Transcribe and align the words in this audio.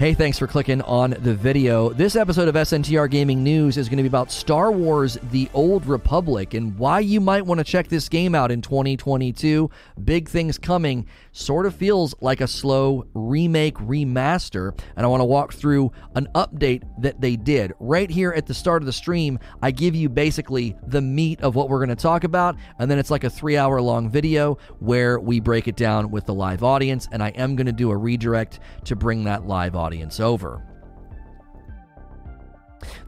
Hey, 0.00 0.14
thanks 0.14 0.38
for 0.38 0.46
clicking 0.46 0.80
on 0.80 1.10
the 1.10 1.34
video. 1.34 1.90
This 1.90 2.16
episode 2.16 2.48
of 2.48 2.54
SNTR 2.54 3.10
Gaming 3.10 3.44
News 3.44 3.76
is 3.76 3.86
going 3.90 3.98
to 3.98 4.02
be 4.02 4.06
about 4.06 4.32
Star 4.32 4.72
Wars 4.72 5.18
The 5.30 5.50
Old 5.52 5.84
Republic 5.84 6.54
and 6.54 6.74
why 6.78 7.00
you 7.00 7.20
might 7.20 7.44
want 7.44 7.58
to 7.58 7.64
check 7.64 7.88
this 7.88 8.08
game 8.08 8.34
out 8.34 8.50
in 8.50 8.62
2022. 8.62 9.68
Big 10.02 10.26
things 10.26 10.56
coming. 10.56 11.06
Sort 11.32 11.66
of 11.66 11.74
feels 11.74 12.14
like 12.22 12.40
a 12.40 12.46
slow 12.46 13.04
remake 13.12 13.74
remaster. 13.74 14.72
And 14.96 15.04
I 15.04 15.08
want 15.10 15.20
to 15.20 15.26
walk 15.26 15.52
through 15.52 15.92
an 16.14 16.28
update 16.34 16.82
that 17.02 17.20
they 17.20 17.36
did. 17.36 17.74
Right 17.78 18.08
here 18.08 18.32
at 18.32 18.46
the 18.46 18.54
start 18.54 18.80
of 18.80 18.86
the 18.86 18.94
stream, 18.94 19.38
I 19.60 19.70
give 19.70 19.94
you 19.94 20.08
basically 20.08 20.78
the 20.86 21.02
meat 21.02 21.42
of 21.42 21.56
what 21.56 21.68
we're 21.68 21.84
going 21.84 21.94
to 21.94 22.02
talk 22.02 22.24
about. 22.24 22.56
And 22.78 22.90
then 22.90 22.98
it's 22.98 23.10
like 23.10 23.24
a 23.24 23.30
three 23.30 23.58
hour 23.58 23.82
long 23.82 24.08
video 24.08 24.56
where 24.78 25.20
we 25.20 25.40
break 25.40 25.68
it 25.68 25.76
down 25.76 26.10
with 26.10 26.24
the 26.24 26.32
live 26.32 26.62
audience. 26.62 27.06
And 27.12 27.22
I 27.22 27.28
am 27.32 27.54
going 27.54 27.66
to 27.66 27.72
do 27.72 27.90
a 27.90 27.96
redirect 27.98 28.60
to 28.84 28.96
bring 28.96 29.24
that 29.24 29.46
live 29.46 29.76
audience 29.76 29.89
audience 29.90 30.20
over. 30.20 30.62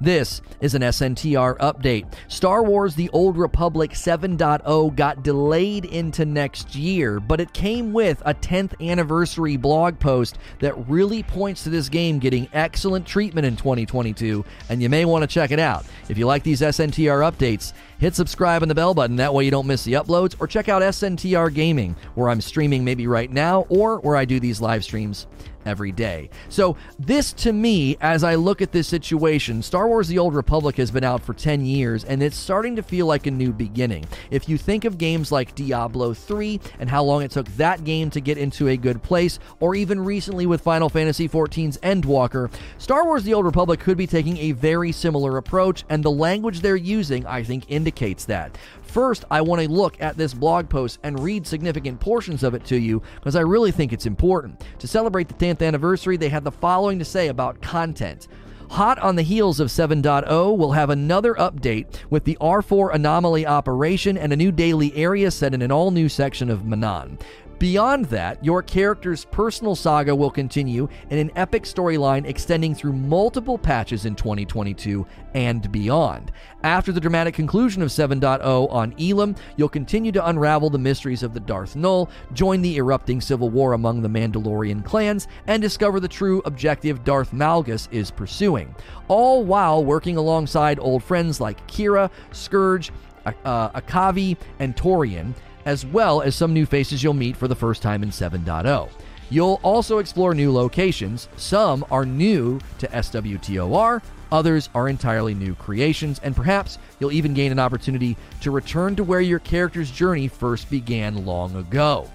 This 0.01 0.43
is 0.61 0.75
an 0.75 0.83
SNTR 0.83 1.57
update. 1.59 2.13
Star 2.27 2.65
Wars 2.65 2.97
The 2.97 3.09
Old 3.11 3.37
Republic 3.37 3.93
7.0 3.93 4.97
got 4.97 5.23
delayed 5.23 5.85
into 5.85 6.25
next 6.25 6.75
year, 6.75 7.21
but 7.21 7.41
it 7.41 7.53
came 7.53 7.93
with 7.93 8.21
a 8.27 8.35
10th 8.35 8.75
anniversary 8.87 9.57
blog 9.57 9.99
post 10.01 10.39
that 10.59 10.77
really 10.89 11.23
points 11.23 11.63
to 11.65 11.71
this 11.71 11.89
game 11.89 12.19
getting 12.19 12.49
excellent 12.53 13.07
treatment 13.07 13.47
in 13.47 13.57
2022, 13.57 14.45
and 14.69 14.83
you 14.83 14.89
may 14.89 15.05
want 15.05 15.23
to 15.23 15.29
check 15.29 15.53
it 15.53 15.61
out. 15.61 15.87
If 16.09 16.19
you 16.19 16.27
like 16.27 16.43
these 16.43 16.63
SNTR 16.63 17.31
updates, 17.31 17.73
hit 17.99 18.17
subscribe 18.17 18.63
and 18.63 18.71
the 18.71 18.75
bell 18.75 18.95
button. 18.95 19.17
That 19.17 19.33
way 19.33 19.45
you 19.45 19.53
don't 19.53 19.69
miss 19.69 19.85
the 19.85 19.93
uploads, 19.93 20.35
or 20.41 20.49
check 20.49 20.69
out 20.69 20.83
SNTR 20.83 21.55
Gaming, 21.55 21.95
where 22.17 22.29
I'm 22.29 22.41
streaming 22.41 22.85
maybe 22.85 23.07
right 23.07 23.31
now, 23.31 23.67
or 23.69 24.01
where 24.01 24.17
I 24.17 24.25
do 24.25 24.41
these 24.41 24.61
live 24.61 24.83
streams 24.83 25.29
every 25.65 25.93
day. 25.93 26.31
So, 26.49 26.77
this 26.99 27.33
to 27.35 27.53
me, 27.53 27.97
as 28.01 28.25
I 28.25 28.35
look 28.35 28.63
at 28.63 28.73
this 28.73 28.89
situation, 28.89 29.63
Star 29.63 29.89
Wars 29.89 30.09
The 30.09 30.19
Old 30.19 30.35
Republic 30.35 30.77
has 30.77 30.91
been 30.91 31.05
out 31.05 31.23
for 31.23 31.35
10 31.35 31.65
years 31.65 32.05
and 32.05 32.23
it's 32.23 32.37
starting 32.37 32.77
to 32.77 32.83
feel 32.83 33.07
like 33.07 33.27
a 33.27 33.31
new 33.31 33.53
beginning. 33.53 34.05
If 34.31 34.49
you 34.49 34.59
think 34.59 34.85
of 34.85 34.99
games 34.99 35.33
like 35.33 35.55
Diablo 35.55 36.15
3 36.15 36.61
and 36.79 36.89
how 36.89 37.03
long 37.03 37.23
it 37.23 37.31
took 37.31 37.47
that 37.57 37.85
game 37.85 38.11
to 38.11 38.21
get 38.21 38.39
into 38.39 38.69
a 38.69 38.77
good 38.77 39.03
place, 39.03 39.39
or 39.61 39.75
even 39.75 40.01
recently 40.05 40.47
with 40.47 40.61
Final 40.61 40.89
Fantasy 40.89 41.29
XIV's 41.29 41.79
Endwalker, 41.79 42.53
Star 42.79 43.05
Wars 43.05 43.25
The 43.25 43.35
Old 43.35 43.45
Republic 43.45 43.81
could 43.81 43.97
be 43.97 44.07
taking 44.07 44.37
a 44.39 44.53
very 44.53 44.93
similar 44.93 45.37
approach, 45.37 45.85
and 45.89 46.03
the 46.03 46.11
language 46.11 46.61
they're 46.61 46.77
using, 46.77 47.27
I 47.27 47.43
think, 47.43 47.65
indicates 47.69 48.25
that. 48.27 48.57
First, 48.93 49.25
I 49.31 49.41
want 49.41 49.63
to 49.63 49.71
look 49.71 49.99
at 50.03 50.19
this 50.19 50.35
blog 50.35 50.69
post 50.69 50.99
and 51.03 51.19
read 51.19 51.47
significant 51.47 51.99
portions 51.99 52.43
of 52.43 52.53
it 52.53 52.63
to 52.67 52.77
you 52.77 53.01
because 53.15 53.35
I 53.35 53.41
really 53.41 53.71
think 53.71 53.91
it's 53.91 54.05
important. 54.05 54.63
To 54.81 54.87
celebrate 54.87 55.29
the 55.29 55.35
10th 55.35 55.67
anniversary, 55.67 56.19
they 56.19 56.29
had 56.29 56.45
the 56.45 56.53
following 56.53 56.99
to 56.99 57.05
say 57.07 57.29
about 57.29 57.63
content. 57.63 58.29
Hot 58.73 58.99
on 58.99 59.17
the 59.17 59.23
heels 59.23 59.61
of 59.61 59.69
7.0, 59.69 60.57
we'll 60.59 60.73
have 60.73 60.91
another 60.91 61.33
update 61.37 61.87
with 62.11 62.25
the 62.25 62.37
R4 62.39 62.95
anomaly 62.95 63.47
operation 63.47 64.19
and 64.19 64.31
a 64.31 64.37
new 64.37 64.53
daily 64.53 64.95
area 64.95 65.31
set 65.31 65.55
in 65.55 65.63
an 65.63 65.73
all 65.73 65.91
new 65.91 66.11
section 66.11 66.51
of 66.51 66.61
Manaan. 66.61 67.19
Beyond 67.63 68.07
that, 68.07 68.45
your 68.45 68.61
character's 68.61 69.25
personal 69.25 69.77
saga 69.77 70.17
will 70.17 70.33
continue 70.33 70.89
in 71.11 71.19
an 71.19 71.31
epic 71.37 71.63
storyline 71.63 72.27
extending 72.27 72.75
through 72.75 72.95
multiple 72.95 73.57
patches 73.57 74.05
in 74.05 74.17
2022 74.17 75.07
and 75.35 75.71
beyond. 75.71 76.33
After 76.65 76.91
the 76.91 76.99
dramatic 76.99 77.35
conclusion 77.35 77.81
of 77.81 77.91
7.0 77.91 78.69
on 78.69 78.91
Elom, 78.95 79.39
you'll 79.57 79.69
continue 79.69 80.11
to 80.11 80.27
unravel 80.27 80.71
the 80.71 80.79
mysteries 80.81 81.23
of 81.23 81.35
the 81.35 81.39
Darth 81.39 81.77
Nul, 81.77 82.11
join 82.33 82.63
the 82.63 82.79
erupting 82.79 83.21
civil 83.21 83.49
war 83.49 83.75
among 83.75 84.03
the 84.03 84.09
Mandalorian 84.09 84.85
clans, 84.85 85.29
and 85.47 85.63
discover 85.63 86.01
the 86.01 86.09
true 86.09 86.43
objective 86.45 87.05
Darth 87.05 87.31
Malgus 87.31 87.87
is 87.93 88.11
pursuing, 88.11 88.75
all 89.07 89.45
while 89.45 89.85
working 89.85 90.17
alongside 90.17 90.81
old 90.81 91.05
friends 91.05 91.41
like 91.41 91.65
Kira, 91.69 92.11
Scourge, 92.33 92.91
uh, 93.25 93.81
Akaavi, 93.81 94.37
and 94.59 94.75
Torian 94.75 95.33
as 95.65 95.87
well 95.87 96.23
as 96.23 96.35
some 96.35 96.53
new 96.53 96.67
faces 96.67 97.03
you'll 97.03 97.15
meet 97.15 97.37
for 97.37 97.49
the 97.49 97.55
first 97.55 97.83
time 97.83 98.03
in 98.03 98.11
7.0. 98.11 98.91
You'll 99.31 99.61
also 99.63 99.99
explore 99.99 100.35
new 100.35 100.53
locations. 100.53 101.29
Some 101.37 101.85
are 101.91 102.05
new 102.05 102.61
to 102.79 102.87
SWTOR, 102.89 104.03
others 104.31 104.69
are 104.75 104.89
entirely 104.89 105.35
new 105.35 105.55
creations, 105.55 106.21
and 106.23 106.37
perhaps 106.37 106.79
you'll 107.01 107.13
even 107.13 107.35
gain 107.35 107.53
an 107.53 107.59
opportunity 107.59 108.17
to 108.41 108.51
return 108.51 108.95
to 108.97 109.05
where 109.05 109.21
your 109.21 109.39
character's 109.39 109.91
journey 109.91 110.29
first 110.29 110.69
began 110.71 111.25
long 111.25 111.57
ago. 111.57 112.11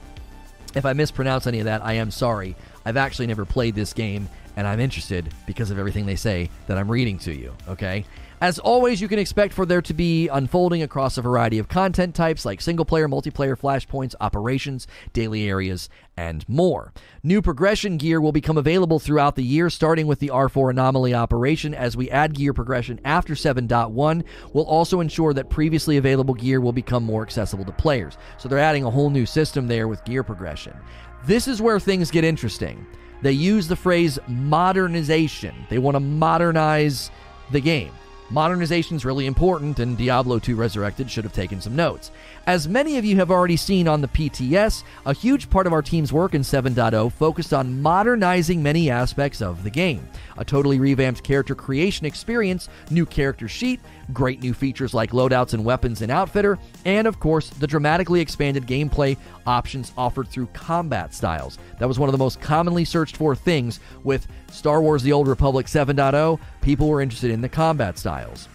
If 0.75 0.85
I 0.85 0.93
mispronounce 0.93 1.47
any 1.47 1.59
of 1.59 1.65
that, 1.65 1.83
I 1.83 1.93
am 1.93 2.11
sorry. 2.11 2.55
I've 2.85 2.97
actually 2.97 3.27
never 3.27 3.45
played 3.45 3.73
this 3.73 3.93
game, 3.93 4.29
and 4.55 4.67
I'm 4.67 4.79
interested 4.79 5.33
because 5.45 5.71
of 5.71 5.79
everything 5.79 6.05
they 6.05 6.15
say 6.15 6.49
that 6.67 6.77
I'm 6.77 6.91
reading 6.91 7.17
to 7.19 7.33
you, 7.33 7.55
okay? 7.67 8.05
As 8.39 8.59
always, 8.59 9.01
you 9.01 9.07
can 9.07 9.17
expect 9.17 9.51
for 9.51 9.65
there 9.65 9.81
to 9.81 9.95
be 9.95 10.27
unfolding 10.27 10.83
across 10.83 11.17
a 11.17 11.23
variety 11.23 11.57
of 11.57 11.67
content 11.67 12.13
types 12.13 12.45
like 12.45 12.61
single 12.61 12.85
player, 12.85 13.07
multiplayer, 13.07 13.57
flashpoints, 13.57 14.13
operations, 14.21 14.85
daily 15.11 15.49
areas, 15.49 15.89
and 16.15 16.47
more. 16.47 16.93
New 17.23 17.41
progression 17.41 17.97
gear 17.97 18.21
will 18.21 18.31
become 18.31 18.55
available 18.55 18.99
throughout 18.99 19.37
the 19.37 19.43
year, 19.43 19.71
starting 19.71 20.05
with 20.05 20.19
the 20.19 20.29
R4 20.29 20.69
anomaly 20.69 21.15
operation. 21.15 21.73
As 21.73 21.97
we 21.97 22.11
add 22.11 22.35
gear 22.35 22.53
progression 22.53 22.99
after 23.03 23.33
7.1, 23.33 24.23
we'll 24.53 24.65
also 24.65 24.99
ensure 24.99 25.33
that 25.33 25.49
previously 25.49 25.97
available 25.97 26.35
gear 26.35 26.61
will 26.61 26.71
become 26.71 27.03
more 27.03 27.23
accessible 27.23 27.65
to 27.65 27.71
players. 27.71 28.19
So 28.37 28.47
they're 28.47 28.59
adding 28.59 28.83
a 28.83 28.91
whole 28.91 29.09
new 29.09 29.25
system 29.25 29.67
there 29.67 29.87
with 29.87 30.05
gear 30.05 30.21
progression. 30.21 30.77
This 31.25 31.47
is 31.47 31.59
where 31.59 31.79
things 31.79 32.11
get 32.11 32.23
interesting. 32.23 32.85
They 33.23 33.31
use 33.31 33.67
the 33.67 33.75
phrase 33.75 34.19
modernization, 34.27 35.55
they 35.71 35.79
want 35.79 35.95
to 35.95 35.99
modernize 35.99 37.09
the 37.51 37.61
game. 37.61 37.91
Modernization 38.29 38.97
is 38.97 39.05
really 39.05 39.25
important, 39.25 39.79
and 39.79 39.97
Diablo 39.97 40.37
2 40.37 40.57
Resurrected 40.57 41.09
should 41.09 41.23
have 41.23 41.31
taken 41.31 41.61
some 41.61 41.77
notes. 41.77 42.11
As 42.47 42.65
many 42.65 42.97
of 42.97 43.03
you 43.03 43.17
have 43.17 43.29
already 43.29 43.57
seen 43.57 43.89
on 43.89 43.99
the 43.99 44.07
PTS, 44.07 44.83
a 45.05 45.11
huge 45.11 45.49
part 45.49 45.67
of 45.67 45.73
our 45.73 45.81
team's 45.81 46.13
work 46.13 46.33
in 46.33 46.43
7.0 46.43 47.11
focused 47.11 47.53
on 47.53 47.81
modernizing 47.81 48.63
many 48.63 48.89
aspects 48.89 49.41
of 49.41 49.65
the 49.65 49.69
game. 49.69 50.07
A 50.37 50.45
totally 50.45 50.79
revamped 50.79 51.23
character 51.23 51.55
creation 51.55 52.05
experience, 52.05 52.69
new 52.89 53.05
character 53.05 53.49
sheet, 53.49 53.81
great 54.13 54.41
new 54.41 54.53
features 54.53 54.93
like 54.93 55.11
loadouts 55.11 55.53
and 55.53 55.65
weapons 55.65 56.01
in 56.01 56.09
Outfitter, 56.09 56.57
and 56.85 57.05
of 57.05 57.19
course, 57.19 57.49
the 57.49 57.67
dramatically 57.67 58.21
expanded 58.21 58.65
gameplay 58.65 59.17
options 59.45 59.91
offered 59.97 60.29
through 60.29 60.47
combat 60.53 61.13
styles. 61.13 61.57
That 61.79 61.89
was 61.89 61.99
one 61.99 62.07
of 62.07 62.13
the 62.13 62.17
most 62.17 62.39
commonly 62.39 62.85
searched 62.85 63.17
for 63.17 63.35
things 63.35 63.81
with 64.05 64.25
Star 64.53 64.81
Wars 64.81 65.03
The 65.03 65.11
Old 65.11 65.27
Republic 65.27 65.65
7.0. 65.65 66.39
People 66.61 66.87
were 66.87 67.01
interested 67.01 67.29
in 67.29 67.41
the 67.41 67.49
combat 67.49 67.99
styles. 67.99 68.47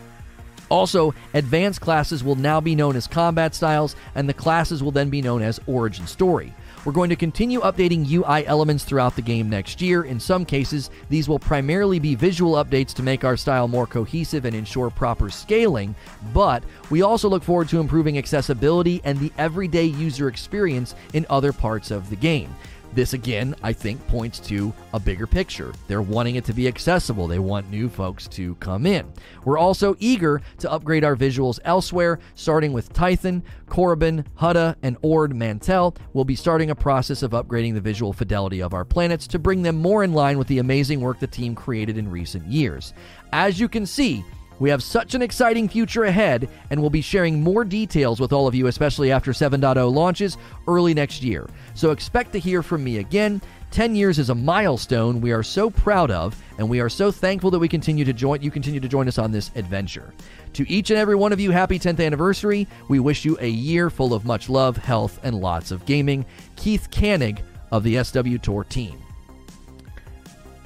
Also, 0.73 1.13
advanced 1.35 1.83
classes 1.83 2.25
will 2.25 2.35
now 2.35 2.59
be 2.59 2.75
known 2.75 2.97
as 2.97 3.07
combat 3.07 3.55
styles, 3.55 3.95
and 4.15 4.27
the 4.27 4.33
classes 4.33 4.83
will 4.83 4.91
then 4.91 5.11
be 5.11 5.21
known 5.21 5.43
as 5.43 5.61
origin 5.67 6.07
story. 6.07 6.55
We're 6.87 6.93
going 6.95 7.11
to 7.11 7.17
continue 7.17 7.61
updating 7.61 8.11
UI 8.11 8.47
elements 8.47 8.83
throughout 8.83 9.15
the 9.15 9.21
game 9.21 9.51
next 9.51 9.83
year. 9.83 10.05
In 10.05 10.19
some 10.19 10.47
cases, 10.47 10.89
these 11.11 11.29
will 11.29 11.39
primarily 11.39 11.99
be 11.99 12.15
visual 12.15 12.55
updates 12.55 12.95
to 12.95 13.03
make 13.03 13.23
our 13.23 13.37
style 13.37 13.69
more 13.69 13.87
cohesive 13.87 14.47
and 14.47 14.57
ensure 14.57 14.89
proper 14.89 15.29
scaling, 15.29 15.95
but 16.33 16.65
we 16.89 17.03
also 17.03 17.29
look 17.29 17.43
forward 17.43 17.69
to 17.69 17.79
improving 17.79 18.17
accessibility 18.17 19.03
and 19.05 19.21
the 19.21 19.31
everyday 19.37 19.85
user 19.85 20.27
experience 20.27 20.95
in 21.13 21.27
other 21.29 21.53
parts 21.53 21.91
of 21.91 22.09
the 22.09 22.17
game. 22.17 22.49
This 22.95 23.15
again, 23.15 23.55
I 23.63 23.73
think, 23.73 24.07
points 24.09 24.39
to 24.41 24.73
a 24.93 25.01
bigger 25.01 25.27
picture. 25.27 25.73
They're 25.89 26.03
wanting 26.03 26.37
it 26.37 26.45
to 26.45 26.53
be 26.53 26.69
accessible. 26.69 27.27
They 27.27 27.39
want 27.39 27.71
new 27.71 27.89
folks 27.89 28.29
to 28.29 28.55
come 28.57 28.85
in. 28.85 29.11
We're 29.45 29.59
also 29.59 29.97
eager 29.99 30.43
to 30.59 30.71
upgrade 30.71 31.03
our 31.03 31.17
visuals 31.17 31.59
elsewhere, 31.65 32.19
starting 32.35 32.73
with 32.73 32.93
Tython, 32.93 33.43
Korriban, 33.67 34.27
Hutta, 34.39 34.77
and 34.83 34.99
Ord 35.01 35.35
Mantell. 35.35 35.97
We'll 36.13 36.25
be 36.25 36.37
starting 36.37 36.71
a 36.71 36.75
process 36.75 37.23
of 37.23 37.31
upgrading 37.31 37.75
the 37.75 37.81
visual 37.81 38.13
fidelity 38.13 38.63
of 38.63 38.75
our 38.75 38.85
planets 38.85 39.27
to 39.29 39.39
bring 39.39 39.63
them 39.63 39.77
more 39.77 40.05
in 40.05 40.13
line 40.13 40.37
with 40.37 40.49
the 40.49 40.59
amazing 40.59 41.01
work 41.01 41.19
the 41.19 41.27
team 41.27 41.55
created 41.55 41.97
in 41.97 42.11
recent 42.11 42.47
years. 42.47 42.93
As 43.33 43.59
you 43.59 43.69
can 43.69 43.87
see, 43.87 44.23
we 44.63 44.71
have 44.71 44.81
such 44.81 45.17
an 45.17 45.23
exciting 45.23 45.69
future 45.69 46.05
ahead, 46.05 46.49
and 46.71 46.81
we'll 46.81 46.89
be 46.89 47.01
sharing 47.01 47.43
more 47.43 47.65
details 47.65 48.21
with 48.21 48.33
all 48.33 48.47
of 48.47 48.55
you, 48.55 48.69
especially 48.69 49.11
after 49.11 49.33
7.0 49.33 49.93
launches 49.93 50.39
early 50.69 50.95
next 50.95 51.21
year. 51.21 51.51
So 51.75 51.91
expect 51.91 52.31
to 52.35 52.39
hear 52.39 52.63
from 52.63 52.85
me 52.85 52.99
again. 52.99 53.43
10 53.73 53.97
years 53.97 54.21
is 54.21 54.31
a 54.31 54.35
milestone 54.37 55.21
we 55.21 55.33
are 55.33 55.43
so 55.43 55.69
proud 55.69 56.13
of, 56.13 56.41
and 56.59 56.69
we 56.69 56.79
are 56.79 56.89
so 56.89 57.11
thankful 57.11 57.51
that 57.51 57.59
we 57.59 57.67
continue 57.67 58.05
to 58.05 58.13
join 58.13 58.41
you 58.41 58.53
continue 58.53 58.79
to 58.79 58.87
join 58.87 59.09
us 59.09 59.19
on 59.19 59.33
this 59.33 59.51
adventure. 59.57 60.15
To 60.53 60.71
each 60.71 60.91
and 60.91 60.99
every 60.99 61.17
one 61.17 61.33
of 61.33 61.41
you, 61.41 61.51
happy 61.51 61.81
10th 61.81 62.05
anniversary. 62.05 62.69
We 62.89 63.01
wish 63.01 63.25
you 63.25 63.37
a 63.41 63.49
year 63.49 63.91
full 63.91 64.15
of 64.15 64.25
much 64.25 64.49
love, 64.49 64.77
health, 64.77 65.19
and 65.25 65.41
lots 65.41 65.73
of 65.73 65.85
gaming. 65.87 66.25
Keith 66.55 66.89
Kanneg 66.93 67.41
of 67.73 67.83
the 67.83 67.97
SWTOR 67.97 68.69
team. 68.69 69.03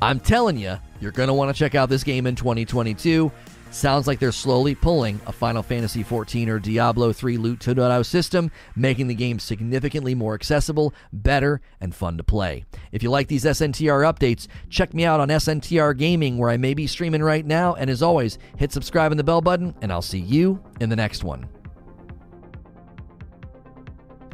I'm 0.02 0.20
telling 0.20 0.58
you, 0.58 0.76
you're 1.00 1.12
going 1.12 1.28
to 1.28 1.34
want 1.34 1.54
to 1.54 1.58
check 1.58 1.74
out 1.74 1.88
this 1.88 2.04
game 2.04 2.26
in 2.26 2.34
2022. 2.34 3.32
Sounds 3.76 4.06
like 4.06 4.18
they're 4.18 4.32
slowly 4.32 4.74
pulling 4.74 5.20
a 5.26 5.32
Final 5.32 5.62
Fantasy 5.62 6.02
XIV 6.02 6.48
or 6.48 6.58
Diablo 6.58 7.12
3 7.12 7.36
Loot 7.36 7.58
2.0 7.58 8.06
system, 8.06 8.50
making 8.74 9.06
the 9.06 9.14
game 9.14 9.38
significantly 9.38 10.14
more 10.14 10.32
accessible, 10.32 10.94
better, 11.12 11.60
and 11.78 11.94
fun 11.94 12.16
to 12.16 12.24
play. 12.24 12.64
If 12.90 13.02
you 13.02 13.10
like 13.10 13.28
these 13.28 13.44
SNTR 13.44 14.10
updates, 14.10 14.48
check 14.70 14.94
me 14.94 15.04
out 15.04 15.20
on 15.20 15.28
SNTR 15.28 15.94
Gaming, 15.98 16.38
where 16.38 16.48
I 16.48 16.56
may 16.56 16.72
be 16.72 16.86
streaming 16.86 17.22
right 17.22 17.44
now. 17.44 17.74
And 17.74 17.90
as 17.90 18.02
always, 18.02 18.38
hit 18.56 18.72
subscribe 18.72 19.12
and 19.12 19.18
the 19.18 19.24
bell 19.24 19.42
button, 19.42 19.74
and 19.82 19.92
I'll 19.92 20.00
see 20.00 20.20
you 20.20 20.58
in 20.80 20.88
the 20.88 20.96
next 20.96 21.22
one. 21.22 21.46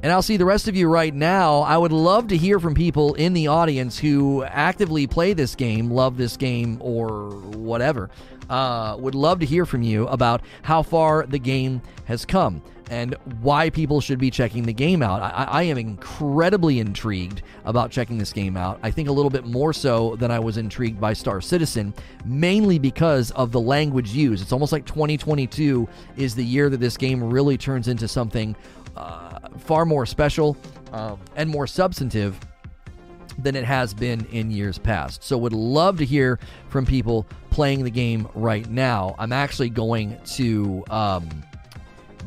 And 0.04 0.10
I'll 0.10 0.22
see 0.22 0.36
the 0.36 0.44
rest 0.44 0.66
of 0.66 0.74
you 0.74 0.88
right 0.88 1.14
now. 1.14 1.60
I 1.60 1.76
would 1.76 1.92
love 1.92 2.26
to 2.28 2.36
hear 2.36 2.58
from 2.58 2.74
people 2.74 3.14
in 3.14 3.34
the 3.34 3.46
audience 3.46 3.96
who 3.96 4.42
actively 4.42 5.06
play 5.06 5.32
this 5.32 5.54
game, 5.54 5.92
love 5.92 6.16
this 6.16 6.36
game, 6.36 6.78
or 6.80 7.30
whatever. 7.30 8.10
Uh, 8.48 8.96
would 8.98 9.14
love 9.14 9.40
to 9.40 9.46
hear 9.46 9.64
from 9.64 9.82
you 9.82 10.06
about 10.08 10.42
how 10.62 10.82
far 10.82 11.24
the 11.26 11.38
game 11.38 11.80
has 12.06 12.24
come 12.24 12.62
and 12.90 13.14
why 13.40 13.70
people 13.70 14.02
should 14.02 14.18
be 14.18 14.30
checking 14.30 14.64
the 14.64 14.72
game 14.72 15.02
out. 15.02 15.22
I, 15.22 15.44
I, 15.44 15.62
am 15.62 15.78
incredibly 15.78 16.78
intrigued 16.78 17.40
about 17.64 17.90
checking 17.90 18.18
this 18.18 18.34
game 18.34 18.54
out. 18.54 18.78
I 18.82 18.90
think 18.90 19.08
a 19.08 19.12
little 19.12 19.30
bit 19.30 19.46
more 19.46 19.72
so 19.72 20.16
than 20.16 20.30
I 20.30 20.38
was 20.38 20.58
intrigued 20.58 21.00
by 21.00 21.14
Star 21.14 21.40
Citizen, 21.40 21.94
mainly 22.26 22.78
because 22.78 23.30
of 23.30 23.50
the 23.50 23.60
language 23.60 24.10
used. 24.10 24.42
It's 24.42 24.52
almost 24.52 24.72
like 24.72 24.84
2022 24.84 25.88
is 26.18 26.34
the 26.34 26.44
year 26.44 26.68
that 26.68 26.80
this 26.80 26.98
game 26.98 27.24
really 27.24 27.56
turns 27.56 27.88
into 27.88 28.06
something 28.06 28.54
uh, 28.94 29.38
far 29.58 29.86
more 29.86 30.04
special 30.04 30.56
um, 30.92 31.18
and 31.36 31.48
more 31.48 31.66
substantive 31.66 32.38
than 33.38 33.56
it 33.56 33.64
has 33.64 33.94
been 33.94 34.26
in 34.26 34.50
years 34.50 34.78
past. 34.78 35.22
So, 35.22 35.38
would 35.38 35.52
love 35.52 35.98
to 35.98 36.04
hear 36.04 36.38
from 36.68 36.86
people 36.86 37.26
playing 37.50 37.84
the 37.84 37.90
game 37.90 38.28
right 38.34 38.68
now. 38.70 39.14
I'm 39.18 39.32
actually 39.32 39.70
going 39.70 40.18
to 40.34 40.84
um, 40.90 41.28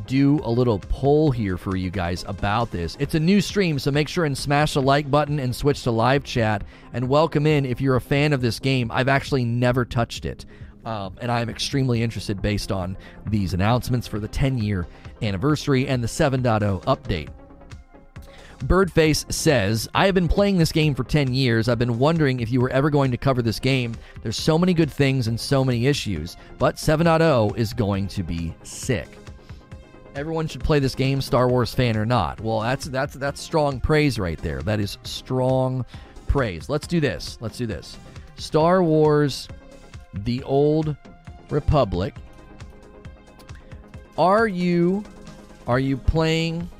do 0.06 0.40
a 0.44 0.50
little 0.50 0.78
poll 0.78 1.30
here 1.30 1.56
for 1.56 1.76
you 1.76 1.90
guys 1.90 2.24
about 2.28 2.70
this. 2.70 2.96
It's 3.00 3.14
a 3.14 3.20
new 3.20 3.40
stream, 3.40 3.78
so 3.78 3.90
make 3.90 4.08
sure 4.08 4.24
and 4.24 4.36
smash 4.36 4.74
the 4.74 4.82
like 4.82 5.10
button 5.10 5.38
and 5.38 5.54
switch 5.54 5.82
to 5.82 5.90
live 5.90 6.24
chat 6.24 6.64
and 6.92 7.08
welcome 7.08 7.46
in 7.46 7.64
if 7.66 7.80
you're 7.80 7.96
a 7.96 8.00
fan 8.00 8.32
of 8.32 8.40
this 8.40 8.58
game. 8.58 8.90
I've 8.92 9.08
actually 9.08 9.44
never 9.44 9.84
touched 9.84 10.24
it. 10.24 10.46
Um, 10.84 11.16
and 11.20 11.32
I'm 11.32 11.48
extremely 11.48 12.02
interested 12.02 12.40
based 12.40 12.70
on 12.70 12.96
these 13.26 13.54
announcements 13.54 14.06
for 14.06 14.20
the 14.20 14.28
10 14.28 14.58
year 14.58 14.86
anniversary 15.20 15.88
and 15.88 16.02
the 16.02 16.08
7.0 16.08 16.84
update. 16.84 17.28
Birdface 18.60 19.30
says, 19.30 19.88
I 19.94 20.06
have 20.06 20.14
been 20.14 20.28
playing 20.28 20.56
this 20.56 20.72
game 20.72 20.94
for 20.94 21.04
10 21.04 21.34
years. 21.34 21.68
I've 21.68 21.78
been 21.78 21.98
wondering 21.98 22.40
if 22.40 22.50
you 22.50 22.60
were 22.60 22.70
ever 22.70 22.90
going 22.90 23.10
to 23.10 23.16
cover 23.16 23.42
this 23.42 23.60
game. 23.60 23.94
There's 24.22 24.36
so 24.36 24.58
many 24.58 24.72
good 24.72 24.90
things 24.90 25.28
and 25.28 25.38
so 25.38 25.64
many 25.64 25.86
issues, 25.86 26.36
but 26.58 26.76
7.0 26.76 27.56
is 27.56 27.74
going 27.74 28.08
to 28.08 28.22
be 28.22 28.54
sick. 28.62 29.18
Everyone 30.14 30.46
should 30.46 30.64
play 30.64 30.78
this 30.78 30.94
game, 30.94 31.20
Star 31.20 31.48
Wars 31.48 31.74
fan 31.74 31.96
or 31.96 32.06
not. 32.06 32.40
Well, 32.40 32.60
that's 32.60 32.86
that's 32.86 33.12
that's 33.12 33.38
strong 33.38 33.78
praise 33.80 34.18
right 34.18 34.38
there. 34.38 34.62
That 34.62 34.80
is 34.80 34.96
strong 35.02 35.84
praise. 36.26 36.70
Let's 36.70 36.86
do 36.86 37.00
this. 37.00 37.36
Let's 37.42 37.58
do 37.58 37.66
this. 37.66 37.98
Star 38.36 38.82
Wars 38.82 39.46
The 40.14 40.42
Old 40.44 40.96
Republic 41.50 42.14
are 44.16 44.48
you 44.48 45.04
are 45.66 45.78
you 45.78 45.96
playing 45.98 46.70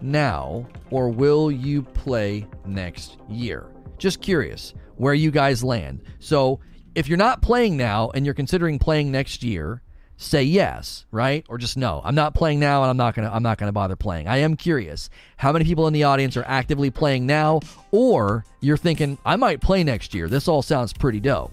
now 0.00 0.66
or 0.90 1.08
will 1.08 1.50
you 1.50 1.82
play 1.82 2.46
next 2.66 3.18
year? 3.28 3.66
Just 3.98 4.20
curious 4.20 4.74
where 4.96 5.14
you 5.14 5.30
guys 5.30 5.64
land. 5.64 6.02
So, 6.18 6.60
if 6.94 7.06
you're 7.08 7.18
not 7.18 7.42
playing 7.42 7.76
now 7.76 8.10
and 8.10 8.24
you're 8.24 8.34
considering 8.34 8.78
playing 8.78 9.12
next 9.12 9.44
year, 9.44 9.82
say 10.16 10.42
yes, 10.42 11.06
right? 11.12 11.46
Or 11.48 11.56
just 11.56 11.76
no. 11.76 12.02
I'm 12.04 12.14
not 12.14 12.34
playing 12.34 12.58
now 12.58 12.82
and 12.82 12.90
I'm 12.90 12.96
not 12.96 13.14
going 13.14 13.26
to 13.26 13.34
I'm 13.34 13.42
not 13.42 13.56
going 13.56 13.68
to 13.68 13.72
bother 13.72 13.96
playing. 13.96 14.28
I 14.28 14.38
am 14.38 14.56
curious 14.56 15.08
how 15.36 15.52
many 15.52 15.64
people 15.64 15.86
in 15.86 15.92
the 15.92 16.04
audience 16.04 16.36
are 16.36 16.44
actively 16.46 16.90
playing 16.90 17.24
now 17.26 17.60
or 17.92 18.44
you're 18.60 18.76
thinking 18.76 19.16
I 19.24 19.36
might 19.36 19.60
play 19.60 19.84
next 19.84 20.12
year. 20.12 20.28
This 20.28 20.48
all 20.48 20.62
sounds 20.62 20.92
pretty 20.92 21.20
dope. 21.20 21.52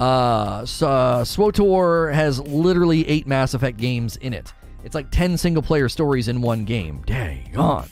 Uh, 0.00 0.64
so, 0.64 0.88
uh, 0.88 1.24
SWTOR 1.24 2.12
has 2.12 2.40
literally 2.40 3.06
eight 3.08 3.26
Mass 3.26 3.54
Effect 3.54 3.76
games 3.76 4.16
in 4.16 4.32
it. 4.32 4.52
It's 4.84 4.94
like 4.94 5.10
10 5.10 5.36
single 5.36 5.62
player 5.62 5.88
stories 5.88 6.28
in 6.28 6.42
one 6.42 6.64
game. 6.64 7.02
Dang 7.06 7.56
on. 7.56 7.88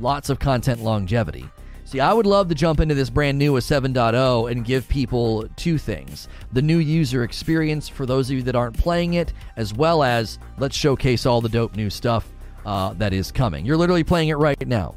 Lots 0.00 0.28
of 0.30 0.38
content 0.38 0.82
longevity. 0.82 1.48
See, 1.86 2.00
I 2.00 2.12
would 2.12 2.26
love 2.26 2.48
to 2.48 2.54
jump 2.54 2.80
into 2.80 2.94
this 2.94 3.10
brand 3.10 3.38
new 3.38 3.52
with 3.52 3.64
7.0 3.64 4.50
and 4.50 4.64
give 4.64 4.88
people 4.88 5.46
two 5.56 5.78
things 5.78 6.28
the 6.52 6.62
new 6.62 6.78
user 6.78 7.24
experience 7.24 7.88
for 7.88 8.06
those 8.06 8.30
of 8.30 8.36
you 8.36 8.42
that 8.42 8.56
aren't 8.56 8.76
playing 8.76 9.14
it, 9.14 9.32
as 9.56 9.74
well 9.74 10.02
as 10.02 10.38
let's 10.58 10.76
showcase 10.76 11.26
all 11.26 11.40
the 11.40 11.48
dope 11.48 11.76
new 11.76 11.90
stuff 11.90 12.28
uh, 12.64 12.94
that 12.94 13.12
is 13.12 13.30
coming. 13.30 13.66
You're 13.66 13.76
literally 13.76 14.04
playing 14.04 14.28
it 14.28 14.36
right 14.36 14.66
now. 14.66 14.94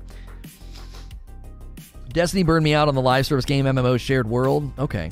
Destiny 2.09 2.43
burned 2.43 2.63
me 2.63 2.73
out 2.73 2.87
on 2.87 2.95
the 2.95 3.01
live 3.01 3.25
service 3.25 3.45
game 3.45 3.65
MMO 3.65 3.99
Shared 3.99 4.27
World. 4.27 4.71
Okay. 4.79 5.11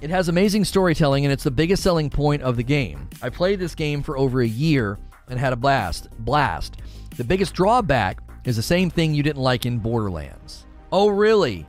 It 0.00 0.10
has 0.10 0.28
amazing 0.28 0.64
storytelling 0.64 1.24
and 1.24 1.32
it's 1.32 1.42
the 1.42 1.50
biggest 1.50 1.82
selling 1.82 2.08
point 2.08 2.42
of 2.42 2.56
the 2.56 2.62
game. 2.62 3.08
I 3.20 3.30
played 3.30 3.58
this 3.58 3.74
game 3.74 4.02
for 4.02 4.16
over 4.16 4.40
a 4.40 4.46
year 4.46 4.98
and 5.28 5.40
had 5.40 5.52
a 5.52 5.56
blast. 5.56 6.08
Blast. 6.20 6.76
The 7.16 7.24
biggest 7.24 7.52
drawback 7.54 8.20
is 8.44 8.54
the 8.54 8.62
same 8.62 8.90
thing 8.90 9.12
you 9.12 9.24
didn't 9.24 9.42
like 9.42 9.66
in 9.66 9.78
Borderlands. 9.78 10.66
Oh, 10.92 11.08
really? 11.08 11.66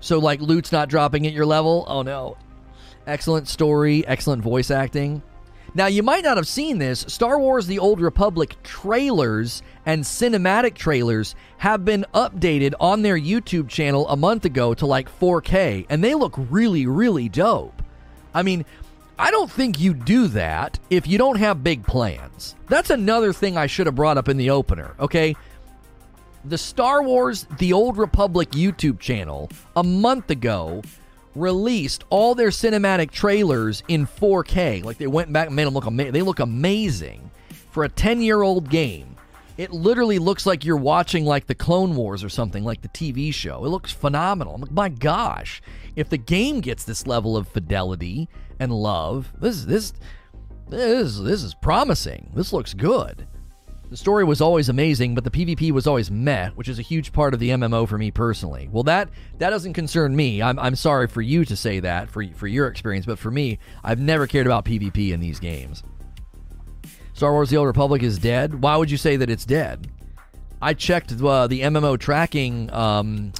So, 0.00 0.18
like, 0.18 0.40
loot's 0.40 0.72
not 0.72 0.88
dropping 0.88 1.26
at 1.26 1.32
your 1.32 1.46
level? 1.46 1.84
Oh, 1.86 2.02
no. 2.02 2.36
Excellent 3.06 3.46
story, 3.48 4.06
excellent 4.06 4.42
voice 4.42 4.70
acting. 4.70 5.22
Now, 5.72 5.86
you 5.86 6.02
might 6.02 6.24
not 6.24 6.36
have 6.36 6.48
seen 6.48 6.78
this. 6.78 7.04
Star 7.06 7.38
Wars 7.38 7.66
The 7.66 7.78
Old 7.78 8.00
Republic 8.00 8.56
trailers 8.64 9.62
and 9.86 10.02
cinematic 10.02 10.74
trailers 10.74 11.36
have 11.58 11.84
been 11.84 12.04
updated 12.12 12.74
on 12.80 13.02
their 13.02 13.18
YouTube 13.18 13.68
channel 13.68 14.08
a 14.08 14.16
month 14.16 14.44
ago 14.44 14.74
to 14.74 14.86
like 14.86 15.08
4K, 15.20 15.86
and 15.88 16.02
they 16.02 16.14
look 16.14 16.34
really, 16.36 16.86
really 16.86 17.28
dope. 17.28 17.82
I 18.34 18.42
mean, 18.42 18.64
I 19.16 19.30
don't 19.30 19.50
think 19.50 19.78
you 19.78 19.94
do 19.94 20.26
that 20.28 20.78
if 20.88 21.06
you 21.06 21.18
don't 21.18 21.38
have 21.38 21.62
big 21.62 21.86
plans. 21.86 22.56
That's 22.68 22.90
another 22.90 23.32
thing 23.32 23.56
I 23.56 23.66
should 23.66 23.86
have 23.86 23.94
brought 23.94 24.18
up 24.18 24.28
in 24.28 24.38
the 24.38 24.50
opener, 24.50 24.94
okay? 24.98 25.36
The 26.46 26.58
Star 26.58 27.02
Wars 27.02 27.46
The 27.58 27.72
Old 27.72 27.96
Republic 27.96 28.50
YouTube 28.50 28.98
channel 28.98 29.50
a 29.76 29.84
month 29.84 30.30
ago 30.30 30.82
released 31.34 32.04
all 32.10 32.34
their 32.34 32.48
cinematic 32.48 33.10
trailers 33.10 33.82
in 33.88 34.06
4K. 34.06 34.84
Like 34.84 34.98
they 34.98 35.06
went 35.06 35.32
back 35.32 35.46
and 35.46 35.56
made 35.56 35.66
them 35.66 35.74
look 35.74 35.86
amazing. 35.86 36.12
They 36.12 36.22
look 36.22 36.40
amazing 36.40 37.30
for 37.70 37.84
a 37.84 37.88
10 37.88 38.20
year 38.20 38.42
old 38.42 38.68
game. 38.68 39.16
It 39.56 39.72
literally 39.72 40.18
looks 40.18 40.46
like 40.46 40.64
you're 40.64 40.76
watching 40.76 41.26
like 41.26 41.46
the 41.46 41.54
Clone 41.54 41.94
Wars 41.94 42.24
or 42.24 42.30
something, 42.30 42.64
like 42.64 42.80
the 42.80 42.88
TV 42.88 43.32
show. 43.32 43.64
It 43.64 43.68
looks 43.68 43.92
phenomenal. 43.92 44.54
I'm 44.54 44.62
like, 44.62 44.70
my 44.70 44.88
gosh, 44.88 45.60
if 45.96 46.08
the 46.08 46.16
game 46.16 46.60
gets 46.60 46.84
this 46.84 47.06
level 47.06 47.36
of 47.36 47.46
fidelity 47.46 48.28
and 48.58 48.72
love, 48.72 49.32
this 49.38 49.64
this 49.64 49.92
this 50.68 51.18
this 51.18 51.42
is 51.42 51.54
promising. 51.54 52.30
This 52.34 52.52
looks 52.52 52.72
good. 52.72 53.26
The 53.90 53.96
story 53.96 54.22
was 54.22 54.40
always 54.40 54.68
amazing, 54.68 55.16
but 55.16 55.24
the 55.24 55.32
PvP 55.32 55.72
was 55.72 55.88
always 55.88 56.12
meh, 56.12 56.50
which 56.50 56.68
is 56.68 56.78
a 56.78 56.82
huge 56.82 57.12
part 57.12 57.34
of 57.34 57.40
the 57.40 57.48
MMO 57.50 57.88
for 57.88 57.98
me 57.98 58.12
personally. 58.12 58.68
Well, 58.70 58.84
that 58.84 59.08
that 59.38 59.50
doesn't 59.50 59.72
concern 59.72 60.14
me. 60.14 60.40
I'm, 60.40 60.60
I'm 60.60 60.76
sorry 60.76 61.08
for 61.08 61.20
you 61.20 61.44
to 61.44 61.56
say 61.56 61.80
that 61.80 62.08
for 62.08 62.24
for 62.34 62.46
your 62.46 62.68
experience, 62.68 63.04
but 63.04 63.18
for 63.18 63.32
me, 63.32 63.58
I've 63.82 63.98
never 63.98 64.28
cared 64.28 64.46
about 64.46 64.64
PvP 64.64 65.10
in 65.10 65.18
these 65.18 65.40
games. 65.40 65.82
Star 67.14 67.32
Wars: 67.32 67.50
The 67.50 67.56
Old 67.56 67.66
Republic 67.66 68.04
is 68.04 68.20
dead. 68.20 68.62
Why 68.62 68.76
would 68.76 68.92
you 68.92 68.96
say 68.96 69.16
that 69.16 69.28
it's 69.28 69.44
dead? 69.44 69.90
I 70.62 70.74
checked 70.74 71.10
uh, 71.10 71.48
the 71.48 71.62
MMO 71.62 71.98
tracking 71.98 72.72
um, 72.72 73.32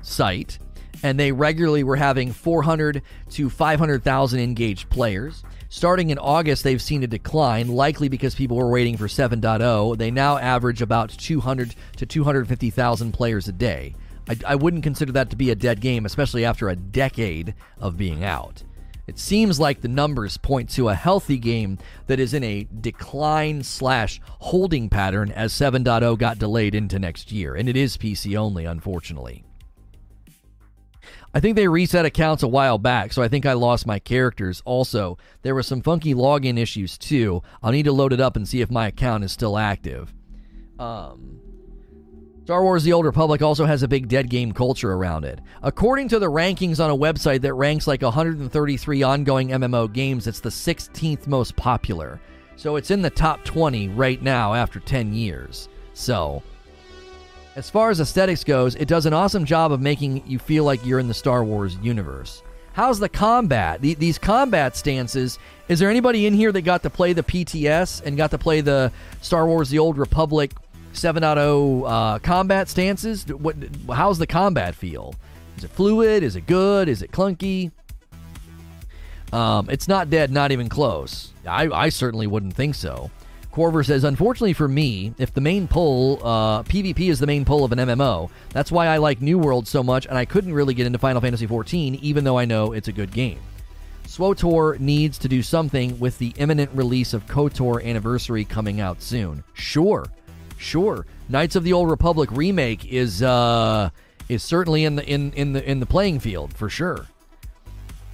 site, 0.00 0.58
and 1.02 1.20
they 1.20 1.30
regularly 1.30 1.84
were 1.84 1.96
having 1.96 2.32
400 2.32 3.02
to 3.32 3.50
500,000 3.50 4.40
engaged 4.40 4.88
players. 4.88 5.44
Starting 5.72 6.10
in 6.10 6.18
August, 6.18 6.64
they've 6.64 6.82
seen 6.82 7.04
a 7.04 7.06
decline, 7.06 7.68
likely 7.68 8.08
because 8.08 8.34
people 8.34 8.56
were 8.56 8.68
waiting 8.68 8.96
for 8.96 9.06
7.0. 9.06 9.96
They 9.96 10.10
now 10.10 10.36
average 10.36 10.82
about 10.82 11.10
200 11.10 11.76
to 11.96 12.06
250,000 12.06 13.12
players 13.12 13.46
a 13.46 13.52
day. 13.52 13.94
I, 14.28 14.36
I 14.48 14.54
wouldn't 14.56 14.82
consider 14.82 15.12
that 15.12 15.30
to 15.30 15.36
be 15.36 15.50
a 15.50 15.54
dead 15.54 15.80
game, 15.80 16.06
especially 16.06 16.44
after 16.44 16.68
a 16.68 16.74
decade 16.74 17.54
of 17.78 17.96
being 17.96 18.24
out. 18.24 18.64
It 19.06 19.20
seems 19.20 19.60
like 19.60 19.80
the 19.80 19.86
numbers 19.86 20.38
point 20.38 20.70
to 20.70 20.88
a 20.88 20.94
healthy 20.96 21.38
game 21.38 21.78
that 22.08 22.18
is 22.18 22.34
in 22.34 22.42
a 22.42 22.66
decline 22.80 23.62
slash 23.62 24.20
holding 24.24 24.88
pattern 24.88 25.30
as 25.30 25.52
7.0 25.52 26.18
got 26.18 26.40
delayed 26.40 26.74
into 26.74 26.98
next 26.98 27.30
year, 27.30 27.54
and 27.54 27.68
it 27.68 27.76
is 27.76 27.96
PC 27.96 28.36
only, 28.36 28.64
unfortunately. 28.64 29.44
I 31.32 31.40
think 31.40 31.54
they 31.54 31.68
reset 31.68 32.04
accounts 32.04 32.42
a 32.42 32.48
while 32.48 32.78
back, 32.78 33.12
so 33.12 33.22
I 33.22 33.28
think 33.28 33.46
I 33.46 33.52
lost 33.52 33.86
my 33.86 33.98
characters. 34.00 34.62
Also, 34.64 35.16
there 35.42 35.54
were 35.54 35.62
some 35.62 35.80
funky 35.80 36.12
login 36.12 36.58
issues 36.58 36.98
too. 36.98 37.42
I'll 37.62 37.72
need 37.72 37.84
to 37.84 37.92
load 37.92 38.12
it 38.12 38.20
up 38.20 38.36
and 38.36 38.48
see 38.48 38.60
if 38.60 38.70
my 38.70 38.88
account 38.88 39.22
is 39.22 39.30
still 39.30 39.56
active. 39.56 40.12
Um, 40.78 41.40
Star 42.44 42.64
Wars 42.64 42.82
The 42.82 42.92
Old 42.92 43.06
Republic 43.06 43.42
also 43.42 43.64
has 43.64 43.84
a 43.84 43.88
big 43.88 44.08
dead 44.08 44.28
game 44.28 44.50
culture 44.50 44.92
around 44.92 45.24
it. 45.24 45.40
According 45.62 46.08
to 46.08 46.18
the 46.18 46.26
rankings 46.26 46.84
on 46.84 46.90
a 46.90 46.96
website 46.96 47.42
that 47.42 47.54
ranks 47.54 47.86
like 47.86 48.02
133 48.02 49.02
ongoing 49.04 49.50
MMO 49.50 49.92
games, 49.92 50.26
it's 50.26 50.40
the 50.40 50.48
16th 50.48 51.28
most 51.28 51.54
popular. 51.54 52.20
So 52.56 52.74
it's 52.74 52.90
in 52.90 53.02
the 53.02 53.10
top 53.10 53.44
20 53.44 53.90
right 53.90 54.20
now 54.20 54.52
after 54.52 54.80
10 54.80 55.14
years. 55.14 55.68
So, 55.94 56.42
as 57.56 57.70
far 57.70 57.90
as 57.90 58.00
aesthetics 58.00 58.44
goes, 58.44 58.74
it 58.76 58.88
does 58.88 59.06
an 59.06 59.12
awesome 59.12 59.44
job 59.44 59.72
of 59.72 59.80
making 59.80 60.22
you 60.26 60.38
feel 60.38 60.64
like 60.64 60.84
you're 60.84 60.98
in 60.98 61.08
the 61.08 61.14
Star 61.14 61.44
Wars 61.44 61.76
universe. 61.82 62.42
How's 62.72 62.98
the 62.98 63.08
combat? 63.08 63.80
The, 63.80 63.94
these 63.94 64.18
combat 64.18 64.76
stances. 64.76 65.38
Is 65.68 65.78
there 65.78 65.90
anybody 65.90 66.26
in 66.26 66.34
here 66.34 66.52
that 66.52 66.62
got 66.62 66.82
to 66.84 66.90
play 66.90 67.12
the 67.12 67.22
PTS 67.22 68.04
and 68.04 68.16
got 68.16 68.30
to 68.30 68.38
play 68.38 68.60
the 68.60 68.92
Star 69.20 69.46
Wars 69.46 69.70
The 69.70 69.78
Old 69.78 69.98
Republic 69.98 70.52
7.0 70.92 71.84
uh, 71.86 72.18
combat 72.18 72.68
stances. 72.68 73.26
What? 73.26 73.56
How's 73.88 74.18
the 74.18 74.26
combat 74.26 74.74
feel? 74.74 75.14
Is 75.56 75.64
it 75.64 75.70
fluid? 75.70 76.22
Is 76.22 76.36
it 76.36 76.46
good? 76.46 76.88
Is 76.88 77.02
it 77.02 77.12
clunky? 77.12 77.70
Um, 79.32 79.70
it's 79.70 79.86
not 79.86 80.10
dead, 80.10 80.32
not 80.32 80.50
even 80.50 80.68
close. 80.68 81.32
I, 81.46 81.68
I 81.68 81.88
certainly 81.90 82.26
wouldn't 82.26 82.54
think 82.54 82.74
so. 82.74 83.10
Corver 83.52 83.82
says, 83.82 84.04
unfortunately 84.04 84.52
for 84.52 84.68
me, 84.68 85.12
if 85.18 85.34
the 85.34 85.40
main 85.40 85.66
pull, 85.66 86.20
uh, 86.24 86.62
PvP 86.62 87.10
is 87.10 87.18
the 87.18 87.26
main 87.26 87.44
pull 87.44 87.64
of 87.64 87.72
an 87.72 87.78
MMO, 87.78 88.30
that's 88.50 88.70
why 88.70 88.86
I 88.86 88.98
like 88.98 89.20
New 89.20 89.38
World 89.38 89.66
so 89.66 89.82
much, 89.82 90.06
and 90.06 90.16
I 90.16 90.24
couldn't 90.24 90.54
really 90.54 90.74
get 90.74 90.86
into 90.86 90.98
Final 90.98 91.20
Fantasy 91.20 91.46
XIV, 91.46 92.00
even 92.00 92.24
though 92.24 92.38
I 92.38 92.44
know 92.44 92.72
it's 92.72 92.88
a 92.88 92.92
good 92.92 93.10
game. 93.10 93.40
SWOTOR 94.06 94.78
needs 94.78 95.18
to 95.18 95.28
do 95.28 95.42
something 95.42 95.98
with 95.98 96.18
the 96.18 96.32
imminent 96.36 96.70
release 96.74 97.12
of 97.12 97.26
KOTOR 97.26 97.84
Anniversary 97.84 98.44
coming 98.44 98.80
out 98.80 99.02
soon. 99.02 99.44
Sure, 99.54 100.06
Sure, 100.60 101.06
Knights 101.30 101.56
of 101.56 101.64
the 101.64 101.72
Old 101.72 101.88
Republic 101.88 102.28
remake 102.30 102.84
is 102.84 103.22
uh, 103.22 103.88
is 104.28 104.42
certainly 104.42 104.84
in 104.84 104.94
the 104.96 105.06
in 105.08 105.32
in 105.32 105.54
the 105.54 105.68
in 105.68 105.80
the 105.80 105.86
playing 105.86 106.20
field 106.20 106.52
for 106.52 106.68
sure. 106.68 107.06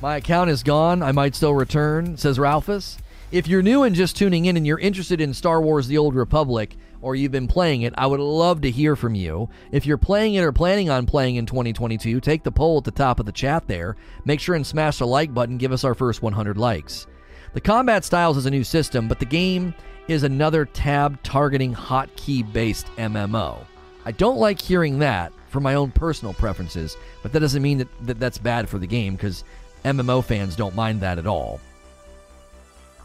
My 0.00 0.16
account 0.16 0.48
is 0.50 0.62
gone. 0.62 1.02
I 1.02 1.10
might 1.10 1.34
still 1.34 1.54
return, 1.54 2.16
says 2.16 2.38
Ralphus. 2.38 2.98
If 3.32 3.48
you're 3.48 3.60
new 3.60 3.82
and 3.82 3.96
just 3.96 4.14
tuning 4.14 4.44
in 4.44 4.56
and 4.56 4.64
you're 4.64 4.78
interested 4.78 5.20
in 5.20 5.34
Star 5.34 5.60
Wars 5.60 5.88
The 5.88 5.98
Old 5.98 6.14
Republic, 6.14 6.76
or 7.02 7.16
you've 7.16 7.32
been 7.32 7.48
playing 7.48 7.82
it, 7.82 7.92
I 7.98 8.06
would 8.06 8.20
love 8.20 8.60
to 8.60 8.70
hear 8.70 8.94
from 8.94 9.16
you. 9.16 9.48
If 9.72 9.84
you're 9.84 9.98
playing 9.98 10.34
it 10.34 10.44
or 10.44 10.52
planning 10.52 10.90
on 10.90 11.06
playing 11.06 11.34
in 11.34 11.44
2022, 11.44 12.20
take 12.20 12.44
the 12.44 12.52
poll 12.52 12.78
at 12.78 12.84
the 12.84 12.92
top 12.92 13.18
of 13.18 13.26
the 13.26 13.32
chat 13.32 13.66
there. 13.66 13.96
Make 14.24 14.38
sure 14.38 14.54
and 14.54 14.64
smash 14.64 14.98
the 14.98 15.08
like 15.08 15.34
button, 15.34 15.58
give 15.58 15.72
us 15.72 15.82
our 15.82 15.94
first 15.94 16.22
100 16.22 16.56
likes. 16.56 17.08
The 17.52 17.60
combat 17.60 18.04
styles 18.04 18.36
is 18.36 18.46
a 18.46 18.50
new 18.50 18.62
system, 18.62 19.08
but 19.08 19.18
the 19.18 19.24
game 19.24 19.74
is 20.06 20.22
another 20.22 20.64
tab 20.64 21.20
targeting 21.24 21.74
hotkey 21.74 22.50
based 22.52 22.86
MMO. 22.96 23.58
I 24.04 24.12
don't 24.12 24.38
like 24.38 24.60
hearing 24.60 25.00
that 25.00 25.32
for 25.48 25.58
my 25.58 25.74
own 25.74 25.90
personal 25.90 26.32
preferences, 26.32 26.96
but 27.24 27.32
that 27.32 27.40
doesn't 27.40 27.62
mean 27.62 27.78
that, 27.78 28.06
that 28.06 28.20
that's 28.20 28.38
bad 28.38 28.68
for 28.68 28.78
the 28.78 28.86
game 28.86 29.16
because 29.16 29.42
MMO 29.84 30.22
fans 30.22 30.54
don't 30.54 30.76
mind 30.76 31.00
that 31.00 31.18
at 31.18 31.26
all. 31.26 31.60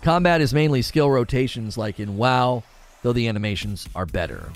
Combat 0.01 0.41
is 0.41 0.53
mainly 0.53 0.81
skill 0.81 1.09
rotations 1.11 1.77
like 1.77 1.99
in 1.99 2.17
WoW, 2.17 2.63
though 3.03 3.13
the 3.13 3.27
animations 3.27 3.87
are 3.95 4.07
better. 4.07 4.49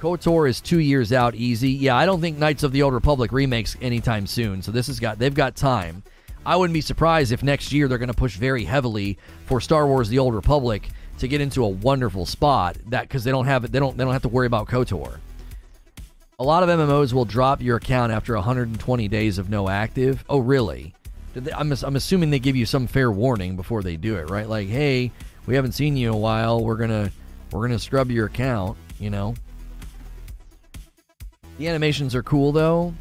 KOTOR 0.00 0.48
is 0.48 0.60
two 0.60 0.80
years 0.80 1.12
out 1.12 1.36
easy. 1.36 1.70
Yeah, 1.70 1.96
I 1.96 2.04
don't 2.04 2.20
think 2.20 2.36
Knights 2.36 2.64
of 2.64 2.72
the 2.72 2.82
Old 2.82 2.92
Republic 2.92 3.30
remakes 3.30 3.76
anytime 3.80 4.26
soon, 4.26 4.60
so 4.60 4.72
this 4.72 4.88
has 4.88 4.98
got 4.98 5.20
they've 5.20 5.32
got 5.32 5.54
time. 5.54 6.02
I 6.44 6.56
wouldn't 6.56 6.74
be 6.74 6.80
surprised 6.80 7.30
if 7.30 7.44
next 7.44 7.72
year 7.72 7.86
they're 7.86 7.98
going 7.98 8.08
to 8.08 8.14
push 8.14 8.36
very 8.36 8.64
heavily 8.64 9.18
for 9.46 9.60
Star 9.60 9.86
Wars: 9.86 10.08
The 10.08 10.18
Old 10.18 10.34
Republic 10.34 10.88
to 11.18 11.28
get 11.28 11.40
into 11.40 11.62
a 11.62 11.68
wonderful 11.68 12.26
spot 12.26 12.76
that 12.88 13.02
because 13.02 13.22
they 13.22 13.30
don't 13.30 13.46
have 13.46 13.64
it 13.64 13.70
they 13.70 13.78
don't 13.78 13.96
they 13.96 14.02
don't 14.02 14.12
have 14.12 14.22
to 14.22 14.28
worry 14.28 14.48
about 14.48 14.66
KOTOR. 14.66 15.18
A 16.40 16.42
lot 16.42 16.64
of 16.64 16.68
MMOs 16.68 17.12
will 17.12 17.24
drop 17.24 17.62
your 17.62 17.76
account 17.76 18.10
after 18.10 18.34
120 18.34 19.06
days 19.06 19.38
of 19.38 19.48
no 19.48 19.68
active. 19.68 20.24
Oh, 20.28 20.38
really? 20.38 20.92
They, 21.34 21.52
I'm, 21.52 21.72
I'm 21.72 21.96
assuming 21.96 22.30
they 22.30 22.38
give 22.38 22.56
you 22.56 22.66
some 22.66 22.86
fair 22.86 23.10
warning 23.10 23.56
before 23.56 23.82
they 23.82 23.96
do 23.96 24.16
it, 24.16 24.30
right? 24.30 24.48
Like, 24.48 24.68
hey, 24.68 25.12
we 25.46 25.54
haven't 25.54 25.72
seen 25.72 25.96
you 25.96 26.10
in 26.10 26.14
a 26.14 26.18
while. 26.18 26.62
We're 26.62 26.76
gonna 26.76 27.10
we're 27.50 27.66
gonna 27.66 27.78
scrub 27.78 28.10
your 28.10 28.26
account. 28.26 28.76
You 28.98 29.10
know. 29.10 29.34
The 31.58 31.68
animations 31.68 32.14
are 32.14 32.22
cool 32.22 32.52
though. 32.52 32.94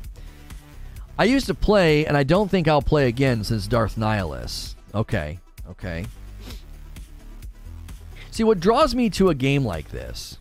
I 1.17 1.25
used 1.25 1.45
to 1.47 1.53
play, 1.53 2.05
and 2.05 2.17
I 2.17 2.23
don't 2.23 2.49
think 2.49 2.67
I'll 2.67 2.81
play 2.81 3.07
again 3.07 3.43
since 3.43 3.67
Darth 3.67 3.95
Nihilus. 3.95 4.75
Okay, 4.95 5.39
okay. 5.69 6.05
See, 8.31 8.43
what 8.43 8.59
draws 8.59 8.95
me 8.95 9.09
to 9.11 9.29
a 9.29 9.35
game 9.35 9.65
like 9.65 9.89
this 9.89 10.39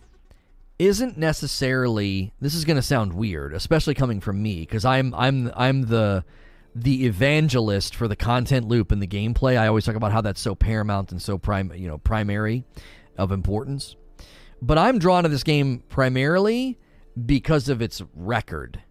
isn't 0.78 1.18
necessarily 1.18 2.32
this 2.40 2.54
is 2.54 2.64
going 2.64 2.76
to 2.76 2.82
sound 2.82 3.12
weird, 3.12 3.52
especially 3.52 3.94
coming 3.94 4.20
from 4.20 4.42
me 4.42 4.61
because 4.61 4.85
I'm 4.85 5.14
I'm 5.14 5.52
I'm 5.54 5.82
the 5.82 6.25
the 6.75 7.07
evangelist 7.07 7.95
for 7.95 8.09
the 8.09 8.17
content 8.17 8.69
loop 8.69 8.93
and 8.93 9.03
the 9.03 9.07
gameplay. 9.07 9.59
I 9.59 9.67
always 9.67 9.85
talk 9.85 9.97
about 9.97 10.12
how 10.12 10.21
that's 10.21 10.41
so 10.41 10.55
paramount 10.55 11.11
and 11.12 11.21
so 11.21 11.39
prime, 11.39 11.73
you 11.75 11.89
know, 11.89 11.99
primary 11.99 12.65
of 13.19 13.33
importance. 13.33 13.97
But 14.62 14.79
I'm 14.79 14.99
drawn 14.99 15.25
to 15.25 15.29
this 15.29 15.43
game 15.43 15.83
primarily 15.89 16.79
because 17.27 17.69
of 17.69 17.83
its 17.83 18.03
record. 18.15 18.83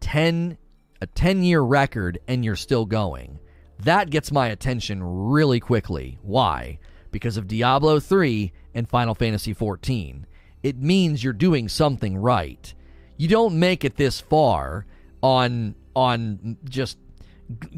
10 0.00 0.58
a 1.00 1.06
10 1.06 1.42
year 1.42 1.60
record 1.60 2.18
and 2.28 2.44
you're 2.44 2.56
still 2.56 2.84
going. 2.84 3.38
That 3.80 4.10
gets 4.10 4.30
my 4.30 4.48
attention 4.48 5.02
really 5.02 5.60
quickly. 5.60 6.18
Why? 6.22 6.78
because 7.14 7.36
of 7.36 7.46
Diablo 7.46 8.00
3 8.00 8.52
and 8.74 8.88
Final 8.88 9.14
Fantasy 9.14 9.54
14. 9.54 10.26
It 10.64 10.76
means 10.78 11.22
you're 11.22 11.32
doing 11.32 11.68
something 11.68 12.16
right. 12.16 12.74
You 13.16 13.28
don't 13.28 13.60
make 13.60 13.84
it 13.84 13.94
this 13.94 14.20
far 14.20 14.84
on 15.22 15.76
on 15.94 16.58
just 16.64 16.98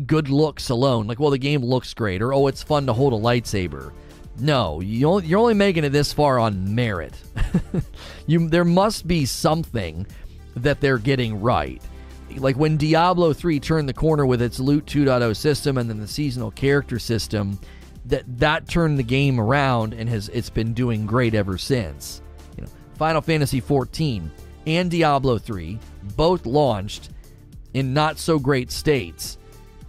good 0.06 0.28
looks 0.28 0.70
alone. 0.70 1.06
Like, 1.06 1.20
well, 1.20 1.30
the 1.30 1.38
game 1.38 1.62
looks 1.62 1.94
great, 1.94 2.22
or 2.22 2.32
oh, 2.32 2.46
it's 2.46 2.62
fun 2.62 2.86
to 2.86 2.92
hold 2.92 3.12
a 3.12 3.16
lightsaber. 3.16 3.92
No, 4.38 4.80
you're 4.80 5.38
only 5.38 5.54
making 5.54 5.84
it 5.84 5.90
this 5.90 6.12
far 6.12 6.38
on 6.38 6.74
merit. 6.74 7.14
you 8.26 8.48
there 8.48 8.64
must 8.64 9.06
be 9.06 9.24
something 9.24 10.06
that 10.56 10.80
they're 10.80 10.98
getting 10.98 11.40
right. 11.40 11.82
Like 12.36 12.56
when 12.56 12.76
Diablo 12.76 13.32
3 13.32 13.60
turned 13.60 13.88
the 13.88 13.94
corner 13.94 14.26
with 14.26 14.42
its 14.42 14.60
Loot 14.60 14.84
2.0 14.86 15.34
system 15.36 15.78
and 15.78 15.88
then 15.88 16.00
the 16.00 16.08
seasonal 16.08 16.50
character 16.50 16.98
system, 16.98 17.58
that 18.06 18.24
that 18.38 18.68
turned 18.68 18.98
the 18.98 19.02
game 19.02 19.40
around 19.40 19.94
and 19.94 20.08
has 20.08 20.28
it's 20.30 20.50
been 20.50 20.74
doing 20.74 21.06
great 21.06 21.34
ever 21.34 21.56
since. 21.56 22.20
You 22.56 22.64
know, 22.64 22.70
Final 22.96 23.22
Fantasy 23.22 23.60
14 23.60 24.30
and 24.66 24.90
Diablo 24.90 25.38
3 25.38 25.78
both 26.16 26.44
launched 26.44 27.10
in 27.74 27.94
not 27.94 28.18
so 28.18 28.38
great 28.38 28.70
states. 28.70 29.38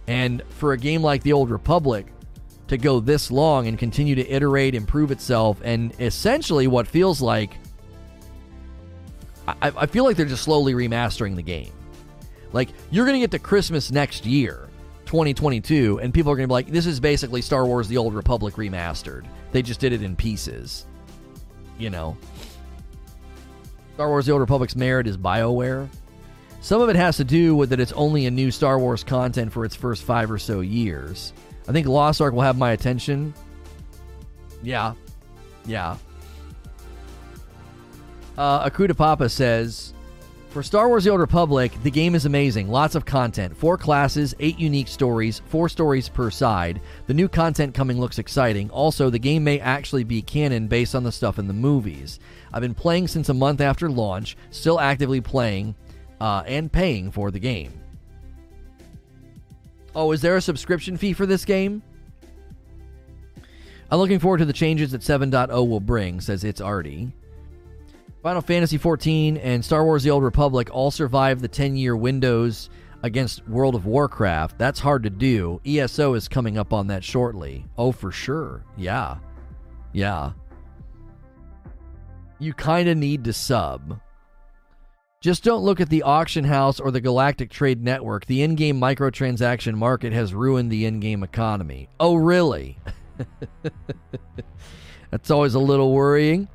And 0.08 0.42
for 0.48 0.72
a 0.72 0.78
game 0.78 1.02
like 1.02 1.22
the 1.22 1.32
Old 1.32 1.50
Republic 1.50 2.06
to 2.66 2.76
go 2.76 2.98
this 2.98 3.30
long 3.30 3.68
and 3.68 3.78
continue 3.78 4.16
to 4.16 4.28
iterate, 4.28 4.74
improve 4.74 5.10
itself, 5.12 5.60
and 5.62 5.94
essentially 6.00 6.66
what 6.66 6.88
feels 6.88 7.20
like 7.20 7.56
I, 9.46 9.72
I 9.74 9.86
feel 9.86 10.04
like 10.04 10.16
they're 10.16 10.26
just 10.26 10.42
slowly 10.42 10.74
remastering 10.74 11.36
the 11.36 11.42
game. 11.42 11.72
Like 12.52 12.70
you're 12.90 13.06
gonna 13.06 13.20
get 13.20 13.30
to 13.30 13.38
Christmas 13.38 13.90
next 13.90 14.26
year 14.26 14.68
2022, 15.08 16.00
and 16.00 16.12
people 16.12 16.30
are 16.30 16.36
going 16.36 16.44
to 16.44 16.48
be 16.48 16.52
like, 16.52 16.66
this 16.66 16.84
is 16.84 17.00
basically 17.00 17.40
Star 17.40 17.64
Wars 17.64 17.88
The 17.88 17.96
Old 17.96 18.12
Republic 18.12 18.56
remastered. 18.56 19.24
They 19.52 19.62
just 19.62 19.80
did 19.80 19.94
it 19.94 20.02
in 20.02 20.14
pieces. 20.14 20.84
You 21.78 21.88
know? 21.88 22.14
Star 23.94 24.08
Wars 24.08 24.26
The 24.26 24.32
Old 24.32 24.42
Republic's 24.42 24.76
merit 24.76 25.06
is 25.06 25.16
BioWare. 25.16 25.88
Some 26.60 26.80
of 26.80 26.88
it 26.88 26.96
has 26.96 27.16
to 27.18 27.24
do 27.24 27.54
with 27.54 27.70
that 27.70 27.80
it's 27.80 27.92
only 27.92 28.26
a 28.26 28.30
new 28.30 28.50
Star 28.50 28.78
Wars 28.78 29.04
content 29.04 29.52
for 29.52 29.64
its 29.64 29.76
first 29.76 30.02
five 30.02 30.30
or 30.30 30.38
so 30.38 30.60
years. 30.60 31.32
I 31.68 31.72
think 31.72 31.86
Lost 31.86 32.20
Ark 32.20 32.34
will 32.34 32.42
have 32.42 32.58
my 32.58 32.72
attention. 32.72 33.32
Yeah. 34.62 34.94
Yeah. 35.66 35.96
Uh, 38.36 38.68
Akuda 38.68 38.96
Papa 38.96 39.28
says, 39.28 39.92
for 40.50 40.62
Star 40.62 40.88
Wars 40.88 41.04
The 41.04 41.10
Old 41.10 41.20
Republic, 41.20 41.72
the 41.82 41.90
game 41.90 42.14
is 42.14 42.24
amazing. 42.24 42.68
Lots 42.68 42.94
of 42.94 43.04
content. 43.04 43.56
Four 43.56 43.76
classes, 43.76 44.34
eight 44.40 44.58
unique 44.58 44.88
stories, 44.88 45.42
four 45.46 45.68
stories 45.68 46.08
per 46.08 46.30
side. 46.30 46.80
The 47.06 47.14
new 47.14 47.28
content 47.28 47.74
coming 47.74 48.00
looks 48.00 48.18
exciting. 48.18 48.70
Also, 48.70 49.10
the 49.10 49.18
game 49.18 49.44
may 49.44 49.60
actually 49.60 50.04
be 50.04 50.22
canon 50.22 50.66
based 50.66 50.94
on 50.94 51.04
the 51.04 51.12
stuff 51.12 51.38
in 51.38 51.48
the 51.48 51.52
movies. 51.52 52.18
I've 52.52 52.62
been 52.62 52.74
playing 52.74 53.08
since 53.08 53.28
a 53.28 53.34
month 53.34 53.60
after 53.60 53.90
launch, 53.90 54.36
still 54.50 54.80
actively 54.80 55.20
playing 55.20 55.74
uh, 56.20 56.42
and 56.46 56.70
paying 56.72 57.10
for 57.10 57.30
the 57.30 57.38
game. 57.38 57.72
Oh, 59.94 60.12
is 60.12 60.20
there 60.20 60.36
a 60.36 60.40
subscription 60.40 60.96
fee 60.96 61.12
for 61.12 61.26
this 61.26 61.44
game? 61.44 61.82
I'm 63.90 63.98
looking 63.98 64.18
forward 64.18 64.38
to 64.38 64.44
the 64.44 64.52
changes 64.52 64.92
that 64.92 65.00
7.0 65.00 65.48
will 65.68 65.80
bring, 65.80 66.20
says 66.20 66.44
it's 66.44 66.60
Artie. 66.60 67.12
Final 68.22 68.42
Fantasy 68.42 68.78
XIV 68.78 69.40
and 69.42 69.64
Star 69.64 69.84
Wars 69.84 70.02
The 70.02 70.10
Old 70.10 70.22
Republic 70.22 70.68
all 70.72 70.90
survived 70.90 71.40
the 71.40 71.48
10 71.48 71.76
year 71.76 71.96
windows 71.96 72.68
against 73.02 73.48
World 73.48 73.74
of 73.74 73.86
Warcraft. 73.86 74.58
That's 74.58 74.80
hard 74.80 75.04
to 75.04 75.10
do. 75.10 75.60
ESO 75.64 76.14
is 76.14 76.28
coming 76.28 76.58
up 76.58 76.72
on 76.72 76.88
that 76.88 77.04
shortly. 77.04 77.64
Oh, 77.78 77.92
for 77.92 78.10
sure. 78.10 78.64
Yeah. 78.76 79.16
Yeah. 79.92 80.32
You 82.38 82.52
kind 82.54 82.88
of 82.88 82.96
need 82.96 83.24
to 83.24 83.32
sub. 83.32 84.00
Just 85.20 85.42
don't 85.42 85.64
look 85.64 85.80
at 85.80 85.88
the 85.88 86.04
auction 86.04 86.44
house 86.44 86.78
or 86.78 86.92
the 86.92 87.00
Galactic 87.00 87.50
Trade 87.50 87.82
Network. 87.82 88.26
The 88.26 88.42
in 88.42 88.54
game 88.54 88.80
microtransaction 88.80 89.74
market 89.74 90.12
has 90.12 90.32
ruined 90.32 90.70
the 90.70 90.86
in 90.86 91.00
game 91.00 91.24
economy. 91.24 91.88
Oh, 91.98 92.14
really? 92.14 92.78
That's 95.10 95.28
always 95.32 95.54
a 95.54 95.58
little 95.58 95.92
worrying. 95.92 96.48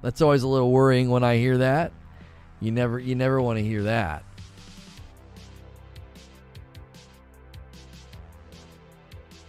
That's 0.00 0.22
always 0.22 0.42
a 0.42 0.48
little 0.48 0.70
worrying 0.72 1.10
when 1.10 1.22
I 1.22 1.36
hear 1.36 1.58
that. 1.58 1.92
You 2.60 2.72
never 2.72 2.98
you 2.98 3.14
never 3.14 3.42
want 3.42 3.58
to 3.58 3.64
hear 3.64 3.82
that. 3.82 4.24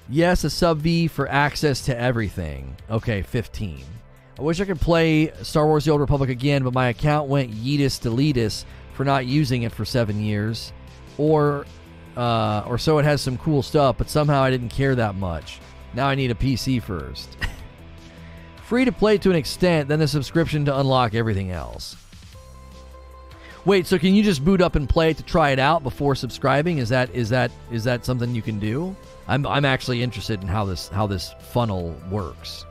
Yes, 0.09 0.43
a 0.43 0.49
sub 0.49 0.79
V 0.79 1.07
for 1.07 1.29
access 1.29 1.85
to 1.85 1.97
everything. 1.97 2.75
Okay, 2.89 3.21
15. 3.21 3.85
I 4.37 4.41
wish 4.41 4.59
I 4.59 4.65
could 4.65 4.81
play 4.81 5.31
Star 5.43 5.67
Wars 5.67 5.85
The 5.85 5.91
Old 5.91 6.01
Republic 6.01 6.29
again, 6.29 6.63
but 6.63 6.73
my 6.73 6.89
account 6.89 7.29
went 7.29 7.51
yeetus 7.51 7.99
deletus 7.99 8.65
for 8.93 9.05
not 9.05 9.25
using 9.25 9.63
it 9.63 9.71
for 9.71 9.85
seven 9.85 10.21
years. 10.21 10.73
Or 11.17 11.65
uh, 12.17 12.63
or 12.67 12.77
so 12.77 12.97
it 12.97 13.05
has 13.05 13.21
some 13.21 13.37
cool 13.37 13.61
stuff, 13.61 13.97
but 13.97 14.09
somehow 14.09 14.41
I 14.41 14.51
didn't 14.51 14.69
care 14.69 14.95
that 14.95 15.15
much. 15.15 15.59
Now 15.93 16.07
I 16.07 16.15
need 16.15 16.31
a 16.31 16.35
PC 16.35 16.81
first. 16.81 17.37
Free 18.63 18.85
to 18.85 18.91
play 18.91 19.17
to 19.19 19.29
an 19.29 19.35
extent, 19.35 19.89
then 19.89 19.99
the 19.99 20.07
subscription 20.07 20.65
to 20.65 20.79
unlock 20.79 21.13
everything 21.13 21.51
else. 21.51 21.95
Wait, 23.65 23.87
so 23.87 23.97
can 23.97 24.13
you 24.13 24.23
just 24.23 24.43
boot 24.43 24.61
up 24.61 24.75
and 24.75 24.89
play 24.89 25.11
it 25.11 25.17
to 25.17 25.23
try 25.23 25.51
it 25.51 25.59
out 25.59 25.83
before 25.83 26.15
subscribing? 26.15 26.79
Is 26.79 26.89
that 26.89 27.13
is 27.13 27.29
that 27.29 27.51
is 27.71 27.83
that 27.83 28.03
something 28.03 28.33
you 28.33 28.41
can 28.41 28.59
do? 28.59 28.95
I'm 29.27 29.45
I'm 29.45 29.63
actually 29.63 30.01
interested 30.01 30.41
in 30.41 30.47
how 30.47 30.65
this 30.65 30.89
how 30.89 31.07
this 31.07 31.33
funnel 31.51 31.95
works. 32.09 32.65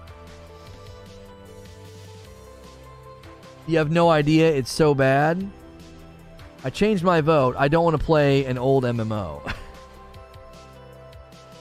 You 3.66 3.78
have 3.78 3.90
no 3.90 4.10
idea 4.10 4.52
it's 4.52 4.72
so 4.72 4.94
bad. 4.94 5.48
I 6.64 6.70
changed 6.70 7.02
my 7.02 7.20
vote. 7.20 7.54
I 7.58 7.68
don't 7.68 7.84
want 7.84 7.98
to 7.98 8.04
play 8.04 8.44
an 8.44 8.58
old 8.58 8.84
MMO. 8.84 9.40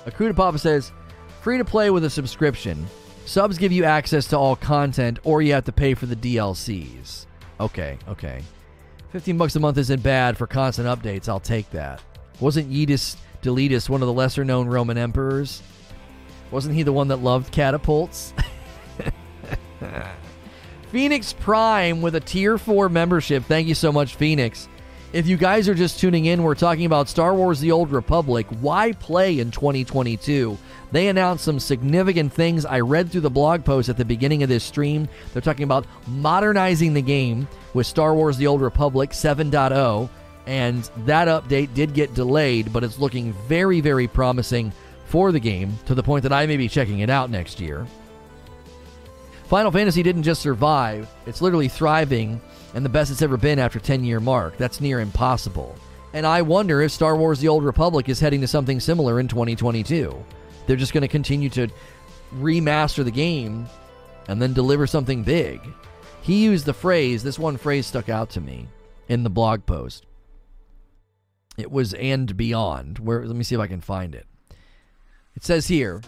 Akuda 0.05 0.35
Papa 0.35 0.59
says, 0.59 0.91
free 1.41 1.57
to 1.57 1.65
play 1.65 1.89
with 1.89 2.03
a 2.03 2.09
subscription. 2.09 2.87
Subs 3.25 3.57
give 3.57 3.71
you 3.71 3.83
access 3.83 4.27
to 4.27 4.37
all 4.37 4.55
content, 4.55 5.19
or 5.23 5.41
you 5.41 5.53
have 5.53 5.65
to 5.65 5.71
pay 5.71 5.93
for 5.93 6.05
the 6.05 6.15
DLCs. 6.15 7.25
Okay, 7.59 7.97
okay. 8.07 8.41
15 9.11 9.37
bucks 9.37 9.55
a 9.55 9.59
month 9.59 9.77
isn't 9.77 10.01
bad 10.01 10.37
for 10.37 10.47
constant 10.47 10.87
updates. 10.87 11.29
I'll 11.29 11.39
take 11.39 11.69
that. 11.71 12.01
Wasn't 12.39 12.71
Yeetus 12.71 13.17
Deletus 13.41 13.89
one 13.89 14.01
of 14.01 14.07
the 14.07 14.13
lesser 14.13 14.43
known 14.43 14.67
Roman 14.67 14.97
emperors? 14.97 15.61
Wasn't 16.49 16.75
he 16.75 16.83
the 16.83 16.93
one 16.93 17.07
that 17.09 17.17
loved 17.17 17.51
catapults? 17.51 18.33
Phoenix 20.91 21.31
Prime 21.31 22.01
with 22.01 22.15
a 22.15 22.19
tier 22.19 22.57
4 22.57 22.89
membership. 22.89 23.45
Thank 23.45 23.69
you 23.69 23.75
so 23.75 23.93
much, 23.93 24.15
Phoenix. 24.15 24.67
If 25.13 25.25
you 25.25 25.37
guys 25.37 25.69
are 25.69 25.73
just 25.73 26.01
tuning 26.01 26.25
in, 26.25 26.43
we're 26.43 26.53
talking 26.53 26.85
about 26.85 27.07
Star 27.07 27.33
Wars 27.33 27.61
The 27.61 27.71
Old 27.71 27.93
Republic. 27.93 28.45
Why 28.59 28.91
play 28.91 29.39
in 29.39 29.51
2022? 29.51 30.57
They 30.91 31.07
announced 31.07 31.45
some 31.45 31.61
significant 31.61 32.33
things. 32.33 32.65
I 32.65 32.81
read 32.81 33.09
through 33.09 33.21
the 33.21 33.29
blog 33.29 33.63
post 33.63 33.87
at 33.87 33.95
the 33.95 34.03
beginning 34.03 34.43
of 34.43 34.49
this 34.49 34.65
stream. 34.65 35.07
They're 35.31 35.41
talking 35.41 35.63
about 35.63 35.85
modernizing 36.07 36.93
the 36.93 37.01
game 37.01 37.47
with 37.73 37.87
Star 37.87 38.13
Wars 38.13 38.35
The 38.35 38.47
Old 38.47 38.59
Republic 38.59 39.11
7.0, 39.11 40.09
and 40.45 40.83
that 41.05 41.29
update 41.29 41.73
did 41.73 41.93
get 41.93 42.13
delayed, 42.13 42.73
but 42.73 42.83
it's 42.83 42.99
looking 42.99 43.31
very, 43.47 43.79
very 43.79 44.09
promising 44.09 44.73
for 45.05 45.31
the 45.31 45.39
game 45.39 45.77
to 45.85 45.95
the 45.95 46.03
point 46.03 46.23
that 46.23 46.33
I 46.33 46.45
may 46.47 46.57
be 46.57 46.67
checking 46.67 46.99
it 46.99 47.09
out 47.09 47.29
next 47.29 47.61
year. 47.61 47.87
Final 49.51 49.69
Fantasy 49.69 50.01
didn't 50.01 50.23
just 50.23 50.41
survive, 50.41 51.09
it's 51.25 51.41
literally 51.41 51.67
thriving 51.67 52.39
and 52.73 52.85
the 52.85 52.89
best 52.89 53.11
it's 53.11 53.21
ever 53.21 53.35
been 53.35 53.59
after 53.59 53.81
10 53.81 54.05
year 54.05 54.21
mark. 54.21 54.55
That's 54.55 54.79
near 54.79 55.01
impossible. 55.01 55.75
And 56.13 56.25
I 56.25 56.41
wonder 56.41 56.81
if 56.81 56.93
Star 56.93 57.17
Wars 57.17 57.41
The 57.41 57.49
Old 57.49 57.65
Republic 57.65 58.07
is 58.07 58.21
heading 58.21 58.39
to 58.39 58.47
something 58.47 58.79
similar 58.79 59.19
in 59.19 59.27
2022. 59.27 60.15
They're 60.65 60.77
just 60.77 60.93
going 60.93 61.01
to 61.01 61.09
continue 61.09 61.49
to 61.49 61.67
remaster 62.33 63.03
the 63.03 63.11
game 63.11 63.65
and 64.29 64.41
then 64.41 64.53
deliver 64.53 64.87
something 64.87 65.21
big. 65.21 65.59
He 66.21 66.45
used 66.45 66.65
the 66.65 66.73
phrase, 66.73 67.21
this 67.21 67.37
one 67.37 67.57
phrase 67.57 67.85
stuck 67.85 68.07
out 68.07 68.29
to 68.29 68.39
me 68.39 68.69
in 69.09 69.23
the 69.23 69.29
blog 69.29 69.65
post. 69.65 70.05
It 71.57 71.69
was 71.69 71.93
and 71.95 72.37
beyond. 72.37 72.99
Where 72.99 73.25
let 73.25 73.35
me 73.35 73.43
see 73.43 73.55
if 73.55 73.59
I 73.59 73.67
can 73.67 73.81
find 73.81 74.15
it. 74.15 74.27
It 75.35 75.43
says 75.43 75.67
here, 75.67 76.01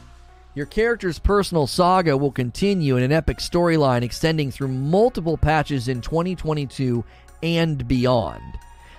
your 0.55 0.65
character's 0.65 1.19
personal 1.19 1.67
saga 1.67 2.15
will 2.15 2.31
continue 2.31 2.95
in 2.97 3.03
an 3.03 3.11
epic 3.11 3.37
storyline 3.37 4.03
extending 4.03 4.51
through 4.51 4.67
multiple 4.67 5.37
patches 5.37 5.87
in 5.87 6.01
2022 6.01 7.03
and 7.41 7.87
beyond. 7.87 8.43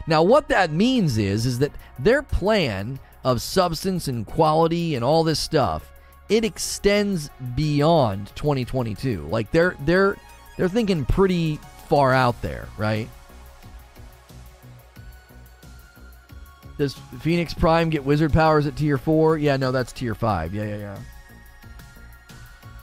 Now, 0.06 0.22
what 0.22 0.48
that 0.48 0.70
means 0.70 1.16
is, 1.16 1.46
is 1.46 1.60
that 1.60 1.72
their 1.98 2.22
plan 2.22 2.98
of 3.24 3.40
substance 3.40 4.08
and 4.08 4.26
quality 4.26 4.94
and 4.94 5.04
all 5.04 5.24
this 5.24 5.40
stuff, 5.40 5.90
it 6.28 6.44
extends 6.44 7.30
beyond 7.54 8.32
2022. 8.34 9.26
Like 9.28 9.50
they're 9.50 9.76
they're 9.80 10.16
they're 10.56 10.68
thinking 10.68 11.04
pretty 11.06 11.58
far 11.88 12.12
out 12.12 12.40
there, 12.42 12.68
right? 12.76 13.08
Does 16.76 16.94
Phoenix 17.20 17.54
Prime 17.54 17.88
get 17.88 18.04
wizard 18.04 18.32
powers 18.32 18.66
at 18.66 18.76
tier 18.76 18.98
4? 18.98 19.38
Yeah, 19.38 19.56
no, 19.56 19.70
that's 19.70 19.92
tier 19.92 20.14
5. 20.14 20.52
Yeah, 20.52 20.64
yeah, 20.64 20.76
yeah. 20.76 20.98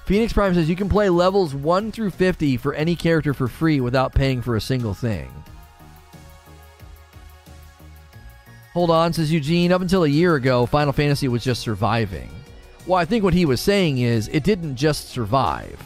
Phoenix 0.05 0.33
Prime 0.33 0.53
says 0.53 0.69
you 0.69 0.75
can 0.75 0.89
play 0.89 1.09
levels 1.09 1.53
1 1.53 1.91
through 1.91 2.11
50 2.11 2.57
for 2.57 2.73
any 2.73 2.95
character 2.95 3.33
for 3.33 3.47
free 3.47 3.79
without 3.79 4.13
paying 4.13 4.41
for 4.41 4.55
a 4.55 4.61
single 4.61 4.93
thing. 4.93 5.31
Hold 8.73 8.89
on, 8.89 9.13
says 9.13 9.31
Eugene. 9.31 9.71
Up 9.71 9.81
until 9.81 10.05
a 10.05 10.09
year 10.09 10.35
ago, 10.35 10.65
Final 10.65 10.93
Fantasy 10.93 11.27
was 11.27 11.43
just 11.43 11.61
surviving. 11.61 12.29
Well, 12.87 12.99
I 12.99 13.05
think 13.05 13.23
what 13.23 13.33
he 13.33 13.45
was 13.45 13.61
saying 13.61 13.99
is 13.99 14.27
it 14.29 14.43
didn't 14.43 14.75
just 14.75 15.09
survive, 15.09 15.81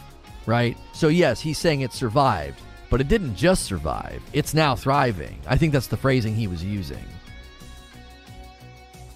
right? 0.46 0.78
So, 0.94 1.08
yes, 1.08 1.42
he's 1.42 1.58
saying 1.58 1.82
it 1.82 1.94
survived, 1.94 2.62
but 2.90 3.02
it 3.02 3.08
didn't 3.08 3.36
just 3.36 3.64
survive. 3.66 4.22
It's 4.34 4.54
now 4.54 4.76
thriving. 4.76 5.40
I 5.48 5.58
think 5.58 5.74
that's 5.74 5.88
the 5.88 5.98
phrasing 5.98 6.36
he 6.36 6.48
was 6.48 6.64
using. 6.64 7.04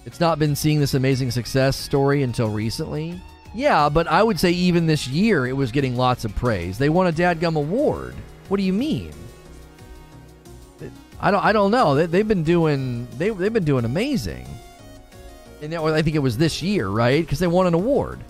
It's 0.04 0.20
not 0.20 0.38
been 0.38 0.56
seeing 0.56 0.80
this 0.80 0.94
amazing 0.94 1.30
success 1.30 1.76
story 1.76 2.22
until 2.22 2.50
recently. 2.50 3.20
Yeah, 3.54 3.88
but 3.88 4.06
I 4.06 4.22
would 4.22 4.38
say 4.38 4.52
even 4.52 4.86
this 4.86 5.08
year 5.08 5.46
it 5.46 5.52
was 5.52 5.72
getting 5.72 5.96
lots 5.96 6.24
of 6.24 6.34
praise. 6.36 6.78
They 6.78 6.88
won 6.88 7.08
a 7.08 7.12
Dadgum 7.12 7.56
Award. 7.56 8.14
What 8.48 8.58
do 8.58 8.62
you 8.62 8.72
mean? 8.72 9.12
I 11.20 11.30
don't. 11.30 11.44
I 11.44 11.52
don't 11.52 11.70
know. 11.70 11.94
They, 12.06 12.18
have 12.18 12.28
been 12.28 12.44
doing. 12.44 13.06
They 13.18 13.30
they've 13.30 13.52
been 13.52 13.64
doing 13.64 13.84
amazing. 13.84 14.46
And 15.60 15.72
that, 15.72 15.82
I 15.82 16.00
think 16.00 16.16
it 16.16 16.20
was 16.20 16.38
this 16.38 16.62
year, 16.62 16.88
right? 16.88 17.20
Because 17.20 17.38
they 17.38 17.46
won 17.46 17.66
an 17.66 17.74
award. 17.74 18.20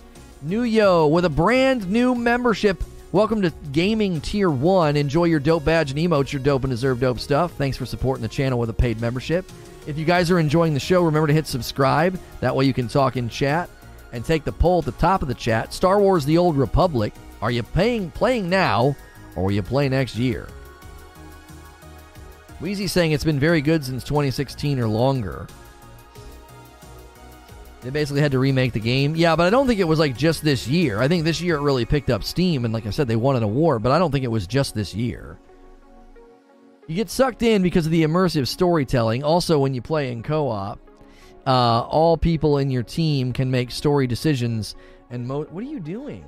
New 0.42 0.62
Yo 0.62 1.06
with 1.06 1.24
a 1.24 1.30
brand 1.30 1.88
new 1.88 2.14
membership. 2.14 2.82
Welcome 3.12 3.42
to 3.42 3.52
Gaming 3.72 4.20
Tier 4.20 4.50
One. 4.50 4.96
Enjoy 4.96 5.24
your 5.24 5.38
dope 5.38 5.64
badge 5.64 5.90
and 5.90 6.00
emotes. 6.00 6.32
Your 6.32 6.42
dope 6.42 6.64
and 6.64 6.70
deserve 6.70 6.98
dope 6.98 7.20
stuff. 7.20 7.52
Thanks 7.52 7.76
for 7.76 7.86
supporting 7.86 8.22
the 8.22 8.28
channel 8.28 8.58
with 8.58 8.70
a 8.70 8.74
paid 8.74 9.00
membership. 9.00 9.50
If 9.86 9.98
you 9.98 10.04
guys 10.04 10.30
are 10.30 10.38
enjoying 10.38 10.74
the 10.74 10.80
show, 10.80 11.02
remember 11.02 11.28
to 11.28 11.32
hit 11.32 11.46
subscribe. 11.46 12.18
That 12.40 12.56
way 12.56 12.64
you 12.64 12.72
can 12.72 12.88
talk 12.88 13.16
in 13.16 13.28
chat 13.28 13.70
and 14.12 14.24
take 14.24 14.44
the 14.44 14.52
poll 14.52 14.80
at 14.80 14.84
the 14.84 14.92
top 14.92 15.22
of 15.22 15.28
the 15.28 15.34
chat. 15.34 15.72
Star 15.72 16.00
Wars 16.00 16.24
The 16.24 16.38
Old 16.38 16.56
Republic. 16.56 17.12
Are 17.42 17.50
you 17.50 17.62
paying, 17.62 18.10
playing 18.10 18.50
now 18.50 18.96
or 19.36 19.44
will 19.44 19.52
you 19.52 19.62
play 19.62 19.88
next 19.88 20.16
year? 20.16 20.48
Wheezy 22.60 22.86
saying 22.86 23.12
it's 23.12 23.24
been 23.24 23.38
very 23.38 23.62
good 23.62 23.84
since 23.84 24.04
2016 24.04 24.78
or 24.78 24.86
longer. 24.86 25.46
They 27.80 27.88
basically 27.88 28.20
had 28.20 28.32
to 28.32 28.38
remake 28.38 28.74
the 28.74 28.80
game. 28.80 29.16
Yeah, 29.16 29.36
but 29.36 29.46
I 29.46 29.50
don't 29.50 29.66
think 29.66 29.80
it 29.80 29.84
was 29.84 29.98
like 29.98 30.16
just 30.16 30.44
this 30.44 30.68
year. 30.68 31.00
I 31.00 31.08
think 31.08 31.24
this 31.24 31.40
year 31.40 31.56
it 31.56 31.62
really 31.62 31.86
picked 31.86 32.10
up 32.10 32.22
steam, 32.22 32.66
and 32.66 32.74
like 32.74 32.84
I 32.86 32.90
said, 32.90 33.08
they 33.08 33.16
won 33.16 33.36
an 33.36 33.42
award, 33.42 33.82
but 33.82 33.92
I 33.92 33.98
don't 33.98 34.12
think 34.12 34.24
it 34.24 34.30
was 34.30 34.46
just 34.46 34.74
this 34.74 34.94
year. 34.94 35.38
You 36.86 36.96
get 36.96 37.08
sucked 37.08 37.42
in 37.42 37.62
because 37.62 37.86
of 37.86 37.92
the 37.92 38.02
immersive 38.02 38.48
storytelling. 38.48 39.24
Also, 39.24 39.58
when 39.58 39.72
you 39.72 39.80
play 39.80 40.12
in 40.12 40.22
co 40.22 40.48
op, 40.48 40.78
uh, 41.46 41.80
all 41.82 42.16
people 42.16 42.58
in 42.58 42.70
your 42.70 42.82
team 42.82 43.32
can 43.32 43.50
make 43.50 43.70
story 43.70 44.06
decisions. 44.06 44.74
And 45.10 45.26
mo- 45.26 45.46
what 45.50 45.64
are 45.64 45.68
you 45.68 45.80
doing? 45.80 46.24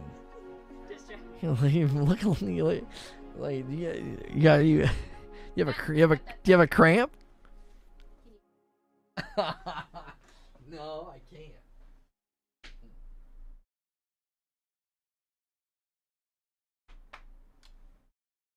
look, 1.42 2.22
look, 2.22 2.40
like, 2.40 2.84
like 3.36 3.64
you, 3.68 4.18
you 4.32 4.42
got 4.42 4.56
you. 4.58 4.88
You 5.54 5.64
have 5.64 5.76
a 5.76 5.92
you 5.94 6.00
have 6.02 6.12
a 6.12 6.16
do 6.16 6.22
you 6.44 6.52
have 6.52 6.60
a 6.60 6.66
cramp? 6.66 7.12
no, 9.36 11.12
I 11.12 11.20
can't. 11.30 11.52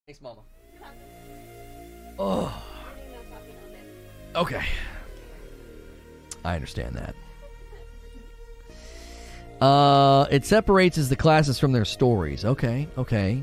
Thanks, 0.06 0.20
Mama. 0.22 0.42
Oh. 2.18 2.62
Okay. 4.36 4.64
I 6.46 6.54
understand 6.54 6.96
that. 6.96 7.14
Uh, 9.64 10.26
it 10.30 10.44
separates 10.44 10.98
as 10.98 11.08
the 11.08 11.16
classes 11.16 11.58
from 11.58 11.72
their 11.72 11.84
stories. 11.84 12.44
Okay, 12.44 12.88
okay. 12.96 13.42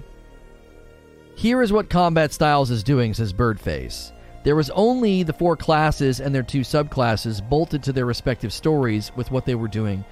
Here 1.36 1.62
is 1.62 1.74
what 1.74 1.90
Combat 1.90 2.32
Styles 2.32 2.70
is 2.70 2.84
doing, 2.84 3.14
says 3.14 3.34
Birdface. 3.34 4.12
There 4.44 4.56
was 4.56 4.70
only 4.72 5.24
the 5.24 5.34
four 5.34 5.56
classes 5.56 6.20
and 6.20 6.36
their 6.36 6.44
two 6.44 6.62
subclasses 6.62 7.48
bolted 7.48 7.82
to 7.84 7.94
their 7.94 8.06
respective 8.06 8.52
stories 8.52 9.12
with 9.16 9.32
what 9.32 9.46
they 9.46 9.56
were 9.56 9.68
doing 9.70 10.04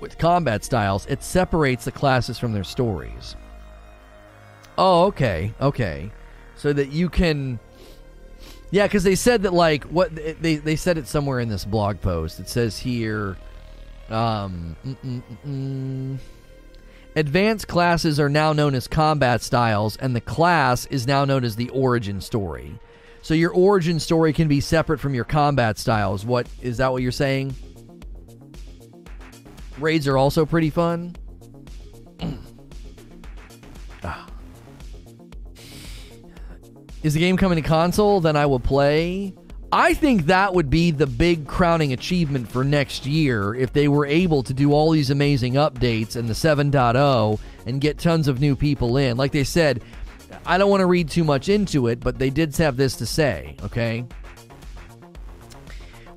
with 0.00 0.18
combat 0.18 0.64
styles. 0.64 1.06
It 1.06 1.22
separates 1.22 1.84
the 1.84 1.92
classes 1.92 2.38
from 2.38 2.52
their 2.52 2.64
stories. 2.64 3.36
Oh, 4.78 5.04
okay, 5.04 5.52
okay. 5.60 6.10
So 6.56 6.72
that 6.72 6.92
you 6.92 7.08
can 7.08 7.58
yeah, 8.76 8.86
because 8.86 9.04
they 9.04 9.14
said 9.14 9.44
that 9.44 9.54
like 9.54 9.84
what 9.84 10.14
they 10.14 10.56
they 10.56 10.76
said 10.76 10.98
it 10.98 11.08
somewhere 11.08 11.40
in 11.40 11.48
this 11.48 11.64
blog 11.64 11.98
post. 12.02 12.38
It 12.38 12.46
says 12.46 12.78
here, 12.78 13.38
um, 14.10 14.76
mm, 14.84 14.96
mm, 15.02 15.22
mm, 15.46 16.18
advanced 17.16 17.68
classes 17.68 18.20
are 18.20 18.28
now 18.28 18.52
known 18.52 18.74
as 18.74 18.86
combat 18.86 19.40
styles, 19.40 19.96
and 19.96 20.14
the 20.14 20.20
class 20.20 20.84
is 20.88 21.06
now 21.06 21.24
known 21.24 21.42
as 21.42 21.56
the 21.56 21.70
origin 21.70 22.20
story. 22.20 22.78
So 23.22 23.32
your 23.32 23.50
origin 23.52 23.98
story 23.98 24.34
can 24.34 24.46
be 24.46 24.60
separate 24.60 25.00
from 25.00 25.14
your 25.14 25.24
combat 25.24 25.78
styles. 25.78 26.26
What 26.26 26.46
is 26.60 26.76
that? 26.76 26.92
What 26.92 27.00
you're 27.00 27.12
saying? 27.12 27.54
Raids 29.78 30.06
are 30.06 30.18
also 30.18 30.44
pretty 30.44 30.68
fun. 30.68 31.16
Is 37.06 37.14
the 37.14 37.20
game 37.20 37.36
coming 37.36 37.54
to 37.54 37.62
console? 37.62 38.20
Then 38.20 38.34
I 38.34 38.46
will 38.46 38.58
play. 38.58 39.32
I 39.70 39.94
think 39.94 40.26
that 40.26 40.52
would 40.52 40.68
be 40.68 40.90
the 40.90 41.06
big 41.06 41.46
crowning 41.46 41.92
achievement 41.92 42.50
for 42.50 42.64
next 42.64 43.06
year 43.06 43.54
if 43.54 43.72
they 43.72 43.86
were 43.86 44.06
able 44.06 44.42
to 44.42 44.52
do 44.52 44.72
all 44.72 44.90
these 44.90 45.10
amazing 45.10 45.52
updates 45.52 46.16
and 46.16 46.28
the 46.28 46.34
7.0 46.34 47.38
and 47.64 47.80
get 47.80 47.98
tons 47.98 48.26
of 48.26 48.40
new 48.40 48.56
people 48.56 48.96
in. 48.96 49.16
Like 49.16 49.30
they 49.30 49.44
said, 49.44 49.84
I 50.44 50.58
don't 50.58 50.68
want 50.68 50.80
to 50.80 50.86
read 50.86 51.08
too 51.08 51.22
much 51.22 51.48
into 51.48 51.86
it, 51.86 52.00
but 52.00 52.18
they 52.18 52.28
did 52.28 52.56
have 52.56 52.76
this 52.76 52.96
to 52.96 53.06
say, 53.06 53.54
okay? 53.62 54.04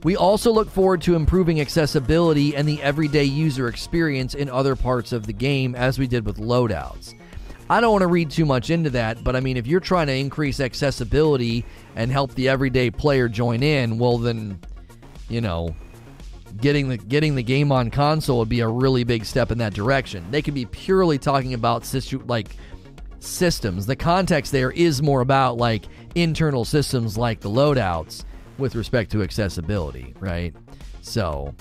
We 0.01 0.15
also 0.15 0.51
look 0.51 0.71
forward 0.71 1.03
to 1.03 1.13
improving 1.13 1.61
accessibility 1.61 2.55
and 2.55 2.67
the 2.67 2.81
everyday 2.81 3.25
user 3.25 3.67
experience 3.67 4.33
in 4.33 4.49
other 4.49 4.75
parts 4.75 5.11
of 5.11 5.27
the 5.27 5.33
game 5.33 5.75
as 5.75 5.99
we 5.99 6.07
did 6.07 6.25
with 6.25 6.37
loadouts. 6.37 7.13
I 7.69 7.81
don't 7.81 7.91
want 7.91 8.01
to 8.01 8.07
read 8.07 8.31
too 8.31 8.45
much 8.45 8.69
into 8.69 8.89
that, 8.91 9.23
but 9.23 9.35
I 9.35 9.41
mean, 9.41 9.55
if 9.55 9.67
you're 9.67 9.79
trying 9.79 10.07
to 10.07 10.13
increase 10.13 10.59
accessibility 10.59 11.63
and 11.95 12.11
help 12.11 12.33
the 12.33 12.49
everyday 12.49 12.89
player 12.89 13.29
join 13.29 13.61
in, 13.61 13.99
well, 13.99 14.17
then, 14.17 14.59
you 15.27 15.39
know, 15.39 15.75
getting 16.57 16.89
the 16.89 16.97
getting 16.97 17.35
the 17.35 17.43
game 17.43 17.71
on 17.71 17.91
console 17.91 18.39
would 18.39 18.49
be 18.49 18.61
a 18.61 18.67
really 18.67 19.03
big 19.03 19.23
step 19.23 19.51
in 19.51 19.59
that 19.59 19.73
direction. 19.73 20.25
They 20.31 20.41
could 20.41 20.55
be 20.55 20.65
purely 20.65 21.19
talking 21.19 21.53
about 21.53 21.85
situ- 21.85 22.23
like 22.25 22.55
systems. 23.19 23.85
The 23.85 23.95
context 23.95 24.51
there 24.51 24.71
is 24.71 25.01
more 25.01 25.21
about 25.21 25.57
like 25.57 25.85
internal 26.15 26.65
systems 26.65 27.17
like 27.17 27.39
the 27.39 27.49
loadouts 27.49 28.23
with 28.57 28.75
respect 28.75 29.11
to 29.11 29.21
accessibility, 29.21 30.15
right? 30.19 30.55
So, 31.01 31.53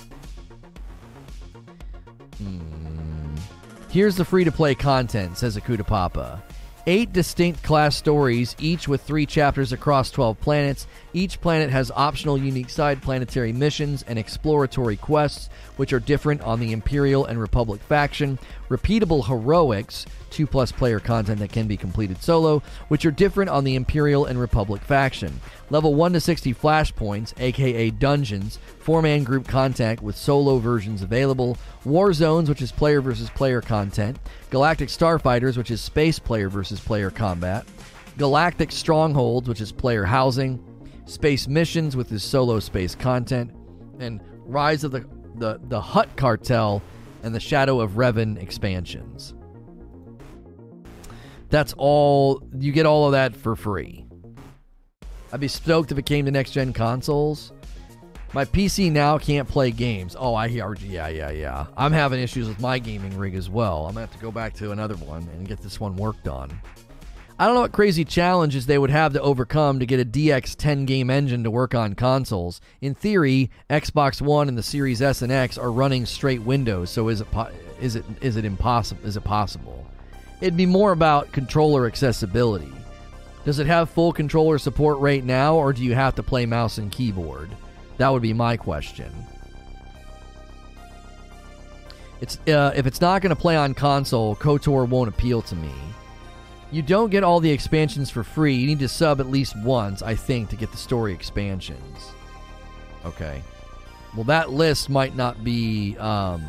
hmm. 2.39 2.88
Here's 3.91 4.17
the 4.17 4.25
free 4.25 4.45
to 4.45 4.53
play 4.53 4.75
content, 4.75 5.39
says 5.39 5.57
Akuta 5.57 5.87
Papa. 5.87 6.43
Eight 6.87 7.11
distinct 7.15 7.63
class 7.63 7.97
stories, 7.97 8.55
each 8.59 8.87
with 8.87 9.01
three 9.01 9.25
chapters 9.25 9.73
across 9.73 10.11
12 10.11 10.39
planets. 10.41 10.87
Each 11.15 11.41
planet 11.41 11.71
has 11.71 11.91
optional 11.91 12.37
unique 12.37 12.69
side 12.69 13.01
planetary 13.01 13.51
missions 13.55 14.05
and 14.07 14.19
exploratory 14.19 14.97
quests, 14.97 15.49
which 15.79 15.95
are 15.95 16.01
different 16.01 16.43
on 16.43 16.61
the 16.61 16.73
Imperial 16.73 17.25
and 17.25 17.41
Republic 17.41 17.81
faction. 17.81 18.39
Repeatable 18.69 19.27
heroics, 19.27 20.05
2 20.31 20.47
plus 20.47 20.73
player 20.73 21.01
content 21.01 21.39
that 21.41 21.53
can 21.53 21.67
be 21.67 21.77
completed 21.77 22.23
solo, 22.23 22.63
which 22.89 23.05
are 23.05 23.11
different 23.11 23.51
on 23.51 23.65
the 23.65 23.75
Imperial 23.75 24.25
and 24.25 24.41
Republic 24.41 24.83
faction. 24.83 25.41
Level 25.71 25.95
1 25.95 26.15
to 26.15 26.21
60 26.21 26.55
flashpoints, 26.55 27.35
aka 27.39 27.91
dungeons, 27.91 28.59
4 28.81 29.03
man 29.03 29.25
group 29.25 29.47
contact 29.47 30.03
with 30.03 30.17
solo 30.17 30.59
versions 30.59 31.03
available, 31.03 31.57
War 31.85 32.13
Zones, 32.13 32.49
which 32.49 32.63
is 32.63 32.73
player 32.73 33.01
versus 33.01 33.31
player 33.31 33.61
content, 33.61 34.19
Galactic 34.51 34.89
Starfighters, 34.89 35.57
which 35.57 35.71
is 35.71 35.81
space 35.81 36.19
player 36.19 36.49
versus 36.49 36.81
player 36.81 37.11
combat, 37.11 37.67
Galactic 38.17 38.73
Strongholds, 38.73 39.49
which 39.49 39.61
is 39.61 39.73
player 39.73 40.05
housing, 40.05 40.63
Space 41.05 41.49
Missions 41.49 41.97
with 41.97 42.11
his 42.11 42.23
solo 42.23 42.61
space 42.61 42.95
content, 42.95 43.51
and 43.99 44.21
Rise 44.45 44.85
of 44.85 44.93
the, 44.93 45.07
the, 45.37 45.61
the 45.65 45.81
Hutt 45.81 46.17
Cartel 46.17 46.83
and 47.23 47.35
the 47.35 47.41
Shadow 47.41 47.81
of 47.81 47.93
Revan 47.93 48.41
expansions. 48.41 49.35
That's 51.51 51.75
all. 51.77 52.43
You 52.59 52.73
get 52.73 52.87
all 52.87 53.07
of 53.07 53.13
that 53.13 53.35
for 53.35 53.57
free. 53.57 54.05
I'd 55.33 55.41
be 55.41 55.49
stoked 55.49 55.93
if 55.93 55.99
it 55.99 56.07
came 56.07 56.25
to 56.25 56.31
next 56.31 56.53
gen 56.53 56.73
consoles. 56.73 57.53
My 58.35 58.45
PC 58.45 58.93
now 58.93 59.17
can't 59.17 59.49
play 59.49 59.71
games. 59.71 60.15
Oh, 60.19 60.35
I 60.35 60.49
hear. 60.49 60.75
Yeah, 60.75 61.09
yeah, 61.09 61.31
yeah. 61.31 61.67
I'm 61.77 61.93
having 61.93 62.21
issues 62.21 62.47
with 62.47 62.61
my 62.61 62.79
gaming 62.79 63.17
rig 63.17 63.35
as 63.35 63.49
well. 63.49 63.87
I'm 63.87 63.95
gonna 63.95 64.07
have 64.07 64.13
to 64.15 64.23
go 64.23 64.31
back 64.31 64.55
to 64.55 64.71
another 64.73 64.97
one 64.97 65.27
and 65.35 65.49
get 65.49 65.61
this 65.61 65.81
one 65.81 65.97
worked 65.97 66.29
on. 66.29 66.51
I 67.41 67.47
don't 67.47 67.55
know 67.55 67.61
what 67.61 67.73
crazy 67.73 68.05
challenges 68.05 68.67
they 68.67 68.79
would 68.79 68.91
have 68.91 69.13
to 69.13 69.21
overcome 69.23 69.79
to 69.79 69.87
get 69.87 70.01
a 70.01 70.05
DX10 70.05 70.87
game 70.87 71.09
engine 71.09 71.45
to 71.45 71.51
work 71.51 71.73
on 71.73 71.95
consoles. 71.95 72.61
In 72.81 72.95
theory, 72.95 73.51
Xbox 73.71 74.21
One 74.21 74.49
and 74.49 74.59
the 74.59 74.63
Series 74.63 75.01
S 75.01 75.23
and 75.23 75.31
X 75.31 75.57
are 75.57 75.71
running 75.71 76.05
straight 76.05 76.43
Windows, 76.43 76.91
so 76.91 77.09
is 77.09 77.21
it 77.21 77.31
po- 77.31 77.51
is 77.81 77.95
it 77.97 78.05
is 78.21 78.37
it 78.37 78.45
impossible? 78.45 79.07
Is 79.07 79.17
it 79.17 79.25
possible? 79.25 79.87
It'd 80.41 80.57
be 80.57 80.67
more 80.67 80.93
about 80.93 81.33
controller 81.33 81.87
accessibility. 81.87 82.73
Does 83.45 83.59
it 83.59 83.67
have 83.67 83.91
full 83.91 84.13
controller 84.13 84.59
support 84.59 84.99
right 84.99 85.25
now, 85.25 85.57
or 85.57 85.73
do 85.73 85.83
you 85.83 85.95
have 85.95 86.15
to 86.17 86.23
play 86.23 86.47
mouse 86.47 86.79
and 86.79 86.93
keyboard? 86.93 87.51
That 87.97 88.11
would 88.11 88.23
be 88.23 88.33
my 88.33 88.57
question. 88.57 89.13
It's 92.21 92.39
uh, 92.49 92.73
if 92.75 92.87
it's 92.87 93.01
not 93.01 93.23
going 93.23 93.35
to 93.35 93.41
play 93.41 93.57
on 93.57 93.75
console, 93.75 94.37
KOTOR 94.37 94.89
won't 94.89 95.09
appeal 95.09 95.41
to 95.43 95.57
me. 95.57 95.73
You 96.71 96.83
don't 96.83 97.11
get 97.11 97.25
all 97.25 97.41
the 97.41 97.51
expansions 97.51 98.11
for 98.11 98.23
free. 98.23 98.55
You 98.55 98.67
need 98.67 98.81
to 98.81 98.89
sub 98.89 99.21
at 99.21 99.29
least 99.29 99.57
once, 99.57 100.03
I 100.03 100.15
think, 100.15 100.51
to 100.51 100.57
get 100.57 100.71
the 100.71 100.77
story 100.77 101.13
expansions. 101.13 102.11
Okay. 103.05 103.43
Well, 104.15 104.25
that 104.25 104.51
list 104.51 104.91
might 104.91 105.17
not 105.17 105.43
be 105.45 105.97
um, 105.99 106.43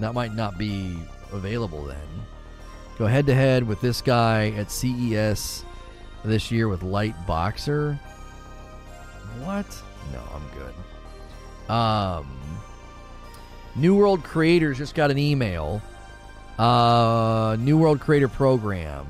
that 0.00 0.12
might 0.12 0.34
not 0.34 0.58
be 0.58 0.98
available 1.32 1.84
then. 1.84 1.96
Go 2.98 3.06
head 3.06 3.26
to 3.26 3.34
head 3.34 3.66
with 3.66 3.80
this 3.80 4.02
guy 4.02 4.50
at 4.50 4.70
CES 4.70 5.64
this 6.24 6.50
year 6.50 6.68
with 6.68 6.82
Light 6.82 7.14
Boxer. 7.26 7.98
What? 9.42 9.66
No, 10.12 10.22
I'm 10.34 10.42
good. 10.58 11.72
Um, 11.72 12.60
New 13.76 13.94
World 13.94 14.22
Creators 14.22 14.78
just 14.78 14.94
got 14.94 15.10
an 15.10 15.18
email. 15.18 15.80
Uh, 16.58 17.56
New 17.58 17.78
World 17.78 18.00
Creator 18.00 18.28
Program. 18.28 19.06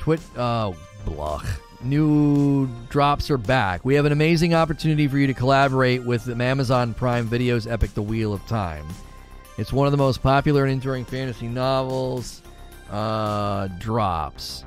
Twit. 0.00 0.20
Uh, 0.36 0.72
blah. 1.04 1.42
New 1.80 2.68
drops 2.88 3.30
are 3.30 3.38
back. 3.38 3.84
We 3.84 3.94
have 3.94 4.04
an 4.04 4.10
amazing 4.10 4.52
opportunity 4.52 5.06
for 5.06 5.16
you 5.16 5.28
to 5.28 5.34
collaborate 5.34 6.02
with 6.02 6.28
Amazon 6.40 6.92
Prime 6.92 7.26
Video's 7.26 7.68
Epic 7.68 7.94
The 7.94 8.02
Wheel 8.02 8.32
of 8.32 8.44
Time. 8.48 8.86
It's 9.58 9.72
one 9.72 9.88
of 9.88 9.90
the 9.90 9.98
most 9.98 10.22
popular 10.22 10.62
and 10.62 10.72
enduring 10.72 11.04
fantasy 11.04 11.48
novels. 11.48 12.42
Uh, 12.90 13.66
drops. 13.78 14.64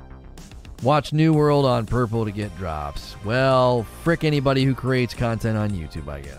Watch 0.82 1.12
New 1.12 1.32
World 1.32 1.64
on 1.64 1.86
Purple 1.86 2.24
to 2.24 2.30
get 2.30 2.56
drops. 2.58 3.16
Well, 3.24 3.84
frick 4.02 4.22
anybody 4.22 4.64
who 4.64 4.74
creates 4.74 5.14
content 5.14 5.56
on 5.56 5.70
YouTube, 5.70 6.08
I 6.08 6.20
guess. 6.20 6.38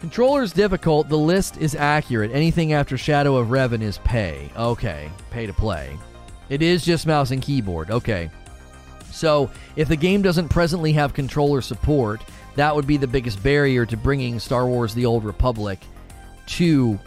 Controller's 0.00 0.52
difficult. 0.52 1.08
The 1.08 1.18
list 1.18 1.56
is 1.56 1.74
accurate. 1.74 2.30
Anything 2.30 2.72
after 2.72 2.96
Shadow 2.96 3.36
of 3.36 3.48
Revan 3.48 3.82
is 3.82 3.98
pay. 3.98 4.48
Okay, 4.56 5.10
pay 5.30 5.46
to 5.46 5.52
play. 5.52 5.98
It 6.48 6.62
is 6.62 6.84
just 6.84 7.06
mouse 7.06 7.32
and 7.32 7.42
keyboard. 7.42 7.90
Okay. 7.90 8.30
So, 9.10 9.50
if 9.74 9.88
the 9.88 9.96
game 9.96 10.22
doesn't 10.22 10.48
presently 10.48 10.92
have 10.92 11.12
controller 11.12 11.60
support, 11.60 12.22
that 12.54 12.74
would 12.74 12.86
be 12.86 12.96
the 12.96 13.06
biggest 13.06 13.42
barrier 13.42 13.84
to 13.86 13.96
bringing 13.96 14.38
Star 14.38 14.66
Wars 14.66 14.94
The 14.94 15.06
Old 15.06 15.24
Republic 15.24 15.80
to 16.48 16.98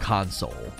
console 0.00 0.72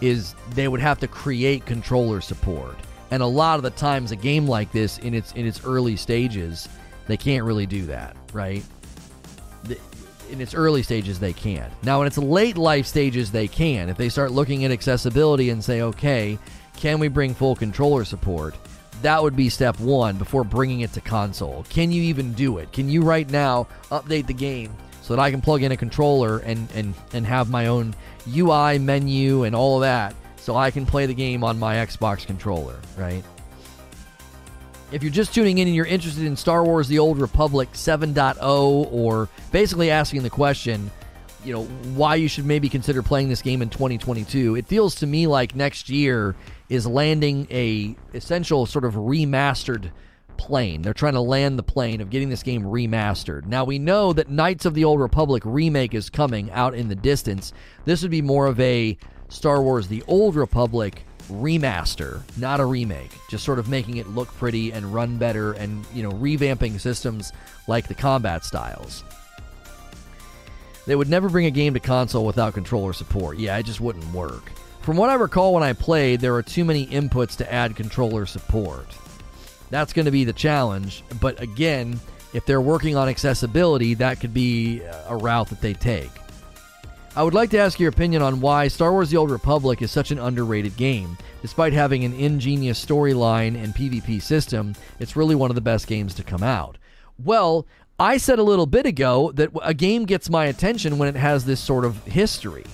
is 0.00 0.34
they 0.54 0.68
would 0.68 0.80
have 0.80 0.98
to 1.00 1.08
create 1.08 1.64
controller 1.64 2.20
support. 2.20 2.76
And 3.10 3.22
a 3.22 3.26
lot 3.26 3.56
of 3.56 3.62
the 3.62 3.70
times 3.70 4.10
a 4.10 4.16
game 4.16 4.46
like 4.46 4.72
this 4.72 4.98
in 4.98 5.14
its 5.14 5.32
in 5.32 5.46
its 5.46 5.64
early 5.64 5.96
stages, 5.96 6.68
they 7.06 7.16
can't 7.16 7.44
really 7.44 7.66
do 7.66 7.86
that, 7.86 8.16
right? 8.32 8.62
in 10.30 10.40
its 10.40 10.54
early 10.54 10.82
stages 10.82 11.18
they 11.18 11.32
can't. 11.32 11.72
Now 11.82 12.00
in 12.00 12.06
its 12.06 12.18
late 12.18 12.56
life 12.58 12.86
stages 12.86 13.30
they 13.30 13.48
can. 13.48 13.88
If 13.88 13.96
they 13.96 14.08
start 14.08 14.32
looking 14.32 14.64
at 14.64 14.70
accessibility 14.70 15.50
and 15.50 15.62
say, 15.62 15.82
"Okay, 15.82 16.38
can 16.76 16.98
we 16.98 17.08
bring 17.08 17.34
full 17.34 17.54
controller 17.54 18.04
support?" 18.04 18.54
That 19.02 19.22
would 19.22 19.36
be 19.36 19.48
step 19.48 19.78
1 19.78 20.16
before 20.16 20.42
bringing 20.42 20.80
it 20.80 20.92
to 20.94 21.00
console. 21.00 21.64
Can 21.68 21.92
you 21.92 22.02
even 22.02 22.32
do 22.32 22.58
it? 22.58 22.72
Can 22.72 22.88
you 22.88 23.02
right 23.02 23.28
now 23.30 23.68
update 23.90 24.26
the 24.26 24.34
game 24.34 24.72
so 25.06 25.14
that 25.14 25.22
I 25.22 25.30
can 25.30 25.40
plug 25.40 25.62
in 25.62 25.70
a 25.70 25.76
controller 25.76 26.38
and, 26.38 26.68
and, 26.74 26.92
and 27.12 27.24
have 27.24 27.48
my 27.48 27.66
own 27.66 27.94
UI 28.36 28.80
menu 28.80 29.44
and 29.44 29.54
all 29.54 29.76
of 29.76 29.82
that 29.82 30.16
so 30.36 30.56
I 30.56 30.72
can 30.72 30.84
play 30.84 31.06
the 31.06 31.14
game 31.14 31.44
on 31.44 31.60
my 31.60 31.76
Xbox 31.76 32.26
controller, 32.26 32.74
right? 32.98 33.22
If 34.90 35.04
you're 35.04 35.12
just 35.12 35.32
tuning 35.32 35.58
in 35.58 35.68
and 35.68 35.76
you're 35.76 35.86
interested 35.86 36.24
in 36.24 36.34
Star 36.34 36.64
Wars 36.64 36.88
The 36.88 36.98
Old 36.98 37.18
Republic 37.18 37.72
7.0 37.72 38.42
or 38.90 39.28
basically 39.52 39.92
asking 39.92 40.24
the 40.24 40.30
question, 40.30 40.90
you 41.44 41.52
know, 41.52 41.62
why 41.94 42.16
you 42.16 42.26
should 42.26 42.44
maybe 42.44 42.68
consider 42.68 43.00
playing 43.00 43.28
this 43.28 43.42
game 43.42 43.62
in 43.62 43.70
2022, 43.70 44.56
it 44.56 44.66
feels 44.66 44.96
to 44.96 45.06
me 45.06 45.28
like 45.28 45.54
next 45.54 45.88
year 45.88 46.34
is 46.68 46.84
landing 46.84 47.46
a 47.52 47.94
essential 48.12 48.66
sort 48.66 48.84
of 48.84 48.94
remastered 48.94 49.92
plane. 50.36 50.82
They're 50.82 50.94
trying 50.94 51.14
to 51.14 51.20
land 51.20 51.58
the 51.58 51.62
plane 51.62 52.00
of 52.00 52.10
getting 52.10 52.28
this 52.28 52.42
game 52.42 52.62
remastered. 52.62 53.46
Now 53.46 53.64
we 53.64 53.78
know 53.78 54.12
that 54.12 54.30
Knights 54.30 54.64
of 54.64 54.74
the 54.74 54.84
Old 54.84 55.00
Republic 55.00 55.42
remake 55.44 55.94
is 55.94 56.10
coming 56.10 56.50
out 56.52 56.74
in 56.74 56.88
the 56.88 56.94
distance. 56.94 57.52
This 57.84 58.02
would 58.02 58.10
be 58.10 58.22
more 58.22 58.46
of 58.46 58.58
a 58.60 58.96
Star 59.28 59.62
Wars 59.62 59.88
The 59.88 60.04
Old 60.06 60.36
Republic 60.36 61.04
remaster, 61.28 62.22
not 62.38 62.60
a 62.60 62.64
remake. 62.64 63.10
Just 63.28 63.44
sort 63.44 63.58
of 63.58 63.68
making 63.68 63.96
it 63.96 64.08
look 64.08 64.28
pretty 64.34 64.72
and 64.72 64.94
run 64.94 65.18
better 65.18 65.52
and, 65.52 65.84
you 65.92 66.02
know, 66.02 66.12
revamping 66.12 66.80
systems 66.80 67.32
like 67.66 67.88
the 67.88 67.94
combat 67.94 68.44
styles. 68.44 69.04
They 70.86 70.94
would 70.94 71.08
never 71.08 71.28
bring 71.28 71.46
a 71.46 71.50
game 71.50 71.74
to 71.74 71.80
console 71.80 72.24
without 72.24 72.54
controller 72.54 72.92
support. 72.92 73.38
Yeah, 73.38 73.56
it 73.58 73.66
just 73.66 73.80
wouldn't 73.80 74.12
work. 74.12 74.52
From 74.82 74.96
what 74.96 75.10
I 75.10 75.14
recall 75.14 75.52
when 75.52 75.64
I 75.64 75.72
played, 75.72 76.20
there 76.20 76.36
are 76.36 76.44
too 76.44 76.64
many 76.64 76.86
inputs 76.86 77.36
to 77.38 77.52
add 77.52 77.74
controller 77.74 78.24
support. 78.24 78.86
That's 79.70 79.92
going 79.92 80.06
to 80.06 80.12
be 80.12 80.24
the 80.24 80.32
challenge. 80.32 81.02
But 81.20 81.40
again, 81.40 81.98
if 82.32 82.46
they're 82.46 82.60
working 82.60 82.96
on 82.96 83.08
accessibility, 83.08 83.94
that 83.94 84.20
could 84.20 84.34
be 84.34 84.82
a 85.08 85.16
route 85.16 85.48
that 85.48 85.60
they 85.60 85.74
take. 85.74 86.10
I 87.14 87.22
would 87.22 87.32
like 87.32 87.48
to 87.50 87.58
ask 87.58 87.80
your 87.80 87.88
opinion 87.88 88.20
on 88.20 88.42
why 88.42 88.68
Star 88.68 88.92
Wars 88.92 89.08
The 89.08 89.16
Old 89.16 89.30
Republic 89.30 89.80
is 89.80 89.90
such 89.90 90.10
an 90.10 90.18
underrated 90.18 90.76
game. 90.76 91.16
Despite 91.40 91.72
having 91.72 92.04
an 92.04 92.12
ingenious 92.12 92.84
storyline 92.84 93.56
and 93.62 93.74
PvP 93.74 94.20
system, 94.20 94.74
it's 94.98 95.16
really 95.16 95.34
one 95.34 95.50
of 95.50 95.54
the 95.54 95.62
best 95.62 95.86
games 95.86 96.12
to 96.14 96.22
come 96.22 96.42
out. 96.42 96.76
Well, 97.24 97.66
I 97.98 98.18
said 98.18 98.38
a 98.38 98.42
little 98.42 98.66
bit 98.66 98.84
ago 98.84 99.32
that 99.32 99.48
a 99.62 99.72
game 99.72 100.04
gets 100.04 100.28
my 100.28 100.44
attention 100.44 100.98
when 100.98 101.08
it 101.08 101.18
has 101.18 101.46
this 101.46 101.58
sort 101.60 101.86
of 101.86 102.04
history. 102.04 102.66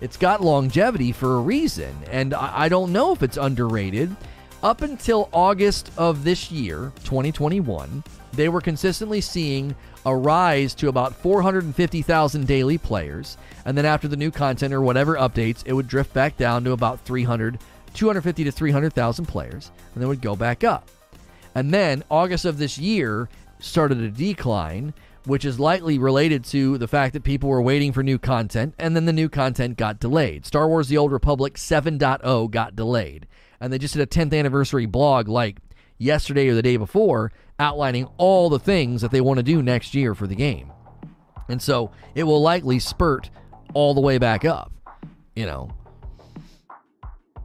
It's 0.00 0.16
got 0.16 0.40
longevity 0.40 1.12
for 1.12 1.34
a 1.34 1.40
reason, 1.40 1.94
and 2.10 2.32
I 2.32 2.70
don't 2.70 2.92
know 2.92 3.12
if 3.12 3.22
it's 3.22 3.36
underrated. 3.36 4.16
Up 4.64 4.80
until 4.80 5.28
August 5.30 5.90
of 5.98 6.24
this 6.24 6.50
year, 6.50 6.90
2021, 7.04 8.02
they 8.32 8.48
were 8.48 8.62
consistently 8.62 9.20
seeing 9.20 9.74
a 10.06 10.16
rise 10.16 10.74
to 10.76 10.88
about 10.88 11.14
450,000 11.14 12.46
daily 12.46 12.78
players. 12.78 13.36
And 13.66 13.76
then 13.76 13.84
after 13.84 14.08
the 14.08 14.16
new 14.16 14.30
content 14.30 14.72
or 14.72 14.80
whatever 14.80 15.16
updates, 15.16 15.62
it 15.66 15.74
would 15.74 15.86
drift 15.86 16.14
back 16.14 16.38
down 16.38 16.64
to 16.64 16.72
about 16.72 16.98
300, 17.00 17.58
250 17.92 18.44
to 18.44 18.50
300,000 18.50 19.26
players, 19.26 19.70
and 19.92 20.00
then 20.00 20.08
would 20.08 20.22
go 20.22 20.34
back 20.34 20.64
up. 20.64 20.88
And 21.54 21.72
then 21.72 22.02
August 22.10 22.46
of 22.46 22.56
this 22.56 22.78
year 22.78 23.28
started 23.58 23.98
a 23.98 24.08
decline, 24.08 24.94
which 25.26 25.44
is 25.44 25.60
likely 25.60 25.98
related 25.98 26.42
to 26.46 26.78
the 26.78 26.88
fact 26.88 27.12
that 27.12 27.22
people 27.22 27.50
were 27.50 27.60
waiting 27.60 27.92
for 27.92 28.02
new 28.02 28.18
content, 28.18 28.72
and 28.78 28.96
then 28.96 29.04
the 29.04 29.12
new 29.12 29.28
content 29.28 29.76
got 29.76 30.00
delayed. 30.00 30.46
Star 30.46 30.66
Wars 30.66 30.88
The 30.88 30.96
Old 30.96 31.12
Republic 31.12 31.56
7.0 31.56 32.50
got 32.50 32.74
delayed 32.74 33.26
and 33.60 33.72
they 33.72 33.78
just 33.78 33.94
did 33.94 34.02
a 34.02 34.06
10th 34.06 34.36
anniversary 34.36 34.86
blog 34.86 35.28
like 35.28 35.58
yesterday 35.98 36.48
or 36.48 36.54
the 36.54 36.62
day 36.62 36.76
before 36.76 37.32
outlining 37.58 38.06
all 38.16 38.48
the 38.48 38.58
things 38.58 39.02
that 39.02 39.10
they 39.10 39.20
want 39.20 39.38
to 39.38 39.42
do 39.42 39.62
next 39.62 39.94
year 39.94 40.14
for 40.14 40.26
the 40.26 40.34
game. 40.34 40.72
And 41.48 41.60
so 41.60 41.90
it 42.14 42.24
will 42.24 42.42
likely 42.42 42.78
spurt 42.78 43.30
all 43.74 43.94
the 43.94 44.00
way 44.00 44.18
back 44.18 44.44
up, 44.44 44.72
you 45.34 45.46
know. 45.46 45.70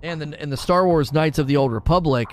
And 0.01 0.21
the, 0.21 0.41
and 0.41 0.51
the 0.51 0.57
Star 0.57 0.87
Wars 0.87 1.11
Knights 1.11 1.39
of 1.39 1.47
the 1.47 1.57
Old 1.57 1.71
Republic 1.73 2.29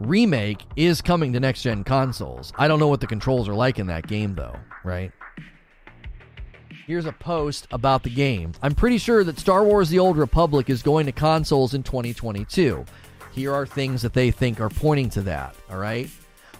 remake 0.00 0.64
is 0.76 1.00
coming 1.00 1.32
to 1.34 1.40
next 1.40 1.62
gen 1.62 1.84
consoles. 1.84 2.52
I 2.56 2.68
don't 2.68 2.80
know 2.80 2.88
what 2.88 3.00
the 3.00 3.06
controls 3.06 3.48
are 3.48 3.54
like 3.54 3.78
in 3.78 3.86
that 3.88 4.06
game, 4.06 4.34
though, 4.34 4.56
right? 4.84 5.12
Here's 6.86 7.06
a 7.06 7.12
post 7.12 7.68
about 7.70 8.02
the 8.02 8.10
game. 8.10 8.52
I'm 8.62 8.74
pretty 8.74 8.98
sure 8.98 9.22
that 9.24 9.38
Star 9.38 9.62
Wars 9.62 9.88
The 9.88 9.98
Old 9.98 10.16
Republic 10.16 10.68
is 10.68 10.82
going 10.82 11.06
to 11.06 11.12
consoles 11.12 11.74
in 11.74 11.82
2022. 11.82 12.84
Here 13.32 13.52
are 13.52 13.66
things 13.66 14.02
that 14.02 14.12
they 14.12 14.30
think 14.30 14.60
are 14.60 14.68
pointing 14.68 15.10
to 15.10 15.22
that, 15.22 15.54
all 15.70 15.78
right? 15.78 16.08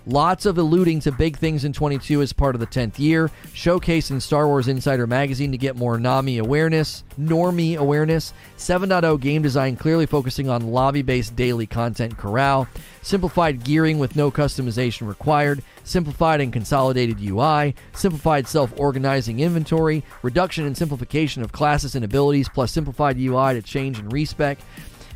Lots 0.06 0.46
of 0.46 0.58
alluding 0.58 0.98
to 1.00 1.12
big 1.12 1.37
things 1.37 1.64
in 1.64 1.72
22 1.72 2.22
as 2.22 2.32
part 2.32 2.56
of 2.56 2.61
the 2.61 2.66
10th 2.66 2.98
year. 2.98 3.30
Showcase 3.52 4.11
in 4.11 4.20
Star 4.20 4.48
Wars 4.48 4.66
Insider 4.66 5.06
magazine 5.06 5.52
to 5.52 5.58
get 5.58 5.76
more 5.76 5.96
NAMI 5.96 6.38
awareness, 6.38 7.04
normie 7.20 7.76
awareness. 7.76 8.32
7.0 8.58 9.20
game 9.20 9.42
design 9.42 9.76
clearly 9.76 10.06
focusing 10.06 10.48
on 10.48 10.72
lobby 10.72 11.02
based 11.02 11.37
daily 11.37 11.66
content 11.66 12.18
corral. 12.18 12.66
Simplified 13.02 13.62
gearing 13.62 14.00
with 14.00 14.16
no 14.16 14.32
customization 14.32 15.06
required. 15.06 15.62
Simplified 15.85 16.40
and 16.40 16.52
consolidated 16.52 17.20
UI. 17.20 17.74
Simplified 17.92 18.48
self 18.48 18.72
organizing 18.76 19.38
inventory. 19.38 20.02
Reduction 20.22 20.66
and 20.66 20.76
simplification 20.76 21.44
of 21.44 21.52
classes 21.52 21.94
and 21.94 22.04
abilities, 22.04 22.48
plus 22.48 22.72
simplified 22.72 23.18
UI 23.18 23.54
to 23.54 23.62
change 23.62 24.00
and 24.00 24.12
respec 24.12 24.58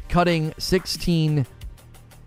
cutting 0.08 0.54
16 0.58 1.46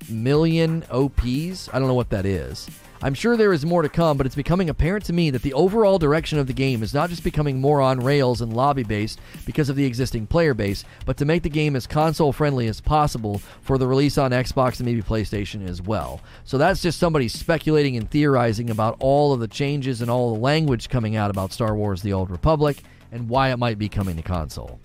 million 0.10 0.84
OPs. 0.92 1.70
I 1.74 1.80
don't 1.80 1.88
know 1.88 1.94
what 1.94 2.10
that 2.10 2.26
is. 2.26 2.70
I'm 3.02 3.13
sure 3.13 3.38
there 3.38 3.54
is 3.54 3.65
more 3.65 3.82
to 3.82 3.88
come, 3.88 4.18
but 4.18 4.26
it's 4.26 4.36
becoming 4.36 4.70
apparent 4.70 5.06
to 5.06 5.13
me 5.13 5.30
that 5.30 5.42
the 5.42 5.54
overall 5.54 6.00
direction 6.00 6.38
of 6.38 6.48
the 6.48 6.54
game 6.54 6.84
is 6.84 6.94
not 6.94 7.10
just 7.10 7.24
becoming 7.24 7.62
more 7.62 7.80
on 7.80 8.02
rails 8.02 8.42
and 8.42 8.54
lobby 8.54 8.84
based 8.84 9.22
because 9.46 9.70
of 9.70 9.78
the 9.78 9.86
existing 9.86 10.28
player 10.28 10.54
base, 10.54 10.84
but 11.06 11.15
to 11.15 11.24
make 11.24 11.44
the 11.44 11.50
game 11.50 11.78
as 11.78 11.88
console 11.88 12.34
friendly 12.34 12.68
as 12.68 12.82
possible 12.82 13.38
for 13.62 13.78
the 13.78 13.88
release 13.88 14.18
on 14.18 14.32
Xbox 14.32 14.80
and 14.80 14.86
maybe 14.86 15.02
PlayStation 15.02 15.65
as 15.65 15.82
well. 15.82 16.20
So 16.44 16.58
that's 16.58 16.82
just 16.82 17.00
somebody 17.00 17.30
speculating 17.30 17.96
and 17.96 18.12
theorizing 18.12 18.70
about 18.70 18.98
all 19.00 19.32
of 19.32 19.39
the 19.39 19.48
changes 19.48 20.02
and 20.02 20.12
all 20.12 20.34
the 20.34 20.42
language 20.42 20.89
coming 20.89 21.15
out 21.15 21.32
about 21.32 21.54
Star 21.54 21.76
Wars 21.76 22.02
The 22.02 22.12
Old 22.12 22.30
Republic 22.30 22.84
and 23.13 23.30
why 23.30 23.52
it 23.52 23.58
might 23.58 23.78
be 23.78 23.88
coming 23.88 24.18
to 24.18 24.22
console. 24.22 24.82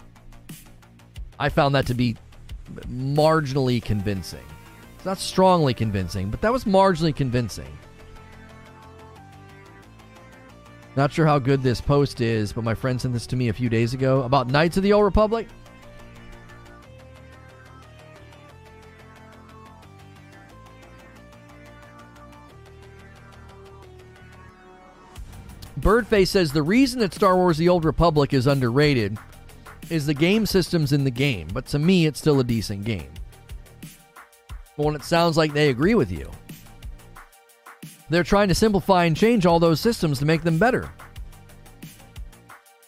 I 1.36 1.48
found 1.48 1.74
that 1.74 1.86
to 1.86 1.94
be 1.94 2.16
marginally 2.88 3.82
convincing. 3.82 4.44
It's 4.96 5.04
not 5.04 5.18
strongly 5.18 5.74
convincing, 5.74 6.30
but 6.30 6.40
that 6.40 6.52
was 6.52 6.64
marginally 6.64 7.14
convincing. 7.14 7.78
Not 10.96 11.12
sure 11.12 11.26
how 11.26 11.38
good 11.38 11.62
this 11.62 11.80
post 11.80 12.20
is, 12.20 12.52
but 12.52 12.62
my 12.62 12.74
friend 12.74 13.00
sent 13.00 13.14
this 13.14 13.26
to 13.28 13.36
me 13.36 13.48
a 13.48 13.52
few 13.52 13.68
days 13.68 13.94
ago 13.94 14.22
about 14.22 14.48
Knights 14.48 14.76
of 14.76 14.82
the 14.82 14.92
Old 14.92 15.04
Republic. 15.04 15.48
Birdface 25.80 26.28
says 26.28 26.52
the 26.52 26.62
reason 26.62 27.00
that 27.00 27.12
Star 27.12 27.36
Wars 27.36 27.58
The 27.58 27.68
Old 27.68 27.84
Republic 27.84 28.32
is 28.32 28.46
underrated 28.46 29.18
is 29.90 30.06
the 30.06 30.14
game 30.14 30.46
systems 30.46 30.92
in 30.92 31.04
the 31.04 31.10
game, 31.10 31.48
but 31.52 31.66
to 31.66 31.78
me, 31.78 32.06
it's 32.06 32.20
still 32.20 32.40
a 32.40 32.44
decent 32.44 32.84
game. 32.84 33.10
When 34.76 34.94
it 34.94 35.04
sounds 35.04 35.36
like 35.36 35.52
they 35.52 35.68
agree 35.68 35.94
with 35.94 36.10
you, 36.10 36.30
they're 38.10 38.24
trying 38.24 38.48
to 38.48 38.54
simplify 38.54 39.04
and 39.04 39.16
change 39.16 39.46
all 39.46 39.58
those 39.58 39.80
systems 39.80 40.18
to 40.18 40.24
make 40.24 40.42
them 40.42 40.58
better. 40.58 40.90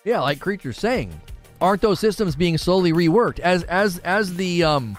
Yeah, 0.05 0.21
like 0.21 0.41
Creature's 0.41 0.79
saying, 0.79 1.21
aren't 1.61 1.83
those 1.83 2.01
systems 2.01 2.37
being 2.37 2.59
slowly 2.59 2.93
reworked? 2.93 3.41
As 3.41 3.63
as 3.65 3.99
as 3.99 4.35
the 4.35 4.63
um 4.65 4.99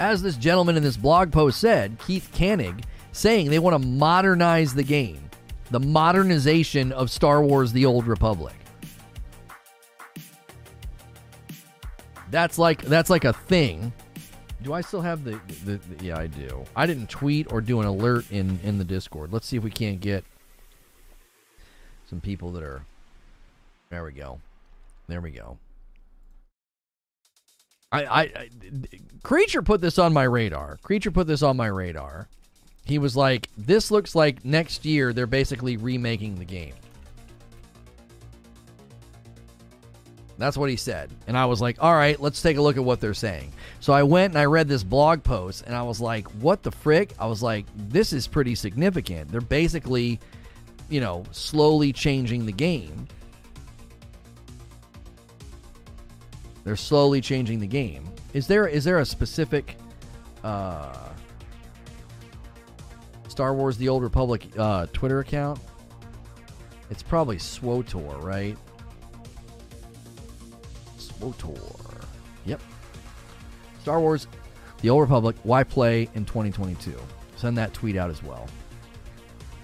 as 0.00 0.22
this 0.22 0.36
gentleman 0.36 0.76
in 0.76 0.82
this 0.82 0.96
blog 0.96 1.32
post 1.32 1.60
said, 1.60 1.98
Keith 2.04 2.28
Kanneg, 2.34 2.84
saying 3.12 3.50
they 3.50 3.58
want 3.58 3.80
to 3.80 3.88
modernize 3.88 4.74
the 4.74 4.82
game, 4.82 5.30
the 5.70 5.80
modernization 5.80 6.92
of 6.92 7.10
Star 7.10 7.42
Wars: 7.42 7.72
The 7.72 7.86
Old 7.86 8.06
Republic. 8.06 8.54
That's 12.30 12.58
like 12.58 12.82
that's 12.82 13.10
like 13.10 13.24
a 13.24 13.32
thing. 13.32 13.92
Do 14.62 14.72
I 14.72 14.80
still 14.80 15.02
have 15.02 15.24
the, 15.24 15.38
the, 15.64 15.76
the, 15.76 16.04
yeah 16.04 16.18
I 16.18 16.26
do. 16.26 16.64
I 16.74 16.86
didn't 16.86 17.10
tweet 17.10 17.52
or 17.52 17.60
do 17.60 17.80
an 17.80 17.86
alert 17.86 18.30
in 18.30 18.58
in 18.62 18.78
the 18.78 18.84
Discord. 18.84 19.32
Let's 19.32 19.46
see 19.46 19.56
if 19.56 19.62
we 19.62 19.70
can't 19.70 20.00
get 20.00 20.24
some 22.06 22.20
people 22.20 22.52
that 22.52 22.62
are 22.62 22.82
There 23.90 24.04
we 24.04 24.12
go. 24.12 24.40
There 25.06 25.20
we 25.20 25.30
go. 25.30 25.58
I, 27.92 28.04
I, 28.04 28.20
I 28.22 28.48
creature 29.22 29.62
put 29.62 29.80
this 29.80 29.98
on 29.98 30.12
my 30.12 30.24
radar. 30.24 30.78
Creature 30.82 31.12
put 31.12 31.26
this 31.26 31.42
on 31.42 31.56
my 31.56 31.66
radar. 31.66 32.28
He 32.84 32.98
was 32.98 33.16
like, 33.16 33.48
"This 33.56 33.90
looks 33.90 34.14
like 34.14 34.44
next 34.44 34.84
year 34.84 35.12
they're 35.12 35.26
basically 35.26 35.76
remaking 35.76 36.36
the 36.36 36.44
game." 36.44 36.74
That's 40.38 40.56
what 40.56 40.68
he 40.68 40.76
said. 40.76 41.12
And 41.26 41.36
I 41.36 41.46
was 41.46 41.60
like, 41.60 41.76
all 41.80 41.94
right, 41.94 42.20
let's 42.20 42.42
take 42.42 42.56
a 42.56 42.62
look 42.62 42.76
at 42.76 42.84
what 42.84 43.00
they're 43.00 43.14
saying. 43.14 43.52
So 43.80 43.92
I 43.92 44.02
went 44.02 44.32
and 44.32 44.38
I 44.38 44.46
read 44.46 44.68
this 44.68 44.82
blog 44.82 45.22
post 45.22 45.64
and 45.66 45.74
I 45.74 45.82
was 45.82 46.00
like, 46.00 46.26
what 46.32 46.62
the 46.62 46.72
frick? 46.72 47.14
I 47.18 47.26
was 47.26 47.42
like, 47.42 47.66
this 47.76 48.12
is 48.12 48.26
pretty 48.26 48.54
significant. 48.54 49.30
They're 49.30 49.40
basically, 49.40 50.18
you 50.88 51.00
know, 51.00 51.24
slowly 51.30 51.92
changing 51.92 52.46
the 52.46 52.52
game. 52.52 53.06
They're 56.64 56.76
slowly 56.76 57.20
changing 57.20 57.60
the 57.60 57.66
game. 57.66 58.08
Is 58.32 58.46
there 58.46 58.66
is 58.66 58.84
there 58.84 58.98
a 58.98 59.04
specific 59.04 59.76
uh 60.42 61.10
Star 63.34 63.52
Wars 63.52 63.76
The 63.76 63.88
Old 63.88 64.04
Republic 64.04 64.46
uh, 64.56 64.86
Twitter 64.92 65.18
account. 65.18 65.58
It's 66.88 67.02
probably 67.02 67.36
SWOTOR, 67.36 68.22
right? 68.22 68.56
SWOTOR. 71.32 72.00
Yep. 72.44 72.60
Star 73.80 74.00
Wars 74.00 74.26
The 74.82 74.90
Old 74.90 75.02
Republic, 75.02 75.36
why 75.42 75.64
play 75.64 76.08
in 76.14 76.24
2022? 76.24 76.94
Send 77.36 77.56
that 77.58 77.72
tweet 77.72 77.96
out 77.96 78.10
as 78.10 78.22
well. 78.22 78.46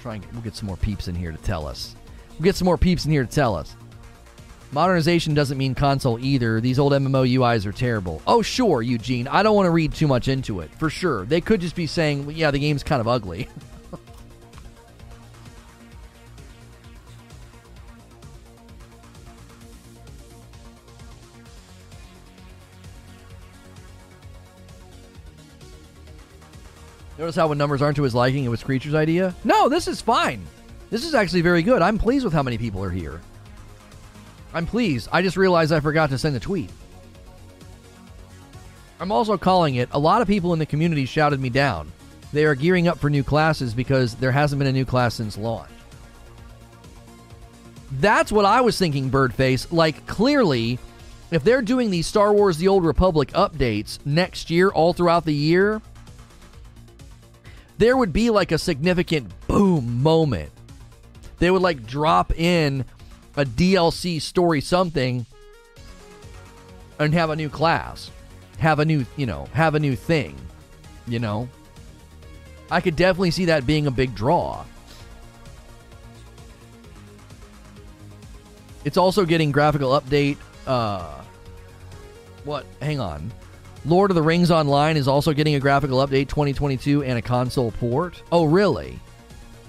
Try 0.01 0.14
and 0.14 0.23
get, 0.23 0.33
we'll 0.33 0.42
get 0.42 0.57
some 0.57 0.66
more 0.66 0.77
peeps 0.77 1.09
in 1.09 1.14
here 1.14 1.33
to 1.33 1.38
tell 1.38 1.66
us. 1.66 1.94
We'll 2.31 2.44
get 2.44 2.57
some 2.57 2.66
more 2.66 2.79
peeps 2.79 3.05
in 3.05 3.11
here 3.11 3.25
to 3.25 3.31
tell 3.31 3.55
us. 3.55 3.77
Modernization 4.73 5.35
doesn't 5.35 5.59
mean 5.59 5.75
console 5.75 6.18
either. 6.20 6.61
These 6.61 6.79
old 6.79 6.92
MMO 6.92 7.29
UIs 7.29 7.66
are 7.66 7.73
terrible. 7.73 8.23
Oh, 8.27 8.40
sure, 8.40 8.83
Eugene. 8.83 9.27
I 9.27 9.42
don't 9.42 9.57
want 9.57 9.66
to 9.66 9.70
read 9.70 9.92
too 9.92 10.07
much 10.07 10.29
into 10.29 10.61
it. 10.61 10.70
For 10.77 10.88
sure. 10.88 11.27
They 11.27 11.40
could 11.40 11.61
just 11.61 11.75
be 11.75 11.88
saying, 11.88 12.31
yeah, 12.31 12.53
the 12.53 12.61
game's 12.61 12.85
kind 12.85 13.01
of 13.01 13.09
ugly. 13.09 13.49
Notice 27.21 27.37
how 27.37 27.49
when 27.49 27.59
numbers 27.59 27.83
aren't 27.83 27.97
to 27.97 28.03
his 28.03 28.15
liking, 28.15 28.45
it 28.45 28.49
was 28.49 28.63
Creature's 28.63 28.95
idea? 28.95 29.35
No, 29.45 29.69
this 29.69 29.87
is 29.87 30.01
fine. 30.01 30.43
This 30.89 31.05
is 31.05 31.15
actually 31.15 31.43
very 31.43 31.63
good. 31.63 31.83
I'm 31.83 31.99
pleased 31.99 32.25
with 32.25 32.33
how 32.33 32.43
many 32.43 32.57
people 32.57 32.83
are 32.83 32.89
here. 32.89 33.21
I'm 34.55 34.65
pleased. 34.65 35.07
I 35.13 35.21
just 35.21 35.37
realized 35.37 35.71
I 35.71 35.81
forgot 35.81 36.09
to 36.11 36.19
send 36.19 36.35
a 36.35 36.41
tweet. 36.41 36.71
I'm 38.99 39.13
also 39.13 39.37
calling 39.37 39.75
it. 39.75 39.91
A 39.93 39.99
lot 39.99 40.23
of 40.23 40.29
people 40.29 40.55
in 40.55 40.59
the 40.59 40.65
community 40.65 41.05
shouted 41.05 41.41
me 41.41 41.51
down. 41.51 41.93
They 42.33 42.47
are 42.47 42.55
gearing 42.55 42.89
up 42.89 42.99
for 42.99 43.11
new 43.11 43.23
classes 43.23 43.75
because 43.75 44.15
there 44.15 44.33
hasn't 44.33 44.59
been 44.59 44.69
a 44.69 44.73
new 44.73 44.87
class 44.87 45.17
since 45.17 45.37
launch. 45.37 45.69
That's 47.93 48.33
what 48.33 48.47
I 48.47 48.63
was 48.63 48.79
thinking, 48.79 49.11
Birdface. 49.11 49.71
Like, 49.71 50.07
clearly, 50.07 50.79
if 51.31 51.45
they're 51.45 51.61
doing 51.61 51.91
these 51.91 52.07
Star 52.07 52.33
Wars 52.33 52.57
The 52.57 52.69
Old 52.69 52.87
Republic 52.87 53.29
updates 53.33 53.99
next 54.07 54.49
year, 54.49 54.71
all 54.71 54.95
throughout 54.95 55.27
the 55.27 55.35
year, 55.35 55.83
there 57.81 57.97
would 57.97 58.12
be 58.12 58.29
like 58.29 58.53
a 58.53 58.59
significant 58.59 59.33
boom 59.49 60.03
moment. 60.03 60.53
They 61.38 61.51
would 61.51 61.62
like 61.62 61.87
drop 61.87 62.31
in 62.38 62.85
a 63.38 63.45
DLC 63.47 64.21
story 64.21 64.61
something 64.61 65.25
and 66.99 67.14
have 67.14 67.31
a 67.31 67.37
new 67.37 67.49
class, 67.49 68.11
have 68.59 68.81
a 68.81 68.85
new, 68.85 69.07
you 69.16 69.25
know, 69.25 69.49
have 69.55 69.75
a 69.75 69.81
new 69.81 69.97
thing, 69.97 70.37
you 71.09 71.19
know. 71.19 71.49
I 72.71 72.83
could 72.83 72.97
definitely 72.97 73.31
see 73.31 73.47
that 73.47 73.66
being 73.66 73.87
a 73.87 73.90
big 73.90 74.14
draw. 74.14 74.62
It's 78.85 78.99
also 78.99 79.25
getting 79.25 79.53
graphical 79.53 79.99
update 79.99 80.37
uh 80.66 81.23
what? 82.45 82.66
Hang 82.83 83.01
on. 83.01 83.33
Lord 83.87 84.11
of 84.11 84.14
the 84.14 84.23
Rings 84.23 84.51
Online 84.51 84.99
is 84.99 85.09
also 85.09 85.33
getting 85.33 85.55
a 85.55 85.61
graphical 85.61 86.07
update 86.07 86.29
2022 86.29 87.03
and 87.03 87.19
a 87.19 87.23
console 87.23 87.71
port. 87.73 88.23
Oh, 88.31 88.45
really? 88.45 88.99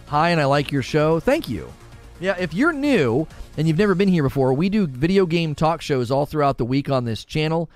Hi, 0.07 0.31
and 0.31 0.41
I 0.41 0.45
like 0.45 0.71
your 0.71 0.83
show. 0.83 1.21
Thank 1.21 1.47
you. 1.47 1.71
Yeah, 2.19 2.35
if 2.37 2.53
you're 2.53 2.73
new 2.73 3.25
and 3.57 3.67
you've 3.67 3.77
never 3.77 3.95
been 3.95 4.09
here 4.09 4.23
before, 4.23 4.53
we 4.53 4.67
do 4.67 4.85
video 4.85 5.25
game 5.25 5.55
talk 5.55 5.81
shows 5.81 6.11
all 6.11 6.25
throughout 6.25 6.57
the 6.57 6.65
week 6.65 6.89
on 6.89 7.05
this 7.05 7.23
channel. 7.23 7.69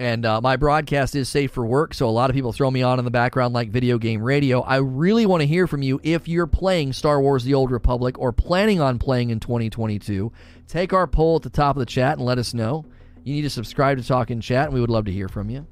And 0.00 0.26
uh, 0.26 0.40
my 0.40 0.56
broadcast 0.56 1.14
is 1.14 1.28
safe 1.28 1.52
for 1.52 1.64
work, 1.64 1.94
so 1.94 2.08
a 2.08 2.10
lot 2.10 2.30
of 2.30 2.34
people 2.34 2.52
throw 2.52 2.70
me 2.70 2.82
on 2.82 2.98
in 2.98 3.04
the 3.04 3.10
background 3.10 3.54
like 3.54 3.68
video 3.70 3.98
game 3.98 4.22
radio. 4.22 4.62
I 4.62 4.76
really 4.76 5.24
want 5.24 5.42
to 5.42 5.46
hear 5.46 5.66
from 5.66 5.82
you 5.82 6.00
if 6.02 6.26
you're 6.26 6.46
playing 6.46 6.94
Star 6.94 7.20
Wars 7.20 7.44
The 7.44 7.54
Old 7.54 7.70
Republic 7.70 8.18
or 8.18 8.32
planning 8.32 8.80
on 8.80 8.98
playing 8.98 9.30
in 9.30 9.38
2022. 9.38 10.32
Take 10.66 10.92
our 10.92 11.06
poll 11.06 11.36
at 11.36 11.42
the 11.42 11.50
top 11.50 11.76
of 11.76 11.80
the 11.80 11.86
chat 11.86 12.16
and 12.16 12.26
let 12.26 12.38
us 12.38 12.54
know. 12.54 12.86
You 13.24 13.34
need 13.34 13.42
to 13.42 13.50
subscribe 13.50 13.98
to 13.98 14.04
Talk 14.06 14.30
in 14.30 14.40
Chat, 14.40 14.66
and 14.66 14.74
we 14.74 14.80
would 14.80 14.90
love 14.90 15.04
to 15.04 15.12
hear 15.12 15.28
from 15.28 15.50
you. 15.50 15.66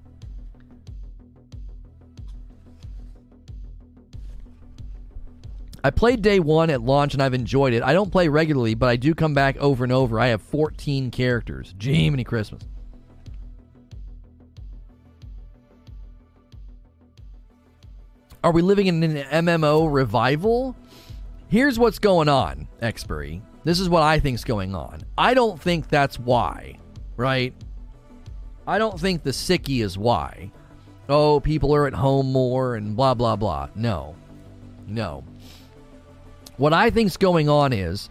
I 5.83 5.91
played 5.91 6.23
day 6.23 6.41
one 6.41 6.71
at 6.71 6.83
launch 6.83 7.15
and 7.15 7.23
I've 7.23 7.35
enjoyed 7.35 7.73
it. 7.73 7.83
I 7.83 7.93
don't 7.93 8.11
play 8.11 8.29
regularly, 8.29 8.75
but 8.75 8.89
I 8.89 8.97
do 8.97 9.15
come 9.15 9.33
back 9.33 9.57
over 9.59 9.85
and 9.85 9.93
over. 9.93 10.19
I 10.19 10.27
have 10.27 10.43
14 10.43 11.11
characters. 11.11 11.75
Jiminy 11.81 12.25
Christmas. 12.25 12.63
Are 18.43 18.53
we 18.53 18.61
living 18.61 18.87
in 18.89 19.03
an 19.03 19.47
MMO 19.47 19.93
revival? 19.93 20.77
Here's 21.49 21.79
what's 21.79 21.99
going 21.99 22.29
on, 22.29 22.69
Expiry. 22.83 23.41
This 23.65 23.81
is 23.81 23.89
what 23.89 24.03
I 24.03 24.21
think's 24.21 24.45
going 24.45 24.75
on. 24.75 25.03
I 25.17 25.35
don't 25.35 25.61
think 25.61 25.89
that's 25.89 26.19
why 26.19 26.79
right? 27.19 27.53
I 28.67 28.79
don't 28.79 28.99
think 28.99 29.23
the 29.23 29.31
sickie 29.31 29.83
is 29.83 29.99
why. 29.99 30.51
Oh, 31.11 31.41
people 31.41 31.75
are 31.75 31.87
at 31.87 31.95
home 31.95 32.33
more 32.33 32.77
and 32.77 32.97
blah, 32.97 33.13
blah, 33.15 33.37
blah. 33.37 33.69
No. 33.75 34.15
No. 34.87 35.25
What 36.57 36.73
I 36.73 36.91
think's 36.91 37.17
going 37.17 37.49
on 37.49 37.73
is 37.73 38.09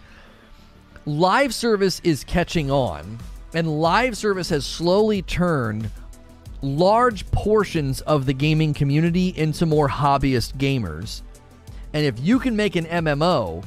live 1.05 1.53
service 1.53 2.01
is 2.03 2.23
catching 2.23 2.69
on, 2.69 3.17
and 3.53 3.79
live 3.81 4.17
service 4.17 4.49
has 4.49 4.65
slowly 4.65 5.21
turned 5.21 5.89
large 6.61 7.29
portions 7.31 8.01
of 8.01 8.25
the 8.25 8.33
gaming 8.33 8.73
community 8.73 9.29
into 9.37 9.65
more 9.65 9.87
hobbyist 9.87 10.53
gamers. 10.57 11.21
And 11.93 12.05
if 12.05 12.19
you 12.19 12.39
can 12.39 12.55
make 12.55 12.75
an 12.75 12.85
MMO 12.85 13.63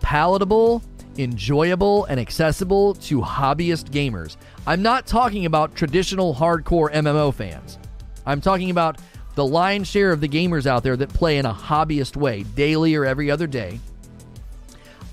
palatable 0.00 0.82
enjoyable 1.18 2.04
and 2.06 2.20
accessible 2.20 2.94
to 2.94 3.20
hobbyist 3.20 3.90
gamers. 3.90 4.36
I'm 4.66 4.82
not 4.82 5.06
talking 5.06 5.46
about 5.46 5.74
traditional 5.74 6.34
hardcore 6.34 6.92
MMO 6.92 7.34
fans. 7.34 7.78
I'm 8.26 8.40
talking 8.40 8.70
about 8.70 8.98
the 9.34 9.46
lion's 9.46 9.88
share 9.88 10.12
of 10.12 10.20
the 10.20 10.28
gamers 10.28 10.66
out 10.66 10.82
there 10.82 10.96
that 10.96 11.08
play 11.10 11.38
in 11.38 11.46
a 11.46 11.54
hobbyist 11.54 12.16
way, 12.16 12.42
daily 12.42 12.94
or 12.94 13.04
every 13.04 13.30
other 13.30 13.46
day. 13.46 13.80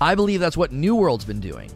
I 0.00 0.14
believe 0.14 0.40
that's 0.40 0.56
what 0.56 0.72
New 0.72 0.94
World's 0.94 1.24
been 1.24 1.40
doing. 1.40 1.70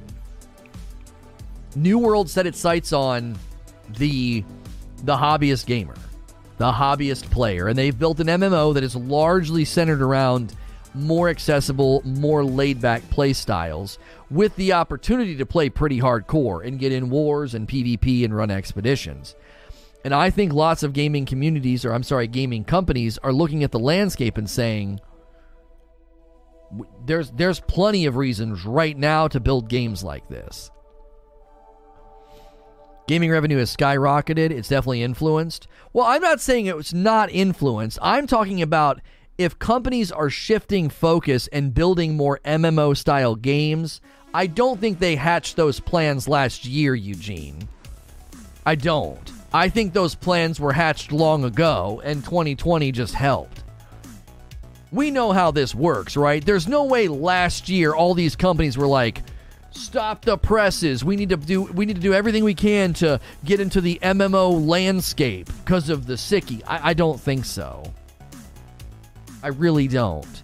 New 1.74 1.98
World 1.98 2.28
set 2.28 2.46
its 2.46 2.58
sights 2.58 2.92
on 2.92 3.36
the 3.98 4.44
the 5.04 5.16
hobbyist 5.16 5.66
gamer, 5.66 5.96
the 6.58 6.70
hobbyist 6.70 7.28
player, 7.30 7.66
and 7.68 7.76
they've 7.76 7.98
built 7.98 8.20
an 8.20 8.28
MMO 8.28 8.74
that 8.74 8.84
is 8.84 8.94
largely 8.94 9.64
centered 9.64 10.00
around 10.00 10.54
more 10.94 11.28
accessible, 11.28 12.02
more 12.04 12.44
laid 12.44 12.80
back 12.80 13.08
play 13.10 13.32
styles 13.32 13.98
with 14.30 14.54
the 14.56 14.72
opportunity 14.72 15.36
to 15.36 15.46
play 15.46 15.68
pretty 15.68 16.00
hardcore 16.00 16.66
and 16.66 16.78
get 16.78 16.92
in 16.92 17.10
wars 17.10 17.54
and 17.54 17.68
PvP 17.68 18.24
and 18.24 18.34
run 18.34 18.50
expeditions. 18.50 19.34
And 20.04 20.14
I 20.14 20.30
think 20.30 20.52
lots 20.52 20.82
of 20.82 20.92
gaming 20.92 21.26
communities, 21.26 21.84
or 21.84 21.92
I'm 21.92 22.02
sorry, 22.02 22.26
gaming 22.26 22.64
companies, 22.64 23.18
are 23.18 23.32
looking 23.32 23.62
at 23.62 23.70
the 23.70 23.78
landscape 23.78 24.36
and 24.36 24.50
saying, 24.50 25.00
there's 27.04 27.30
there's 27.32 27.60
plenty 27.60 28.06
of 28.06 28.16
reasons 28.16 28.64
right 28.64 28.96
now 28.96 29.28
to 29.28 29.38
build 29.40 29.68
games 29.68 30.02
like 30.02 30.26
this. 30.28 30.70
Gaming 33.06 33.30
revenue 33.30 33.58
has 33.58 33.76
skyrocketed. 33.76 34.50
It's 34.50 34.68
definitely 34.68 35.02
influenced. 35.02 35.66
Well, 35.92 36.06
I'm 36.06 36.22
not 36.22 36.40
saying 36.40 36.66
it 36.66 36.76
was 36.76 36.94
not 36.94 37.30
influenced. 37.30 37.98
I'm 38.00 38.26
talking 38.26 38.62
about 38.62 39.00
if 39.38 39.58
companies 39.58 40.12
are 40.12 40.30
shifting 40.30 40.88
focus 40.88 41.48
and 41.48 41.74
building 41.74 42.16
more 42.16 42.40
MMO 42.44 42.96
style 42.96 43.34
games, 43.34 44.00
I 44.34 44.46
don't 44.46 44.80
think 44.80 44.98
they 44.98 45.16
hatched 45.16 45.56
those 45.56 45.80
plans 45.80 46.28
last 46.28 46.64
year, 46.64 46.94
Eugene. 46.94 47.68
I 48.64 48.74
don't. 48.74 49.32
I 49.52 49.68
think 49.68 49.92
those 49.92 50.14
plans 50.14 50.58
were 50.58 50.72
hatched 50.72 51.12
long 51.12 51.44
ago, 51.44 52.00
and 52.04 52.24
2020 52.24 52.92
just 52.92 53.14
helped. 53.14 53.62
We 54.90 55.10
know 55.10 55.32
how 55.32 55.50
this 55.50 55.74
works, 55.74 56.16
right? 56.16 56.44
There's 56.44 56.68
no 56.68 56.84
way 56.84 57.08
last 57.08 57.68
year 57.68 57.94
all 57.94 58.14
these 58.14 58.36
companies 58.36 58.76
were 58.76 58.86
like, 58.86 59.22
stop 59.70 60.24
the 60.24 60.36
presses. 60.36 61.04
We 61.04 61.16
need 61.16 61.30
to 61.30 61.36
do 61.36 61.62
we 61.62 61.86
need 61.86 61.96
to 61.96 62.02
do 62.02 62.12
everything 62.14 62.44
we 62.44 62.54
can 62.54 62.92
to 62.94 63.18
get 63.44 63.60
into 63.60 63.80
the 63.80 63.98
MMO 64.02 64.66
landscape 64.66 65.48
because 65.64 65.88
of 65.88 66.06
the 66.06 66.14
sickie. 66.14 66.62
I, 66.66 66.90
I 66.90 66.94
don't 66.94 67.18
think 67.18 67.44
so. 67.44 67.82
I 69.42 69.48
really 69.48 69.88
don't. 69.88 70.42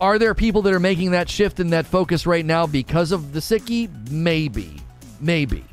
Are 0.00 0.18
there 0.18 0.34
people 0.34 0.62
that 0.62 0.72
are 0.72 0.80
making 0.80 1.12
that 1.12 1.28
shift 1.28 1.60
and 1.60 1.72
that 1.72 1.86
focus 1.86 2.26
right 2.26 2.44
now 2.44 2.66
because 2.66 3.12
of 3.12 3.32
the 3.32 3.40
sickie? 3.40 3.88
Maybe. 4.10 4.80
Maybe. 5.20 5.64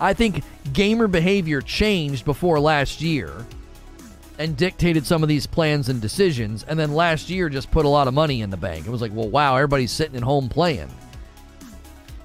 I 0.00 0.14
think 0.14 0.42
gamer 0.72 1.06
behavior 1.06 1.60
changed 1.60 2.24
before 2.24 2.58
last 2.58 3.02
year 3.02 3.46
and 4.38 4.56
dictated 4.56 5.06
some 5.06 5.22
of 5.22 5.28
these 5.28 5.46
plans 5.46 5.90
and 5.90 6.00
decisions. 6.00 6.62
And 6.62 6.78
then 6.78 6.94
last 6.94 7.28
year 7.28 7.50
just 7.50 7.70
put 7.70 7.84
a 7.84 7.88
lot 7.88 8.08
of 8.08 8.14
money 8.14 8.40
in 8.40 8.48
the 8.48 8.56
bank. 8.56 8.86
It 8.86 8.90
was 8.90 9.02
like, 9.02 9.12
well, 9.14 9.28
wow, 9.28 9.56
everybody's 9.56 9.92
sitting 9.92 10.16
at 10.16 10.22
home 10.22 10.48
playing. 10.48 10.90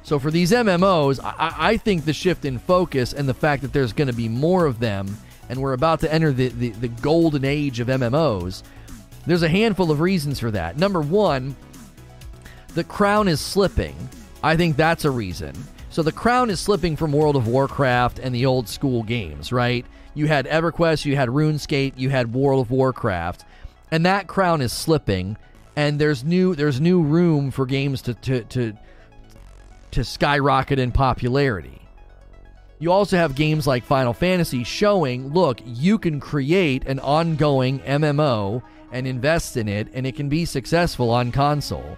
So 0.03 0.17
for 0.19 0.31
these 0.31 0.51
MMOs, 0.51 1.19
I, 1.21 1.53
I 1.57 1.77
think 1.77 2.05
the 2.05 2.13
shift 2.13 2.45
in 2.45 2.59
focus 2.59 3.11
and 3.11 3.27
the 3.27 3.33
fact 3.33 3.63
that 3.63 3.73
there's 3.73 3.91
going 3.91 4.07
to 4.07 4.13
be 4.13 4.29
more 4.29 4.65
of 4.65 4.79
them 4.79 5.17
and 5.49 5.61
we're 5.61 5.73
about 5.73 5.99
to 6.01 6.13
enter 6.13 6.31
the, 6.31 6.49
the, 6.49 6.69
the 6.71 6.87
golden 6.87 7.45
age 7.45 7.79
of 7.79 7.87
MMOs, 7.87 8.63
There's 9.25 9.43
a 9.43 9.49
handful 9.49 9.91
of 9.91 9.99
reasons 9.99 10.39
for 10.39 10.51
that. 10.51 10.77
Number 10.77 11.01
one, 11.01 11.55
the 12.73 12.83
crown 12.83 13.27
is 13.27 13.39
slipping. 13.39 13.95
I 14.43 14.55
think 14.55 14.75
that's 14.75 15.05
a 15.05 15.11
reason. 15.11 15.55
So 15.89 16.03
the 16.03 16.11
crown 16.11 16.49
is 16.49 16.59
slipping 16.59 16.97
from 16.97 17.13
World 17.13 17.35
of 17.35 17.47
Warcraft 17.47 18.19
and 18.19 18.35
the 18.35 18.45
old 18.45 18.67
school 18.67 19.01
games, 19.01 19.51
right? 19.51 19.85
You 20.13 20.27
had 20.27 20.45
EverQuest, 20.45 21.05
you 21.05 21.15
had 21.15 21.29
RuneScape, 21.29 21.93
you 21.95 22.09
had 22.09 22.33
World 22.33 22.65
of 22.65 22.71
Warcraft, 22.71 23.45
and 23.91 24.05
that 24.05 24.27
crown 24.27 24.61
is 24.61 24.73
slipping. 24.73 25.37
And 25.77 25.99
there's 25.99 26.23
new 26.23 26.55
there's 26.55 26.79
new 26.79 27.01
room 27.01 27.51
for 27.51 27.65
games 27.65 28.01
to 28.03 28.13
to 28.13 28.43
to, 28.43 28.73
to 29.91 30.03
skyrocket 30.03 30.79
in 30.79 30.91
popularity. 30.91 31.84
You 32.79 32.91
also 32.91 33.15
have 33.17 33.35
games 33.35 33.65
like 33.65 33.85
Final 33.85 34.13
Fantasy 34.13 34.63
showing, 34.63 35.33
look, 35.33 35.59
you 35.65 35.97
can 35.97 36.19
create 36.19 36.85
an 36.87 36.99
ongoing 36.99 37.79
MMO 37.79 38.61
and 38.91 39.07
invest 39.07 39.55
in 39.55 39.67
it, 39.67 39.87
and 39.93 40.05
it 40.05 40.15
can 40.15 40.29
be 40.29 40.45
successful 40.45 41.09
on 41.09 41.31
console 41.31 41.97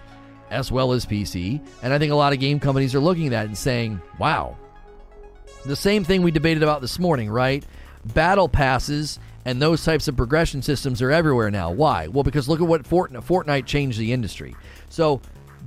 as 0.50 0.72
well 0.72 0.94
as 0.94 1.06
PC. 1.06 1.60
And 1.82 1.94
I 1.94 2.00
think 2.00 2.12
a 2.12 2.16
lot 2.16 2.34
of 2.34 2.40
game 2.40 2.60
companies 2.60 2.96
are 2.96 3.00
looking 3.00 3.28
at 3.28 3.32
that 3.32 3.46
and 3.48 3.58
saying, 3.58 4.02
wow. 4.20 4.56
The 5.66 5.76
same 5.76 6.04
thing 6.04 6.22
we 6.22 6.32
debated 6.32 6.64
about 6.64 6.82
this 6.82 7.00
morning, 7.00 7.30
right? 7.30 7.66
Battle 8.14 8.48
passes 8.48 9.20
and 9.46 9.62
those 9.62 9.84
types 9.84 10.08
of 10.08 10.16
progression 10.16 10.62
systems 10.62 11.02
are 11.02 11.12
everywhere 11.12 11.50
now. 11.50 11.72
Why? 11.72 12.08
Well, 12.08 12.24
because 12.24 12.48
look 12.48 12.62
at 12.62 12.68
what 12.68 12.84
Fortnite, 12.84 13.26
Fortnite 13.26 13.66
changed 13.66 13.98
the 13.98 14.14
industry. 14.14 14.56
So 14.90 15.22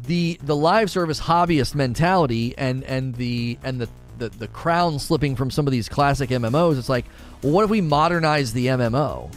the 0.07 0.39
the 0.43 0.57
live 0.57 0.91
service 0.91 1.21
hobbyist 1.21 1.75
mentality 1.75 2.55
and 2.57 2.85
and 2.85 3.15
the 3.15 3.59
and 3.63 3.81
the 3.81 3.89
the, 4.21 4.29
the 4.29 4.49
crown 4.49 4.99
slipping 5.01 5.35
from 5.35 5.51
some 5.51 5.67
of 5.67 5.73
these 5.73 5.89
classic 5.89 6.31
MMOs, 6.31 6.79
it's 6.79 6.89
like, 6.89 7.07
well, 7.43 7.53
what 7.53 7.65
if 7.65 7.71
we 7.71 7.81
modernize 7.81 8.53
the 8.53 8.69
MMO? 8.69 9.33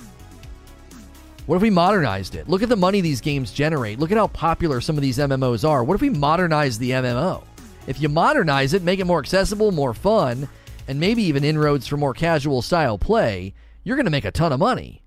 What 1.46 1.56
if 1.56 1.62
we 1.62 1.72
modernized 1.72 2.36
it? 2.36 2.48
Look 2.48 2.62
at 2.62 2.70
the 2.70 2.76
money 2.76 3.02
these 3.02 3.20
games 3.20 3.52
generate. 3.52 4.00
Look 4.00 4.12
at 4.12 4.18
how 4.18 4.28
popular 4.28 4.80
some 4.80 4.96
of 4.96 5.02
these 5.02 5.18
MMOs 5.18 5.68
are. 5.68 5.84
What 5.84 5.96
if 5.96 6.02
we 6.02 6.10
modernize 6.10 6.78
the 6.78 6.92
MMO? 6.92 7.44
If 7.88 8.02
you 8.02 8.08
modernize 8.08 8.74
it, 8.74 8.84
make 8.84 9.00
it 9.00 9.06
more 9.06 9.20
accessible, 9.20 9.72
more 9.72 9.94
fun, 9.94 10.48
and 10.88 11.00
maybe 11.00 11.24
even 11.24 11.44
inroads 11.44 11.88
for 11.88 11.98
more 11.98 12.14
casual 12.14 12.62
style 12.62 12.98
play, 12.98 13.54
you're 13.84 13.98
going 13.98 14.06
to 14.06 14.12
make 14.12 14.26
a 14.26 14.32
ton 14.32 14.54
of 14.54 14.60
money. 14.60 15.02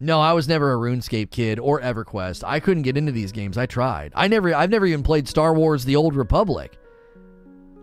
No, 0.00 0.20
I 0.20 0.32
was 0.32 0.48
never 0.48 0.72
a 0.72 0.76
RuneScape 0.76 1.30
kid 1.30 1.58
or 1.58 1.80
EverQuest. 1.80 2.42
I 2.46 2.60
couldn't 2.60 2.82
get 2.82 2.96
into 2.96 3.12
these 3.12 3.32
games. 3.32 3.56
I 3.58 3.66
tried. 3.66 4.12
I 4.14 4.28
never 4.28 4.54
I've 4.54 4.70
never 4.70 4.86
even 4.86 5.02
played 5.02 5.28
Star 5.28 5.54
Wars 5.54 5.84
The 5.84 5.96
Old 5.96 6.16
Republic. 6.16 6.76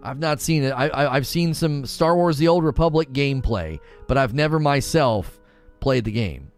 I've 0.03 0.19
not 0.19 0.41
seen 0.41 0.63
it. 0.63 0.71
I, 0.71 0.87
I 0.87 1.15
I've 1.15 1.27
seen 1.27 1.53
some 1.53 1.85
Star 1.85 2.15
Wars 2.15 2.37
The 2.37 2.47
Old 2.47 2.63
Republic 2.63 3.11
gameplay, 3.11 3.79
but 4.07 4.17
I've 4.17 4.33
never 4.33 4.59
myself 4.59 5.39
played 5.79 6.05
the 6.05 6.11
game. 6.11 6.51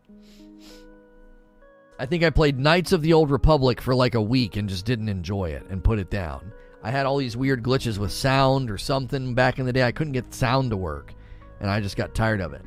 I 2.00 2.06
think 2.06 2.24
I 2.24 2.30
played 2.30 2.60
Knights 2.60 2.92
of 2.92 3.02
the 3.02 3.14
Old 3.14 3.32
Republic 3.32 3.80
for 3.80 3.94
like 3.94 4.16
a 4.16 4.22
week 4.22 4.58
and 4.58 4.68
just 4.68 4.86
didn't 4.86 5.10
enjoy 5.10 5.52
it 5.52 5.66
and 5.70 5.84
put 5.84 6.00
it 6.00 6.10
down. 6.10 6.52
I 6.82 6.92
had 6.92 7.06
all 7.06 7.18
these 7.18 7.38
weird 7.38 7.64
glitches 7.64 7.98
with 7.98 8.12
sound 8.12 8.70
or 8.70 8.78
something 8.78 9.34
back 9.36 9.60
in 9.60 9.66
the 9.66 9.74
day. 9.74 9.84
I 9.84 9.92
couldn't 9.92 10.14
get 10.14 10.34
sound 10.34 10.72
to 10.72 10.78
work, 10.78 11.14
and 11.62 11.70
I 11.70 11.80
just 11.80 11.96
got 11.96 12.14
tired 12.14 12.42
of 12.42 12.54
it. 12.54 12.62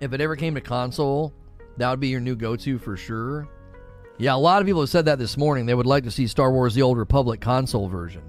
If 0.00 0.12
it 0.12 0.20
ever 0.20 0.36
came 0.36 0.54
to 0.54 0.60
console, 0.60 1.32
that 1.78 1.90
would 1.90 2.00
be 2.00 2.08
your 2.08 2.20
new 2.20 2.36
go 2.36 2.56
to 2.56 2.78
for 2.78 2.96
sure. 2.96 3.48
Yeah, 4.18 4.34
a 4.34 4.36
lot 4.36 4.60
of 4.60 4.66
people 4.66 4.82
have 4.82 4.90
said 4.90 5.06
that 5.06 5.18
this 5.18 5.36
morning. 5.36 5.66
They 5.66 5.74
would 5.74 5.86
like 5.86 6.04
to 6.04 6.10
see 6.10 6.26
Star 6.26 6.50
Wars 6.50 6.74
The 6.74 6.82
Old 6.82 6.98
Republic 6.98 7.40
console 7.40 7.88
version. 7.88 8.22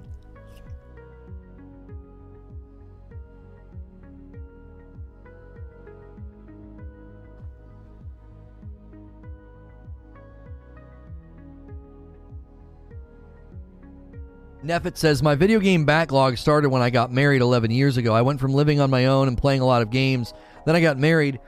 Neffet 14.64 14.96
says, 14.96 15.22
My 15.22 15.34
video 15.34 15.60
game 15.60 15.86
backlog 15.86 16.36
started 16.36 16.68
when 16.68 16.82
I 16.82 16.90
got 16.90 17.12
married 17.12 17.40
11 17.40 17.70
years 17.70 17.96
ago. 17.96 18.12
I 18.12 18.22
went 18.22 18.40
from 18.40 18.52
living 18.52 18.80
on 18.80 18.90
my 18.90 19.06
own 19.06 19.28
and 19.28 19.38
playing 19.38 19.62
a 19.62 19.66
lot 19.66 19.82
of 19.82 19.90
games. 19.90 20.34
Then 20.66 20.76
I 20.76 20.80
got 20.80 20.98
married, 20.98 21.40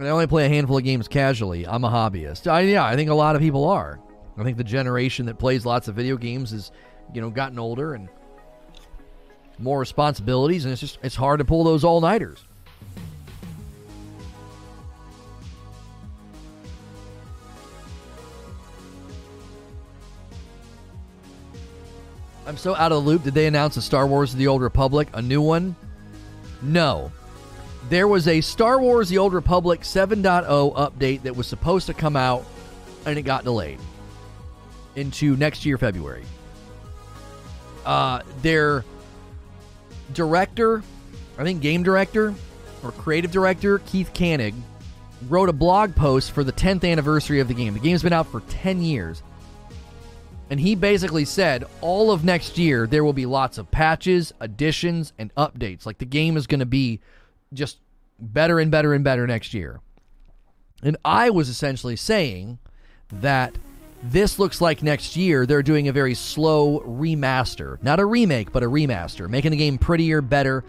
and 0.00 0.08
I 0.08 0.12
only 0.12 0.26
play 0.26 0.46
a 0.46 0.48
handful 0.48 0.78
of 0.78 0.84
games 0.84 1.08
casually. 1.08 1.66
I'm 1.66 1.84
a 1.84 1.90
hobbyist. 1.90 2.50
I, 2.50 2.60
yeah, 2.60 2.82
I 2.86 2.96
think 2.96 3.10
a 3.10 3.14
lot 3.14 3.36
of 3.36 3.42
people 3.42 3.66
are. 3.66 4.00
I 4.38 4.42
think 4.42 4.56
the 4.56 4.64
generation 4.64 5.26
that 5.26 5.38
plays 5.38 5.66
lots 5.66 5.88
of 5.88 5.94
video 5.94 6.16
games 6.16 6.52
has, 6.52 6.72
you 7.12 7.20
know, 7.20 7.28
gotten 7.28 7.58
older 7.58 7.92
and 7.92 8.08
more 9.58 9.78
responsibilities, 9.78 10.64
and 10.64 10.72
it's 10.72 10.80
just 10.80 10.98
it's 11.02 11.14
hard 11.14 11.40
to 11.40 11.44
pull 11.44 11.64
those 11.64 11.84
all 11.84 12.00
nighters. 12.00 12.42
I'm 22.46 22.56
so 22.56 22.74
out 22.74 22.90
of 22.90 23.04
the 23.04 23.10
loop. 23.10 23.22
Did 23.22 23.34
they 23.34 23.46
announce 23.46 23.76
a 23.76 23.82
Star 23.82 24.06
Wars 24.06 24.34
The 24.34 24.46
Old 24.46 24.62
Republic, 24.62 25.08
a 25.12 25.20
new 25.20 25.42
one? 25.42 25.76
No. 26.62 27.12
There 27.90 28.06
was 28.06 28.28
a 28.28 28.40
Star 28.40 28.80
Wars 28.80 29.08
The 29.08 29.18
Old 29.18 29.34
Republic 29.34 29.80
7.0 29.80 30.46
update 30.76 31.22
that 31.22 31.34
was 31.34 31.48
supposed 31.48 31.88
to 31.88 31.94
come 31.94 32.14
out, 32.14 32.44
and 33.04 33.18
it 33.18 33.22
got 33.22 33.42
delayed 33.42 33.80
into 34.94 35.36
next 35.36 35.66
year, 35.66 35.76
February. 35.76 36.24
Uh, 37.84 38.20
their 38.42 38.84
director, 40.12 40.84
I 41.36 41.42
think 41.42 41.62
game 41.62 41.82
director 41.82 42.32
or 42.84 42.92
creative 42.92 43.32
director, 43.32 43.80
Keith 43.80 44.12
Kanneg, 44.14 44.54
wrote 45.28 45.48
a 45.48 45.52
blog 45.52 45.96
post 45.96 46.30
for 46.30 46.44
the 46.44 46.52
10th 46.52 46.88
anniversary 46.88 47.40
of 47.40 47.48
the 47.48 47.54
game. 47.54 47.74
The 47.74 47.80
game's 47.80 48.04
been 48.04 48.12
out 48.12 48.28
for 48.28 48.40
10 48.42 48.82
years. 48.82 49.20
And 50.48 50.60
he 50.60 50.76
basically 50.76 51.24
said 51.24 51.64
all 51.80 52.12
of 52.12 52.24
next 52.24 52.56
year 52.56 52.86
there 52.86 53.02
will 53.02 53.12
be 53.12 53.26
lots 53.26 53.58
of 53.58 53.68
patches, 53.72 54.32
additions, 54.38 55.12
and 55.18 55.34
updates. 55.34 55.86
Like 55.86 55.98
the 55.98 56.04
game 56.04 56.36
is 56.36 56.46
going 56.46 56.60
to 56.60 56.66
be 56.66 57.00
just 57.52 57.78
better 58.18 58.58
and 58.58 58.70
better 58.70 58.94
and 58.94 59.02
better 59.02 59.26
next 59.26 59.54
year. 59.54 59.80
And 60.82 60.96
I 61.04 61.30
was 61.30 61.48
essentially 61.48 61.96
saying 61.96 62.58
that 63.12 63.56
this 64.02 64.38
looks 64.38 64.60
like 64.60 64.82
next 64.82 65.16
year 65.16 65.44
they're 65.44 65.62
doing 65.62 65.88
a 65.88 65.92
very 65.92 66.14
slow 66.14 66.80
remaster. 66.80 67.82
Not 67.82 68.00
a 68.00 68.04
remake, 68.04 68.52
but 68.52 68.62
a 68.62 68.66
remaster, 68.66 69.28
making 69.28 69.50
the 69.50 69.56
game 69.56 69.78
prettier, 69.78 70.22
better. 70.22 70.64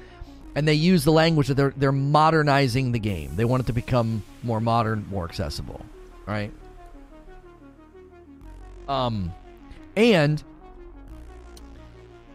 And 0.56 0.68
they 0.68 0.74
use 0.74 1.06
the 1.06 1.14
language 1.14 1.48
that 1.48 1.56
they're 1.56 1.74
they're 1.78 1.94
modernizing 1.94 2.92
the 2.92 3.00
game. 3.00 3.36
They 3.36 3.46
want 3.46 3.64
it 3.64 3.68
to 3.68 3.74
become 3.74 4.24
more 4.44 4.60
modern, 4.60 5.06
more 5.10 5.24
accessible. 5.24 5.86
Right? 6.26 6.52
Um 8.90 9.34
and 9.96 10.44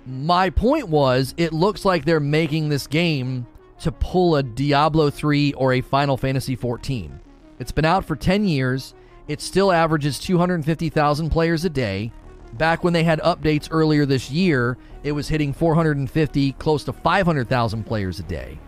my 0.07 0.51
point 0.51 0.89
was, 0.89 1.35
it 1.37 1.53
looks 1.53 1.85
like 1.85 2.05
they're 2.05 2.21
making 2.21 2.69
this 2.69 2.87
game 2.87 3.47
to 3.81 3.93
pull 3.93 4.37
a 4.37 4.43
Diablo 4.43 5.11
3 5.11 5.53
or 5.55 5.75
a 5.75 5.81
Final 5.81 6.17
Fantasy 6.17 6.57
14. 6.57 7.21
It's 7.59 7.73
been 7.73 7.85
out 7.85 8.05
for 8.05 8.17
10 8.17 8.45
years. 8.45 8.95
It 9.29 9.41
still 9.41 9.73
averages 9.73 10.19
250,000 10.19 11.31
players 11.31 11.65
a 11.65 11.71
day. 11.71 12.13
Back 12.55 12.85
when 12.85 12.93
they 12.93 13.05
had 13.05 13.21
updates 13.21 13.69
earlier 13.71 14.07
this 14.07 14.31
year, 14.31 14.79
it 15.03 15.13
was 15.13 15.29
hitting 15.29 15.53
450, 15.53 16.53
close 16.53 16.85
to 16.85 16.93
500,000 16.93 17.85
players 17.85 18.19
a 18.19 18.23
day 18.23 18.59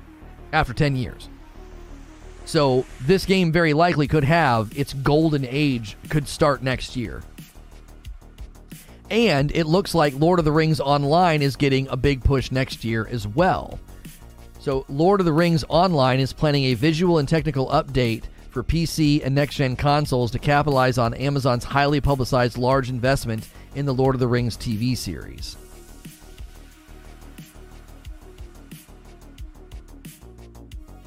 after 0.52 0.72
10 0.72 0.96
years. 0.96 1.28
So, 2.44 2.86
this 3.02 3.26
game 3.26 3.52
very 3.52 3.74
likely 3.74 4.08
could 4.08 4.24
have 4.24 4.76
its 4.76 4.94
golden 4.94 5.44
age 5.46 5.96
could 6.08 6.26
start 6.26 6.62
next 6.62 6.96
year. 6.96 7.22
And 9.10 9.52
it 9.54 9.66
looks 9.66 9.94
like 9.94 10.14
Lord 10.18 10.38
of 10.38 10.44
the 10.44 10.52
Rings 10.52 10.80
Online 10.80 11.42
is 11.42 11.56
getting 11.56 11.88
a 11.88 11.96
big 11.96 12.24
push 12.24 12.50
next 12.50 12.84
year 12.84 13.06
as 13.06 13.26
well. 13.26 13.78
So, 14.68 14.84
Lord 14.90 15.20
of 15.20 15.24
the 15.24 15.32
Rings 15.32 15.64
Online 15.70 16.20
is 16.20 16.34
planning 16.34 16.64
a 16.64 16.74
visual 16.74 17.16
and 17.16 17.26
technical 17.26 17.68
update 17.68 18.24
for 18.50 18.62
PC 18.62 19.24
and 19.24 19.34
next 19.34 19.54
gen 19.54 19.76
consoles 19.76 20.30
to 20.32 20.38
capitalize 20.38 20.98
on 20.98 21.14
Amazon's 21.14 21.64
highly 21.64 22.02
publicized 22.02 22.58
large 22.58 22.90
investment 22.90 23.48
in 23.74 23.86
the 23.86 23.94
Lord 23.94 24.14
of 24.14 24.20
the 24.20 24.28
Rings 24.28 24.58
TV 24.58 24.94
series. 24.94 25.56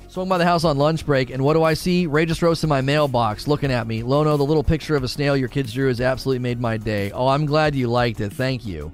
Swung 0.08 0.28
by 0.28 0.40
the 0.40 0.44
house 0.44 0.64
on 0.64 0.80
lunch 0.80 1.06
break, 1.06 1.30
and 1.30 1.44
what 1.44 1.54
do 1.54 1.62
I 1.62 1.76
see? 1.76 2.08
Ray 2.08 2.26
just 2.26 2.42
in 2.42 2.68
my 2.68 2.82
mailbox 2.82 3.48
looking 3.48 3.72
at 3.72 3.86
me. 3.86 4.02
Lono, 4.02 4.38
the 4.38 4.44
little 4.44 4.64
picture 4.64 4.96
of 4.96 5.04
a 5.04 5.08
snail 5.08 5.38
your 5.38 5.50
kids 5.50 5.72
drew 5.72 5.90
has 5.90 6.02
absolutely 6.02 6.40
made 6.40 6.60
my 6.60 6.78
day. 6.78 7.12
Oh, 7.12 7.28
I'm 7.28 7.46
glad 7.46 7.76
you 7.76 7.90
liked 7.90 8.22
it. 8.22 8.34
Thank 8.34 8.66
you. 8.66 8.92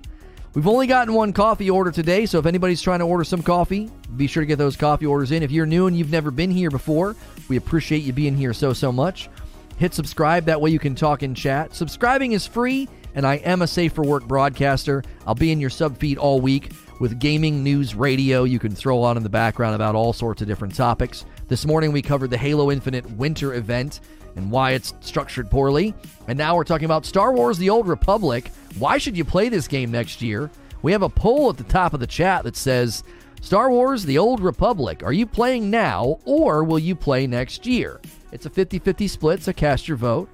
We've 0.53 0.67
only 0.67 0.87
gotten 0.87 1.13
one 1.13 1.33
coffee 1.33 1.69
order 1.69 1.91
today, 1.91 2.25
so 2.25 2.39
if 2.39 2.45
anybody's 2.45 2.81
trying 2.81 2.99
to 2.99 3.05
order 3.05 3.23
some 3.23 3.43
coffee, 3.43 3.91
be 4.15 4.25
sure 4.25 4.41
to 4.41 4.47
get 4.47 4.57
those 4.57 4.75
coffee 4.75 5.05
orders 5.05 5.31
in. 5.31 5.43
If 5.43 5.51
you're 5.51 5.67
new 5.67 5.85
and 5.87 5.95
you've 5.95 6.11
never 6.11 6.31
been 6.31 6.49
here 6.49 6.71
before, 6.71 7.15
we 7.47 7.57
appreciate 7.57 8.03
you 8.03 8.11
being 8.13 8.35
here 8.35 8.53
so, 8.53 8.73
so 8.73 8.91
much. 8.91 9.29
Hit 9.77 9.93
subscribe, 9.93 10.45
that 10.45 10.59
way 10.59 10.71
you 10.71 10.79
can 10.79 10.95
talk 10.95 11.21
in 11.21 11.35
chat. 11.35 11.75
Subscribing 11.75 12.31
is 12.31 12.47
free, 12.47 12.89
and 13.13 13.27
I 13.27 13.35
am 13.35 13.61
a 13.61 13.67
safe 13.67 13.93
for 13.93 14.03
work 14.03 14.23
broadcaster. 14.27 15.03
I'll 15.27 15.35
be 15.35 15.51
in 15.51 15.59
your 15.59 15.69
sub 15.69 15.97
feed 15.99 16.17
all 16.17 16.41
week. 16.41 16.71
with 16.99 17.19
gaming 17.19 17.63
news 17.63 17.95
radio 17.95 18.43
you 18.43 18.59
can 18.59 18.73
throw 18.73 19.01
on 19.01 19.17
in 19.17 19.23
the 19.23 19.29
background 19.29 19.75
about 19.75 19.95
all 19.95 20.13
sorts 20.13 20.41
of 20.41 20.47
different 20.47 20.75
topics. 20.75 21.25
This 21.47 21.65
morning 21.65 21.91
we 21.91 22.01
covered 22.01 22.29
the 22.29 22.37
Halo 22.37 22.71
Infinite 22.71 23.09
winter 23.11 23.53
event 23.53 24.01
and 24.37 24.51
why 24.51 24.71
it's 24.71 24.93
structured 25.01 25.49
poorly. 25.49 25.93
And 26.27 26.37
now 26.37 26.55
we're 26.55 26.63
talking 26.63 26.85
about 26.85 27.05
Star 27.05 27.33
Wars 27.33 27.57
The 27.57 27.69
Old 27.69 27.87
Republic. 27.87 28.51
Why 28.77 28.99
should 28.99 29.17
you 29.17 29.25
play 29.25 29.49
this 29.49 29.67
game 29.67 29.91
next 29.91 30.21
year? 30.21 30.49
We 30.83 30.91
have 30.91 31.01
a 31.01 31.09
poll 31.09 31.49
at 31.49 31.57
the 31.57 31.63
top 31.63 31.93
of 31.93 31.99
the 31.99 32.07
chat 32.07 32.43
that 32.43 32.55
says 32.55 33.03
Star 33.41 33.69
Wars 33.69 34.05
The 34.05 34.19
Old 34.19 34.39
Republic, 34.39 35.03
are 35.03 35.11
you 35.11 35.25
playing 35.25 35.69
now 35.69 36.19
or 36.23 36.63
will 36.63 36.79
you 36.79 36.95
play 36.95 37.27
next 37.27 37.65
year? 37.65 37.99
It's 38.31 38.45
a 38.45 38.49
50 38.49 38.79
50 38.79 39.07
split, 39.07 39.41
so 39.41 39.53
cast 39.53 39.87
your 39.87 39.97
vote. 39.97 40.29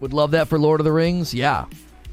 Would 0.00 0.12
love 0.12 0.32
that 0.32 0.48
for 0.48 0.58
Lord 0.58 0.80
of 0.80 0.84
the 0.84 0.92
Rings? 0.92 1.32
Yeah. 1.32 1.66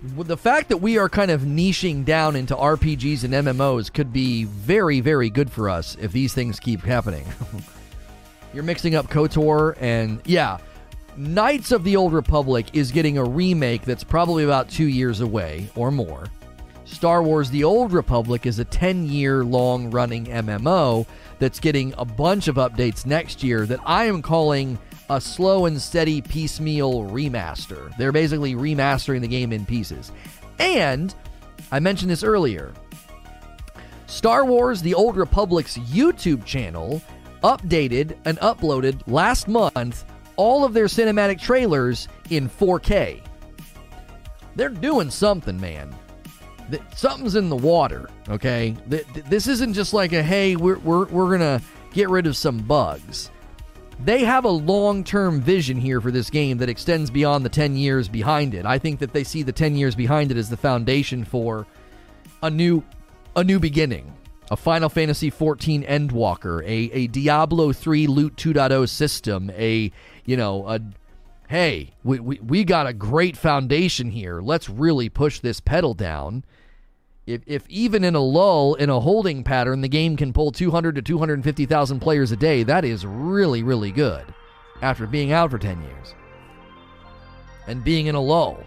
The 0.04 0.38
fact 0.38 0.70
that 0.70 0.78
we 0.78 1.00
are 1.00 1.10
kind 1.10 1.32
of 1.32 1.42
niching 1.42 2.06
down 2.06 2.36
into 2.36 2.56
RPGs 2.56 3.24
and 3.24 3.34
MMOs 3.34 3.92
could 3.92 4.14
be 4.14 4.44
very, 4.44 5.00
very 5.00 5.32
good 5.32 5.52
for 5.52 5.68
us 5.68 5.98
if 6.00 6.12
these 6.12 6.34
things 6.34 6.60
keep 6.60 6.82
happening. 6.82 7.26
You're 8.56 8.64
mixing 8.64 8.96
up 8.96 9.08
KOTOR 9.10 9.76
and, 9.82 10.22
yeah, 10.24 10.60
Knights 11.18 11.74
of 11.74 11.84
the 11.84 11.98
Old 11.98 12.14
Republic 12.14 12.68
is 12.72 12.90
getting 12.90 13.18
a 13.18 13.24
remake 13.24 13.82
that's 13.82 14.06
probably 14.06 14.46
about 14.46 14.70
two 14.70 14.88
years 14.88 15.20
away 15.20 15.70
or 15.76 15.92
more. 15.92 16.28
Star 16.86 17.22
Wars 17.22 17.50
The 17.50 17.66
Old 17.66 17.92
Republic 17.92 18.46
is 18.46 18.60
a 18.60 18.64
10 18.64 19.08
year 19.08 19.44
long 19.44 19.92
running 19.92 20.28
MMO 20.28 21.06
that's 21.38 21.60
getting 21.60 21.94
a 21.98 22.06
bunch 22.06 22.48
of 22.48 22.56
updates 22.56 23.06
next 23.06 23.44
year 23.44 23.66
that 23.66 23.82
I 23.86 24.06
am 24.06 24.22
calling 24.22 24.80
a 25.10 25.20
slow 25.20 25.66
and 25.66 25.82
steady 25.82 26.22
piecemeal 26.22 27.10
remaster. 27.10 27.96
They're 27.98 28.14
basically 28.14 28.56
remastering 28.56 29.20
the 29.20 29.28
game 29.28 29.52
in 29.52 29.66
pieces. 29.66 30.14
And 30.60 31.14
I 31.74 31.82
mentioned 31.82 32.10
this 32.10 32.24
earlier 32.24 32.74
Star 34.08 34.46
Wars 34.46 34.82
The 34.82 34.94
Old 34.94 35.18
Republic's 35.18 35.78
YouTube 35.78 36.46
channel 36.46 37.02
updated 37.46 38.18
and 38.26 38.38
uploaded 38.40 39.02
last 39.08 39.48
month 39.48 40.04
all 40.36 40.66
of 40.66 40.74
their 40.74 40.86
cinematic 40.86 41.40
trailers 41.40 42.08
in 42.30 42.50
4K. 42.50 43.22
They're 44.56 44.70
doing 44.70 45.10
something, 45.10 45.60
man. 45.60 45.96
Something's 46.96 47.36
in 47.36 47.50
the 47.50 47.56
water, 47.56 48.10
okay? 48.28 48.76
This 48.88 49.48
isn't 49.48 49.74
just 49.74 49.94
like 49.94 50.12
a 50.12 50.24
hey, 50.24 50.56
we're, 50.56 50.80
we're, 50.80 51.06
we're 51.06 51.32
gonna 51.32 51.62
get 51.94 52.10
rid 52.10 52.28
of 52.28 52.36
some 52.36 52.58
bugs 52.58 53.30
they 54.04 54.24
have 54.24 54.46
a 54.46 54.50
long 54.50 55.04
term 55.04 55.42
vision 55.42 55.78
here 55.78 56.02
for 56.02 56.12
this 56.12 56.30
game 56.30 56.58
that 56.58 56.70
extends 56.70 57.10
beyond 57.10 57.46
the 57.46 57.50
10 57.50 57.76
years 57.76 58.10
behind 58.10 58.54
it. 58.54 58.66
I 58.66 58.78
think 58.78 59.00
that 59.00 59.14
they 59.14 59.24
see 59.24 59.44
the 59.44 59.52
10 59.52 59.76
years 59.76 59.96
behind 59.96 60.32
it 60.32 60.38
as 60.38 60.50
the 60.50 60.58
foundation 60.58 61.24
for 61.24 61.66
a 62.44 62.50
new 62.50 62.84
a 63.36 63.44
new 63.44 63.60
beginning. 63.60 64.14
A 64.52 64.58
Final 64.58 64.90
Fantasy 64.90 65.32
XIV 65.32 65.88
Endwalker, 65.88 66.62
a, 66.64 66.92
a 66.94 67.08
Diablo 67.08 67.74
3 67.74 68.08
Loot 68.08 68.36
2.0 68.36 68.88
system, 68.88 69.50
a, 69.56 69.92
you 70.26 70.38
know, 70.38 70.68
a 70.68 70.80
hey, 71.48 71.92
we, 72.04 72.20
we, 72.20 72.40
we 72.40 72.64
got 72.64 72.88
a 72.88 72.94
great 72.94 73.38
foundation 73.38 74.12
here. 74.12 74.42
Let's 74.42 74.70
really 74.70 75.10
push 75.10 75.40
this 75.40 75.60
pedal 75.60 75.94
down. 75.94 76.44
If, 77.26 77.42
if 77.48 77.68
even 77.70 78.04
in 78.04 78.14
a 78.14 78.20
lull 78.20 78.76
in 78.76 78.90
a 78.90 79.00
holding 79.00 79.44
pattern, 79.44 79.82
the 79.82 79.88
game 79.88 80.16
can 80.16 80.32
pull 80.32 80.52
200 80.52 80.96
to 80.96 81.02
250,000 81.02 82.00
players 82.00 82.32
a 82.32 82.36
day, 82.36 82.64
that 82.64 82.86
is 82.86 83.06
really, 83.06 83.64
really 83.64 83.92
good 83.92 84.26
after 84.82 85.08
being 85.08 85.32
out 85.32 85.50
for 85.50 85.58
10 85.58 85.82
years 85.82 86.16
and 87.68 87.84
being 87.84 88.08
in 88.08 88.16
a 88.16 88.22
lull. 88.22 88.64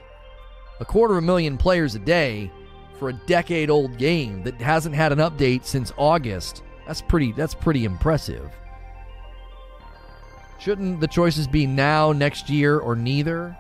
A 0.80 0.84
quarter 0.84 1.14
of 1.14 1.24
a 1.24 1.26
million 1.26 1.56
players 1.56 1.94
a 1.94 2.00
day 2.00 2.50
for 2.98 3.08
a 3.08 3.12
decade 3.12 3.70
old 3.70 3.96
game 3.96 4.42
that 4.42 4.60
hasn't 4.60 4.94
had 4.94 5.12
an 5.12 5.18
update 5.18 5.64
since 5.64 5.92
August. 5.96 6.62
That's 6.86 7.02
pretty 7.02 7.32
that's 7.32 7.54
pretty 7.54 7.84
impressive. 7.84 8.50
Shouldn't 10.58 11.00
the 11.00 11.06
choices 11.06 11.46
be 11.46 11.66
now, 11.66 12.12
next 12.12 12.50
year, 12.50 12.78
or 12.78 12.96
neither? 12.96 13.56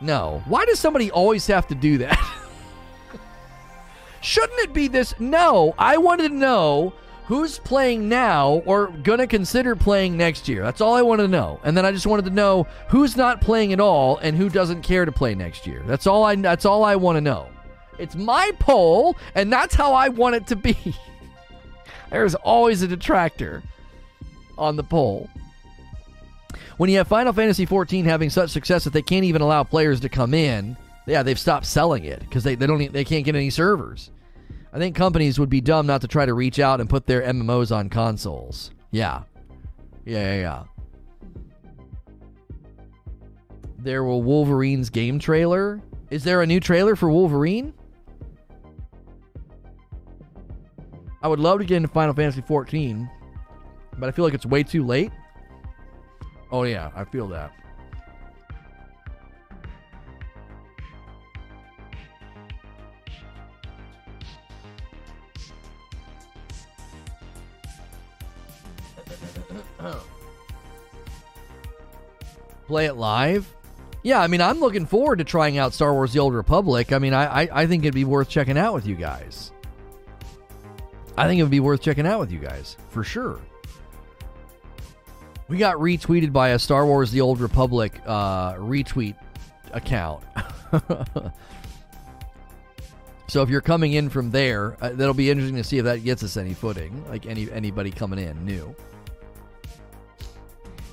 No. 0.00 0.42
Why 0.46 0.64
does 0.64 0.80
somebody 0.80 1.10
always 1.10 1.46
have 1.46 1.68
to 1.68 1.74
do 1.74 1.98
that? 1.98 2.18
Shouldn't 4.20 4.58
it 4.60 4.72
be 4.72 4.88
this? 4.88 5.18
No, 5.20 5.74
I 5.78 5.98
wanted 5.98 6.28
to 6.28 6.34
know 6.34 6.94
who's 7.26 7.58
playing 7.58 8.08
now 8.08 8.62
or 8.66 8.88
gonna 8.88 9.26
consider 9.26 9.76
playing 9.76 10.16
next 10.16 10.48
year. 10.48 10.62
That's 10.62 10.80
all 10.80 10.94
I 10.94 11.02
wanted 11.02 11.24
to 11.24 11.28
know. 11.28 11.60
And 11.64 11.76
then 11.76 11.86
I 11.86 11.92
just 11.92 12.06
wanted 12.06 12.24
to 12.24 12.32
know 12.32 12.66
who's 12.88 13.16
not 13.16 13.40
playing 13.40 13.72
at 13.72 13.80
all 13.80 14.18
and 14.18 14.36
who 14.36 14.48
doesn't 14.48 14.82
care 14.82 15.04
to 15.04 15.12
play 15.12 15.34
next 15.34 15.66
year. 15.66 15.82
That's 15.86 16.06
all 16.06 16.24
I 16.24 16.34
that's 16.34 16.64
all 16.64 16.84
I 16.84 16.96
want 16.96 17.16
to 17.16 17.20
know. 17.20 17.48
It's 18.02 18.16
my 18.16 18.50
poll 18.58 19.16
and 19.36 19.52
that's 19.52 19.76
how 19.76 19.92
I 19.94 20.08
want 20.08 20.34
it 20.34 20.48
to 20.48 20.56
be. 20.56 20.76
There's 22.10 22.34
always 22.34 22.82
a 22.82 22.88
detractor 22.88 23.62
on 24.58 24.74
the 24.74 24.82
poll. 24.82 25.30
When 26.78 26.90
you 26.90 26.98
have 26.98 27.06
Final 27.06 27.32
Fantasy 27.32 27.64
XIV 27.64 28.04
having 28.04 28.28
such 28.28 28.50
success 28.50 28.82
that 28.84 28.92
they 28.92 29.02
can't 29.02 29.24
even 29.24 29.40
allow 29.40 29.62
players 29.62 30.00
to 30.00 30.08
come 30.08 30.34
in, 30.34 30.76
yeah, 31.06 31.22
they've 31.22 31.38
stopped 31.38 31.64
selling 31.64 32.04
it 32.04 32.18
because 32.20 32.42
they, 32.42 32.56
they 32.56 32.66
don't 32.66 32.92
they 32.92 33.04
can't 33.04 33.24
get 33.24 33.36
any 33.36 33.50
servers. 33.50 34.10
I 34.72 34.78
think 34.78 34.96
companies 34.96 35.38
would 35.38 35.48
be 35.48 35.60
dumb 35.60 35.86
not 35.86 36.00
to 36.00 36.08
try 36.08 36.26
to 36.26 36.34
reach 36.34 36.58
out 36.58 36.80
and 36.80 36.90
put 36.90 37.06
their 37.06 37.22
MMOs 37.22 37.74
on 37.74 37.88
consoles. 37.88 38.72
Yeah. 38.90 39.22
Yeah, 40.04 40.34
yeah, 40.34 40.40
yeah. 40.40 40.64
There 43.78 44.02
will 44.02 44.24
Wolverine's 44.24 44.90
game 44.90 45.20
trailer. 45.20 45.80
Is 46.10 46.24
there 46.24 46.42
a 46.42 46.46
new 46.46 46.58
trailer 46.58 46.96
for 46.96 47.08
Wolverine? 47.08 47.74
I 51.22 51.28
would 51.28 51.38
love 51.38 51.60
to 51.60 51.64
get 51.64 51.76
into 51.76 51.88
Final 51.88 52.14
Fantasy 52.14 52.40
14, 52.40 53.08
but 53.98 54.08
I 54.08 54.12
feel 54.12 54.24
like 54.24 54.34
it's 54.34 54.44
way 54.44 54.64
too 54.64 54.84
late. 54.84 55.12
Oh 56.50 56.64
yeah, 56.64 56.90
I 56.96 57.04
feel 57.04 57.28
that. 57.28 57.52
Play 72.66 72.86
it 72.86 72.96
live? 72.96 73.54
Yeah, 74.02 74.20
I 74.20 74.26
mean, 74.26 74.40
I'm 74.40 74.58
looking 74.58 74.86
forward 74.86 75.18
to 75.18 75.24
trying 75.24 75.58
out 75.58 75.72
Star 75.72 75.92
Wars 75.92 76.12
The 76.12 76.18
Old 76.18 76.34
Republic. 76.34 76.92
I 76.92 76.98
mean, 76.98 77.14
I, 77.14 77.42
I, 77.42 77.48
I 77.62 77.66
think 77.68 77.84
it'd 77.84 77.94
be 77.94 78.04
worth 78.04 78.28
checking 78.28 78.58
out 78.58 78.74
with 78.74 78.86
you 78.86 78.96
guys. 78.96 79.52
I 81.16 81.26
think 81.26 81.38
it 81.38 81.42
would 81.42 81.50
be 81.50 81.60
worth 81.60 81.82
checking 81.82 82.06
out 82.06 82.20
with 82.20 82.30
you 82.32 82.38
guys, 82.38 82.76
for 82.90 83.04
sure. 83.04 83.40
We 85.48 85.58
got 85.58 85.76
retweeted 85.76 86.32
by 86.32 86.50
a 86.50 86.58
Star 86.58 86.86
Wars 86.86 87.10
The 87.10 87.20
Old 87.20 87.40
Republic 87.40 88.00
uh, 88.06 88.54
retweet 88.54 89.16
account. 89.72 90.24
so 93.28 93.42
if 93.42 93.50
you're 93.50 93.60
coming 93.60 93.92
in 93.92 94.08
from 94.08 94.30
there, 94.30 94.76
uh, 94.80 94.90
that'll 94.90 95.12
be 95.12 95.30
interesting 95.30 95.56
to 95.56 95.64
see 95.64 95.78
if 95.78 95.84
that 95.84 96.04
gets 96.04 96.22
us 96.22 96.38
any 96.38 96.54
footing, 96.54 97.04
like 97.08 97.26
any 97.26 97.50
anybody 97.52 97.90
coming 97.90 98.18
in 98.18 98.44
new. 98.46 98.74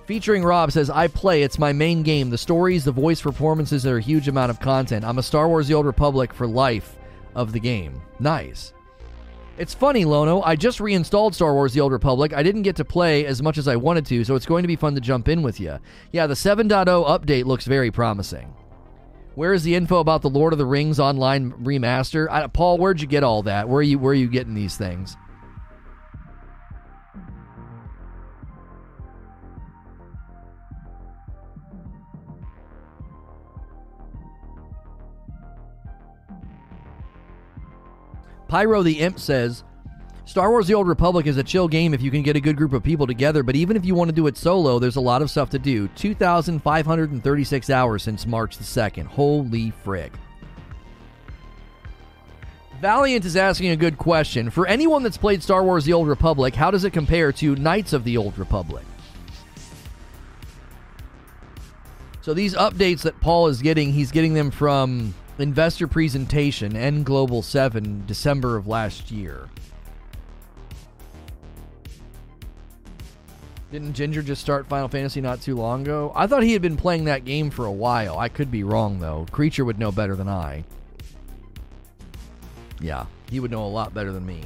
Featuring 0.08 0.44
Rob 0.44 0.72
says, 0.72 0.90
I 0.90 1.08
play. 1.08 1.44
It's 1.44 1.60
my 1.60 1.72
main 1.72 2.02
game. 2.02 2.32
The 2.32 2.38
stories, 2.38 2.84
the 2.84 2.92
voice 2.92 3.22
performances 3.22 3.86
are 3.86 3.98
a 3.98 4.02
huge 4.02 4.28
amount 4.28 4.50
of 4.50 4.60
content. 4.60 5.06
I'm 5.06 5.20
a 5.20 5.24
Star 5.24 5.48
Wars 5.48 5.68
The 5.68 5.76
Old 5.76 5.86
Republic 5.86 6.34
for 6.34 6.48
life 6.48 6.98
of 7.36 7.54
the 7.54 7.60
game. 7.60 8.02
Nice. 8.20 8.74
It's 9.60 9.74
funny, 9.74 10.06
Lono. 10.06 10.42
I 10.42 10.56
just 10.56 10.80
reinstalled 10.80 11.36
Star 11.36 11.54
Wars 11.54 11.74
The 11.74 11.82
Old 11.82 11.92
Republic. 11.92 12.32
I 12.34 12.44
didn't 12.44 12.62
get 12.62 12.78
to 12.78 12.86
play 12.86 13.26
as 13.26 13.44
much 13.44 13.58
as 13.58 13.68
I 13.68 13.76
wanted 13.76 14.06
to, 14.06 14.24
so 14.24 14.36
it's 14.36 14.46
going 14.46 14.64
to 14.64 14.70
be 14.70 14.78
fun 14.78 14.96
to 14.96 15.02
jump 15.02 15.28
in 15.28 15.42
with 15.42 15.60
you. 15.60 15.80
Yeah, 16.14 16.28
the 16.28 16.34
7.0 16.34 16.86
update 16.86 17.44
looks 17.44 17.66
very 17.66 17.92
promising. 17.92 18.56
Where 19.36 19.52
is 19.52 19.64
the 19.64 19.76
info 19.76 20.00
about 20.00 20.22
the 20.22 20.30
Lord 20.30 20.54
of 20.54 20.60
the 20.60 20.66
Rings 20.66 20.98
online 20.98 21.52
remaster? 21.62 22.30
I, 22.32 22.48
Paul, 22.48 22.78
where'd 22.78 23.02
you 23.02 23.08
get 23.08 23.26
all 23.26 23.44
that? 23.44 23.68
Where 23.68 23.80
are 23.80 23.84
you 23.84 24.00
where 24.00 24.12
are 24.12 24.16
you 24.16 24.30
getting 24.30 24.54
these 24.54 24.78
things? 24.78 25.18
Pyro 38.50 38.82
the 38.82 39.00
Imp 39.00 39.20
says, 39.20 39.64
Star 40.26 40.50
Wars 40.50 40.68
The 40.68 40.74
Old 40.74 40.88
Republic 40.88 41.28
is 41.28 41.38
a 41.38 41.44
chill 41.44 41.68
game 41.68 41.94
if 41.94 42.02
you 42.02 42.12
can 42.12 42.24
get 42.24 42.36
a 42.36 42.42
good 42.42 42.58
group 42.58 42.74
of 42.74 42.84
people 42.84 43.08
together, 43.08 43.44
but 43.44 43.56
even 43.56 43.78
if 43.78 43.86
you 43.86 43.96
want 43.96 44.10
to 44.10 44.16
do 44.16 44.28
it 44.28 44.38
solo, 44.38 44.80
there's 44.80 44.96
a 44.96 45.02
lot 45.02 45.22
of 45.22 45.30
stuff 45.30 45.52
to 45.52 45.60
do. 45.60 45.88
2,536 45.90 47.70
hours 47.70 48.04
since 48.04 48.26
March 48.26 48.58
the 48.58 48.64
2nd. 48.64 49.06
Holy 49.06 49.72
frick. 49.84 50.14
Valiant 52.82 53.26
is 53.26 53.36
asking 53.36 53.70
a 53.70 53.76
good 53.76 53.98
question. 53.98 54.50
For 54.50 54.66
anyone 54.66 55.04
that's 55.04 55.18
played 55.18 55.44
Star 55.44 55.64
Wars 55.64 55.86
The 55.86 55.94
Old 55.94 56.08
Republic, 56.08 56.56
how 56.56 56.72
does 56.72 56.86
it 56.86 56.92
compare 56.92 57.32
to 57.34 57.56
Knights 57.56 57.94
of 57.94 58.04
the 58.04 58.18
Old 58.18 58.38
Republic? 58.38 58.86
So 62.22 62.34
these 62.34 62.56
updates 62.56 63.02
that 63.02 63.20
Paul 63.22 63.48
is 63.48 63.62
getting, 63.62 63.94
he's 63.94 64.12
getting 64.12 64.34
them 64.34 64.50
from 64.50 65.14
investor 65.40 65.88
presentation 65.88 66.76
and 66.76 67.06
Global 67.06 67.42
7 67.42 68.04
December 68.06 68.58
of 68.58 68.68
last 68.68 69.12
year. 69.12 69.50
Didn't 73.72 73.94
Ginger 73.94 74.24
just 74.24 74.42
start 74.42 74.68
Final 74.68 74.88
Fantasy 74.88 75.22
not 75.22 75.42
too 75.42 75.56
long 75.56 75.84
ago? 75.84 76.12
I 76.16 76.26
thought 76.26 76.42
he 76.42 76.54
had 76.54 76.62
been 76.62 76.76
playing 76.76 77.06
that 77.06 77.24
game 77.24 77.52
for 77.52 77.66
a 77.66 77.72
while. 77.72 78.18
I 78.18 78.28
could 78.28 78.50
be 78.50 78.64
wrong, 78.64 79.00
though. 79.00 79.28
Creature 79.32 79.66
would 79.66 79.78
know 79.78 79.92
better 79.92 80.16
than 80.16 80.28
I. 80.28 80.64
Yeah, 82.82 83.06
he 83.30 83.40
would 83.40 83.52
know 83.52 83.64
a 83.64 83.68
lot 83.68 83.94
better 83.94 84.12
than 84.12 84.26
me. 84.26 84.42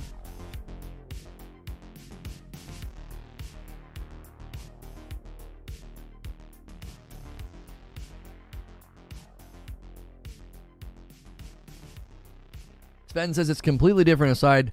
Sven 13.14 13.32
says 13.36 13.48
it's 13.48 13.62
completely 13.62 14.04
different 14.04 14.32
aside 14.32 14.72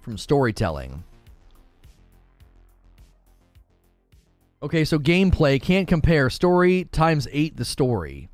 from 0.00 0.18
storytelling. 0.18 1.04
Okay, 4.60 4.84
so 4.84 4.98
gameplay 4.98 5.62
can't 5.62 5.86
compare 5.86 6.28
story 6.28 6.88
times 6.90 7.28
eight 7.30 7.56
the 7.56 7.64
story. 7.64 8.28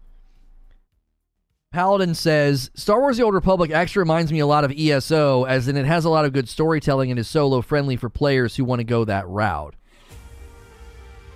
Paladin 1.71 2.15
says 2.15 2.71
Star 2.75 3.01
Wars 3.01 3.19
The 3.19 3.25
Old 3.25 3.35
Republic 3.35 3.71
actually 3.71 4.01
reminds 4.01 4.33
me 4.33 4.39
a 4.39 4.47
lot 4.47 4.65
of 4.65 4.73
ESO, 4.75 5.45
as 5.45 5.69
in 5.69 5.77
it 5.77 5.85
has 5.85 6.07
a 6.07 6.11
lot 6.11 6.25
of 6.25 6.33
good 6.33 6.49
storytelling 6.49 7.11
and 7.11 7.21
is 7.21 7.29
solo 7.29 7.61
friendly 7.61 7.97
for 7.97 8.09
players 8.09 8.57
who 8.57 8.65
want 8.65 8.81
to 8.81 8.85
go 8.85 9.05
that 9.05 9.29
route. 9.29 9.75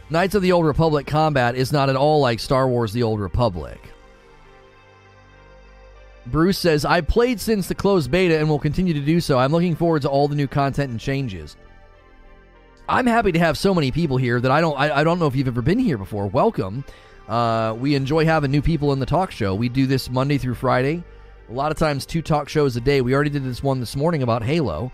Knights 0.09 0.35
of 0.35 0.41
the 0.41 0.53
Old 0.53 0.65
Republic 0.65 1.07
combat 1.07 1.55
is 1.55 1.71
not 1.71 1.91
at 1.91 1.97
all 1.97 2.21
like 2.21 2.41
Star 2.41 2.67
Wars 2.67 2.95
The 2.95 3.03
Old 3.03 3.21
Republic. 3.21 3.79
Bruce 6.27 6.59
says, 6.59 6.85
I 6.85 7.01
played 7.01 7.41
since 7.41 7.69
the 7.69 7.75
closed 7.75 8.11
beta 8.11 8.39
and 8.39 8.49
will 8.49 8.59
continue 8.59 8.95
to 8.95 9.01
do 9.01 9.21
so. 9.21 9.39
I'm 9.39 9.53
looking 9.53 9.77
forward 9.77 10.03
to 10.03 10.09
all 10.09 10.29
the 10.29 10.35
new 10.35 10.49
content 10.49 10.91
and 10.91 11.01
changes. 11.01 11.57
I'm 12.89 13.07
happy 13.07 13.33
to 13.33 13.39
have 13.39 13.59
so 13.59 13.75
many 13.75 13.91
people 13.91 14.17
here 14.17 14.41
that 14.41 14.51
I 14.51 14.61
don't 14.61 14.79
I, 14.79 14.99
I 14.99 15.05
don't 15.05 15.19
know 15.19 15.27
if 15.27 15.35
you've 15.35 15.49
ever 15.49 15.63
been 15.63 15.79
here 15.79 15.99
before. 15.99 16.27
Welcome. 16.27 16.85
Uh, 17.29 17.75
we 17.79 17.95
enjoy 17.97 18.25
having 18.25 18.51
new 18.51 18.63
people 18.63 18.93
in 18.93 19.01
the 19.01 19.07
talk 19.07 19.33
show. 19.33 19.55
We 19.55 19.69
do 19.69 19.87
this 19.87 20.09
Monday 20.09 20.39
through 20.39 20.55
Friday. 20.55 21.03
A 21.49 21.53
lot 21.53 21.73
of 21.73 21.79
times, 21.79 22.07
two 22.07 22.23
talk 22.23 22.49
shows 22.49 22.77
a 22.77 22.81
day. 22.81 23.01
We 23.01 23.15
already 23.15 23.31
did 23.31 23.45
this 23.45 23.63
one 23.63 23.81
this 23.81 23.97
morning 23.97 24.23
about 24.23 24.43
Halo. 24.43 24.91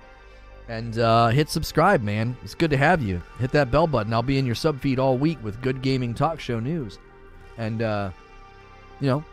And 0.68 0.98
uh, 0.98 1.28
hit 1.28 1.50
subscribe, 1.50 2.02
man. 2.02 2.36
It's 2.42 2.54
good 2.54 2.70
to 2.70 2.76
have 2.76 3.02
you. 3.02 3.20
Hit 3.38 3.52
that 3.52 3.70
bell 3.70 3.86
button. 3.86 4.12
I'll 4.14 4.22
be 4.22 4.38
in 4.38 4.46
your 4.46 4.54
sub 4.54 4.80
feed 4.80 4.98
all 4.98 5.18
week 5.18 5.42
with 5.42 5.60
good 5.60 5.82
gaming 5.82 6.14
talk 6.14 6.40
show 6.40 6.60
news. 6.60 6.98
And, 7.58 7.82
uh, 7.82 8.10
you 9.00 9.08
know, 9.08 9.24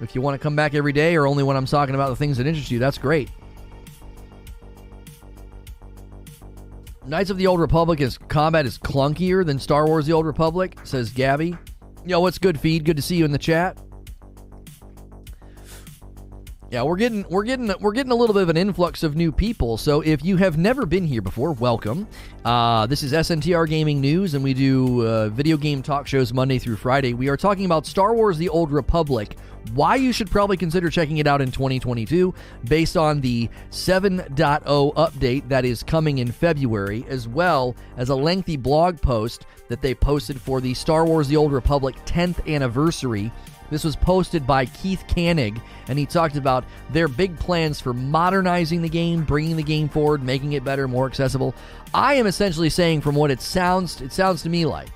if 0.00 0.14
you 0.14 0.20
want 0.20 0.34
to 0.34 0.38
come 0.38 0.56
back 0.56 0.74
every 0.74 0.92
day 0.92 1.16
or 1.16 1.26
only 1.26 1.42
when 1.42 1.56
I'm 1.56 1.66
talking 1.66 1.94
about 1.94 2.10
the 2.10 2.16
things 2.16 2.38
that 2.38 2.46
interest 2.46 2.70
you, 2.70 2.78
that's 2.78 2.98
great. 2.98 3.30
Knights 7.06 7.30
of 7.30 7.38
the 7.38 7.46
Old 7.46 7.58
Republic 7.58 8.00
is 8.00 8.18
combat 8.18 8.66
is 8.66 8.78
clunkier 8.78 9.44
than 9.44 9.58
Star 9.58 9.86
Wars 9.86 10.06
The 10.06 10.12
Old 10.12 10.26
Republic, 10.26 10.78
says 10.84 11.10
Gabby. 11.10 11.56
Yo, 12.04 12.20
what's 12.20 12.38
good, 12.38 12.60
feed? 12.60 12.84
Good 12.84 12.96
to 12.96 13.02
see 13.02 13.16
you 13.16 13.24
in 13.24 13.32
the 13.32 13.38
chat. 13.38 13.78
Yeah, 16.70 16.82
we're 16.82 16.96
getting 16.96 17.24
we're 17.30 17.44
getting 17.44 17.72
we're 17.80 17.92
getting 17.92 18.12
a 18.12 18.14
little 18.14 18.34
bit 18.34 18.42
of 18.42 18.50
an 18.50 18.58
influx 18.58 19.02
of 19.02 19.16
new 19.16 19.32
people. 19.32 19.78
So 19.78 20.02
if 20.02 20.22
you 20.22 20.36
have 20.36 20.58
never 20.58 20.84
been 20.84 21.06
here 21.06 21.22
before, 21.22 21.52
welcome. 21.52 22.06
Uh, 22.44 22.84
this 22.84 23.02
is 23.02 23.14
SNTR 23.14 23.66
Gaming 23.66 24.02
News, 24.02 24.34
and 24.34 24.44
we 24.44 24.52
do 24.52 25.06
uh, 25.06 25.30
video 25.30 25.56
game 25.56 25.82
talk 25.82 26.06
shows 26.06 26.34
Monday 26.34 26.58
through 26.58 26.76
Friday. 26.76 27.14
We 27.14 27.30
are 27.30 27.38
talking 27.38 27.64
about 27.64 27.86
Star 27.86 28.14
Wars: 28.14 28.36
The 28.36 28.50
Old 28.50 28.70
Republic, 28.70 29.38
why 29.72 29.94
you 29.94 30.12
should 30.12 30.30
probably 30.30 30.58
consider 30.58 30.90
checking 30.90 31.16
it 31.16 31.26
out 31.26 31.40
in 31.40 31.50
2022, 31.50 32.34
based 32.64 32.98
on 32.98 33.22
the 33.22 33.48
7.0 33.70 34.94
update 34.94 35.48
that 35.48 35.64
is 35.64 35.82
coming 35.82 36.18
in 36.18 36.30
February, 36.30 37.02
as 37.08 37.26
well 37.26 37.76
as 37.96 38.10
a 38.10 38.14
lengthy 38.14 38.58
blog 38.58 39.00
post 39.00 39.46
that 39.68 39.80
they 39.80 39.94
posted 39.94 40.38
for 40.38 40.60
the 40.60 40.74
Star 40.74 41.06
Wars: 41.06 41.28
The 41.28 41.36
Old 41.38 41.52
Republic 41.52 41.96
10th 42.04 42.46
anniversary 42.46 43.32
this 43.70 43.84
was 43.84 43.96
posted 43.96 44.46
by 44.46 44.64
Keith 44.64 45.04
Kanneg, 45.08 45.60
and 45.88 45.98
he 45.98 46.06
talked 46.06 46.36
about 46.36 46.64
their 46.90 47.08
big 47.08 47.38
plans 47.38 47.80
for 47.80 47.92
modernizing 47.92 48.82
the 48.82 48.88
game, 48.88 49.24
bringing 49.24 49.56
the 49.56 49.62
game 49.62 49.88
forward, 49.88 50.22
making 50.22 50.54
it 50.54 50.64
better, 50.64 50.88
more 50.88 51.06
accessible. 51.06 51.54
I 51.92 52.14
am 52.14 52.26
essentially 52.26 52.70
saying, 52.70 53.02
from 53.02 53.14
what 53.14 53.30
it 53.30 53.40
sounds, 53.40 54.00
it 54.00 54.12
sounds 54.12 54.42
to 54.42 54.48
me 54.48 54.64
like 54.64 54.88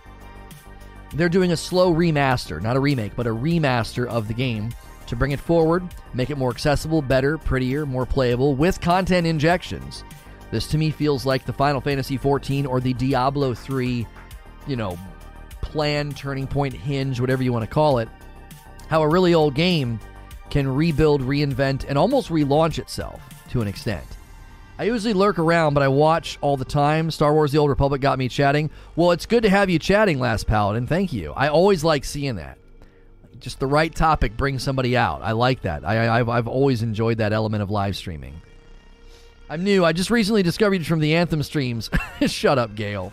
they're 1.15 1.29
doing 1.29 1.53
a 1.53 1.57
slow 1.57 1.93
remaster, 1.93 2.63
not 2.63 2.77
a 2.77 2.81
remake, 2.81 3.15
but 3.15 3.27
a 3.27 3.31
remaster 3.31 4.07
of 4.07 4.29
the 4.29 4.35
game 4.35 4.73
to 5.07 5.17
bring 5.17 5.33
it 5.33 5.41
forward, 5.41 5.83
make 6.15 6.31
it 6.31 6.39
more 6.39 6.51
accessible, 6.51 7.03
better, 7.03 7.37
prettier, 7.37 7.85
more 7.85 8.07
playable, 8.07 8.55
with 8.55 8.81
content 8.81 9.27
injections. 9.27 10.05
This 10.51 10.67
to 10.69 10.79
me 10.79 10.91
feels 10.91 11.27
like 11.27 11.45
the 11.45 11.53
Final 11.53 11.81
Fantasy 11.81 12.17
XIV 12.17 12.67
or 12.67 12.81
the 12.81 12.95
Diablo 12.95 13.53
3, 13.53 14.07
you 14.67 14.77
know, 14.77 14.99
plan, 15.61 16.13
turning 16.13 16.47
point, 16.47 16.75
hinge, 16.75 17.21
whatever 17.21 17.43
you 17.43 17.53
want 17.53 17.63
to 17.63 17.73
call 17.73 17.99
it 17.99 18.09
how 18.93 19.01
a 19.01 19.09
really 19.09 19.33
old 19.33 19.55
game 19.55 19.99
can 20.51 20.69
rebuild, 20.69 21.23
reinvent, 21.23 21.87
and 21.89 21.97
almost 21.97 22.29
relaunch 22.29 22.79
itself 22.79 23.23
to 23.49 23.63
an 23.63 23.67
extent. 23.67 24.05
I 24.79 24.85
usually 24.85 25.15
lurk 25.15 25.39
around, 25.39 25.73
but 25.73 25.83
I 25.83 25.89
watch 25.89 26.37
all 26.43 26.59
the 26.59 26.67
time. 26.67 27.11
Star 27.11 27.33
Wars 27.33 27.53
The 27.53 27.59
Old 27.59 27.71
Republic 27.71 28.03
got 28.03 28.19
me 28.19 28.29
chatting. 28.29 28.69
Well, 28.95 29.13
it's 29.13 29.25
good 29.25 29.45
to 29.45 29.49
have 29.49 29.71
you 29.71 29.79
chatting, 29.79 30.19
Last 30.19 30.47
Paladin. 30.47 30.87
Thank 30.87 31.11
you. 31.11 31.33
I 31.33 31.49
always 31.49 31.83
like 31.83 32.05
seeing 32.05 32.37
that. 32.37 32.59
Just 33.41 33.61
the 33.61 33.67
right 33.67 33.95
topic 33.95 34.37
brings 34.37 34.63
somebody 34.63 34.95
out. 34.95 35.23
I 35.23 35.33
like 35.33 35.63
that. 35.63 35.87
I, 35.87 36.19
have 36.19 36.29
I've 36.29 36.47
always 36.47 36.83
enjoyed 36.83 37.17
that 37.17 37.33
element 37.33 37.63
of 37.63 37.71
live 37.71 37.97
streaming. 37.97 38.43
I'm 39.49 39.65
new. 39.65 39.87
I 39.87 39.95
just 39.95 40.11
recently 40.11 40.43
discovered 40.43 40.75
you 40.75 40.85
from 40.85 41.01
the 41.01 41.15
Anthem 41.15 41.43
streams. 41.43 41.89
Shut 42.27 42.59
up, 42.59 42.75
Gail. 42.75 43.11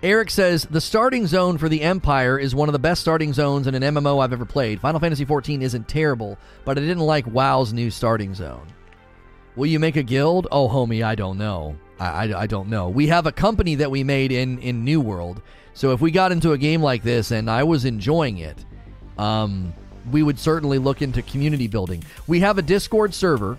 Eric 0.00 0.30
says 0.30 0.62
the 0.62 0.80
starting 0.80 1.26
zone 1.26 1.58
for 1.58 1.68
the 1.68 1.82
Empire 1.82 2.38
is 2.38 2.54
one 2.54 2.68
of 2.68 2.72
the 2.72 2.78
best 2.78 3.00
starting 3.00 3.32
zones 3.32 3.66
in 3.66 3.74
an 3.74 3.82
MMO 3.82 4.22
I've 4.22 4.32
ever 4.32 4.44
played. 4.44 4.80
Final 4.80 5.00
Fantasy 5.00 5.26
XIV 5.26 5.60
isn't 5.60 5.88
terrible, 5.88 6.38
but 6.64 6.78
I 6.78 6.82
didn't 6.82 7.00
like 7.00 7.26
WoW's 7.26 7.72
new 7.72 7.90
starting 7.90 8.32
zone. 8.32 8.68
Will 9.56 9.66
you 9.66 9.80
make 9.80 9.96
a 9.96 10.04
guild? 10.04 10.46
Oh, 10.52 10.68
homie, 10.68 11.04
I 11.04 11.16
don't 11.16 11.36
know. 11.36 11.76
I, 11.98 12.06
I, 12.06 12.42
I 12.42 12.46
don't 12.46 12.68
know. 12.68 12.88
We 12.88 13.08
have 13.08 13.26
a 13.26 13.32
company 13.32 13.74
that 13.74 13.90
we 13.90 14.04
made 14.04 14.30
in, 14.30 14.60
in 14.60 14.84
New 14.84 15.00
World, 15.00 15.42
so 15.74 15.90
if 15.90 16.00
we 16.00 16.12
got 16.12 16.30
into 16.30 16.52
a 16.52 16.58
game 16.58 16.80
like 16.80 17.02
this 17.02 17.32
and 17.32 17.50
I 17.50 17.64
was 17.64 17.84
enjoying 17.84 18.38
it, 18.38 18.64
um, 19.18 19.74
we 20.12 20.22
would 20.22 20.38
certainly 20.38 20.78
look 20.78 21.02
into 21.02 21.22
community 21.22 21.66
building. 21.66 22.04
We 22.28 22.38
have 22.38 22.56
a 22.56 22.62
Discord 22.62 23.14
server. 23.14 23.58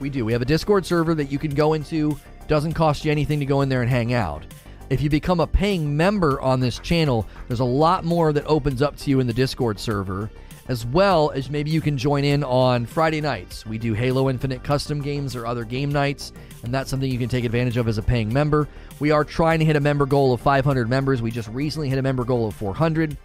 We 0.00 0.10
do. 0.10 0.26
We 0.26 0.32
have 0.32 0.42
a 0.42 0.46
Discord 0.46 0.84
server 0.84 1.14
that 1.14 1.32
you 1.32 1.38
can 1.38 1.54
go 1.54 1.72
into. 1.72 2.18
Doesn't 2.46 2.74
cost 2.74 3.06
you 3.06 3.10
anything 3.10 3.40
to 3.40 3.46
go 3.46 3.62
in 3.62 3.70
there 3.70 3.80
and 3.80 3.90
hang 3.90 4.12
out. 4.12 4.44
If 4.92 5.00
you 5.00 5.08
become 5.08 5.40
a 5.40 5.46
paying 5.46 5.96
member 5.96 6.38
on 6.42 6.60
this 6.60 6.78
channel, 6.78 7.26
there's 7.48 7.60
a 7.60 7.64
lot 7.64 8.04
more 8.04 8.30
that 8.34 8.44
opens 8.44 8.82
up 8.82 8.94
to 8.98 9.08
you 9.08 9.20
in 9.20 9.26
the 9.26 9.32
Discord 9.32 9.80
server, 9.80 10.30
as 10.68 10.84
well 10.84 11.30
as 11.30 11.48
maybe 11.48 11.70
you 11.70 11.80
can 11.80 11.96
join 11.96 12.24
in 12.24 12.44
on 12.44 12.84
Friday 12.84 13.22
nights. 13.22 13.64
We 13.64 13.78
do 13.78 13.94
Halo 13.94 14.28
Infinite 14.28 14.62
custom 14.62 15.00
games 15.00 15.34
or 15.34 15.46
other 15.46 15.64
game 15.64 15.90
nights, 15.90 16.34
and 16.62 16.74
that's 16.74 16.90
something 16.90 17.10
you 17.10 17.18
can 17.18 17.30
take 17.30 17.46
advantage 17.46 17.78
of 17.78 17.88
as 17.88 17.96
a 17.96 18.02
paying 18.02 18.30
member. 18.30 18.68
We 19.00 19.10
are 19.12 19.24
trying 19.24 19.60
to 19.60 19.64
hit 19.64 19.76
a 19.76 19.80
member 19.80 20.04
goal 20.04 20.34
of 20.34 20.42
500 20.42 20.90
members. 20.90 21.22
We 21.22 21.30
just 21.30 21.48
recently 21.48 21.88
hit 21.88 21.98
a 21.98 22.02
member 22.02 22.22
goal 22.22 22.46
of 22.46 22.54
400. 22.56 23.16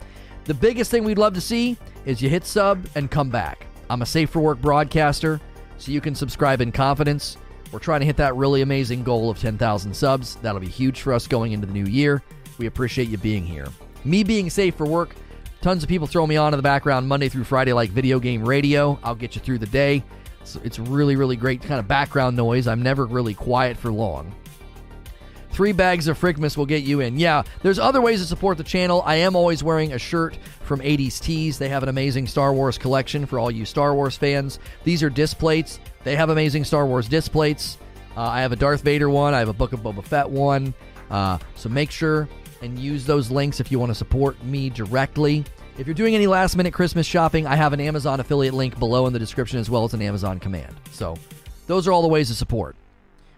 The 0.46 0.54
biggest 0.54 0.90
thing 0.90 1.04
we'd 1.04 1.18
love 1.18 1.34
to 1.34 1.42
see 1.42 1.76
is 2.06 2.22
you 2.22 2.30
hit 2.30 2.46
sub 2.46 2.88
and 2.96 3.12
come 3.12 3.30
back. 3.30 3.68
I'm 3.90 4.02
a 4.02 4.06
safe 4.06 4.30
for 4.30 4.40
work 4.40 4.62
broadcaster, 4.62 5.42
so 5.80 5.92
you 5.92 6.00
can 6.00 6.16
subscribe 6.16 6.62
in 6.62 6.72
confidence. 6.72 7.36
We're 7.72 7.80
trying 7.80 8.00
to 8.00 8.06
hit 8.06 8.18
that 8.18 8.36
really 8.36 8.62
amazing 8.62 9.04
goal 9.04 9.30
of 9.30 9.40
10,000 9.40 9.94
subs. 9.94 10.36
That'll 10.38 10.62
be 10.62 10.68
huge 10.68 11.02
for 11.02 11.14
us 11.14 11.28
going 11.28 11.52
into 11.52 11.68
the 11.68 11.74
new 11.74 11.86
year. 11.86 12.24
We 12.58 12.66
appreciate 12.66 13.10
you 13.10 13.18
being 13.18 13.46
here. 13.46 13.68
Me 14.06 14.24
being 14.24 14.50
safe 14.50 14.76
for 14.76 14.86
work, 14.86 15.16
tons 15.62 15.84
of 15.84 15.90
people 15.90 16.08
throw 16.08 16.26
me 16.26 16.38
on 16.38 16.54
in 16.54 16.58
the 16.58 16.64
background 16.64 17.08
Monday 17.08 17.30
through 17.30 17.44
Friday 17.44 17.74
like 17.74 17.90
video 17.90 18.20
game 18.20 18.44
radio. 18.44 18.98
I'll 19.04 19.16
get 19.16 19.36
you 19.36 19.42
through 19.42 19.60
the 19.60 19.68
day. 19.68 20.04
It's 20.64 20.80
really, 20.80 21.18
really 21.18 21.36
great 21.36 21.62
kind 21.62 21.80
of 21.80 21.90
background 21.90 22.38
noise. 22.38 22.68
I'm 22.68 22.82
never 22.82 23.06
really 23.06 23.34
quiet 23.34 23.76
for 23.76 23.92
long. 23.92 24.34
Three 25.58 25.72
bags 25.72 26.08
of 26.08 26.20
Frickmas 26.20 26.56
will 26.56 26.68
get 26.68 26.84
you 26.84 27.00
in. 27.00 27.18
Yeah, 27.18 27.42
there's 27.64 27.80
other 27.80 28.00
ways 28.00 28.22
to 28.22 28.28
support 28.28 28.60
the 28.60 28.64
channel. 28.64 29.02
I 29.08 29.16
am 29.16 29.36
always 29.36 29.64
wearing 29.64 29.92
a 29.92 29.98
shirt 29.98 30.38
from 30.62 30.82
80s 30.82 31.20
Tees. 31.20 31.58
They 31.58 31.68
have 31.70 31.82
an 31.82 31.90
amazing 31.90 32.28
Star 32.28 32.54
Wars 32.54 32.78
collection 32.78 33.26
for 33.26 33.40
all 33.40 33.50
you 33.50 33.66
Star 33.66 33.96
Wars 33.96 34.16
fans. 34.16 34.60
These 34.84 35.02
are 35.02 35.10
disc 35.10 35.40
plates. 35.40 35.80
They 36.04 36.16
have 36.16 36.30
amazing 36.30 36.64
Star 36.64 36.86
Wars 36.86 37.10
disc 37.10 37.32
plates. 37.32 37.80
Uh, 38.16 38.22
I 38.22 38.42
have 38.42 38.52
a 38.52 38.56
Darth 38.56 38.82
Vader 38.84 39.10
one. 39.10 39.34
I 39.34 39.40
have 39.40 39.48
a 39.48 39.54
Book 39.54 39.74
of 39.74 39.80
Boba 39.80 40.04
Fett 40.04 40.30
one. 40.30 40.76
Uh, 41.10 41.40
so 41.56 41.70
make 41.70 41.90
sure 41.90 42.30
and 42.62 42.78
use 42.78 43.08
those 43.08 43.32
links 43.32 43.60
if 43.60 43.72
you 43.72 43.80
want 43.80 43.90
to 43.90 43.96
support 43.96 44.40
me 44.44 44.70
directly. 44.70 45.44
If 45.80 45.88
you're 45.88 45.96
doing 45.96 46.14
any 46.14 46.28
last 46.28 46.56
minute 46.56 46.72
Christmas 46.76 47.08
shopping, 47.08 47.48
I 47.48 47.56
have 47.56 47.74
an 47.74 47.80
Amazon 47.80 48.20
affiliate 48.20 48.54
link 48.54 48.78
below 48.78 49.08
in 49.08 49.14
the 49.14 49.18
description 49.18 49.58
as 49.58 49.72
well 49.72 49.86
as 49.86 49.96
an 49.96 50.04
Amazon 50.04 50.40
command. 50.40 50.76
So 50.92 51.16
those 51.66 51.88
are 51.88 51.92
all 51.92 52.04
the 52.04 52.08
ways 52.10 52.28
to 52.28 52.36
support. 52.36 52.76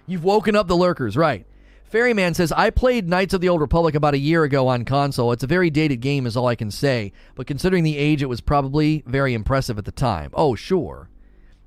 You've 0.05 0.25
woken 0.25 0.57
up 0.57 0.67
the 0.67 0.75
lurkers, 0.75 1.15
right? 1.15 1.45
Ferryman 1.89 2.35
says, 2.35 2.51
I 2.51 2.69
played 2.69 3.09
Knights 3.09 3.33
of 3.33 3.41
the 3.41 3.49
Old 3.49 3.61
Republic 3.61 3.95
about 3.95 4.13
a 4.13 4.19
year 4.19 4.43
ago 4.43 4.67
on 4.67 4.85
console. 4.85 5.31
It's 5.31 5.43
a 5.43 5.47
very 5.47 5.71
dated 5.71 6.01
game, 6.01 6.27
is 6.27 6.37
all 6.37 6.45
I 6.45 6.53
can 6.53 6.69
say. 6.69 7.11
But 7.33 7.47
considering 7.47 7.83
the 7.83 7.97
age, 7.97 8.21
it 8.21 8.27
was 8.27 8.41
probably 8.41 9.03
very 9.07 9.33
impressive 9.33 9.79
at 9.79 9.85
the 9.85 9.91
time. 9.91 10.29
Oh, 10.35 10.53
sure. 10.53 11.09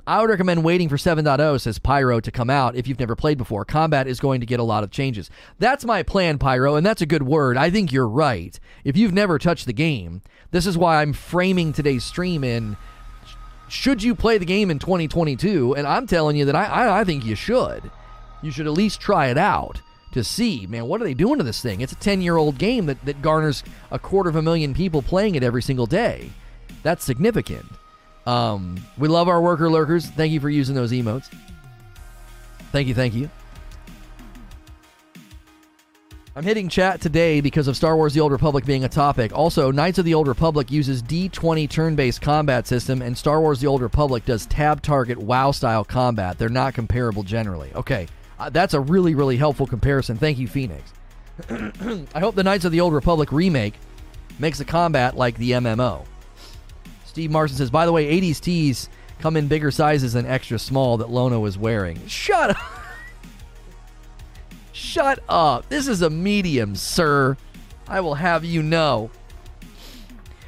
I 0.07 0.21
would 0.21 0.31
recommend 0.31 0.63
waiting 0.63 0.89
for 0.89 0.97
7.0, 0.97 1.61
says 1.61 1.81
Pyro, 1.81 2.21
to 2.21 2.31
come 2.31 2.51
out 2.51 2.77
if 2.77 2.87
you've 2.87 3.01
never 3.01 3.17
played 3.17 3.37
before. 3.37 3.65
Combat 3.65 4.07
is 4.07 4.21
going 4.21 4.39
to 4.41 4.47
get 4.47 4.61
a 4.61 4.65
lot 4.65 4.85
of 4.85 4.93
changes. 4.93 5.29
That's 5.59 5.85
my 5.85 6.05
plan, 6.05 6.39
Pyro, 6.39 6.77
and 6.77 6.87
that's 6.87 7.03
a 7.03 7.07
good 7.07 7.25
word. 7.25 7.57
I 7.57 7.71
think 7.71 7.91
you're 7.91 8.09
right. 8.09 8.59
If 8.85 8.97
you've 8.97 9.13
never 9.13 9.41
touched 9.41 9.67
the 9.67 9.73
game, 9.73 10.23
this 10.53 10.67
is 10.67 10.79
why 10.79 11.03
I'm 11.03 11.13
framing 11.13 11.73
today's 11.73 12.05
stream 12.05 12.45
in 12.45 12.77
should 13.69 14.03
you 14.03 14.15
play 14.15 14.39
the 14.39 14.45
game 14.45 14.71
in 14.71 14.79
2022? 14.79 15.75
And 15.75 15.87
I'm 15.87 16.07
telling 16.07 16.37
you 16.37 16.45
that 16.45 16.55
I, 16.55 16.67
I, 16.67 17.01
I 17.01 17.05
think 17.05 17.25
you 17.25 17.35
should. 17.35 17.91
You 18.41 18.53
should 18.53 18.67
at 18.67 18.73
least 18.73 19.01
try 19.01 19.29
it 19.29 19.39
out 19.39 19.81
to 20.13 20.25
see, 20.25 20.67
man, 20.67 20.87
what 20.87 21.01
are 21.01 21.05
they 21.05 21.15
doing 21.15 21.39
to 21.39 21.45
this 21.45 21.61
thing? 21.61 21.81
It's 21.81 21.93
a 21.93 21.97
10 21.97 22.23
year 22.23 22.37
old 22.37 22.59
game 22.59 22.87
that, 22.87 23.05
that 23.05 23.23
garners 23.23 23.63
a 23.91 23.99
quarter 23.99 24.31
of 24.31 24.37
a 24.37 24.43
million 24.43 24.75
people 24.75 25.03
playing 25.03 25.35
it 25.35 25.43
every 25.43 25.63
single 25.63 25.87
day. 25.87 26.31
That's 26.83 27.05
significant. 27.05 27.67
Um, 28.27 28.77
we 28.99 29.09
love 29.09 29.29
our 29.29 29.41
worker 29.41 29.69
lurkers. 29.69 30.07
Thank 30.07 30.33
you 30.33 30.41
for 30.41 30.51
using 30.51 30.75
those 30.75 30.93
emotes. 30.93 31.29
Thank 32.71 32.89
you, 32.89 32.95
thank 32.95 33.15
you. 33.15 33.29
I'm 36.35 36.45
hitting 36.45 36.71
chat 36.71 37.03
today 37.03 37.43
because 37.43 37.69
of 37.69 37.77
Star 37.77 37.95
Wars 37.95 38.15
The 38.15 38.21
Old 38.21 38.33
Republic 38.33 38.65
being 38.65 38.85
a 38.85 38.89
topic. 38.89 39.33
Also, 39.35 39.71
Knights 39.71 39.99
of 39.99 40.07
the 40.07 40.15
Old 40.15 40.29
Republic 40.29 40.71
uses 40.71 41.03
D20 41.03 41.69
turn 41.69 41.95
based 41.95 42.23
combat 42.23 42.67
system, 42.67 43.03
and 43.03 43.17
Star 43.17 43.43
Wars 43.43 43.61
The 43.61 43.67
Old 43.67 43.83
Republic 43.83 44.25
does 44.25 44.47
tab 44.47 44.81
target 44.81 45.19
WoW 45.19 45.51
style 45.51 45.85
combat. 45.85 46.39
They're 46.39 46.49
not 46.49 46.73
comparable 46.73 47.23
generally. 47.23 47.71
Okay, 47.75 48.09
uh, 48.43 48.51
that's 48.51 48.75
a 48.75 48.81
really, 48.81 49.15
really 49.15 49.37
helpful 49.37 49.67
comparison. 49.67 50.17
Thank 50.17 50.39
you, 50.39 50.49
Phoenix. 50.49 50.93
I 51.49 52.21
hope 52.21 52.35
the 52.35 52.43
Knights 52.43 52.65
of 52.65 52.73
the 52.73 52.81
Old 52.81 52.93
Republic 52.93 53.31
remake 53.31 53.75
makes 54.39 54.59
the 54.59 54.65
combat 54.65 55.17
like 55.17 55.37
the 55.37 55.53
MMO. 55.53 56.05
Steve 57.05 57.31
Marson 57.31 57.57
says, 57.57 57.71
by 57.71 57.87
the 57.87 57.93
way, 57.93 58.21
80s 58.21 58.41
tees 58.41 58.89
come 59.21 59.37
in 59.37 59.47
bigger 59.47 59.71
sizes 59.71 60.15
than 60.15 60.27
extra 60.27 60.59
small 60.59 60.97
that 60.97 61.09
Lono 61.09 61.45
is 61.45 61.57
wearing. 61.57 62.05
Shut 62.09 62.51
up. 62.51 62.57
Shut 64.73 65.21
up. 65.29 65.69
This 65.69 65.87
is 65.87 66.03
a 66.03 66.11
medium, 66.11 66.75
sir. 66.75 67.37
I 67.87 68.01
will 68.01 68.15
have 68.15 68.45
you 68.45 68.63
know. 68.63 69.11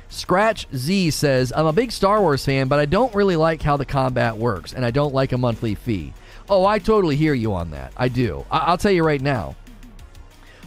Scratch 0.09 0.67
Z 0.75 1.11
says, 1.11 1.53
I'm 1.55 1.67
a 1.67 1.73
big 1.73 1.93
Star 1.93 2.21
Wars 2.21 2.45
fan, 2.45 2.67
but 2.67 2.81
I 2.81 2.87
don't 2.87 3.15
really 3.15 3.37
like 3.37 3.63
how 3.63 3.77
the 3.77 3.85
combat 3.85 4.37
works, 4.37 4.73
and 4.73 4.85
I 4.85 4.91
don't 4.91 5.15
like 5.15 5.33
a 5.33 5.39
monthly 5.39 5.75
fee. 5.75 6.13
Oh, 6.49 6.67
I 6.67 6.79
totally 6.79 7.17
hear 7.17 7.35
you 7.35 7.55
on 7.55 7.71
that. 7.71 7.93
I 7.97 8.09
do. 8.09 8.45
I- 8.51 8.71
will 8.71 8.79
tell 8.79 8.93
you 8.93 9.05
right 9.05 9.21
now. 9.21 9.57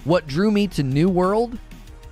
What 0.04 0.28
drew 0.28 0.52
me 0.52 0.68
to 0.70 0.84
New 0.84 1.10
World 1.10 1.58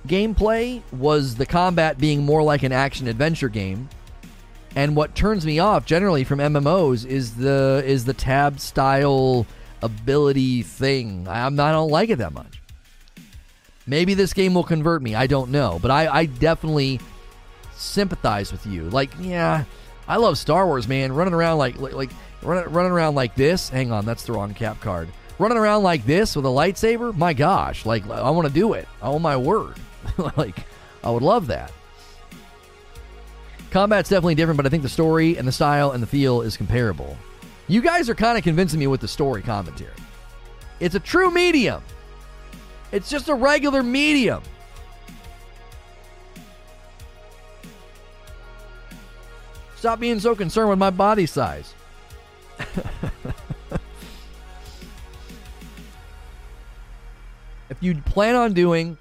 gameplay 0.06 0.82
was 0.92 1.34
the 1.34 1.46
combat 1.46 1.98
being 1.98 2.24
more 2.24 2.42
like 2.42 2.62
an 2.62 2.72
action 2.72 3.08
adventure 3.08 3.48
game. 3.48 3.88
And 4.74 4.94
what 4.94 5.14
turns 5.14 5.46
me 5.46 5.58
off 5.58 5.86
generally 5.86 6.22
from 6.22 6.38
MMOs 6.38 7.06
is 7.06 7.36
the 7.36 7.82
is 7.86 8.04
the 8.04 8.12
tab 8.12 8.60
style 8.60 9.46
ability 9.82 10.62
thing. 10.62 11.26
I, 11.26 11.46
I 11.46 11.50
don't 11.50 11.90
like 11.90 12.10
it 12.10 12.16
that 12.16 12.34
much. 12.34 12.60
Maybe 13.86 14.14
this 14.14 14.32
game 14.34 14.52
will 14.52 14.64
convert 14.64 15.00
me. 15.00 15.14
I 15.14 15.26
don't 15.26 15.50
know, 15.50 15.78
but 15.80 15.90
I, 15.90 16.08
I 16.08 16.26
definitely 16.26 17.00
sympathize 17.76 18.52
with 18.52 18.66
you. 18.66 18.90
Like, 18.90 19.10
yeah, 19.20 19.64
I 20.06 20.16
love 20.16 20.36
Star 20.38 20.66
Wars, 20.66 20.86
man. 20.88 21.12
Running 21.12 21.34
around 21.34 21.58
like 21.58 21.78
like, 21.78 21.94
like 21.94 22.10
running, 22.42 22.92
around 22.92 23.14
like 23.14 23.34
this. 23.34 23.68
Hang 23.68 23.92
on, 23.92 24.04
that's 24.04 24.24
the 24.24 24.32
wrong 24.32 24.54
cap 24.54 24.80
card. 24.80 25.08
Running 25.38 25.58
around 25.58 25.82
like 25.82 26.04
this 26.06 26.34
with 26.34 26.46
a 26.46 26.48
lightsaber. 26.48 27.16
My 27.16 27.32
gosh, 27.32 27.84
like 27.84 28.08
I 28.08 28.30
want 28.30 28.48
to 28.48 28.52
do 28.52 28.72
it. 28.72 28.88
Oh 29.02 29.18
my 29.18 29.36
word, 29.36 29.76
like 30.36 30.56
I 31.04 31.10
would 31.10 31.22
love 31.22 31.48
that. 31.48 31.72
Combat's 33.70 34.08
definitely 34.08 34.36
different, 34.36 34.56
but 34.56 34.66
I 34.66 34.68
think 34.68 34.82
the 34.82 34.88
story 34.88 35.36
and 35.36 35.46
the 35.46 35.52
style 35.52 35.90
and 35.90 36.02
the 36.02 36.06
feel 36.06 36.40
is 36.40 36.56
comparable. 36.56 37.16
You 37.68 37.80
guys 37.80 38.08
are 38.08 38.14
kind 38.14 38.38
of 38.38 38.44
convincing 38.44 38.80
me 38.80 38.86
with 38.86 39.00
the 39.00 39.08
story 39.08 39.42
commentary. 39.42 39.90
It's 40.80 40.94
a 40.94 41.00
true 41.00 41.30
medium. 41.30 41.82
It's 42.92 43.10
just 43.10 43.28
a 43.28 43.34
regular 43.34 43.82
medium. 43.82 44.42
Stop 49.76 50.00
being 50.00 50.18
so 50.20 50.34
concerned 50.34 50.70
with 50.70 50.78
my 50.78 50.90
body 50.90 51.26
size. 51.26 51.74
if 57.70 57.80
you 57.80 58.00
plan 58.02 58.34
on 58.34 58.52
doing 58.52 58.96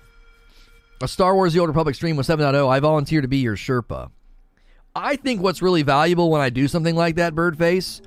a 1.01 1.07
Star 1.07 1.35
Wars 1.35 1.53
The 1.53 1.59
Old 1.59 1.69
Republic 1.69 1.95
stream 1.95 2.15
with 2.15 2.27
7.0, 2.27 2.69
I 2.69 2.79
volunteer 2.79 3.21
to 3.21 3.27
be 3.27 3.37
your 3.37 3.55
Sherpa. 3.55 4.09
I 4.95 5.17
think 5.17 5.41
what's 5.41 5.61
really 5.61 5.83
valuable 5.83 6.29
when 6.29 6.41
I 6.41 6.49
do 6.49 6.67
something 6.67 6.95
like 6.95 7.15
that, 7.15 7.35
Birdface, 7.35 8.01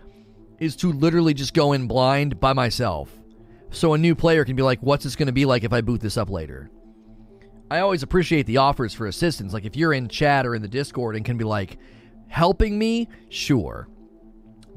is 0.59 0.75
to 0.77 0.93
literally 0.93 1.35
just 1.35 1.55
go 1.55 1.73
in 1.73 1.87
blind 1.87 2.41
by 2.41 2.53
myself. 2.53 3.11
So 3.71 3.93
a 3.93 3.99
new 3.99 4.15
player 4.15 4.45
can 4.45 4.57
be 4.57 4.63
like, 4.63 4.81
what's 4.81 5.05
this 5.05 5.15
going 5.15 5.27
to 5.27 5.33
be 5.33 5.45
like 5.45 5.65
if 5.65 5.73
I 5.73 5.83
boot 5.83 6.01
this 6.01 6.17
up 6.17 6.31
later? 6.31 6.71
I 7.71 7.81
always 7.81 8.03
appreciate 8.03 8.47
the 8.47 8.57
offers 8.57 8.95
for 8.95 9.07
assistance. 9.07 9.53
Like 9.53 9.67
if 9.67 9.77
you're 9.77 9.93
in 9.93 10.09
chat 10.09 10.47
or 10.47 10.55
in 10.55 10.63
the 10.63 10.69
Discord 10.69 11.17
and 11.17 11.25
can 11.25 11.37
be 11.37 11.45
like, 11.45 11.79
helping 12.29 12.79
me, 12.79 13.09
sure. 13.29 13.89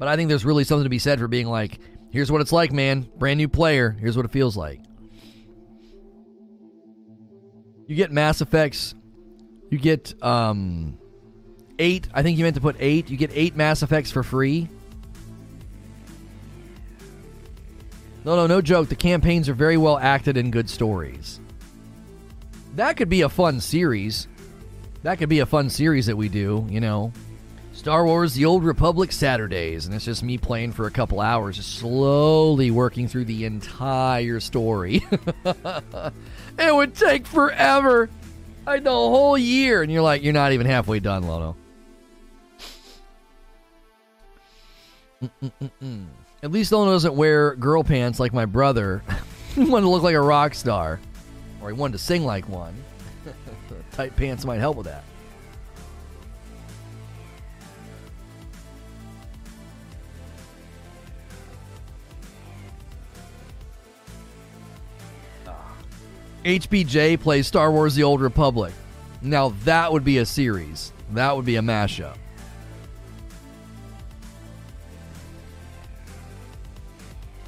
But 0.02 0.08
I 0.08 0.16
think 0.16 0.28
there's 0.28 0.44
really 0.44 0.64
something 0.64 0.82
to 0.82 0.90
be 0.90 0.98
said 0.98 1.20
for 1.20 1.28
being 1.28 1.46
like, 1.46 1.78
here's 2.10 2.28
what 2.28 2.40
it's 2.40 2.50
like, 2.50 2.72
man. 2.72 3.08
Brand 3.18 3.38
new 3.38 3.46
player. 3.46 3.96
Here's 4.00 4.16
what 4.16 4.26
it 4.26 4.32
feels 4.32 4.56
like. 4.56 4.80
You 7.86 7.94
get 7.94 8.10
Mass 8.10 8.40
Effects. 8.40 8.96
You 9.70 9.78
get 9.78 10.20
um, 10.20 10.98
eight. 11.78 12.08
I 12.12 12.24
think 12.24 12.36
you 12.36 12.42
meant 12.42 12.56
to 12.56 12.60
put 12.60 12.74
eight. 12.80 13.10
You 13.10 13.16
get 13.16 13.30
eight 13.32 13.54
Mass 13.54 13.84
Effects 13.84 14.10
for 14.10 14.24
free. 14.24 14.68
No, 18.24 18.34
no, 18.34 18.48
no 18.48 18.60
joke. 18.60 18.88
The 18.88 18.96
campaigns 18.96 19.48
are 19.48 19.54
very 19.54 19.76
well 19.76 19.98
acted 19.98 20.36
and 20.36 20.52
good 20.52 20.68
stories. 20.68 21.38
That 22.74 22.96
could 22.96 23.08
be 23.08 23.20
a 23.20 23.28
fun 23.28 23.60
series. 23.60 24.26
That 25.04 25.18
could 25.18 25.28
be 25.28 25.38
a 25.38 25.46
fun 25.46 25.70
series 25.70 26.06
that 26.06 26.16
we 26.16 26.28
do, 26.28 26.66
you 26.68 26.80
know. 26.80 27.12
Star 27.72 28.04
Wars 28.04 28.34
The 28.34 28.44
Old 28.44 28.64
Republic 28.64 29.12
Saturdays, 29.12 29.86
and 29.86 29.94
it's 29.94 30.04
just 30.04 30.22
me 30.22 30.38
playing 30.38 30.72
for 30.72 30.86
a 30.86 30.90
couple 30.90 31.20
hours, 31.20 31.56
just 31.56 31.78
slowly 31.78 32.70
working 32.70 33.08
through 33.08 33.24
the 33.24 33.44
entire 33.44 34.40
story. 34.40 35.02
it 36.58 36.74
would 36.74 36.94
take 36.94 37.26
forever. 37.26 38.10
I 38.66 38.78
know 38.78 39.06
a 39.06 39.10
whole 39.10 39.38
year, 39.38 39.82
and 39.82 39.90
you're 39.90 40.02
like, 40.02 40.22
you're 40.22 40.32
not 40.32 40.52
even 40.52 40.66
halfway 40.66 41.00
done, 41.00 41.26
Lono. 41.26 41.56
At 46.42 46.50
least 46.50 46.72
Lono 46.72 46.92
doesn't 46.92 47.14
wear 47.14 47.54
girl 47.56 47.82
pants 47.82 48.20
like 48.20 48.32
my 48.32 48.44
brother. 48.44 49.02
he 49.54 49.64
wanted 49.64 49.84
to 49.84 49.90
look 49.90 50.02
like 50.02 50.14
a 50.14 50.20
rock 50.20 50.54
star, 50.54 51.00
or 51.60 51.70
he 51.70 51.74
wanted 51.74 51.92
to 51.92 51.98
sing 51.98 52.24
like 52.24 52.48
one. 52.48 52.74
Tight 53.92 54.14
pants 54.14 54.44
might 54.44 54.58
help 54.58 54.76
with 54.76 54.86
that. 54.86 55.04
HBJ 66.44 67.20
plays 67.20 67.46
Star 67.46 67.70
Wars 67.70 67.94
The 67.94 68.02
Old 68.02 68.20
Republic. 68.20 68.72
Now 69.20 69.50
that 69.64 69.92
would 69.92 70.04
be 70.04 70.18
a 70.18 70.26
series. 70.26 70.92
That 71.12 71.36
would 71.36 71.44
be 71.44 71.56
a 71.56 71.60
mashup. 71.60 72.16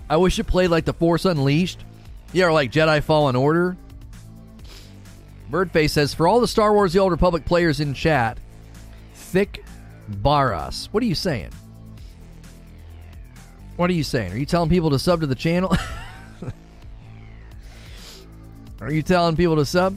I 0.09 0.17
wish 0.17 0.39
it 0.39 0.45
played 0.45 0.69
like 0.69 0.85
The 0.85 0.93
Force 0.93 1.25
Unleashed. 1.25 1.85
Yeah, 2.33 2.47
or 2.47 2.53
like 2.53 2.71
Jedi 2.71 3.03
Fallen 3.03 3.35
Order. 3.35 3.77
Birdface 5.51 5.91
says, 5.91 6.15
for 6.15 6.29
all 6.29 6.41
the 6.41 6.49
Star 6.49 6.73
Wars 6.73 6.93
The 6.93 7.01
Old 7.01 7.11
Republic 7.11 7.45
players 7.45 7.81
in 7.81 7.95
chat, 7.95 8.39
thick 9.15 9.65
Baras. 10.09 10.89
What 10.93 11.03
are 11.03 11.07
you 11.07 11.15
saying? 11.15 11.51
What 13.77 13.91
are 13.91 13.95
you 13.95 14.05
saying? 14.05 14.33
Are 14.33 14.37
you 14.37 14.47
telling 14.47 14.71
people 14.71 14.91
to 14.91 14.99
sub 14.99 15.21
to 15.21 15.27
the 15.27 15.35
channel? 15.35 15.77
are 18.85 18.93
you 18.93 19.03
telling 19.03 19.37
people 19.37 19.57
to 19.57 19.65
sub? 19.65 19.97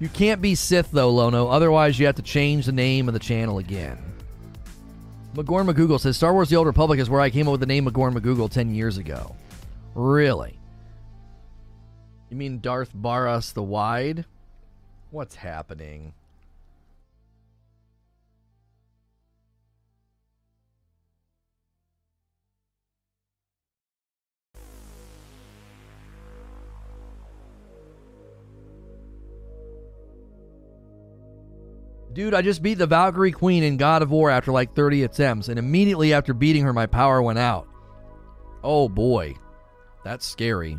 You 0.00 0.08
can't 0.08 0.40
be 0.40 0.54
Sith 0.54 0.90
though, 0.90 1.10
Lono. 1.10 1.48
Otherwise, 1.48 1.98
you 1.98 2.06
have 2.06 2.16
to 2.16 2.22
change 2.22 2.66
the 2.66 2.72
name 2.72 3.08
of 3.08 3.14
the 3.14 3.20
channel 3.20 3.58
again. 3.58 3.98
McGorn 5.34 5.68
McGoogle 5.68 5.98
says 5.98 6.16
Star 6.16 6.32
Wars 6.32 6.48
The 6.48 6.56
Old 6.56 6.66
Republic 6.66 7.00
is 7.00 7.10
where 7.10 7.20
I 7.20 7.30
came 7.30 7.48
up 7.48 7.52
with 7.52 7.60
the 7.60 7.66
name 7.66 7.86
McGorn 7.86 8.16
McGoogle 8.16 8.50
10 8.50 8.74
years 8.74 8.98
ago. 8.98 9.34
Really? 9.94 10.58
You 12.30 12.36
mean 12.36 12.60
Darth 12.60 12.92
Baras 12.94 13.52
the 13.52 13.62
Wide? 13.62 14.24
What's 15.10 15.34
happening? 15.34 16.14
Dude, 32.14 32.32
I 32.32 32.42
just 32.42 32.62
beat 32.62 32.74
the 32.74 32.86
Valkyrie 32.86 33.32
Queen 33.32 33.64
in 33.64 33.76
God 33.76 34.00
of 34.00 34.12
War 34.12 34.30
after 34.30 34.52
like 34.52 34.72
30 34.74 35.02
attempts, 35.02 35.48
and 35.48 35.58
immediately 35.58 36.14
after 36.14 36.32
beating 36.32 36.62
her, 36.62 36.72
my 36.72 36.86
power 36.86 37.20
went 37.20 37.40
out. 37.40 37.66
Oh 38.62 38.88
boy. 38.88 39.34
That's 40.04 40.24
scary. 40.24 40.78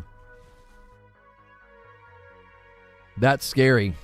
That's 3.18 3.44
scary. 3.44 3.94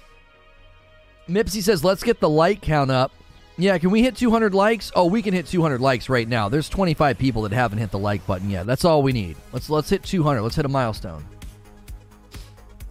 Mipsy 1.28 1.62
says, 1.62 1.82
let's 1.82 2.02
get 2.02 2.20
the 2.20 2.28
like 2.28 2.60
count 2.60 2.90
up. 2.90 3.12
Yeah, 3.56 3.78
can 3.78 3.90
we 3.90 4.02
hit 4.02 4.16
200 4.16 4.54
likes? 4.54 4.92
Oh, 4.94 5.06
we 5.06 5.22
can 5.22 5.32
hit 5.32 5.46
200 5.46 5.80
likes 5.80 6.08
right 6.08 6.28
now. 6.28 6.48
There's 6.48 6.68
25 6.68 7.18
people 7.18 7.42
that 7.42 7.52
haven't 7.52 7.78
hit 7.78 7.90
the 7.90 7.98
like 7.98 8.26
button 8.26 8.50
yet. 8.50 8.66
That's 8.66 8.84
all 8.84 9.02
we 9.02 9.12
need. 9.12 9.36
Let's 9.52 9.70
let's 9.70 9.90
hit 9.90 10.02
200. 10.02 10.42
Let's 10.42 10.56
hit 10.56 10.64
a 10.64 10.70
milestone. 10.70 11.24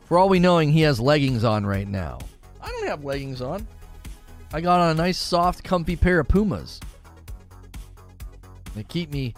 For 0.05 0.17
all 0.17 0.29
we 0.29 0.39
knowing, 0.39 0.71
he 0.71 0.81
has 0.81 0.99
leggings 0.99 1.43
on 1.43 1.65
right 1.65 1.87
now. 1.87 2.19
I 2.61 2.69
don't 2.69 2.87
have 2.87 3.03
leggings 3.03 3.41
on. 3.41 3.67
I 4.53 4.61
got 4.61 4.79
on 4.79 4.89
a 4.91 4.93
nice, 4.93 5.17
soft, 5.17 5.63
comfy 5.63 5.95
pair 5.95 6.19
of 6.19 6.27
Pumas. 6.27 6.79
They 8.75 8.83
keep 8.83 9.11
me 9.11 9.33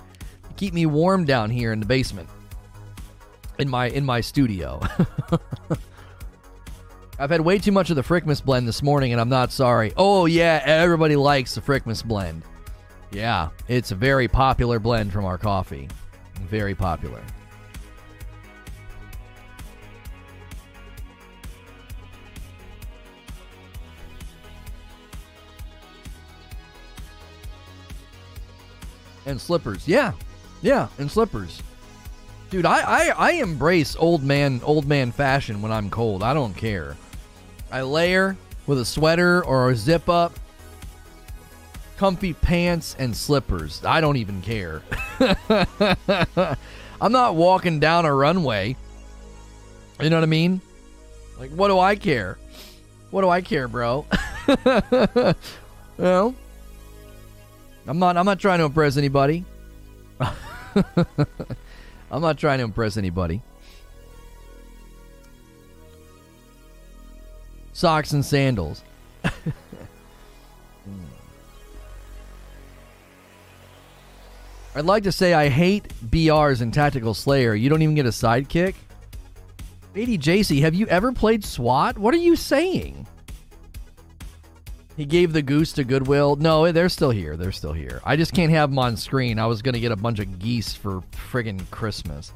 they 0.47 0.53
keep 0.55 0.74
me 0.74 0.86
warm 0.86 1.26
down 1.26 1.49
here 1.49 1.72
in 1.72 1.80
the 1.80 1.86
basement. 1.86 2.30
In 3.59 3.70
my 3.70 3.89
in 3.89 4.05
my 4.05 4.22
studio. 4.22 4.82
I've 7.20 7.30
had 7.30 7.41
way 7.41 7.59
too 7.59 7.72
much 7.72 7.91
of 7.91 7.95
the 7.95 8.01
Frickmas 8.01 8.43
blend 8.43 8.68
this 8.68 8.82
morning 8.82 9.11
and 9.11 9.22
I'm 9.22 9.30
not 9.30 9.51
sorry. 9.51 9.93
Oh 9.97 10.26
yeah, 10.26 10.61
everybody 10.66 11.16
likes 11.16 11.53
the 11.55 11.61
Frickmas 11.61 12.03
blend. 12.03 12.43
Yeah, 13.11 13.49
it's 13.68 13.91
a 13.91 13.95
very 13.95 14.28
popular 14.28 14.80
blend 14.80 15.14
from 15.14 15.26
our 15.26 15.38
coffee. 15.38 15.88
Very 16.41 16.74
popular. 16.74 17.22
And 29.26 29.39
slippers. 29.39 29.88
Yeah, 29.88 30.13
yeah, 30.61 30.88
and 30.97 31.09
slippers. 31.09 31.61
Dude, 32.49 32.65
I, 32.65 32.82
I, 32.82 33.13
I 33.15 33.32
embrace 33.34 33.95
old 33.95 34.24
man 34.24 34.61
old 34.63 34.88
man 34.88 35.11
fashion 35.11 35.61
when 35.61 35.71
I'm 35.71 35.89
cold. 35.89 36.24
I 36.24 36.34
don't 36.34 36.53
care. 36.55 36.95
I 37.71 37.82
layer 37.82 38.38
with 38.67 38.80
a 38.80 38.86
sweater 38.86 39.43
or 39.43 39.71
a 39.71 39.76
zip 39.76 40.07
up, 40.07 40.34
comfy 41.97 42.34
pants 42.34 42.95
and 42.99 43.15
slippers. 43.15 43.84
I 43.84 44.01
don't 44.01 44.17
even 44.17 44.41
care. 44.41 44.82
I'm 47.01 47.11
not 47.11 47.36
walking 47.36 47.80
down 47.80 48.05
a 48.05 48.13
runway. 48.13 48.76
You 49.99 50.09
know 50.09 50.17
what 50.17 50.24
I 50.24 50.28
mean? 50.28 50.61
Like, 51.39 51.51
what 51.51 51.69
do 51.69 51.80
I 51.80 51.95
care? 51.95 52.38
What 53.09 53.21
do 53.21 53.30
I 53.30 53.41
care, 53.41 53.67
bro? 53.67 54.05
know? 55.97 56.36
I'm 57.88 57.99
not. 57.99 58.17
I'm 58.17 58.25
not 58.25 58.39
trying 58.39 58.59
to 58.59 58.65
impress 58.65 58.97
anybody. 58.97 59.45
I'm 60.19 62.21
not 62.21 62.38
trying 62.38 62.59
to 62.59 62.63
impress 62.63 62.97
anybody. 62.97 63.41
Socks 67.73 68.11
and 68.11 68.23
sandals. 68.23 68.84
I'd 74.75 74.86
like 74.86 75.03
to 75.03 75.11
say 75.11 75.34
I 75.34 75.49
hate 75.49 75.88
BRs 76.09 76.61
in 76.61 76.71
Tactical 76.71 77.13
Slayer. 77.13 77.53
You 77.53 77.69
don't 77.69 77.84
even 77.84 77.95
get 77.95 78.07
a 78.07 78.09
sidekick. 78.09 78.73
80 79.95 80.17
JC, 80.17 80.61
have 80.61 80.73
you 80.73 80.88
ever 80.88 81.11
played 81.11 81.45
SWAT? 81.45 81.99
What 81.99 82.15
are 82.15 82.17
you 82.17 82.36
saying? 82.36 83.05
He 84.95 85.05
gave 85.05 85.33
the 85.33 85.41
goose 85.41 85.73
to 85.73 85.83
Goodwill. 85.83 86.35
No, 86.35 86.71
they're 86.71 86.89
still 86.89 87.09
here. 87.09 87.35
They're 87.35 87.51
still 87.51 87.73
here. 87.73 87.99
I 88.05 88.15
just 88.15 88.33
can't 88.33 88.51
have 88.51 88.69
them 88.69 88.77
on 88.77 88.95
screen. 88.95 89.39
I 89.39 89.47
was 89.47 89.63
going 89.63 89.73
to 89.73 89.79
get 89.79 89.91
a 89.91 89.95
bunch 89.95 90.19
of 90.19 90.37
geese 90.37 90.75
for 90.75 91.01
friggin' 91.31 91.69
Christmas. 91.71 92.31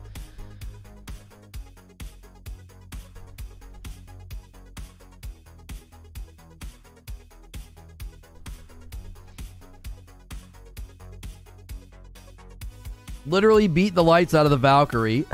Literally 13.27 13.67
beat 13.67 13.93
the 13.93 14.03
lights 14.03 14.33
out 14.33 14.45
of 14.45 14.51
the 14.51 14.57
Valkyrie. 14.57 15.25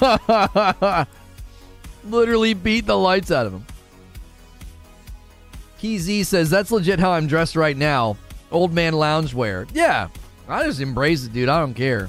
Literally 2.04 2.54
beat 2.54 2.86
the 2.86 2.96
lights 2.96 3.30
out 3.30 3.46
of 3.46 3.52
him. 3.52 3.66
KZ 5.82 6.24
says, 6.26 6.48
That's 6.48 6.70
legit 6.70 7.00
how 7.00 7.10
I'm 7.10 7.26
dressed 7.26 7.56
right 7.56 7.76
now. 7.76 8.16
Old 8.52 8.72
man 8.72 8.92
loungewear. 8.92 9.68
Yeah, 9.74 10.08
I 10.48 10.64
just 10.64 10.80
embrace 10.80 11.26
it, 11.26 11.32
dude. 11.32 11.48
I 11.48 11.58
don't 11.58 11.74
care. 11.74 12.08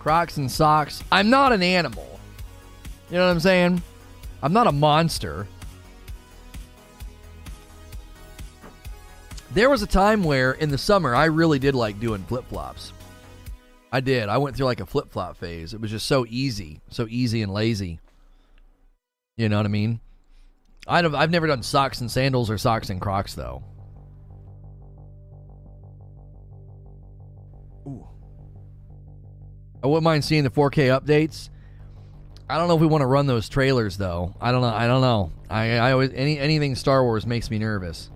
Crocs 0.00 0.36
and 0.38 0.50
socks. 0.50 1.04
I'm 1.12 1.30
not 1.30 1.52
an 1.52 1.62
animal. 1.62 2.18
You 3.08 3.18
know 3.18 3.26
what 3.26 3.30
I'm 3.30 3.40
saying? 3.40 3.80
I'm 4.42 4.52
not 4.52 4.66
a 4.66 4.72
monster. 4.72 5.46
There 9.52 9.70
was 9.70 9.82
a 9.82 9.86
time 9.86 10.24
where 10.24 10.52
in 10.52 10.68
the 10.68 10.78
summer 10.78 11.14
I 11.14 11.26
really 11.26 11.60
did 11.60 11.76
like 11.76 12.00
doing 12.00 12.24
flip 12.24 12.48
flops. 12.48 12.92
I 13.92 14.00
did. 14.00 14.28
I 14.28 14.38
went 14.38 14.56
through 14.56 14.66
like 14.66 14.80
a 14.80 14.86
flip 14.86 15.12
flop 15.12 15.36
phase. 15.36 15.72
It 15.72 15.80
was 15.80 15.92
just 15.92 16.06
so 16.06 16.26
easy, 16.28 16.80
so 16.90 17.06
easy 17.08 17.42
and 17.42 17.54
lazy. 17.54 18.00
You 19.36 19.48
know 19.48 19.56
what 19.56 19.66
I 19.66 19.70
mean? 19.70 20.00
I've 20.88 21.14
I've 21.14 21.30
never 21.30 21.46
done 21.46 21.62
socks 21.62 22.00
and 22.00 22.10
sandals 22.10 22.50
or 22.50 22.58
socks 22.58 22.88
and 22.90 23.00
Crocs 23.00 23.34
though. 23.34 23.62
Ooh. 27.86 28.06
I 29.82 29.86
wouldn't 29.86 30.04
mind 30.04 30.24
seeing 30.24 30.44
the 30.44 30.50
4K 30.50 30.98
updates. 30.98 31.50
I 32.48 32.56
don't 32.56 32.68
know 32.68 32.74
if 32.74 32.80
we 32.80 32.86
want 32.86 33.02
to 33.02 33.06
run 33.06 33.26
those 33.26 33.48
trailers 33.48 33.98
though. 33.98 34.34
I 34.40 34.50
don't 34.50 34.62
know. 34.62 34.68
I 34.68 34.86
don't 34.86 35.02
know. 35.02 35.30
I 35.50 35.76
I 35.76 35.92
always 35.92 36.10
any 36.14 36.38
anything 36.38 36.74
Star 36.74 37.04
Wars 37.04 37.26
makes 37.26 37.50
me 37.50 37.58
nervous. 37.58 38.10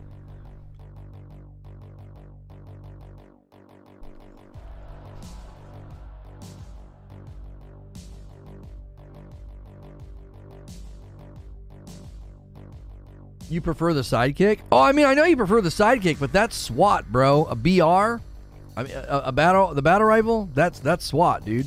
You 13.53 13.61
prefer 13.61 13.93
the 13.93 14.01
sidekick? 14.01 14.61
Oh, 14.73 14.81
I 14.81 14.93
mean, 14.93 15.05
I 15.05 15.13
know 15.13 15.25
you 15.25 15.37
prefer 15.37 15.61
the 15.61 15.69
sidekick, 15.69 16.19
but 16.19 16.33
that's 16.33 16.57
SWAT, 16.57 17.13
bro. 17.13 17.45
A 17.45 17.55
BR, 17.55 17.83
I 17.83 18.83
mean, 18.83 18.93
a, 18.95 19.25
a 19.27 19.33
battle, 19.33 19.75
the 19.75 19.83
battle 19.83 20.07
rifle. 20.07 20.49
That's 20.55 20.79
that's 20.79 21.05
SWAT, 21.05 21.45
dude. 21.45 21.67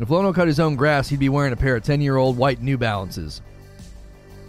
If 0.00 0.10
Lono 0.10 0.32
cut 0.32 0.48
his 0.48 0.58
own 0.58 0.74
grass, 0.74 1.08
he'd 1.08 1.20
be 1.20 1.28
wearing 1.28 1.52
a 1.52 1.56
pair 1.56 1.76
of 1.76 1.84
ten-year-old 1.84 2.36
white 2.36 2.60
New 2.60 2.76
Balances. 2.76 3.40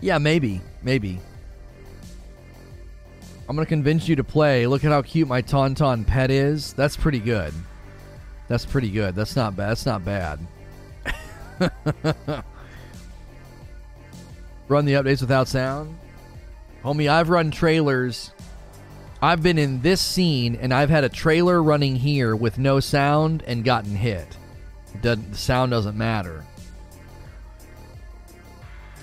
Yeah, 0.01 0.18
maybe, 0.18 0.60
maybe. 0.82 1.20
I'm 3.47 3.56
gonna 3.56 3.68
convince 3.68 4.08
you 4.08 4.16
to 4.16 4.24
play. 4.24 4.66
Look 4.66 4.84
at 4.84 4.89
how 4.89 5.03
cute 5.03 5.28
my 5.28 5.43
Tauntaun 5.43 6.08
pet 6.08 6.32
is. 6.32 6.74
That's 6.74 6.97
pretty 6.97 7.20
good. 7.20 7.53
That's 8.47 8.66
pretty 8.66 8.89
good. 8.89 9.14
That's 9.14 9.36
not 9.36 9.56
bad. 9.56 9.70
That's 9.70 9.86
not 9.86 10.03
bad. 10.03 10.39
Run 14.68 14.86
the 14.86 14.93
updates 14.93 15.22
without 15.22 15.47
sound? 15.47 15.97
Homie, 16.84 17.09
I've 17.09 17.30
run 17.30 17.51
trailers. 17.51 18.32
I've 19.22 19.41
been 19.41 19.57
in 19.57 19.82
this 19.82 20.01
scene 20.01 20.55
and 20.55 20.74
I've 20.74 20.89
had 20.89 21.03
a 21.03 21.09
trailer 21.09 21.61
running 21.61 21.95
here 21.95 22.36
with 22.36 22.57
no 22.57 22.80
sound 22.80 23.43
and 23.47 23.63
gotten 23.63 23.95
hit. 23.95 24.38
Doesn't, 25.01 25.32
The 25.32 25.38
sound 25.38 25.72
doesn't 25.72 25.97
matter. 25.97 26.45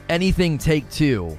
Anything 0.08 0.58
take 0.58 0.88
two. 0.90 1.38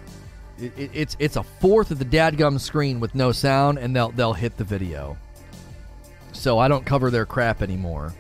It, 0.57 0.74
it, 0.78 0.91
it's 0.93 1.17
it's 1.19 1.36
a 1.36 1.43
fourth 1.43 1.91
of 1.91 1.99
the 1.99 2.05
dadgum 2.05 2.59
screen 2.59 2.99
with 2.99 3.15
no 3.15 3.32
sound 3.32 3.78
and 3.78 3.95
they'll 3.95 4.11
they'll 4.11 4.34
hit 4.34 4.57
the 4.57 4.63
video. 4.63 5.17
So 6.32 6.59
I 6.59 6.67
don't 6.67 6.86
cover 6.86 7.11
their 7.11 7.26
crap 7.26 7.61
anymore. 7.61 8.13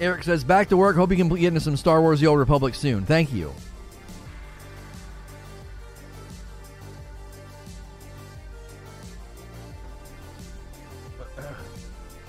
Eric 0.00 0.24
says, 0.24 0.44
back 0.44 0.68
to 0.68 0.76
work. 0.76 0.96
Hope 0.96 1.10
you 1.10 1.16
can 1.16 1.28
get 1.28 1.48
into 1.48 1.60
some 1.60 1.76
Star 1.76 2.00
Wars 2.00 2.20
The 2.20 2.26
Old 2.26 2.38
Republic 2.38 2.74
soon. 2.74 3.06
Thank 3.06 3.32
you. 3.32 3.52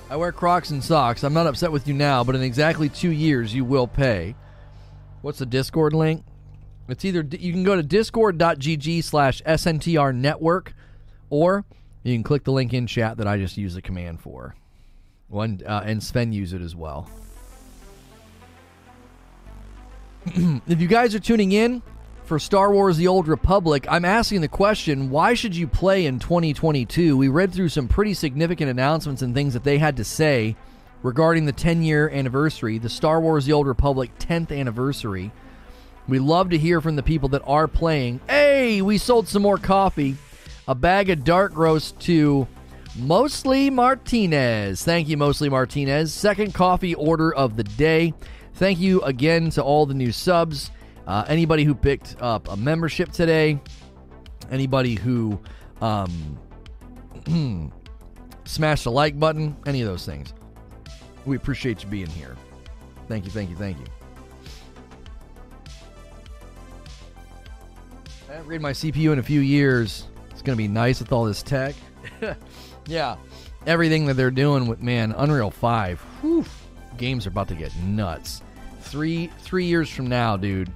I 0.10 0.16
wear 0.16 0.32
Crocs 0.32 0.70
and 0.70 0.82
socks. 0.82 1.24
I'm 1.24 1.34
not 1.34 1.48
upset 1.48 1.72
with 1.72 1.88
you 1.88 1.94
now, 1.94 2.24
but 2.24 2.36
in 2.36 2.42
exactly 2.42 2.88
two 2.88 3.12
years, 3.12 3.54
you 3.54 3.66
will 3.66 3.88
pay. 3.88 4.36
What's 5.22 5.40
the 5.40 5.46
Discord 5.46 5.92
link? 5.92 6.24
It's 6.88 7.04
either 7.04 7.28
you 7.38 7.52
can 7.52 7.66
go 7.66 7.76
to 7.76 7.84
discord.gg 7.84 9.04
slash 9.04 9.42
SNTR 9.42 10.16
network 10.16 10.74
or 11.30 11.66
you 12.04 12.16
can 12.16 12.24
click 12.24 12.46
the 12.46 12.54
link 12.54 12.74
in 12.74 12.88
chat 12.88 13.18
that 13.18 13.28
I 13.28 13.38
just 13.38 13.58
used 13.58 13.76
the 13.76 13.82
command 13.82 14.22
for. 14.22 14.56
One 15.28 15.62
uh, 15.66 15.84
and 15.86 16.02
Sven 16.02 16.32
use 16.32 16.54
it 16.54 16.62
as 16.62 16.74
well. 16.74 17.10
if 20.68 20.82
you 20.82 20.88
guys 20.88 21.16
are 21.16 21.20
tuning 21.20 21.52
in 21.52 21.82
for 22.26 22.40
Star 22.40 22.72
Wars 22.72 22.98
The 22.98 23.08
Old 23.08 23.28
Republic, 23.28 23.86
I'm 23.90 24.04
asking 24.04 24.42
the 24.42 24.48
question 24.48 25.10
why 25.10 25.34
should 25.34 25.56
you 25.56 25.68
play 25.68 26.06
in 26.06 26.20
2022? 26.20 27.16
We 27.16 27.28
read 27.28 27.54
through 27.54 27.70
some 27.70 27.88
pretty 27.88 28.14
significant 28.14 28.70
announcements 28.70 29.22
and 29.22 29.34
things 29.34 29.54
that 29.54 29.64
they 29.64 29.78
had 29.78 29.98
to 29.98 30.04
say 30.04 30.56
regarding 31.04 31.46
the 31.46 31.52
10 31.52 31.82
year 31.84 32.10
anniversary, 32.10 32.78
the 32.78 32.90
Star 32.90 33.22
Wars 33.22 33.46
The 33.46 33.54
Old 33.54 33.68
Republic 33.68 34.12
10th 34.20 34.58
anniversary. 34.58 35.32
We 36.08 36.20
love 36.20 36.50
to 36.50 36.58
hear 36.58 36.82
from 36.82 36.96
the 36.96 37.04
people 37.04 37.30
that 37.30 37.44
are 37.46 37.68
playing. 37.68 38.20
Hey, 38.28 38.82
we 38.82 38.98
sold 38.98 39.28
some 39.28 39.42
more 39.42 39.58
coffee. 39.58 40.16
A 40.68 40.76
bag 40.76 41.10
of 41.10 41.24
dark 41.24 41.56
roast 41.56 42.00
to 42.02 42.48
Mostly 42.98 43.70
Martinez. 43.70 44.84
Thank 44.84 45.08
you, 45.08 45.18
Mostly 45.18 45.50
Martinez. 45.50 46.14
Second 46.14 46.54
coffee 46.54 46.96
order 46.96 47.34
of 47.34 47.56
the 47.56 47.64
day. 47.64 48.14
Thank 48.58 48.80
you 48.80 49.02
again 49.04 49.52
to 49.52 49.62
all 49.62 49.86
the 49.86 49.94
new 49.94 50.12
subs. 50.12 50.72
Uh, 51.06 51.24
anybody 51.28 51.64
who 51.64 51.76
picked 51.76 52.16
up 52.20 52.50
a 52.50 52.58
membership 52.58 53.12
today, 53.12 53.62
anybody 54.50 54.96
who 54.96 55.40
um, 55.80 56.40
smashed 58.46 58.86
the 58.86 58.92
like 58.92 59.20
button, 59.20 59.56
any 59.68 59.82
of 59.82 59.88
those 59.88 60.08
things. 60.08 60.34
We 61.28 61.36
appreciate 61.36 61.84
you 61.84 61.90
being 61.90 62.08
here. 62.08 62.36
Thank 63.08 63.26
you, 63.26 63.32
thank 63.32 63.52
you, 63.52 63.56
thank 63.56 63.78
you. 63.78 63.86
I 68.28 68.34
haven't 68.34 68.48
read 68.48 68.62
my 68.62 68.72
CPU 68.72 69.14
in 69.14 69.20
a 69.20 69.24
few 69.24 69.42
years. 69.42 70.08
It's 70.32 70.42
going 70.42 70.56
to 70.56 70.62
be 70.62 70.68
nice 70.68 71.00
with 71.00 71.12
all 71.12 71.26
this 71.26 71.44
tech. 71.44 71.76
yeah, 72.88 73.18
everything 73.68 74.08
that 74.08 74.16
they're 74.16 74.32
doing 74.32 74.66
with, 74.66 74.82
man, 74.82 75.14
Unreal 75.16 75.52
5. 75.52 76.00
Whew, 76.22 76.44
games 76.98 77.28
are 77.28 77.30
about 77.30 77.50
to 77.50 77.56
get 77.56 77.76
nuts 77.78 78.42
three 78.88 79.28
three 79.40 79.66
years 79.66 79.90
from 79.90 80.08
now, 80.08 80.38
dude. 80.38 80.72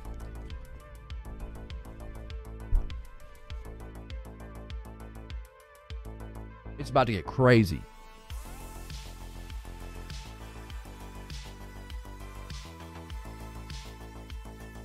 It's 6.77 6.89
about 6.89 7.07
to 7.07 7.13
get 7.13 7.25
crazy. 7.25 7.81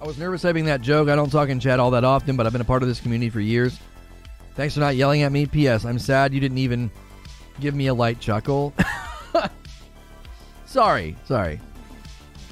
I 0.01 0.07
was 0.07 0.19
nervous 0.19 0.43
having 0.43 0.67
that 0.67 0.83
joke. 0.83 1.09
I 1.09 1.17
don't 1.17 1.31
talk 1.31 1.49
in 1.49 1.59
chat 1.59 1.81
all 1.81 1.91
that 1.93 2.05
often, 2.05 2.37
but 2.37 2.47
I've 2.47 2.53
been 2.53 2.61
a 2.61 2.67
part 2.67 2.83
of 2.83 2.89
this 2.89 3.01
community 3.01 3.31
for 3.31 3.41
years. 3.41 3.79
Thanks 4.55 4.75
for 4.75 4.81
not 4.81 4.95
yelling 4.95 5.23
at 5.23 5.33
me. 5.33 5.47
P.S. 5.47 5.85
I'm 5.85 5.99
sad 5.99 6.33
you 6.33 6.41
didn't 6.41 6.59
even 6.59 6.91
give 7.61 7.75
me 7.75 7.89
a 7.89 7.95
light 7.95 8.21
chuckle. 8.21 8.73
sorry, 10.67 11.17
sorry. 11.25 11.61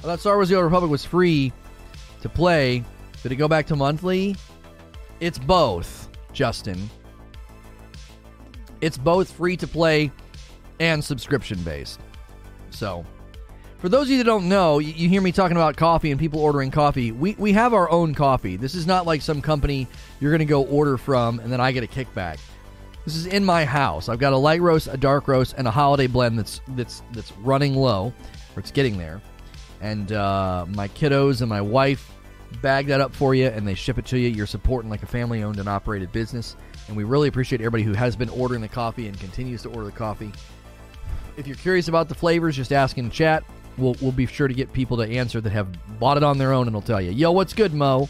I 0.05 0.09
thought 0.09 0.19
Star 0.19 0.35
Wars 0.35 0.49
The 0.49 0.55
Old 0.55 0.65
Republic 0.65 0.91
was 0.91 1.03
free 1.03 1.51
to 2.21 2.29
play. 2.29 2.83
Did 3.23 3.31
it 3.31 3.37
go 3.37 3.47
back 3.47 3.65
to 3.65 3.75
monthly? 3.75 4.35
It's 5.19 5.39
both, 5.39 6.09
Justin. 6.31 6.91
It's 8.81 8.99
both 8.99 9.31
free 9.31 9.57
to 9.57 9.65
play 9.65 10.11
and 10.79 11.03
subscription 11.03 11.57
based. 11.63 11.99
So, 12.69 13.03
for 13.79 13.89
those 13.89 14.03
of 14.03 14.11
you 14.11 14.17
that 14.19 14.25
don't 14.25 14.47
know, 14.47 14.77
you, 14.77 14.93
you, 14.93 15.09
hear 15.09 15.23
me 15.23 15.31
talking 15.31 15.57
about 15.57 15.75
coffee 15.75 16.11
and 16.11 16.19
people 16.19 16.39
ordering 16.39 16.69
coffee. 16.69 17.11
We, 17.11 17.33
we 17.39 17.53
have 17.53 17.73
our 17.73 17.89
own 17.89 18.13
coffee. 18.13 18.57
This 18.57 18.75
is 18.75 18.85
not 18.85 19.07
like 19.07 19.23
some 19.23 19.41
company 19.41 19.87
you're 20.19 20.31
going 20.31 20.37
to 20.37 20.45
go 20.45 20.65
order 20.65 20.97
from 20.97 21.39
and 21.39 21.51
then 21.51 21.59
I 21.59 21.71
get 21.71 21.83
a 21.83 21.87
kickback. 21.87 22.37
This 23.05 23.15
is 23.15 23.25
in 23.25 23.43
my 23.43 23.65
house. 23.65 24.07
I've 24.07 24.19
got 24.19 24.33
a 24.33 24.37
light 24.37 24.61
roast, 24.61 24.87
a 24.87 24.97
dark 24.97 25.27
roast, 25.27 25.55
and 25.57 25.67
a 25.67 25.71
holiday 25.71 26.05
blend 26.05 26.37
that's 26.37 26.61
that's 26.75 27.01
that's 27.11 27.31
running 27.37 27.75
low, 27.75 28.13
or 28.55 28.59
it's 28.59 28.71
getting 28.71 28.99
there 28.99 29.19
and 29.81 30.11
uh, 30.11 30.65
my 30.69 30.87
kiddos 30.89 31.41
and 31.41 31.49
my 31.49 31.61
wife 31.61 32.11
bag 32.61 32.87
that 32.87 33.01
up 33.01 33.13
for 33.13 33.35
you 33.35 33.47
and 33.47 33.67
they 33.67 33.73
ship 33.73 33.97
it 33.97 34.05
to 34.05 34.17
you. 34.17 34.29
You're 34.29 34.47
supporting 34.47 34.89
like 34.89 35.03
a 35.03 35.07
family 35.07 35.43
owned 35.43 35.59
and 35.59 35.67
operated 35.67 36.11
business. 36.11 36.55
And 36.87 36.95
we 36.95 37.03
really 37.03 37.27
appreciate 37.27 37.61
everybody 37.61 37.83
who 37.83 37.93
has 37.93 38.15
been 38.15 38.29
ordering 38.29 38.61
the 38.61 38.67
coffee 38.67 39.07
and 39.07 39.19
continues 39.19 39.61
to 39.63 39.69
order 39.69 39.85
the 39.85 39.91
coffee. 39.91 40.31
If 41.37 41.47
you're 41.47 41.57
curious 41.57 41.87
about 41.87 42.07
the 42.07 42.15
flavors, 42.15 42.55
just 42.55 42.71
ask 42.71 42.97
in 42.97 43.09
chat. 43.09 43.43
We'll, 43.77 43.95
we'll 44.01 44.11
be 44.11 44.25
sure 44.25 44.47
to 44.47 44.53
get 44.53 44.71
people 44.71 44.95
to 44.97 45.03
answer 45.03 45.41
that 45.41 45.51
have 45.51 45.67
bought 45.99 46.17
it 46.17 46.23
on 46.23 46.37
their 46.37 46.53
own 46.53 46.67
and 46.67 46.73
they'll 46.73 46.81
tell 46.81 47.01
you, 47.01 47.11
yo, 47.11 47.31
what's 47.31 47.53
good, 47.53 47.73
Mo? 47.73 48.07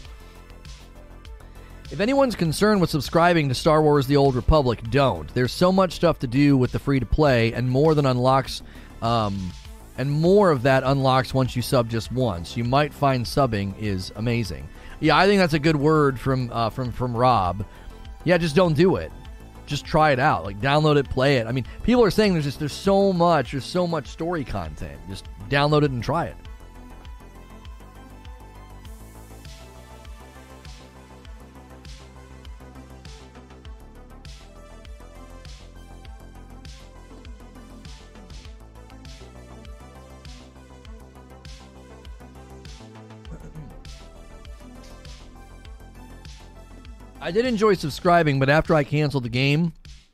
If 1.90 2.00
anyone's 2.00 2.34
concerned 2.34 2.80
with 2.80 2.90
subscribing 2.90 3.48
to 3.48 3.54
Star 3.54 3.80
Wars 3.80 4.06
The 4.06 4.16
Old 4.16 4.34
Republic, 4.34 4.80
don't. 4.90 5.32
There's 5.34 5.52
so 5.52 5.70
much 5.70 5.92
stuff 5.92 6.18
to 6.20 6.26
do 6.26 6.56
with 6.56 6.72
the 6.72 6.80
free 6.80 6.98
to 6.98 7.06
play 7.06 7.52
and 7.52 7.70
more 7.70 7.94
than 7.94 8.06
unlocks 8.06 8.62
um, 9.02 9.52
and 9.98 10.10
more 10.10 10.50
of 10.50 10.62
that 10.62 10.82
unlocks 10.84 11.32
once 11.32 11.56
you 11.56 11.62
sub 11.62 11.88
just 11.88 12.12
once. 12.12 12.56
You 12.56 12.64
might 12.64 12.92
find 12.92 13.24
subbing 13.24 13.78
is 13.80 14.12
amazing. 14.16 14.68
Yeah, 15.00 15.16
I 15.16 15.26
think 15.26 15.38
that's 15.38 15.54
a 15.54 15.58
good 15.58 15.76
word 15.76 16.18
from 16.18 16.50
uh, 16.52 16.70
from 16.70 16.92
from 16.92 17.16
Rob. 17.16 17.64
Yeah, 18.24 18.38
just 18.38 18.56
don't 18.56 18.74
do 18.74 18.96
it. 18.96 19.12
Just 19.66 19.84
try 19.84 20.12
it 20.12 20.18
out. 20.18 20.44
Like 20.44 20.60
download 20.60 20.96
it, 20.96 21.08
play 21.08 21.36
it. 21.36 21.46
I 21.46 21.52
mean, 21.52 21.66
people 21.82 22.02
are 22.04 22.10
saying 22.10 22.32
there's 22.32 22.44
just 22.44 22.58
there's 22.58 22.72
so 22.72 23.12
much, 23.12 23.52
there's 23.52 23.64
so 23.64 23.86
much 23.86 24.06
story 24.06 24.44
content. 24.44 24.98
Just 25.08 25.26
download 25.48 25.82
it 25.82 25.90
and 25.90 26.02
try 26.02 26.26
it. 26.26 26.36
I 47.26 47.32
did 47.32 47.44
enjoy 47.44 47.74
subscribing, 47.74 48.38
but 48.38 48.48
after 48.48 48.72
I 48.72 48.84
canceled 48.84 49.24
the 49.24 49.28
game, 49.28 49.72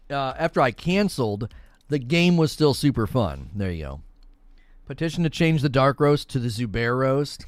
uh, 0.08 0.32
after 0.38 0.62
I 0.62 0.70
canceled, 0.70 1.52
the 1.90 1.98
game 1.98 2.38
was 2.38 2.50
still 2.50 2.72
super 2.72 3.06
fun. 3.06 3.50
There 3.54 3.70
you 3.70 3.84
go. 3.84 4.00
Petition 4.86 5.22
to 5.24 5.28
change 5.28 5.60
the 5.60 5.68
dark 5.68 6.00
roast 6.00 6.30
to 6.30 6.38
the 6.38 6.48
Zubair 6.48 6.98
roast. 6.98 7.44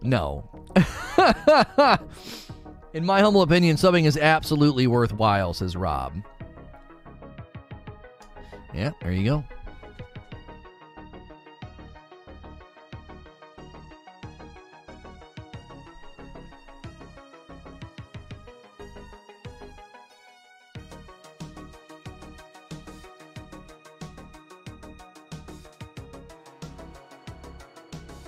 no. 0.00 0.48
In 2.94 3.04
my 3.04 3.20
humble 3.20 3.42
opinion, 3.42 3.76
subbing 3.76 4.06
is 4.06 4.16
absolutely 4.16 4.86
worthwhile, 4.86 5.52
says 5.52 5.76
Rob. 5.76 6.14
Yeah, 8.72 8.92
there 9.02 9.12
you 9.12 9.24
go. 9.26 9.44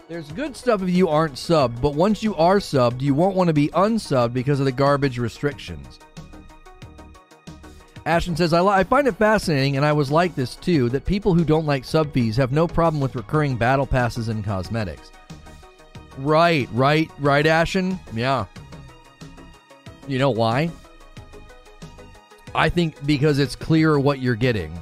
There's 0.09 0.30
good 0.32 0.57
stuff 0.57 0.82
if 0.82 0.90
you 0.90 1.09
aren't 1.09 1.34
subbed, 1.34 1.80
but 1.80 1.94
once 1.94 2.22
you 2.22 2.36
are 2.36 2.59
subbed, 2.59 3.00
you 3.00 3.12
won't 3.12 3.34
want 3.34 3.48
to 3.48 3.54
be 3.54 3.68
unsubbed 3.68 4.32
because 4.32 4.61
of 4.61 4.66
the 4.66 4.72
garbage 4.72 5.18
restrictions. 5.18 5.98
Ashton 8.04 8.36
says, 8.36 8.52
I, 8.52 8.61
li- 8.61 8.68
I 8.68 8.84
find 8.84 9.09
it 9.09 9.16
fascinating, 9.16 9.76
and 9.76 9.84
I 9.84 9.92
was 9.92 10.12
like 10.12 10.36
this 10.36 10.54
too, 10.54 10.88
that 10.90 11.04
people 11.04 11.34
who 11.34 11.44
don't 11.44 11.66
like 11.66 11.84
sub 11.84 12.12
fees 12.12 12.36
have 12.36 12.52
no 12.52 12.68
problem 12.68 13.00
with 13.00 13.16
recurring 13.16 13.57
battle 13.57 13.84
passes 13.86 14.28
and 14.28 14.44
cosmetics. 14.44 15.11
Right, 16.18 16.68
right, 16.72 17.11
right, 17.18 17.44
Ashton? 17.44 17.98
Yeah. 18.14 18.46
You 20.07 20.20
know 20.20 20.30
why? 20.30 20.70
I 22.54 22.68
think 22.68 23.04
because 23.04 23.40
it's 23.40 23.57
clear 23.57 23.98
what 23.98 24.20
you're 24.20 24.36
getting. 24.36 24.78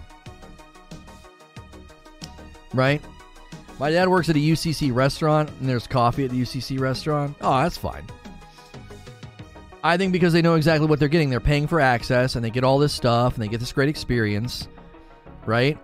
Right? 2.74 3.00
My 3.78 3.90
dad 3.90 4.08
works 4.08 4.28
at 4.28 4.36
a 4.36 4.38
UCC 4.38 4.94
restaurant, 4.94 5.50
and 5.60 5.68
there's 5.68 5.86
coffee 5.86 6.24
at 6.24 6.30
the 6.30 6.40
UCC 6.40 6.78
restaurant. 6.78 7.36
Oh, 7.40 7.62
that's 7.62 7.76
fine. 7.76 8.04
I 9.82 9.96
think 9.96 10.12
because 10.12 10.32
they 10.32 10.42
know 10.42 10.54
exactly 10.54 10.86
what 10.86 10.98
they're 10.98 11.08
getting, 11.08 11.28
they're 11.28 11.40
paying 11.40 11.66
for 11.66 11.80
access, 11.80 12.36
and 12.36 12.44
they 12.44 12.50
get 12.50 12.64
all 12.64 12.78
this 12.78 12.92
stuff, 12.92 13.34
and 13.34 13.42
they 13.42 13.48
get 13.48 13.60
this 13.60 13.72
great 13.72 13.88
experience, 13.88 14.68
right? 15.44 15.76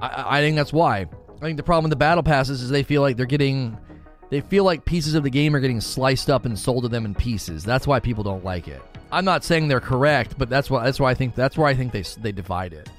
I, 0.00 0.38
I 0.38 0.40
think 0.40 0.56
that's 0.56 0.72
why. 0.72 1.06
I 1.36 1.38
think 1.40 1.56
the 1.56 1.62
problem 1.62 1.84
with 1.84 1.90
the 1.90 1.96
battle 1.96 2.22
passes 2.22 2.62
is 2.62 2.70
they 2.70 2.82
feel 2.82 3.00
like 3.00 3.16
they're 3.16 3.26
getting, 3.26 3.78
they 4.30 4.40
feel 4.40 4.64
like 4.64 4.84
pieces 4.84 5.14
of 5.14 5.22
the 5.22 5.30
game 5.30 5.54
are 5.54 5.60
getting 5.60 5.80
sliced 5.80 6.28
up 6.28 6.44
and 6.44 6.58
sold 6.58 6.82
to 6.82 6.88
them 6.88 7.04
in 7.04 7.14
pieces. 7.14 7.64
That's 7.64 7.86
why 7.86 8.00
people 8.00 8.24
don't 8.24 8.44
like 8.44 8.66
it. 8.68 8.82
I'm 9.12 9.24
not 9.24 9.44
saying 9.44 9.68
they're 9.68 9.80
correct, 9.80 10.36
but 10.36 10.50
that's 10.50 10.68
why 10.68 10.84
that's 10.84 10.98
why 10.98 11.10
I 11.10 11.14
think 11.14 11.36
that's 11.36 11.56
where 11.56 11.68
I 11.68 11.74
think 11.74 11.92
they 11.92 12.02
they 12.20 12.32
divide 12.32 12.72
it. 12.72 12.90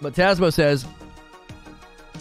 But 0.00 0.12
Tasmo 0.14 0.52
says, 0.52 0.84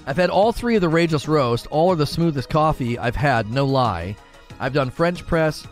I've 0.08 0.18
had 0.18 0.30
all 0.30 0.51
three 0.51 0.76
of 0.76 0.82
the 0.82 0.89
Rageless 0.89 1.28
Roast. 1.28 1.68
All 1.68 1.91
are 1.91 1.95
the 1.95 2.06
smoothest 2.06 2.49
coffee 2.49 2.97
I've 2.99 3.16
had, 3.16 3.51
no 3.51 3.66
lie. 3.66 4.16
I've 4.60 4.74
done 4.74 4.91
French 4.91 5.26
press, 5.26 5.66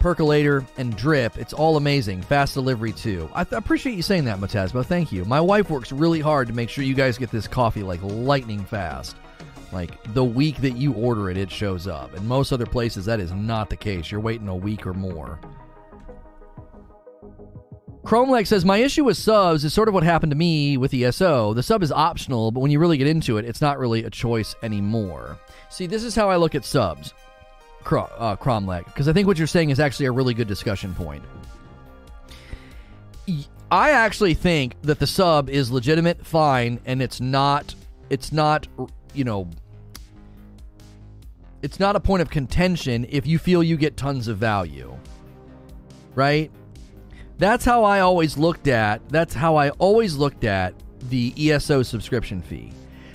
percolator, 0.00 0.66
and 0.76 0.96
drip. 0.96 1.38
It's 1.38 1.52
all 1.52 1.76
amazing. 1.76 2.22
Fast 2.22 2.54
delivery, 2.54 2.92
too. 2.92 3.30
I 3.32 3.44
th- 3.44 3.58
appreciate 3.58 3.94
you 3.94 4.02
saying 4.02 4.24
that, 4.24 4.38
Matasmo. 4.38 4.84
Thank 4.84 5.12
you. 5.12 5.24
My 5.24 5.40
wife 5.40 5.70
works 5.70 5.92
really 5.92 6.20
hard 6.20 6.48
to 6.48 6.54
make 6.54 6.68
sure 6.68 6.84
you 6.84 6.94
guys 6.94 7.16
get 7.16 7.30
this 7.30 7.46
coffee 7.46 7.82
like 7.82 8.00
lightning 8.02 8.64
fast. 8.64 9.16
Like 9.72 10.02
the 10.14 10.24
week 10.24 10.58
that 10.58 10.76
you 10.76 10.92
order 10.92 11.30
it, 11.30 11.36
it 11.36 11.50
shows 11.50 11.86
up. 11.86 12.14
In 12.14 12.26
most 12.26 12.52
other 12.52 12.66
places, 12.66 13.04
that 13.06 13.20
is 13.20 13.32
not 13.32 13.70
the 13.70 13.76
case. 13.76 14.10
You're 14.10 14.20
waiting 14.20 14.48
a 14.48 14.56
week 14.56 14.86
or 14.86 14.94
more. 14.94 15.38
Chromeleg 18.06 18.46
says, 18.46 18.64
My 18.64 18.76
issue 18.76 19.02
with 19.02 19.16
subs 19.16 19.64
is 19.64 19.74
sort 19.74 19.88
of 19.88 19.94
what 19.94 20.04
happened 20.04 20.30
to 20.30 20.36
me 20.36 20.76
with 20.76 20.94
ESO. 20.94 21.54
The 21.54 21.62
sub 21.62 21.82
is 21.82 21.90
optional, 21.90 22.52
but 22.52 22.60
when 22.60 22.70
you 22.70 22.78
really 22.78 22.98
get 22.98 23.08
into 23.08 23.36
it, 23.36 23.44
it's 23.44 23.60
not 23.60 23.80
really 23.80 24.04
a 24.04 24.10
choice 24.10 24.54
anymore. 24.62 25.36
See, 25.70 25.88
this 25.88 26.04
is 26.04 26.14
how 26.14 26.30
I 26.30 26.36
look 26.36 26.54
at 26.54 26.64
subs, 26.64 27.12
Cro- 27.82 28.08
uh, 28.16 28.36
because 28.84 29.08
I 29.08 29.12
think 29.12 29.26
what 29.26 29.38
you're 29.38 29.48
saying 29.48 29.70
is 29.70 29.80
actually 29.80 30.06
a 30.06 30.12
really 30.12 30.34
good 30.34 30.46
discussion 30.46 30.94
point. 30.94 31.24
I 33.72 33.90
actually 33.90 34.34
think 34.34 34.80
that 34.82 35.00
the 35.00 35.06
sub 35.08 35.50
is 35.50 35.72
legitimate, 35.72 36.24
fine, 36.24 36.78
and 36.86 37.02
it's 37.02 37.20
not, 37.20 37.74
it's 38.08 38.30
not, 38.30 38.68
you 39.14 39.24
know, 39.24 39.50
it's 41.60 41.80
not 41.80 41.96
a 41.96 42.00
point 42.00 42.22
of 42.22 42.30
contention 42.30 43.04
if 43.08 43.26
you 43.26 43.40
feel 43.40 43.64
you 43.64 43.76
get 43.76 43.96
tons 43.96 44.28
of 44.28 44.38
value, 44.38 44.96
right? 46.14 46.52
That's 47.38 47.64
how 47.64 47.84
I 47.84 48.00
always 48.00 48.38
looked 48.38 48.66
at. 48.66 49.06
That's 49.10 49.34
how 49.34 49.56
I 49.56 49.70
always 49.70 50.16
looked 50.16 50.44
at 50.44 50.74
the 51.10 51.34
ESO 51.36 51.82
subscription 51.82 52.40
fee. 52.40 52.72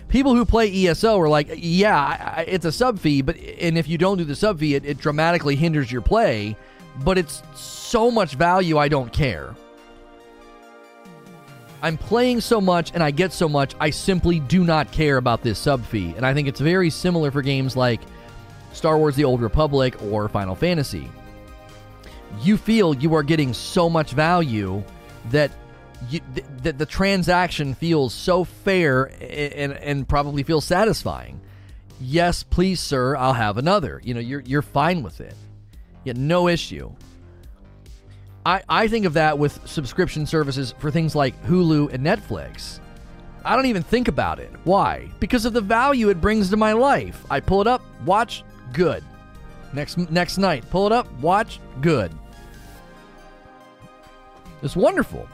People 0.10 0.36
who 0.36 0.46
play 0.46 0.72
ESO 0.86 1.20
are 1.20 1.30
like, 1.30 1.50
yeah, 1.56 2.42
it's 2.42 2.66
a 2.66 2.72
sub 2.72 3.00
fee, 3.00 3.22
but 3.22 3.38
and 3.38 3.78
if 3.78 3.88
you 3.88 3.98
don't 3.98 4.18
do 4.18 4.24
the 4.26 4.36
sub 4.36 4.60
fee, 4.60 4.76
it, 4.76 4.86
it 4.86 4.98
dramatically 4.98 5.56
hinders 5.56 5.92
your 5.92 6.02
play. 6.02 6.56
But 7.04 7.18
it's 7.18 7.42
so 7.56 8.12
much 8.12 8.36
value, 8.36 8.78
I 8.78 8.90
don't 8.90 9.12
care. 9.12 9.56
I'm 11.82 11.98
playing 11.98 12.42
so 12.42 12.62
much 12.62 12.92
and 12.94 13.02
I 13.02 13.10
get 13.10 13.34
so 13.34 13.50
much, 13.50 13.74
I 13.80 13.90
simply 13.90 14.40
do 14.40 14.64
not 14.64 14.92
care 14.92 15.18
about 15.18 15.42
this 15.42 15.58
sub 15.58 15.84
fee. 15.86 16.14
And 16.16 16.26
I 16.26 16.34
think 16.34 16.48
it's 16.48 16.60
very 16.60 16.92
similar 16.92 17.32
for 17.32 17.42
games 17.42 17.76
like 17.76 18.02
Star 18.74 18.98
Wars 19.00 19.16
The 19.16 19.24
Old 19.24 19.42
Republic 19.42 20.00
or 20.04 20.30
Final 20.30 20.54
Fantasy 20.54 21.10
you 22.42 22.58
feel 22.58 22.96
you 22.96 23.14
are 23.16 23.24
getting 23.24 23.54
so 23.54 23.90
much 23.90 24.12
value 24.12 24.84
that 25.30 25.52
you, 26.10 26.20
th- 26.34 26.48
that 26.64 26.78
the 26.78 26.86
transaction 26.86 27.74
feels 27.74 28.14
so 28.14 28.44
fair 28.44 29.06
and, 29.22 29.74
and 29.74 30.08
probably 30.08 30.44
feels 30.44 30.66
satisfying. 30.66 31.40
Yes, 32.00 32.42
please, 32.44 32.80
sir, 32.80 33.16
I'll 33.16 33.34
have 33.34 33.58
another. 33.58 34.02
You 34.04 34.16
know, 34.16 34.20
you're 34.20 34.42
you're 34.42 34.64
fine 34.64 35.04
with 35.04 35.22
it. 35.22 35.36
Yet 36.04 36.18
no 36.18 36.48
issue. 36.48 36.92
I, 38.44 38.64
I 38.68 38.88
think 38.88 39.06
of 39.06 39.14
that 39.14 39.38
with 39.38 39.60
subscription 39.68 40.26
services 40.26 40.74
for 40.80 40.90
things 40.90 41.14
like 41.14 41.40
Hulu 41.46 41.94
and 41.94 42.04
Netflix. 42.04 42.80
I 43.46 43.56
don't 43.56 43.68
even 43.68 43.84
think 43.84 44.08
about 44.08 44.40
it. 44.40 44.52
Why? 44.64 45.08
Because 45.20 45.46
of 45.46 45.54
the 45.54 45.62
value 45.62 46.10
it 46.10 46.20
brings 46.20 46.50
to 46.50 46.58
my 46.58 46.74
life. 46.74 47.24
I 47.30 47.40
pull 47.40 47.62
it 47.62 47.68
up, 47.68 47.84
watch, 48.06 48.44
good. 48.74 49.04
Next 49.74 49.98
next 50.10 50.38
night, 50.40 50.68
pull 50.72 50.88
it 50.88 50.92
up, 50.92 51.12
watch, 51.20 51.60
good. 51.82 52.12
It's 54.62 54.76
wonderful. 54.76 55.28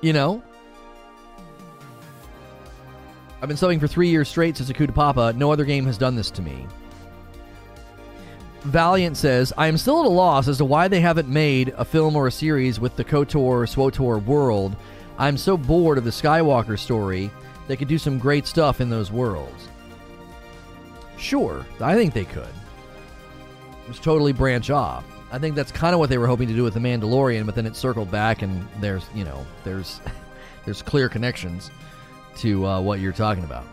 You 0.00 0.12
know? 0.12 0.42
I've 3.40 3.48
been 3.48 3.56
subbing 3.56 3.80
for 3.80 3.86
three 3.86 4.08
years 4.08 4.28
straight 4.28 4.56
since 4.56 4.70
Akuta 4.70 4.94
Papa. 4.94 5.32
No 5.36 5.52
other 5.52 5.64
game 5.64 5.86
has 5.86 5.98
done 5.98 6.16
this 6.16 6.30
to 6.32 6.42
me. 6.42 6.66
Valiant 8.62 9.16
says, 9.16 9.52
I 9.56 9.68
am 9.68 9.78
still 9.78 10.00
at 10.00 10.06
a 10.06 10.08
loss 10.08 10.48
as 10.48 10.58
to 10.58 10.64
why 10.64 10.88
they 10.88 11.00
haven't 11.00 11.28
made 11.28 11.72
a 11.76 11.84
film 11.84 12.16
or 12.16 12.26
a 12.26 12.32
series 12.32 12.80
with 12.80 12.96
the 12.96 13.04
KOTOR 13.04 13.66
SWTOR 13.66 14.24
world. 14.24 14.74
I'm 15.16 15.36
so 15.36 15.56
bored 15.56 15.98
of 15.98 16.04
the 16.04 16.10
Skywalker 16.10 16.78
story. 16.78 17.30
They 17.68 17.76
could 17.76 17.88
do 17.88 17.98
some 17.98 18.18
great 18.18 18.46
stuff 18.46 18.80
in 18.80 18.90
those 18.90 19.12
worlds. 19.12 19.68
Sure, 21.16 21.64
I 21.80 21.94
think 21.94 22.14
they 22.14 22.24
could. 22.24 22.48
Just 23.86 24.02
totally 24.02 24.32
branch 24.32 24.70
off. 24.70 25.04
I 25.30 25.38
think 25.38 25.54
that's 25.54 25.72
kind 25.72 25.94
of 25.94 26.00
what 26.00 26.08
they 26.08 26.18
were 26.18 26.26
hoping 26.26 26.48
to 26.48 26.54
do 26.54 26.62
with 26.62 26.74
the 26.74 26.80
Mandalorian, 26.80 27.44
but 27.44 27.54
then 27.54 27.66
it 27.66 27.76
circled 27.76 28.10
back, 28.10 28.42
and 28.42 28.66
there's 28.80 29.04
you 29.14 29.24
know 29.24 29.46
there's 29.64 30.00
there's 30.64 30.82
clear 30.82 31.08
connections 31.08 31.70
to 32.38 32.66
uh, 32.66 32.80
what 32.80 33.00
you're 33.00 33.12
talking 33.12 33.44
about. 33.44 33.64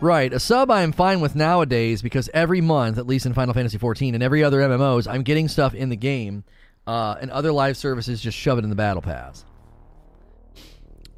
Right, 0.00 0.32
a 0.32 0.40
sub 0.40 0.70
I 0.70 0.82
am 0.82 0.90
fine 0.90 1.20
with 1.20 1.36
nowadays 1.36 2.02
because 2.02 2.28
every 2.34 2.60
month, 2.60 2.98
at 2.98 3.06
least 3.06 3.24
in 3.24 3.34
Final 3.34 3.54
Fantasy 3.54 3.78
XIV 3.78 4.14
and 4.14 4.22
every 4.22 4.42
other 4.42 4.60
MMOs, 4.60 5.06
I'm 5.06 5.22
getting 5.22 5.46
stuff 5.46 5.74
in 5.74 5.90
the 5.90 5.96
game, 5.96 6.42
uh, 6.88 7.14
and 7.20 7.30
other 7.30 7.52
live 7.52 7.76
services 7.76 8.20
just 8.20 8.36
shove 8.36 8.58
it 8.58 8.64
in 8.64 8.70
the 8.70 8.76
battle 8.76 9.00
pass. 9.00 9.44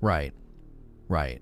Right, 0.02 0.34
right. 1.08 1.40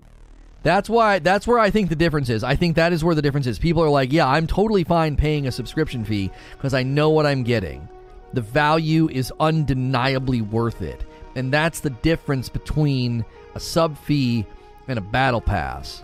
That's 0.63 0.89
why 0.89 1.19
that's 1.19 1.45
where 1.45 1.59
I 1.59 1.69
think 1.69 1.89
the 1.89 1.95
difference 1.95 2.29
is. 2.29 2.43
I 2.43 2.55
think 2.55 2.77
that 2.77 2.93
is 2.93 3.03
where 3.03 3.15
the 3.15 3.21
difference 3.21 3.47
is. 3.47 3.59
People 3.59 3.83
are 3.83 3.89
like, 3.89 4.13
"Yeah, 4.13 4.27
I'm 4.27 4.47
totally 4.47 4.85
fine 4.85 5.17
paying 5.17 5.45
a 5.45 5.51
subscription 5.51 6.05
fee 6.05 6.31
because 6.57 6.73
I 6.73 6.83
know 6.83 7.09
what 7.09 7.25
I'm 7.25 7.43
getting. 7.43 7.87
The 8.31 8.41
value 8.41 9.09
is 9.09 9.31
undeniably 9.39 10.41
worth 10.41 10.81
it." 10.81 11.03
And 11.35 11.51
that's 11.51 11.81
the 11.81 11.89
difference 11.89 12.47
between 12.47 13.25
a 13.55 13.59
sub 13.59 13.97
fee 13.97 14.45
and 14.87 14.97
a 14.97 15.01
battle 15.01 15.41
pass. 15.41 16.03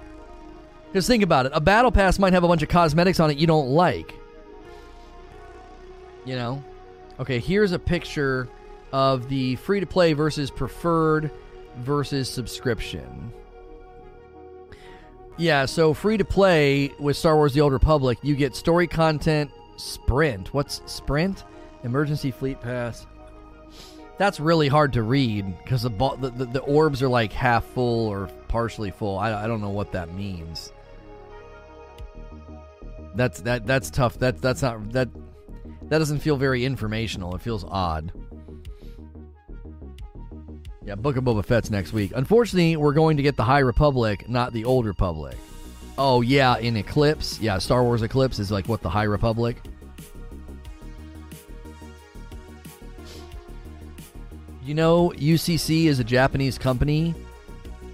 Just 0.93 1.07
think 1.07 1.23
about 1.23 1.45
it. 1.45 1.51
A 1.55 1.61
battle 1.61 1.91
pass 1.91 2.19
might 2.19 2.33
have 2.33 2.43
a 2.43 2.47
bunch 2.47 2.63
of 2.63 2.69
cosmetics 2.69 3.19
on 3.19 3.29
it 3.29 3.37
you 3.37 3.47
don't 3.47 3.69
like. 3.69 4.13
You 6.25 6.35
know? 6.35 6.63
Okay, 7.19 7.39
here's 7.39 7.71
a 7.71 7.79
picture 7.79 8.49
of 8.91 9.29
the 9.29 9.55
free 9.57 9.79
to 9.79 9.85
play 9.85 10.13
versus 10.13 10.49
preferred 10.49 11.31
versus 11.77 12.29
subscription. 12.29 13.31
Yeah, 15.39 15.67
so 15.67 15.93
free 15.93 16.17
to 16.17 16.25
play 16.25 16.91
with 16.99 17.15
Star 17.15 17.37
Wars 17.37 17.53
The 17.53 17.61
Old 17.61 17.71
Republic, 17.71 18.17
you 18.21 18.35
get 18.35 18.57
story 18.57 18.87
content, 18.87 19.51
sprint. 19.77 20.53
What's 20.53 20.81
sprint? 20.85 21.45
Emergency 21.85 22.29
fleet 22.29 22.59
pass. 22.59 23.07
That's 24.17 24.41
really 24.41 24.67
hard 24.67 24.91
to 24.93 25.01
read 25.01 25.57
because 25.63 25.83
the, 25.83 25.89
the, 25.89 26.29
the, 26.29 26.45
the, 26.45 26.59
orbs 26.59 27.01
are 27.01 27.07
like 27.07 27.31
half 27.31 27.63
full 27.63 28.07
or 28.07 28.27
partially 28.49 28.91
full. 28.91 29.17
I, 29.17 29.45
I 29.45 29.47
don't 29.47 29.61
know 29.61 29.69
what 29.69 29.93
that 29.93 30.13
means. 30.13 30.73
That's 33.15 33.39
that 33.41 33.65
that's 33.65 33.89
tough. 33.89 34.19
That 34.19 34.41
that's 34.41 34.61
not 34.61 34.91
that 34.91 35.07
that 35.83 35.99
doesn't 35.99 36.19
feel 36.19 36.35
very 36.35 36.65
informational. 36.65 37.33
It 37.35 37.41
feels 37.41 37.63
odd. 37.63 38.11
Yeah, 40.89 40.95
Book 40.95 41.17
of 41.17 41.23
Boba 41.23 41.45
Fett's 41.45 41.69
next 41.69 41.93
week. 41.93 42.13
Unfortunately, 42.15 42.75
we're 42.75 42.93
going 42.93 43.17
to 43.17 43.21
get 43.21 43.35
the 43.35 43.43
High 43.43 43.59
Republic, 43.59 44.27
not 44.27 44.53
the 44.53 44.65
Old 44.65 44.87
Republic. 44.87 45.37
Oh 45.99 46.21
yeah, 46.21 46.57
in 46.57 46.75
Eclipse. 46.75 47.39
Yeah, 47.39 47.59
Star 47.59 47.83
Wars 47.83 48.01
Eclipse 48.01 48.39
is 48.39 48.49
like 48.49 48.67
what 48.67 48.81
the 48.81 48.89
High 48.89 49.03
Republic. 49.03 49.57
You 54.65 54.73
know, 54.73 55.13
UCC 55.15 55.85
is 55.85 55.99
a 55.99 56.03
Japanese 56.03 56.57
company. 56.57 57.13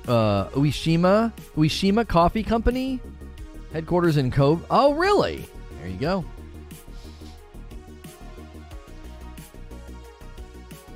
Uh, 0.08 0.48
Ueshima, 0.52 1.34
Ueshima 1.58 2.08
Coffee 2.08 2.44
Company, 2.44 3.02
headquarters 3.74 4.16
in 4.16 4.32
Kobe. 4.32 4.64
Oh, 4.70 4.94
really? 4.94 5.44
There 5.80 5.90
you 5.90 5.98
go. 5.98 6.24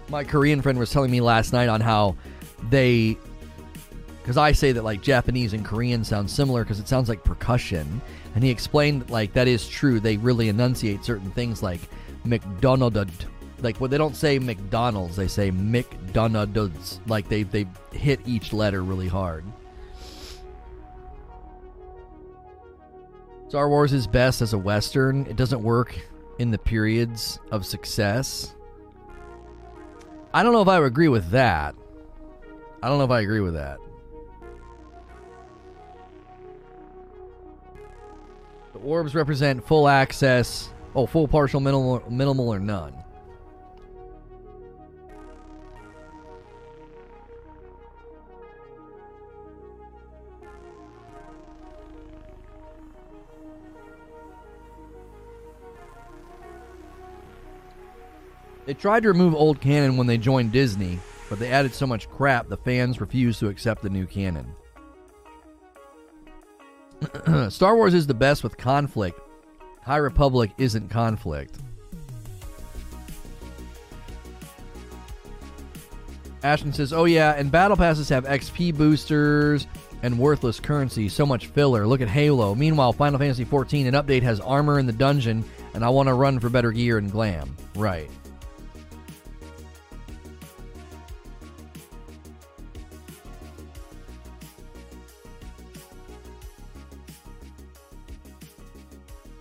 My 0.09 0.23
Korean 0.23 0.61
friend 0.61 0.77
was 0.77 0.91
telling 0.91 1.11
me 1.11 1.21
last 1.21 1.53
night 1.53 1.69
on 1.69 1.81
how 1.81 2.15
they 2.69 3.17
because 4.21 4.37
I 4.37 4.51
say 4.51 4.71
that 4.73 4.83
like 4.83 5.01
Japanese 5.01 5.53
and 5.53 5.65
Korean 5.65 6.03
sound 6.03 6.29
similar 6.29 6.63
because 6.63 6.79
it 6.79 6.87
sounds 6.87 7.09
like 7.09 7.23
percussion, 7.23 8.01
and 8.35 8.43
he 8.43 8.49
explained 8.49 9.01
that, 9.01 9.09
like 9.09 9.33
that 9.33 9.47
is 9.47 9.67
true. 9.67 9.99
They 9.99 10.17
really 10.17 10.49
enunciate 10.49 11.03
certain 11.03 11.31
things 11.31 11.63
like 11.63 11.81
McDonald, 12.25 12.95
like 13.61 13.79
well 13.79 13.89
they 13.89 13.97
don't 13.97 14.15
say 14.15 14.37
McDonald's, 14.37 15.15
they 15.15 15.27
say 15.27 15.51
McDonald's. 15.51 16.99
Like 17.07 17.27
they 17.27 17.43
they 17.43 17.65
hit 17.91 18.19
each 18.25 18.53
letter 18.53 18.83
really 18.83 19.07
hard. 19.07 19.45
Star 23.47 23.67
Wars 23.67 23.93
is 23.93 24.05
best 24.05 24.43
as 24.43 24.53
a 24.53 24.59
western. 24.59 25.25
It 25.25 25.35
doesn't 25.35 25.63
work 25.63 25.99
in 26.37 26.51
the 26.51 26.59
periods 26.59 27.39
of 27.51 27.65
success. 27.65 28.53
I 30.33 30.43
don't 30.43 30.53
know 30.53 30.61
if 30.61 30.67
I 30.67 30.83
agree 30.85 31.07
with 31.07 31.31
that. 31.31 31.75
I 32.81 32.87
don't 32.87 32.97
know 32.97 33.03
if 33.03 33.11
I 33.11 33.21
agree 33.21 33.39
with 33.41 33.55
that. 33.55 33.79
The 38.73 38.79
orbs 38.79 39.15
represent 39.15 39.65
full 39.65 39.87
access. 39.87 40.69
Oh, 40.95 41.05
full, 41.05 41.27
partial, 41.27 41.59
minimal, 41.59 42.03
minimal, 42.09 42.49
or 42.49 42.59
none. 42.59 42.93
They 58.69 58.75
tried 58.75 59.01
to 59.01 59.07
remove 59.07 59.33
old 59.33 59.59
canon 59.59 59.97
when 59.97 60.05
they 60.05 60.19
joined 60.19 60.51
Disney, 60.51 60.99
but 61.27 61.39
they 61.39 61.49
added 61.49 61.73
so 61.73 61.87
much 61.87 62.07
crap 62.07 62.49
the 62.49 62.57
fans 62.57 63.01
refused 63.01 63.39
to 63.39 63.47
accept 63.47 63.81
the 63.81 63.89
new 63.89 64.05
canon. 64.05 64.45
Star 67.49 67.75
Wars 67.75 67.95
is 67.95 68.05
the 68.05 68.13
best 68.13 68.43
with 68.43 68.57
conflict. 68.57 69.19
High 69.81 69.97
Republic 69.97 70.51
isn't 70.59 70.87
conflict. 70.87 71.57
Ashton 76.43 76.71
says, 76.71 76.93
"Oh 76.93 77.05
yeah, 77.05 77.33
and 77.35 77.51
battle 77.51 77.75
passes 77.75 78.07
have 78.09 78.25
XP 78.25 78.77
boosters 78.77 79.65
and 80.03 80.19
worthless 80.19 80.59
currency. 80.59 81.09
So 81.09 81.25
much 81.25 81.47
filler. 81.47 81.87
Look 81.87 82.01
at 82.01 82.07
Halo. 82.07 82.53
Meanwhile, 82.53 82.93
Final 82.93 83.17
Fantasy 83.17 83.45
XIV, 83.45 83.87
an 83.87 83.95
update 83.95 84.21
has 84.21 84.39
armor 84.39 84.77
in 84.77 84.85
the 84.85 84.93
dungeon, 84.93 85.43
and 85.73 85.83
I 85.83 85.89
want 85.89 86.05
to 86.05 86.13
run 86.13 86.39
for 86.39 86.49
better 86.49 86.71
gear 86.71 86.99
and 86.99 87.11
glam. 87.11 87.57
Right. 87.73 88.11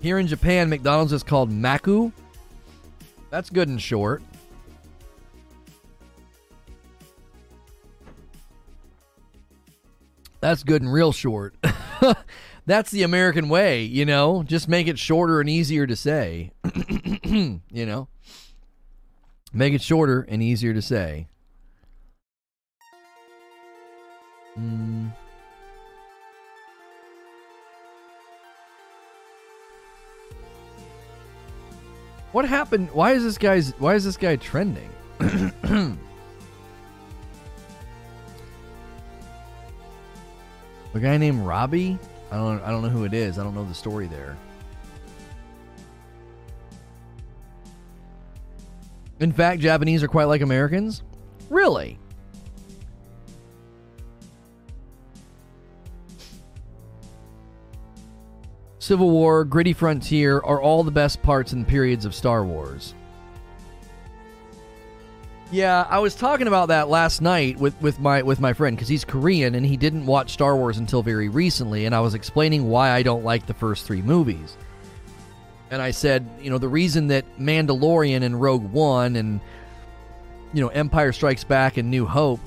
Here 0.09 0.19
in 0.19 0.27
Japan, 0.27 0.71
McDonald's 0.71 1.13
is 1.13 1.23
called 1.23 1.51
Maku. 1.51 2.13
That's 3.29 3.51
good 3.51 3.69
and 3.69 3.79
short. 3.79 4.23
That's 10.41 10.63
good 10.63 10.81
and 10.81 10.91
real 10.91 11.13
short. 11.13 11.57
That's 12.65 12.91
the 12.91 13.03
American 13.03 13.51
way, 13.51 13.83
you 13.83 14.07
know? 14.07 14.43
Just 14.45 14.67
make 14.67 14.87
it 14.87 14.99
shorter 14.99 15.43
and 15.43 15.51
easier 15.51 15.87
to 15.87 15.95
say. 15.95 16.53
you 17.23 17.61
know? 17.71 18.09
Make 19.53 19.75
it 19.75 19.83
shorter 19.83 20.23
and 20.23 20.43
easier 20.43 20.73
to 20.73 20.81
say. 20.81 21.29
Mm. 24.59 25.13
What 32.33 32.45
happened? 32.45 32.91
Why 32.93 33.13
is 33.13 33.25
this 33.25 33.39
guy's 33.39 33.71
why 33.79 33.95
is 33.95 34.05
this 34.05 34.17
guy 34.17 34.37
trending? 34.37 34.91
A 40.95 41.01
guy 41.01 41.17
named 41.17 41.47
Robbie? 41.47 41.99
I 42.31 42.37
don't 42.37 42.63
I 42.63 42.71
don't 42.71 42.83
know 42.83 42.89
who 42.89 43.05
it 43.05 43.15
is. 43.15 43.39
I 43.39 43.45
don't 43.45 43.55
know 43.55 43.65
the 43.65 43.75
story 43.75 44.07
there. 44.07 44.37
In 49.21 49.33
fact, 49.33 49.61
Japanese 49.61 50.03
are 50.03 50.09
quite 50.09 50.25
like 50.25 50.43
Americans? 50.43 51.03
Really? 51.51 51.99
Civil 58.89 59.11
War, 59.11 59.45
Gritty 59.45 59.75
Frontier 59.75 60.39
are 60.39 60.63
all 60.63 60.83
the 60.83 60.91
best 60.91 61.21
parts 61.21 61.53
and 61.53 61.69
periods 61.69 62.07
of 62.07 62.15
Star 62.15 62.43
Wars. 62.43 62.95
Yeah, 65.51 65.87
I 65.91 65.99
was 65.99 66.15
talking 66.15 66.47
about 66.47 66.69
that 66.69 66.89
last 66.89 67.21
night 67.21 67.59
with, 67.59 67.79
with 67.83 68.01
my 68.01 68.23
with 68.23 68.41
my 68.41 68.55
friend 68.55 68.75
because 68.75 68.89
he's 68.89 69.05
Korean 69.05 69.57
and 69.57 69.67
he 69.67 69.77
didn't 69.77 70.07
watch 70.07 70.31
Star 70.31 70.57
Wars 70.57 70.79
until 70.79 71.03
very 71.03 71.29
recently, 71.29 71.85
and 71.85 71.95
I 71.95 72.01
was 72.01 72.15
explaining 72.15 72.71
why 72.71 72.93
I 72.93 73.03
don't 73.03 73.23
like 73.23 73.45
the 73.45 73.53
first 73.53 73.85
three 73.85 74.01
movies. 74.01 74.57
And 75.71 75.83
I 75.83 75.91
said, 75.91 76.27
you 76.41 76.49
know, 76.49 76.57
the 76.57 76.69
reason 76.69 77.09
that 77.09 77.27
Mandalorian 77.39 78.23
and 78.23 78.41
Rogue 78.41 78.73
One 78.73 79.17
and 79.17 79.39
you 80.55 80.63
know 80.63 80.69
Empire 80.69 81.13
Strikes 81.13 81.45
Back 81.45 81.77
and 81.77 81.91
New 81.91 82.07
Hope 82.07 82.41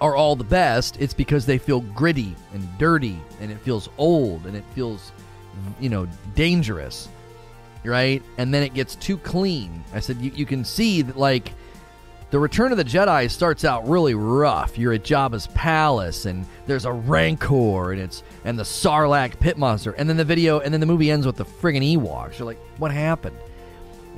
are 0.00 0.16
all 0.16 0.36
the 0.36 0.44
best, 0.44 1.00
it's 1.00 1.14
because 1.14 1.46
they 1.46 1.58
feel 1.58 1.80
gritty 1.80 2.34
and 2.52 2.78
dirty 2.78 3.18
and 3.40 3.50
it 3.50 3.58
feels 3.58 3.88
old 3.98 4.46
and 4.46 4.56
it 4.56 4.64
feels, 4.74 5.12
you 5.80 5.88
know, 5.88 6.06
dangerous. 6.34 7.08
Right? 7.84 8.22
And 8.38 8.52
then 8.52 8.64
it 8.64 8.74
gets 8.74 8.96
too 8.96 9.16
clean. 9.18 9.84
I 9.94 10.00
said, 10.00 10.20
you, 10.20 10.32
you 10.34 10.44
can 10.44 10.64
see 10.64 11.02
that, 11.02 11.16
like, 11.16 11.52
the 12.30 12.38
Return 12.40 12.72
of 12.72 12.78
the 12.78 12.84
Jedi 12.84 13.30
starts 13.30 13.64
out 13.64 13.86
really 13.86 14.14
rough. 14.14 14.76
You're 14.76 14.94
at 14.94 15.04
Jabba's 15.04 15.46
palace, 15.48 16.26
and 16.26 16.44
there's 16.66 16.84
a 16.84 16.92
Rancor, 16.92 17.92
and 17.92 18.00
it's 18.00 18.24
and 18.44 18.58
the 18.58 18.64
Sarlacc 18.64 19.38
pit 19.38 19.56
monster, 19.56 19.92
and 19.92 20.08
then 20.08 20.16
the 20.16 20.24
video, 20.24 20.58
and 20.58 20.74
then 20.74 20.80
the 20.80 20.86
movie 20.86 21.10
ends 21.12 21.24
with 21.24 21.36
the 21.36 21.44
friggin' 21.44 21.96
Ewoks. 21.96 22.40
You're 22.40 22.46
like, 22.46 22.58
what 22.78 22.90
happened? 22.90 23.36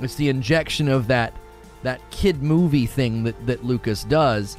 It's 0.01 0.15
the 0.15 0.29
injection 0.29 0.87
of 0.87 1.05
that 1.07 1.33
that 1.83 2.01
kid 2.09 2.41
movie 2.41 2.87
thing 2.87 3.23
that 3.23 3.45
that 3.45 3.63
Lucas 3.63 4.03
does, 4.03 4.57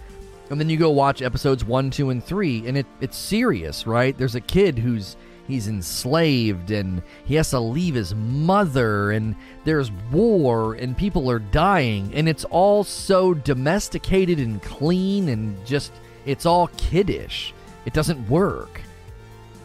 and 0.50 0.58
then 0.58 0.68
you 0.68 0.76
go 0.76 0.90
watch 0.90 1.22
episodes 1.22 1.64
one, 1.64 1.90
two, 1.90 2.10
and 2.10 2.22
three, 2.22 2.66
and 2.66 2.76
it, 2.76 2.86
it's 3.00 3.16
serious, 3.16 3.86
right? 3.86 4.18
There's 4.18 4.34
a 4.34 4.40
kid 4.40 4.78
who's 4.78 5.16
he's 5.46 5.68
enslaved 5.68 6.70
and 6.70 7.02
he 7.24 7.34
has 7.34 7.50
to 7.50 7.58
leave 7.58 7.94
his 7.94 8.14
mother 8.14 9.10
and 9.10 9.34
there's 9.64 9.90
war 10.12 10.74
and 10.74 10.96
people 10.96 11.28
are 11.28 11.40
dying 11.40 12.08
and 12.14 12.28
it's 12.28 12.44
all 12.44 12.84
so 12.84 13.34
domesticated 13.34 14.38
and 14.38 14.62
clean 14.62 15.28
and 15.28 15.66
just 15.66 15.92
it's 16.24 16.46
all 16.46 16.68
kiddish. 16.76 17.52
It 17.84 17.92
doesn't 17.92 18.28
work. 18.28 18.80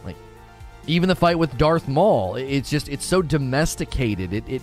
Like 0.03 0.16
even 0.88 1.07
the 1.07 1.16
fight 1.16 1.38
with 1.38 1.56
Darth 1.57 1.88
Maul, 1.88 2.36
it's 2.36 2.70
just 2.70 2.90
it's 2.90 3.06
so 3.06 3.22
domesticated. 3.22 4.34
It 4.34 4.44
it 4.48 4.62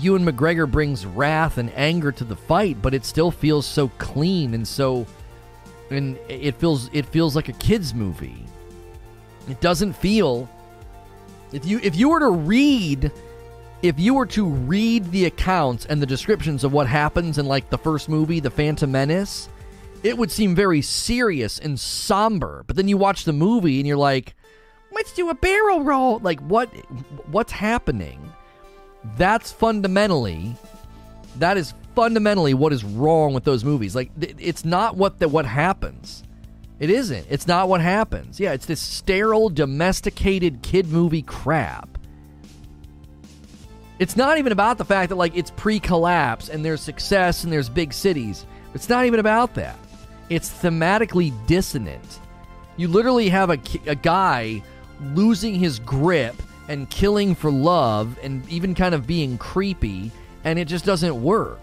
Ewan 0.00 0.26
McGregor 0.26 0.70
brings 0.70 1.06
wrath 1.06 1.56
and 1.56 1.72
anger 1.74 2.12
to 2.12 2.24
the 2.24 2.36
fight, 2.36 2.82
but 2.82 2.92
it 2.92 3.04
still 3.04 3.30
feels 3.30 3.64
so 3.64 3.88
clean 3.96 4.52
and 4.52 4.68
so 4.68 5.06
and 5.90 6.18
it 6.28 6.56
feels 6.56 6.90
it 6.92 7.06
feels 7.06 7.36
like 7.36 7.48
a 7.48 7.52
kids 7.54 7.94
movie. 7.94 8.44
It 9.48 9.60
doesn't 9.60 9.92
feel 9.94 10.48
if 11.52 11.64
you 11.64 11.80
if 11.82 11.96
you 11.96 12.08
were 12.08 12.20
to 12.20 12.30
read 12.30 13.10
if 13.82 13.98
you 14.00 14.14
were 14.14 14.26
to 14.26 14.46
read 14.46 15.10
the 15.12 15.26
accounts 15.26 15.86
and 15.86 16.00
the 16.00 16.06
descriptions 16.06 16.64
of 16.64 16.72
what 16.72 16.86
happens 16.86 17.38
in 17.38 17.46
like 17.46 17.70
the 17.70 17.78
first 17.78 18.08
movie, 18.08 18.40
The 18.40 18.50
Phantom 18.50 18.90
Menace, 18.90 19.48
it 20.02 20.16
would 20.16 20.32
seem 20.32 20.54
very 20.54 20.82
serious 20.82 21.58
and 21.58 21.78
somber. 21.78 22.64
But 22.66 22.76
then 22.76 22.88
you 22.88 22.96
watch 22.96 23.24
the 23.24 23.32
movie 23.32 23.78
and 23.78 23.86
you're 23.86 23.96
like, 23.96 24.34
let's 24.92 25.12
do 25.12 25.28
a 25.28 25.34
barrel 25.34 25.82
roll. 25.82 26.18
Like 26.18 26.40
what 26.40 26.68
what's 27.30 27.52
happening? 27.52 28.32
That's 29.16 29.52
fundamentally 29.52 30.56
that 31.38 31.56
is 31.56 31.74
fundamentally 31.96 32.54
what 32.54 32.72
is 32.72 32.84
wrong 32.84 33.34
with 33.34 33.42
those 33.42 33.64
movies. 33.64 33.96
Like 33.96 34.12
it's 34.20 34.64
not 34.64 34.96
what 34.96 35.18
the, 35.18 35.28
what 35.28 35.46
happens. 35.46 36.22
It 36.78 36.90
isn't. 36.90 37.26
It's 37.30 37.46
not 37.46 37.68
what 37.68 37.80
happens. 37.80 38.38
Yeah, 38.38 38.52
it's 38.52 38.66
this 38.66 38.80
sterile, 38.80 39.48
domesticated 39.48 40.62
kid 40.62 40.88
movie 40.88 41.22
crap. 41.22 41.88
It's 43.98 44.14
not 44.14 44.36
even 44.36 44.52
about 44.52 44.76
the 44.76 44.84
fact 44.84 45.08
that 45.08 45.16
like 45.16 45.34
it's 45.34 45.50
pre-collapse 45.52 46.50
and 46.50 46.62
there's 46.62 46.82
success 46.82 47.44
and 47.44 47.52
there's 47.52 47.70
big 47.70 47.94
cities. 47.94 48.44
It's 48.74 48.90
not 48.90 49.06
even 49.06 49.18
about 49.18 49.54
that. 49.54 49.78
It's 50.28 50.50
thematically 50.50 51.32
dissonant. 51.46 52.20
You 52.76 52.88
literally 52.88 53.30
have 53.30 53.48
a, 53.48 53.58
a 53.86 53.94
guy 53.94 54.62
losing 55.14 55.54
his 55.54 55.78
grip 55.78 56.36
and 56.68 56.90
killing 56.90 57.34
for 57.34 57.50
love 57.50 58.18
and 58.22 58.46
even 58.50 58.74
kind 58.74 58.94
of 58.94 59.06
being 59.06 59.38
creepy 59.38 60.10
and 60.44 60.58
it 60.58 60.66
just 60.68 60.84
doesn't 60.84 61.22
work. 61.22 61.58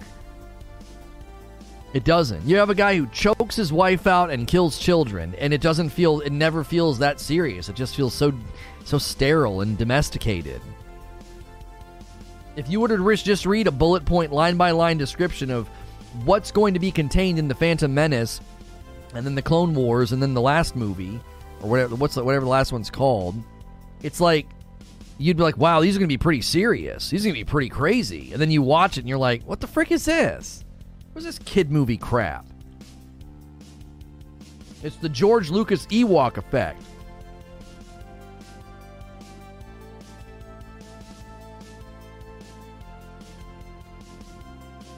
It 1.94 2.04
doesn't. 2.04 2.44
You 2.44 2.58
have 2.58 2.72
a 2.72 2.76
guy 2.76 2.96
who 2.98 3.06
chokes 3.08 3.56
his 3.56 3.72
wife 3.72 4.08
out 4.08 4.32
and 4.32 4.48
kills 4.48 4.80
children, 4.80 5.36
and 5.38 5.54
it 5.54 5.62
doesn't 5.62 5.90
feel. 5.90 6.22
It 6.22 6.32
never 6.32 6.64
feels 6.64 6.98
that 7.00 7.20
serious. 7.20 7.70
It 7.70 7.76
just 7.76 7.96
feels 7.96 8.16
so, 8.16 8.34
so 8.84 8.98
sterile 8.98 9.62
and 9.62 9.78
domesticated. 9.78 10.60
If 12.56 12.70
you 12.70 12.80
were 12.80 12.88
to 12.88 13.16
just 13.16 13.46
read 13.46 13.68
a 13.68 13.72
bullet 13.72 14.06
point, 14.06 14.32
line 14.32 14.58
by 14.58 14.72
line 14.72 14.98
description 14.98 15.52
of 15.52 15.68
what's 16.26 16.52
going 16.52 16.74
to 16.74 16.80
be 16.80 16.92
contained 16.92 17.38
in 17.38 17.48
the 17.48 17.56
Phantom 17.56 17.94
Menace, 17.94 18.42
and 19.14 19.24
then 19.24 19.36
the 19.36 19.42
Clone 19.42 19.76
Wars, 19.76 20.12
and 20.14 20.22
then 20.22 20.34
the 20.34 20.42
last 20.42 20.76
movie, 20.76 21.20
or 21.62 21.70
whatever, 21.70 21.96
what's 21.96 22.16
the, 22.16 22.24
whatever 22.24 22.46
the 22.46 22.52
last 22.52 22.72
one's 22.72 22.90
called, 22.90 23.36
it's 24.02 24.20
like 24.20 24.48
you'd 25.20 25.38
be 25.38 25.44
like, 25.44 25.58
"Wow, 25.58 25.80
these 25.82 25.96
are 25.96 26.00
going 26.00 26.10
to 26.10 26.14
be 26.14 26.18
pretty 26.18 26.42
serious. 26.42 27.12
These 27.12 27.24
are 27.24 27.30
going 27.30 27.36
to 27.36 27.46
be 27.46 27.52
pretty 27.52 27.70
crazy." 27.70 28.34
And 28.34 28.42
then 28.42 28.50
you 28.50 28.64
watch 28.64 28.98
it, 28.98 29.02
and 29.02 29.10
you're 29.10 29.20
like, 29.20 29.44
"What 29.44 29.60
the 29.60 29.68
frick 29.68 29.92
is 29.92 30.06
this?" 30.06 30.63
What's 31.14 31.26
this 31.26 31.40
kid 31.40 31.72
movie 31.72 31.98
crap? 31.98 32.46
It's 34.82 34.98
the 34.98 35.10
George 35.10 35.50
Lucas 35.50 35.86
Ewok 35.88 36.38
effect. 36.38 36.82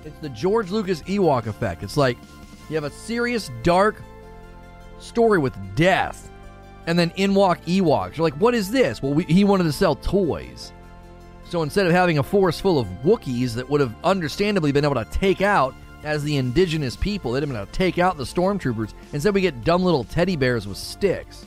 It's 0.06 0.18
the 0.20 0.30
George 0.30 0.72
Lucas 0.72 1.02
Ewok 1.04 1.48
effect. 1.48 1.84
It's 1.84 1.98
like 1.98 2.18
you 2.70 2.76
have 2.76 2.84
a 2.84 2.90
serious, 2.90 3.52
dark 3.62 4.02
story 5.00 5.38
with 5.38 5.54
death, 5.76 6.32
and 6.88 6.98
then 6.98 7.12
in 7.18 7.36
walk 7.36 7.64
Ewoks. 7.66 8.18
You're 8.18 8.24
like, 8.24 8.40
what 8.40 8.56
is 8.56 8.72
this? 8.72 9.04
Well, 9.04 9.14
we, 9.14 9.26
he 9.26 9.44
wanted 9.44 9.66
to 9.66 9.72
sell 9.72 9.96
toys. 9.96 10.72
So 11.50 11.62
instead 11.62 11.86
of 11.86 11.92
having 11.92 12.18
a 12.18 12.24
forest 12.24 12.62
full 12.62 12.80
of 12.80 12.88
Wookiees 13.04 13.54
that 13.56 13.70
would 13.70 13.82
have 13.82 13.94
understandably 14.04 14.72
been 14.72 14.86
able 14.86 14.96
to 14.96 15.06
take 15.06 15.42
out 15.42 15.76
as 16.06 16.24
the 16.24 16.38
indigenous 16.38 16.96
people, 16.96 17.32
they'd 17.32 17.42
have 17.42 17.50
been 17.50 17.58
able 17.58 17.66
to 17.66 17.72
take 17.72 17.98
out 17.98 18.16
the 18.16 18.24
stormtroopers. 18.24 18.94
Instead, 19.12 19.34
we 19.34 19.42
get 19.42 19.64
dumb 19.64 19.84
little 19.84 20.04
teddy 20.04 20.36
bears 20.36 20.68
with 20.68 20.78
sticks. 20.78 21.46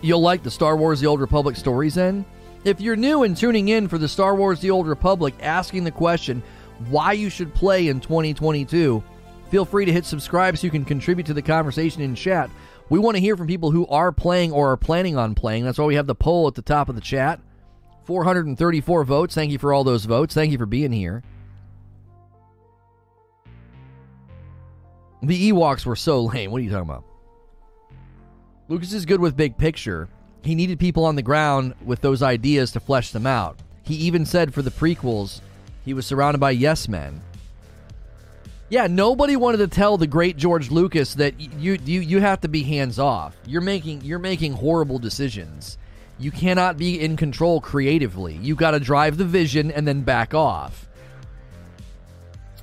You'll 0.00 0.22
like 0.22 0.42
the 0.42 0.50
Star 0.50 0.76
Wars 0.76 1.00
The 1.00 1.06
Old 1.06 1.20
Republic 1.20 1.56
stories 1.56 1.96
then? 1.96 2.24
If 2.64 2.80
you're 2.80 2.96
new 2.96 3.22
and 3.22 3.36
tuning 3.36 3.68
in 3.68 3.86
for 3.88 3.98
the 3.98 4.08
Star 4.08 4.34
Wars 4.34 4.60
The 4.60 4.70
Old 4.70 4.88
Republic 4.88 5.34
asking 5.40 5.84
the 5.84 5.90
question 5.90 6.42
why 6.88 7.12
you 7.12 7.30
should 7.30 7.54
play 7.54 7.88
in 7.88 8.00
2022, 8.00 9.02
feel 9.50 9.64
free 9.64 9.84
to 9.84 9.92
hit 9.92 10.04
subscribe 10.04 10.58
so 10.58 10.66
you 10.66 10.70
can 10.70 10.84
contribute 10.84 11.26
to 11.26 11.34
the 11.34 11.42
conversation 11.42 12.02
in 12.02 12.14
chat. 12.14 12.50
We 12.90 12.98
want 12.98 13.16
to 13.16 13.20
hear 13.20 13.36
from 13.36 13.46
people 13.46 13.70
who 13.70 13.86
are 13.86 14.10
playing 14.10 14.52
or 14.52 14.72
are 14.72 14.76
planning 14.76 15.16
on 15.16 15.34
playing. 15.34 15.64
That's 15.64 15.78
why 15.78 15.84
we 15.84 15.94
have 15.94 16.06
the 16.06 16.14
poll 16.14 16.48
at 16.48 16.54
the 16.54 16.62
top 16.62 16.88
of 16.88 16.94
the 16.94 17.00
chat. 17.00 17.40
434 18.04 19.04
votes. 19.04 19.34
Thank 19.34 19.52
you 19.52 19.58
for 19.58 19.72
all 19.72 19.84
those 19.84 20.06
votes. 20.06 20.34
Thank 20.34 20.50
you 20.50 20.58
for 20.58 20.66
being 20.66 20.92
here. 20.92 21.22
The 25.22 25.52
Ewoks 25.52 25.84
were 25.84 25.96
so 25.96 26.24
lame. 26.24 26.50
What 26.50 26.60
are 26.60 26.64
you 26.64 26.70
talking 26.70 26.88
about? 26.88 27.04
Lucas 28.68 28.92
is 28.92 29.06
good 29.06 29.20
with 29.20 29.36
big 29.36 29.56
picture. 29.56 30.08
He 30.48 30.54
needed 30.54 30.80
people 30.80 31.04
on 31.04 31.14
the 31.14 31.20
ground 31.20 31.74
with 31.84 32.00
those 32.00 32.22
ideas 32.22 32.72
to 32.72 32.80
flesh 32.80 33.10
them 33.10 33.26
out. 33.26 33.58
He 33.82 33.94
even 33.96 34.24
said 34.24 34.54
for 34.54 34.62
the 34.62 34.70
prequels, 34.70 35.42
he 35.84 35.92
was 35.92 36.06
surrounded 36.06 36.38
by 36.38 36.52
yes 36.52 36.88
men. 36.88 37.20
Yeah, 38.70 38.86
nobody 38.86 39.36
wanted 39.36 39.58
to 39.58 39.68
tell 39.68 39.98
the 39.98 40.06
great 40.06 40.38
George 40.38 40.70
Lucas 40.70 41.12
that 41.16 41.38
you 41.38 41.76
you 41.84 42.00
you 42.00 42.20
have 42.20 42.40
to 42.40 42.48
be 42.48 42.62
hands 42.62 42.98
off. 42.98 43.36
You're 43.44 43.60
making 43.60 44.00
you're 44.00 44.18
making 44.18 44.54
horrible 44.54 44.98
decisions. 44.98 45.76
You 46.18 46.30
cannot 46.30 46.78
be 46.78 46.98
in 46.98 47.18
control 47.18 47.60
creatively. 47.60 48.38
You 48.40 48.54
got 48.54 48.70
to 48.70 48.80
drive 48.80 49.18
the 49.18 49.26
vision 49.26 49.70
and 49.70 49.86
then 49.86 50.00
back 50.00 50.32
off. 50.32 50.87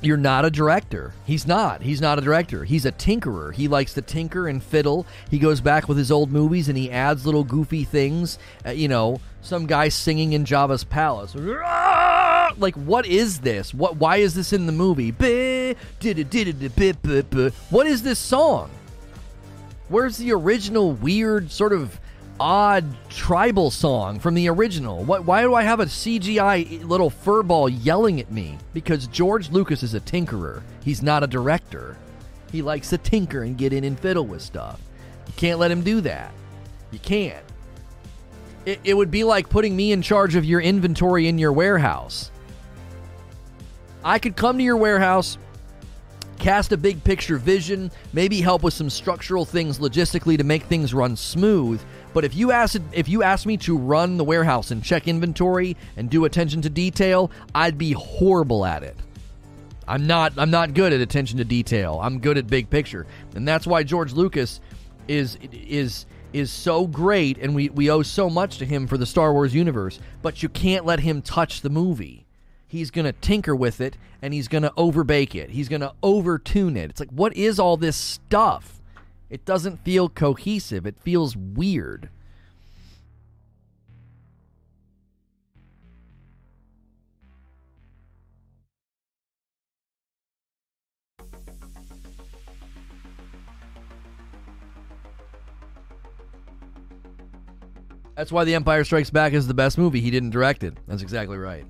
You're 0.05 0.17
not 0.17 0.45
a 0.45 0.51
director. 0.51 1.13
He's 1.25 1.47
not. 1.47 1.81
He's 1.81 1.99
not 1.99 2.19
a 2.19 2.21
director. 2.21 2.63
He's 2.63 2.85
a 2.85 2.91
tinkerer. 2.91 3.53
He 3.53 3.67
likes 3.67 3.95
to 3.95 4.01
tinker 4.03 4.47
and 4.47 4.61
fiddle. 4.61 5.07
He 5.31 5.39
goes 5.39 5.61
back 5.61 5.89
with 5.89 5.97
his 5.97 6.11
old 6.11 6.31
movies 6.31 6.69
and 6.69 6.77
he 6.77 6.91
adds 6.91 7.25
little 7.25 7.43
goofy 7.43 7.83
things. 7.83 8.37
Uh, 8.63 8.69
you 8.69 8.87
know, 8.87 9.19
some 9.41 9.65
guy 9.65 9.89
singing 9.89 10.33
in 10.33 10.45
Jabba's 10.45 10.83
palace. 10.83 11.35
Like, 12.57 12.75
what 12.75 13.05
is 13.05 13.39
this? 13.39 13.73
What? 13.73 13.97
Why 13.97 14.17
is 14.17 14.35
this 14.35 14.53
in 14.53 14.65
the 14.65 14.71
movie? 14.71 15.11
What 17.69 17.87
is 17.87 18.03
this 18.03 18.19
song? 18.19 18.69
Where's 19.89 20.17
the 20.17 20.31
original 20.31 20.93
weird 20.93 21.51
sort 21.51 21.73
of 21.73 21.99
odd 22.39 22.85
tribal 23.09 23.71
song 23.71 24.19
from 24.19 24.33
the 24.33 24.49
original. 24.49 25.03
What, 25.03 25.25
why 25.25 25.41
do 25.41 25.53
I 25.53 25.63
have 25.63 25.79
a 25.79 25.85
CGI 25.85 26.85
little 26.85 27.09
furball 27.09 27.73
yelling 27.83 28.19
at 28.19 28.31
me? 28.31 28.57
Because 28.73 29.07
George 29.07 29.49
Lucas 29.51 29.83
is 29.83 29.93
a 29.93 29.99
tinkerer. 29.99 30.61
He's 30.83 31.01
not 31.01 31.23
a 31.23 31.27
director. 31.27 31.97
He 32.51 32.61
likes 32.61 32.89
to 32.89 32.97
tinker 32.97 33.43
and 33.43 33.57
get 33.57 33.73
in 33.73 33.83
and 33.83 33.99
fiddle 33.99 34.25
with 34.25 34.41
stuff. 34.41 34.79
You 35.27 35.33
can't 35.37 35.59
let 35.59 35.71
him 35.71 35.81
do 35.81 36.01
that. 36.01 36.31
You 36.91 36.99
can't. 36.99 37.43
It, 38.65 38.79
it 38.83 38.93
would 38.95 39.11
be 39.11 39.23
like 39.23 39.49
putting 39.49 39.75
me 39.75 39.91
in 39.91 40.01
charge 40.01 40.35
of 40.35 40.45
your 40.45 40.61
inventory 40.61 41.27
in 41.27 41.37
your 41.37 41.51
warehouse. 41.53 42.31
I 44.03 44.19
could 44.19 44.35
come 44.35 44.57
to 44.57 44.63
your 44.63 44.77
warehouse, 44.77 45.37
cast 46.37 46.71
a 46.71 46.77
big 46.77 47.03
picture 47.03 47.37
vision, 47.37 47.91
maybe 48.13 48.41
help 48.41 48.63
with 48.63 48.73
some 48.73 48.89
structural 48.89 49.45
things 49.45 49.79
logistically 49.79 50.37
to 50.37 50.43
make 50.43 50.63
things 50.63 50.93
run 50.93 51.15
smooth, 51.15 51.81
but 52.15 52.23
if 52.23 52.33
you 52.33 52.53
asked 52.53 52.79
if 52.93 53.09
you 53.09 53.23
asked 53.23 53.45
me 53.45 53.57
to 53.57 53.77
run 53.77 54.15
the 54.15 54.23
warehouse 54.23 54.71
and 54.71 54.81
check 54.81 55.05
inventory 55.05 55.75
and 55.97 56.09
do 56.09 56.23
attention 56.23 56.61
to 56.61 56.69
detail, 56.69 57.29
I'd 57.53 57.77
be 57.77 57.91
horrible 57.91 58.65
at 58.65 58.83
it. 58.83 58.95
I'm 59.85 60.07
not 60.07 60.31
I'm 60.37 60.49
not 60.49 60.73
good 60.73 60.93
at 60.93 61.01
attention 61.01 61.39
to 61.39 61.43
detail. 61.43 61.99
I'm 62.01 62.19
good 62.19 62.37
at 62.37 62.47
big 62.47 62.69
picture. 62.69 63.05
And 63.35 63.45
that's 63.45 63.67
why 63.67 63.83
George 63.83 64.13
Lucas 64.13 64.61
is 65.09 65.37
is 65.51 66.05
is 66.31 66.51
so 66.51 66.87
great 66.87 67.37
and 67.37 67.53
we, 67.53 67.67
we 67.67 67.89
owe 67.89 68.01
so 68.01 68.29
much 68.29 68.59
to 68.59 68.65
him 68.65 68.87
for 68.87 68.97
the 68.97 69.05
Star 69.05 69.33
Wars 69.33 69.53
universe, 69.53 69.99
but 70.21 70.41
you 70.41 70.47
can't 70.47 70.85
let 70.85 71.01
him 71.01 71.21
touch 71.21 71.59
the 71.59 71.69
movie. 71.69 72.25
He's 72.65 72.91
to 73.05 73.11
tinker 73.11 73.53
with 73.53 73.81
it 73.81 73.97
and 74.21 74.33
he's 74.33 74.47
to 74.63 74.71
overbake 74.77 75.35
it. 75.35 75.49
He's 75.49 75.67
to 75.81 75.93
overtune 76.01 76.77
it. 76.77 76.89
It's 76.91 77.01
like 77.01 77.11
what 77.11 77.35
is 77.35 77.59
all 77.59 77.75
this 77.75 77.97
stuff? 77.97 78.74
It 79.29 79.45
doesn't 79.45 79.77
feel 79.77 80.09
cohesive. 80.09 80.85
It 80.85 80.99
feels 80.99 81.35
weird. 81.35 82.09
That's 98.15 98.31
why 98.31 98.45
The 98.45 98.55
Empire 98.55 98.85
Strikes 98.85 99.09
Back 99.09 99.33
is 99.33 99.45
the 99.45 99.53
best 99.53 99.77
movie. 99.77 99.99
He 99.99 100.09
didn't 100.09 100.29
direct 100.29 100.63
it. 100.63 100.77
That's 100.87 101.01
exactly 101.01 101.37
right. 101.37 101.65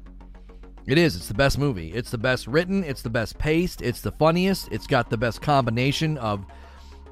It 0.85 0.99
is. 0.99 1.15
It's 1.15 1.27
the 1.27 1.33
best 1.33 1.57
movie. 1.57 1.91
It's 1.91 2.11
the 2.11 2.19
best 2.19 2.45
written. 2.45 2.83
It's 2.83 3.01
the 3.01 3.09
best 3.09 3.39
paced. 3.39 3.81
It's 3.81 4.01
the 4.01 4.11
funniest. 4.11 4.71
It's 4.71 4.85
got 4.85 5.09
the 5.09 5.17
best 5.17 5.41
combination 5.41 6.19
of 6.19 6.45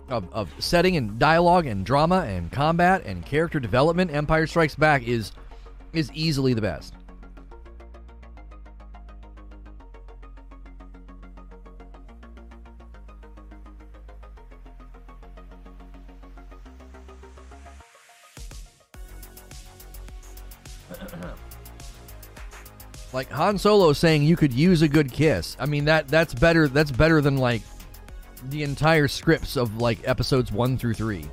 of, 0.10 0.32
of 0.34 0.50
setting 0.60 0.98
and 0.98 1.18
dialogue 1.18 1.66
and 1.66 1.86
drama 1.86 2.22
and 2.28 2.52
combat 2.52 3.04
and 3.06 3.26
character 3.26 3.60
development, 3.60 4.12
Empire 4.12 4.48
Strikes 4.48 4.76
Back 4.76 5.04
is 5.04 5.32
is 5.94 6.12
easily 6.14 6.54
the 6.54 6.62
best. 6.62 6.94
like 23.14 23.30
Han 23.30 23.58
Solo 23.58 23.94
saying 23.94 24.24
you 24.24 24.36
could 24.36 24.52
use 24.52 24.82
a 24.82 24.88
good 24.88 25.12
kiss. 25.12 25.56
I 25.60 25.68
mean 25.68 25.86
that 25.86 26.08
that's 26.08 26.34
better 26.34 26.68
that's 26.68 26.92
better 26.92 27.22
than 27.22 27.38
like 27.38 27.62
the 28.49 28.64
entire 28.64 29.07
scripts 29.07 29.56
of 29.56 29.78
like 29.78 29.99
episodes 30.07 30.52
one 30.52 30.78
through 30.78 30.94
three. 30.94 31.26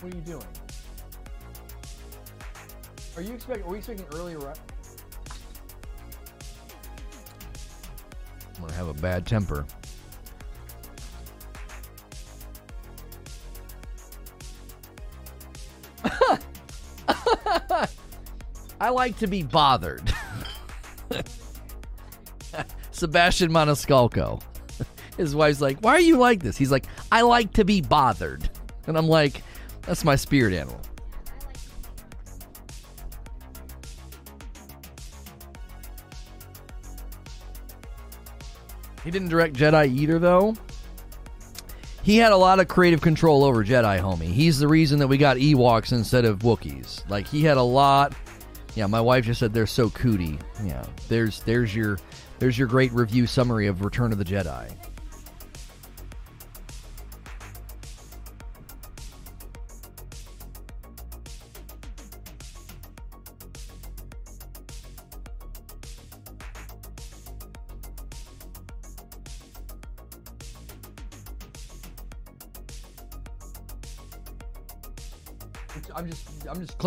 What 0.00 0.12
are 0.12 0.16
you 0.16 0.22
doing? 0.22 0.46
Are 3.16 3.22
you 3.22 3.34
expecting? 3.34 3.66
Are 3.66 3.70
we 3.70 3.78
expecting 3.78 4.06
earlier? 4.14 4.38
Right? 4.38 4.58
I'm 8.56 8.62
gonna 8.62 8.72
have 8.74 8.88
a 8.88 8.94
bad 8.94 9.26
temper. 9.26 9.66
I 18.80 18.90
like 18.90 19.18
to 19.18 19.26
be 19.26 19.42
bothered. 19.42 20.12
Sebastian 22.92 23.50
Maniscalco. 23.50 24.42
His 25.16 25.34
wife's 25.34 25.60
like, 25.60 25.80
Why 25.80 25.92
are 25.92 26.00
you 26.00 26.16
like 26.16 26.42
this? 26.42 26.56
He's 26.56 26.70
like, 26.70 26.86
I 27.10 27.22
like 27.22 27.52
to 27.54 27.64
be 27.64 27.80
bothered. 27.80 28.48
And 28.86 28.96
I'm 28.96 29.08
like, 29.08 29.42
That's 29.82 30.04
my 30.04 30.16
spirit 30.16 30.54
animal. 30.54 30.80
He 39.04 39.10
didn't 39.10 39.28
direct 39.28 39.54
Jedi 39.54 39.88
either, 39.96 40.18
though. 40.18 40.54
He 42.02 42.18
had 42.18 42.32
a 42.32 42.36
lot 42.36 42.60
of 42.60 42.68
creative 42.68 43.00
control 43.00 43.42
over 43.44 43.64
Jedi, 43.64 44.00
homie. 44.00 44.32
He's 44.32 44.58
the 44.58 44.68
reason 44.68 44.98
that 44.98 45.08
we 45.08 45.18
got 45.18 45.36
Ewoks 45.36 45.92
instead 45.92 46.24
of 46.24 46.40
Wookiees. 46.40 47.08
Like, 47.08 47.26
he 47.26 47.42
had 47.42 47.56
a 47.56 47.62
lot 47.62 48.14
yeah, 48.74 48.86
my 48.86 49.00
wife 49.00 49.24
just 49.24 49.40
said 49.40 49.52
they're 49.52 49.66
so 49.66 49.90
cootie. 49.90 50.38
Yeah, 50.64 50.84
there's 51.08 51.40
there's 51.42 51.74
your 51.74 51.98
there's 52.38 52.58
your 52.58 52.68
great 52.68 52.92
review 52.92 53.26
summary 53.26 53.66
of 53.66 53.84
Return 53.84 54.12
of 54.12 54.18
the 54.18 54.24
Jedi. 54.24 54.72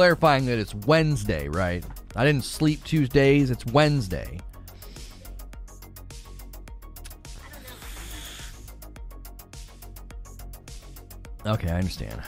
Clarifying 0.01 0.47
that 0.47 0.57
it's 0.57 0.73
Wednesday, 0.73 1.47
right? 1.47 1.85
I 2.15 2.25
didn't 2.25 2.43
sleep 2.43 2.83
Tuesdays. 2.83 3.51
It's 3.51 3.63
Wednesday. 3.67 4.39
Okay, 11.45 11.69
I 11.69 11.75
understand. 11.75 12.19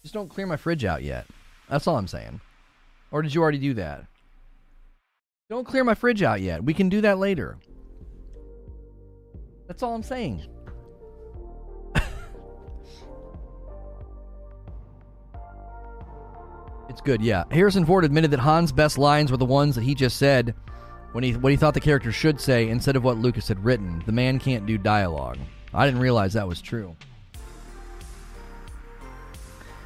Just 0.00 0.14
don't 0.14 0.30
clear 0.30 0.46
my 0.46 0.56
fridge 0.56 0.86
out 0.86 1.02
yet. 1.02 1.26
That's 1.68 1.86
all 1.86 1.98
I'm 1.98 2.08
saying. 2.08 2.40
Or 3.10 3.20
did 3.20 3.34
you 3.34 3.42
already 3.42 3.58
do 3.58 3.74
that? 3.74 4.06
Don't 5.50 5.66
clear 5.66 5.84
my 5.84 5.94
fridge 5.94 6.22
out 6.22 6.40
yet. 6.40 6.64
We 6.64 6.72
can 6.72 6.88
do 6.88 7.02
that 7.02 7.18
later. 7.18 7.58
That's 9.66 9.82
all 9.82 9.94
I'm 9.94 10.02
saying. 10.02 10.46
It's 16.94 17.00
good, 17.00 17.20
yeah. 17.20 17.42
Harrison 17.50 17.84
Ford 17.84 18.04
admitted 18.04 18.30
that 18.30 18.38
Han's 18.38 18.70
best 18.70 18.98
lines 18.98 19.32
were 19.32 19.36
the 19.36 19.44
ones 19.44 19.74
that 19.74 19.82
he 19.82 19.96
just 19.96 20.16
said 20.16 20.54
when 21.10 21.24
he 21.24 21.32
what 21.32 21.50
he 21.50 21.56
thought 21.56 21.74
the 21.74 21.80
character 21.80 22.12
should 22.12 22.40
say 22.40 22.68
instead 22.68 22.94
of 22.94 23.02
what 23.02 23.18
Lucas 23.18 23.48
had 23.48 23.64
written. 23.64 24.00
The 24.06 24.12
man 24.12 24.38
can't 24.38 24.64
do 24.64 24.78
dialogue. 24.78 25.38
I 25.72 25.86
didn't 25.86 26.00
realize 26.00 26.34
that 26.34 26.46
was 26.46 26.62
true. 26.62 26.94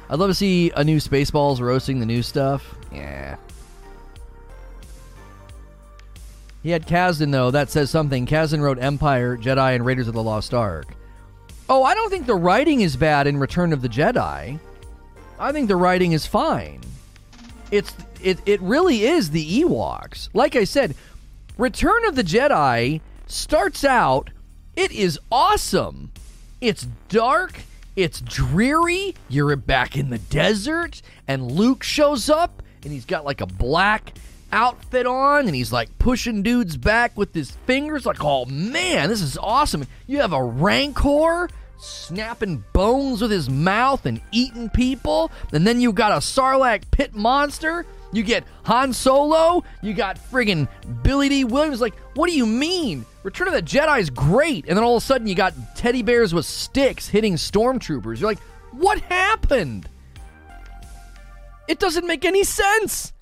I'd 0.07 0.19
love 0.19 0.29
to 0.29 0.35
see 0.35 0.71
a 0.75 0.83
new 0.83 0.97
Spaceballs 0.97 1.59
roasting 1.59 1.99
the 1.99 2.05
new 2.05 2.21
stuff. 2.21 2.75
Yeah. 2.93 3.37
He 6.61 6.69
had 6.69 6.85
Kasdan, 6.85 7.31
though. 7.31 7.49
That 7.49 7.71
says 7.71 7.89
something. 7.89 8.27
Kasdan 8.27 8.61
wrote 8.61 8.77
Empire, 8.77 9.35
Jedi, 9.35 9.73
and 9.73 9.83
Raiders 9.83 10.07
of 10.07 10.13
the 10.13 10.21
Lost 10.21 10.53
Ark. 10.53 10.85
Oh, 11.69 11.81
I 11.83 11.95
don't 11.95 12.11
think 12.11 12.27
the 12.27 12.35
writing 12.35 12.81
is 12.81 12.95
bad 12.95 13.25
in 13.25 13.37
Return 13.37 13.73
of 13.73 13.81
the 13.81 13.89
Jedi. 13.89 14.59
I 15.39 15.51
think 15.51 15.67
the 15.67 15.75
writing 15.75 16.11
is 16.11 16.27
fine. 16.27 16.81
It's 17.71 17.93
it 18.21 18.39
it 18.45 18.61
really 18.61 19.03
is 19.03 19.31
the 19.31 19.61
Ewoks. 19.61 20.29
Like 20.33 20.55
I 20.55 20.63
said, 20.63 20.95
Return 21.57 22.05
of 22.05 22.15
the 22.15 22.23
Jedi 22.23 23.01
starts 23.27 23.83
out 23.83 24.29
it 24.79 24.93
is 24.93 25.19
awesome. 25.29 26.11
It's 26.61 26.87
dark, 27.09 27.59
it's 27.97 28.21
dreary. 28.21 29.13
You're 29.27 29.53
back 29.57 29.97
in 29.97 30.09
the 30.09 30.19
desert, 30.19 31.01
and 31.27 31.51
Luke 31.51 31.83
shows 31.83 32.29
up, 32.29 32.63
and 32.83 32.93
he's 32.93 33.03
got 33.03 33.25
like 33.25 33.41
a 33.41 33.45
black 33.45 34.13
outfit 34.53 35.05
on, 35.05 35.47
and 35.47 35.55
he's 35.55 35.73
like 35.73 35.99
pushing 35.99 36.43
dudes 36.43 36.77
back 36.77 37.17
with 37.17 37.33
his 37.33 37.51
fingers. 37.67 38.05
Like, 38.05 38.23
oh 38.23 38.45
man, 38.45 39.09
this 39.09 39.21
is 39.21 39.37
awesome. 39.37 39.85
You 40.07 40.21
have 40.21 40.31
a 40.31 40.41
Rancor 40.41 41.49
snapping 41.79 42.63
bones 42.73 43.21
with 43.21 43.31
his 43.31 43.49
mouth 43.49 44.05
and 44.05 44.21
eating 44.31 44.69
people, 44.69 45.31
and 45.51 45.65
then 45.65 45.81
you 45.81 45.91
got 45.93 46.11
a 46.11 46.15
Sarlacc 46.15 46.83
pit 46.91 47.15
monster. 47.15 47.85
You 48.11 48.23
get 48.23 48.43
Han 48.63 48.91
Solo. 48.91 49.63
You 49.81 49.93
got 49.93 50.17
friggin' 50.17 50.67
Billy 51.03 51.29
Dee 51.29 51.43
Williams. 51.43 51.79
Like, 51.79 51.95
what 52.15 52.27
do 52.27 52.35
you 52.35 52.45
mean? 52.45 53.05
Return 53.23 53.47
of 53.47 53.53
the 53.53 53.61
Jedi 53.61 53.99
is 53.99 54.09
great, 54.09 54.65
and 54.67 54.75
then 54.75 54.83
all 54.83 54.97
of 54.97 55.03
a 55.03 55.05
sudden 55.05 55.27
you 55.27 55.35
got 55.35 55.53
teddy 55.75 56.01
bears 56.01 56.33
with 56.33 56.45
sticks 56.45 57.07
hitting 57.07 57.35
stormtroopers. 57.35 58.19
You're 58.19 58.29
like, 58.29 58.39
what 58.71 58.99
happened? 59.01 59.87
It 61.67 61.79
doesn't 61.79 62.07
make 62.07 62.25
any 62.25 62.43
sense. 62.43 63.13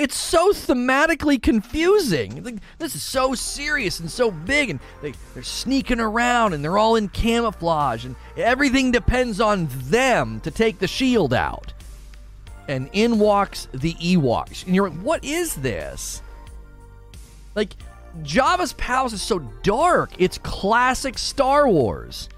It's 0.00 0.16
so 0.16 0.50
thematically 0.54 1.42
confusing. 1.42 2.58
This 2.78 2.94
is 2.94 3.02
so 3.02 3.34
serious 3.34 4.00
and 4.00 4.10
so 4.10 4.30
big, 4.30 4.70
and 4.70 4.80
they, 5.02 5.12
they're 5.34 5.42
sneaking 5.42 6.00
around, 6.00 6.54
and 6.54 6.64
they're 6.64 6.78
all 6.78 6.96
in 6.96 7.10
camouflage, 7.10 8.06
and 8.06 8.16
everything 8.34 8.92
depends 8.92 9.42
on 9.42 9.68
them 9.70 10.40
to 10.40 10.50
take 10.50 10.78
the 10.78 10.88
shield 10.88 11.34
out. 11.34 11.74
And 12.66 12.88
in 12.94 13.18
walks 13.18 13.68
the 13.72 13.92
Ewoks. 13.92 14.64
And 14.64 14.74
you're 14.74 14.88
like, 14.88 14.98
what 15.00 15.22
is 15.22 15.54
this? 15.56 16.22
Like, 17.54 17.74
Jabba's 18.22 18.72
palace 18.72 19.12
is 19.12 19.20
so 19.20 19.40
dark. 19.62 20.12
It's 20.16 20.38
classic 20.38 21.18
Star 21.18 21.68
Wars. 21.68 22.30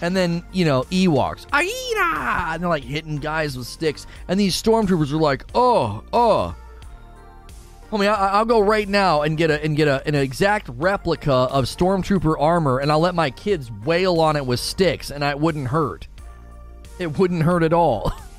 And 0.00 0.14
then, 0.14 0.44
you 0.52 0.64
know, 0.64 0.84
Ewoks, 0.84 1.46
Aida! 1.52 2.52
And 2.52 2.62
they're 2.62 2.70
like 2.70 2.84
hitting 2.84 3.16
guys 3.16 3.58
with 3.58 3.66
sticks. 3.66 4.06
And 4.28 4.38
these 4.38 4.54
stormtroopers 4.54 5.12
are 5.12 5.16
like, 5.16 5.44
oh, 5.52 6.04
oh. 6.12 6.54
Homie, 7.92 8.08
I, 8.08 8.38
will 8.38 8.46
go 8.46 8.60
right 8.60 8.88
now 8.88 9.20
and 9.20 9.36
get 9.36 9.50
a 9.50 9.62
and 9.62 9.76
get 9.76 9.86
a, 9.86 10.02
an 10.08 10.14
exact 10.14 10.70
replica 10.70 11.30
of 11.30 11.66
stormtrooper 11.66 12.40
armor, 12.40 12.78
and 12.78 12.90
I'll 12.90 13.00
let 13.00 13.14
my 13.14 13.28
kids 13.28 13.70
wail 13.84 14.18
on 14.18 14.34
it 14.34 14.46
with 14.46 14.60
sticks, 14.60 15.10
and 15.10 15.22
it 15.22 15.38
wouldn't 15.38 15.68
hurt. 15.68 16.08
It 16.98 17.18
wouldn't 17.18 17.42
hurt 17.42 17.62
at 17.62 17.74
all. 17.74 18.10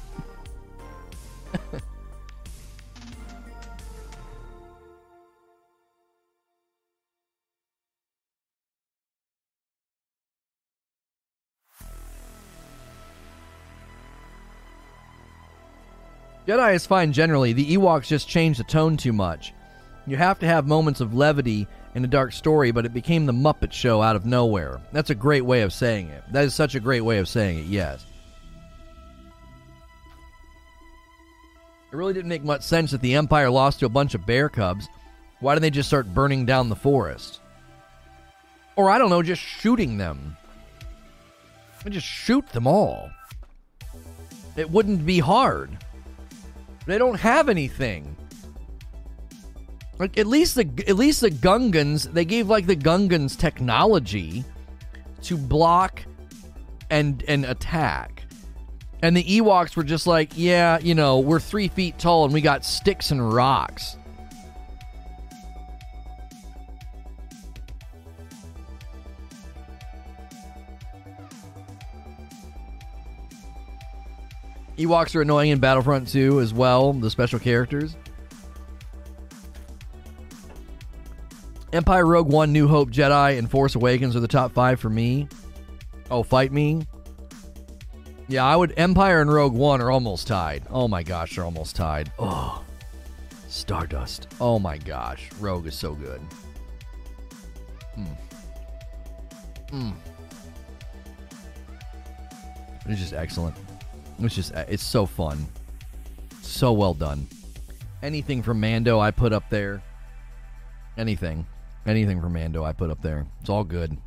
Jedi 16.48 16.76
is 16.76 16.86
fine 16.86 17.14
generally. 17.14 17.54
The 17.54 17.78
Ewoks 17.78 18.08
just 18.08 18.28
changed 18.28 18.60
the 18.60 18.66
tone 18.66 18.98
too 18.98 19.14
much. 19.14 19.54
You 20.06 20.18
have 20.18 20.40
to 20.40 20.46
have 20.46 20.68
moments 20.68 21.00
of 21.00 21.14
levity 21.14 21.68
in 21.96 22.04
a 22.04 22.08
dark 22.08 22.34
story, 22.34 22.72
but 22.72 22.86
it 22.86 22.94
became 22.94 23.26
the 23.26 23.32
Muppet 23.34 23.72
Show 23.72 24.02
out 24.02 24.16
of 24.16 24.26
nowhere. 24.26 24.82
That's 24.92 25.10
a 25.10 25.16
great 25.16 25.46
way 25.46 25.62
of 25.62 25.72
saying 25.72 26.10
it. 26.10 26.24
That 26.32 26.44
is 26.44 26.54
such 26.54 26.76
a 26.76 26.82
great 26.82 27.02
way 27.02 27.20
of 27.20 27.30
saying 27.30 27.60
it, 27.60 27.66
yes. 27.66 28.06
It 31.92 31.96
really 31.96 32.14
didn't 32.14 32.30
make 32.30 32.44
much 32.44 32.64
sense 32.64 32.92
that 32.92 33.02
the 33.02 33.16
Empire 33.16 33.50
lost 33.50 33.80
to 33.80 33.86
a 33.86 33.90
bunch 33.90 34.16
of 34.16 34.26
bear 34.26 34.50
cubs. 34.50 34.90
Why 35.40 35.54
didn't 35.54 35.62
they 35.62 35.70
just 35.70 35.90
start 35.90 36.14
burning 36.14 36.46
down 36.46 36.68
the 36.68 36.76
forest? 36.76 37.40
Or, 38.76 38.90
I 38.90 38.98
don't 38.98 39.12
know, 39.12 39.22
just 39.22 39.42
shooting 39.42 39.98
them. 39.98 40.36
And 41.86 41.94
just 41.94 42.08
shoot 42.08 42.48
them 42.50 42.66
all. 42.66 43.12
It 44.56 44.72
wouldn't 44.72 45.06
be 45.06 45.20
hard. 45.20 45.78
They 46.86 46.98
don't 46.98 47.20
have 47.20 47.50
anything. 47.50 48.16
Like 50.00 50.18
at 50.18 50.28
least 50.28 50.56
the 50.56 50.68
at 50.88 50.96
least 50.96 51.22
the 51.22 51.30
Gungans, 51.30 52.12
they 52.12 52.26
gave 52.26 52.50
like 52.50 52.66
the 52.66 52.76
Gungans 52.76 53.38
technology 53.38 54.44
to 55.24 55.38
block 55.38 56.04
and 56.90 57.24
and 57.28 57.46
attack. 57.46 58.24
And 59.02 59.16
the 59.16 59.24
Ewoks 59.24 59.76
were 59.76 59.84
just 59.84 60.08
like, 60.08 60.32
yeah, 60.36 60.80
you 60.80 60.96
know, 60.96 61.20
we're 61.20 61.40
three 61.40 61.68
feet 61.68 62.00
tall 62.00 62.26
and 62.26 62.34
we 62.34 62.42
got 62.42 62.64
sticks 62.66 63.12
and 63.12 63.34
rocks. 63.34 63.98
Ewoks 74.78 75.16
are 75.16 75.22
annoying 75.22 75.52
in 75.52 75.60
Battlefront 75.60 76.08
2 76.08 76.40
as 76.42 76.54
well, 76.54 76.94
the 76.94 77.10
special 77.10 77.40
characters. 77.40 77.96
Empire, 81.72 82.06
Rogue 82.06 82.30
One, 82.30 82.52
New 82.52 82.68
Hope, 82.68 82.92
Jedi, 82.92 83.38
and 83.38 83.50
Force 83.50 83.76
Awakens 83.76 84.16
are 84.16 84.20
the 84.20 84.28
top 84.28 84.52
five 84.52 84.80
for 84.80 84.90
me. 84.90 85.28
Oh, 86.12 86.22
fight 86.22 86.52
me. 86.52 86.86
Yeah, 88.28 88.46
I 88.46 88.56
would. 88.56 88.74
Empire 88.78 89.22
and 89.22 89.32
Rogue 89.32 89.54
One 89.54 89.82
are 89.82 89.92
almost 89.92 90.28
tied. 90.28 90.64
Oh 90.70 90.88
my 90.88 91.04
gosh, 91.04 91.36
they're 91.36 91.46
almost 91.46 91.76
tied. 91.76 92.12
Oh, 92.20 92.64
Stardust. 93.48 94.28
Oh 94.40 94.60
my 94.60 94.78
gosh, 94.78 95.30
Rogue 95.40 95.68
is 95.68 95.76
so 95.76 95.94
good. 95.94 96.22
Hmm. 97.96 98.06
Hmm. 99.70 99.92
It's 102.88 103.00
just 103.00 103.14
excellent. 103.14 103.56
It's 104.20 104.36
just 104.36 104.54
uh, 104.54 104.66
it's 104.68 104.84
so 104.84 105.06
fun, 105.06 105.48
so 106.42 106.74
well 106.74 106.94
done. 106.94 107.28
Anything 108.02 108.44
from 108.44 108.60
Mando, 108.60 109.00
I 109.00 109.12
put 109.12 109.34
up 109.34 109.50
there. 109.50 109.82
Anything, 110.98 111.46
anything 111.86 112.22
from 112.22 112.34
Mando, 112.34 112.64
I 112.64 112.74
put 112.74 112.90
up 112.90 113.02
there. 113.02 113.26
It's 113.42 113.50
all 113.50 113.64
good. 113.64 113.98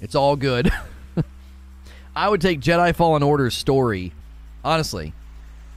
It's 0.00 0.14
all 0.14 0.36
good. 0.36 0.70
I 2.16 2.28
would 2.28 2.40
take 2.40 2.60
Jedi 2.60 2.94
Fallen 2.94 3.22
Order's 3.22 3.54
story, 3.54 4.12
honestly. 4.64 5.12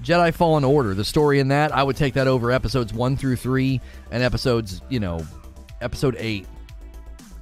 Jedi 0.04 0.34
Fallen 0.34 0.64
Order, 0.64 0.96
the 0.96 1.06
story 1.06 1.40
in 1.40 1.50
that, 1.50 1.72
I 1.72 1.84
would 1.84 1.96
take 1.96 2.16
that 2.16 2.28
over 2.28 2.52
episodes 2.52 2.92
one 2.94 3.16
through 3.16 3.36
three 3.36 3.80
and 4.10 4.24
episodes, 4.24 4.82
you 4.90 5.00
know, 5.00 5.26
episode 5.80 6.16
eight. 6.18 6.48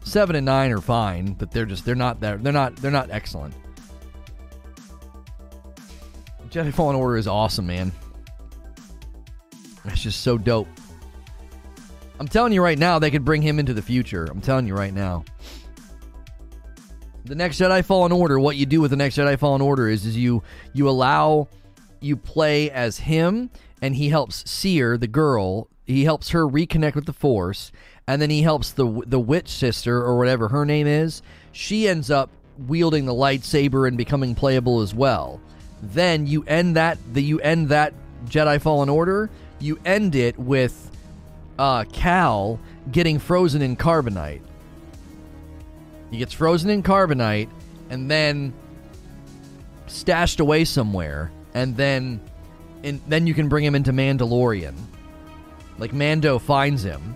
Seven 0.04 0.36
and 0.36 0.46
nine 0.46 0.72
are 0.72 0.82
fine, 0.82 1.34
but 1.34 1.52
they're 1.52 1.66
just 1.66 1.86
they're 1.86 1.96
not 1.96 2.20
there. 2.20 2.38
They're 2.38 2.54
not 2.54 2.76
they're 2.78 2.92
not 2.92 3.10
excellent. 3.12 3.54
Jedi 6.50 6.74
Fallen 6.74 6.96
Order 6.96 7.18
is 7.18 7.28
awesome, 7.28 7.68
man. 7.68 7.92
That's 9.86 10.02
just 10.02 10.22
so 10.22 10.38
dope. 10.38 10.68
I'm 12.20 12.28
telling 12.28 12.52
you 12.52 12.62
right 12.62 12.78
now, 12.78 13.00
they 13.00 13.12
could 13.12 13.24
bring 13.24 13.42
him 13.42 13.60
into 13.60 13.74
the 13.74 13.82
future. 13.82 14.26
I'm 14.26 14.42
telling 14.42 14.68
you 14.68 14.76
right 14.76 14.94
now. 14.94 15.24
the 17.26 17.36
next 17.36 17.60
Jedi 17.60 17.86
Fallen 17.86 18.12
Order, 18.12 18.40
what 18.40 18.56
you 18.56 18.66
do 18.66 18.82
with 18.82 18.92
the 18.92 18.98
next 18.98 19.18
Jedi 19.18 19.38
Fallen 19.38 19.62
Order 19.62 19.88
is, 19.88 20.06
is 20.06 20.18
you 20.18 20.44
you 20.74 20.90
allow 20.90 21.48
you 22.02 22.18
play 22.18 22.72
as 22.72 22.98
him, 23.00 23.50
and 23.82 23.96
he 23.96 24.10
helps 24.10 24.50
Cere, 24.50 24.98
the 24.98 25.08
girl. 25.08 25.68
He 25.86 26.04
helps 26.04 26.30
her 26.30 26.48
reconnect 26.48 26.96
with 26.96 27.06
the 27.06 27.14
Force, 27.14 27.72
and 28.08 28.22
then 28.22 28.30
he 28.30 28.42
helps 28.42 28.72
the 28.72 29.04
the 29.06 29.20
witch 29.20 29.50
sister 29.50 29.98
or 30.04 30.18
whatever 30.18 30.50
her 30.50 30.66
name 30.66 30.88
is. 30.88 31.22
She 31.52 31.88
ends 31.88 32.10
up 32.12 32.32
wielding 32.58 33.06
the 33.06 33.14
lightsaber 33.14 33.88
and 33.88 33.98
becoming 33.98 34.36
playable 34.36 34.82
as 34.82 34.94
well. 34.94 35.40
Then 35.82 36.28
you 36.28 36.44
end 36.46 36.76
that 36.76 36.98
the 37.14 37.22
you 37.22 37.40
end 37.40 37.70
that 37.70 37.94
Jedi 38.26 38.62
Fallen 38.62 38.90
Order. 38.90 39.30
You 39.60 39.80
end 39.86 40.16
it 40.16 40.38
with 40.38 40.90
uh, 41.58 41.84
Cal 41.92 42.60
getting 42.92 43.20
frozen 43.20 43.62
in 43.62 43.76
carbonite. 43.76 44.42
He 46.12 46.18
gets 46.18 46.34
frozen 46.34 46.70
in 46.70 46.84
carbonite 46.84 47.50
and 47.90 48.10
then 48.10 48.54
stashed 49.88 50.40
away 50.40 50.66
somewhere, 50.66 51.32
and 51.54 51.76
then 51.76 52.22
and 52.84 53.02
then 53.08 53.28
you 53.28 53.34
can 53.34 53.50
bring 53.50 53.64
him 53.64 53.76
into 53.76 53.92
Mandalorian. 53.92 54.76
Like 55.78 55.94
Mando 55.94 56.40
finds 56.40 56.84
him. 56.84 57.16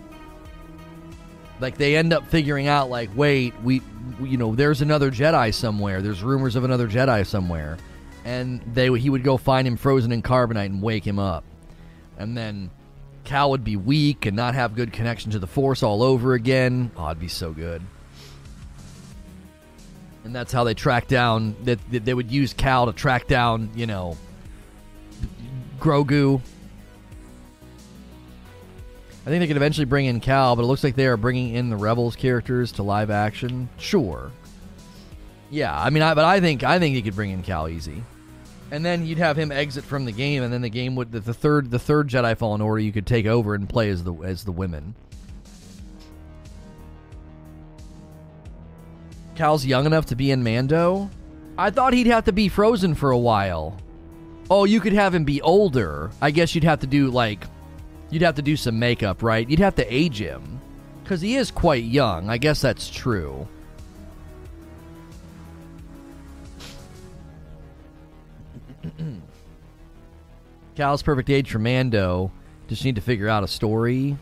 Like 1.60 1.76
they 1.76 1.96
end 1.96 2.12
up 2.12 2.26
figuring 2.28 2.66
out 2.66 2.90
like 2.90 3.10
wait, 3.14 3.54
we, 3.62 3.82
you 4.20 4.36
know, 4.36 4.54
there's 4.54 4.82
another 4.82 5.10
Jedi 5.10 5.52
somewhere. 5.52 6.02
There's 6.02 6.22
rumors 6.22 6.56
of 6.56 6.64
another 6.64 6.88
Jedi 6.88 7.26
somewhere. 7.26 7.78
And 8.24 8.62
they 8.72 8.90
he 8.98 9.10
would 9.10 9.22
go 9.22 9.36
find 9.36 9.68
him 9.68 9.76
frozen 9.76 10.10
in 10.10 10.22
carbonite 10.22 10.66
and 10.66 10.80
wake 10.80 11.06
him 11.06 11.18
up. 11.18 11.44
And 12.16 12.36
then 12.36 12.70
Cal 13.24 13.50
would 13.50 13.64
be 13.64 13.76
weak 13.76 14.26
and 14.26 14.36
not 14.36 14.54
have 14.54 14.74
good 14.74 14.92
connection 14.92 15.32
to 15.32 15.38
the 15.38 15.46
Force 15.46 15.82
all 15.82 16.02
over 16.02 16.34
again. 16.34 16.90
Oh, 16.96 17.06
it'd 17.06 17.20
be 17.20 17.28
so 17.28 17.52
good. 17.52 17.82
And 20.24 20.34
that's 20.34 20.52
how 20.52 20.64
they 20.64 20.74
track 20.74 21.06
down 21.06 21.54
that 21.64 21.78
they 21.90 22.14
would 22.14 22.30
use 22.30 22.54
Cal 22.54 22.86
to 22.86 22.92
track 22.92 23.26
down, 23.26 23.70
you 23.74 23.86
know, 23.86 24.16
Grogu. 25.78 26.40
I 29.26 29.30
think 29.30 29.40
they 29.40 29.46
could 29.46 29.56
eventually 29.56 29.86
bring 29.86 30.06
in 30.06 30.20
Cal, 30.20 30.56
but 30.56 30.62
it 30.62 30.66
looks 30.66 30.84
like 30.84 30.96
they 30.96 31.06
are 31.06 31.16
bringing 31.16 31.54
in 31.54 31.68
the 31.68 31.76
Rebels 31.76 32.16
characters 32.16 32.72
to 32.72 32.82
live 32.82 33.10
action. 33.10 33.68
Sure. 33.78 34.30
Yeah, 35.50 35.78
I 35.78 35.90
mean, 35.90 36.02
I, 36.02 36.14
but 36.14 36.24
I 36.24 36.40
think 36.40 36.62
I 36.62 36.78
think 36.78 36.96
you 36.96 37.02
could 37.02 37.14
bring 37.14 37.30
in 37.30 37.42
Cal 37.42 37.68
easy 37.68 38.02
and 38.70 38.84
then 38.84 39.06
you'd 39.06 39.18
have 39.18 39.36
him 39.36 39.52
exit 39.52 39.84
from 39.84 40.04
the 40.04 40.12
game, 40.12 40.42
and 40.42 40.52
then 40.52 40.62
the 40.62 40.68
game 40.68 40.96
would 40.96 41.12
the, 41.12 41.20
the 41.20 41.34
third 41.34 41.70
the 41.70 41.78
third 41.78 42.08
Jedi 42.08 42.36
Fallen 42.36 42.60
Order 42.60 42.80
you 42.80 42.92
could 42.92 43.06
take 43.06 43.26
over 43.26 43.54
and 43.54 43.68
play 43.68 43.90
as 43.90 44.04
the 44.04 44.14
as 44.14 44.44
the 44.44 44.52
women. 44.52 44.94
Cal's 49.34 49.66
young 49.66 49.86
enough 49.86 50.06
to 50.06 50.16
be 50.16 50.30
in 50.30 50.44
Mando. 50.44 51.10
I 51.58 51.70
thought 51.70 51.92
he'd 51.92 52.06
have 52.06 52.24
to 52.24 52.32
be 52.32 52.48
frozen 52.48 52.94
for 52.94 53.10
a 53.10 53.18
while. 53.18 53.76
Oh, 54.50 54.64
you 54.64 54.80
could 54.80 54.92
have 54.92 55.14
him 55.14 55.24
be 55.24 55.40
older. 55.42 56.10
I 56.20 56.30
guess 56.30 56.54
you'd 56.54 56.64
have 56.64 56.80
to 56.80 56.86
do 56.86 57.10
like 57.10 57.44
you'd 58.10 58.22
have 58.22 58.36
to 58.36 58.42
do 58.42 58.56
some 58.56 58.78
makeup, 58.78 59.22
right? 59.22 59.48
You'd 59.48 59.60
have 59.60 59.74
to 59.76 59.94
age 59.94 60.20
him 60.20 60.60
cuz 61.04 61.20
he 61.20 61.36
is 61.36 61.50
quite 61.50 61.84
young. 61.84 62.30
I 62.30 62.38
guess 62.38 62.60
that's 62.60 62.88
true. 62.88 63.48
Cal's 70.74 71.02
perfect 71.02 71.30
age 71.30 71.50
for 71.50 71.58
Mando. 71.58 72.32
Just 72.68 72.84
need 72.84 72.96
to 72.96 73.00
figure 73.00 73.28
out 73.28 73.44
a 73.44 73.48
story. 73.48 74.16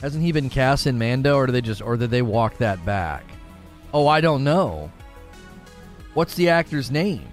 Hasn't 0.00 0.24
he 0.24 0.32
been 0.32 0.50
cast 0.50 0.86
in 0.86 0.98
Mando, 0.98 1.36
or 1.36 1.46
did 1.46 1.52
they 1.52 1.60
just, 1.60 1.80
or 1.80 1.96
did 1.96 2.10
they 2.10 2.22
walk 2.22 2.58
that 2.58 2.84
back? 2.84 3.24
Oh, 3.94 4.08
I 4.08 4.20
don't 4.20 4.42
know. 4.42 4.90
What's 6.14 6.34
the 6.34 6.48
actor's 6.48 6.90
name? 6.90 7.28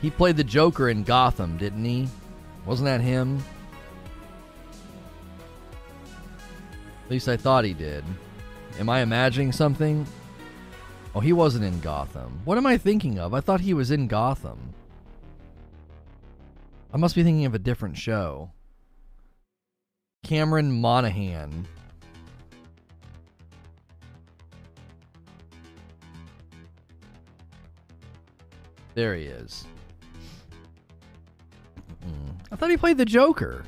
He 0.00 0.10
played 0.10 0.36
the 0.36 0.44
Joker 0.44 0.88
in 0.88 1.02
Gotham, 1.02 1.58
didn't 1.58 1.84
he? 1.84 2.08
Wasn't 2.64 2.86
that 2.86 3.00
him? 3.00 3.44
At 7.04 7.10
least 7.10 7.28
I 7.28 7.36
thought 7.36 7.64
he 7.64 7.74
did. 7.74 8.04
Am 8.78 8.88
I 8.88 9.00
imagining 9.00 9.50
something? 9.52 10.06
Oh, 11.14 11.20
he 11.20 11.32
wasn't 11.32 11.64
in 11.64 11.80
Gotham. 11.80 12.40
What 12.44 12.58
am 12.58 12.66
I 12.66 12.76
thinking 12.76 13.18
of? 13.18 13.34
I 13.34 13.40
thought 13.40 13.60
he 13.60 13.74
was 13.74 13.90
in 13.90 14.06
Gotham. 14.06 14.74
I 16.92 16.96
must 16.96 17.14
be 17.14 17.22
thinking 17.22 17.44
of 17.44 17.54
a 17.54 17.58
different 17.58 17.96
show. 17.96 18.50
Cameron 20.24 20.70
Monaghan. 20.70 21.66
There 28.94 29.14
he 29.14 29.24
is. 29.24 29.64
I 32.50 32.56
thought 32.56 32.70
he 32.70 32.76
played 32.76 32.98
the 32.98 33.04
Joker. 33.04 33.64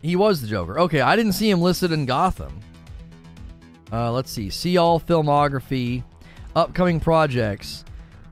He 0.00 0.16
was 0.16 0.40
the 0.40 0.46
Joker. 0.46 0.78
Okay, 0.78 1.00
I 1.00 1.16
didn't 1.16 1.32
see 1.32 1.50
him 1.50 1.60
listed 1.60 1.92
in 1.92 2.06
Gotham. 2.06 2.60
Uh, 3.92 4.12
let's 4.12 4.30
see. 4.30 4.50
See 4.50 4.76
all 4.76 5.00
filmography. 5.00 6.02
Upcoming 6.54 6.98
projects 7.00 7.84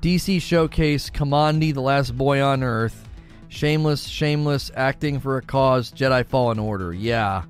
DC 0.03 0.41
Showcase, 0.41 1.11
Kamandi, 1.11 1.73
The 1.75 1.81
Last 1.81 2.17
Boy 2.17 2.43
on 2.43 2.63
Earth, 2.63 3.09
Shameless, 3.49 4.07
Shameless, 4.07 4.71
Acting 4.77 5.19
for 5.19 5.37
a 5.37 5.43
Cause, 5.43 5.91
Jedi 5.91 6.25
Fallen 6.25 6.59
Order. 6.59 6.93
Yeah. 6.93 7.43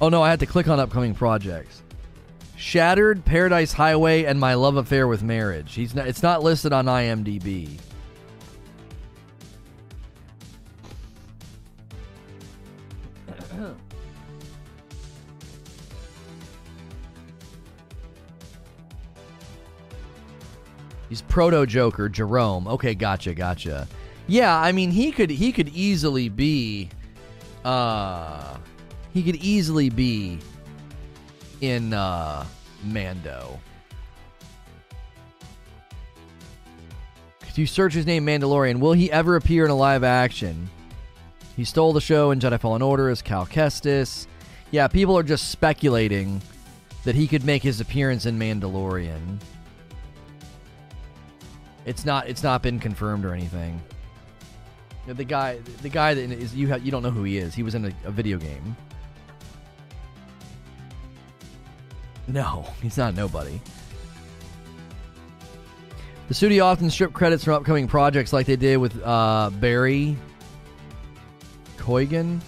Oh 0.00 0.08
no, 0.08 0.22
I 0.22 0.30
had 0.30 0.40
to 0.40 0.46
click 0.46 0.68
on 0.68 0.80
upcoming 0.80 1.14
projects. 1.14 1.82
Shattered, 2.56 3.24
Paradise 3.24 3.72
Highway, 3.72 4.24
and 4.24 4.38
My 4.38 4.54
Love 4.54 4.76
Affair 4.76 5.08
with 5.08 5.22
Marriage. 5.22 5.74
He's 5.74 5.94
not, 5.94 6.06
it's 6.06 6.22
not 6.22 6.42
listed 6.42 6.72
on 6.72 6.86
IMDb. 6.86 7.78
He's 21.12 21.20
proto 21.20 21.66
Joker, 21.66 22.08
Jerome. 22.08 22.66
Okay, 22.66 22.94
gotcha, 22.94 23.34
gotcha. 23.34 23.86
Yeah, 24.28 24.58
I 24.58 24.72
mean 24.72 24.90
he 24.90 25.12
could 25.12 25.28
he 25.28 25.52
could 25.52 25.68
easily 25.68 26.30
be 26.30 26.88
uh 27.66 28.56
he 29.12 29.22
could 29.22 29.36
easily 29.36 29.90
be 29.90 30.38
in 31.60 31.92
uh 31.92 32.46
Mando. 32.82 33.60
If 37.42 37.58
you 37.58 37.66
search 37.66 37.92
his 37.92 38.06
name 38.06 38.24
Mandalorian, 38.24 38.80
will 38.80 38.94
he 38.94 39.12
ever 39.12 39.36
appear 39.36 39.66
in 39.66 39.70
a 39.70 39.76
live 39.76 40.04
action? 40.04 40.70
He 41.56 41.64
stole 41.64 41.92
the 41.92 42.00
show 42.00 42.30
in 42.30 42.40
Jedi 42.40 42.58
Fallen 42.58 42.80
Order 42.80 43.10
as 43.10 43.20
Cal 43.20 43.44
Kestis. 43.44 44.26
Yeah, 44.70 44.88
people 44.88 45.18
are 45.18 45.22
just 45.22 45.50
speculating 45.50 46.40
that 47.04 47.14
he 47.14 47.28
could 47.28 47.44
make 47.44 47.62
his 47.62 47.82
appearance 47.82 48.24
in 48.24 48.38
Mandalorian. 48.38 49.40
It's 51.84 52.04
not. 52.04 52.28
It's 52.28 52.42
not 52.42 52.62
been 52.62 52.78
confirmed 52.78 53.24
or 53.24 53.32
anything. 53.32 53.80
The 55.06 55.24
guy, 55.24 55.58
the 55.82 55.88
guy 55.88 56.14
that 56.14 56.30
is 56.30 56.54
you. 56.54 56.68
Have, 56.68 56.84
you 56.84 56.90
don't 56.90 57.02
know 57.02 57.10
who 57.10 57.24
he 57.24 57.38
is. 57.38 57.54
He 57.54 57.62
was 57.62 57.74
in 57.74 57.86
a, 57.86 57.92
a 58.04 58.10
video 58.10 58.38
game. 58.38 58.76
No, 62.28 62.66
he's 62.82 62.96
not 62.96 63.14
nobody. 63.14 63.60
The 66.28 66.34
studio 66.34 66.64
often 66.64 66.88
strip 66.88 67.12
credits 67.12 67.44
from 67.44 67.54
upcoming 67.54 67.88
projects, 67.88 68.32
like 68.32 68.46
they 68.46 68.56
did 68.56 68.78
with 68.78 68.98
uh, 69.02 69.50
Barry 69.54 70.16
Keoghan. 71.76 72.40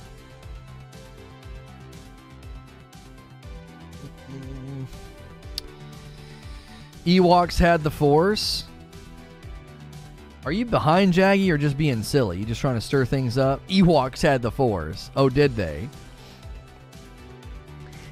Ewoks 7.04 7.58
had 7.58 7.82
the 7.82 7.90
Force. 7.90 8.64
Are 10.44 10.52
you 10.52 10.66
behind 10.66 11.14
Jaggy 11.14 11.50
or 11.50 11.56
just 11.56 11.78
being 11.78 12.02
silly? 12.02 12.38
You 12.38 12.44
just 12.44 12.60
trying 12.60 12.74
to 12.74 12.80
stir 12.80 13.06
things 13.06 13.38
up? 13.38 13.66
Ewoks 13.68 14.20
had 14.20 14.42
the 14.42 14.50
Force. 14.50 15.10
Oh, 15.16 15.30
did 15.30 15.56
they? 15.56 15.88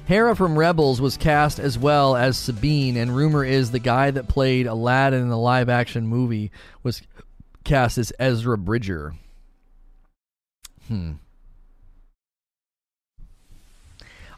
Hera 0.05 0.35
from 0.35 0.57
Rebels 0.57 0.99
was 0.99 1.15
cast 1.15 1.59
as 1.59 1.77
well 1.77 2.15
as 2.15 2.35
Sabine, 2.35 2.97
and 2.97 3.15
rumor 3.15 3.45
is 3.45 3.71
the 3.71 3.79
guy 3.79 4.09
that 4.11 4.27
played 4.27 4.65
Aladdin 4.65 5.21
in 5.21 5.29
the 5.29 5.37
live 5.37 5.69
action 5.69 6.07
movie 6.07 6.51
was 6.81 7.03
cast 7.63 7.97
as 7.99 8.11
Ezra 8.19 8.57
Bridger. 8.57 9.13
Hmm. 10.87 11.13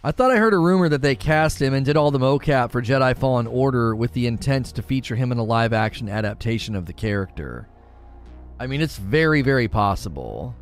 I 0.03 0.11
thought 0.11 0.29
I 0.29 0.37
heard 0.37 0.53
a 0.53 0.59
rumor 0.59 0.87
that 0.89 1.01
they 1.01 1.15
cast 1.15 1.59
him 1.59 1.73
and 1.73 1.83
did 1.83 1.97
all 1.97 2.11
the 2.11 2.19
mocap 2.19 2.69
for 2.69 2.81
Jedi 2.81 3.17
Fallen 3.17 3.47
Order 3.47 3.95
with 3.95 4.13
the 4.13 4.27
intent 4.27 4.67
to 4.67 4.83
feature 4.83 5.15
him 5.15 5.31
in 5.31 5.39
a 5.39 5.43
live 5.43 5.73
action 5.73 6.09
adaptation 6.09 6.75
of 6.75 6.85
the 6.85 6.93
character. 6.93 7.67
I 8.59 8.67
mean, 8.67 8.81
it's 8.81 8.97
very, 8.97 9.41
very 9.41 9.67
possible. 9.67 10.55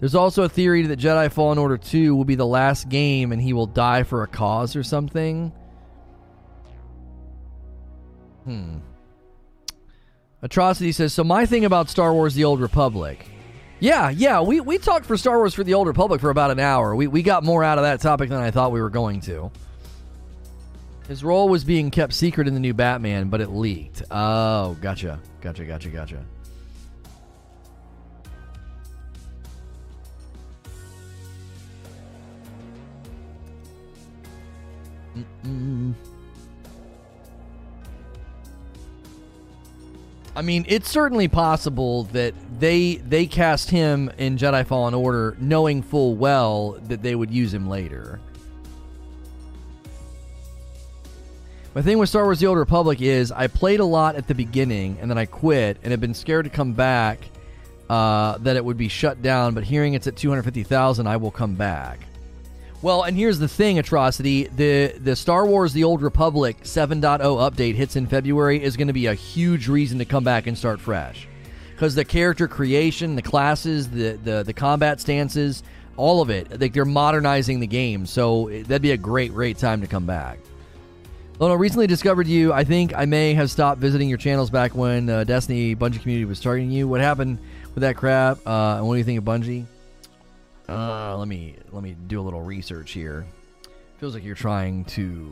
There's 0.00 0.14
also 0.14 0.42
a 0.42 0.48
theory 0.48 0.82
that 0.82 0.98
Jedi 0.98 1.30
Fallen 1.32 1.58
Order 1.58 1.78
2 1.78 2.14
will 2.14 2.24
be 2.24 2.34
the 2.34 2.46
last 2.46 2.88
game 2.88 3.32
and 3.32 3.40
he 3.40 3.52
will 3.52 3.66
die 3.66 4.02
for 4.02 4.22
a 4.22 4.26
cause 4.26 4.76
or 4.76 4.82
something. 4.82 5.52
Hmm. 8.44 8.78
Atrocity 10.42 10.92
says, 10.92 11.14
So 11.14 11.24
my 11.24 11.46
thing 11.46 11.64
about 11.64 11.88
Star 11.88 12.12
Wars 12.12 12.34
The 12.34 12.44
Old 12.44 12.60
Republic. 12.60 13.26
Yeah, 13.80 14.10
yeah, 14.10 14.40
we, 14.40 14.60
we 14.60 14.78
talked 14.78 15.06
for 15.06 15.16
Star 15.16 15.38
Wars 15.38 15.54
for 15.54 15.64
the 15.64 15.74
Old 15.74 15.86
Republic 15.86 16.20
for 16.20 16.30
about 16.30 16.50
an 16.50 16.60
hour. 16.60 16.94
We, 16.94 17.06
we 17.06 17.22
got 17.22 17.42
more 17.42 17.64
out 17.64 17.78
of 17.78 17.84
that 17.84 18.00
topic 18.00 18.28
than 18.28 18.40
I 18.40 18.50
thought 18.50 18.72
we 18.72 18.80
were 18.80 18.90
going 18.90 19.20
to. 19.22 19.50
His 21.08 21.24
role 21.24 21.48
was 21.48 21.64
being 21.64 21.90
kept 21.90 22.12
secret 22.14 22.48
in 22.48 22.54
the 22.54 22.60
new 22.60 22.72
Batman, 22.72 23.28
but 23.28 23.40
it 23.40 23.50
leaked. 23.50 24.02
Oh, 24.10 24.76
gotcha. 24.80 25.20
Gotcha, 25.40 25.64
gotcha, 25.64 25.88
gotcha. 25.88 26.24
Mm-mm. 35.44 35.94
I 40.36 40.42
mean, 40.42 40.64
it's 40.66 40.90
certainly 40.90 41.28
possible 41.28 42.04
that 42.04 42.34
they 42.58 42.96
they 42.96 43.26
cast 43.26 43.70
him 43.70 44.10
in 44.18 44.36
Jedi 44.36 44.66
Fallen 44.66 44.94
Order 44.94 45.36
knowing 45.38 45.82
full 45.82 46.16
well 46.16 46.72
that 46.88 47.02
they 47.02 47.14
would 47.14 47.30
use 47.30 47.54
him 47.54 47.68
later. 47.68 48.18
My 51.74 51.82
thing 51.82 51.98
with 51.98 52.08
Star 52.08 52.24
Wars 52.24 52.38
The 52.38 52.46
Old 52.46 52.58
Republic 52.58 53.00
is 53.00 53.32
I 53.32 53.48
played 53.48 53.80
a 53.80 53.84
lot 53.84 54.14
at 54.14 54.28
the 54.28 54.34
beginning 54.34 54.98
and 55.00 55.10
then 55.10 55.18
I 55.18 55.26
quit 55.26 55.78
and 55.82 55.90
have 55.90 56.00
been 56.00 56.14
scared 56.14 56.44
to 56.44 56.50
come 56.50 56.72
back 56.72 57.18
uh, 57.90 58.38
that 58.38 58.56
it 58.56 58.64
would 58.64 58.76
be 58.76 58.88
shut 58.88 59.22
down, 59.22 59.54
but 59.54 59.64
hearing 59.64 59.94
it's 59.94 60.06
at 60.06 60.16
250,000, 60.16 61.06
I 61.06 61.16
will 61.16 61.32
come 61.32 61.54
back. 61.54 62.00
Well, 62.84 63.04
and 63.04 63.16
here's 63.16 63.38
the 63.38 63.48
thing, 63.48 63.78
Atrocity. 63.78 64.44
The 64.44 64.88
the 64.98 65.16
Star 65.16 65.46
Wars 65.46 65.72
The 65.72 65.84
Old 65.84 66.02
Republic 66.02 66.64
7.0 66.64 67.18
update 67.18 67.76
hits 67.76 67.96
in 67.96 68.06
February 68.06 68.62
is 68.62 68.76
going 68.76 68.88
to 68.88 68.92
be 68.92 69.06
a 69.06 69.14
huge 69.14 69.68
reason 69.68 70.00
to 70.00 70.04
come 70.04 70.22
back 70.22 70.46
and 70.46 70.58
start 70.58 70.80
fresh. 70.80 71.26
Because 71.72 71.94
the 71.94 72.04
character 72.04 72.46
creation, 72.46 73.16
the 73.16 73.22
classes, 73.22 73.88
the, 73.88 74.18
the, 74.22 74.42
the 74.42 74.52
combat 74.52 75.00
stances, 75.00 75.62
all 75.96 76.20
of 76.20 76.28
it, 76.28 76.60
like 76.60 76.74
they're 76.74 76.84
modernizing 76.84 77.58
the 77.58 77.66
game. 77.66 78.04
So 78.04 78.50
that'd 78.50 78.82
be 78.82 78.90
a 78.90 78.98
great, 78.98 79.32
great 79.32 79.56
time 79.56 79.80
to 79.80 79.86
come 79.86 80.04
back. 80.04 80.38
Lono, 81.38 81.54
recently 81.54 81.86
discovered 81.86 82.26
you. 82.26 82.52
I 82.52 82.64
think 82.64 82.92
I 82.94 83.06
may 83.06 83.32
have 83.32 83.50
stopped 83.50 83.80
visiting 83.80 84.10
your 84.10 84.18
channels 84.18 84.50
back 84.50 84.74
when 84.74 85.08
uh, 85.08 85.24
Destiny 85.24 85.74
Bungie 85.74 86.02
community 86.02 86.26
was 86.26 86.38
targeting 86.38 86.70
you. 86.70 86.86
What 86.86 87.00
happened 87.00 87.38
with 87.74 87.80
that 87.80 87.96
crap? 87.96 88.46
Uh, 88.46 88.74
and 88.76 88.86
what 88.86 88.92
do 88.92 88.98
you 88.98 89.04
think 89.04 89.20
of 89.20 89.24
Bungie? 89.24 89.64
Uh, 90.68 91.16
let 91.16 91.28
me 91.28 91.56
let 91.72 91.82
me 91.82 91.96
do 92.06 92.20
a 92.20 92.22
little 92.22 92.42
research 92.42 92.92
here. 92.92 93.26
Feels 93.98 94.14
like 94.14 94.24
you're 94.24 94.34
trying 94.34 94.84
to 94.86 95.30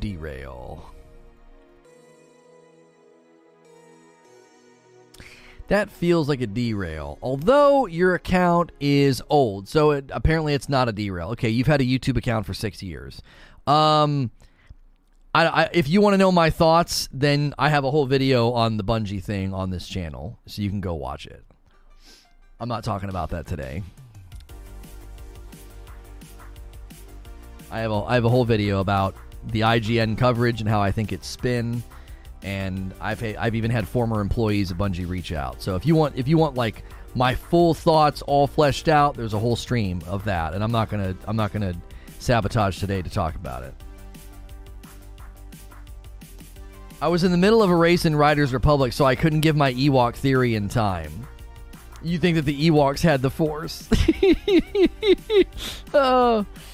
derail. 0.00 0.90
That 5.68 5.90
feels 5.90 6.28
like 6.28 6.40
a 6.42 6.46
derail. 6.46 7.18
Although 7.22 7.86
your 7.86 8.14
account 8.14 8.72
is 8.80 9.22
old, 9.30 9.68
so 9.68 9.92
it, 9.92 10.10
apparently 10.12 10.52
it's 10.52 10.68
not 10.68 10.88
a 10.88 10.92
derail. 10.92 11.30
Okay, 11.30 11.48
you've 11.48 11.66
had 11.66 11.80
a 11.80 11.84
YouTube 11.84 12.18
account 12.18 12.44
for 12.44 12.52
six 12.52 12.82
years. 12.82 13.22
Um, 13.66 14.30
I, 15.34 15.46
I, 15.46 15.70
if 15.72 15.88
you 15.88 16.02
want 16.02 16.14
to 16.14 16.18
know 16.18 16.30
my 16.30 16.50
thoughts, 16.50 17.08
then 17.12 17.54
I 17.58 17.70
have 17.70 17.84
a 17.84 17.90
whole 17.90 18.04
video 18.04 18.52
on 18.52 18.76
the 18.76 18.84
Bungie 18.84 19.22
thing 19.22 19.54
on 19.54 19.70
this 19.70 19.88
channel, 19.88 20.38
so 20.46 20.60
you 20.60 20.68
can 20.68 20.82
go 20.82 20.94
watch 20.94 21.26
it. 21.26 21.42
I'm 22.60 22.68
not 22.68 22.84
talking 22.84 23.08
about 23.08 23.30
that 23.30 23.46
today. 23.46 23.82
I 27.74 27.80
have 27.80 27.90
a 27.90 28.04
I 28.04 28.14
have 28.14 28.24
a 28.24 28.28
whole 28.28 28.44
video 28.44 28.78
about 28.78 29.16
the 29.48 29.62
IGN 29.62 30.16
coverage 30.16 30.60
and 30.60 30.70
how 30.70 30.80
I 30.80 30.92
think 30.92 31.12
it's 31.12 31.26
spin, 31.26 31.82
and 32.44 32.94
I've 33.00 33.20
I've 33.36 33.56
even 33.56 33.72
had 33.72 33.88
former 33.88 34.20
employees 34.20 34.70
of 34.70 34.76
Bungie 34.76 35.08
reach 35.08 35.32
out. 35.32 35.60
So 35.60 35.74
if 35.74 35.84
you 35.84 35.96
want 35.96 36.16
if 36.16 36.28
you 36.28 36.38
want 36.38 36.54
like 36.54 36.84
my 37.16 37.34
full 37.34 37.74
thoughts 37.74 38.22
all 38.22 38.46
fleshed 38.46 38.86
out, 38.86 39.16
there's 39.16 39.34
a 39.34 39.40
whole 39.40 39.56
stream 39.56 40.00
of 40.06 40.22
that, 40.24 40.54
and 40.54 40.62
I'm 40.62 40.70
not 40.70 40.88
gonna 40.88 41.16
I'm 41.26 41.34
not 41.34 41.52
gonna 41.52 41.74
sabotage 42.20 42.78
today 42.78 43.02
to 43.02 43.10
talk 43.10 43.34
about 43.34 43.64
it. 43.64 43.74
I 47.02 47.08
was 47.08 47.24
in 47.24 47.32
the 47.32 47.38
middle 47.38 47.60
of 47.60 47.70
a 47.70 47.76
race 47.76 48.04
in 48.04 48.14
Riders 48.14 48.52
Republic, 48.52 48.92
so 48.92 49.04
I 49.04 49.16
couldn't 49.16 49.40
give 49.40 49.56
my 49.56 49.74
Ewok 49.74 50.14
theory 50.14 50.54
in 50.54 50.68
time. 50.68 51.26
You 52.04 52.20
think 52.20 52.36
that 52.36 52.42
the 52.42 52.70
Ewoks 52.70 53.00
had 53.00 53.20
the 53.20 53.30
Force? 53.30 53.88
uh, 55.92 56.44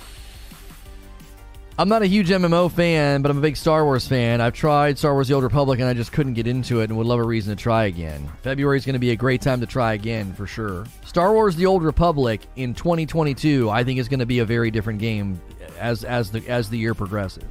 I'm 1.80 1.88
not 1.88 2.02
a 2.02 2.06
huge 2.06 2.28
MMO 2.28 2.70
fan, 2.70 3.22
but 3.22 3.30
I'm 3.30 3.38
a 3.38 3.40
big 3.40 3.56
Star 3.56 3.86
Wars 3.86 4.06
fan. 4.06 4.42
I've 4.42 4.52
tried 4.52 4.98
Star 4.98 5.14
Wars 5.14 5.28
The 5.28 5.34
Old 5.34 5.44
Republic 5.44 5.80
and 5.80 5.88
I 5.88 5.94
just 5.94 6.12
couldn't 6.12 6.34
get 6.34 6.46
into 6.46 6.82
it 6.82 6.90
and 6.90 6.98
would 6.98 7.06
love 7.06 7.20
a 7.20 7.24
reason 7.24 7.56
to 7.56 7.62
try 7.62 7.84
again. 7.84 8.28
February 8.42 8.76
is 8.76 8.84
going 8.84 8.92
to 8.92 8.98
be 8.98 9.12
a 9.12 9.16
great 9.16 9.40
time 9.40 9.60
to 9.60 9.66
try 9.66 9.94
again 9.94 10.34
for 10.34 10.46
sure. 10.46 10.84
Star 11.06 11.32
Wars 11.32 11.56
The 11.56 11.64
Old 11.64 11.82
Republic 11.82 12.42
in 12.56 12.74
2022 12.74 13.70
I 13.70 13.82
think 13.82 13.98
is 13.98 14.10
going 14.10 14.20
to 14.20 14.26
be 14.26 14.40
a 14.40 14.44
very 14.44 14.70
different 14.70 14.98
game 14.98 15.40
as 15.78 16.04
as 16.04 16.30
the 16.30 16.46
as 16.50 16.68
the 16.68 16.76
year 16.76 16.92
progresses. 16.92 17.50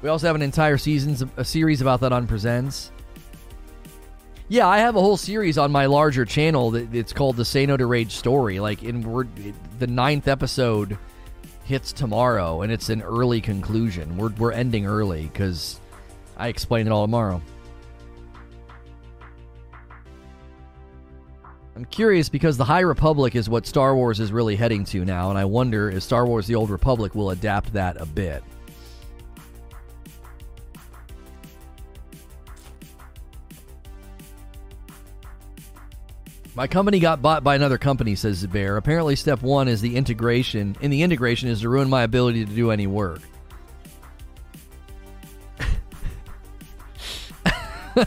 We 0.00 0.08
also 0.08 0.28
have 0.28 0.36
an 0.36 0.42
entire 0.42 0.78
seasons 0.78 1.24
a 1.36 1.44
series 1.44 1.80
about 1.80 1.98
that 2.02 2.12
on 2.12 2.28
Presents. 2.28 2.92
Yeah, 4.46 4.68
I 4.68 4.78
have 4.78 4.94
a 4.94 5.00
whole 5.00 5.16
series 5.16 5.58
on 5.58 5.72
my 5.72 5.86
larger 5.86 6.24
channel 6.24 6.70
that 6.70 6.94
it's 6.94 7.12
called 7.12 7.36
the 7.36 7.44
Say 7.44 7.66
No 7.66 7.76
to 7.76 7.86
Rage 7.86 8.12
story. 8.12 8.60
Like 8.60 8.84
in 8.84 9.02
we're, 9.02 9.26
the 9.80 9.88
ninth 9.88 10.28
episode 10.28 10.96
hits 11.68 11.92
tomorrow, 11.92 12.62
and 12.62 12.72
it's 12.72 12.88
an 12.88 13.02
early 13.02 13.42
conclusion. 13.42 14.16
We're 14.16 14.30
we're 14.30 14.52
ending 14.52 14.86
early 14.86 15.24
because 15.24 15.78
I 16.36 16.48
explain 16.48 16.86
it 16.86 16.90
all 16.90 17.04
tomorrow. 17.04 17.42
I'm 21.76 21.84
curious 21.84 22.28
because 22.28 22.56
the 22.56 22.64
High 22.64 22.80
Republic 22.80 23.36
is 23.36 23.48
what 23.48 23.66
Star 23.66 23.94
Wars 23.94 24.18
is 24.18 24.32
really 24.32 24.56
heading 24.56 24.84
to 24.86 25.04
now, 25.04 25.28
and 25.28 25.38
I 25.38 25.44
wonder 25.44 25.90
if 25.90 26.02
Star 26.02 26.26
Wars 26.26 26.46
The 26.46 26.54
Old 26.54 26.70
Republic 26.70 27.14
will 27.14 27.30
adapt 27.30 27.74
that 27.74 28.00
a 28.00 28.06
bit. 28.06 28.42
My 36.58 36.66
company 36.66 36.98
got 36.98 37.22
bought 37.22 37.44
by 37.44 37.54
another 37.54 37.78
company, 37.78 38.16
says 38.16 38.44
Bear. 38.44 38.76
Apparently, 38.78 39.14
step 39.14 39.42
one 39.42 39.68
is 39.68 39.80
the 39.80 39.94
integration, 39.94 40.76
and 40.82 40.92
the 40.92 41.02
integration 41.02 41.48
is 41.48 41.60
to 41.60 41.68
ruin 41.68 41.88
my 41.88 42.02
ability 42.02 42.44
to 42.44 42.52
do 42.52 42.72
any 42.72 42.88
work. 42.88 43.20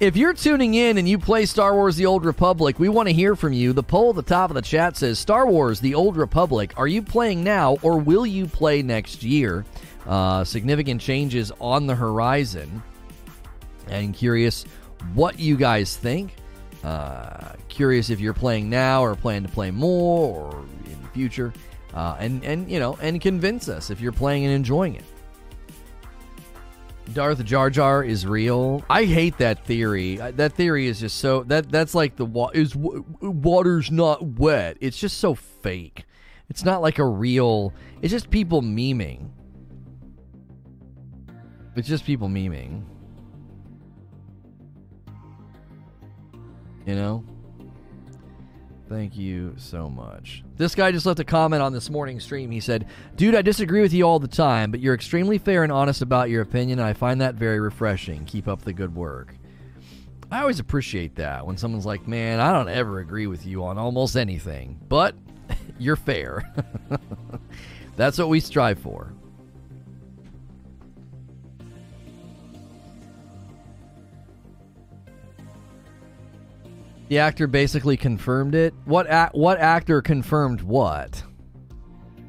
if 0.00 0.16
you're 0.16 0.32
tuning 0.32 0.72
in 0.72 0.96
and 0.96 1.06
you 1.06 1.18
play 1.18 1.44
Star 1.44 1.74
Wars 1.74 1.96
The 1.96 2.06
Old 2.06 2.24
Republic, 2.24 2.78
we 2.78 2.88
want 2.88 3.10
to 3.10 3.14
hear 3.14 3.36
from 3.36 3.52
you. 3.52 3.74
The 3.74 3.82
poll 3.82 4.08
at 4.08 4.16
the 4.16 4.22
top 4.22 4.50
of 4.50 4.54
the 4.54 4.62
chat 4.62 4.96
says 4.96 5.18
Star 5.18 5.46
Wars 5.46 5.80
The 5.80 5.94
Old 5.94 6.16
Republic, 6.16 6.72
are 6.78 6.88
you 6.88 7.02
playing 7.02 7.44
now 7.44 7.76
or 7.82 7.98
will 7.98 8.24
you 8.24 8.46
play 8.46 8.80
next 8.80 9.22
year? 9.22 9.66
Uh, 10.06 10.44
significant 10.44 11.02
changes 11.02 11.52
on 11.60 11.86
the 11.86 11.94
horizon. 11.94 12.82
And 13.86 14.14
curious 14.14 14.64
what 15.14 15.38
you 15.38 15.56
guys 15.56 15.96
think. 15.96 16.34
Uh, 16.82 17.52
curious 17.68 18.10
if 18.10 18.20
you're 18.20 18.34
playing 18.34 18.70
now 18.70 19.04
or 19.04 19.14
plan 19.14 19.42
to 19.42 19.48
play 19.48 19.70
more 19.70 20.52
or 20.52 20.64
in 20.86 21.02
the 21.02 21.08
future. 21.08 21.52
Uh, 21.92 22.16
and, 22.18 22.44
and, 22.44 22.70
you 22.70 22.78
know, 22.78 22.96
and 23.02 23.20
convince 23.20 23.68
us 23.68 23.90
if 23.90 24.00
you're 24.00 24.12
playing 24.12 24.44
and 24.44 24.54
enjoying 24.54 24.94
it. 24.94 25.04
Darth 27.12 27.44
Jar 27.44 27.70
Jar 27.70 28.04
is 28.04 28.24
real. 28.26 28.84
I 28.88 29.04
hate 29.04 29.38
that 29.38 29.66
theory. 29.66 30.16
That 30.16 30.52
theory 30.52 30.86
is 30.86 31.00
just 31.00 31.18
so 31.18 31.42
that 31.44 31.70
that's 31.70 31.94
like 31.94 32.14
the 32.16 32.24
wa- 32.24 32.50
is 32.54 32.76
water's 32.76 33.90
not 33.90 34.22
wet. 34.22 34.76
It's 34.80 34.96
just 34.96 35.18
so 35.18 35.34
fake. 35.34 36.04
It's 36.48 36.64
not 36.64 36.82
like 36.82 36.98
a 36.98 37.04
real. 37.04 37.72
It's 38.00 38.12
just 38.12 38.30
people 38.30 38.62
memeing. 38.62 39.30
It's 41.74 41.88
just 41.88 42.04
people 42.04 42.28
memeing. 42.28 42.84
You 46.86 46.94
know? 46.94 47.24
Thank 48.88 49.16
you 49.16 49.54
so 49.56 49.88
much. 49.88 50.42
This 50.56 50.74
guy 50.74 50.90
just 50.90 51.06
left 51.06 51.20
a 51.20 51.24
comment 51.24 51.62
on 51.62 51.72
this 51.72 51.88
morning's 51.88 52.24
stream. 52.24 52.50
He 52.50 52.58
said, 52.58 52.86
Dude, 53.14 53.36
I 53.36 53.42
disagree 53.42 53.82
with 53.82 53.92
you 53.92 54.02
all 54.02 54.18
the 54.18 54.26
time, 54.26 54.72
but 54.72 54.80
you're 54.80 54.94
extremely 54.94 55.38
fair 55.38 55.62
and 55.62 55.70
honest 55.70 56.02
about 56.02 56.28
your 56.28 56.42
opinion, 56.42 56.80
and 56.80 56.88
I 56.88 56.92
find 56.92 57.20
that 57.20 57.36
very 57.36 57.60
refreshing. 57.60 58.24
Keep 58.24 58.48
up 58.48 58.62
the 58.62 58.72
good 58.72 58.92
work. 58.92 59.36
I 60.32 60.40
always 60.40 60.58
appreciate 60.58 61.14
that 61.16 61.46
when 61.46 61.56
someone's 61.56 61.86
like, 61.86 62.08
Man, 62.08 62.40
I 62.40 62.52
don't 62.52 62.68
ever 62.68 62.98
agree 62.98 63.28
with 63.28 63.46
you 63.46 63.64
on 63.64 63.78
almost 63.78 64.16
anything, 64.16 64.80
but 64.88 65.14
you're 65.78 65.94
fair. 65.94 66.52
That's 67.96 68.18
what 68.18 68.28
we 68.28 68.40
strive 68.40 68.80
for. 68.80 69.12
The 77.10 77.18
actor 77.18 77.46
basically 77.48 77.96
confirmed 77.96 78.54
it. 78.54 78.72
What 78.84 79.08
a- 79.10 79.30
what 79.32 79.58
actor 79.58 80.00
confirmed 80.00 80.60
what? 80.60 81.24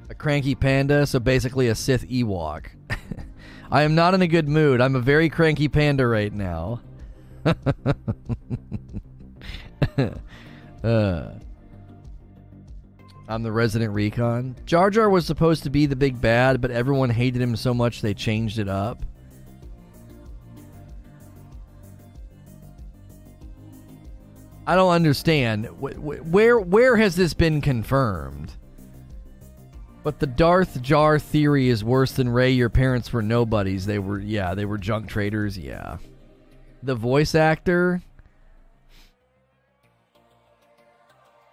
A 0.09 0.15
cranky 0.15 0.55
panda, 0.55 1.05
so 1.05 1.19
basically 1.19 1.67
a 1.67 1.75
Sith 1.75 2.09
Ewok. 2.09 2.65
I 3.71 3.83
am 3.83 3.93
not 3.93 4.15
in 4.15 4.23
a 4.23 4.27
good 4.27 4.49
mood. 4.49 4.81
I'm 4.81 4.95
a 4.95 4.99
very 4.99 5.29
cranky 5.29 5.67
panda 5.67 6.07
right 6.07 6.33
now. 6.33 6.81
uh, 7.45 7.53
I'm 13.27 13.43
the 13.43 13.51
resident 13.51 13.93
recon. 13.93 14.55
Jar 14.65 14.89
Jar 14.89 15.11
was 15.11 15.27
supposed 15.27 15.61
to 15.61 15.69
be 15.69 15.85
the 15.85 15.95
big 15.95 16.19
bad, 16.19 16.59
but 16.59 16.71
everyone 16.71 17.11
hated 17.11 17.39
him 17.39 17.55
so 17.55 17.75
much 17.75 18.01
they 18.01 18.15
changed 18.15 18.57
it 18.57 18.67
up. 18.67 19.05
I 24.67 24.75
don't 24.75 24.91
understand. 24.91 25.65
Where 25.79 26.59
where 26.59 26.97
has 26.97 27.15
this 27.15 27.33
been 27.33 27.61
confirmed? 27.61 28.53
But 30.03 30.19
the 30.19 30.27
Darth 30.27 30.81
Jar 30.81 31.19
theory 31.19 31.69
is 31.69 31.83
worse 31.83 32.13
than 32.13 32.29
Rey. 32.29 32.51
Your 32.51 32.69
parents 32.69 33.13
were 33.13 33.21
nobodies. 33.21 33.85
They 33.85 33.99
were 33.99 34.19
yeah, 34.19 34.55
they 34.55 34.65
were 34.65 34.77
junk 34.77 35.09
traders. 35.09 35.57
Yeah. 35.57 35.97
The 36.83 36.95
voice 36.95 37.35
actor. 37.35 38.01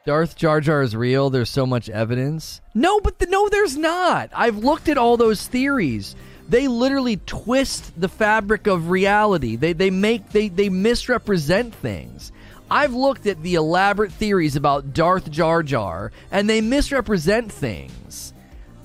Darth 0.06 0.36
Jar 0.36 0.62
Jar 0.62 0.80
is 0.80 0.97
real. 0.97 1.28
There's 1.28 1.51
so 1.51 1.66
much 1.66 1.90
evidence. 1.90 2.62
No, 2.74 2.98
but 3.01 3.18
the, 3.18 3.26
no, 3.26 3.51
there's 3.51 3.76
not. 3.76 4.30
I've 4.35 4.56
looked 4.56 4.89
at 4.89 4.97
all 4.97 5.18
those 5.18 5.47
theories. 5.47 6.16
They 6.48 6.66
literally 6.66 7.18
twist 7.26 7.93
the 8.01 8.09
fabric 8.09 8.66
of 8.66 8.89
reality. 8.89 9.56
They 9.56 9.74
they 9.74 9.90
make 9.90 10.30
they 10.30 10.48
they 10.48 10.70
misrepresent 10.70 11.74
things. 11.74 12.32
I've 12.70 12.95
looked 12.95 13.27
at 13.27 13.43
the 13.43 13.55
elaborate 13.55 14.12
theories 14.12 14.57
about 14.57 14.93
Darth 14.93 15.31
Jar 15.31 15.62
Jar, 15.62 16.12
and 16.31 16.49
they 16.49 16.61
misrepresent 16.61 17.51
things. 17.51 18.35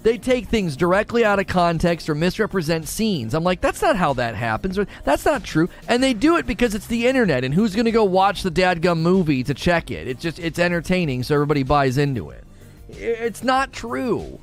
They 0.03 0.17
take 0.17 0.47
things 0.47 0.75
directly 0.75 1.23
out 1.23 1.39
of 1.39 1.47
context 1.47 2.09
or 2.09 2.15
misrepresent 2.15 2.87
scenes. 2.87 3.33
I'm 3.33 3.43
like, 3.43 3.61
that's 3.61 3.81
not 3.81 3.95
how 3.95 4.13
that 4.13 4.35
happens, 4.35 4.77
or 4.77 4.85
that's 5.05 5.25
not 5.25 5.43
true. 5.45 5.69
And 5.87 6.03
they 6.03 6.13
do 6.13 6.35
it 6.37 6.45
because 6.45 6.75
it's 6.75 6.87
the 6.87 7.07
internet, 7.07 7.43
and 7.43 7.53
who's 7.53 7.73
going 7.73 7.85
to 7.85 7.91
go 7.91 8.03
watch 8.03 8.43
the 8.43 8.51
dadgum 8.51 8.99
movie 8.99 9.43
to 9.43 9.53
check 9.53 9.91
it? 9.91 10.07
It's 10.07 10.21
just, 10.21 10.39
it's 10.39 10.59
entertaining, 10.59 11.23
so 11.23 11.35
everybody 11.35 11.63
buys 11.63 11.97
into 11.97 12.29
it. 12.31 12.43
It's 12.89 13.43
not 13.43 13.71
true. 13.71 14.39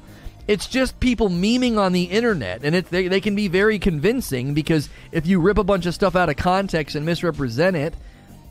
It's 0.48 0.66
just 0.66 0.98
people 0.98 1.28
memeing 1.28 1.78
on 1.78 1.92
the 1.92 2.04
internet, 2.04 2.64
and 2.64 2.74
it, 2.74 2.90
they, 2.90 3.08
they 3.08 3.20
can 3.20 3.36
be 3.36 3.46
very 3.46 3.78
convincing 3.78 4.54
because 4.54 4.88
if 5.12 5.26
you 5.26 5.40
rip 5.40 5.58
a 5.58 5.64
bunch 5.64 5.86
of 5.86 5.94
stuff 5.94 6.16
out 6.16 6.28
of 6.30 6.36
context 6.36 6.96
and 6.96 7.06
misrepresent 7.06 7.76
it, 7.76 7.94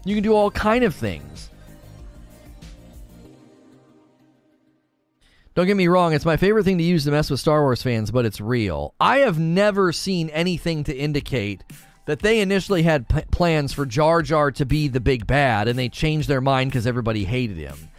you 0.10 0.16
can 0.16 0.24
do 0.24 0.34
all 0.34 0.52
kind 0.52 0.84
of 0.84 0.96
things. 0.96 1.50
Don't 5.56 5.68
get 5.68 5.76
me 5.76 5.88
wrong, 5.88 6.14
it's 6.14 6.26
my 6.26 6.38
favorite 6.38 6.64
thing 6.64 6.78
to 6.78 6.84
use 6.84 7.04
to 7.04 7.12
mess 7.12 7.30
with 7.30 7.40
Star 7.40 7.62
Wars 7.62 7.84
fans, 7.84 8.12
but 8.12 8.26
it's 8.26 8.40
real. 8.40 8.94
I 9.00 9.18
have 9.18 9.38
never 9.38 9.92
seen 9.92 10.30
anything 10.30 10.86
to 10.86 10.96
indicate 10.96 11.64
that 12.06 12.20
they 12.20 12.40
initially 12.40 12.84
had 12.84 13.10
p- 13.10 13.22
plans 13.32 13.74
for 13.74 13.86
Jar 13.86 14.22
Jar 14.22 14.52
to 14.52 14.66
be 14.66 14.88
the 14.88 15.00
big 15.00 15.28
bad 15.28 15.68
and 15.68 15.78
they 15.78 15.90
changed 15.90 16.30
their 16.30 16.42
mind 16.42 16.72
because 16.72 16.88
everybody 16.88 17.26
hated 17.26 17.58
him. 17.58 17.90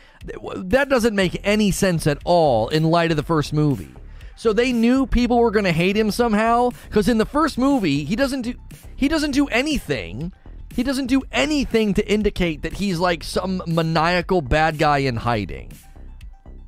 That 0.56 0.88
doesn't 0.88 1.14
make 1.14 1.40
any 1.44 1.70
sense 1.70 2.06
at 2.06 2.18
all 2.24 2.68
in 2.68 2.84
light 2.84 3.10
of 3.10 3.16
the 3.16 3.22
first 3.22 3.52
movie. 3.52 3.94
So 4.36 4.52
they 4.52 4.72
knew 4.72 5.06
people 5.06 5.38
were 5.38 5.50
going 5.50 5.66
to 5.66 5.72
hate 5.72 5.96
him 5.96 6.10
somehow 6.10 6.70
because 6.88 7.08
in 7.08 7.18
the 7.18 7.26
first 7.26 7.58
movie 7.58 8.04
he 8.04 8.16
doesn't 8.16 8.42
do 8.42 8.54
he 8.96 9.06
doesn't 9.06 9.32
do 9.32 9.46
anything 9.48 10.32
he 10.74 10.82
doesn't 10.82 11.06
do 11.06 11.22
anything 11.32 11.94
to 11.94 12.08
indicate 12.10 12.62
that 12.62 12.74
he's 12.74 12.98
like 12.98 13.24
some 13.24 13.62
maniacal 13.66 14.40
bad 14.40 14.78
guy 14.78 14.98
in 14.98 15.16
hiding. 15.16 15.72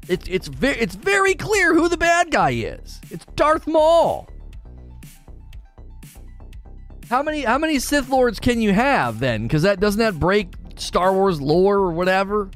It's 0.08 0.26
it's 0.28 0.48
very 0.48 0.78
it's 0.78 0.96
very 0.96 1.34
clear 1.34 1.74
who 1.74 1.88
the 1.88 1.96
bad 1.96 2.30
guy 2.30 2.50
is. 2.50 3.00
It's 3.10 3.24
Darth 3.36 3.66
Maul. 3.66 4.28
How 7.08 7.22
many 7.22 7.42
how 7.42 7.58
many 7.58 7.78
Sith 7.78 8.08
Lords 8.08 8.40
can 8.40 8.60
you 8.60 8.72
have 8.72 9.20
then? 9.20 9.44
Because 9.44 9.62
that 9.62 9.78
doesn't 9.78 10.00
that 10.00 10.18
break 10.18 10.54
Star 10.76 11.12
Wars 11.12 11.40
lore 11.40 11.76
or 11.76 11.92
whatever? 11.92 12.50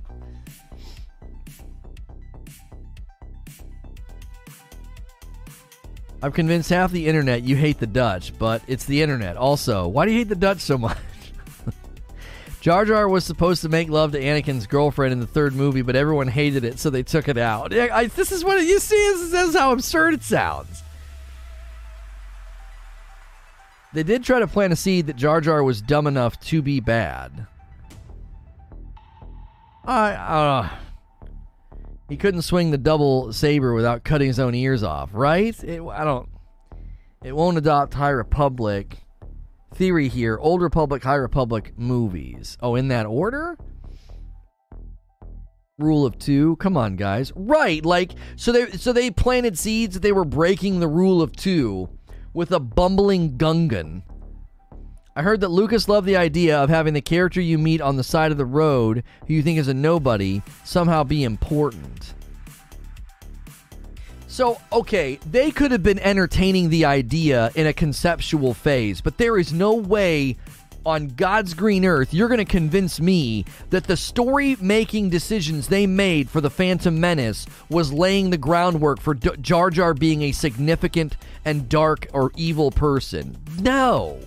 I've 6.22 6.34
convinced 6.34 6.70
half 6.70 6.90
the 6.90 7.06
internet 7.06 7.44
you 7.44 7.54
hate 7.54 7.78
the 7.78 7.86
Dutch, 7.86 8.36
but 8.36 8.62
it's 8.66 8.86
the 8.86 9.02
internet. 9.02 9.36
Also, 9.36 9.86
why 9.86 10.06
do 10.06 10.12
you 10.12 10.18
hate 10.18 10.28
the 10.28 10.34
Dutch 10.34 10.58
so 10.58 10.76
much? 10.76 10.96
Jar 12.66 12.84
Jar 12.84 13.08
was 13.08 13.24
supposed 13.24 13.62
to 13.62 13.68
make 13.68 13.88
love 13.88 14.10
to 14.10 14.20
Anakin's 14.20 14.66
girlfriend 14.66 15.12
in 15.12 15.20
the 15.20 15.26
third 15.28 15.54
movie, 15.54 15.82
but 15.82 15.94
everyone 15.94 16.26
hated 16.26 16.64
it, 16.64 16.80
so 16.80 16.90
they 16.90 17.04
took 17.04 17.28
it 17.28 17.38
out. 17.38 17.72
I, 17.72 18.06
this 18.06 18.32
is 18.32 18.44
what 18.44 18.60
you 18.60 18.80
see. 18.80 18.96
This 19.30 19.50
is 19.50 19.54
how 19.54 19.70
absurd 19.70 20.14
it 20.14 20.24
sounds. 20.24 20.82
They 23.94 24.02
did 24.02 24.24
try 24.24 24.40
to 24.40 24.48
plant 24.48 24.72
a 24.72 24.76
seed 24.76 25.06
that 25.06 25.14
Jar 25.14 25.40
Jar 25.40 25.62
was 25.62 25.80
dumb 25.80 26.08
enough 26.08 26.40
to 26.40 26.60
be 26.60 26.80
bad. 26.80 27.46
I 29.84 30.10
uh, 30.14 30.68
he 32.08 32.16
couldn't 32.16 32.42
swing 32.42 32.72
the 32.72 32.78
double 32.78 33.32
saber 33.32 33.74
without 33.74 34.02
cutting 34.02 34.26
his 34.26 34.40
own 34.40 34.56
ears 34.56 34.82
off, 34.82 35.10
right? 35.12 35.56
It, 35.62 35.80
I 35.82 36.02
don't. 36.02 36.28
It 37.22 37.36
won't 37.36 37.58
adopt 37.58 37.94
High 37.94 38.10
Republic 38.10 39.05
theory 39.76 40.08
here 40.08 40.38
Old 40.40 40.62
Republic, 40.62 41.02
High 41.02 41.14
Republic 41.14 41.72
movies. 41.76 42.56
Oh, 42.60 42.74
in 42.74 42.88
that 42.88 43.06
order? 43.06 43.56
Rule 45.78 46.06
of 46.06 46.18
two. 46.18 46.56
Come 46.56 46.76
on, 46.76 46.96
guys. 46.96 47.32
Right, 47.36 47.84
like 47.84 48.12
so 48.36 48.50
they 48.50 48.70
so 48.72 48.92
they 48.92 49.10
planted 49.10 49.58
seeds 49.58 49.94
that 49.94 50.00
they 50.00 50.12
were 50.12 50.24
breaking 50.24 50.80
the 50.80 50.88
rule 50.88 51.20
of 51.20 51.32
two 51.32 51.90
with 52.32 52.50
a 52.50 52.60
bumbling 52.60 53.36
Gungan. 53.36 54.02
I 55.14 55.22
heard 55.22 55.40
that 55.40 55.48
Lucas 55.48 55.88
loved 55.88 56.06
the 56.06 56.16
idea 56.16 56.58
of 56.58 56.68
having 56.68 56.92
the 56.92 57.00
character 57.00 57.40
you 57.40 57.56
meet 57.56 57.80
on 57.80 57.96
the 57.96 58.04
side 58.04 58.32
of 58.32 58.38
the 58.38 58.44
road 58.44 59.02
who 59.26 59.34
you 59.34 59.42
think 59.42 59.58
is 59.58 59.68
a 59.68 59.74
nobody 59.74 60.42
somehow 60.64 61.04
be 61.04 61.24
important. 61.24 62.14
So, 64.36 64.60
okay, 64.70 65.18
they 65.30 65.50
could 65.50 65.70
have 65.70 65.82
been 65.82 65.98
entertaining 65.98 66.68
the 66.68 66.84
idea 66.84 67.50
in 67.54 67.66
a 67.66 67.72
conceptual 67.72 68.52
phase, 68.52 69.00
but 69.00 69.16
there 69.16 69.38
is 69.38 69.50
no 69.50 69.72
way 69.72 70.36
on 70.84 71.08
God's 71.08 71.54
green 71.54 71.86
earth 71.86 72.12
you're 72.12 72.28
going 72.28 72.36
to 72.36 72.44
convince 72.44 73.00
me 73.00 73.46
that 73.70 73.84
the 73.84 73.96
story 73.96 74.54
making 74.60 75.08
decisions 75.08 75.68
they 75.68 75.86
made 75.86 76.28
for 76.28 76.42
the 76.42 76.50
Phantom 76.50 77.00
Menace 77.00 77.46
was 77.70 77.94
laying 77.94 78.28
the 78.28 78.36
groundwork 78.36 79.00
for 79.00 79.14
D- 79.14 79.30
Jar 79.40 79.70
Jar 79.70 79.94
being 79.94 80.20
a 80.20 80.32
significant 80.32 81.16
and 81.46 81.66
dark 81.66 82.06
or 82.12 82.30
evil 82.36 82.70
person. 82.70 83.38
No. 83.58 84.20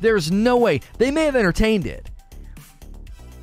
There's 0.00 0.32
no 0.32 0.56
way. 0.56 0.80
They 0.98 1.12
may 1.12 1.24
have 1.24 1.36
entertained 1.36 1.86
it 1.86 2.10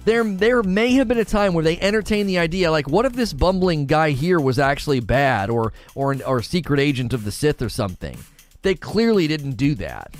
there 0.05 0.23
there 0.23 0.63
may 0.63 0.93
have 0.93 1.07
been 1.07 1.17
a 1.17 1.25
time 1.25 1.53
where 1.53 1.63
they 1.63 1.79
entertained 1.79 2.27
the 2.27 2.39
idea 2.39 2.71
like 2.71 2.87
what 2.87 3.05
if 3.05 3.13
this 3.13 3.33
bumbling 3.33 3.85
guy 3.85 4.11
here 4.11 4.39
was 4.39 4.59
actually 4.59 4.99
bad 4.99 5.49
or 5.49 5.73
or 5.95 6.15
or 6.25 6.41
secret 6.41 6.79
agent 6.79 7.13
of 7.13 7.23
the 7.23 7.31
Sith 7.31 7.61
or 7.61 7.69
something. 7.69 8.17
They 8.61 8.75
clearly 8.75 9.27
didn't 9.27 9.53
do 9.53 9.75
that. 9.75 10.15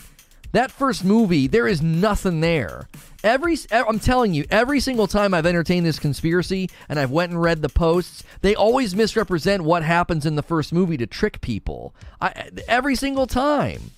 That 0.51 0.69
first 0.71 1.03
movie, 1.03 1.47
there 1.47 1.67
is 1.67 1.81
nothing 1.81 2.39
there. 2.41 2.87
Every 3.23 3.57
I'm 3.71 3.99
telling 3.99 4.33
you, 4.33 4.45
every 4.51 4.79
single 4.79 5.07
time 5.07 5.33
I've 5.33 5.45
entertained 5.45 5.85
this 5.85 5.97
conspiracy 5.97 6.69
and 6.87 6.99
I've 6.99 7.11
went 7.11 7.31
and 7.31 7.41
read 7.41 7.61
the 7.61 7.69
posts, 7.69 8.23
they 8.41 8.53
always 8.53 8.95
misrepresent 8.95 9.63
what 9.63 9.81
happens 9.81 10.25
in 10.25 10.35
the 10.35 10.43
first 10.43 10.71
movie 10.71 10.97
to 10.97 11.07
trick 11.07 11.41
people. 11.41 11.95
I, 12.21 12.49
every 12.67 12.95
single 12.95 13.27
time. 13.27 13.91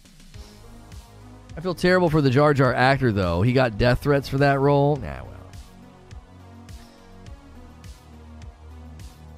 I 1.58 1.62
feel 1.62 1.76
terrible 1.76 2.10
for 2.10 2.22
the 2.22 2.30
Jar 2.30 2.54
Jar 2.54 2.74
actor 2.74 3.12
though. 3.12 3.42
He 3.42 3.52
got 3.52 3.78
death 3.78 4.02
threats 4.02 4.30
for 4.30 4.38
that 4.38 4.60
role. 4.60 4.96
Nah, 4.98 5.35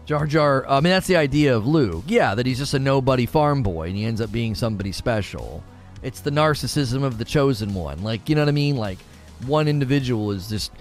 Jar 0.08 0.26
Jar, 0.26 0.66
I 0.70 0.76
mean, 0.76 0.92
that's 0.92 1.08
the 1.08 1.18
idea 1.18 1.54
of 1.54 1.68
Luke. 1.68 2.06
Yeah, 2.08 2.34
that 2.34 2.46
he's 2.46 2.60
just 2.60 2.74
a 2.74 2.80
nobody 2.80 3.26
farm 3.26 3.62
boy 3.62 3.90
and 3.90 3.98
he 3.98 4.06
ends 4.06 4.22
up 4.22 4.32
being 4.32 4.56
somebody 4.56 4.94
special. 4.94 5.62
It's 6.02 6.22
the 6.22 6.32
narcissism 6.32 7.04
of 7.04 7.18
the 7.18 7.26
chosen 7.26 7.74
one. 7.74 8.02
Like, 8.02 8.30
you 8.30 8.36
know 8.36 8.42
what 8.42 8.48
I 8.48 8.54
mean? 8.54 8.78
Like, 8.78 9.00
one 9.46 9.68
individual 9.68 10.32
is 10.32 10.48
just, 10.48 10.72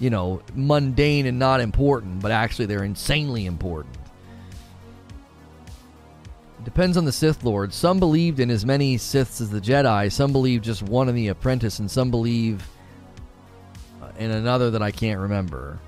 you 0.00 0.10
know, 0.10 0.42
mundane 0.56 1.26
and 1.26 1.38
not 1.38 1.60
important, 1.60 2.20
but 2.20 2.32
actually 2.32 2.66
they're 2.66 2.82
insanely 2.82 3.46
important. 3.46 3.94
Depends 6.64 6.96
on 6.96 7.04
the 7.04 7.12
Sith 7.12 7.44
Lord. 7.44 7.72
Some 7.72 8.00
believed 8.00 8.40
in 8.40 8.50
as 8.50 8.66
many 8.66 8.96
Siths 8.96 9.40
as 9.40 9.50
the 9.50 9.60
Jedi, 9.60 10.10
some 10.10 10.32
believe 10.32 10.60
just 10.60 10.82
one 10.82 11.08
in 11.08 11.14
the 11.14 11.28
apprentice, 11.28 11.78
and 11.78 11.88
some 11.88 12.10
believe 12.10 12.68
in 14.18 14.32
another 14.32 14.72
that 14.72 14.82
I 14.82 14.90
can't 14.90 15.20
remember. 15.20 15.78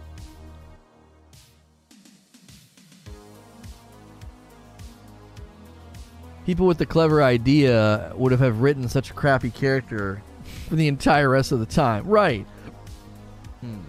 people 6.45 6.67
with 6.67 6.79
the 6.79 6.87
clever 6.87 7.23
idea 7.23 8.13
would 8.17 8.33
have, 8.33 8.41
have 8.41 8.61
written 8.61 8.89
such 8.89 9.11
a 9.11 9.15
crappy 9.15 9.51
character 9.51 10.23
for 10.69 10.77
the 10.77 10.89
entire 10.89 11.31
rest 11.31 11.53
of 11.53 11.61
the 11.61 11.67
time. 11.67 12.07
Right. 12.07 12.47
Hmm. 13.61 13.81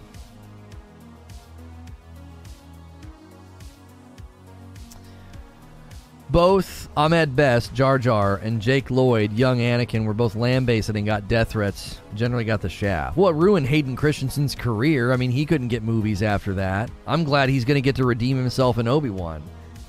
Both 6.28 6.88
Ahmed 6.96 7.36
Best, 7.36 7.72
Jar 7.72 7.98
Jar, 7.98 8.36
and 8.36 8.60
Jake 8.60 8.90
Lloyd, 8.90 9.32
young 9.32 9.58
Anakin, 9.58 10.04
were 10.04 10.12
both 10.12 10.34
lambasted 10.34 10.96
and 10.96 11.06
got 11.06 11.28
death 11.28 11.50
threats. 11.50 12.00
Generally 12.16 12.44
got 12.44 12.62
the 12.62 12.68
shaft. 12.68 13.16
What 13.16 13.34
well, 13.34 13.42
ruined 13.42 13.68
Hayden 13.68 13.94
Christensen's 13.94 14.56
career? 14.56 15.12
I 15.12 15.16
mean, 15.16 15.30
he 15.30 15.46
couldn't 15.46 15.68
get 15.68 15.84
movies 15.84 16.22
after 16.22 16.54
that. 16.54 16.90
I'm 17.06 17.22
glad 17.22 17.48
he's 17.48 17.64
going 17.64 17.76
to 17.76 17.80
get 17.80 17.94
to 17.96 18.04
redeem 18.04 18.36
himself 18.36 18.78
in 18.78 18.88
Obi 18.88 19.10
Wan. 19.10 19.40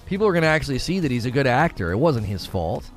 People 0.08 0.26
are 0.26 0.32
going 0.32 0.44
to 0.44 0.48
actually 0.48 0.80
see 0.80 1.00
that 1.02 1.12
he's 1.12 1.26
a 1.26 1.32
good 1.32 1.48
actor. 1.48 1.92
It 1.92 1.98
wasn't 1.98 2.26
his 2.26 2.46
fault. 2.46 2.90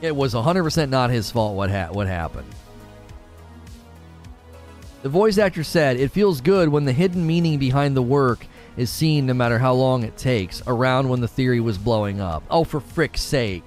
It 0.00 0.16
was 0.16 0.34
100% 0.34 0.88
not 0.88 1.10
his 1.10 1.30
fault 1.30 1.54
what, 1.56 1.70
ha- 1.70 1.88
what 1.92 2.06
happened. 2.06 2.48
The 5.02 5.08
voice 5.10 5.36
actor 5.36 5.64
said, 5.64 5.98
It 5.98 6.10
feels 6.10 6.40
good 6.40 6.70
when 6.70 6.86
the 6.86 6.92
hidden 6.92 7.26
meaning 7.26 7.58
behind 7.58 7.94
the 7.94 8.02
work 8.02 8.46
is 8.76 8.90
seen 8.90 9.26
no 9.26 9.34
matter 9.34 9.58
how 9.58 9.74
long 9.74 10.02
it 10.02 10.16
takes, 10.16 10.62
around 10.66 11.08
when 11.08 11.20
the 11.20 11.28
theory 11.28 11.60
was 11.60 11.78
blowing 11.78 12.20
up. 12.20 12.42
Oh, 12.50 12.64
for 12.64 12.80
frick's 12.80 13.20
sake. 13.20 13.64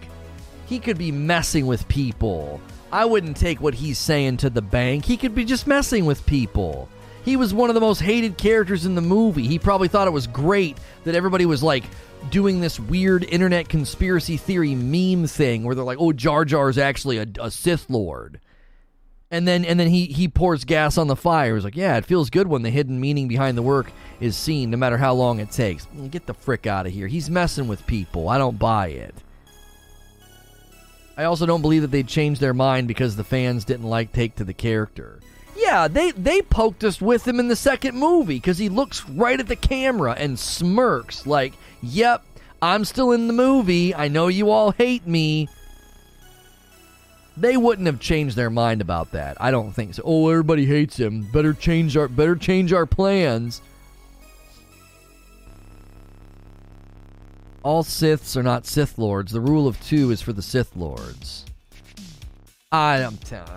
He 0.65 0.79
could 0.79 0.97
be 0.97 1.11
messing 1.11 1.67
with 1.67 1.87
people. 1.87 2.59
I 2.91 3.05
wouldn't 3.05 3.37
take 3.37 3.61
what 3.61 3.75
he's 3.75 3.99
saying 3.99 4.37
to 4.37 4.49
the 4.49 4.61
bank. 4.61 5.05
He 5.05 5.15
could 5.15 5.35
be 5.35 5.45
just 5.45 5.67
messing 5.67 6.05
with 6.05 6.25
people. 6.25 6.89
He 7.27 7.35
was 7.35 7.53
one 7.53 7.69
of 7.69 7.73
the 7.73 7.81
most 7.81 7.99
hated 7.99 8.37
characters 8.37 8.85
in 8.85 8.95
the 8.95 9.01
movie. 9.01 9.47
He 9.47 9.59
probably 9.59 9.89
thought 9.89 10.07
it 10.07 10.11
was 10.11 10.27
great 10.27 10.77
that 11.03 11.13
everybody 11.13 11.45
was 11.45 11.61
like 11.61 11.83
doing 12.31 12.61
this 12.61 12.79
weird 12.79 13.25
internet 13.25 13.67
conspiracy 13.67 14.37
theory 14.37 14.75
meme 14.75 15.27
thing 15.27 15.65
where 15.65 15.75
they're 15.75 15.83
like, 15.83 15.97
"Oh, 15.99 16.13
Jar 16.13 16.45
Jar 16.45 16.69
is 16.69 16.77
actually 16.77 17.17
a, 17.17 17.27
a 17.41 17.51
Sith 17.51 17.89
Lord," 17.89 18.39
and 19.29 19.45
then 19.45 19.65
and 19.65 19.77
then 19.77 19.89
he 19.89 20.05
he 20.05 20.29
pours 20.29 20.63
gas 20.63 20.97
on 20.97 21.07
the 21.07 21.17
fire. 21.17 21.55
He's 21.55 21.65
like, 21.65 21.75
"Yeah, 21.75 21.97
it 21.97 22.05
feels 22.05 22.29
good 22.29 22.47
when 22.47 22.61
the 22.61 22.69
hidden 22.69 22.97
meaning 22.97 23.27
behind 23.27 23.57
the 23.57 23.61
work 23.61 23.91
is 24.21 24.37
seen, 24.37 24.69
no 24.69 24.77
matter 24.77 24.95
how 24.95 25.13
long 25.13 25.41
it 25.41 25.51
takes." 25.51 25.85
Mm, 25.87 26.09
get 26.09 26.27
the 26.27 26.33
frick 26.33 26.65
out 26.65 26.87
of 26.87 26.93
here. 26.93 27.07
He's 27.07 27.29
messing 27.29 27.67
with 27.67 27.85
people. 27.87 28.29
I 28.29 28.37
don't 28.37 28.57
buy 28.57 28.87
it. 28.87 29.15
I 31.17 31.25
also 31.25 31.45
don't 31.45 31.61
believe 31.61 31.81
that 31.81 31.91
they 31.91 32.03
changed 32.03 32.39
their 32.39 32.53
mind 32.53 32.87
because 32.87 33.17
the 33.17 33.25
fans 33.25 33.65
didn't 33.65 33.89
like 33.89 34.13
take 34.13 34.35
to 34.35 34.45
the 34.45 34.53
character. 34.53 35.16
Yeah, 35.57 35.87
they 35.87 36.11
they 36.11 36.41
poked 36.41 36.83
us 36.83 37.01
with 37.01 37.27
him 37.27 37.39
in 37.39 37.47
the 37.47 37.55
second 37.55 37.97
movie 37.97 38.35
because 38.35 38.59
he 38.59 38.69
looks 38.69 39.07
right 39.09 39.39
at 39.39 39.47
the 39.47 39.55
camera 39.55 40.13
and 40.17 40.37
smirks 40.37 41.25
like, 41.25 41.53
"Yep, 41.81 42.23
I'm 42.61 42.85
still 42.85 43.11
in 43.11 43.27
the 43.27 43.33
movie. 43.33 43.95
I 43.95 44.07
know 44.07 44.27
you 44.27 44.51
all 44.51 44.71
hate 44.71 45.07
me." 45.07 45.49
They 47.35 47.57
wouldn't 47.57 47.85
have 47.85 47.99
changed 47.99 48.35
their 48.35 48.49
mind 48.49 48.81
about 48.81 49.11
that. 49.11 49.37
I 49.39 49.51
don't 49.51 49.71
think 49.71 49.93
so. 49.95 50.03
Oh, 50.05 50.29
everybody 50.29 50.65
hates 50.65 50.97
him. 50.97 51.23
Better 51.31 51.53
change 51.53 51.97
our 51.97 52.07
better 52.07 52.35
change 52.35 52.71
our 52.71 52.85
plans. 52.85 53.61
All 57.63 57.83
Siths 57.83 58.37
are 58.37 58.43
not 58.43 58.65
Sith 58.65 58.97
Lords. 58.97 59.31
The 59.31 59.41
rule 59.41 59.67
of 59.67 59.79
two 59.83 60.11
is 60.11 60.21
for 60.21 60.33
the 60.33 60.41
Sith 60.41 60.75
Lords. 60.75 61.45
I 62.71 62.99
am 62.99 63.17
telling 63.17 63.51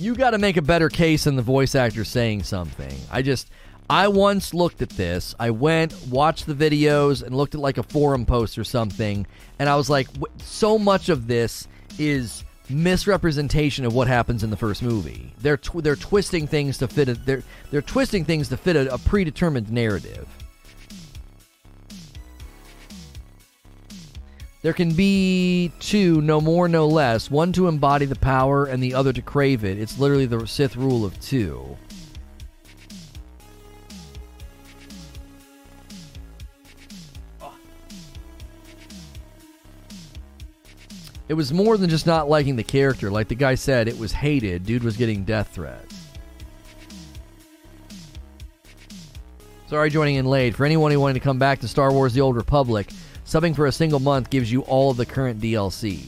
you 0.00 0.14
got 0.14 0.30
to 0.30 0.38
make 0.38 0.56
a 0.56 0.62
better 0.62 0.88
case 0.88 1.24
than 1.24 1.36
the 1.36 1.42
voice 1.42 1.74
actor 1.74 2.04
saying 2.04 2.42
something. 2.44 2.94
I 3.10 3.22
just, 3.22 3.50
I 3.88 4.08
once 4.08 4.54
looked 4.54 4.82
at 4.82 4.90
this. 4.90 5.34
I 5.38 5.50
went, 5.50 5.94
watched 6.08 6.46
the 6.46 6.54
videos, 6.54 7.22
and 7.22 7.36
looked 7.36 7.54
at 7.54 7.60
like 7.60 7.76
a 7.76 7.82
forum 7.82 8.24
post 8.24 8.56
or 8.58 8.64
something, 8.64 9.26
and 9.58 9.68
I 9.68 9.76
was 9.76 9.90
like, 9.90 10.08
so 10.38 10.78
much 10.78 11.08
of 11.08 11.26
this 11.26 11.68
is 11.98 12.44
misrepresentation 12.70 13.84
of 13.84 13.92
what 13.92 14.06
happens 14.06 14.42
in 14.42 14.50
the 14.50 14.56
first 14.56 14.82
movie. 14.82 15.34
They're 15.38 15.56
tw- 15.56 15.82
they're 15.82 15.96
twisting 15.96 16.46
things 16.46 16.78
to 16.78 16.88
fit 16.88 17.08
a, 17.08 17.14
they're 17.14 17.42
they're 17.70 17.82
twisting 17.82 18.24
things 18.24 18.48
to 18.48 18.56
fit 18.56 18.76
a, 18.76 18.94
a 18.94 18.98
predetermined 18.98 19.70
narrative. 19.70 20.28
There 24.62 24.74
can 24.74 24.92
be 24.92 25.72
two, 25.80 26.20
no 26.20 26.40
more, 26.40 26.68
no 26.68 26.86
less. 26.86 27.30
One 27.30 27.52
to 27.54 27.66
embody 27.66 28.04
the 28.04 28.16
power 28.16 28.66
and 28.66 28.82
the 28.82 28.92
other 28.92 29.12
to 29.12 29.22
crave 29.22 29.64
it. 29.64 29.78
It's 29.78 29.98
literally 29.98 30.26
the 30.26 30.46
Sith 30.46 30.76
rule 30.76 31.04
of 31.04 31.18
two. 31.20 31.78
It 41.30 41.34
was 41.34 41.52
more 41.52 41.76
than 41.78 41.88
just 41.88 42.06
not 42.06 42.28
liking 42.28 42.56
the 42.56 42.64
character. 42.64 43.08
Like 43.08 43.28
the 43.28 43.36
guy 43.36 43.54
said, 43.54 43.86
it 43.86 43.96
was 43.96 44.10
hated. 44.10 44.66
Dude 44.66 44.82
was 44.82 44.96
getting 44.96 45.24
death 45.24 45.54
threats. 45.54 45.94
Sorry, 49.68 49.88
joining 49.88 50.16
in 50.16 50.26
late. 50.26 50.56
For 50.56 50.66
anyone 50.66 50.90
who 50.90 50.98
wanted 50.98 51.14
to 51.14 51.20
come 51.20 51.38
back 51.38 51.60
to 51.60 51.68
Star 51.68 51.92
Wars 51.92 52.12
The 52.12 52.20
Old 52.20 52.34
Republic, 52.34 52.88
Subbing 53.30 53.54
for 53.54 53.66
a 53.66 53.70
single 53.70 54.00
month 54.00 54.28
gives 54.28 54.50
you 54.50 54.62
all 54.62 54.90
of 54.90 54.96
the 54.96 55.06
current 55.06 55.40
DLC. 55.40 56.06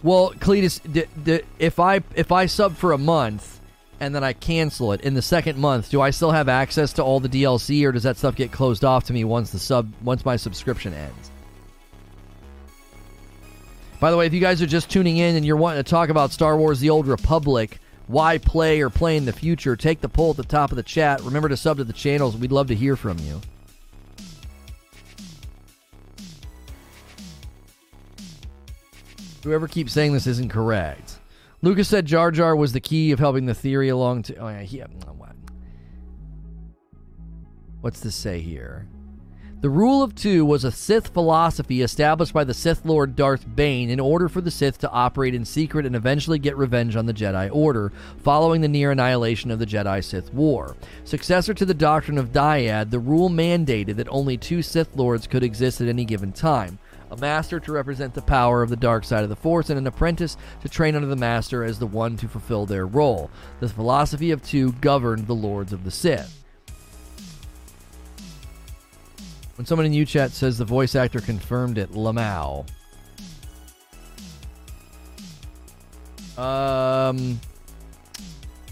Well, 0.00 0.30
Cletus, 0.34 0.80
d- 0.92 1.06
d- 1.24 1.40
if 1.58 1.80
I 1.80 2.02
if 2.14 2.30
I 2.30 2.46
sub 2.46 2.76
for 2.76 2.92
a 2.92 2.98
month 2.98 3.58
and 3.98 4.14
then 4.14 4.22
I 4.22 4.32
cancel 4.32 4.92
it 4.92 5.00
in 5.00 5.14
the 5.14 5.22
second 5.22 5.58
month, 5.58 5.90
do 5.90 6.00
I 6.00 6.10
still 6.10 6.30
have 6.30 6.48
access 6.48 6.92
to 6.92 7.02
all 7.02 7.18
the 7.18 7.28
DLC, 7.28 7.84
or 7.84 7.90
does 7.90 8.04
that 8.04 8.16
stuff 8.16 8.36
get 8.36 8.52
closed 8.52 8.84
off 8.84 9.06
to 9.06 9.12
me 9.12 9.24
once 9.24 9.50
the 9.50 9.58
sub 9.58 9.92
once 10.04 10.24
my 10.24 10.36
subscription 10.36 10.94
ends? 10.94 11.32
By 13.98 14.12
the 14.12 14.16
way, 14.16 14.26
if 14.26 14.32
you 14.32 14.40
guys 14.40 14.62
are 14.62 14.66
just 14.66 14.88
tuning 14.88 15.16
in 15.16 15.34
and 15.34 15.44
you're 15.44 15.56
wanting 15.56 15.82
to 15.82 15.90
talk 15.90 16.10
about 16.10 16.30
Star 16.30 16.56
Wars: 16.56 16.78
The 16.78 16.90
Old 16.90 17.08
Republic, 17.08 17.80
why 18.08 18.38
play 18.38 18.80
or 18.80 18.90
play 18.90 19.16
in 19.16 19.26
the 19.26 19.32
future, 19.32 19.76
take 19.76 20.00
the 20.00 20.08
poll 20.08 20.30
at 20.30 20.36
the 20.36 20.42
top 20.42 20.70
of 20.70 20.76
the 20.76 20.82
chat. 20.82 21.20
Remember 21.20 21.48
to 21.48 21.56
sub 21.56 21.76
to 21.76 21.84
the 21.84 21.92
channels. 21.92 22.36
We'd 22.36 22.50
love 22.50 22.66
to 22.68 22.74
hear 22.74 22.96
from 22.96 23.18
you. 23.20 23.40
Whoever 29.44 29.68
keeps 29.68 29.92
saying 29.92 30.12
this 30.12 30.26
isn't 30.26 30.50
correct. 30.50 31.18
Lucas 31.62 31.88
said 31.88 32.06
Jar 32.06 32.30
Jar 32.30 32.56
was 32.56 32.72
the 32.72 32.80
key 32.80 33.12
of 33.12 33.18
helping 33.18 33.46
the 33.46 33.54
theory 33.54 33.88
along 33.88 34.22
to. 34.24 34.36
Oh, 34.36 34.48
yeah, 34.48 34.62
he, 34.62 34.82
uh, 34.82 34.86
what? 35.16 35.34
What's 37.80 38.00
this 38.00 38.14
say 38.14 38.40
here? 38.40 38.88
The 39.60 39.68
rule 39.68 40.04
of 40.04 40.14
two 40.14 40.44
was 40.44 40.62
a 40.62 40.70
Sith 40.70 41.08
philosophy 41.08 41.82
established 41.82 42.32
by 42.32 42.44
the 42.44 42.54
Sith 42.54 42.84
Lord 42.84 43.16
Darth 43.16 43.44
Bane 43.56 43.90
in 43.90 43.98
order 43.98 44.28
for 44.28 44.40
the 44.40 44.52
Sith 44.52 44.78
to 44.78 44.90
operate 44.90 45.34
in 45.34 45.44
secret 45.44 45.84
and 45.84 45.96
eventually 45.96 46.38
get 46.38 46.56
revenge 46.56 46.94
on 46.94 47.06
the 47.06 47.12
Jedi 47.12 47.50
Order, 47.52 47.90
following 48.18 48.60
the 48.60 48.68
near 48.68 48.92
annihilation 48.92 49.50
of 49.50 49.58
the 49.58 49.66
Jedi 49.66 50.04
Sith 50.04 50.32
War. 50.32 50.76
Successor 51.02 51.54
to 51.54 51.64
the 51.64 51.74
doctrine 51.74 52.18
of 52.18 52.30
Dyad, 52.30 52.90
the 52.90 53.00
rule 53.00 53.28
mandated 53.28 53.96
that 53.96 54.06
only 54.10 54.36
two 54.36 54.62
Sith 54.62 54.94
Lords 54.94 55.26
could 55.26 55.42
exist 55.42 55.80
at 55.80 55.88
any 55.88 56.04
given 56.04 56.30
time 56.30 56.78
a 57.10 57.16
master 57.16 57.58
to 57.58 57.72
represent 57.72 58.14
the 58.14 58.22
power 58.22 58.62
of 58.62 58.70
the 58.70 58.76
dark 58.76 59.02
side 59.02 59.24
of 59.24 59.28
the 59.28 59.34
Force, 59.34 59.70
and 59.70 59.78
an 59.78 59.88
apprentice 59.88 60.36
to 60.60 60.68
train 60.68 60.94
under 60.94 61.08
the 61.08 61.16
master 61.16 61.64
as 61.64 61.80
the 61.80 61.86
one 61.86 62.16
to 62.18 62.28
fulfill 62.28 62.64
their 62.64 62.86
role. 62.86 63.28
The 63.58 63.68
philosophy 63.68 64.30
of 64.30 64.40
two 64.40 64.72
governed 64.74 65.26
the 65.26 65.34
Lords 65.34 65.72
of 65.72 65.82
the 65.82 65.90
Sith. 65.90 66.37
When 69.58 69.66
someone 69.66 69.86
in 69.86 69.92
UChat 69.92 70.30
says 70.30 70.56
the 70.56 70.64
voice 70.64 70.94
actor 70.94 71.18
confirmed 71.18 71.78
it, 71.78 71.90
Lamau. 71.90 72.64
Um, 76.38 77.40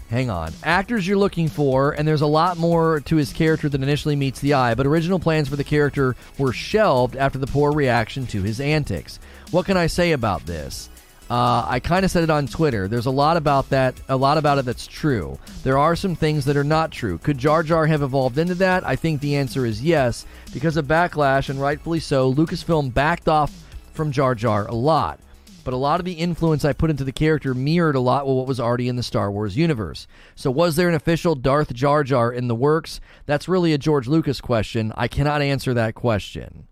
hang 0.09 0.29
on. 0.29 0.53
Actors 0.63 1.05
you're 1.05 1.17
looking 1.17 1.49
for, 1.49 1.91
and 1.91 2.07
there's 2.07 2.21
a 2.21 2.25
lot 2.25 2.57
more 2.57 3.01
to 3.01 3.17
his 3.17 3.33
character 3.33 3.67
than 3.67 3.83
initially 3.83 4.15
meets 4.15 4.39
the 4.39 4.53
eye, 4.53 4.75
but 4.75 4.87
original 4.87 5.19
plans 5.19 5.49
for 5.49 5.57
the 5.57 5.63
character 5.65 6.15
were 6.37 6.53
shelved 6.53 7.17
after 7.17 7.37
the 7.37 7.47
poor 7.47 7.73
reaction 7.73 8.25
to 8.27 8.41
his 8.41 8.61
antics. 8.61 9.19
What 9.51 9.65
can 9.65 9.75
I 9.75 9.87
say 9.87 10.13
about 10.13 10.45
this? 10.45 10.89
Uh, 11.29 11.65
I 11.67 11.81
kind 11.81 12.05
of 12.05 12.11
said 12.11 12.23
it 12.23 12.29
on 12.29 12.47
Twitter. 12.47 12.87
There's 12.87 13.05
a 13.05 13.11
lot 13.11 13.35
about 13.35 13.69
that, 13.69 13.99
a 14.07 14.15
lot 14.15 14.37
about 14.37 14.59
it 14.59 14.65
that's 14.65 14.87
true. 14.87 15.37
There 15.63 15.77
are 15.77 15.95
some 15.95 16.15
things 16.15 16.45
that 16.45 16.55
are 16.55 16.63
not 16.63 16.91
true. 16.91 17.17
Could 17.17 17.37
Jar 17.37 17.63
Jar 17.63 17.85
have 17.85 18.01
evolved 18.01 18.37
into 18.37 18.55
that? 18.55 18.85
I 18.87 18.95
think 18.95 19.19
the 19.19 19.35
answer 19.35 19.65
is 19.65 19.83
yes. 19.83 20.25
Because 20.53 20.77
of 20.77 20.85
backlash, 20.85 21.49
and 21.49 21.59
rightfully 21.59 21.99
so, 21.99 22.33
Lucasfilm 22.33 22.93
backed 22.93 23.27
off 23.27 23.53
from 23.93 24.11
Jar 24.11 24.35
Jar 24.35 24.67
a 24.67 24.73
lot. 24.73 25.19
But 25.65 25.73
a 25.73 25.77
lot 25.77 25.99
of 25.99 26.05
the 26.05 26.13
influence 26.13 26.63
I 26.63 26.71
put 26.71 26.89
into 26.89 27.03
the 27.03 27.11
character 27.11 27.53
mirrored 27.53 27.97
a 27.97 27.99
lot 27.99 28.25
with 28.25 28.37
what 28.37 28.47
was 28.47 28.61
already 28.61 28.87
in 28.87 28.95
the 28.95 29.03
Star 29.03 29.29
Wars 29.29 29.57
universe. 29.57 30.07
So, 30.33 30.49
was 30.49 30.77
there 30.77 30.87
an 30.87 30.95
official 30.95 31.35
Darth 31.35 31.73
Jar 31.73 32.05
Jar 32.05 32.31
in 32.31 32.47
the 32.47 32.55
works? 32.55 33.01
That's 33.25 33.49
really 33.49 33.73
a 33.73 33.77
George 33.77 34.07
Lucas 34.07 34.39
question. 34.39 34.93
I 34.95 35.09
cannot 35.09 35.41
answer 35.41 35.73
that 35.73 35.93
question. 35.93 36.67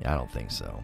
Yeah, 0.00 0.12
I 0.12 0.16
don't 0.16 0.30
think 0.30 0.52
so. 0.52 0.80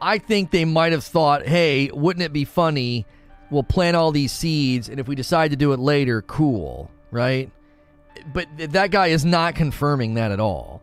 I 0.00 0.18
think 0.18 0.50
they 0.50 0.64
might 0.64 0.92
have 0.92 1.04
thought, 1.04 1.46
hey, 1.46 1.90
wouldn't 1.92 2.24
it 2.24 2.32
be 2.32 2.44
funny? 2.44 3.06
We'll 3.50 3.62
plant 3.62 3.96
all 3.96 4.12
these 4.12 4.32
seeds, 4.32 4.88
and 4.88 5.00
if 5.00 5.08
we 5.08 5.14
decide 5.14 5.50
to 5.50 5.56
do 5.56 5.72
it 5.72 5.78
later, 5.78 6.22
cool, 6.22 6.90
right? 7.10 7.50
But 8.32 8.46
that 8.58 8.90
guy 8.90 9.08
is 9.08 9.24
not 9.24 9.54
confirming 9.54 10.14
that 10.14 10.30
at 10.30 10.40
all. 10.40 10.82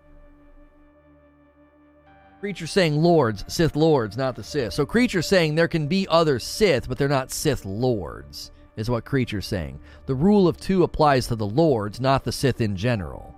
Creature 2.39 2.67
saying 2.67 3.01
lords, 3.01 3.43
Sith 3.47 3.75
lords, 3.75 4.17
not 4.17 4.35
the 4.35 4.43
Sith. 4.43 4.73
So 4.73 4.85
Creature 4.85 5.21
saying 5.21 5.55
there 5.55 5.67
can 5.67 5.87
be 5.87 6.07
other 6.09 6.39
Sith, 6.39 6.87
but 6.87 6.97
they're 6.97 7.07
not 7.07 7.31
Sith 7.31 7.65
lords. 7.65 8.51
is 8.75 8.89
what 8.89 9.05
Creature's 9.05 9.47
saying. 9.47 9.79
The 10.05 10.15
rule 10.15 10.47
of 10.47 10.57
two 10.57 10.83
applies 10.83 11.27
to 11.27 11.35
the 11.35 11.45
Lords, 11.45 11.99
not 11.99 12.23
the 12.23 12.31
Sith 12.31 12.61
in 12.61 12.75
general. 12.75 13.34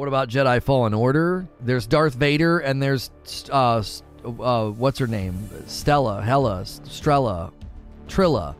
What 0.00 0.08
about 0.08 0.30
Jedi 0.30 0.62
Fallen 0.62 0.94
Order? 0.94 1.46
There's 1.60 1.86
Darth 1.86 2.14
Vader 2.14 2.60
and 2.60 2.82
there's 2.82 3.10
uh, 3.52 3.84
uh 4.24 4.70
what's 4.70 4.98
her 4.98 5.06
name? 5.06 5.50
Stella, 5.66 6.22
Hella, 6.22 6.62
Strella, 6.62 7.52
Trilla. 8.08 8.54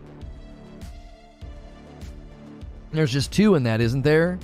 There's 2.92 3.10
just 3.10 3.32
two 3.32 3.54
in 3.54 3.62
that, 3.62 3.80
isn't 3.80 4.02
there? 4.02 4.38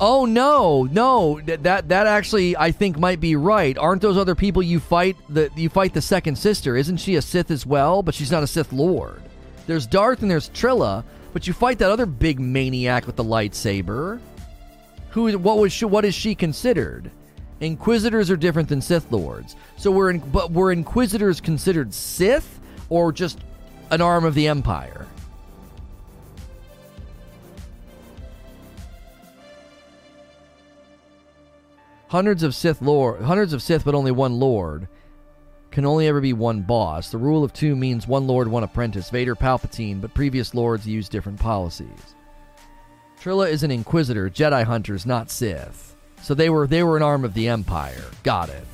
Oh 0.00 0.24
no, 0.24 0.84
no, 0.84 1.42
that 1.42 1.90
that 1.90 2.06
actually 2.06 2.56
I 2.56 2.72
think 2.72 2.98
might 2.98 3.20
be 3.20 3.36
right. 3.36 3.76
Aren't 3.76 4.00
those 4.00 4.16
other 4.16 4.34
people 4.34 4.62
you 4.62 4.80
fight 4.80 5.18
the 5.28 5.50
you 5.56 5.68
fight 5.68 5.92
the 5.92 6.00
second 6.00 6.36
sister? 6.36 6.74
Isn't 6.74 6.96
she 6.96 7.16
a 7.16 7.20
Sith 7.20 7.50
as 7.50 7.66
well? 7.66 8.02
But 8.02 8.14
she's 8.14 8.30
not 8.30 8.42
a 8.42 8.46
Sith 8.46 8.72
Lord. 8.72 9.20
There's 9.66 9.86
Darth 9.86 10.22
and 10.22 10.30
there's 10.30 10.48
Trilla, 10.48 11.04
but 11.34 11.46
you 11.46 11.52
fight 11.52 11.80
that 11.80 11.90
other 11.90 12.06
big 12.06 12.40
maniac 12.40 13.06
with 13.06 13.16
the 13.16 13.24
lightsaber. 13.24 14.20
Who? 15.16 15.38
What 15.38 15.56
was? 15.56 15.72
She, 15.72 15.86
what 15.86 16.04
is 16.04 16.14
she 16.14 16.34
considered? 16.34 17.10
Inquisitors 17.60 18.30
are 18.30 18.36
different 18.36 18.68
than 18.68 18.82
Sith 18.82 19.10
Lords. 19.10 19.56
So 19.78 19.90
we're 19.90 20.10
in, 20.10 20.18
but 20.18 20.52
were 20.52 20.70
Inquisitors 20.70 21.40
considered 21.40 21.94
Sith 21.94 22.60
or 22.90 23.12
just 23.12 23.38
an 23.90 24.02
arm 24.02 24.26
of 24.26 24.34
the 24.34 24.46
Empire? 24.46 25.06
Hundreds 32.08 32.42
of 32.42 32.54
Sith 32.54 32.82
Lord, 32.82 33.22
hundreds 33.22 33.54
of 33.54 33.62
Sith, 33.62 33.86
but 33.86 33.94
only 33.94 34.12
one 34.12 34.38
Lord. 34.38 34.86
Can 35.70 35.86
only 35.86 36.08
ever 36.08 36.20
be 36.20 36.34
one 36.34 36.60
boss. 36.60 37.10
The 37.10 37.16
rule 37.16 37.42
of 37.42 37.54
two 37.54 37.74
means 37.74 38.06
one 38.06 38.26
Lord, 38.26 38.48
one 38.48 38.64
apprentice. 38.64 39.08
Vader, 39.08 39.34
Palpatine, 39.34 40.02
but 40.02 40.12
previous 40.12 40.52
Lords 40.54 40.86
use 40.86 41.08
different 41.08 41.40
policies. 41.40 42.15
Trilla 43.26 43.50
is 43.50 43.64
an 43.64 43.72
Inquisitor, 43.72 44.30
Jedi 44.30 44.62
hunters, 44.62 45.04
not 45.04 45.32
Sith. 45.32 45.96
So 46.22 46.32
they 46.32 46.48
were 46.48 46.68
they 46.68 46.84
were 46.84 46.96
an 46.96 47.02
arm 47.02 47.24
of 47.24 47.34
the 47.34 47.48
Empire. 47.48 48.04
Got 48.22 48.50
it. 48.50 48.64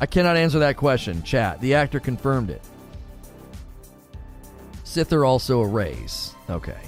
I 0.00 0.06
cannot 0.06 0.36
answer 0.36 0.58
that 0.58 0.76
question, 0.76 1.22
chat. 1.22 1.60
The 1.60 1.74
actor 1.74 2.00
confirmed 2.00 2.50
it. 2.50 2.62
Sith 4.82 5.12
are 5.12 5.24
also 5.24 5.60
a 5.60 5.66
race. 5.68 6.34
Okay. 6.50 6.80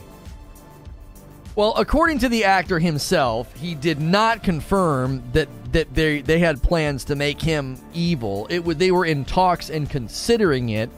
Well, 1.57 1.75
according 1.77 2.19
to 2.21 2.29
the 2.29 2.45
actor 2.45 2.81
himself, 2.81 3.55
he 3.57 3.77
did 3.77 4.01
not 4.01 4.43
confirm 4.43 5.23
that 5.33 5.49
that 5.73 5.95
they 5.95 6.21
they 6.21 6.41
had 6.41 6.63
plans 6.63 7.05
to 7.05 7.15
make 7.15 7.41
him 7.41 7.79
evil. 7.93 8.47
It 8.51 8.65
would 8.65 8.79
they 8.79 8.91
were 8.91 9.07
in 9.07 9.25
talks 9.25 9.71
and 9.71 9.89
considering 9.89 10.71
it, 10.71 10.91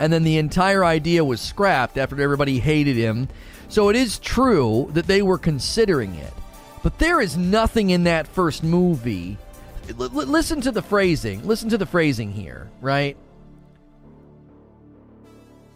and 0.00 0.10
then 0.10 0.24
the 0.24 0.38
entire 0.38 0.84
idea 0.84 1.22
was 1.22 1.40
scrapped 1.40 1.98
after 1.98 2.20
everybody 2.20 2.60
hated 2.60 2.96
him. 2.96 3.28
So 3.68 3.90
it 3.90 3.96
is 3.96 4.18
true 4.18 4.90
that 4.94 5.06
they 5.06 5.20
were 5.20 5.38
considering 5.38 6.14
it, 6.14 6.32
but 6.82 6.98
there 6.98 7.20
is 7.20 7.36
nothing 7.36 7.90
in 7.90 8.04
that 8.04 8.26
first 8.28 8.62
movie. 8.62 9.36
L- 9.88 10.08
listen 10.08 10.62
to 10.62 10.70
the 10.70 10.82
phrasing. 10.82 11.46
Listen 11.46 11.68
to 11.70 11.78
the 11.78 11.86
phrasing 11.86 12.32
here, 12.32 12.70
right? 12.80 13.16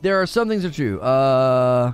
There 0.01 0.20
are 0.20 0.27
some 0.27 0.48
things 0.48 0.62
that 0.62 0.73
are 0.73 0.74
true. 0.74 1.01
Uh, 1.01 1.93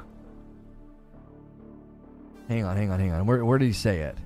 hang 2.49 2.65
on, 2.65 2.77
hang 2.77 2.91
on, 2.91 3.01
hang 3.01 3.13
on. 3.13 3.27
Where, 3.27 3.45
where 3.45 3.59
did 3.59 3.67
he 3.67 3.73
say 3.73 4.01
it? 4.01 4.17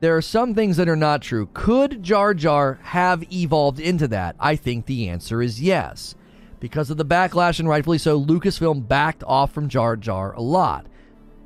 There 0.00 0.16
are 0.16 0.22
some 0.22 0.54
things 0.54 0.78
that 0.78 0.88
are 0.88 0.96
not 0.96 1.22
true. 1.22 1.48
Could 1.54 2.02
Jar 2.02 2.34
Jar 2.34 2.80
have 2.82 3.32
evolved 3.32 3.78
into 3.78 4.08
that? 4.08 4.34
I 4.40 4.56
think 4.56 4.86
the 4.86 5.08
answer 5.08 5.40
is 5.40 5.62
yes. 5.62 6.16
Because 6.58 6.90
of 6.90 6.96
the 6.96 7.04
backlash, 7.04 7.60
and 7.60 7.68
rightfully 7.68 7.98
so, 7.98 8.20
Lucasfilm 8.20 8.88
backed 8.88 9.22
off 9.24 9.52
from 9.52 9.68
Jar 9.68 9.96
Jar 9.96 10.32
a 10.32 10.40
lot. 10.40 10.86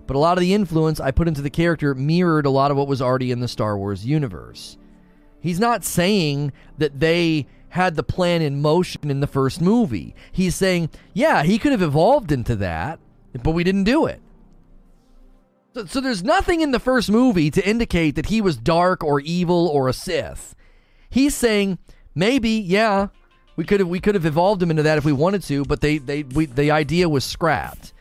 But 0.06 0.16
a 0.16 0.18
lot 0.18 0.38
of 0.38 0.40
the 0.40 0.54
influence 0.54 1.00
I 1.00 1.10
put 1.10 1.28
into 1.28 1.42
the 1.42 1.50
character 1.50 1.94
mirrored 1.94 2.46
a 2.46 2.50
lot 2.50 2.70
of 2.70 2.76
what 2.76 2.88
was 2.88 3.02
already 3.02 3.30
in 3.30 3.40
the 3.40 3.48
Star 3.48 3.76
Wars 3.76 4.06
universe. 4.06 4.78
He's 5.40 5.60
not 5.60 5.84
saying 5.84 6.52
that 6.78 6.98
they 6.98 7.46
had 7.70 7.94
the 7.94 8.02
plan 8.02 8.40
in 8.40 8.62
motion 8.62 9.10
in 9.10 9.20
the 9.20 9.26
first 9.26 9.60
movie. 9.60 10.14
He's 10.32 10.54
saying, 10.54 10.90
yeah, 11.12 11.42
he 11.42 11.58
could 11.58 11.72
have 11.72 11.82
evolved 11.82 12.32
into 12.32 12.56
that, 12.56 12.98
but 13.42 13.50
we 13.50 13.64
didn't 13.64 13.84
do 13.84 14.06
it. 14.06 14.20
So, 15.76 15.84
so 15.84 16.00
there's 16.00 16.24
nothing 16.24 16.62
in 16.62 16.70
the 16.70 16.80
first 16.80 17.10
movie 17.10 17.50
to 17.50 17.68
indicate 17.68 18.14
that 18.14 18.26
he 18.26 18.40
was 18.40 18.56
dark 18.56 19.04
or 19.04 19.20
evil 19.20 19.68
or 19.68 19.88
a 19.88 19.92
Sith. 19.92 20.54
He's 21.10 21.34
saying, 21.34 21.76
maybe, 22.14 22.48
yeah, 22.52 23.08
we 23.56 23.64
could 23.64 23.80
have 23.80 23.88
we 23.90 24.00
could 24.00 24.14
have 24.14 24.24
evolved 24.24 24.62
him 24.62 24.70
into 24.70 24.82
that 24.84 24.96
if 24.96 25.04
we 25.04 25.12
wanted 25.12 25.42
to, 25.42 25.66
but 25.66 25.82
they 25.82 25.98
they 25.98 26.22
we, 26.22 26.46
the 26.46 26.70
idea 26.70 27.10
was 27.10 27.26
scrapped. 27.26 27.92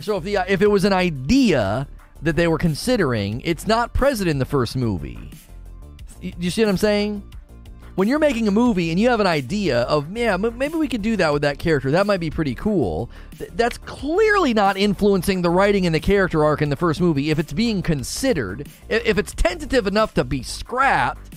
So 0.00 0.16
if 0.16 0.24
the 0.24 0.38
if 0.48 0.62
it 0.62 0.70
was 0.70 0.86
an 0.86 0.94
idea 0.94 1.88
that 2.22 2.36
they 2.36 2.48
were 2.48 2.56
considering, 2.56 3.42
it's 3.42 3.66
not 3.66 3.92
present 3.92 4.30
in 4.30 4.38
the 4.38 4.46
first 4.46 4.76
movie. 4.76 5.30
You 6.22 6.48
see 6.48 6.62
what 6.62 6.70
I'm 6.70 6.78
saying? 6.78 7.22
When 7.94 8.08
you're 8.08 8.18
making 8.18 8.48
a 8.48 8.50
movie 8.50 8.90
and 8.90 8.98
you 8.98 9.08
have 9.10 9.20
an 9.20 9.26
idea 9.28 9.82
of, 9.82 10.16
yeah, 10.16 10.36
maybe 10.36 10.74
we 10.74 10.88
could 10.88 11.02
do 11.02 11.16
that 11.16 11.32
with 11.32 11.42
that 11.42 11.60
character, 11.60 11.92
that 11.92 12.06
might 12.06 12.18
be 12.18 12.28
pretty 12.28 12.56
cool. 12.56 13.08
That's 13.52 13.78
clearly 13.78 14.52
not 14.52 14.76
influencing 14.76 15.42
the 15.42 15.50
writing 15.50 15.86
and 15.86 15.94
the 15.94 16.00
character 16.00 16.44
arc 16.44 16.60
in 16.60 16.70
the 16.70 16.76
first 16.76 17.00
movie. 17.00 17.30
If 17.30 17.38
it's 17.38 17.52
being 17.52 17.82
considered, 17.82 18.68
if 18.88 19.16
it's 19.16 19.32
tentative 19.32 19.86
enough 19.86 20.12
to 20.14 20.24
be 20.24 20.42
scrapped, 20.42 21.34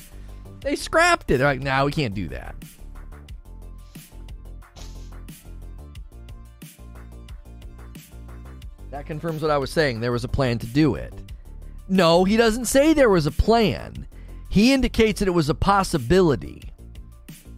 they 0.62 0.76
scrapped 0.76 1.30
it. 1.30 1.38
They're 1.38 1.48
like, 1.48 1.62
no, 1.62 1.86
we 1.86 1.92
can't 1.92 2.16
do 2.16 2.28
that. 2.30 2.56
That 8.90 9.06
confirms 9.06 9.44
what 9.44 9.52
I 9.52 9.60
was 9.60 9.70
saying. 9.70 10.00
There 10.00 10.12
was 10.12 10.24
a 10.24 10.28
plan 10.28 10.58
to 10.58 10.66
do 10.66 10.96
it. 10.96 11.14
No, 11.88 12.24
he 12.24 12.36
doesn't 12.36 12.66
say 12.66 12.94
there 12.94 13.12
was 13.12 13.28
a 13.28 13.32
plan. 13.32 14.08
He 14.50 14.74
indicates 14.74 15.20
that 15.20 15.28
it 15.28 15.32
was 15.32 15.50
a 15.50 15.56
possibility. 15.56 16.72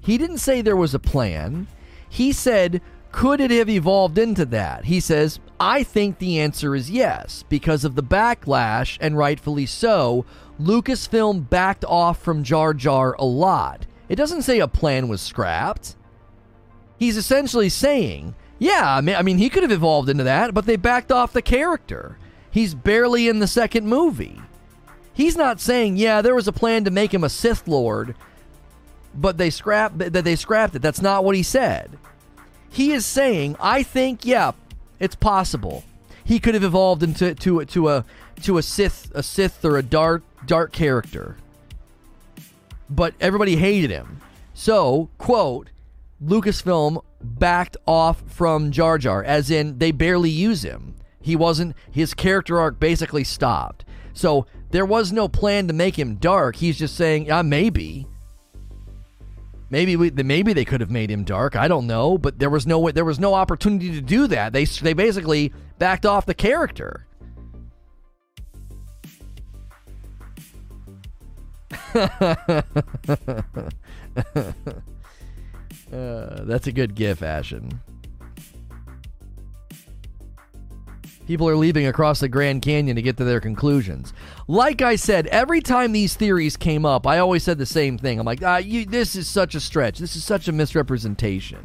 He 0.01 0.17
didn't 0.17 0.39
say 0.39 0.61
there 0.61 0.75
was 0.75 0.93
a 0.93 0.99
plan. 0.99 1.67
He 2.09 2.31
said, 2.31 2.81
could 3.11 3.41
it 3.41 3.51
have 3.51 3.69
evolved 3.69 4.17
into 4.17 4.45
that? 4.45 4.85
He 4.85 4.99
says, 4.99 5.39
I 5.59 5.83
think 5.83 6.17
the 6.17 6.39
answer 6.39 6.75
is 6.75 6.91
yes. 6.91 7.43
Because 7.49 7.83
of 7.83 7.95
the 7.95 8.03
backlash, 8.03 8.97
and 9.01 9.17
rightfully 9.17 9.65
so, 9.65 10.25
Lucasfilm 10.59 11.49
backed 11.49 11.85
off 11.85 12.21
from 12.21 12.43
Jar 12.43 12.73
Jar 12.73 13.15
a 13.17 13.25
lot. 13.25 13.85
It 14.07 14.15
doesn't 14.15 14.43
say 14.43 14.59
a 14.59 14.67
plan 14.67 15.07
was 15.07 15.21
scrapped. 15.21 15.95
He's 16.97 17.17
essentially 17.17 17.69
saying, 17.69 18.35
yeah, 18.57 18.95
I 18.95 19.01
mean, 19.01 19.15
I 19.15 19.21
mean, 19.21 19.37
he 19.37 19.49
could 19.49 19.63
have 19.63 19.71
evolved 19.71 20.09
into 20.09 20.23
that, 20.25 20.53
but 20.53 20.65
they 20.65 20.75
backed 20.75 21.11
off 21.11 21.33
the 21.33 21.41
character. 21.41 22.17
He's 22.51 22.73
barely 22.73 23.27
in 23.27 23.39
the 23.39 23.47
second 23.47 23.87
movie. 23.87 24.41
He's 25.19 25.35
not 25.35 25.59
saying, 25.59 25.97
yeah, 25.97 26.21
there 26.21 26.33
was 26.33 26.47
a 26.47 26.53
plan 26.53 26.85
to 26.85 26.91
make 26.91 27.13
him 27.13 27.25
a 27.25 27.29
Sith 27.29 27.67
Lord, 27.67 28.15
but 29.13 29.37
they 29.37 29.49
scrapped 29.49 29.97
that 29.97 30.23
they 30.23 30.37
scrapped 30.37 30.75
it. 30.75 30.81
That's 30.81 31.01
not 31.01 31.25
what 31.25 31.35
he 31.35 31.43
said. 31.43 31.97
He 32.69 32.93
is 32.93 33.05
saying, 33.05 33.57
I 33.59 33.83
think, 33.83 34.25
yeah, 34.25 34.53
it's 34.97 35.15
possible. 35.15 35.83
He 36.23 36.39
could 36.39 36.53
have 36.53 36.63
evolved 36.63 37.03
into 37.03 37.35
to, 37.35 37.65
to 37.65 37.89
a 37.89 38.05
to 38.43 38.57
a 38.57 38.63
Sith 38.63 39.11
a 39.13 39.21
Sith 39.21 39.65
or 39.65 39.75
a 39.75 39.83
dark 39.83 40.23
dark 40.45 40.71
character. 40.71 41.35
But 42.89 43.13
everybody 43.19 43.57
hated 43.57 43.89
him. 43.89 44.21
So, 44.53 45.09
quote, 45.17 45.69
Lucasfilm 46.23 47.03
backed 47.21 47.75
off 47.85 48.23
from 48.25 48.71
Jar 48.71 48.97
Jar, 48.97 49.21
as 49.21 49.51
in 49.51 49.79
they 49.79 49.91
barely 49.91 50.29
use 50.29 50.63
him. 50.63 50.95
He 51.19 51.35
wasn't 51.35 51.75
his 51.91 52.13
character 52.13 52.57
arc 52.57 52.79
basically 52.79 53.25
stopped. 53.25 53.83
So 54.13 54.45
there 54.71 54.85
was 54.85 55.11
no 55.11 55.27
plan 55.27 55.67
to 55.67 55.73
make 55.73 55.97
him 55.97 56.15
dark. 56.15 56.55
He's 56.55 56.77
just 56.77 56.95
saying, 56.95 57.25
yeah, 57.25 57.41
maybe. 57.41 58.07
Maybe 59.71 59.95
we, 59.95 60.09
maybe 60.11 60.53
they 60.53 60.65
could 60.65 60.81
have 60.81 60.89
made 60.89 61.11
him 61.11 61.23
dark. 61.23 61.55
I 61.55 61.67
don't 61.67 61.85
know, 61.85 62.17
but 62.17 62.39
there 62.39 62.49
was 62.49 62.65
no 62.65 62.79
way, 62.79 62.91
there 62.91 63.05
was 63.05 63.19
no 63.19 63.35
opportunity 63.35 63.91
to 63.91 64.01
do 64.01 64.25
that. 64.27 64.51
They 64.51 64.65
they 64.65 64.93
basically 64.93 65.53
backed 65.77 66.05
off 66.07 66.25
the 66.25 66.33
character. 66.33 67.05
uh, 71.95 72.61
that's 75.91 76.65
a 76.67 76.71
good 76.71 76.95
gif, 76.95 77.21
Ashen. 77.21 77.79
People 81.29 81.47
are 81.47 81.55
leaving 81.55 81.85
across 81.85 82.21
the 82.21 82.27
Grand 82.27 82.63
Canyon 82.63 82.95
to 82.95 83.03
get 83.03 83.17
to 83.17 83.23
their 83.23 83.39
conclusions. 83.39 84.13
Like 84.47 84.81
I 84.81 84.95
said, 84.95 85.27
every 85.27 85.61
time 85.61 85.91
these 85.91 86.15
theories 86.15 86.57
came 86.57 86.87
up, 86.87 87.05
I 87.05 87.19
always 87.19 87.43
said 87.43 87.59
the 87.59 87.67
same 87.67 87.99
thing. 87.99 88.19
I'm 88.19 88.25
like, 88.25 88.41
ah, 88.41 88.57
you, 88.57 88.83
this 88.83 89.15
is 89.15 89.27
such 89.27 89.53
a 89.53 89.59
stretch. 89.59 89.99
This 89.99 90.15
is 90.15 90.23
such 90.23 90.47
a 90.47 90.51
misrepresentation. 90.51 91.63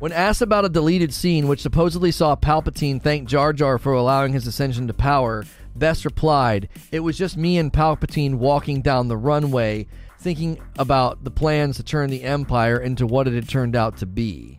When 0.00 0.10
asked 0.10 0.42
about 0.42 0.64
a 0.64 0.68
deleted 0.68 1.14
scene 1.14 1.46
which 1.46 1.60
supposedly 1.60 2.10
saw 2.10 2.34
Palpatine 2.34 3.00
thank 3.00 3.28
Jar 3.28 3.52
Jar 3.52 3.78
for 3.78 3.92
allowing 3.92 4.32
his 4.32 4.48
ascension 4.48 4.88
to 4.88 4.94
power, 4.94 5.44
Best 5.76 6.04
replied, 6.04 6.68
It 6.92 7.00
was 7.00 7.18
just 7.18 7.36
me 7.36 7.58
and 7.58 7.72
Palpatine 7.72 8.34
walking 8.34 8.80
down 8.80 9.08
the 9.08 9.16
runway, 9.16 9.86
thinking 10.24 10.58
about 10.78 11.22
the 11.22 11.30
plans 11.30 11.76
to 11.76 11.82
turn 11.82 12.08
the 12.08 12.24
Empire 12.24 12.78
into 12.78 13.06
what 13.06 13.28
it 13.28 13.34
had 13.34 13.46
turned 13.46 13.76
out 13.76 13.98
to 13.98 14.06
be. 14.06 14.58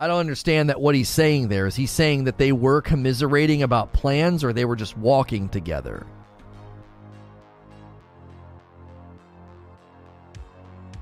I 0.00 0.08
don't 0.08 0.18
understand 0.18 0.68
that 0.68 0.80
what 0.80 0.96
he's 0.96 1.08
saying 1.08 1.46
there. 1.46 1.66
Is 1.66 1.76
he 1.76 1.86
saying 1.86 2.24
that 2.24 2.38
they 2.38 2.50
were 2.50 2.82
commiserating 2.82 3.62
about 3.62 3.92
plans 3.92 4.42
or 4.42 4.52
they 4.52 4.64
were 4.64 4.76
just 4.76 4.98
walking 4.98 5.48
together? 5.48 6.06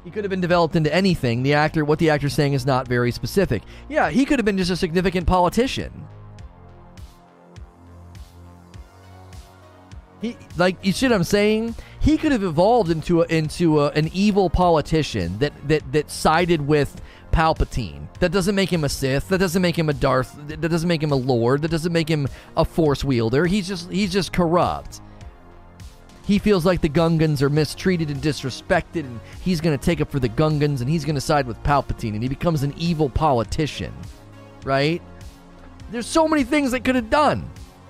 He 0.05 0.11
could 0.11 0.23
have 0.23 0.31
been 0.31 0.41
developed 0.43 0.77
into 0.77 0.95
anything. 0.95 1.43
The 1.43 1.55
actor, 1.55 1.85
what 1.85 1.99
the 1.99 2.11
actor's 2.11 2.35
saying 2.35 2.53
is 2.53 2.67
not 2.67 2.87
very 2.87 3.11
specific. 3.11 3.63
Yeah, 3.89 4.11
he 4.11 4.27
could 4.27 4.39
have 4.39 4.47
been 4.47 4.59
just 4.59 4.71
a 4.71 4.77
significant 4.77 5.27
politician. 5.27 6.07
He, 10.21 10.37
like 10.57 10.77
you 10.83 10.93
see 10.93 11.07
what 11.07 11.15
I'm 11.15 11.25
saying? 11.25 11.75
He 12.01 12.17
could 12.17 12.33
have 12.33 12.43
evolved 12.43 12.91
into 12.91 13.23
a, 13.23 13.27
into 13.27 13.81
a, 13.81 13.91
an 13.91 14.11
evil 14.13 14.49
politician 14.49 15.39
that, 15.39 15.53
that 15.69 15.93
that 15.93 16.11
sided 16.11 16.61
with 16.61 17.01
Palpatine. 17.33 18.09
That 18.21 18.33
doesn't 18.33 18.55
make 18.55 18.73
him 18.73 18.85
a 18.85 18.89
Sith. 18.89 19.29
That 19.29 19.39
doesn't 19.39 19.61
make 19.61 19.79
him 19.79 19.91
a 19.91 19.93
Darth. 19.93 20.35
That 20.49 20.61
doesn't 20.61 20.89
make 20.89 21.03
him 21.03 21.13
a 21.13 21.17
Lord. 21.17 21.63
That 21.63 21.71
doesn't 21.71 21.93
make 21.93 22.09
him 22.09 22.29
a 22.57 22.65
Force 22.65 23.05
wielder. 23.05 23.47
He's 23.47 23.69
just 23.69 23.91
he's 23.91 24.13
just 24.13 24.33
corrupt. 24.33 25.01
He 26.27 26.39
feels 26.39 26.67
like 26.67 26.81
the 26.81 26.89
Gungans 26.89 27.41
are 27.41 27.51
mistreated 27.51 28.11
and 28.11 28.21
disrespected, 28.21 29.01
and 29.01 29.21
he's 29.43 29.61
going 29.61 29.79
to 29.79 29.85
take 29.85 30.01
up 30.01 30.11
for 30.11 30.19
the 30.19 30.29
Gungans, 30.29 30.81
and 30.81 30.91
he's 30.91 31.05
going 31.05 31.15
to 31.15 31.21
side 31.21 31.47
with 31.47 31.63
Palpatine, 31.63 32.15
and 32.15 32.23
he 32.23 32.29
becomes 32.29 32.65
an 32.65 32.75
evil 32.77 33.09
politician, 33.09 33.93
right? 34.65 35.01
There's 35.93 36.07
so 36.07 36.27
many 36.27 36.43
things 36.43 36.73
they 36.73 36.81
could 36.81 36.97
have 36.97 37.11
done. 37.11 37.49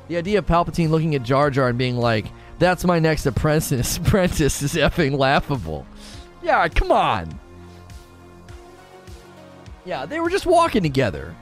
The 0.09 0.17
idea 0.17 0.39
of 0.39 0.47
Palpatine 0.47 0.91
looking 0.91 1.15
at 1.15 1.23
Jar 1.23 1.51
Jar 1.51 1.69
and 1.69 1.79
being 1.79 1.97
like, 1.97 2.27
"That's 2.59 2.85
my 2.85 2.99
next 2.99 3.27
apprentice," 3.27 3.97
apprentice 3.99 4.63
is 4.63 4.75
effing 4.75 5.19
laughable. 5.19 5.87
Yeah, 6.43 6.69
come 6.69 6.93
on. 6.93 7.39
Yeah, 9.85 10.07
they 10.07 10.21
were 10.21 10.31
just 10.31 10.47
walking 10.47 10.83
together. 10.83 11.35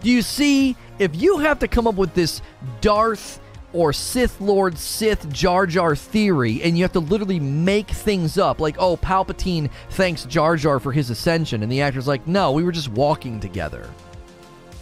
Do 0.00 0.10
you 0.10 0.22
see? 0.22 0.76
If 0.98 1.14
you 1.14 1.38
have 1.38 1.58
to 1.58 1.68
come 1.68 1.86
up 1.86 1.96
with 1.96 2.14
this 2.14 2.40
Darth 2.80 3.40
or 3.72 3.92
Sith 3.92 4.40
Lord 4.40 4.78
Sith 4.78 5.28
Jar 5.30 5.66
Jar 5.66 5.94
theory, 5.94 6.62
and 6.62 6.76
you 6.76 6.84
have 6.84 6.92
to 6.92 7.00
literally 7.00 7.40
make 7.40 7.88
things 7.88 8.38
up, 8.38 8.60
like, 8.60 8.76
oh, 8.78 8.96
Palpatine 8.96 9.70
thanks 9.90 10.24
Jar 10.24 10.56
Jar 10.56 10.80
for 10.80 10.92
his 10.92 11.10
ascension, 11.10 11.62
and 11.62 11.70
the 11.70 11.82
actor's 11.82 12.08
like, 12.08 12.26
no, 12.26 12.52
we 12.52 12.64
were 12.64 12.72
just 12.72 12.88
walking 12.88 13.40
together. 13.40 13.90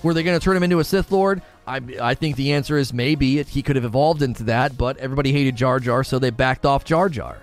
Were 0.03 0.15
they 0.15 0.23
going 0.23 0.39
to 0.39 0.45
turn 0.45 0.57
him 0.57 0.63
into 0.63 0.79
a 0.79 0.85
Sith 0.85 1.11
Lord? 1.11 1.43
I, 1.67 1.81
I 2.01 2.15
think 2.15 2.37
the 2.37 2.53
answer 2.53 2.77
is 2.77 2.93
maybe 2.93 3.43
he 3.43 3.63
could 3.63 3.77
have 3.77 3.85
evolved 3.85 4.23
into 4.23 4.45
that, 4.45 4.77
but 4.77 4.99
everybody 4.99 5.33
hated 5.33 5.57
Jar 5.57 5.81
Jar, 5.81 6.05
so 6.05 6.19
they 6.19 6.31
backed 6.31 6.67
off 6.67 6.85
Jar 6.85 7.09
Jar. 7.09 7.41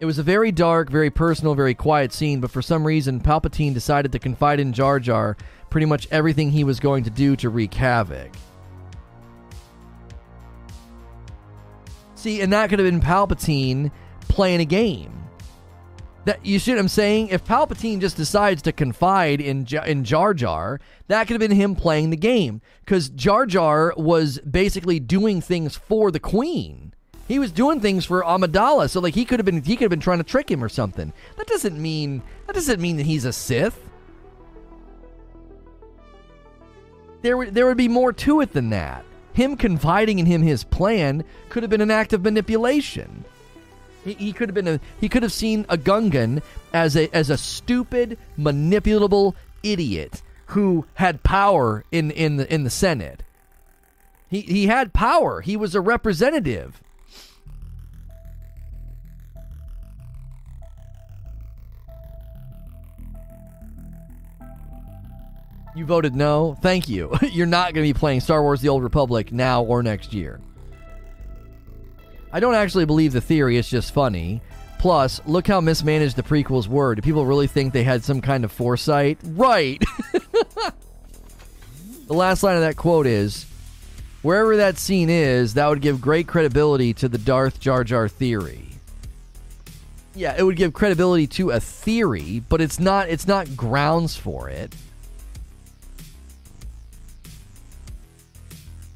It 0.00 0.06
was 0.06 0.18
a 0.18 0.22
very 0.22 0.50
dark, 0.50 0.88
very 0.88 1.10
personal, 1.10 1.54
very 1.54 1.74
quiet 1.74 2.12
scene, 2.12 2.40
but 2.40 2.50
for 2.50 2.62
some 2.62 2.86
reason, 2.86 3.20
Palpatine 3.20 3.74
decided 3.74 4.12
to 4.12 4.18
confide 4.18 4.58
in 4.58 4.72
Jar 4.72 4.98
Jar 4.98 5.36
pretty 5.68 5.86
much 5.86 6.08
everything 6.10 6.50
he 6.50 6.64
was 6.64 6.80
going 6.80 7.04
to 7.04 7.10
do 7.10 7.36
to 7.36 7.50
wreak 7.50 7.74
havoc. 7.74 8.32
See, 12.14 12.40
and 12.40 12.52
that 12.52 12.70
could 12.70 12.78
have 12.78 12.88
been 12.88 13.00
Palpatine 13.00 13.92
playing 14.22 14.60
a 14.60 14.64
game. 14.64 15.19
That 16.26 16.44
you 16.44 16.58
see 16.58 16.72
what 16.72 16.80
I'm 16.80 16.88
saying? 16.88 17.28
If 17.28 17.44
Palpatine 17.44 18.00
just 18.00 18.16
decides 18.16 18.60
to 18.62 18.72
confide 18.72 19.40
in 19.40 19.66
in 19.86 20.04
Jar 20.04 20.34
Jar, 20.34 20.78
that 21.08 21.26
could 21.26 21.40
have 21.40 21.48
been 21.48 21.56
him 21.56 21.74
playing 21.74 22.10
the 22.10 22.16
game 22.16 22.60
because 22.84 23.08
Jar 23.08 23.46
Jar 23.46 23.94
was 23.96 24.38
basically 24.40 25.00
doing 25.00 25.40
things 25.40 25.76
for 25.76 26.10
the 26.10 26.20
Queen. 26.20 26.92
He 27.26 27.38
was 27.38 27.52
doing 27.52 27.80
things 27.80 28.04
for 28.04 28.22
Amidala, 28.22 28.90
so 28.90 29.00
like 29.00 29.14
he 29.14 29.24
could 29.24 29.38
have 29.38 29.46
been 29.46 29.62
he 29.62 29.76
could 29.76 29.84
have 29.84 29.90
been 29.90 30.00
trying 30.00 30.18
to 30.18 30.24
trick 30.24 30.50
him 30.50 30.62
or 30.62 30.68
something. 30.68 31.12
That 31.36 31.46
doesn't 31.46 31.80
mean 31.80 32.22
that 32.46 32.54
doesn't 32.54 32.80
mean 32.80 32.98
that 32.98 33.06
he's 33.06 33.24
a 33.24 33.32
Sith. 33.32 33.78
There 37.22 37.36
would 37.36 37.54
there 37.54 37.66
would 37.66 37.76
be 37.76 37.88
more 37.88 38.12
to 38.12 38.40
it 38.40 38.52
than 38.52 38.70
that. 38.70 39.04
Him 39.32 39.56
confiding 39.56 40.18
in 40.18 40.26
him 40.26 40.42
his 40.42 40.64
plan 40.64 41.24
could 41.48 41.62
have 41.62 41.70
been 41.70 41.80
an 41.80 41.90
act 41.90 42.12
of 42.12 42.24
manipulation. 42.24 43.24
He, 44.04 44.14
he 44.14 44.32
could 44.32 44.48
have 44.48 44.54
been 44.54 44.68
a 44.68 44.80
he 45.00 45.08
could 45.08 45.22
have 45.22 45.32
seen 45.32 45.66
a 45.68 45.76
Gungan 45.76 46.42
as 46.72 46.96
a 46.96 47.14
as 47.14 47.30
a 47.30 47.36
stupid, 47.36 48.18
manipulable 48.38 49.34
idiot 49.62 50.22
who 50.46 50.86
had 50.94 51.22
power 51.22 51.84
in 51.92 52.10
in 52.10 52.36
the 52.36 52.52
in 52.52 52.64
the 52.64 52.70
Senate. 52.70 53.22
He 54.28 54.40
he 54.40 54.66
had 54.66 54.92
power. 54.92 55.40
He 55.40 55.56
was 55.56 55.74
a 55.74 55.80
representative. 55.80 56.80
You 65.76 65.84
voted 65.84 66.16
no. 66.16 66.56
Thank 66.60 66.88
you. 66.88 67.16
You're 67.30 67.46
not 67.46 67.74
going 67.74 67.86
to 67.86 67.94
be 67.94 67.98
playing 67.98 68.20
Star 68.20 68.42
Wars 68.42 68.60
The 68.60 68.68
Old 68.68 68.82
Republic 68.82 69.32
now 69.32 69.62
or 69.62 69.82
next 69.82 70.12
year. 70.12 70.40
I 72.32 72.40
don't 72.40 72.54
actually 72.54 72.84
believe 72.84 73.12
the 73.12 73.20
theory, 73.20 73.58
it's 73.58 73.68
just 73.68 73.92
funny. 73.92 74.40
Plus, 74.78 75.20
look 75.26 75.46
how 75.46 75.60
mismanaged 75.60 76.16
the 76.16 76.22
prequels 76.22 76.66
were. 76.66 76.94
Do 76.94 77.02
people 77.02 77.26
really 77.26 77.46
think 77.46 77.72
they 77.72 77.82
had 77.82 78.02
some 78.02 78.20
kind 78.20 78.44
of 78.44 78.52
foresight? 78.52 79.18
Right! 79.22 79.82
the 82.06 82.14
last 82.14 82.42
line 82.42 82.56
of 82.56 82.62
that 82.62 82.76
quote 82.76 83.06
is 83.06 83.46
Wherever 84.22 84.56
that 84.58 84.76
scene 84.78 85.08
is, 85.08 85.54
that 85.54 85.66
would 85.68 85.80
give 85.80 86.00
great 86.00 86.28
credibility 86.28 86.92
to 86.94 87.08
the 87.08 87.18
Darth 87.18 87.58
Jar 87.58 87.84
Jar 87.84 88.08
theory. 88.08 88.66
Yeah, 90.14 90.34
it 90.36 90.42
would 90.42 90.56
give 90.56 90.72
credibility 90.72 91.26
to 91.28 91.50
a 91.50 91.60
theory, 91.60 92.42
but 92.48 92.60
it's 92.60 92.78
not 92.78 93.08
it's 93.08 93.26
not 93.26 93.56
grounds 93.56 94.16
for 94.16 94.50
it. 94.50 94.74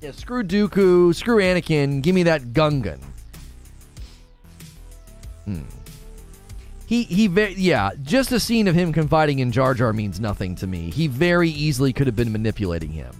Yeah, 0.02 0.11
screw 0.11 0.43
Dooku, 0.43 1.15
screw 1.15 1.39
Anakin, 1.39 2.02
give 2.02 2.15
me 2.15 2.24
that 2.24 2.52
Gungan. 2.52 3.01
Hmm. 5.45 5.62
He 6.87 7.05
he 7.05 7.27
yeah, 7.27 7.91
just 8.03 8.31
a 8.33 8.41
scene 8.41 8.69
of 8.69 8.75
him 8.75 8.93
confiding 8.93 9.39
in 9.39 9.53
Jar 9.53 9.75
Jar 9.75 9.93
means 9.93 10.21
nothing 10.21 10.55
to 10.57 10.66
me. 10.66 10.91
He 10.91 11.07
very 11.07 11.49
easily 11.49 11.93
could 11.93 12.07
have 12.07 12.16
been 12.16 12.33
manipulating 12.33 12.91
him. 12.91 13.15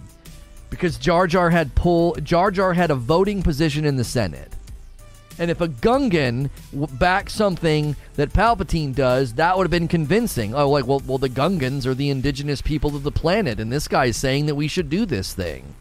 Because 0.69 0.97
Jar 0.97 1.25
Jar 1.25 1.49
had 1.49 1.73
pull 1.73 2.15
Jar 2.15 2.51
Jar 2.51 2.73
had 2.73 2.91
a 2.91 2.95
voting 2.95 3.41
position 3.41 3.85
in 3.85 3.95
the 3.95 4.03
Senate. 4.03 4.53
And 5.37 5.51
if 5.51 5.59
a 5.61 5.67
Gungan 5.67 6.49
backed 6.97 7.31
something 7.31 7.95
that 8.15 8.31
Palpatine 8.31 8.95
does, 8.95 9.33
that 9.33 9.57
would 9.57 9.65
have 9.65 9.71
been 9.71 9.87
convincing. 9.87 10.55
Oh, 10.55 10.69
like, 10.69 10.87
well, 10.87 11.01
well, 11.05 11.17
the 11.17 11.29
Gungans 11.29 11.85
are 11.85 11.93
the 11.93 12.09
indigenous 12.09 12.61
people 12.61 12.95
of 12.95 13.03
the 13.03 13.11
planet, 13.11 13.59
and 13.59 13.71
this 13.71 13.87
guy's 13.89 14.15
saying 14.15 14.45
that 14.45 14.55
we 14.55 14.69
should 14.69 14.89
do 14.89 15.05
this 15.05 15.33
thing. 15.33 15.75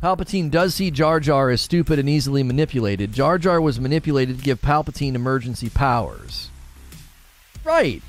Palpatine 0.00 0.50
does 0.50 0.74
see 0.74 0.90
Jar 0.90 1.20
Jar 1.20 1.48
as 1.48 1.62
stupid 1.62 1.98
and 1.98 2.08
easily 2.08 2.42
manipulated. 2.42 3.12
Jar 3.12 3.38
Jar 3.38 3.62
was 3.62 3.80
manipulated 3.80 4.38
to 4.38 4.44
give 4.44 4.60
Palpatine 4.60 5.14
emergency 5.14 5.70
powers. 5.70 6.50
Right. 7.64 8.02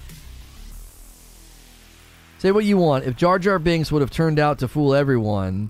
Say 2.39 2.51
what 2.51 2.65
you 2.65 2.77
want. 2.77 3.05
If 3.05 3.15
Jar 3.15 3.39
Jar 3.39 3.57
Binks 3.57 3.89
would 3.89 4.01
have 4.01 4.11
turned 4.11 4.37
out 4.37 4.59
to 4.59 4.67
fool 4.67 4.93
everyone 4.93 5.69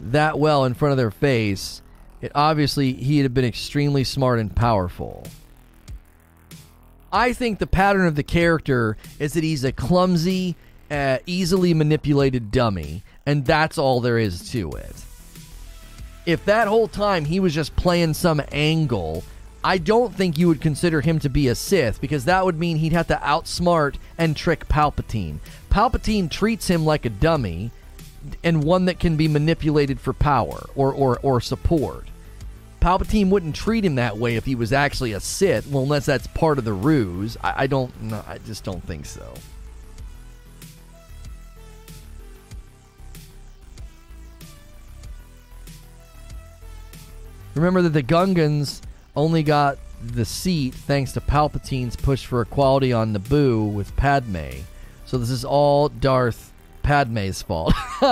that 0.00 0.38
well 0.38 0.64
in 0.64 0.74
front 0.74 0.92
of 0.92 0.98
their 0.98 1.10
face, 1.10 1.82
it 2.20 2.30
obviously 2.32 2.92
he'd 2.92 3.22
have 3.22 3.34
been 3.34 3.44
extremely 3.44 4.04
smart 4.04 4.38
and 4.38 4.54
powerful. 4.54 5.24
I 7.12 7.32
think 7.32 7.58
the 7.58 7.66
pattern 7.66 8.06
of 8.06 8.14
the 8.14 8.22
character 8.22 8.96
is 9.18 9.32
that 9.32 9.42
he's 9.42 9.64
a 9.64 9.72
clumsy, 9.72 10.54
uh, 10.92 11.18
easily 11.26 11.74
manipulated 11.74 12.52
dummy, 12.52 13.02
and 13.26 13.44
that's 13.44 13.78
all 13.78 14.00
there 14.00 14.18
is 14.18 14.48
to 14.52 14.70
it 14.70 15.05
if 16.26 16.44
that 16.44 16.68
whole 16.68 16.88
time 16.88 17.24
he 17.24 17.40
was 17.40 17.54
just 17.54 17.76
playing 17.76 18.14
some 18.14 18.42
angle, 18.50 19.22
I 19.62 19.78
don't 19.78 20.14
think 20.14 20.36
you 20.36 20.48
would 20.48 20.60
consider 20.60 21.00
him 21.00 21.18
to 21.20 21.28
be 21.28 21.48
a 21.48 21.54
Sith 21.54 22.00
because 22.00 22.24
that 22.24 22.44
would 22.44 22.58
mean 22.58 22.76
he'd 22.76 22.92
have 22.92 23.08
to 23.08 23.16
outsmart 23.16 23.96
and 24.18 24.36
trick 24.36 24.68
Palpatine. 24.68 25.38
Palpatine 25.70 26.30
treats 26.30 26.68
him 26.68 26.84
like 26.84 27.04
a 27.04 27.10
dummy 27.10 27.70
and 28.42 28.64
one 28.64 28.86
that 28.86 28.98
can 28.98 29.16
be 29.16 29.28
manipulated 29.28 30.00
for 30.00 30.12
power 30.12 30.68
or, 30.74 30.92
or, 30.92 31.18
or 31.20 31.40
support. 31.40 32.08
Palpatine 32.80 33.30
wouldn't 33.30 33.56
treat 33.56 33.84
him 33.84 33.94
that 33.96 34.18
way 34.18 34.36
if 34.36 34.44
he 34.44 34.54
was 34.54 34.72
actually 34.72 35.12
a 35.12 35.20
Sith, 35.20 35.66
well, 35.68 35.84
unless 35.84 36.06
that's 36.06 36.26
part 36.28 36.58
of 36.58 36.64
the 36.64 36.72
ruse. 36.72 37.36
I, 37.42 37.64
I 37.64 37.66
don't, 37.66 37.92
I 38.28 38.38
just 38.46 38.64
don't 38.64 38.84
think 38.84 39.06
so. 39.06 39.34
Remember 47.56 47.80
that 47.80 47.94
the 47.94 48.02
Gungans 48.02 48.82
only 49.16 49.42
got 49.42 49.78
the 50.04 50.26
seat 50.26 50.74
thanks 50.74 51.12
to 51.12 51.22
Palpatine's 51.22 51.96
push 51.96 52.26
for 52.26 52.42
equality 52.42 52.92
on 52.92 53.14
Naboo 53.14 53.72
with 53.72 53.96
Padme. 53.96 54.60
So 55.06 55.16
this 55.16 55.30
is 55.30 55.42
all 55.42 55.88
Darth 55.88 56.52
Padme's 56.82 57.40
fault. 57.40 57.72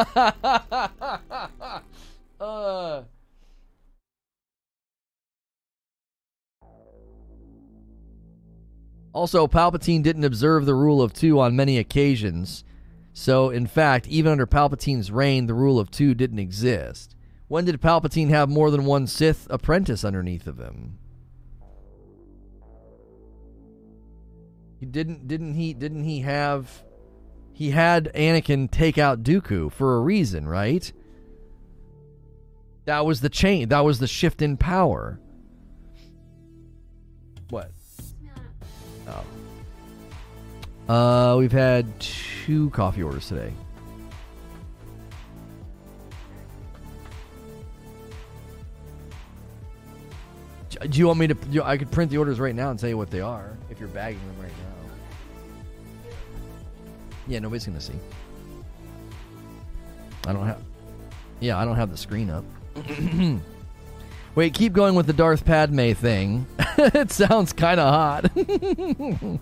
uh. 2.40 3.02
Also, 9.12 9.46
Palpatine 9.46 10.02
didn't 10.02 10.24
observe 10.24 10.64
the 10.64 10.74
rule 10.74 11.02
of 11.02 11.12
two 11.12 11.38
on 11.38 11.54
many 11.54 11.76
occasions. 11.76 12.64
So, 13.12 13.50
in 13.50 13.66
fact, 13.66 14.08
even 14.08 14.32
under 14.32 14.46
Palpatine's 14.46 15.12
reign, 15.12 15.46
the 15.46 15.54
rule 15.54 15.78
of 15.78 15.90
two 15.90 16.14
didn't 16.14 16.38
exist. 16.38 17.13
When 17.54 17.66
did 17.66 17.80
Palpatine 17.80 18.30
have 18.30 18.48
more 18.48 18.68
than 18.72 18.84
one 18.84 19.06
Sith 19.06 19.46
apprentice 19.48 20.04
underneath 20.04 20.48
of 20.48 20.58
him? 20.58 20.98
He 24.80 24.86
didn't 24.86 25.28
didn't 25.28 25.54
he 25.54 25.72
didn't 25.72 26.02
he 26.02 26.22
have 26.22 26.82
he 27.52 27.70
had 27.70 28.10
Anakin 28.12 28.68
take 28.68 28.98
out 28.98 29.22
Dooku 29.22 29.70
for 29.70 29.94
a 29.94 30.00
reason, 30.00 30.48
right? 30.48 30.92
That 32.86 33.06
was 33.06 33.20
the 33.20 33.28
change. 33.30 33.68
That 33.68 33.84
was 33.84 34.00
the 34.00 34.08
shift 34.08 34.42
in 34.42 34.56
power. 34.56 35.20
What? 37.50 37.70
Oh. 40.88 40.92
Uh, 40.92 41.36
we've 41.36 41.52
had 41.52 41.86
two 42.00 42.70
coffee 42.70 43.04
orders 43.04 43.28
today. 43.28 43.52
Do 50.88 50.98
you 50.98 51.06
want 51.06 51.18
me 51.18 51.28
to? 51.28 51.64
I 51.64 51.76
could 51.76 51.90
print 51.90 52.10
the 52.10 52.18
orders 52.18 52.38
right 52.38 52.54
now 52.54 52.70
and 52.70 52.78
tell 52.78 52.88
you 52.88 52.98
what 52.98 53.10
they 53.10 53.20
are 53.20 53.56
if 53.70 53.80
you're 53.80 53.88
bagging 53.88 54.20
them 54.26 54.42
right 54.42 54.52
now. 54.52 56.10
Yeah, 57.26 57.38
nobody's 57.38 57.64
gonna 57.64 57.80
see. 57.80 57.98
I 60.26 60.32
don't 60.32 60.46
have. 60.46 60.60
Yeah, 61.40 61.58
I 61.58 61.64
don't 61.64 61.76
have 61.76 61.90
the 61.90 61.96
screen 61.96 62.30
up. 62.30 62.44
Wait, 64.34 64.52
keep 64.52 64.72
going 64.72 64.94
with 64.94 65.06
the 65.06 65.12
Darth 65.12 65.44
Padme 65.44 65.92
thing. 65.92 66.46
it 66.78 67.10
sounds 67.12 67.52
kind 67.52 67.78
of 67.78 67.94
hot. 67.94 68.30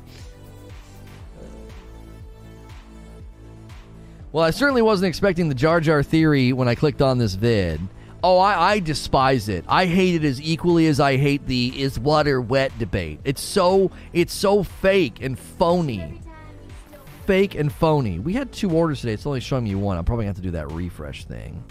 well, 4.32 4.44
I 4.44 4.51
certainly 4.51 4.82
wasn't 4.82 5.09
expecting 5.09 5.48
the 5.48 5.55
Jar 5.55 5.81
Jar 5.81 6.02
theory 6.02 6.52
when 6.52 6.69
I 6.69 6.74
clicked 6.74 7.01
on 7.01 7.16
this 7.19 7.35
vid. 7.35 7.81
Oh, 8.24 8.39
I, 8.39 8.73
I 8.73 8.78
despise 8.78 9.49
it. 9.49 9.65
I 9.66 9.86
hate 9.86 10.15
it 10.15 10.24
as 10.24 10.40
equally 10.40 10.86
as 10.86 11.01
I 11.01 11.16
hate 11.16 11.47
the 11.47 11.81
is 11.81 11.99
water 11.99 12.40
wet 12.40 12.77
debate. 12.78 13.19
It's 13.24 13.43
so 13.43 13.90
it's 14.12 14.32
so 14.32 14.62
fake 14.62 15.20
and 15.20 15.36
phony. 15.39 16.20
Fake 17.27 17.55
and 17.57 17.73
phony. 17.73 18.20
We 18.20 18.32
had 18.32 18.53
two 18.53 18.70
orders 18.70 19.01
today. 19.01 19.12
It's 19.12 19.27
only 19.27 19.40
showing 19.40 19.65
me 19.65 19.74
one. 19.74 19.99
I'm 19.99 20.05
probably 20.05 20.24
gonna 20.24 20.31
have 20.31 20.36
to 20.36 20.43
do 20.43 20.53
that 20.53 20.70
refresh 20.70 21.24
thing. 21.24 21.65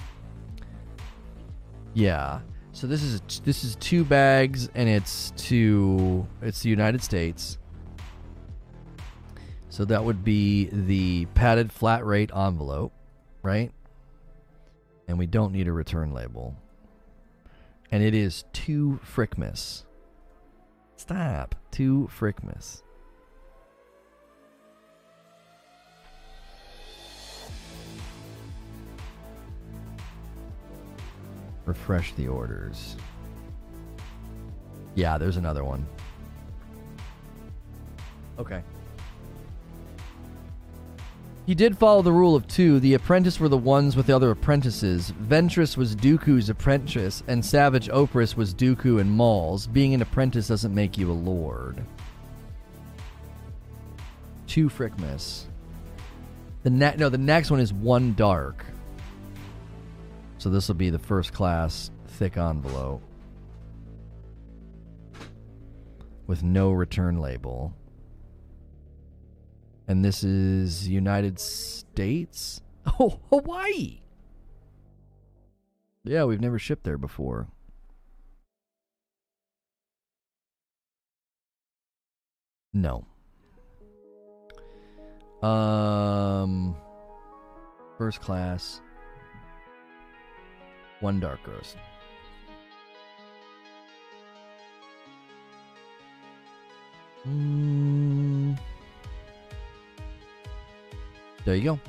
Yeah. 1.94 2.42
So 2.74 2.88
this 2.88 3.02
is 3.02 3.22
this 3.46 3.64
is 3.64 3.76
two 3.78 4.04
bags 4.04 4.70
and 4.76 4.90
it's 4.90 5.32
to 5.48 6.28
it's 6.42 6.62
the 6.62 6.70
United 6.70 7.02
States. 7.02 7.58
So 9.70 9.86
that 9.86 10.04
would 10.04 10.26
be 10.26 10.66
the 10.72 11.28
padded 11.28 11.72
flat 11.72 12.06
rate 12.06 12.30
envelope, 12.36 12.92
right? 13.42 13.72
And 15.12 15.20
we 15.20 15.28
don't 15.28 15.52
need 15.52 15.68
a 15.68 15.74
return 15.74 16.14
label. 16.14 16.56
And 17.92 18.02
it 18.02 18.16
is 18.16 18.46
to 18.54 18.98
Frickmas. 19.04 19.84
Stop. 20.96 21.54
To 21.72 22.10
Frickmas. 22.18 22.82
Refresh 31.66 32.14
the 32.14 32.30
orders. 32.30 32.96
Yeah, 34.96 35.18
there's 35.18 35.36
another 35.36 35.66
one. 35.66 35.86
Okay. 38.40 38.64
He 41.46 41.56
did 41.56 41.78
follow 41.78 42.02
the 42.02 42.12
rule 42.12 42.36
of 42.36 42.48
two. 42.48 42.80
The 42.80 42.94
apprentice 42.94 43.40
were 43.40 43.50
the 43.50 43.58
ones 43.58 43.96
with 43.96 44.06
the 44.06 44.16
other 44.16 44.32
apprentices. 44.32 45.12
Ventress 45.24 45.76
was 45.76 45.96
Dooku's 45.96 46.50
apprentice, 46.50 47.24
and 47.28 47.44
Savage 47.44 47.90
Opress 47.90 48.36
was 48.36 48.54
Dooku 48.54 49.02
and 49.02 49.12
Maul's. 49.12 49.66
Being 49.66 49.94
an 49.94 50.02
apprentice 50.02 50.48
doesn't 50.48 50.74
make 50.74 50.98
you 50.98 51.12
a 51.12 51.14
lord. 51.14 51.84
Two 54.46 54.70
Frickmas. 54.70 55.46
The 56.64 56.70
ne- 56.70 56.96
no, 56.98 57.10
the 57.10 57.18
next 57.18 57.50
one 57.50 57.60
is 57.60 57.74
one 57.74 58.14
dark. 58.14 58.64
So 60.38 60.50
this 60.50 60.68
will 60.68 60.76
be 60.76 60.90
the 60.92 61.00
first 61.00 61.34
class 61.34 61.90
thick 62.08 62.38
envelope 62.38 63.02
with 66.28 66.44
no 66.44 66.72
return 66.72 67.20
label. 67.20 67.74
And 69.88 70.06
this 70.06 70.24
is 70.24 70.88
United 70.88 71.40
States? 71.40 72.62
Oh, 73.00 73.20
Hawaii. 73.30 74.00
Yeah, 76.04 76.24
we've 76.24 76.42
never 76.42 76.58
shipped 76.58 76.84
there 76.84 76.98
before. 76.98 77.48
No. 82.74 83.06
Um 85.44 86.76
first 87.98 88.22
class 88.22 88.82
one 91.02 91.20
dark 91.20 91.46
roast. 91.48 91.78
Mm. 97.28 98.58
There 101.46 101.56
you 101.56 101.64
go. 101.64 101.80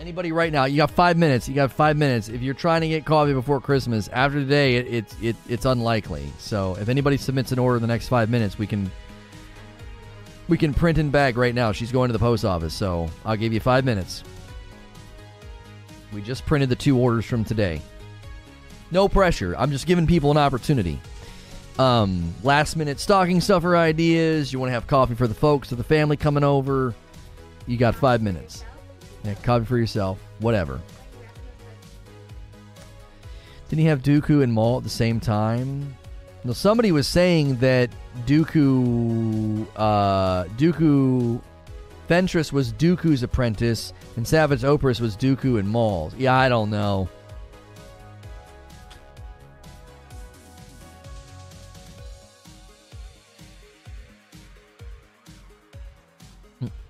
Anybody 0.00 0.32
right 0.32 0.52
now, 0.52 0.64
you 0.64 0.78
got 0.78 0.90
five 0.90 1.16
minutes. 1.16 1.48
You 1.48 1.54
got 1.54 1.70
five 1.70 1.96
minutes. 1.96 2.28
If 2.28 2.42
you're 2.42 2.54
trying 2.54 2.80
to 2.80 2.88
get 2.88 3.04
coffee 3.04 3.34
before 3.34 3.60
Christmas, 3.60 4.08
after 4.08 4.40
today, 4.40 4.76
it, 4.76 4.86
it, 4.88 5.14
it, 5.22 5.36
it's 5.48 5.64
unlikely. 5.64 6.24
So 6.38 6.76
if 6.80 6.88
anybody 6.88 7.16
submits 7.16 7.52
an 7.52 7.60
order 7.60 7.76
in 7.76 7.82
the 7.82 7.88
next 7.88 8.08
five 8.08 8.28
minutes, 8.28 8.58
we 8.58 8.66
can 8.66 8.90
we 10.48 10.58
can 10.58 10.74
print 10.74 10.98
and 10.98 11.12
bag 11.12 11.36
right 11.36 11.54
now. 11.54 11.70
She's 11.70 11.92
going 11.92 12.08
to 12.08 12.12
the 12.12 12.18
post 12.18 12.44
office, 12.44 12.74
so 12.74 13.08
I'll 13.24 13.36
give 13.36 13.52
you 13.52 13.60
five 13.60 13.84
minutes. 13.84 14.24
We 16.12 16.20
just 16.20 16.44
printed 16.46 16.68
the 16.68 16.76
two 16.76 16.98
orders 16.98 17.24
from 17.24 17.44
today. 17.44 17.80
No 18.90 19.08
pressure. 19.08 19.54
I'm 19.56 19.70
just 19.70 19.86
giving 19.86 20.06
people 20.06 20.32
an 20.32 20.36
opportunity. 20.36 21.00
Um, 21.78 22.34
last 22.42 22.76
minute 22.76 23.00
stocking 23.00 23.40
stuffer 23.40 23.76
ideas. 23.76 24.52
You 24.52 24.58
want 24.58 24.68
to 24.68 24.74
have 24.74 24.86
coffee 24.86 25.14
for 25.14 25.26
the 25.26 25.34
folks 25.34 25.72
or 25.72 25.76
the 25.76 25.84
family 25.84 26.16
coming 26.16 26.44
over. 26.44 26.94
You 27.66 27.76
got 27.76 27.94
five 27.94 28.22
minutes. 28.22 28.64
Yeah, 29.24 29.34
coffee 29.34 29.64
for 29.64 29.78
yourself. 29.78 30.18
Whatever. 30.40 30.80
Didn't 33.68 33.80
he 33.80 33.86
have 33.86 34.02
Dooku 34.02 34.42
and 34.42 34.52
Maul 34.52 34.78
at 34.78 34.84
the 34.84 34.90
same 34.90 35.18
time? 35.18 35.96
No, 36.44 36.52
somebody 36.52 36.92
was 36.92 37.06
saying 37.06 37.56
that 37.58 37.88
Dooku, 38.26 39.66
uh, 39.76 40.44
Dooku, 40.56 41.40
Ventress 42.08 42.52
was 42.52 42.72
Dooku's 42.72 43.22
apprentice, 43.22 43.92
and 44.16 44.26
Savage 44.26 44.62
Opress 44.62 45.00
was 45.00 45.16
Dooku 45.16 45.58
and 45.58 45.68
Maul's. 45.68 46.14
Yeah, 46.16 46.34
I 46.34 46.48
don't 46.48 46.68
know. 46.68 47.08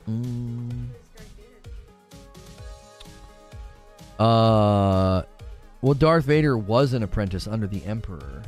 Mm. 0.09 0.89
Uh, 4.19 5.23
well, 5.81 5.95
Darth 5.95 6.25
Vader 6.25 6.57
was 6.57 6.93
an 6.93 7.03
apprentice 7.03 7.47
under 7.47 7.67
the 7.67 7.85
Emperor. 7.85 8.43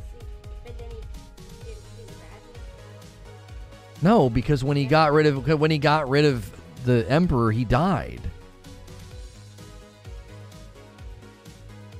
No, 4.01 4.29
because 4.29 4.63
when 4.63 4.77
he 4.77 4.85
got 4.85 5.13
rid 5.13 5.25
of 5.25 5.59
when 5.59 5.71
he 5.71 5.77
got 5.77 6.07
rid 6.09 6.25
of 6.25 6.49
the 6.85 7.09
Emperor, 7.09 7.51
he 7.51 7.65
died. 7.65 8.21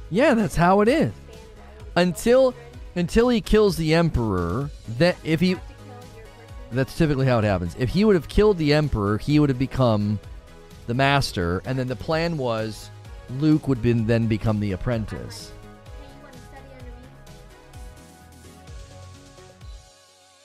Yeah, 0.10 0.34
that's 0.36 0.56
how 0.56 0.82
it 0.82 0.88
is. 0.88 1.11
Until 1.95 2.53
until 2.95 3.30
he 3.30 3.41
kills 3.41 3.76
the 3.76 3.94
Emperor, 3.94 4.69
that 4.98 5.18
if 5.23 5.41
he 5.41 5.57
that's 6.71 6.97
typically 6.97 7.25
how 7.25 7.39
it 7.39 7.45
happens. 7.45 7.75
If 7.77 7.89
he 7.89 8.05
would 8.05 8.15
have 8.15 8.27
killed 8.27 8.57
the 8.57 8.73
Emperor, 8.73 9.17
he 9.17 9.39
would 9.39 9.49
have 9.49 9.59
become 9.59 10.19
the 10.87 10.93
Master, 10.93 11.61
and 11.65 11.77
then 11.77 11.87
the 11.87 11.95
plan 11.95 12.37
was 12.37 12.89
Luke 13.29 13.67
would 13.67 13.81
be, 13.81 13.93
then 13.93 14.27
become 14.27 14.59
the 14.59 14.73
apprentice. 14.73 15.51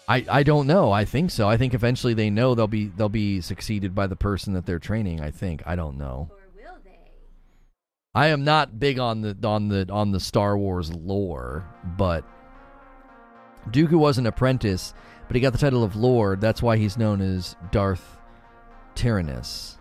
I, 0.08 0.24
I 0.28 0.42
don't 0.42 0.66
know. 0.66 0.90
I 0.90 1.04
think 1.04 1.30
so. 1.30 1.48
I 1.48 1.56
think 1.56 1.72
eventually 1.72 2.14
they 2.14 2.30
know 2.30 2.56
they'll 2.56 2.66
be 2.66 2.86
they'll 2.88 3.08
be 3.08 3.40
succeeded 3.40 3.94
by 3.94 4.08
the 4.08 4.16
person 4.16 4.54
that 4.54 4.66
they're 4.66 4.80
training. 4.80 5.20
I 5.20 5.30
think. 5.30 5.62
I 5.66 5.76
don't 5.76 5.96
know. 5.98 6.30
I 8.12 8.28
am 8.28 8.42
not 8.42 8.80
big 8.80 8.98
on 8.98 9.20
the 9.20 9.36
on 9.44 9.68
the 9.68 9.86
on 9.88 10.10
the 10.10 10.18
Star 10.18 10.58
Wars 10.58 10.92
lore, 10.92 11.64
but 11.96 12.24
Dooku 13.68 13.92
was 13.92 14.18
an 14.18 14.26
apprentice, 14.26 14.94
but 15.30 15.36
he 15.36 15.40
got 15.40 15.52
the 15.52 15.58
title 15.60 15.84
of 15.84 15.94
Lord. 15.94 16.40
That's 16.40 16.60
why 16.60 16.76
he's 16.76 16.98
known 16.98 17.20
as 17.20 17.54
Darth 17.70 18.18
Tyrannus. 18.96 19.78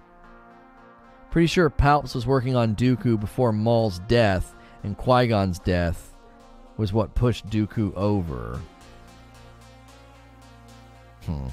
Pretty 1.31 1.47
sure 1.47 1.71
Palps 1.71 2.13
was 2.13 2.27
working 2.27 2.55
on 2.55 2.75
Dooku 2.75 3.19
before 3.19 3.51
Maul's 3.51 3.97
death, 4.07 4.55
and 4.83 4.95
Qui 4.95 5.25
Gon's 5.25 5.57
death 5.57 6.15
was 6.77 6.93
what 6.93 7.15
pushed 7.15 7.49
Dooku 7.49 7.95
over. 7.95 8.61
Hmm. 11.25 11.47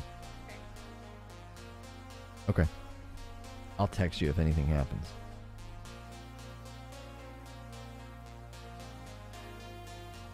Okay. 2.51 2.67
I'll 3.79 3.87
text 3.87 4.21
you 4.21 4.29
if 4.29 4.39
anything 4.39 4.67
happens. 4.67 5.07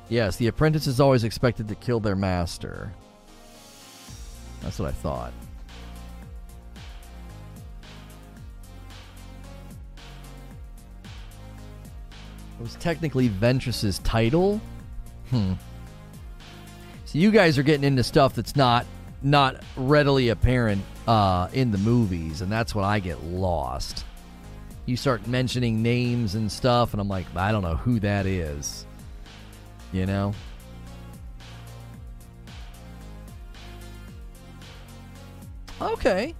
Yes, 0.09 0.35
the 0.35 0.49
apprentice 0.49 0.89
is 0.89 0.99
always 0.99 1.23
expected 1.23 1.69
to 1.69 1.77
kill 1.77 2.01
their 2.01 2.17
master. 2.17 2.93
That's 4.63 4.79
what 4.79 4.89
I 4.89 4.93
thought. 4.93 5.33
It 12.59 12.63
was 12.63 12.75
technically 12.77 13.29
Ventress's 13.29 13.99
title. 14.01 14.61
Hmm. 15.31 15.55
So 17.07 17.19
you 17.19 17.31
guys 17.31 17.59
are 17.59 17.63
getting 17.63 17.85
into 17.85 18.05
stuff 18.05 18.35
that's 18.35 18.55
not 18.55 18.87
not 19.21 19.63
readily 19.77 20.29
apparent 20.29 20.83
uh, 21.07 21.49
in 21.53 21.71
the 21.71 21.79
movies, 21.79 22.41
and 22.41 22.51
that's 22.51 22.75
when 22.75 22.85
I 22.85 23.01
get 23.01 23.23
lost. 23.25 24.05
You 24.87 24.97
start 24.97 25.27
mentioning 25.27 25.83
names 25.83 26.35
and 26.35 26.51
stuff, 26.51 26.93
and 26.93 27.01
I'm 27.01 27.09
like, 27.09 27.27
I 27.37 27.53
don't 27.53 27.63
know 27.63 27.77
who 27.77 28.01
that 28.01 28.27
is. 28.27 28.87
You 29.93 30.07
know? 30.07 30.35
Okay. 35.83 36.35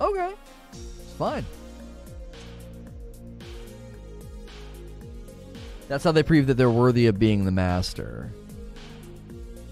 Okay. 0.00 0.34
It's 0.72 1.12
fine. 1.18 1.44
That's 5.88 6.04
how 6.04 6.12
they 6.12 6.22
prove 6.22 6.46
that 6.48 6.54
they're 6.54 6.70
worthy 6.70 7.06
of 7.06 7.18
being 7.18 7.44
the 7.44 7.50
master. 7.50 8.30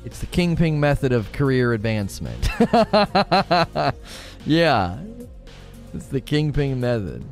It's 0.04 0.20
the 0.20 0.26
kingpin 0.26 0.78
method 0.78 1.12
of 1.12 1.30
career 1.32 1.72
advancement. 1.72 2.48
yeah. 4.46 4.98
It's 5.92 6.06
the 6.06 6.20
kingpin 6.20 6.80
method. 6.80 7.24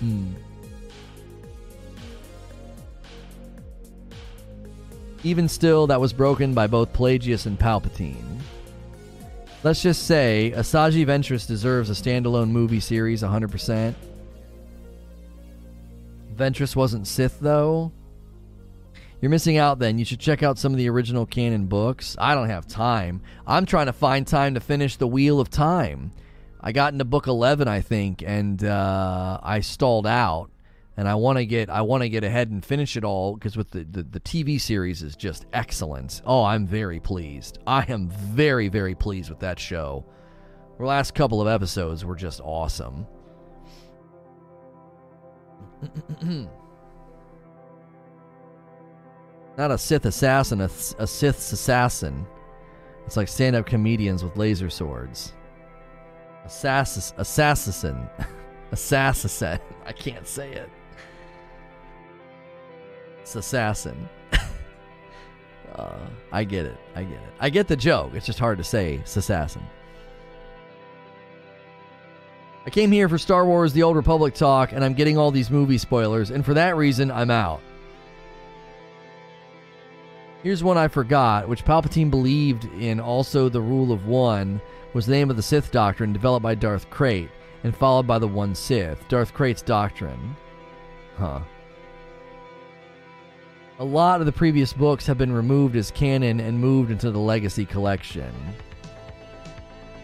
Hmm. 0.00 0.32
Even 5.26 5.48
still, 5.48 5.88
that 5.88 6.00
was 6.00 6.12
broken 6.12 6.54
by 6.54 6.68
both 6.68 6.92
Plagueis 6.92 7.46
and 7.46 7.58
Palpatine. 7.58 8.38
Let's 9.64 9.82
just 9.82 10.06
say 10.06 10.52
Asajj 10.54 11.04
Ventress 11.04 11.48
deserves 11.48 11.90
a 11.90 11.94
standalone 11.94 12.50
movie 12.50 12.78
series 12.78 13.24
100%. 13.24 13.96
Ventress 16.36 16.76
wasn't 16.76 17.08
Sith, 17.08 17.40
though. 17.40 17.90
You're 19.20 19.32
missing 19.32 19.56
out 19.56 19.80
then. 19.80 19.98
You 19.98 20.04
should 20.04 20.20
check 20.20 20.44
out 20.44 20.60
some 20.60 20.70
of 20.70 20.78
the 20.78 20.88
original 20.88 21.26
canon 21.26 21.66
books. 21.66 22.14
I 22.20 22.36
don't 22.36 22.48
have 22.48 22.68
time. 22.68 23.20
I'm 23.48 23.66
trying 23.66 23.86
to 23.86 23.92
find 23.92 24.28
time 24.28 24.54
to 24.54 24.60
finish 24.60 24.94
The 24.94 25.08
Wheel 25.08 25.40
of 25.40 25.50
Time. 25.50 26.12
I 26.60 26.70
got 26.70 26.92
into 26.92 27.04
book 27.04 27.26
11, 27.26 27.66
I 27.66 27.80
think, 27.80 28.22
and 28.24 28.62
uh, 28.62 29.40
I 29.42 29.58
stalled 29.58 30.06
out. 30.06 30.50
And 30.98 31.06
I 31.06 31.14
want 31.14 31.36
to 31.38 31.44
get 31.44 31.68
I 31.68 31.82
want 31.82 32.02
to 32.02 32.08
get 32.08 32.24
ahead 32.24 32.50
and 32.50 32.64
finish 32.64 32.96
it 32.96 33.04
all 33.04 33.34
because 33.34 33.56
with 33.56 33.70
the, 33.70 33.84
the 33.84 34.02
the 34.02 34.20
TV 34.20 34.60
series 34.60 35.02
is 35.02 35.14
just 35.14 35.44
excellent. 35.52 36.22
Oh, 36.24 36.42
I'm 36.42 36.66
very 36.66 37.00
pleased. 37.00 37.58
I 37.66 37.84
am 37.88 38.08
very 38.08 38.68
very 38.68 38.94
pleased 38.94 39.28
with 39.28 39.40
that 39.40 39.58
show. 39.58 40.06
The 40.78 40.84
last 40.84 41.14
couple 41.14 41.42
of 41.42 41.48
episodes 41.48 42.04
were 42.04 42.16
just 42.16 42.40
awesome. 42.42 43.06
Not 49.58 49.70
a 49.70 49.78
Sith 49.78 50.04
assassin, 50.04 50.60
a, 50.60 50.70
a 50.98 51.06
Sith 51.06 51.52
assassin. 51.52 52.26
It's 53.06 53.16
like 53.16 53.28
stand 53.28 53.56
up 53.56 53.66
comedians 53.66 54.22
with 54.22 54.36
laser 54.36 54.68
swords. 54.68 55.32
Assassin. 56.44 57.14
assassin. 57.18 58.08
assassin. 58.72 59.60
I 59.84 59.92
can't 59.92 60.26
say 60.26 60.52
it. 60.52 60.68
It's 63.26 63.34
assassin. 63.34 64.08
uh, 65.74 65.98
I 66.30 66.44
get 66.44 66.64
it. 66.64 66.78
I 66.94 67.02
get 67.02 67.14
it. 67.14 67.32
I 67.40 67.50
get 67.50 67.66
the 67.66 67.74
joke. 67.74 68.12
It's 68.14 68.24
just 68.24 68.38
hard 68.38 68.56
to 68.58 68.62
say 68.62 69.00
assassin. 69.04 69.64
I 72.64 72.70
came 72.70 72.92
here 72.92 73.08
for 73.08 73.18
Star 73.18 73.44
Wars 73.44 73.72
The 73.72 73.82
Old 73.82 73.96
Republic 73.96 74.32
talk, 74.34 74.70
and 74.70 74.84
I'm 74.84 74.94
getting 74.94 75.18
all 75.18 75.32
these 75.32 75.50
movie 75.50 75.76
spoilers, 75.76 76.30
and 76.30 76.44
for 76.44 76.54
that 76.54 76.76
reason, 76.76 77.10
I'm 77.10 77.32
out. 77.32 77.62
Here's 80.44 80.62
one 80.62 80.78
I 80.78 80.86
forgot, 80.86 81.48
which 81.48 81.64
Palpatine 81.64 82.12
believed 82.12 82.66
in 82.80 83.00
also 83.00 83.48
the 83.48 83.60
Rule 83.60 83.90
of 83.90 84.06
One, 84.06 84.60
was 84.94 85.06
the 85.06 85.12
name 85.12 85.30
of 85.30 85.36
the 85.36 85.42
Sith 85.42 85.72
doctrine 85.72 86.12
developed 86.12 86.44
by 86.44 86.54
Darth 86.54 86.88
Krayt, 86.90 87.30
and 87.64 87.76
followed 87.76 88.06
by 88.06 88.20
the 88.20 88.28
One 88.28 88.54
Sith, 88.54 89.08
Darth 89.08 89.34
Krayt's 89.34 89.62
doctrine. 89.62 90.36
Huh. 91.18 91.40
A 93.78 93.84
lot 93.84 94.20
of 94.20 94.26
the 94.26 94.32
previous 94.32 94.72
books 94.72 95.06
have 95.06 95.18
been 95.18 95.32
removed 95.32 95.76
as 95.76 95.90
canon 95.90 96.40
and 96.40 96.58
moved 96.58 96.90
into 96.90 97.10
the 97.10 97.18
Legacy 97.18 97.66
Collection. 97.66 98.32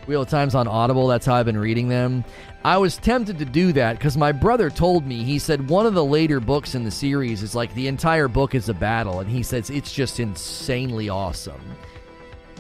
Wheel 0.06 0.22
of 0.22 0.28
Time's 0.28 0.54
on 0.54 0.68
Audible, 0.68 1.06
that's 1.06 1.24
how 1.24 1.34
I've 1.34 1.46
been 1.46 1.56
reading 1.56 1.88
them. 1.88 2.22
I 2.64 2.76
was 2.76 2.98
tempted 2.98 3.38
to 3.38 3.46
do 3.46 3.72
that 3.72 3.96
because 3.96 4.16
my 4.16 4.30
brother 4.30 4.68
told 4.68 5.06
me, 5.06 5.24
he 5.24 5.38
said 5.38 5.70
one 5.70 5.86
of 5.86 5.94
the 5.94 6.04
later 6.04 6.38
books 6.38 6.74
in 6.74 6.84
the 6.84 6.90
series 6.90 7.42
is 7.42 7.54
like 7.54 7.72
the 7.74 7.88
entire 7.88 8.28
book 8.28 8.54
is 8.54 8.68
a 8.68 8.74
battle, 8.74 9.20
and 9.20 9.30
he 9.30 9.42
says 9.42 9.70
it's 9.70 9.92
just 9.92 10.20
insanely 10.20 11.08
awesome. 11.08 11.62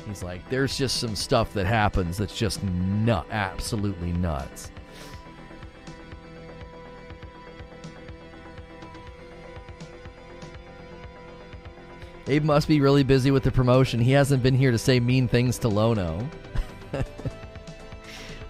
He's 0.08 0.22
like, 0.22 0.48
there's 0.48 0.78
just 0.78 0.96
some 0.96 1.14
stuff 1.14 1.52
that 1.52 1.66
happens 1.66 2.16
that's 2.16 2.36
just 2.36 2.62
nut, 2.64 3.26
absolutely 3.30 4.12
nuts. 4.12 4.71
Abe 12.28 12.44
must 12.44 12.68
be 12.68 12.80
really 12.80 13.02
busy 13.02 13.30
with 13.30 13.42
the 13.42 13.50
promotion. 13.50 14.00
He 14.00 14.12
hasn't 14.12 14.42
been 14.42 14.54
here 14.54 14.70
to 14.70 14.78
say 14.78 15.00
mean 15.00 15.28
things 15.28 15.58
to 15.58 15.68
Lono. 15.68 16.28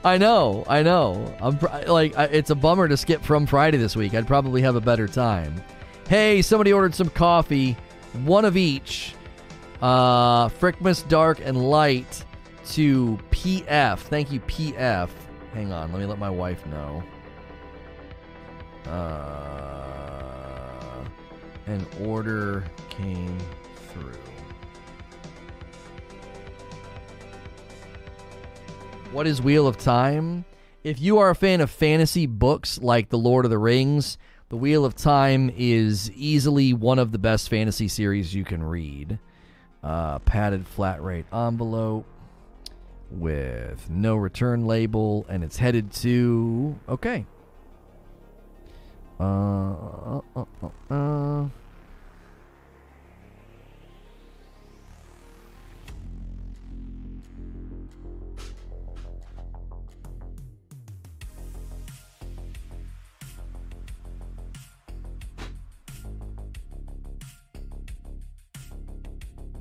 I 0.05 0.19
know, 0.19 0.65
I 0.69 0.82
know. 0.82 1.35
I'm 1.40 1.59
pr- 1.59 1.89
like, 1.89 2.16
I, 2.16 2.24
it's 2.24 2.51
a 2.51 2.55
bummer 2.55 2.89
to 2.89 2.97
skip 2.97 3.23
from 3.23 3.47
Friday 3.47 3.78
this 3.78 3.94
week. 3.94 4.15
I'd 4.15 4.27
probably 4.27 4.61
have 4.62 4.74
a 4.77 4.81
better 4.81 5.07
time. 5.07 5.62
Hey, 6.09 6.43
somebody 6.43 6.73
ordered 6.73 6.94
some 6.94 7.09
coffee, 7.09 7.77
one 8.24 8.44
of 8.44 8.57
each. 8.57 9.15
Uh, 9.81 10.49
Frickmas 10.49 11.07
Dark 11.09 11.40
and 11.43 11.70
Light 11.70 12.24
to 12.70 13.19
PF. 13.31 13.99
Thank 13.99 14.31
you, 14.32 14.40
PF. 14.40 15.09
Hang 15.55 15.73
on, 15.73 15.93
let 15.93 16.01
me 16.01 16.07
let 16.07 16.19
my 16.19 16.31
wife 16.31 16.65
know. 16.66 17.03
Uh, 18.86 19.93
an 21.66 21.86
order 22.01 22.65
came 22.90 23.39
What 29.12 29.26
is 29.26 29.43
Wheel 29.43 29.66
of 29.66 29.76
Time? 29.76 30.47
If 30.82 30.98
you 30.98 31.18
are 31.18 31.28
a 31.28 31.34
fan 31.34 31.60
of 31.60 31.70
fantasy 31.70 32.24
books 32.24 32.80
like 32.80 33.10
The 33.10 33.18
Lord 33.18 33.44
of 33.44 33.51
the 33.51 33.59
Rings, 33.59 34.16
The 34.48 34.56
Wheel 34.56 34.86
of 34.86 34.97
Time 34.97 35.52
is 35.55 36.10
easily 36.12 36.72
one 36.72 36.98
of 36.98 37.12
the 37.12 37.18
best 37.18 37.51
fantasy 37.51 37.89
series 37.89 38.34
you 38.34 38.43
can 38.43 38.62
read. 38.62 39.18
Uh, 39.82 40.18
padded 40.20 40.66
flat 40.66 41.02
rate 41.02 41.26
envelope 41.30 42.06
with 43.10 43.90
no 43.90 44.16
return 44.16 44.66
label, 44.66 45.26
and 45.28 45.44
it's 45.44 45.59
headed 45.59 45.93
to. 45.93 46.78
Okay. 46.89 47.26
Uh, 49.20 49.74
uh, 49.74 50.20
uh, 50.34 50.44
uh, 50.90 51.48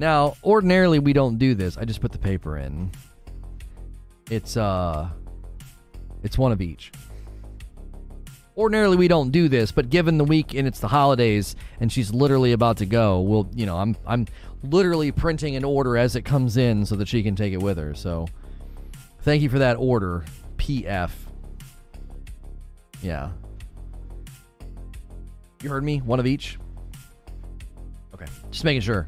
Now, 0.01 0.35
ordinarily 0.43 0.97
we 0.97 1.13
don't 1.13 1.37
do 1.37 1.53
this. 1.53 1.77
I 1.77 1.85
just 1.85 2.01
put 2.01 2.11
the 2.11 2.17
paper 2.17 2.57
in. 2.57 2.89
It's 4.31 4.57
uh 4.57 5.11
it's 6.23 6.39
one 6.39 6.51
of 6.51 6.59
each. 6.59 6.91
Ordinarily 8.57 8.97
we 8.97 9.07
don't 9.07 9.29
do 9.29 9.47
this, 9.47 9.71
but 9.71 9.91
given 9.91 10.17
the 10.17 10.23
week 10.23 10.55
and 10.55 10.67
it's 10.67 10.79
the 10.79 10.87
holidays 10.87 11.55
and 11.79 11.91
she's 11.91 12.11
literally 12.11 12.51
about 12.51 12.77
to 12.77 12.87
go, 12.87 13.21
we'll 13.21 13.47
you 13.53 13.67
know, 13.67 13.77
I'm 13.77 13.95
I'm 14.07 14.25
literally 14.63 15.11
printing 15.11 15.55
an 15.55 15.63
order 15.63 15.95
as 15.95 16.15
it 16.15 16.23
comes 16.23 16.57
in 16.57 16.83
so 16.87 16.95
that 16.95 17.07
she 17.07 17.21
can 17.21 17.35
take 17.35 17.53
it 17.53 17.61
with 17.61 17.77
her. 17.77 17.93
So 17.93 18.25
thank 19.21 19.43
you 19.43 19.49
for 19.49 19.59
that 19.59 19.75
order, 19.75 20.25
PF. 20.57 21.11
Yeah. 23.03 23.29
You 25.61 25.69
heard 25.69 25.83
me? 25.83 25.99
One 25.99 26.19
of 26.19 26.25
each? 26.25 26.57
Okay. 28.15 28.25
Just 28.49 28.63
making 28.63 28.81
sure. 28.81 29.07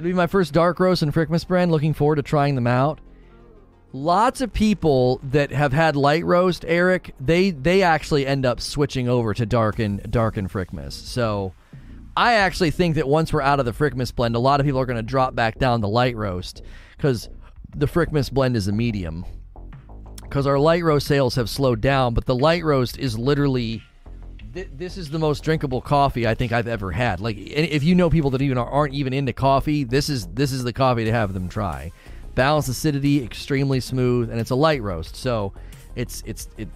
It'll 0.00 0.08
be 0.08 0.14
my 0.14 0.28
first 0.28 0.54
dark 0.54 0.80
roast 0.80 1.02
and 1.02 1.12
Frickmas 1.12 1.46
brand. 1.46 1.70
Looking 1.70 1.92
forward 1.92 2.16
to 2.16 2.22
trying 2.22 2.54
them 2.54 2.66
out. 2.66 3.02
Lots 3.92 4.40
of 4.40 4.50
people 4.50 5.20
that 5.22 5.50
have 5.52 5.74
had 5.74 5.94
light 5.94 6.24
roast, 6.24 6.64
Eric, 6.66 7.14
they 7.20 7.50
they 7.50 7.82
actually 7.82 8.26
end 8.26 8.46
up 8.46 8.62
switching 8.62 9.10
over 9.10 9.34
to 9.34 9.44
dark 9.44 9.78
and 9.78 10.00
dark 10.10 10.38
and 10.38 10.50
Frickmas. 10.50 10.92
So 10.92 11.52
I 12.16 12.32
actually 12.32 12.70
think 12.70 12.94
that 12.94 13.08
once 13.08 13.30
we're 13.30 13.42
out 13.42 13.60
of 13.60 13.66
the 13.66 13.72
Frickmas 13.72 14.14
blend, 14.14 14.34
a 14.36 14.38
lot 14.38 14.58
of 14.58 14.64
people 14.64 14.80
are 14.80 14.86
going 14.86 14.96
to 14.96 15.02
drop 15.02 15.34
back 15.34 15.58
down 15.58 15.82
to 15.82 15.86
light 15.86 16.16
roast 16.16 16.62
because 16.96 17.28
the 17.76 17.84
Frickmas 17.84 18.32
blend 18.32 18.56
is 18.56 18.68
a 18.68 18.72
medium. 18.72 19.26
Because 20.22 20.46
our 20.46 20.58
light 20.58 20.82
roast 20.82 21.06
sales 21.06 21.34
have 21.34 21.50
slowed 21.50 21.82
down, 21.82 22.14
but 22.14 22.24
the 22.24 22.34
light 22.34 22.64
roast 22.64 22.96
is 22.96 23.18
literally 23.18 23.82
th- 24.52 24.68
this 24.72 24.96
is 24.96 25.10
the 25.10 25.18
most 25.18 25.42
drinkable 25.42 25.80
coffee 25.80 26.26
I 26.26 26.34
think 26.34 26.52
I've 26.52 26.68
ever 26.68 26.90
had. 26.92 27.20
Like, 27.20 27.36
if 27.36 27.82
you 27.82 27.94
know 27.94 28.10
people 28.10 28.30
that 28.30 28.42
even 28.42 28.58
aren't 28.58 28.94
even 28.94 29.12
into 29.12 29.32
coffee, 29.32 29.84
this 29.84 30.08
is 30.08 30.26
this 30.28 30.52
is 30.52 30.64
the 30.64 30.72
coffee 30.72 31.04
to 31.04 31.12
have 31.12 31.34
them 31.34 31.48
try. 31.48 31.92
Balanced 32.34 32.68
acidity, 32.68 33.22
extremely 33.22 33.80
smooth, 33.80 34.30
and 34.30 34.40
it's 34.40 34.50
a 34.50 34.54
light 34.54 34.82
roast. 34.82 35.16
So, 35.16 35.52
it's 35.96 36.22
it's 36.26 36.48
it. 36.56 36.68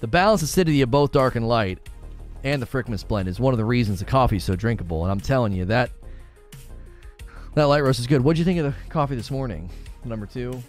The 0.00 0.08
balanced 0.08 0.44
acidity 0.44 0.80
of 0.82 0.90
both 0.90 1.12
dark 1.12 1.36
and 1.36 1.46
light, 1.46 1.78
and 2.42 2.62
the 2.62 2.66
Frickmas 2.66 3.06
blend 3.06 3.28
is 3.28 3.38
one 3.38 3.52
of 3.52 3.58
the 3.58 3.64
reasons 3.64 3.98
the 3.98 4.06
coffee 4.06 4.36
is 4.36 4.44
so 4.44 4.56
drinkable. 4.56 5.02
And 5.04 5.12
I'm 5.12 5.20
telling 5.20 5.52
you 5.52 5.66
that 5.66 5.90
that 7.54 7.64
light 7.64 7.82
roast 7.82 8.00
is 8.00 8.06
good. 8.06 8.22
What'd 8.22 8.38
you 8.38 8.44
think 8.44 8.60
of 8.60 8.66
the 8.66 8.90
coffee 8.90 9.16
this 9.16 9.30
morning? 9.30 9.70
Number 10.04 10.26
two. 10.26 10.62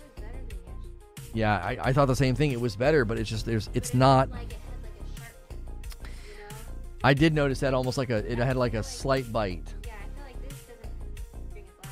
Yeah, 1.34 1.56
I, 1.58 1.78
I 1.82 1.94
thought 1.94 2.06
the 2.06 2.16
same 2.16 2.36
thing. 2.36 2.52
It 2.52 2.60
was 2.60 2.76
better, 2.76 3.06
but 3.06 3.18
it's 3.18 3.30
just 3.30 3.46
there's 3.46 3.70
it's 3.74 3.94
not. 3.94 4.30
I 7.04 7.14
did 7.14 7.34
notice 7.34 7.60
that 7.62 7.74
almost 7.74 7.98
like 7.98 8.10
a 8.10 8.18
it 8.32 8.38
had 8.38 8.56
like 8.58 8.74
a 8.76 8.84
slight 8.84 9.32
bite. 9.32 9.64
Yeah, 9.86 9.94
I 9.94 10.04
feel 10.16 10.24
like 10.26 10.42
this 10.50 10.60
doesn't 10.64 11.52
bring 11.52 11.66
it 11.66 11.82
back. 11.82 11.92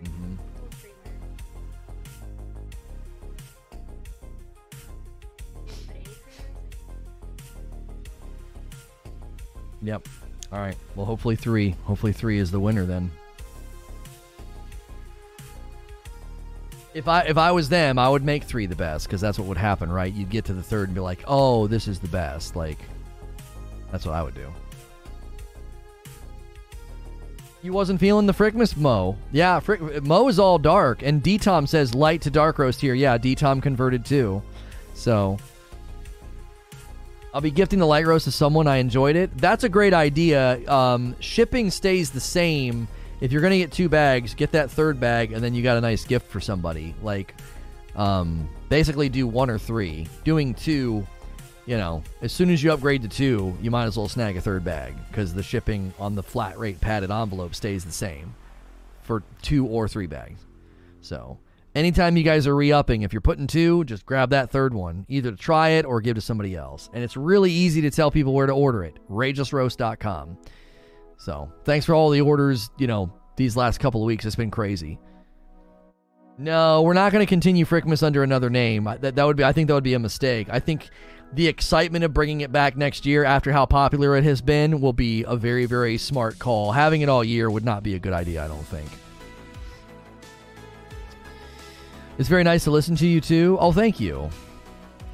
It's 0.00 0.08
Mhm. 0.10 0.38
full 0.56 0.68
creamer. 0.80 0.96
But 5.52 5.96
any 5.96 6.04
creamers, 6.04 6.44
Yep. 9.82 10.08
All 10.52 10.58
right. 10.60 10.76
Well, 10.94 11.06
hopefully 11.06 11.36
three. 11.36 11.74
Hopefully 11.84 12.12
three 12.12 12.38
is 12.38 12.50
the 12.50 12.60
winner 12.60 12.86
then. 12.86 13.10
If 16.94 17.08
I 17.08 17.22
if 17.22 17.36
I 17.36 17.52
was 17.52 17.68
them, 17.68 17.98
I 17.98 18.08
would 18.08 18.24
make 18.24 18.44
three 18.44 18.64
the 18.64 18.74
best 18.76 19.06
because 19.06 19.20
that's 19.20 19.38
what 19.38 19.48
would 19.48 19.58
happen, 19.58 19.90
right? 19.92 20.10
You'd 20.12 20.30
get 20.30 20.46
to 20.46 20.54
the 20.54 20.62
third 20.62 20.88
and 20.88 20.94
be 20.94 21.00
like, 21.02 21.22
"Oh, 21.26 21.66
this 21.66 21.88
is 21.88 21.98
the 21.98 22.08
best." 22.08 22.56
Like, 22.56 22.78
that's 23.90 24.06
what 24.06 24.14
I 24.14 24.22
would 24.22 24.34
do. 24.34 24.52
You 27.62 27.72
wasn't 27.72 27.98
feeling 27.98 28.26
the 28.26 28.32
Frickmas 28.32 28.76
Mo. 28.76 29.16
Yeah, 29.32 29.58
Frick, 29.58 30.04
Mo 30.04 30.28
is 30.28 30.38
all 30.38 30.58
dark, 30.58 31.02
and 31.02 31.22
D 31.22 31.36
Tom 31.36 31.66
says 31.66 31.94
light 31.94 32.22
to 32.22 32.30
dark 32.30 32.58
roast 32.58 32.80
here. 32.80 32.94
Yeah, 32.94 33.18
D 33.18 33.34
Tom 33.34 33.60
converted 33.60 34.04
too. 34.04 34.42
So 34.94 35.38
I'll 37.34 37.40
be 37.40 37.50
gifting 37.50 37.78
the 37.78 37.86
light 37.86 38.06
roast 38.06 38.24
to 38.26 38.30
someone. 38.30 38.66
I 38.66 38.76
enjoyed 38.76 39.16
it. 39.16 39.36
That's 39.36 39.64
a 39.64 39.68
great 39.68 39.92
idea. 39.92 40.66
Um, 40.70 41.16
shipping 41.20 41.70
stays 41.70 42.10
the 42.10 42.20
same. 42.20 42.88
If 43.20 43.32
you're 43.32 43.42
gonna 43.42 43.58
get 43.58 43.72
two 43.72 43.88
bags, 43.88 44.34
get 44.34 44.52
that 44.52 44.70
third 44.70 45.00
bag, 45.00 45.32
and 45.32 45.42
then 45.42 45.52
you 45.52 45.62
got 45.62 45.76
a 45.76 45.80
nice 45.80 46.04
gift 46.04 46.30
for 46.30 46.40
somebody. 46.40 46.94
Like, 47.02 47.34
um, 47.96 48.48
basically 48.68 49.08
do 49.08 49.26
one 49.26 49.50
or 49.50 49.58
three. 49.58 50.06
Doing 50.22 50.54
two, 50.54 51.06
you 51.66 51.76
know, 51.76 52.02
as 52.22 52.32
soon 52.32 52.50
as 52.50 52.62
you 52.62 52.72
upgrade 52.72 53.02
to 53.02 53.08
two, 53.08 53.56
you 53.60 53.70
might 53.70 53.84
as 53.84 53.96
well 53.96 54.08
snag 54.08 54.36
a 54.36 54.40
third 54.40 54.64
bag 54.64 54.94
because 55.08 55.34
the 55.34 55.42
shipping 55.42 55.92
on 55.98 56.14
the 56.14 56.22
flat 56.22 56.58
rate 56.58 56.80
padded 56.80 57.10
envelope 57.10 57.54
stays 57.54 57.84
the 57.84 57.92
same 57.92 58.34
for 59.02 59.22
two 59.42 59.66
or 59.66 59.88
three 59.88 60.06
bags. 60.06 60.40
So 61.00 61.38
anytime 61.74 62.16
you 62.16 62.22
guys 62.22 62.46
are 62.46 62.54
re-upping, 62.54 63.02
if 63.02 63.12
you're 63.12 63.20
putting 63.20 63.48
two, 63.48 63.84
just 63.84 64.06
grab 64.06 64.30
that 64.30 64.50
third 64.50 64.74
one, 64.74 65.06
either 65.08 65.32
to 65.32 65.36
try 65.36 65.70
it 65.70 65.84
or 65.84 66.00
give 66.00 66.14
to 66.14 66.20
somebody 66.20 66.54
else. 66.54 66.88
And 66.92 67.02
it's 67.02 67.16
really 67.16 67.50
easy 67.50 67.80
to 67.82 67.90
tell 67.90 68.10
people 68.12 68.32
where 68.32 68.46
to 68.46 68.52
order 68.52 68.84
it. 68.84 68.98
rageousroast.com. 69.10 70.38
So 71.18 71.50
thanks 71.64 71.84
for 71.84 71.94
all 71.94 72.10
the 72.10 72.20
orders. 72.20 72.70
You 72.78 72.86
know, 72.86 73.12
these 73.36 73.56
last 73.56 73.78
couple 73.78 74.02
of 74.02 74.06
weeks, 74.06 74.24
it's 74.24 74.36
been 74.36 74.50
crazy. 74.50 75.00
No, 76.38 76.82
we're 76.82 76.92
not 76.92 77.12
going 77.12 77.24
to 77.24 77.28
continue 77.28 77.64
Frickmas 77.64 78.02
under 78.02 78.22
another 78.22 78.50
name. 78.50 78.84
That, 78.84 79.16
that 79.16 79.24
would 79.24 79.36
be, 79.36 79.44
I 79.44 79.52
think 79.52 79.68
that 79.68 79.74
would 79.74 79.84
be 79.84 79.94
a 79.94 79.98
mistake. 79.98 80.48
I 80.50 80.60
think 80.60 80.90
the 81.32 81.46
excitement 81.48 82.04
of 82.04 82.14
bringing 82.14 82.40
it 82.40 82.52
back 82.52 82.76
next 82.76 83.04
year 83.04 83.24
after 83.24 83.52
how 83.52 83.66
popular 83.66 84.16
it 84.16 84.24
has 84.24 84.40
been 84.40 84.80
will 84.80 84.92
be 84.92 85.24
a 85.24 85.36
very, 85.36 85.66
very 85.66 85.98
smart 85.98 86.38
call. 86.38 86.72
Having 86.72 87.02
it 87.02 87.08
all 87.08 87.24
year 87.24 87.50
would 87.50 87.64
not 87.64 87.82
be 87.82 87.94
a 87.94 87.98
good 87.98 88.12
idea, 88.12 88.44
I 88.44 88.48
don't 88.48 88.64
think. 88.66 88.88
It's 92.18 92.28
very 92.28 92.44
nice 92.44 92.64
to 92.64 92.70
listen 92.70 92.96
to 92.96 93.06
you 93.06 93.20
too. 93.20 93.58
Oh, 93.60 93.72
thank 93.72 94.00
you. 94.00 94.30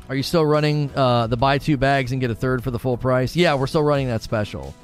Are 0.08 0.14
you 0.14 0.22
still 0.22 0.44
running 0.44 0.90
uh, 0.94 1.26
the 1.26 1.36
buy 1.36 1.58
two 1.58 1.76
bags 1.76 2.12
and 2.12 2.20
get 2.20 2.30
a 2.30 2.34
third 2.34 2.62
for 2.62 2.70
the 2.70 2.78
full 2.78 2.96
price? 2.96 3.34
Yeah, 3.34 3.54
we're 3.54 3.66
still 3.66 3.82
running 3.82 4.08
that 4.08 4.22
special. 4.22 4.74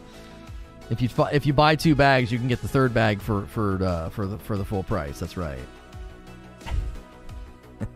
If 0.91 1.03
you 1.03 1.09
if 1.33 1.45
you 1.45 1.53
buy 1.53 1.77
two 1.77 1.95
bags, 1.95 2.33
you 2.33 2.39
can 2.39 2.49
get 2.49 2.63
the 2.63 2.69
third 2.69 2.95
bag 2.95 3.21
for 3.21 3.47
for 3.47 3.83
uh, 3.85 4.09
for 4.09 4.27
the 4.27 4.39
for 4.39 4.57
the 4.57 4.65
full 4.65 4.83
price. 4.83 5.21
That's 5.21 5.37
right. 5.37 5.59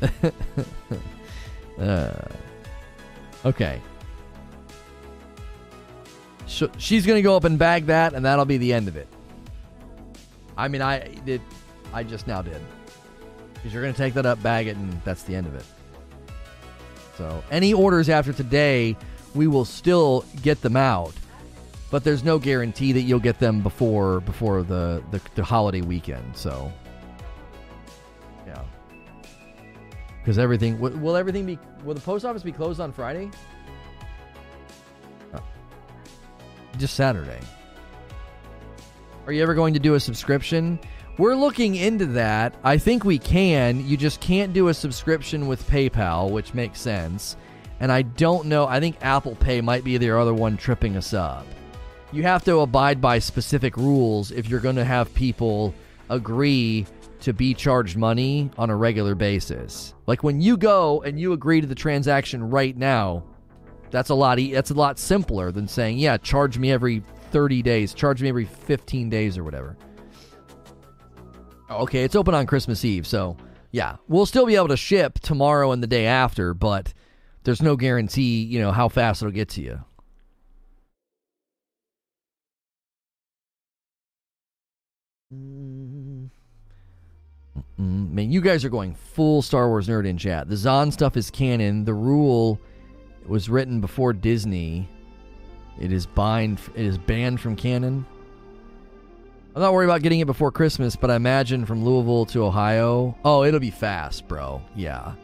uh, 1.80 2.12
okay. 3.44 3.80
Sh- 6.46 6.64
she's 6.78 7.06
gonna 7.06 7.22
go 7.22 7.36
up 7.36 7.44
and 7.44 7.58
bag 7.58 7.86
that, 7.86 8.14
and 8.14 8.24
that'll 8.24 8.44
be 8.44 8.58
the 8.58 8.72
end 8.72 8.88
of 8.88 8.96
it. 8.96 9.08
I 10.56 10.68
mean, 10.68 10.82
I 10.82 11.00
did. 11.24 11.40
I 11.92 12.02
just 12.02 12.26
now 12.26 12.42
did. 12.42 12.60
Because 13.54 13.72
you're 13.72 13.82
gonna 13.82 13.94
take 13.94 14.14
that 14.14 14.26
up, 14.26 14.42
bag 14.42 14.66
it, 14.66 14.76
and 14.76 15.00
that's 15.04 15.22
the 15.24 15.34
end 15.34 15.46
of 15.46 15.54
it. 15.54 15.64
So 17.16 17.42
any 17.50 17.72
orders 17.72 18.08
after 18.08 18.32
today, 18.32 18.96
we 19.34 19.46
will 19.46 19.64
still 19.64 20.24
get 20.42 20.62
them 20.62 20.76
out, 20.76 21.12
but 21.90 22.04
there's 22.04 22.22
no 22.22 22.38
guarantee 22.38 22.92
that 22.92 23.02
you'll 23.02 23.18
get 23.18 23.38
them 23.40 23.60
before 23.60 24.20
before 24.20 24.62
the 24.62 25.02
the, 25.10 25.20
the 25.34 25.44
holiday 25.44 25.80
weekend. 25.80 26.36
So 26.36 26.72
because 30.28 30.38
everything 30.38 30.78
will, 30.78 30.90
will 30.98 31.16
everything 31.16 31.46
be 31.46 31.58
will 31.84 31.94
the 31.94 32.00
post 32.02 32.22
office 32.26 32.42
be 32.42 32.52
closed 32.52 32.80
on 32.80 32.92
Friday? 32.92 33.30
Just 36.76 36.92
Saturday. 36.92 37.40
Are 39.24 39.32
you 39.32 39.42
ever 39.42 39.54
going 39.54 39.72
to 39.72 39.80
do 39.80 39.94
a 39.94 40.00
subscription? 40.00 40.78
We're 41.16 41.34
looking 41.34 41.76
into 41.76 42.04
that. 42.08 42.54
I 42.62 42.76
think 42.76 43.06
we 43.06 43.18
can. 43.18 43.88
You 43.88 43.96
just 43.96 44.20
can't 44.20 44.52
do 44.52 44.68
a 44.68 44.74
subscription 44.74 45.46
with 45.46 45.66
PayPal, 45.66 46.30
which 46.30 46.52
makes 46.52 46.78
sense. 46.78 47.38
And 47.80 47.90
I 47.90 48.02
don't 48.02 48.48
know. 48.48 48.66
I 48.66 48.80
think 48.80 48.98
Apple 49.00 49.34
Pay 49.34 49.62
might 49.62 49.82
be 49.82 49.96
the 49.96 50.10
other 50.10 50.34
one 50.34 50.58
tripping 50.58 50.98
us 50.98 51.14
up. 51.14 51.46
You 52.12 52.22
have 52.24 52.44
to 52.44 52.58
abide 52.58 53.00
by 53.00 53.18
specific 53.18 53.78
rules 53.78 54.30
if 54.30 54.46
you're 54.46 54.60
going 54.60 54.76
to 54.76 54.84
have 54.84 55.14
people 55.14 55.74
agree 56.10 56.86
to 57.28 57.34
be 57.34 57.52
charged 57.52 57.94
money 57.94 58.50
on 58.56 58.70
a 58.70 58.76
regular 58.76 59.14
basis. 59.14 59.92
Like 60.06 60.22
when 60.22 60.40
you 60.40 60.56
go 60.56 61.02
and 61.02 61.20
you 61.20 61.34
agree 61.34 61.60
to 61.60 61.66
the 61.66 61.74
transaction 61.74 62.48
right 62.48 62.74
now, 62.74 63.22
that's 63.90 64.08
a 64.08 64.14
lot 64.14 64.38
e- 64.38 64.54
that's 64.54 64.70
a 64.70 64.74
lot 64.74 64.98
simpler 64.98 65.52
than 65.52 65.68
saying, 65.68 65.98
"Yeah, 65.98 66.16
charge 66.16 66.58
me 66.58 66.72
every 66.72 67.02
30 67.30 67.60
days, 67.60 67.92
charge 67.92 68.22
me 68.22 68.30
every 68.30 68.46
15 68.46 69.10
days 69.10 69.36
or 69.36 69.44
whatever." 69.44 69.76
Oh. 71.68 71.82
Okay, 71.82 72.02
it's 72.02 72.16
open 72.16 72.34
on 72.34 72.46
Christmas 72.46 72.82
Eve, 72.82 73.06
so 73.06 73.36
yeah, 73.72 73.96
we'll 74.08 74.24
still 74.24 74.46
be 74.46 74.56
able 74.56 74.68
to 74.68 74.76
ship 74.78 75.18
tomorrow 75.18 75.72
and 75.72 75.82
the 75.82 75.86
day 75.86 76.06
after, 76.06 76.54
but 76.54 76.94
there's 77.44 77.60
no 77.60 77.76
guarantee, 77.76 78.42
you 78.42 78.58
know, 78.58 78.72
how 78.72 78.88
fast 78.88 79.20
it'll 79.20 79.32
get 79.32 79.50
to 79.50 79.60
you. 79.60 79.84
Mm, 87.80 88.10
Man, 88.12 88.30
you 88.30 88.40
guys 88.40 88.64
are 88.64 88.68
going 88.68 88.94
full 88.94 89.42
Star 89.42 89.68
Wars 89.68 89.88
nerd 89.88 90.06
in 90.06 90.18
chat. 90.18 90.48
The 90.48 90.56
Zahn 90.56 90.90
stuff 90.90 91.16
is 91.16 91.30
canon. 91.30 91.84
The 91.84 91.94
rule 91.94 92.60
was 93.26 93.48
written 93.48 93.80
before 93.80 94.12
Disney. 94.12 94.88
It 95.80 95.92
is 95.92 96.06
bind. 96.06 96.60
It 96.74 96.84
is 96.84 96.98
banned 96.98 97.40
from 97.40 97.54
canon. 97.54 98.04
I'm 99.54 99.62
not 99.62 99.72
worried 99.72 99.86
about 99.86 100.02
getting 100.02 100.20
it 100.20 100.26
before 100.26 100.52
Christmas, 100.52 100.94
but 100.96 101.10
I 101.10 101.16
imagine 101.16 101.66
from 101.66 101.84
Louisville 101.84 102.26
to 102.26 102.44
Ohio. 102.44 103.16
Oh, 103.24 103.44
it'll 103.44 103.60
be 103.60 103.70
fast, 103.70 104.28
bro. 104.28 104.62
Yeah. 104.76 105.14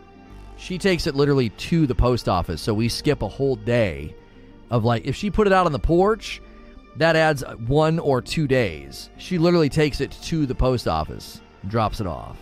She 0.57 0.79
takes 0.79 1.07
it 1.07 1.15
literally 1.15 1.51
to 1.51 1.87
the 1.87 1.95
post 1.95 2.29
office, 2.29 2.61
so 2.61 2.73
we 2.73 2.89
skip 2.89 3.23
a 3.23 3.29
whole 3.29 3.57
day 3.57 4.15
of 4.71 4.85
like 4.85 5.05
if 5.07 5.15
she 5.15 5.31
put 5.31 5.47
it 5.47 5.53
out 5.53 5.67
on 5.67 5.73
the 5.73 5.79
porch, 5.79 6.41
that 6.97 7.17
adds 7.17 7.43
one 7.67 7.99
or 7.99 8.23
two 8.23 8.47
days. 8.47 9.11
She 9.19 9.39
literally 9.39 9.69
takes 9.69 10.01
it 10.01 10.13
to 10.23 10.47
the 10.47 10.55
post 10.55 10.87
office, 10.89 11.41
drops 11.69 12.01
it 12.01 12.07
off. 12.07 12.39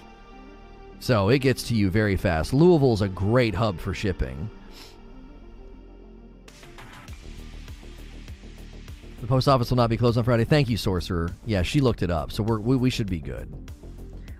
So 1.03 1.31
it 1.31 1.41
gets 1.41 1.65
to 1.65 1.74
you 1.74 1.91
very 1.91 2.15
fast. 2.15 2.55
Louisville's 2.55 3.03
a 3.03 3.09
great 3.09 3.57
hub 3.57 3.81
for 3.81 3.93
shipping. 3.93 4.49
The 9.20 9.27
post 9.27 9.49
office 9.49 9.70
will 9.70 9.79
not 9.79 9.91
be 9.91 9.97
closed 9.97 10.16
on 10.16 10.23
Friday. 10.23 10.45
Thank 10.45 10.69
you, 10.69 10.77
Sorcerer. 10.77 11.33
Yeah, 11.45 11.62
she 11.62 11.81
looked 11.81 12.05
it 12.05 12.11
up, 12.12 12.31
so 12.31 12.45
we're, 12.45 12.61
we 12.61 12.77
we 12.77 12.89
should 12.89 13.11
be 13.11 13.19
good. 13.19 13.53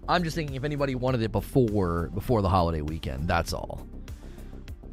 I'm 0.09 0.23
just 0.23 0.37
thinking 0.37 0.55
if 0.55 0.63
anybody 0.63 0.95
wanted 0.95 1.23
it 1.23 1.33
before 1.33 2.11
before 2.15 2.43
the 2.43 2.49
holiday 2.49 2.81
weekend, 2.81 3.27
that's 3.27 3.53
all. 3.53 3.85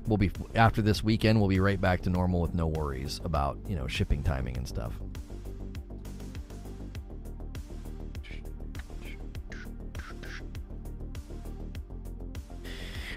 We'll 0.07 0.17
be 0.17 0.31
after 0.55 0.81
this 0.81 1.03
weekend. 1.03 1.39
We'll 1.39 1.49
be 1.49 1.59
right 1.59 1.79
back 1.79 2.01
to 2.01 2.09
normal 2.09 2.41
with 2.41 2.55
no 2.55 2.65
worries 2.65 3.21
about 3.23 3.59
you 3.67 3.75
know 3.75 3.85
shipping 3.85 4.23
timing 4.23 4.57
and 4.57 4.67
stuff. 4.67 4.93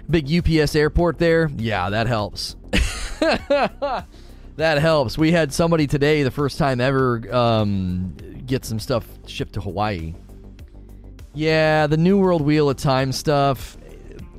Big 0.09 0.31
UPS 0.31 0.75
airport 0.75 1.17
there. 1.17 1.49
Yeah, 1.57 1.89
that 1.89 2.07
helps. 2.07 2.55
that 3.19 4.07
helps. 4.57 5.17
We 5.17 5.31
had 5.31 5.53
somebody 5.53 5.87
today, 5.87 6.23
the 6.23 6.31
first 6.31 6.57
time 6.57 6.81
ever, 6.81 7.33
um, 7.33 8.15
get 8.45 8.65
some 8.65 8.79
stuff 8.79 9.05
shipped 9.25 9.53
to 9.53 9.61
Hawaii. 9.61 10.13
Yeah, 11.33 11.87
the 11.87 11.97
New 11.97 12.19
World 12.19 12.41
Wheel 12.41 12.69
of 12.69 12.77
Time 12.77 13.11
stuff. 13.11 13.77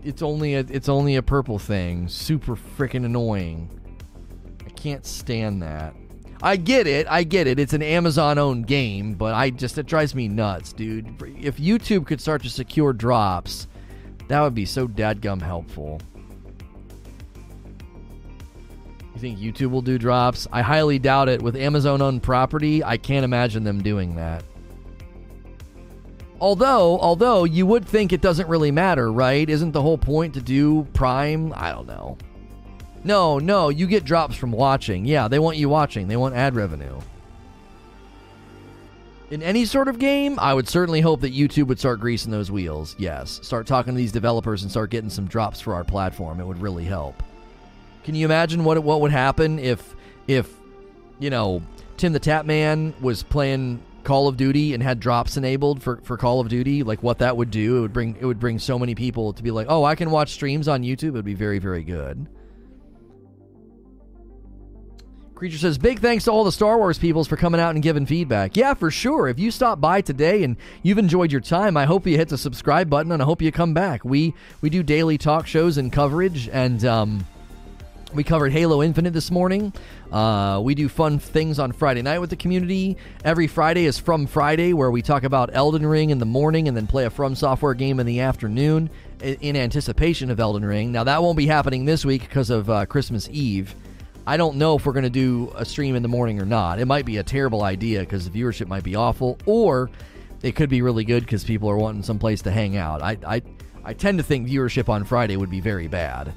It's 0.05 0.23
only 0.23 0.55
a 0.55 0.61
it's 0.61 0.89
only 0.89 1.17
a 1.17 1.23
purple 1.23 1.59
thing. 1.59 2.09
Super 2.09 2.57
freaking 2.57 3.05
annoying. 3.05 3.71
I 4.65 4.71
can't 4.71 5.05
stand 5.05 5.63
that. 5.63 5.95
I 6.43 6.57
get 6.57 6.87
it. 6.87 7.07
I 7.09 7.25
get 7.25 7.47
it. 7.47 7.59
It's 7.59 7.73
an 7.73 7.83
Amazon 7.83 8.39
owned 8.39 8.67
game, 8.67 9.15
but 9.15 9.35
I 9.35 9.51
just 9.51 9.79
it 9.79 9.87
drives 9.87 10.15
me 10.15 10.29
nuts, 10.29 10.73
dude. 10.75 11.07
If 11.41 11.57
YouTube 11.57 12.07
could 12.07 12.21
start 12.21 12.43
to 12.43 12.51
secure 12.51 12.93
drops, 12.93 13.67
that 14.29 14.41
would 14.41 14.55
be 14.55 14.65
so 14.65 14.89
dadgum 14.89 15.41
helpful. 15.41 16.01
You 19.15 19.21
think 19.21 19.39
YouTube 19.39 19.71
will 19.71 19.83
do 19.83 19.97
drops? 19.99 20.49
I 20.53 20.63
highly 20.63 20.99
doubt 20.99 21.29
it. 21.29 21.41
With 21.41 21.55
Amazon 21.57 22.03
owned 22.03 22.23
property, 22.23 22.83
I 22.83 22.97
can't 22.97 23.25
imagine 23.25 23.63
them 23.63 23.83
doing 23.83 24.17
that. 24.17 24.43
Although, 26.41 26.99
although 26.99 27.45
you 27.45 27.65
would 27.65 27.87
think 27.87 28.13
it 28.13 28.21
doesn't 28.21 28.49
really 28.49 28.73
matter, 28.73 29.13
right? 29.13 29.49
Isn't 29.49 29.73
the 29.73 29.83
whole 29.83 29.97
point 29.97 30.35
to 30.35 30.43
do 30.43 30.85
Prime? 30.93 31.53
I 31.57 31.71
don't 31.71 31.87
know. 31.87 32.19
No, 33.05 33.39
no, 33.39 33.69
you 33.69 33.87
get 33.87 34.05
drops 34.05 34.35
from 34.35 34.51
watching. 34.51 35.05
Yeah, 35.05 35.29
they 35.29 35.39
want 35.39 35.59
you 35.59 35.69
watching. 35.69 36.09
They 36.09 36.17
want 36.17 36.35
ad 36.35 36.57
revenue. 36.57 36.99
In 39.31 39.43
any 39.43 39.65
sort 39.65 39.89
of 39.89 39.99
game, 39.99 40.39
I 40.39 40.53
would 40.53 40.69
certainly 40.69 41.01
hope 41.01 41.23
that 41.23 41.35
YouTube 41.35 41.67
would 41.69 41.79
start 41.79 41.99
greasing 41.99 42.31
those 42.31 42.51
wheels. 42.51 42.95
Yes, 42.99 43.41
start 43.43 43.67
talking 43.67 43.95
to 43.95 43.97
these 43.97 44.13
developers 44.13 44.63
and 44.63 44.71
start 44.71 44.91
getting 44.91 45.11
some 45.11 45.27
drops 45.27 45.61
for 45.61 45.75
our 45.75 45.85
platform. 45.85 46.41
It 46.41 46.47
would 46.47 46.61
really 46.61 46.85
help. 46.85 47.23
Can 48.05 48.15
you 48.15 48.27
imagine 48.27 48.65
what 48.65 48.83
what 48.85 49.01
would 49.01 49.13
happen 49.13 49.59
if 49.59 49.95
if 50.27 50.53
you 51.19 51.31
know 51.31 51.63
Tim 51.97 52.13
the 52.13 52.21
Tatman 52.21 53.01
was 53.01 53.23
playing 53.23 53.83
Call 54.05 54.29
of 54.29 54.37
Duty 54.37 54.75
and 54.75 54.83
had 54.83 55.01
drops 55.01 55.39
enabled 55.39 55.83
for, 55.83 55.97
for 56.03 56.19
Call 56.19 56.41
of 56.41 56.49
Duty? 56.49 56.83
Like 56.83 57.03
what 57.03 57.19
that 57.21 57.37
would 57.37 57.51
do? 57.51 57.79
It 57.79 57.81
would 57.81 57.93
bring 57.95 58.17
it 58.21 58.27
would 58.27 58.39
bring 58.39 58.59
so 58.59 58.79
many 58.79 58.95
people 58.95 59.33
to 59.33 59.43
be 59.43 59.51
like, 59.51 59.69
oh, 59.71 59.85
I 59.85 59.95
can 59.95 60.11
watch 60.11 60.33
streams 60.33 60.69
on 60.69 60.83
YouTube. 60.83 61.09
It 61.09 61.13
would 61.13 61.25
be 61.25 61.35
very 61.35 61.59
very 61.59 61.83
good. 61.83 62.27
Creature 65.45 65.59
says, 65.59 65.77
Big 65.77 65.99
thanks 65.99 66.25
to 66.25 66.31
all 66.31 66.43
the 66.43 66.51
Star 66.51 66.79
Wars 66.79 66.97
peoples 66.97 67.29
for 67.29 67.37
coming 67.37 67.61
out 67.61 67.75
and 67.75 67.83
giving 67.83 68.07
feedback. 68.07 68.57
Yeah, 68.57 68.73
for 68.73 68.91
sure. 68.91 69.29
If 69.29 69.39
you 69.39 69.51
stopped 69.51 69.79
by 69.79 70.01
today 70.01 70.43
and 70.43 70.57
you've 70.83 70.97
enjoyed 70.97 71.31
your 71.31 71.43
time, 71.43 71.77
I 71.77 71.85
hope 71.85 72.07
you 72.07 72.17
hit 72.17 72.31
the 72.31 72.39
subscribe 72.39 72.89
button 72.89 73.13
and 73.13 73.21
I 73.21 73.27
hope 73.27 73.43
you 73.43 73.53
come 73.53 73.75
back. 73.75 74.07
We 74.07 74.33
we 74.63 74.71
do 74.71 74.83
daily 74.83 75.19
talk 75.19 75.47
shows 75.47 75.77
and 75.77 75.93
coverage, 75.93 76.49
and 76.49 76.83
um, 76.87 77.27
we 78.15 78.25
covered 78.25 78.53
Halo 78.53 78.83
Infinite 78.83 79.13
this 79.13 79.31
morning. 79.31 79.75
Uh, 80.11 80.63
we 80.65 80.75
do 80.75 80.89
fun 80.89 81.19
things 81.19 81.59
on 81.59 81.73
Friday 81.73 82.01
night 82.01 82.21
with 82.21 82.31
the 82.31 82.37
community. 82.37 82.97
Every 83.23 83.47
Friday 83.47 83.85
is 83.85 83.99
From 83.99 84.27
Friday, 84.27 84.73
where 84.73 84.91
we 84.91 85.03
talk 85.03 85.25
about 85.25 85.51
Elden 85.53 85.85
Ring 85.85 86.09
in 86.09 86.21
the 86.21 86.25
morning 86.25 86.69
and 86.69 86.75
then 86.77 86.87
play 86.87 87.05
a 87.05 87.11
From 87.11 87.35
Software 87.35 87.75
game 87.75 88.01
in 88.01 88.07
the 88.07 88.21
afternoon 88.21 88.89
in 89.21 89.57
anticipation 89.57 90.31
of 90.31 90.41
Elden 90.41 90.65
Ring. 90.65 90.91
Now, 90.91 91.05
that 91.05 91.23
won't 91.23 91.37
be 91.37 91.49
happening 91.49 91.85
this 91.85 92.03
week 92.03 92.23
because 92.23 92.49
of 92.49 92.71
uh, 92.71 92.87
Christmas 92.87 93.29
Eve. 93.31 93.75
I 94.27 94.37
don't 94.37 94.57
know 94.57 94.77
if 94.77 94.87
we're 94.87 94.93
going 94.93 95.05
to 95.05 95.11
do 95.11 95.53
a 95.55 95.65
stream 95.65 95.97
in 95.97 96.03
the 96.03 96.09
morning 96.09 96.41
or 96.41 96.47
not. 96.47 96.79
It 96.79 96.87
might 96.87 97.05
be 97.05 97.19
a 97.19 97.23
terrible 97.23 97.63
idea 97.63 98.01
because 98.01 98.29
the 98.29 98.41
viewership 98.41 98.69
might 98.69 98.85
be 98.85 98.95
awful, 98.95 99.39
or 99.45 99.91
it 100.43 100.57
could 100.57 100.71
be 100.71 100.83
really 100.83 101.05
good 101.05 101.25
because 101.25 101.45
people 101.45 101.69
are 101.69 101.77
wanting 101.77 102.03
some 102.03 102.19
place 102.19 102.41
to 102.43 102.51
hang 102.51 102.77
out. 102.77 103.03
I, 103.03 103.19
I, 103.27 103.43
I 103.85 103.93
tend 103.93 104.19
to 104.19 104.25
think 104.25 104.49
viewership 104.49 104.89
on 104.89 105.05
Friday 105.05 105.37
would 105.37 105.51
be 105.51 105.61
very 105.61 105.89
bad. 105.89 106.33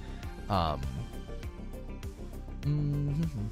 Um, 0.50 0.82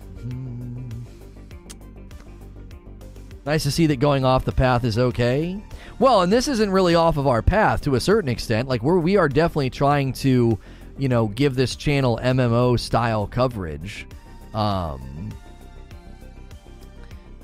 Nice 3.45 3.61
to 3.63 3.71
see 3.71 3.85
that 3.87 3.97
going 3.97 4.25
off 4.25 4.43
the 4.43 4.51
path 4.51 4.83
is 4.83 4.97
okay. 4.97 5.61
Well, 5.99 6.23
and 6.23 6.33
this 6.33 6.47
isn't 6.47 6.71
really 6.71 6.95
off 6.95 7.17
of 7.17 7.27
our 7.27 7.43
path 7.43 7.81
to 7.81 7.93
a 7.93 7.99
certain 7.99 8.29
extent. 8.29 8.67
Like 8.67 8.81
we're 8.81 8.97
we 8.97 9.17
are 9.17 9.29
definitely 9.29 9.69
trying 9.69 10.13
to, 10.13 10.57
you 10.97 11.09
know, 11.09 11.27
give 11.27 11.55
this 11.55 11.75
channel 11.75 12.19
MMO 12.23 12.79
style 12.79 13.27
coverage. 13.27 14.07
Um 14.55 15.33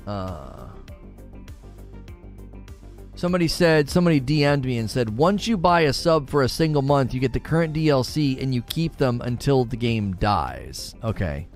uh 0.06 0.68
Somebody 3.14 3.46
said, 3.46 3.88
somebody 3.88 4.20
DM'd 4.20 4.64
me 4.64 4.78
and 4.78 4.90
said, 4.90 5.16
once 5.16 5.46
you 5.46 5.56
buy 5.56 5.82
a 5.82 5.92
sub 5.92 6.28
for 6.28 6.42
a 6.42 6.48
single 6.48 6.82
month, 6.82 7.14
you 7.14 7.20
get 7.20 7.32
the 7.32 7.38
current 7.38 7.72
DLC 7.72 8.42
and 8.42 8.52
you 8.52 8.62
keep 8.62 8.96
them 8.96 9.20
until 9.20 9.64
the 9.64 9.76
game 9.76 10.16
dies. 10.16 10.96
Okay. 11.04 11.46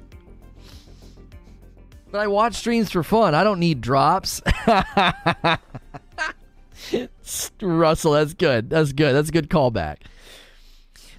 But 2.12 2.20
I 2.20 2.28
watch 2.28 2.54
streams 2.54 2.92
for 2.92 3.02
fun. 3.02 3.34
I 3.34 3.42
don't 3.42 3.58
need 3.58 3.80
drops. 3.80 4.40
Russell, 7.60 8.12
that's 8.12 8.34
good. 8.34 8.70
That's 8.70 8.92
good. 8.92 9.14
That's 9.14 9.30
a 9.30 9.32
good 9.32 9.50
callback. 9.50 9.96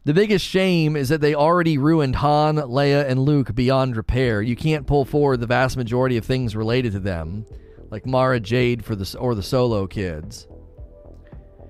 The 0.07 0.13
biggest 0.13 0.45
shame 0.45 0.95
is 0.95 1.09
that 1.09 1.19
they 1.19 1.35
already 1.35 1.77
ruined 1.77 2.15
Han, 2.15 2.55
Leia, 2.55 3.05
and 3.09 3.19
Luke 3.19 3.53
beyond 3.53 3.97
repair. 3.97 4.41
You 4.41 4.55
can't 4.55 4.87
pull 4.87 5.03
forward 5.03 5.41
the 5.41 5.47
vast 5.47 5.75
majority 5.75 6.15
of 6.15 6.23
things 6.23 6.55
related 6.55 6.93
to 6.93 6.99
them, 6.99 7.45
like 7.89 8.05
Mara 8.05 8.39
Jade 8.39 8.85
for 8.85 8.95
the 8.95 9.17
or 9.19 9.35
the 9.35 9.43
Solo 9.43 9.85
kids. 9.85 10.47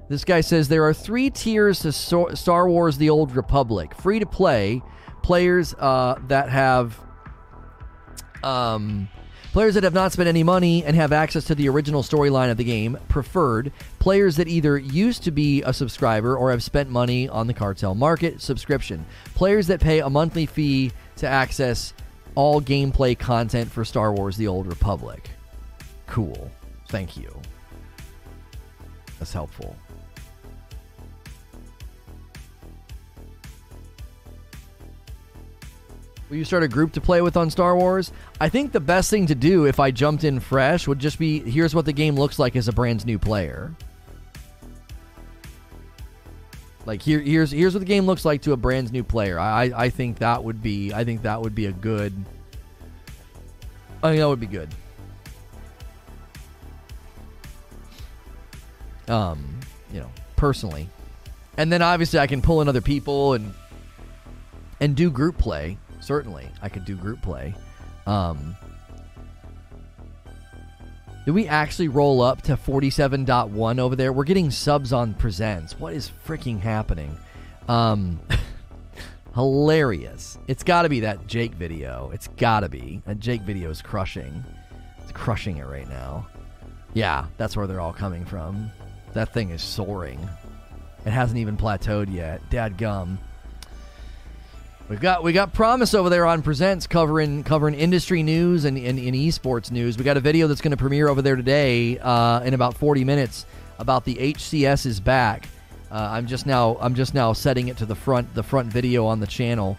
This 0.07 0.23
guy 0.23 0.41
says 0.41 0.67
there 0.67 0.85
are 0.85 0.93
three 0.93 1.31
tiers 1.31 1.79
to 1.79 1.91
Star 1.91 2.69
Wars: 2.69 2.99
The 2.99 3.09
Old 3.09 3.35
Republic. 3.35 3.95
Free 3.95 4.19
to 4.19 4.27
play, 4.27 4.83
players 5.23 5.73
uh, 5.73 6.19
that 6.27 6.49
have 6.51 6.95
um, 8.43 9.09
players 9.51 9.73
that 9.75 9.83
have 9.83 9.93
not 9.93 10.11
spent 10.11 10.27
any 10.27 10.43
money 10.43 10.83
and 10.83 10.95
have 10.95 11.11
access 11.11 11.45
to 11.45 11.55
the 11.55 11.69
original 11.69 12.03
storyline 12.03 12.51
of 12.51 12.57
the 12.57 12.63
game. 12.63 12.97
Preferred 13.07 13.71
players 13.99 14.35
that 14.35 14.47
either 14.47 14.77
used 14.77 15.23
to 15.23 15.31
be 15.31 15.61
a 15.63 15.73
subscriber 15.73 16.35
or 16.35 16.51
have 16.51 16.63
spent 16.63 16.89
money 16.89 17.27
on 17.27 17.47
the 17.47 17.53
cartel 17.53 17.95
market. 17.95 18.41
Subscription 18.41 19.05
players 19.35 19.67
that 19.67 19.79
pay 19.79 19.99
a 19.99 20.09
monthly 20.09 20.45
fee 20.45 20.91
to 21.17 21.27
access 21.27 21.93
all 22.35 22.61
gameplay 22.61 23.17
content 23.17 23.71
for 23.71 23.83
Star 23.83 24.13
Wars: 24.13 24.37
The 24.37 24.47
Old 24.47 24.67
Republic. 24.67 25.29
Cool. 26.05 26.51
Thank 26.89 27.17
you. 27.17 27.35
That's 29.19 29.33
helpful. 29.33 29.75
Will 36.29 36.37
you 36.37 36.45
start 36.45 36.63
a 36.63 36.67
group 36.67 36.91
to 36.93 37.01
play 37.01 37.21
with 37.21 37.37
on 37.37 37.49
Star 37.49 37.75
Wars? 37.75 38.11
I 38.41 38.49
think 38.49 38.73
the 38.73 38.81
best 38.81 39.09
thing 39.09 39.27
to 39.27 39.35
do 39.35 39.65
if 39.65 39.79
I 39.79 39.91
jumped 39.91 40.25
in 40.25 40.39
fresh 40.39 40.87
would 40.87 40.99
just 40.99 41.17
be 41.17 41.39
here's 41.39 41.73
what 41.73 41.85
the 41.85 41.93
game 41.93 42.15
looks 42.15 42.37
like 42.37 42.55
as 42.55 42.67
a 42.67 42.73
brand 42.73 43.05
new 43.05 43.17
player. 43.17 43.73
Like 46.85 47.01
here, 47.01 47.19
here's 47.19 47.51
here's 47.51 47.73
what 47.73 47.79
the 47.79 47.85
game 47.85 48.05
looks 48.05 48.25
like 48.25 48.41
to 48.43 48.51
a 48.53 48.57
brand 48.57 48.91
new 48.91 49.03
player. 49.03 49.39
I 49.39 49.65
I 49.65 49.85
I 49.85 49.89
think 49.89 50.19
that 50.19 50.43
would 50.43 50.61
be 50.61 50.93
I 50.93 51.05
think 51.05 51.21
that 51.23 51.41
would 51.41 51.55
be 51.55 51.67
a 51.67 51.71
good. 51.71 52.13
I 54.03 54.09
think 54.09 54.19
that 54.19 54.27
would 54.27 54.39
be 54.39 54.47
good. 54.47 54.69
Um, 59.07 59.59
you 59.93 60.01
know, 60.01 60.11
personally, 60.35 60.89
and 61.55 61.71
then 61.71 61.81
obviously 61.81 62.19
I 62.19 62.27
can 62.27 62.41
pull 62.41 62.61
in 62.61 62.67
other 62.67 62.81
people 62.81 63.33
and 63.33 63.53
and 64.81 64.95
do 64.95 65.09
group 65.09 65.37
play. 65.37 65.77
Certainly 66.07 66.47
I 66.61 66.69
could 66.69 66.85
do 66.85 66.95
group 66.95 67.21
play. 67.21 67.53
Um, 68.05 68.55
did 71.25 71.31
we 71.31 71.45
actually 71.47 71.89
roll 71.89 72.21
up 72.21 72.41
to 72.43 72.55
47.1 72.55 73.79
over 73.79 73.97
there? 73.97 74.13
We're 74.13 74.23
getting 74.23 74.49
subs 74.49 74.93
on 74.93 75.13
presents. 75.13 75.77
What 75.77 75.93
is 75.93 76.09
freaking 76.25 76.61
happening? 76.61 77.17
Um, 77.67 78.21
hilarious. 79.35 80.39
It's 80.47 80.63
got 80.63 80.83
to 80.83 80.89
be 80.89 81.01
that 81.01 81.27
Jake 81.27 81.53
video. 81.53 82.09
It's 82.13 82.29
got 82.29 82.61
to 82.61 82.69
be. 82.69 83.01
That 83.05 83.19
Jake 83.19 83.41
video 83.41 83.69
is 83.69 83.81
crushing. 83.81 84.45
It's 85.03 85.11
crushing 85.11 85.57
it 85.57 85.67
right 85.67 85.89
now. 85.89 86.25
Yeah, 86.93 87.25
that's 87.35 87.57
where 87.57 87.67
they're 87.67 87.81
all 87.81 87.91
coming 87.91 88.23
from. 88.23 88.71
That 89.11 89.33
thing 89.33 89.49
is 89.49 89.61
soaring. 89.61 90.29
It 91.05 91.11
hasn't 91.11 91.39
even 91.39 91.57
plateaued 91.57 92.13
yet. 92.13 92.49
Dad 92.49 92.77
gum. 92.77 93.19
We've 94.89 95.01
got 95.01 95.21
we 95.21 95.33
got 95.33 95.53
promise 95.53 95.93
over 95.93 96.09
there 96.09 96.25
on 96.25 96.41
presents 96.41 96.87
covering 96.87 97.43
covering 97.43 97.75
industry 97.75 98.23
news 98.23 98.63
and, 98.63 98.77
and, 98.77 98.97
and 98.97 99.13
esports 99.13 99.69
news. 99.69 99.97
We 99.97 100.05
got 100.05 100.15
a 100.15 100.21
video 100.21 100.47
that's 100.47 100.61
going 100.61 100.71
to 100.71 100.77
premiere 100.77 101.09
over 101.09 101.21
there 101.21 101.35
today 101.35 101.99
uh, 101.99 102.39
in 102.43 102.53
about 102.53 102.77
40 102.77 103.03
minutes 103.03 103.45
about 103.79 104.05
the 104.05 104.15
HCS 104.15 104.85
is 104.85 105.01
back. 105.01 105.49
Uh, 105.91 106.07
I'm 106.11 106.25
just 106.25 106.45
now 106.45 106.77
I'm 106.79 106.95
just 106.95 107.13
now 107.13 107.33
setting 107.33 107.67
it 107.67 107.75
to 107.77 107.85
the 107.85 107.95
front 107.95 108.33
the 108.33 108.43
front 108.43 108.71
video 108.71 109.05
on 109.05 109.19
the 109.19 109.27
channel 109.27 109.77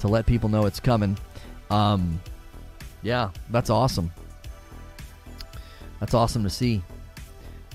to 0.00 0.08
let 0.08 0.26
people 0.26 0.50
know 0.50 0.66
it's 0.66 0.80
coming. 0.80 1.16
Um, 1.70 2.20
yeah, 3.00 3.30
that's 3.48 3.70
awesome. 3.70 4.12
That's 6.00 6.12
awesome 6.12 6.42
to 6.42 6.50
see. 6.50 6.82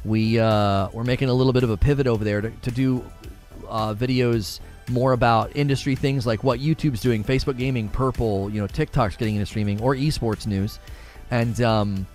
We 0.04 0.38
uh, 0.38 0.90
we're 0.94 1.04
making 1.04 1.30
a 1.30 1.34
little 1.34 1.54
bit 1.54 1.64
of 1.64 1.72
a 1.72 1.78
pivot 1.78 2.06
over 2.06 2.24
there 2.24 2.42
to, 2.42 2.52
to 2.52 2.70
do 2.70 3.04
uh, 3.68 3.96
videos 3.96 4.60
more 4.90 5.14
about 5.14 5.56
industry 5.56 5.96
things 5.96 6.26
like 6.26 6.44
what 6.44 6.60
YouTube's 6.60 7.02
doing, 7.02 7.24
Facebook 7.24 7.58
Gaming, 7.58 7.90
Purple, 7.90 8.50
you 8.50 8.62
know, 8.62 8.68
TikTok's 8.68 9.16
getting 9.16 9.36
into 9.36 9.46
streaming, 9.46 9.82
or 9.82 9.96
esports 9.96 10.48
news, 10.48 10.80
and 11.32 11.60
um, 11.62 12.08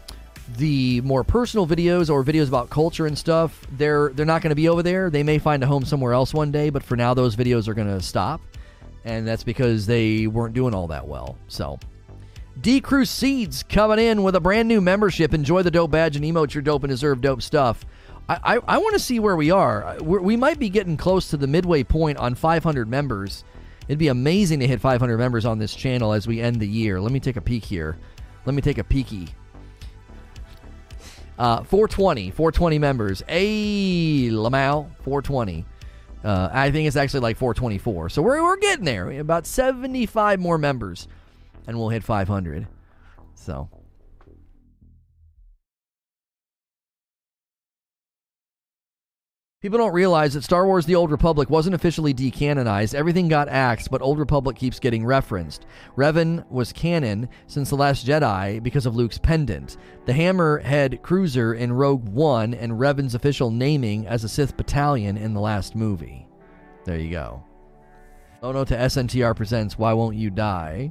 the 0.57 1.01
more 1.03 1.25
personal 1.25 1.67
videos 1.67 2.11
or 2.11 2.25
videos 2.25 2.49
about 2.49 2.71
culture 2.71 3.07
and 3.07 3.17
stuff, 3.17 3.67
they're 3.73 4.11
they're 4.11 4.27
not 4.27 4.43
going 4.43 4.51
to 4.51 4.57
be 4.57 4.69
over 4.69 4.83
there. 4.83 5.11
They 5.11 5.23
may 5.23 5.39
find 5.39 5.63
a 5.63 5.67
home 5.67 5.85
somewhere 5.85 6.13
else 6.13 6.35
one 6.35 6.51
day, 6.51 6.71
but 6.71 6.83
for 6.83 6.97
now, 6.97 7.15
those 7.15 7.37
videos 7.37 7.69
are 7.69 7.75
going 7.75 7.89
to 7.89 8.01
stop, 8.01 8.41
and 9.05 9.27
that's 9.27 9.45
because 9.45 9.87
they 9.87 10.27
weren't 10.27 10.55
doing 10.55 10.75
all 10.75 10.89
that 10.89 11.07
well. 11.07 11.37
So. 11.49 11.79
D 12.61 12.83
Seeds 13.05 13.63
coming 13.63 13.99
in 13.99 14.23
with 14.23 14.35
a 14.35 14.41
brand 14.41 14.69
new 14.69 14.83
membership. 14.83 15.33
Enjoy 15.33 15.63
the 15.63 15.71
dope 15.71 15.93
badge 15.93 16.17
and 16.17 16.25
emote 16.25 16.53
your 16.53 16.63
dope 16.63 16.83
and 16.83 16.91
deserve 16.91 17.23
dope 17.23 17.41
stuff. 17.41 17.87
I, 18.31 18.55
I, 18.55 18.59
I 18.69 18.79
want 18.79 18.93
to 18.93 19.01
see 19.01 19.19
where 19.19 19.35
we 19.35 19.51
are. 19.51 19.97
We're, 20.01 20.21
we 20.21 20.37
might 20.37 20.61
be 20.61 20.69
getting 20.69 20.97
close 20.97 21.31
to 21.31 21.37
the 21.37 21.49
midway 21.49 21.83
point 21.83 22.17
on 22.19 22.37
500 22.37 22.89
members. 22.89 23.43
It'd 23.89 23.99
be 23.99 24.07
amazing 24.07 24.61
to 24.61 24.69
hit 24.69 24.81
500 24.81 25.19
members 25.19 25.45
on 25.45 25.59
this 25.59 25.75
channel 25.75 26.13
as 26.13 26.29
we 26.29 26.41
end 26.41 26.61
the 26.61 26.69
year. 26.69 27.01
Let 27.01 27.11
me 27.11 27.19
take 27.19 27.37
a 27.37 27.41
peek 27.41 27.65
here. 27.65 27.99
Let 28.47 28.55
me 28.55 28.63
take 28.63 28.79
a 28.79 28.85
peeky. 28.85 29.31
Uh, 31.41 31.65
420, 31.65 32.31
420 32.31 32.79
members. 32.79 33.23
Hey, 33.27 34.29
Lamau, 34.31 34.89
420. 35.03 35.65
Uh, 36.23 36.51
I 36.53 36.71
think 36.71 36.87
it's 36.87 36.97
actually 36.97 37.21
like 37.21 37.37
424. 37.37 38.11
So 38.11 38.23
we're, 38.23 38.41
we're 38.41 38.59
getting 38.59 38.85
there. 38.85 39.11
About 39.19 39.45
75 39.45 40.39
more 40.39 40.57
members, 40.57 41.09
and 41.67 41.77
we'll 41.77 41.89
hit 41.89 42.05
500. 42.05 42.69
So 43.35 43.69
People 49.61 49.77
don't 49.77 49.93
realize 49.93 50.33
that 50.33 50.43
Star 50.43 50.65
Wars 50.65 50.87
The 50.87 50.95
Old 50.95 51.11
Republic 51.11 51.51
wasn't 51.51 51.75
officially 51.75 52.15
decanonized. 52.15 52.95
Everything 52.95 53.29
got 53.29 53.51
axed, 53.51 53.91
but 53.91 54.01
Old 54.01 54.19
Republic 54.19 54.57
keeps 54.57 54.81
getting 54.81 55.05
referenced. 55.05 55.67
Revan 55.99 56.51
was 56.51 56.73
canon 56.73 57.29
since 57.47 57.69
The 57.69 57.77
Last 57.77 58.07
Jedi 58.07 58.63
because 58.63 58.87
of 58.87 58.97
Luke's 58.97 59.19
pendant. 59.19 59.77
The 60.07 60.15
Hammerhead 60.15 61.03
cruiser 61.03 61.53
in 61.53 61.75
Rogue 61.75 62.09
One, 62.09 62.55
and 62.55 62.73
Revan's 62.73 63.15
official 63.15 63.51
naming 63.51 64.07
as 64.07 64.25
a 64.25 64.31
Sith 64.31 64.57
battalion 64.57 65.19
in 65.19 65.35
the 65.35 65.43
last 65.43 65.77
movie. 65.77 66.27
There 66.87 66.99
you 66.99 67.11
go. 67.11 67.45
Oh 68.43 68.53
no 68.53 68.65
to 68.65 68.75
SNTR 68.75 69.37
presents 69.37 69.77
Why 69.77 69.93
Won't 69.93 70.17
You 70.17 70.31
Die? 70.31 70.91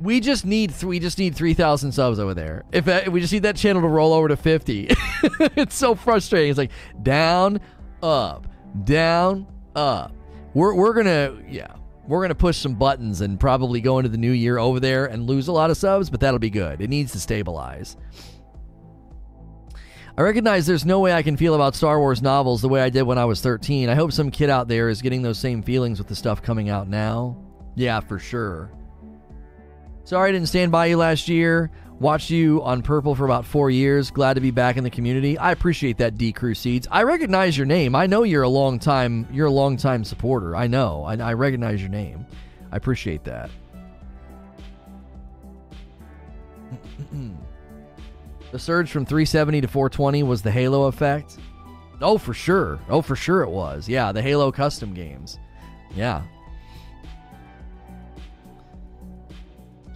We 0.00 0.20
just 0.20 0.44
need 0.44 0.70
th- 0.70 0.84
we 0.84 0.98
just 0.98 1.18
need 1.18 1.34
three 1.34 1.54
thousand 1.54 1.92
subs 1.92 2.18
over 2.18 2.34
there. 2.34 2.64
If, 2.72 2.86
uh, 2.86 3.02
we 3.10 3.20
just 3.20 3.32
need 3.32 3.44
that 3.44 3.56
channel 3.56 3.80
to 3.82 3.88
roll 3.88 4.12
over 4.12 4.28
to 4.28 4.36
fifty, 4.36 4.88
it's 5.22 5.74
so 5.74 5.94
frustrating. 5.94 6.50
It's 6.50 6.58
like 6.58 6.72
down, 7.02 7.60
up, 8.02 8.46
down, 8.84 9.46
up. 9.74 10.12
We're 10.52 10.74
we're 10.74 10.92
gonna 10.92 11.36
yeah 11.48 11.74
we're 12.06 12.20
gonna 12.22 12.34
push 12.34 12.58
some 12.58 12.74
buttons 12.74 13.22
and 13.22 13.40
probably 13.40 13.80
go 13.80 13.98
into 13.98 14.10
the 14.10 14.18
new 14.18 14.32
year 14.32 14.58
over 14.58 14.80
there 14.80 15.06
and 15.06 15.26
lose 15.26 15.48
a 15.48 15.52
lot 15.52 15.70
of 15.70 15.76
subs, 15.76 16.10
but 16.10 16.20
that'll 16.20 16.38
be 16.38 16.50
good. 16.50 16.80
It 16.80 16.90
needs 16.90 17.12
to 17.12 17.20
stabilize. 17.20 17.96
I 20.18 20.22
recognize 20.22 20.66
there's 20.66 20.86
no 20.86 21.00
way 21.00 21.12
I 21.12 21.22
can 21.22 21.36
feel 21.36 21.54
about 21.54 21.74
Star 21.74 21.98
Wars 21.98 22.22
novels 22.22 22.62
the 22.62 22.70
way 22.70 22.80
I 22.80 22.88
did 22.88 23.02
when 23.02 23.18
I 23.18 23.26
was 23.26 23.42
13. 23.42 23.90
I 23.90 23.94
hope 23.94 24.12
some 24.12 24.30
kid 24.30 24.48
out 24.48 24.66
there 24.66 24.88
is 24.88 25.02
getting 25.02 25.20
those 25.20 25.38
same 25.38 25.62
feelings 25.62 25.98
with 25.98 26.08
the 26.08 26.16
stuff 26.16 26.40
coming 26.40 26.70
out 26.70 26.88
now. 26.88 27.36
Yeah, 27.74 28.00
for 28.00 28.18
sure. 28.18 28.70
Sorry 30.06 30.28
I 30.28 30.32
didn't 30.32 30.46
stand 30.46 30.70
by 30.70 30.86
you 30.86 30.96
last 30.98 31.26
year. 31.26 31.68
Watched 31.98 32.30
you 32.30 32.62
on 32.62 32.80
Purple 32.80 33.16
for 33.16 33.24
about 33.24 33.44
four 33.44 33.70
years. 33.70 34.12
Glad 34.12 34.34
to 34.34 34.40
be 34.40 34.52
back 34.52 34.76
in 34.76 34.84
the 34.84 34.90
community. 34.90 35.36
I 35.36 35.50
appreciate 35.50 35.98
that, 35.98 36.16
D 36.16 36.32
Crew 36.32 36.54
Seeds. 36.54 36.86
I 36.92 37.02
recognize 37.02 37.58
your 37.58 37.66
name. 37.66 37.96
I 37.96 38.06
know 38.06 38.22
you're 38.22 38.44
a 38.44 38.48
long 38.48 38.78
time. 38.78 39.26
You're 39.32 39.48
a 39.48 39.50
long 39.50 39.76
time 39.76 40.04
supporter. 40.04 40.54
I 40.54 40.68
know. 40.68 41.02
I, 41.02 41.16
I 41.16 41.32
recognize 41.32 41.80
your 41.80 41.90
name. 41.90 42.24
I 42.70 42.76
appreciate 42.76 43.24
that. 43.24 43.50
the 48.52 48.58
surge 48.60 48.92
from 48.92 49.06
370 49.06 49.62
to 49.62 49.66
420 49.66 50.22
was 50.22 50.40
the 50.40 50.52
Halo 50.52 50.84
effect. 50.84 51.36
Oh, 52.00 52.16
for 52.16 52.32
sure. 52.32 52.78
Oh, 52.88 53.02
for 53.02 53.16
sure 53.16 53.42
it 53.42 53.50
was. 53.50 53.88
Yeah, 53.88 54.12
the 54.12 54.22
Halo 54.22 54.52
custom 54.52 54.94
games. 54.94 55.40
Yeah, 55.96 56.22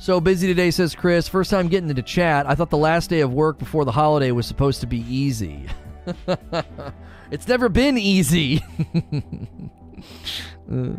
So 0.00 0.18
busy 0.18 0.46
today, 0.46 0.70
says 0.70 0.94
Chris. 0.94 1.28
First 1.28 1.50
time 1.50 1.68
getting 1.68 1.90
into 1.90 2.00
chat. 2.00 2.48
I 2.48 2.54
thought 2.54 2.70
the 2.70 2.78
last 2.78 3.10
day 3.10 3.20
of 3.20 3.34
work 3.34 3.58
before 3.58 3.84
the 3.84 3.92
holiday 3.92 4.30
was 4.30 4.46
supposed 4.46 4.80
to 4.80 4.86
be 4.86 5.00
easy. 5.06 5.66
it's 7.30 7.46
never 7.46 7.68
been 7.68 7.98
easy. 7.98 8.62
uh. 10.72 10.92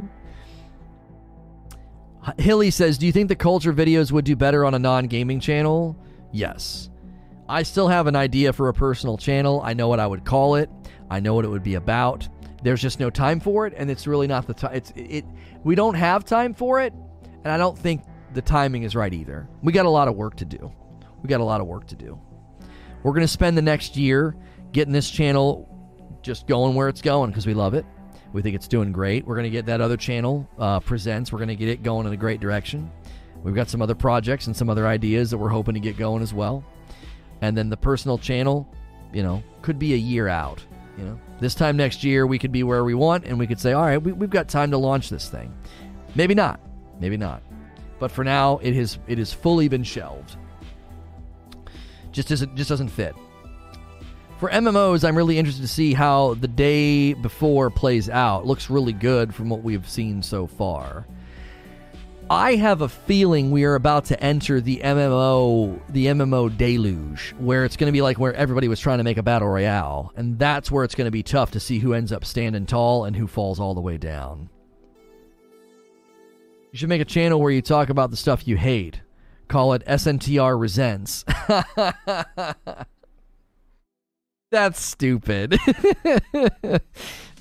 Hilly 2.38 2.70
says, 2.70 3.00
Do 3.00 3.08
you 3.08 3.12
think 3.12 3.30
the 3.30 3.36
culture 3.36 3.74
videos 3.74 4.12
would 4.12 4.24
do 4.24 4.36
better 4.36 4.64
on 4.64 4.76
a 4.76 4.80
non 4.80 5.08
gaming 5.08 5.40
channel? 5.40 5.98
Yes. 6.32 6.92
I 7.50 7.64
still 7.64 7.88
have 7.88 8.06
an 8.06 8.16
idea 8.16 8.54
for 8.54 8.70
a 8.70 8.74
personal 8.74 9.18
channel. 9.18 9.64
I 9.64 9.74
know 9.74 9.88
what 9.88 10.00
I 10.00 10.06
would 10.06 10.26
call 10.26 10.54
it, 10.54 10.70
I 11.10 11.20
know 11.20 11.34
what 11.34 11.44
it 11.44 11.50
would 11.50 11.64
be 11.64 11.74
about. 11.74 12.30
There's 12.62 12.84
just 12.84 13.00
no 13.00 13.10
time 13.10 13.40
for 13.40 13.66
it, 13.66 13.74
and 13.76 13.90
it's 13.90 14.06
really 14.06 14.28
not 14.28 14.46
the 14.46 14.54
time. 14.54 14.76
It's 14.76 14.94
it. 14.96 15.26
We 15.64 15.74
don't 15.74 15.96
have 15.96 16.24
time 16.24 16.54
for 16.54 16.80
it, 16.80 16.94
and 17.44 17.52
I 17.52 17.58
don't 17.58 17.76
think 17.76 18.04
the 18.34 18.42
timing 18.42 18.84
is 18.84 18.96
right 18.96 19.14
either. 19.14 19.48
We 19.62 19.74
got 19.74 19.86
a 19.86 19.90
lot 19.90 20.08
of 20.08 20.16
work 20.16 20.36
to 20.38 20.46
do. 20.46 20.72
We 21.22 21.28
got 21.28 21.42
a 21.42 21.46
lot 21.46 21.62
of 21.62 21.68
work 21.68 21.88
to 21.88 21.96
do. 21.96 22.20
We're 23.04 23.12
going 23.12 23.22
to 23.22 23.28
spend 23.28 23.58
the 23.58 23.62
next 23.62 23.98
year 23.98 24.36
getting 24.72 24.94
this 24.94 25.10
channel 25.10 25.68
just 26.22 26.48
going 26.48 26.76
where 26.76 26.88
it's 26.88 27.02
going 27.02 27.32
because 27.32 27.46
we 27.46 27.54
love 27.54 27.74
it. 27.74 27.86
We 28.34 28.42
think 28.42 28.56
it's 28.56 28.68
doing 28.68 28.92
great. 28.92 29.26
We're 29.26 29.36
going 29.36 29.46
to 29.46 29.50
get 29.50 29.66
that 29.66 29.82
other 29.82 29.98
channel, 29.98 30.48
uh, 30.58 30.80
Presents, 30.80 31.32
we're 31.32 31.40
going 31.40 31.50
to 31.50 31.56
get 31.56 31.68
it 31.68 31.84
going 31.84 32.08
in 32.08 32.14
a 32.14 32.18
great 32.18 32.40
direction. 32.40 32.90
We've 33.44 33.56
got 33.56 33.70
some 33.70 33.82
other 33.82 33.96
projects 33.96 34.48
and 34.48 34.56
some 34.56 34.70
other 34.70 34.88
ideas 34.88 35.32
that 35.32 35.38
we're 35.38 35.50
hoping 35.50 35.74
to 35.74 35.80
get 35.80 35.98
going 35.98 36.22
as 36.22 36.34
well. 36.34 36.64
And 37.42 37.58
then 37.58 37.70
the 37.70 37.78
personal 37.78 38.18
channel, 38.18 38.72
you 39.12 39.24
know, 39.24 39.44
could 39.64 39.80
be 39.80 39.94
a 39.94 39.98
year 39.98 40.28
out. 40.28 40.64
You 40.98 41.06
know, 41.06 41.20
this 41.40 41.56
time 41.56 41.76
next 41.76 42.04
year 42.04 42.28
we 42.28 42.38
could 42.38 42.52
be 42.52 42.64
where 42.64 42.84
we 42.84 42.94
want 42.94 43.26
and 43.26 43.40
we 43.40 43.48
could 43.48 43.60
say, 43.60 43.74
all 43.74 43.84
right, 43.84 43.98
we, 43.98 44.12
we've 44.12 44.30
got 44.30 44.48
time 44.48 44.72
to 44.72 44.78
launch 44.78 45.10
this 45.10 45.28
thing. 45.28 45.54
Maybe 46.16 46.36
not. 46.36 46.60
Maybe 47.00 47.18
not 47.18 47.42
but 48.02 48.12
for 48.12 48.26
now 48.26 48.58
it 48.58 48.74
has 48.74 49.00
it 49.08 49.18
has 49.20 49.32
fully 49.32 49.70
been 49.70 49.84
shelved. 49.84 50.36
Just 52.12 52.28
doesn't 52.28 52.54
just 52.58 52.68
doesn't 52.68 52.90
fit. 52.90 53.16
For 54.40 54.50
MMOs, 54.50 55.08
I'm 55.08 55.16
really 55.16 55.38
interested 55.38 55.62
to 55.62 55.68
see 55.68 55.94
how 55.94 56.34
the 56.34 56.48
day 56.48 57.14
before 57.14 57.70
plays 57.70 58.10
out. 58.10 58.48
Looks 58.48 58.72
really 58.72 58.92
good 58.92 59.36
from 59.36 59.50
what 59.50 59.62
we've 59.62 59.88
seen 59.88 60.24
so 60.24 60.48
far. 60.48 61.06
I 62.28 62.56
have 62.56 62.82
a 62.82 62.90
feeling 62.90 63.52
we 63.52 63.66
are 63.66 63.76
about 63.76 64.06
to 64.06 64.20
enter 64.20 64.60
the 64.60 64.82
MMO 64.84 65.80
the 65.90 66.08
MMO 66.08 66.58
deluge, 66.58 67.36
where 67.38 67.66
it's 67.66 67.78
going 67.78 67.88
to 67.88 67.92
be 67.92 68.02
like 68.02 68.18
where 68.18 68.34
everybody 68.34 68.68
was 68.68 68.80
trying 68.80 68.98
to 68.98 69.04
make 69.04 69.18
a 69.18 69.24
battle 69.24 69.48
royale, 69.48 70.12
and 70.16 70.40
that's 70.40 70.72
where 70.72 70.84
it's 70.84 70.96
going 70.96 71.06
to 71.06 71.12
be 71.12 71.22
tough 71.22 71.52
to 71.52 71.60
see 71.60 71.78
who 71.78 71.94
ends 71.94 72.12
up 72.12 72.26
standing 72.26 72.66
tall 72.66 73.06
and 73.06 73.16
who 73.16 73.28
falls 73.28 73.60
all 73.60 73.76
the 73.76 73.82
way 73.82 74.00
down. 74.00 74.50
You 76.72 76.78
should 76.78 76.90
make 76.90 77.02
a 77.02 77.06
channel 77.06 77.42
where 77.42 77.52
you 77.52 77.62
talk 77.62 77.90
about 77.90 78.12
the 78.12 78.18
stuff 78.18 78.48
you 78.48 78.56
hate. 78.56 79.02
Call 79.50 79.74
it 79.74 79.86
SNTR 79.86 80.58
Resents. 80.58 81.26
That's 84.52 84.82
stupid. 84.82 85.60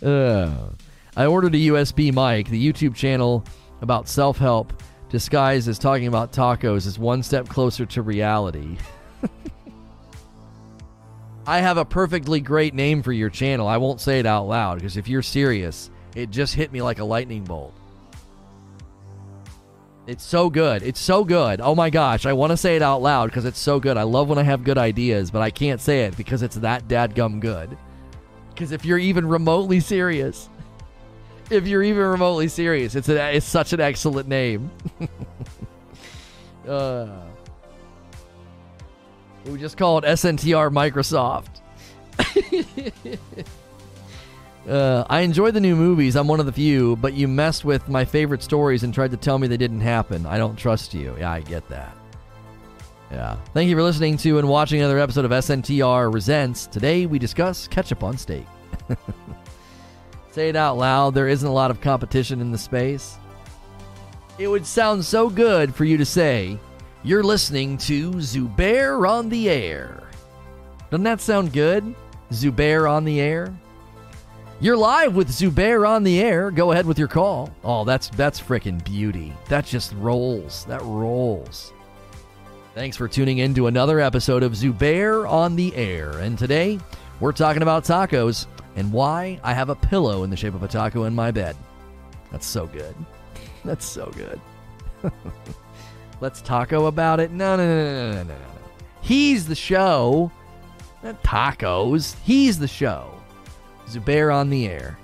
I 0.02 1.26
ordered 1.26 1.54
a 1.54 1.58
USB 1.58 2.12
mic. 2.12 2.48
The 2.48 2.72
YouTube 2.72 2.96
channel 2.96 3.44
about 3.80 4.08
self 4.08 4.38
help 4.38 4.72
disguised 5.10 5.68
as 5.68 5.78
talking 5.78 6.08
about 6.08 6.32
tacos 6.32 6.86
is 6.86 6.98
one 6.98 7.22
step 7.22 7.48
closer 7.48 7.86
to 7.86 8.02
reality. 8.02 8.78
I 11.46 11.60
have 11.60 11.78
a 11.78 11.84
perfectly 11.84 12.40
great 12.40 12.74
name 12.74 13.00
for 13.00 13.12
your 13.12 13.30
channel. 13.30 13.68
I 13.68 13.76
won't 13.76 14.00
say 14.00 14.18
it 14.18 14.26
out 14.26 14.48
loud 14.48 14.78
because 14.78 14.96
if 14.96 15.06
you're 15.06 15.22
serious, 15.22 15.88
it 16.16 16.30
just 16.30 16.56
hit 16.56 16.72
me 16.72 16.82
like 16.82 16.98
a 16.98 17.04
lightning 17.04 17.44
bolt. 17.44 17.74
It's 20.10 20.24
so 20.24 20.50
good. 20.50 20.82
It's 20.82 20.98
so 20.98 21.22
good. 21.22 21.60
Oh 21.60 21.76
my 21.76 21.88
gosh. 21.88 22.26
I 22.26 22.32
want 22.32 22.50
to 22.50 22.56
say 22.56 22.74
it 22.74 22.82
out 22.82 23.00
loud 23.00 23.26
because 23.26 23.44
it's 23.44 23.60
so 23.60 23.78
good. 23.78 23.96
I 23.96 24.02
love 24.02 24.28
when 24.28 24.38
I 24.38 24.42
have 24.42 24.64
good 24.64 24.76
ideas, 24.76 25.30
but 25.30 25.40
I 25.40 25.52
can't 25.52 25.80
say 25.80 26.02
it 26.02 26.16
because 26.16 26.42
it's 26.42 26.56
that 26.56 26.88
dadgum 26.88 27.38
good. 27.38 27.78
Because 28.48 28.72
if 28.72 28.84
you're 28.84 28.98
even 28.98 29.28
remotely 29.28 29.78
serious, 29.78 30.48
if 31.50 31.64
you're 31.68 31.84
even 31.84 32.02
remotely 32.02 32.48
serious, 32.48 32.96
it's, 32.96 33.08
a, 33.08 33.36
it's 33.36 33.46
such 33.46 33.72
an 33.72 33.78
excellent 33.78 34.26
name. 34.26 34.72
uh, 36.68 37.06
we 39.46 39.60
just 39.60 39.76
call 39.76 39.98
it 39.98 40.04
SNTR 40.04 40.72
Microsoft. 40.72 41.60
Uh, 44.68 45.04
I 45.08 45.20
enjoy 45.20 45.50
the 45.50 45.60
new 45.60 45.74
movies. 45.74 46.16
I'm 46.16 46.28
one 46.28 46.40
of 46.40 46.46
the 46.46 46.52
few, 46.52 46.96
but 46.96 47.14
you 47.14 47.26
messed 47.26 47.64
with 47.64 47.88
my 47.88 48.04
favorite 48.04 48.42
stories 48.42 48.82
and 48.82 48.92
tried 48.92 49.10
to 49.12 49.16
tell 49.16 49.38
me 49.38 49.48
they 49.48 49.56
didn't 49.56 49.80
happen. 49.80 50.26
I 50.26 50.38
don't 50.38 50.56
trust 50.56 50.92
you. 50.94 51.16
Yeah, 51.18 51.32
I 51.32 51.40
get 51.40 51.66
that. 51.68 51.96
Yeah. 53.10 53.36
Thank 53.54 53.68
you 53.68 53.76
for 53.76 53.82
listening 53.82 54.16
to 54.18 54.38
and 54.38 54.48
watching 54.48 54.80
another 54.80 54.98
episode 54.98 55.24
of 55.24 55.30
SNTR 55.32 56.12
Resents. 56.12 56.66
Today 56.66 57.06
we 57.06 57.18
discuss 57.18 57.66
ketchup 57.66 58.04
on 58.04 58.16
steak. 58.16 58.46
Say 60.30 60.48
it 60.48 60.56
out 60.56 60.76
loud. 60.78 61.14
There 61.14 61.26
isn't 61.26 61.48
a 61.48 61.52
lot 61.52 61.72
of 61.72 61.80
competition 61.80 62.40
in 62.40 62.52
the 62.52 62.58
space. 62.58 63.16
It 64.38 64.46
would 64.46 64.64
sound 64.64 65.04
so 65.04 65.28
good 65.28 65.74
for 65.74 65.84
you 65.84 65.96
to 65.96 66.04
say, 66.04 66.56
You're 67.02 67.24
listening 67.24 67.76
to 67.78 68.12
Zubair 68.12 69.08
on 69.08 69.28
the 69.28 69.50
air. 69.50 70.08
Doesn't 70.90 71.04
that 71.04 71.20
sound 71.20 71.52
good? 71.52 71.94
Zubair 72.30 72.88
on 72.88 73.04
the 73.04 73.20
air? 73.20 73.52
You're 74.62 74.76
live 74.76 75.14
with 75.14 75.30
Zubair 75.30 75.88
on 75.88 76.02
the 76.02 76.20
air. 76.20 76.50
Go 76.50 76.72
ahead 76.72 76.84
with 76.84 76.98
your 76.98 77.08
call. 77.08 77.50
Oh, 77.64 77.82
that's 77.84 78.10
that's 78.10 78.38
freaking 78.38 78.84
beauty. 78.84 79.32
That 79.48 79.64
just 79.64 79.94
rolls. 79.94 80.66
That 80.66 80.82
rolls. 80.82 81.72
Thanks 82.74 82.94
for 82.94 83.08
tuning 83.08 83.38
in 83.38 83.54
to 83.54 83.68
another 83.68 84.00
episode 84.00 84.42
of 84.42 84.52
Zubair 84.52 85.26
on 85.26 85.56
the 85.56 85.74
air. 85.74 86.10
And 86.18 86.38
today, 86.38 86.78
we're 87.20 87.32
talking 87.32 87.62
about 87.62 87.84
tacos 87.84 88.44
and 88.76 88.92
why 88.92 89.40
I 89.42 89.54
have 89.54 89.70
a 89.70 89.74
pillow 89.74 90.24
in 90.24 90.30
the 90.30 90.36
shape 90.36 90.52
of 90.52 90.62
a 90.62 90.68
taco 90.68 91.04
in 91.04 91.14
my 91.14 91.30
bed. 91.30 91.56
That's 92.30 92.46
so 92.46 92.66
good. 92.66 92.94
That's 93.64 93.86
so 93.86 94.12
good. 94.14 94.38
Let's 96.20 96.42
taco 96.42 96.84
about 96.84 97.18
it. 97.18 97.30
No, 97.30 97.56
no, 97.56 97.66
no, 97.66 97.84
no, 97.84 98.12
no, 98.12 98.22
no, 98.24 98.28
no. 98.28 98.60
He's 99.00 99.48
the 99.48 99.54
show. 99.54 100.30
Not 101.02 101.22
tacos. 101.24 102.14
He's 102.24 102.58
the 102.58 102.68
show. 102.68 103.19
Zubair 103.90 104.34
on 104.34 104.50
the 104.50 104.66
air. 104.68 104.98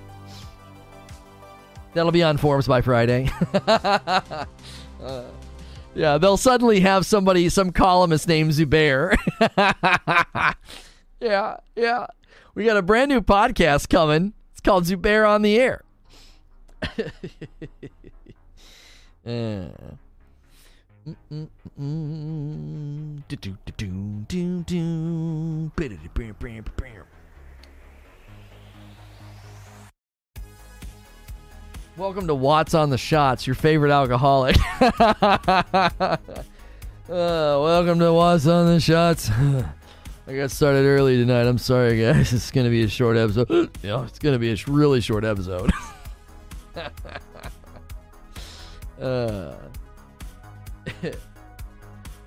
That'll 1.95 2.13
be 2.13 2.23
on 2.23 2.37
forums 2.37 2.69
by 2.69 2.83
Friday. 2.83 3.31
uh, 3.67 4.45
yeah, 5.95 6.19
they'll 6.19 6.37
suddenly 6.37 6.81
have 6.81 7.07
somebody, 7.07 7.49
some 7.49 7.73
columnist 7.73 8.29
named 8.29 8.51
Zubair. 8.53 9.17
yeah, 11.21 11.57
yeah. 11.75 12.07
We 12.55 12.65
got 12.65 12.77
a 12.77 12.83
brand 12.83 13.09
new 13.09 13.23
podcast 13.23 13.89
coming. 13.89 14.35
It's 14.53 14.61
called 14.61 14.85
Zubair 14.85 15.29
on 15.29 15.41
the 15.43 15.59
air. 15.59 15.83
uh. 19.27 19.69
Welcome 31.97 32.27
to 32.27 32.35
Watts 32.35 32.75
on 32.75 32.91
the 32.91 32.99
Shots, 32.99 33.47
your 33.47 33.55
favorite 33.55 33.91
alcoholic. 33.91 34.57
uh, 34.83 36.19
welcome 37.09 37.99
to 38.01 38.13
Watts 38.13 38.47
on 38.47 38.67
the 38.67 38.79
Shots. 38.79 39.31
I 40.27 40.37
got 40.37 40.51
started 40.51 40.85
early 40.85 41.17
tonight. 41.17 41.47
I'm 41.47 41.57
sorry, 41.57 41.99
guys. 41.99 42.33
It's 42.35 42.51
going 42.51 42.67
to 42.67 42.71
be 42.71 42.83
a 42.83 42.89
short 42.89 43.17
episode. 43.17 43.49
yeah, 43.83 44.05
it's 44.05 44.19
going 44.19 44.35
to 44.35 44.39
be 44.39 44.53
a 44.53 44.57
really 44.67 45.01
short 45.01 45.25
episode. 45.25 45.73
uh, 49.01 49.55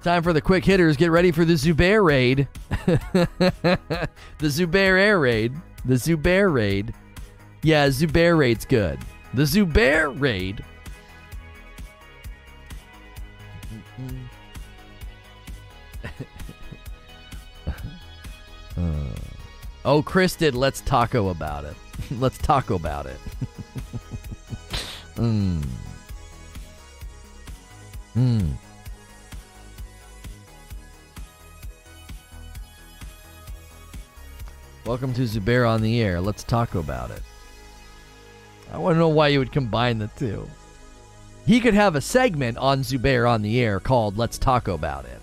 time 0.01 0.23
for 0.23 0.33
the 0.33 0.41
quick 0.41 0.65
hitters. 0.65 0.97
Get 0.97 1.11
ready 1.11 1.29
for 1.29 1.45
the 1.45 1.53
Zubair 1.53 2.03
raid. 2.03 2.47
the 2.87 4.17
Zubair 4.41 4.99
air 4.99 5.19
raid. 5.19 5.53
The 5.85 5.93
Zubair 5.93 6.51
raid. 6.51 6.91
Yeah, 7.61 7.89
Zubair 7.89 8.35
raid's 8.35 8.65
good. 8.65 8.97
The 9.33 9.43
Zubair 9.43 10.19
raid. 10.19 10.63
Uh, 18.75 18.81
oh, 19.85 20.01
Chris 20.01 20.35
did 20.35 20.55
Let's 20.55 20.81
Taco 20.81 21.29
about 21.29 21.65
it. 21.65 21.75
Let's 22.11 22.37
taco 22.39 22.75
about 22.75 23.05
it. 23.05 23.19
Mmm. 25.15 25.63
Mmm. 28.15 28.53
Welcome 34.85 35.13
to 35.13 35.21
Zubair 35.21 35.69
on 35.69 35.83
the 35.83 36.01
air. 36.01 36.19
Let's 36.19 36.43
talk 36.43 36.73
about 36.73 37.11
it. 37.11 37.21
I 38.71 38.77
want 38.77 38.95
to 38.95 38.99
know 38.99 39.09
why 39.09 39.29
you 39.29 39.39
would 39.39 39.51
combine 39.51 39.97
the 39.97 40.09
two. 40.17 40.47
He 41.45 41.59
could 41.59 41.73
have 41.73 41.95
a 41.95 42.01
segment 42.01 42.57
on 42.57 42.81
Zubair 42.81 43.29
on 43.29 43.41
the 43.41 43.59
air 43.59 43.79
called 43.79 44.17
Let's 44.17 44.37
Taco 44.37 44.75
About 44.75 45.05
It. 45.05 45.19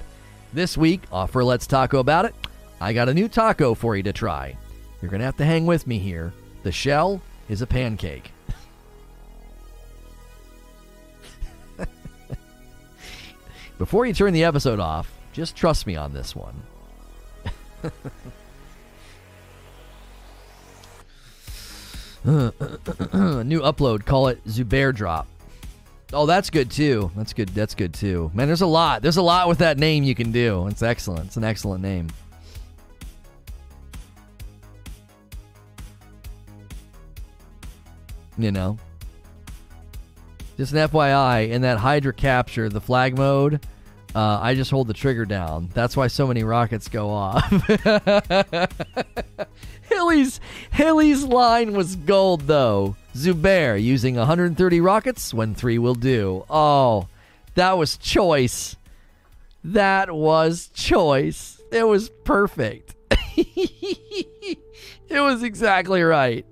This 0.52 0.76
week, 0.76 1.02
offer 1.12 1.44
Let's 1.44 1.66
Taco 1.66 2.00
About 2.00 2.25
It, 2.25 2.34
I 2.81 2.92
got 2.92 3.08
a 3.08 3.15
new 3.15 3.28
taco 3.28 3.75
for 3.75 3.97
you 3.97 4.02
to 4.02 4.12
try. 4.12 4.57
You're 5.00 5.10
going 5.10 5.20
to 5.20 5.26
have 5.26 5.36
to 5.36 5.44
hang 5.44 5.66
with 5.66 5.86
me 5.86 5.99
here. 5.99 6.33
The 6.62 6.73
shell 6.73 7.23
is 7.49 7.62
a 7.62 7.66
pancake. 7.66 8.33
Before 13.78 14.05
you 14.05 14.12
turn 14.12 14.33
the 14.33 14.44
episode 14.44 14.81
off, 14.81 15.12
just 15.33 15.55
trust 15.55 15.86
me 15.86 15.97
on 15.97 16.12
this 16.12 16.34
one. 16.34 16.60
New 22.26 23.60
upload. 23.60 24.05
Call 24.05 24.26
it 24.26 24.44
Zubair 24.46 24.92
Drop. 24.92 25.28
Oh, 26.12 26.26
that's 26.26 26.50
good 26.50 26.72
too. 26.72 27.12
That's 27.14 27.32
good. 27.32 27.50
That's 27.50 27.76
good 27.76 27.94
too. 27.94 28.32
Man, 28.34 28.48
there's 28.48 28.62
a 28.62 28.66
lot. 28.66 29.02
There's 29.02 29.16
a 29.16 29.22
lot 29.22 29.48
with 29.48 29.58
that 29.58 29.78
name 29.78 30.02
you 30.02 30.16
can 30.16 30.32
do. 30.32 30.66
It's 30.66 30.82
excellent. 30.82 31.26
It's 31.26 31.36
an 31.36 31.44
excellent 31.44 31.82
name. 31.82 32.08
You 38.36 38.50
know. 38.50 38.76
Just 40.56 40.72
an 40.72 40.88
FYI, 40.88 41.50
in 41.50 41.62
that 41.62 41.78
Hydra 41.78 42.12
capture, 42.12 42.68
the 42.68 42.80
flag 42.80 43.16
mode, 43.16 43.64
uh, 44.14 44.38
I 44.40 44.55
just 44.55 44.70
hold 44.70 44.88
the 44.88 44.94
trigger 44.94 45.26
down. 45.26 45.68
That's 45.74 45.94
why 45.94 46.06
so 46.06 46.26
many 46.26 46.42
rockets 46.42 46.88
go 46.88 47.10
off. 47.10 47.52
Hilly's 49.89 50.40
Hilly's 50.70 51.24
line 51.24 51.73
was 51.73 51.97
gold 51.97 52.42
though. 52.42 52.97
Zubair 53.15 53.82
using 53.82 54.16
130 54.16 54.81
rockets 54.81 55.32
when 55.32 55.55
three 55.55 55.78
will 55.78 55.94
do. 55.94 56.44
Oh, 56.50 57.08
that 57.55 57.78
was 57.78 57.97
choice. 57.97 58.76
That 59.65 60.15
was 60.15 60.68
choice. 60.74 61.60
It 61.73 61.84
was 61.84 62.10
perfect. 62.24 62.94
it 63.36 64.58
was 65.10 65.42
exactly 65.42 66.02
right. 66.02 66.44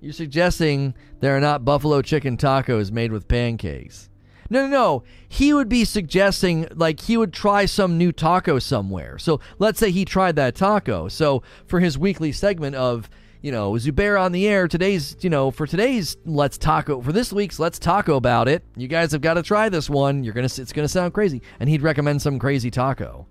You're 0.00 0.12
suggesting 0.12 0.94
there 1.20 1.36
are 1.36 1.40
not 1.40 1.64
buffalo 1.64 2.02
chicken 2.02 2.36
tacos 2.36 2.90
made 2.90 3.12
with 3.12 3.28
pancakes. 3.28 4.09
No, 4.50 4.66
no, 4.66 4.68
no. 4.68 5.04
He 5.28 5.54
would 5.54 5.68
be 5.68 5.84
suggesting 5.84 6.66
like 6.74 7.00
he 7.00 7.16
would 7.16 7.32
try 7.32 7.66
some 7.66 7.96
new 7.96 8.10
taco 8.10 8.58
somewhere. 8.58 9.16
So 9.16 9.40
let's 9.60 9.78
say 9.78 9.92
he 9.92 10.04
tried 10.04 10.34
that 10.36 10.56
taco. 10.56 11.06
So 11.06 11.44
for 11.66 11.78
his 11.78 11.96
weekly 11.96 12.32
segment 12.32 12.74
of, 12.74 13.08
you 13.42 13.52
know, 13.52 13.72
Zubair 13.74 14.20
on 14.20 14.32
the 14.32 14.48
air, 14.48 14.66
today's, 14.66 15.16
you 15.20 15.30
know, 15.30 15.50
for 15.52 15.66
today's 15.66 16.16
Let's 16.26 16.58
Taco, 16.58 17.00
for 17.00 17.12
this 17.12 17.32
week's 17.32 17.58
Let's 17.58 17.78
Taco 17.78 18.16
About 18.16 18.48
It, 18.48 18.62
you 18.76 18.86
guys 18.88 19.12
have 19.12 19.22
got 19.22 19.34
to 19.34 19.42
try 19.42 19.68
this 19.70 19.88
one. 19.88 20.24
You're 20.24 20.34
to, 20.34 20.42
it's 20.42 20.72
to 20.72 20.88
sound 20.88 21.14
crazy. 21.14 21.40
And 21.58 21.70
he'd 21.70 21.80
recommend 21.80 22.20
some 22.20 22.38
crazy 22.38 22.70
taco. 22.70 23.26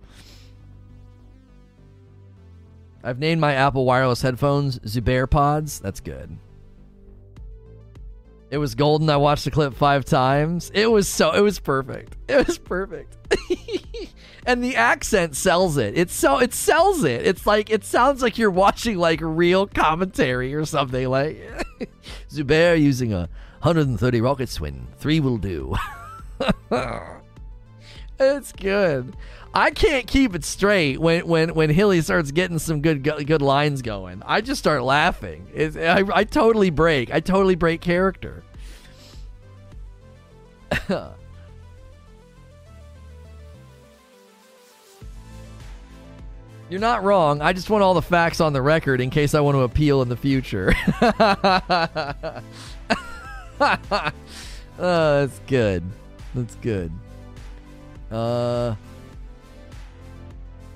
I've 3.04 3.20
named 3.20 3.40
my 3.40 3.54
Apple 3.54 3.86
wireless 3.86 4.22
headphones 4.22 4.80
Zubair 4.80 5.30
Pods. 5.30 5.80
That's 5.80 6.00
good. 6.00 6.38
It 8.52 8.58
was 8.58 8.74
golden. 8.76 9.10
I 9.10 9.18
watched 9.18 9.46
the 9.46 9.52
clip 9.52 9.76
five 9.76 10.06
times. 10.06 10.72
It 10.74 10.90
was 10.90 11.08
so. 11.08 11.32
It 11.32 11.42
was 11.42 11.60
perfect. 11.60 12.16
It 12.28 12.48
was 12.48 12.58
perfect. 12.58 13.16
and 14.46 14.64
the 14.64 14.76
accent 14.76 15.36
sells 15.36 15.78
it. 15.78 15.98
It's 15.98 16.14
so. 16.14 16.40
It 16.40 16.54
sells 16.54 17.04
it. 17.04 17.28
It's 17.28 17.46
like 17.46 17.70
it 17.70 17.84
sounds 17.84 18.22
like 18.24 18.38
you're 18.38 18.50
watching 18.50 18.98
like 18.98 19.20
real 19.22 19.68
commentary 19.68 20.56
or 20.56 20.66
something. 20.66 21.08
Like 21.08 21.40
Zubair 22.30 22.80
using 22.80 23.14
a 23.14 23.30
130 23.62 24.22
rocket 24.22 24.50
swing. 24.50 24.88
Three 24.98 25.20
will 25.20 25.38
do. 25.38 25.76
it's 28.20 28.52
good. 28.54 29.16
I 29.54 29.72
can't 29.72 30.06
keep 30.06 30.36
it 30.36 30.44
straight 30.44 31.00
when 31.00 31.26
when 31.28 31.56
when 31.56 31.72
Hilly 31.72 32.02
starts 32.02 32.32
getting 32.32 32.60
some 32.60 32.82
good 32.82 33.04
good 33.04 33.42
lines 33.42 33.82
going. 33.82 34.22
I 34.26 34.42
just 34.42 34.60
start 34.60 34.84
laughing. 34.84 35.48
It's, 35.54 35.76
I 35.76 36.04
I 36.14 36.24
totally 36.24 36.70
break. 36.70 37.12
I 37.12 37.20
totally 37.20 37.56
break 37.56 37.82
character. 37.82 38.44
You're 46.70 46.80
not 46.80 47.04
wrong. 47.04 47.42
I 47.42 47.52
just 47.54 47.72
want 47.72 47.84
all 47.84 47.96
the 47.96 48.02
facts 48.04 48.40
on 48.40 48.54
the 48.54 48.62
record 48.62 49.02
in 49.02 49.10
case 49.10 49.34
I 49.34 49.40
want 49.40 49.56
to 49.56 49.62
appeal 49.62 50.04
in 50.04 50.10
the 50.10 50.16
future. 50.16 50.76
oh, 53.60 54.12
that's 54.78 55.40
good. 55.48 55.84
That's 56.36 56.54
good. 56.56 56.92
Uh 58.12 58.76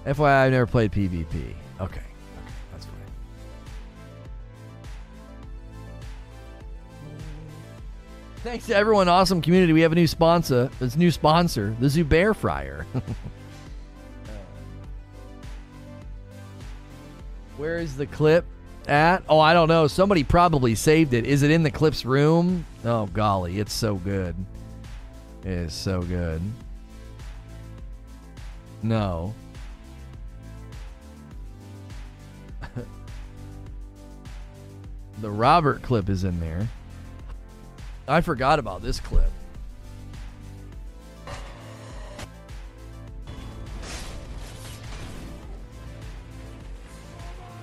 FYI, 0.06 0.46
I've 0.46 0.52
never 0.52 0.68
played 0.68 0.92
PvP. 0.92 1.34
Okay. 1.34 1.54
Okay, 1.80 2.02
that's 2.72 2.86
fine. 2.86 2.96
Thanks 8.38 8.66
to 8.68 8.76
everyone, 8.76 9.08
awesome 9.08 9.42
community. 9.42 9.72
We 9.72 9.82
have 9.82 9.94
a 9.94 9.96
new 9.96 10.08
sponsor. 10.08 10.70
This 10.80 10.98
new 10.98 11.12
sponsor, 11.12 11.76
the 11.80 11.88
Zubair 11.88 12.36
Fryer. 12.36 12.86
Uh, 14.26 14.32
where 17.58 17.78
is 17.78 17.96
the 17.98 18.06
clip 18.06 18.46
at? 18.88 19.24
Oh, 19.30 19.40
I 19.40 19.54
don't 19.54 19.68
know. 19.68 19.88
Somebody 19.88 20.24
probably 20.24 20.76
saved 20.76 21.14
it. 21.14 21.26
Is 21.26 21.44
it 21.44 21.52
in 21.52 21.64
the 21.64 21.72
clip's 21.72 22.06
room? 22.06 22.66
Oh, 22.84 23.06
golly, 23.08 23.60
it's 23.60 23.74
so 23.74 23.96
good. 23.96 24.36
It 25.42 25.52
is 25.52 25.74
so 25.74 26.02
good. 26.02 26.42
No. 28.82 29.34
The 35.24 35.32
Robert 35.32 35.82
clip 35.82 36.10
is 36.10 36.26
in 36.26 36.40
there. 36.42 36.68
I 38.08 38.20
forgot 38.20 38.60
about 38.60 38.82
this 38.82 39.00
clip. 39.00 39.32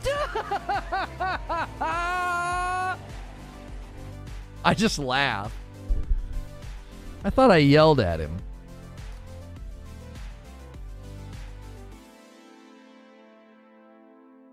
I 4.65 4.75
just 4.75 4.99
laugh. 4.99 5.55
I 7.23 7.29
thought 7.29 7.51
I 7.51 7.59
yelled 7.59 8.01
at 8.01 8.21
him. 8.21 8.39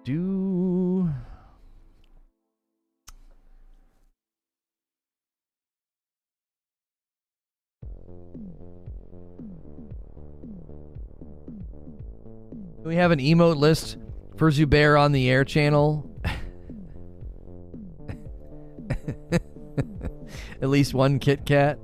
Do 0.03 1.10
we 12.88 12.95
have 12.95 13.11
an 13.11 13.19
emote 13.19 13.57
list 13.57 13.98
for 14.38 14.49
Zubair 14.49 14.99
on 14.99 15.11
the 15.11 15.30
air 15.30 15.43
channel? 15.43 16.09
At 20.61 20.69
least 20.69 20.93
one 20.93 21.19
Kit 21.19 21.45
Kat. 21.45 21.77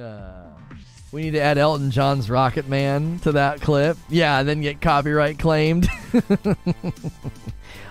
Uh, 0.00 0.50
we 1.10 1.22
need 1.22 1.32
to 1.32 1.40
add 1.40 1.58
Elton 1.58 1.90
John's 1.90 2.30
Rocket 2.30 2.68
Man 2.68 3.18
to 3.20 3.32
that 3.32 3.60
clip. 3.60 3.96
Yeah, 4.08 4.38
and 4.38 4.48
then 4.48 4.60
get 4.60 4.80
copyright 4.80 5.40
claimed. 5.40 5.88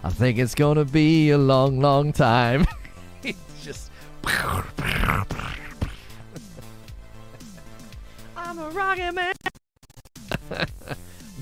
I 0.04 0.10
think 0.10 0.38
it's 0.38 0.56
going 0.56 0.78
to 0.78 0.86
be 0.86 1.32
a 1.32 1.38
long, 1.38 1.82
long 1.82 2.14
time. 2.14 2.66
it's 3.24 3.38
just. 3.62 3.92
I'm 8.38 8.58
a 8.58 8.70
rocket 8.70 9.14
man. 9.14 9.34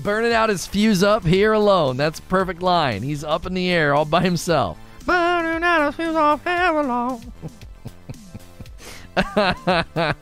Burning 0.06 0.32
out 0.32 0.50
his 0.50 0.68
fuse 0.68 1.02
up 1.02 1.24
here 1.24 1.52
alone. 1.52 1.96
That's 1.96 2.20
a 2.20 2.22
perfect 2.22 2.62
line. 2.62 3.02
He's 3.02 3.24
up 3.24 3.44
in 3.44 3.54
the 3.54 3.68
air 3.68 3.92
all 3.92 4.04
by 4.04 4.22
himself. 4.22 4.78
Burning 5.04 5.64
out 5.64 5.86
his 5.86 5.96
fuse 5.96 6.14
off 6.14 6.44
here 6.44 6.78
alone. 6.78 7.32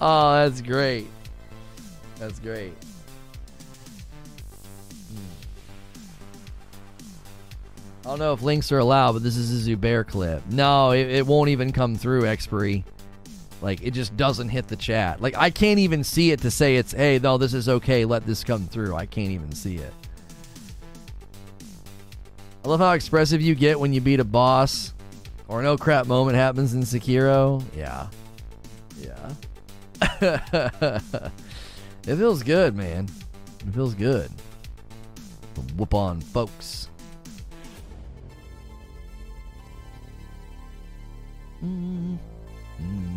oh, 0.00 0.32
that's 0.32 0.62
great. 0.62 1.08
That's 2.18 2.38
great. 2.38 2.72
Hmm. 5.10 5.18
I 8.06 8.08
don't 8.08 8.18
know 8.18 8.32
if 8.32 8.40
links 8.40 8.72
are 8.72 8.78
allowed, 8.78 9.12
but 9.12 9.22
this 9.22 9.36
is 9.36 9.68
a 9.68 9.70
Zubair 9.76 10.06
clip. 10.08 10.42
No, 10.48 10.92
it, 10.92 11.06
it 11.08 11.26
won't 11.26 11.50
even 11.50 11.70
come 11.70 11.96
through 11.96 12.24
expiry. 12.24 12.82
Like 13.60 13.82
it 13.82 13.90
just 13.90 14.16
doesn't 14.16 14.48
hit 14.48 14.68
the 14.68 14.76
chat. 14.76 15.20
Like 15.20 15.36
I 15.36 15.50
can't 15.50 15.78
even 15.78 16.04
see 16.04 16.30
it 16.30 16.40
to 16.42 16.50
say 16.50 16.76
it's 16.76 16.92
hey, 16.92 17.18
no, 17.18 17.38
this 17.38 17.54
is 17.54 17.68
okay. 17.68 18.04
Let 18.04 18.26
this 18.26 18.44
come 18.44 18.66
through. 18.66 18.94
I 18.94 19.06
can't 19.06 19.30
even 19.30 19.52
see 19.52 19.76
it. 19.76 19.92
I 22.64 22.68
love 22.68 22.80
how 22.80 22.92
expressive 22.92 23.40
you 23.40 23.54
get 23.54 23.80
when 23.80 23.92
you 23.92 24.00
beat 24.00 24.20
a 24.20 24.24
boss 24.24 24.92
or 25.48 25.62
no 25.62 25.76
crap 25.76 26.06
moment 26.06 26.36
happens 26.36 26.74
in 26.74 26.82
Sekiro. 26.82 27.62
Yeah. 27.74 28.08
Yeah. 29.00 29.32
it 32.06 32.16
feels 32.16 32.42
good, 32.42 32.76
man. 32.76 33.08
It 33.66 33.74
feels 33.74 33.94
good. 33.94 34.30
Whoop 35.76 35.94
on 35.94 36.20
folks. 36.20 36.88
Mm, 41.64 42.16
mm, 42.80 43.07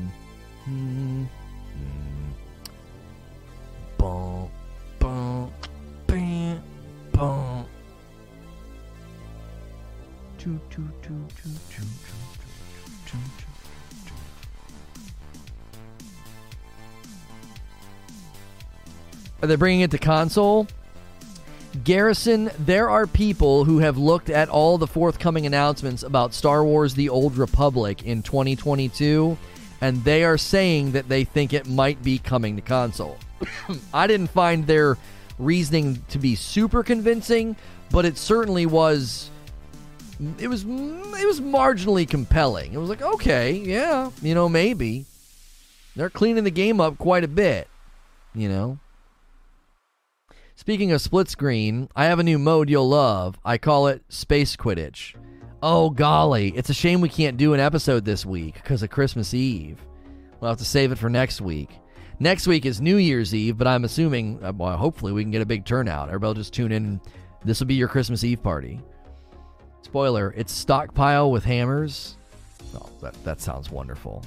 are 19.41 19.47
they 19.47 19.55
bringing 19.55 19.81
it 19.81 19.91
to 19.91 19.97
console? 19.97 20.67
Garrison, 21.83 22.51
there 22.59 22.89
are 22.89 23.07
people 23.07 23.63
who 23.65 23.79
have 23.79 23.97
looked 23.97 24.29
at 24.29 24.49
all 24.49 24.77
the 24.77 24.87
forthcoming 24.87 25.45
announcements 25.45 26.03
about 26.03 26.33
Star 26.33 26.63
Wars 26.63 26.93
The 26.93 27.09
Old 27.09 27.37
Republic 27.37 28.03
in 28.03 28.21
2022 28.21 29.37
and 29.81 30.03
they 30.03 30.23
are 30.23 30.37
saying 30.37 30.91
that 30.91 31.09
they 31.09 31.23
think 31.23 31.53
it 31.53 31.67
might 31.67 32.01
be 32.03 32.19
coming 32.19 32.55
to 32.55 32.61
console. 32.61 33.17
I 33.93 34.07
didn't 34.07 34.27
find 34.27 34.65
their 34.65 34.97
reasoning 35.39 36.03
to 36.09 36.19
be 36.19 36.35
super 36.35 36.83
convincing, 36.83 37.55
but 37.91 38.05
it 38.05 38.17
certainly 38.17 38.65
was 38.65 39.29
it 40.37 40.47
was 40.47 40.63
it 40.63 41.27
was 41.27 41.41
marginally 41.41 42.07
compelling. 42.07 42.73
It 42.73 42.77
was 42.77 42.89
like, 42.89 43.01
okay, 43.01 43.53
yeah, 43.53 44.11
you 44.21 44.35
know, 44.35 44.47
maybe. 44.47 45.05
They're 45.95 46.09
cleaning 46.09 46.45
the 46.45 46.51
game 46.51 46.79
up 46.79 46.97
quite 46.97 47.23
a 47.23 47.27
bit, 47.27 47.67
you 48.33 48.47
know. 48.47 48.79
Speaking 50.55 50.91
of 50.91 51.01
split 51.01 51.27
screen, 51.27 51.89
I 51.95 52.05
have 52.05 52.19
a 52.19 52.23
new 52.23 52.37
mode 52.37 52.69
you'll 52.69 52.87
love. 52.87 53.39
I 53.43 53.57
call 53.57 53.87
it 53.87 54.03
Space 54.09 54.55
Quidditch. 54.55 55.15
Oh, 55.63 55.91
golly. 55.91 56.49
It's 56.55 56.71
a 56.71 56.73
shame 56.73 57.01
we 57.01 57.09
can't 57.09 57.37
do 57.37 57.53
an 57.53 57.59
episode 57.59 58.03
this 58.03 58.25
week 58.25 58.55
because 58.55 58.81
of 58.81 58.89
Christmas 58.89 59.33
Eve. 59.33 59.79
We'll 60.39 60.49
have 60.49 60.57
to 60.57 60.65
save 60.65 60.91
it 60.91 60.97
for 60.97 61.09
next 61.09 61.39
week. 61.39 61.69
Next 62.19 62.47
week 62.47 62.65
is 62.65 62.81
New 62.81 62.97
Year's 62.97 63.35
Eve, 63.35 63.59
but 63.59 63.67
I'm 63.67 63.83
assuming, 63.83 64.43
uh, 64.43 64.53
well, 64.55 64.75
hopefully, 64.75 65.11
we 65.11 65.23
can 65.23 65.29
get 65.29 65.41
a 65.41 65.45
big 65.45 65.65
turnout. 65.65 66.09
Everybody 66.09 66.39
just 66.39 66.53
tune 66.53 66.71
in. 66.71 66.99
This 67.45 67.59
will 67.59 67.67
be 67.67 67.75
your 67.75 67.87
Christmas 67.87 68.23
Eve 68.23 68.41
party. 68.41 68.81
Spoiler, 69.83 70.33
it's 70.35 70.51
stockpile 70.51 71.29
with 71.29 71.43
hammers. 71.43 72.17
Oh, 72.75 72.89
that, 73.01 73.23
that 73.23 73.39
sounds 73.39 73.69
wonderful. 73.69 74.23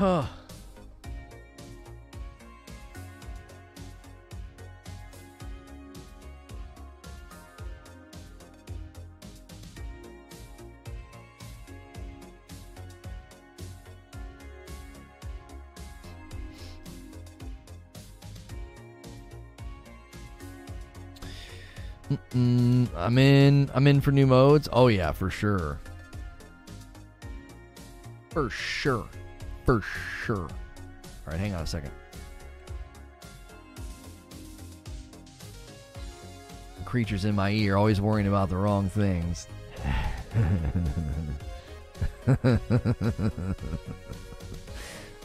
Huh. 0.00 0.24
I'm 22.96 23.18
in. 23.18 23.70
I'm 23.74 23.86
in 23.86 24.00
for 24.00 24.12
new 24.12 24.26
modes. 24.26 24.66
Oh 24.72 24.88
yeah, 24.88 25.12
for 25.12 25.28
sure. 25.28 25.78
For 28.30 28.48
sure. 28.48 29.06
For 29.64 29.82
sure. 30.24 30.48
All 30.48 30.48
right, 31.26 31.38
hang 31.38 31.54
on 31.54 31.62
a 31.62 31.66
second. 31.66 31.90
The 36.78 36.84
creatures 36.84 37.24
in 37.24 37.34
my 37.34 37.50
ear 37.50 37.76
always 37.76 38.00
worrying 38.00 38.26
about 38.26 38.48
the 38.48 38.56
wrong 38.56 38.88
things. 38.88 39.46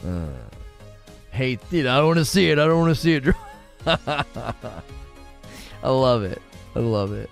Uh, 0.04 0.28
hey, 1.30 1.56
dude, 1.70 1.86
I 1.86 1.96
don't 1.96 2.06
want 2.06 2.18
to 2.18 2.24
see 2.24 2.50
it. 2.50 2.58
I 2.58 2.66
don't 2.66 2.80
want 2.80 2.94
to 2.94 3.00
see 3.00 3.14
it. 3.14 3.34
I 5.82 5.88
love 5.88 6.22
it. 6.24 6.40
I 6.74 6.80
love 6.80 7.12
it. 7.12 7.30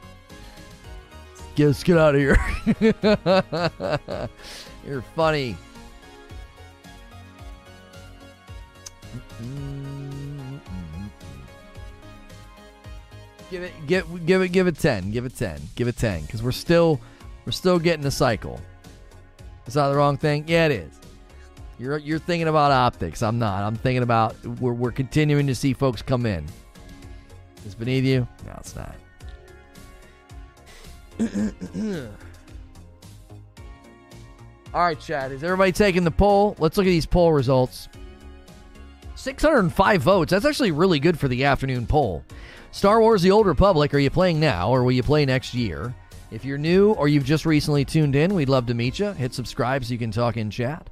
Let's 1.57 1.85
get 1.85 1.99
out 1.99 2.15
of 2.15 2.21
here. 2.21 2.37
You're 4.87 5.03
funny. 5.15 5.57
Give 13.87 14.27
give, 14.27 14.43
it, 14.43 14.49
give 14.49 14.67
it 14.67 14.79
ten. 14.79 15.11
Give 15.11 15.25
it 15.25 15.37
ten. 15.37 15.61
Give 15.75 15.89
it 15.89 15.97
ten. 15.97 16.23
Because 16.23 16.43
we're 16.43 16.53
still, 16.53 17.01
we're 17.45 17.53
still 17.53 17.79
getting 17.79 18.03
the 18.03 18.11
cycle. 18.11 18.61
Is 19.67 19.75
that 19.75 19.89
the 19.89 19.97
wrong 19.97 20.17
thing? 20.17 20.45
Yeah, 20.47 20.67
it 20.67 20.73
is. 20.73 21.01
You're 21.79 21.99
you're 21.99 22.19
thinking 22.19 22.49
about 22.49 22.71
optics. 22.71 23.23
I'm 23.23 23.39
not. 23.39 23.63
I'm 23.63 23.77
thinking 23.77 24.03
about 24.03 24.37
we're 24.61 24.73
we're 24.73 24.93
continuing 24.93 25.47
to 25.47 25.55
see 25.55 25.73
folks 25.73 26.03
come 26.03 26.27
in. 26.27 26.45
Is 27.67 27.75
beneath 27.75 28.05
you? 28.05 28.29
No, 28.47 28.53
it's 28.59 28.77
not. 28.77 28.95
All 34.75 34.81
right, 34.83 34.99
Chad. 34.99 35.33
Is 35.33 35.43
everybody 35.43 35.73
taking 35.73 36.05
the 36.05 36.11
poll? 36.11 36.57
Let's 36.59 36.77
look 36.77 36.87
at 36.87 36.91
these 36.91 37.07
poll 37.07 37.33
results. 37.33 37.89
605 39.15 40.03
votes. 40.03 40.31
That's 40.31 40.45
actually 40.45 40.73
really 40.73 40.99
good 40.99 41.19
for 41.19 41.29
the 41.29 41.45
afternoon 41.45 41.87
poll. 41.87 42.25
Star 42.75 43.01
Wars 43.01 43.23
The 43.23 43.31
Old 43.31 43.47
Republic, 43.47 43.95
are 43.95 44.01
you 44.01 44.11
playing 44.11 44.41
now 44.41 44.69
or 44.69 44.83
will 44.83 44.91
you 44.91 45.05
play 45.05 45.25
next 45.25 45.55
year? 45.55 45.95
If 46.33 46.45
you're 46.45 46.59
new 46.59 46.91
or 46.95 47.07
you've 47.07 47.25
just 47.25 47.47
recently 47.47 47.85
tuned 47.85 48.17
in, 48.17 48.35
we'd 48.35 48.49
love 48.49 48.67
to 48.67 48.75
meet 48.75 48.99
you. 48.99 49.13
Hit 49.13 49.33
subscribe 49.33 49.85
so 49.85 49.93
you 49.93 49.99
can 49.99 50.11
talk 50.11 50.37
in 50.37 50.51
chat. 50.51 50.91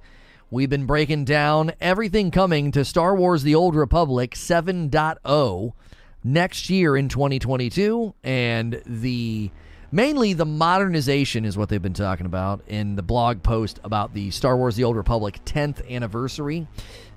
We've 0.48 0.70
been 0.70 0.86
breaking 0.86 1.24
down 1.24 1.72
everything 1.80 2.30
coming 2.30 2.70
to 2.70 2.84
Star 2.84 3.16
Wars 3.16 3.42
The 3.42 3.56
Old 3.56 3.74
Republic 3.74 4.36
7.0 4.36 5.72
next 6.22 6.70
year 6.70 6.96
in 6.96 7.08
2022 7.08 8.14
and 8.22 8.80
the 8.86 9.50
mainly 9.90 10.34
the 10.34 10.46
modernization 10.46 11.44
is 11.44 11.58
what 11.58 11.68
they've 11.68 11.82
been 11.82 11.94
talking 11.94 12.26
about 12.26 12.62
in 12.68 12.94
the 12.94 13.02
blog 13.02 13.42
post 13.42 13.80
about 13.82 14.14
the 14.14 14.30
Star 14.30 14.56
Wars 14.56 14.76
The 14.76 14.84
Old 14.84 14.94
Republic 14.94 15.40
10th 15.44 15.90
anniversary 15.90 16.68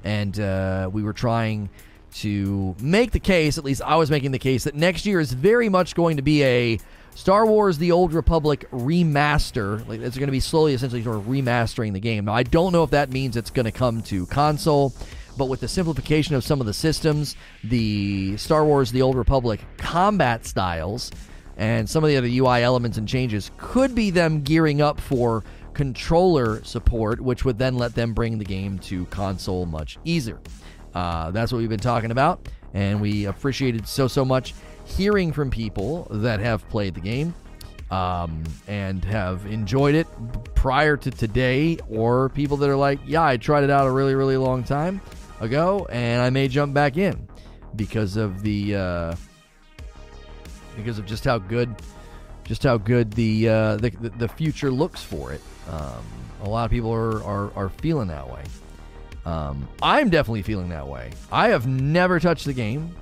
and 0.04 0.40
uh, 0.40 0.90
we 0.92 1.04
were 1.04 1.14
trying 1.14 1.70
to 2.16 2.76
make 2.80 3.12
the 3.12 3.20
case 3.20 3.58
at 3.58 3.66
least 3.66 3.82
I 3.82 3.96
was 3.98 4.10
making 4.10 4.32
the 4.32 4.40
case 4.40 4.64
that 4.64 4.76
next 4.76 5.06
year 5.06 5.20
is 5.20 5.34
very 5.34 5.68
much 5.70 5.96
going 5.96 6.16
to 6.18 6.24
be 6.24 6.44
a 6.44 6.80
Star 7.14 7.46
Wars 7.46 7.78
The 7.78 7.92
Old 7.92 8.14
Republic 8.14 8.70
remaster. 8.72 9.86
Like 9.88 10.02
it's 10.02 10.18
going 10.18 10.28
to 10.28 10.32
be 10.32 10.40
slowly, 10.40 10.74
essentially, 10.74 11.04
sort 11.04 11.18
of 11.18 11.24
remastering 11.24 11.94
the 11.94 12.00
game. 12.00 12.26
Now, 12.26 12.34
I 12.34 12.44
don't 12.44 12.72
know 12.74 12.84
if 12.84 12.92
that 12.92 13.10
means 13.10 13.38
it's 13.38 13.50
going 13.50 13.66
to 13.66 13.72
come 13.72 14.02
to 14.04 14.26
console, 14.28 14.94
but 15.38 15.46
with 15.46 15.60
the 15.60 15.68
simplification 15.68 16.36
of 16.36 16.44
some 16.44 16.60
of 16.60 16.68
the 16.68 16.74
systems, 16.74 17.36
the 17.64 18.38
Star 18.38 18.66
Wars 18.66 18.92
The 18.92 19.02
Old 19.02 19.16
Republic 19.16 19.62
combat 19.78 20.46
styles, 20.46 21.12
and 21.58 21.90
some 21.90 22.04
of 22.04 22.10
the 22.10 22.18
other 22.18 22.28
UI 22.28 22.64
elements 22.64 22.98
and 22.98 23.08
changes 23.08 23.52
could 23.58 23.96
be 23.96 24.10
them 24.10 24.42
gearing 24.42 24.82
up 24.82 25.00
for 25.00 25.44
controller 25.74 26.64
support, 26.64 27.20
which 27.20 27.46
would 27.46 27.58
then 27.58 27.76
let 27.76 27.96
them 27.96 28.14
bring 28.14 28.38
the 28.38 28.46
game 28.46 28.80
to 28.80 29.06
console 29.06 29.66
much 29.66 29.98
easier. 30.06 30.40
Uh, 30.96 31.30
that's 31.32 31.52
what 31.52 31.60
we've 31.60 31.70
been 31.70 31.78
talking 31.80 32.12
about, 32.12 32.48
and 32.74 33.00
we 33.02 33.26
appreciated 33.26 33.88
so, 33.88 34.08
so 34.08 34.26
much 34.26 34.56
hearing 34.86 35.34
from 35.34 35.52
people 35.52 36.08
that 36.10 36.40
have 36.40 36.68
played 36.70 36.94
the 36.96 37.02
game 37.02 37.34
um, 37.92 38.44
and 38.68 39.04
have 39.06 39.46
enjoyed 39.46 39.94
it 39.94 40.08
prior 40.56 40.98
to 40.98 41.12
today, 41.12 41.78
or 41.90 42.30
people 42.30 42.58
that 42.58 42.70
are 42.70 42.76
like, 42.76 43.00
yeah, 43.06 43.24
I 43.24 43.38
tried 43.38 43.64
it 43.64 43.70
out 43.70 43.88
a 43.88 43.92
really, 43.92 44.16
really 44.16 44.38
long 44.38 44.64
time 44.64 45.02
ago, 45.42 45.88
and 45.92 46.22
I 46.22 46.30
may 46.30 46.48
jump 46.48 46.74
back 46.74 46.98
in 46.98 47.28
because 47.76 48.16
of 48.16 48.42
the 48.42 48.76
uh, 48.76 49.16
because 50.76 50.98
of 50.98 51.06
just 51.06 51.24
how 51.26 51.38
good 51.38 51.76
just 52.46 52.64
how 52.64 52.78
good 52.78 53.12
the 53.12 53.50
uh, 53.50 53.76
the, 53.78 53.90
the 54.18 54.28
future 54.28 54.72
looks 54.72 55.04
for 55.04 55.34
it. 55.34 55.42
Um, 55.70 56.04
a 56.44 56.50
lot 56.50 56.66
of 56.66 56.72
people 56.72 56.92
are, 56.92 57.24
are, 57.24 57.52
are 57.56 57.70
feeling 57.70 58.08
that 58.10 58.28
way. 58.30 58.44
Um, 59.26 59.68
I'm 59.82 60.10
definitely 60.10 60.44
feeling 60.44 60.70
that 60.70 60.88
way. 60.88 61.12
I 61.32 61.50
have 61.50 61.66
never 61.68 62.20
touched 62.20 62.46
the 62.46 62.54
game. 62.54 62.96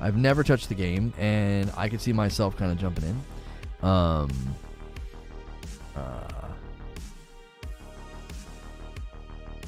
I've 0.00 0.16
never 0.16 0.42
touched 0.42 0.68
the 0.68 0.74
game, 0.74 1.12
and 1.18 1.70
I 1.76 1.88
could 1.88 2.00
see 2.00 2.12
myself 2.12 2.56
kind 2.56 2.72
of 2.72 2.78
jumping 2.78 3.04
in. 3.04 3.88
Um, 3.88 4.30
uh, 5.94 6.48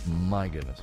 my 0.07 0.49
goodness. 0.49 0.83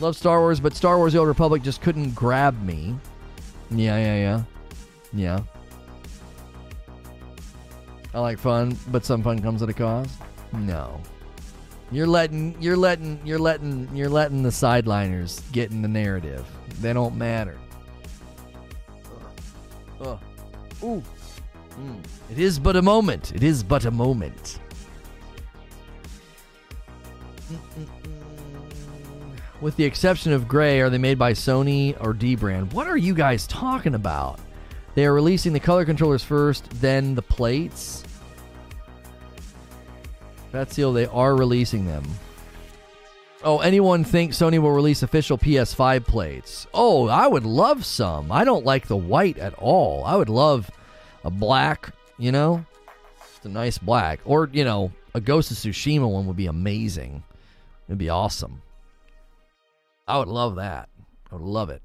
Love 0.00 0.16
Star 0.16 0.40
Wars, 0.40 0.60
but 0.60 0.74
Star 0.74 0.98
Wars 0.98 1.12
The 1.12 1.18
Old 1.20 1.28
Republic 1.28 1.62
just 1.62 1.80
couldn't 1.80 2.14
grab 2.14 2.60
me. 2.62 2.96
Yeah, 3.70 3.96
yeah, 3.96 4.16
yeah. 4.16 4.42
Yeah. 5.12 5.40
I 8.12 8.20
like 8.20 8.38
fun, 8.38 8.76
but 8.88 9.04
some 9.04 9.22
fun 9.22 9.40
comes 9.40 9.62
at 9.62 9.68
a 9.68 9.72
cost. 9.72 10.10
No. 10.52 11.00
You're 11.90 12.06
letting 12.06 12.56
you're 12.60 12.76
letting 12.76 13.20
you're 13.24 13.38
letting 13.38 13.88
you're 13.94 14.08
letting 14.08 14.42
the 14.42 14.50
sideliners 14.50 15.40
get 15.52 15.70
in 15.70 15.82
the 15.82 15.88
narrative. 15.88 16.46
They 16.80 16.92
don't 16.92 17.16
matter. 17.16 17.58
Ugh. 20.00 20.06
Ugh. 20.06 20.18
Ooh. 20.82 21.02
Mm. 21.78 22.04
It 22.30 22.38
is 22.38 22.58
but 22.58 22.76
a 22.76 22.82
moment. 22.82 23.32
It 23.34 23.42
is 23.42 23.62
but 23.62 23.84
a 23.84 23.90
moment. 23.90 24.58
With 29.60 29.76
the 29.76 29.84
exception 29.84 30.32
of 30.32 30.46
Gray, 30.46 30.80
are 30.80 30.90
they 30.90 30.98
made 30.98 31.18
by 31.18 31.32
Sony 31.32 31.96
or 32.00 32.12
dbrand? 32.12 32.72
What 32.72 32.86
are 32.86 32.96
you 32.96 33.14
guys 33.14 33.46
talking 33.46 33.94
about? 33.94 34.38
They 34.94 35.06
are 35.06 35.14
releasing 35.14 35.52
the 35.52 35.60
color 35.60 35.84
controllers 35.84 36.22
first, 36.22 36.68
then 36.80 37.14
the 37.14 37.22
plates. 37.22 38.03
That's 40.54 40.76
the 40.76 40.88
they 40.92 41.06
are 41.06 41.34
releasing 41.34 41.84
them. 41.84 42.04
Oh, 43.42 43.58
anyone 43.58 44.04
think 44.04 44.30
Sony 44.30 44.60
will 44.60 44.70
release 44.70 45.02
official 45.02 45.36
PS5 45.36 46.06
plates? 46.06 46.68
Oh, 46.72 47.08
I 47.08 47.26
would 47.26 47.44
love 47.44 47.84
some. 47.84 48.30
I 48.30 48.44
don't 48.44 48.64
like 48.64 48.86
the 48.86 48.96
white 48.96 49.36
at 49.36 49.54
all. 49.54 50.04
I 50.04 50.14
would 50.14 50.28
love 50.28 50.70
a 51.24 51.30
black, 51.30 51.92
you 52.18 52.30
know? 52.30 52.64
Just 53.32 53.46
a 53.46 53.48
nice 53.48 53.78
black. 53.78 54.20
Or, 54.24 54.48
you 54.52 54.64
know, 54.64 54.92
a 55.12 55.20
Ghost 55.20 55.50
of 55.50 55.56
Tsushima 55.56 56.08
one 56.08 56.28
would 56.28 56.36
be 56.36 56.46
amazing. 56.46 57.24
It'd 57.88 57.98
be 57.98 58.10
awesome. 58.10 58.62
I 60.06 60.18
would 60.18 60.28
love 60.28 60.54
that. 60.54 60.88
I 61.32 61.34
would 61.34 61.44
love 61.44 61.70
it. 61.70 61.82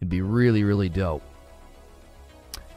It'd 0.00 0.08
be 0.08 0.22
really, 0.22 0.64
really 0.64 0.88
dope. 0.88 1.22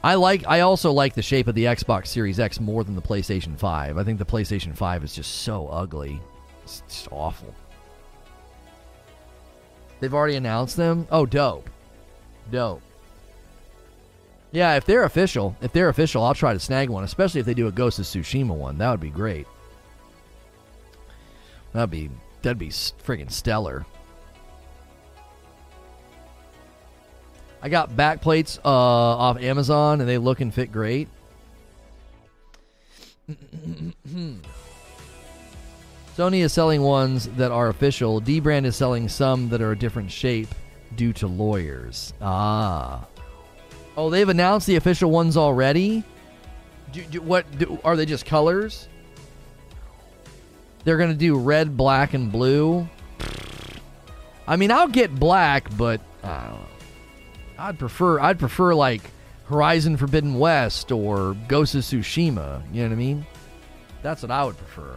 I 0.02 0.14
like. 0.14 0.46
I 0.46 0.60
also 0.60 0.92
like 0.92 1.14
the 1.14 1.22
shape 1.22 1.48
of 1.48 1.54
the 1.54 1.64
Xbox 1.64 2.06
Series 2.06 2.38
X 2.38 2.60
more 2.60 2.84
than 2.84 2.94
the 2.94 3.02
PlayStation 3.02 3.58
5. 3.58 3.98
I 3.98 4.04
think 4.04 4.18
the 4.18 4.24
PlayStation 4.24 4.76
5 4.76 5.04
is 5.04 5.14
just 5.14 5.42
so 5.42 5.68
ugly. 5.68 6.20
It's 6.62 6.82
just 6.88 7.08
awful. 7.10 7.54
They've 10.00 10.14
already 10.14 10.36
announced 10.36 10.76
them. 10.76 11.08
Oh, 11.10 11.26
dope, 11.26 11.68
dope. 12.52 12.82
Yeah, 14.52 14.76
if 14.76 14.84
they're 14.86 15.04
official, 15.04 15.56
if 15.60 15.72
they're 15.72 15.88
official, 15.88 16.22
I'll 16.22 16.34
try 16.34 16.52
to 16.52 16.60
snag 16.60 16.88
one. 16.88 17.04
Especially 17.04 17.40
if 17.40 17.46
they 17.46 17.54
do 17.54 17.66
a 17.66 17.72
Ghost 17.72 17.98
of 17.98 18.04
Tsushima 18.04 18.54
one, 18.54 18.78
that 18.78 18.90
would 18.90 19.00
be 19.00 19.10
great. 19.10 19.46
That'd 21.72 21.90
be 21.90 22.10
that'd 22.42 22.58
be 22.58 22.68
friggin' 22.68 23.30
stellar. 23.30 23.84
I 27.68 27.70
got 27.70 27.94
back 27.94 28.22
plates 28.22 28.58
uh, 28.64 28.68
off 28.70 29.38
Amazon 29.42 30.00
and 30.00 30.08
they 30.08 30.16
look 30.16 30.40
and 30.40 30.54
fit 30.54 30.72
great. 30.72 31.06
Sony 36.16 36.38
is 36.38 36.50
selling 36.50 36.80
ones 36.80 37.28
that 37.36 37.52
are 37.52 37.68
official. 37.68 38.22
dbrand 38.22 38.64
is 38.64 38.74
selling 38.74 39.06
some 39.06 39.50
that 39.50 39.60
are 39.60 39.72
a 39.72 39.78
different 39.78 40.10
shape 40.10 40.48
due 40.96 41.12
to 41.12 41.26
lawyers. 41.26 42.14
Ah. 42.22 43.06
Oh, 43.98 44.08
they've 44.08 44.30
announced 44.30 44.66
the 44.66 44.76
official 44.76 45.10
ones 45.10 45.36
already. 45.36 46.02
Do, 46.90 47.02
do, 47.02 47.20
what 47.20 47.44
do, 47.58 47.78
are 47.84 47.96
they? 47.96 48.06
Just 48.06 48.24
colors? 48.24 48.88
They're 50.84 50.96
gonna 50.96 51.12
do 51.12 51.36
red, 51.38 51.76
black, 51.76 52.14
and 52.14 52.32
blue. 52.32 52.88
I 54.46 54.56
mean, 54.56 54.70
I'll 54.70 54.88
get 54.88 55.14
black, 55.14 55.68
but 55.76 56.00
I 56.24 56.44
don't 56.44 56.60
know. 56.62 56.67
I'd 57.58 57.78
prefer 57.78 58.20
I'd 58.20 58.38
prefer 58.38 58.74
like 58.74 59.02
Horizon 59.46 59.96
Forbidden 59.96 60.38
West 60.38 60.92
or 60.92 61.36
Ghost 61.48 61.74
of 61.74 61.82
Tsushima. 61.82 62.62
You 62.72 62.82
know 62.82 62.88
what 62.88 62.92
I 62.92 62.96
mean? 62.96 63.26
That's 64.02 64.22
what 64.22 64.30
I 64.30 64.44
would 64.44 64.56
prefer. 64.56 64.96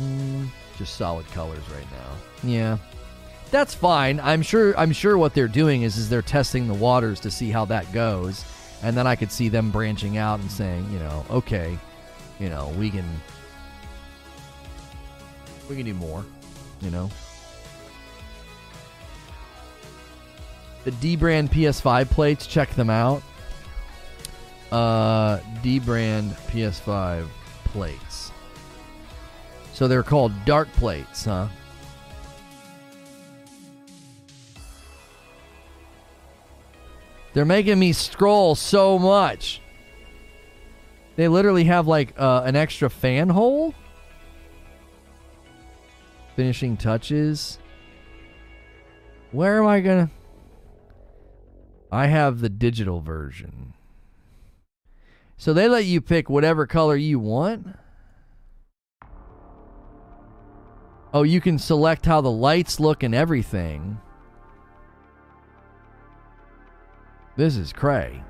Mm, 0.00 0.48
just 0.76 0.96
solid 0.96 1.26
colors 1.28 1.62
right 1.74 1.90
now. 1.90 2.48
Yeah. 2.48 2.78
That's 3.50 3.74
fine. 3.74 4.20
I'm 4.20 4.42
sure 4.42 4.78
I'm 4.78 4.92
sure 4.92 5.16
what 5.16 5.32
they're 5.32 5.48
doing 5.48 5.82
is 5.82 5.96
is 5.96 6.10
they're 6.10 6.22
testing 6.22 6.68
the 6.68 6.74
waters 6.74 7.20
to 7.20 7.30
see 7.30 7.50
how 7.50 7.64
that 7.66 7.90
goes. 7.92 8.44
And 8.82 8.96
then 8.96 9.06
I 9.06 9.16
could 9.16 9.32
see 9.32 9.48
them 9.48 9.70
branching 9.70 10.18
out 10.18 10.38
and 10.38 10.50
saying, 10.50 10.88
you 10.92 10.98
know, 10.98 11.24
okay, 11.30 11.76
you 12.38 12.48
know, 12.48 12.72
we 12.78 12.90
can 12.90 13.06
we 15.68 15.76
can 15.76 15.86
do 15.86 15.94
more, 15.94 16.24
you 16.82 16.90
know. 16.90 17.10
The 20.88 21.16
dbrand 21.16 21.50
PS5 21.50 22.08
plates, 22.08 22.46
check 22.46 22.70
them 22.70 22.88
out. 22.88 23.22
Uh 24.72 25.38
dbrand 25.62 26.32
PS5 26.48 27.26
plates. 27.64 28.32
So 29.74 29.86
they're 29.86 30.02
called 30.02 30.32
dark 30.46 30.72
plates, 30.72 31.26
huh? 31.26 31.48
They're 37.34 37.44
making 37.44 37.78
me 37.78 37.92
scroll 37.92 38.54
so 38.54 38.98
much. 38.98 39.60
They 41.16 41.28
literally 41.28 41.64
have 41.64 41.86
like 41.86 42.14
uh, 42.18 42.42
an 42.46 42.56
extra 42.56 42.88
fan 42.88 43.28
hole. 43.28 43.74
Finishing 46.34 46.78
touches. 46.78 47.58
Where 49.32 49.62
am 49.62 49.66
I 49.66 49.80
gonna? 49.80 50.10
I 51.90 52.06
have 52.06 52.40
the 52.40 52.48
digital 52.48 53.00
version. 53.00 53.74
So 55.36 55.52
they 55.52 55.68
let 55.68 55.84
you 55.84 56.00
pick 56.00 56.28
whatever 56.28 56.66
color 56.66 56.96
you 56.96 57.18
want. 57.18 57.66
Oh, 61.14 61.22
you 61.22 61.40
can 61.40 61.58
select 61.58 62.04
how 62.04 62.20
the 62.20 62.30
lights 62.30 62.78
look 62.78 63.02
and 63.02 63.14
everything. 63.14 64.00
This 67.36 67.56
is 67.56 67.72
cray. 67.72 68.22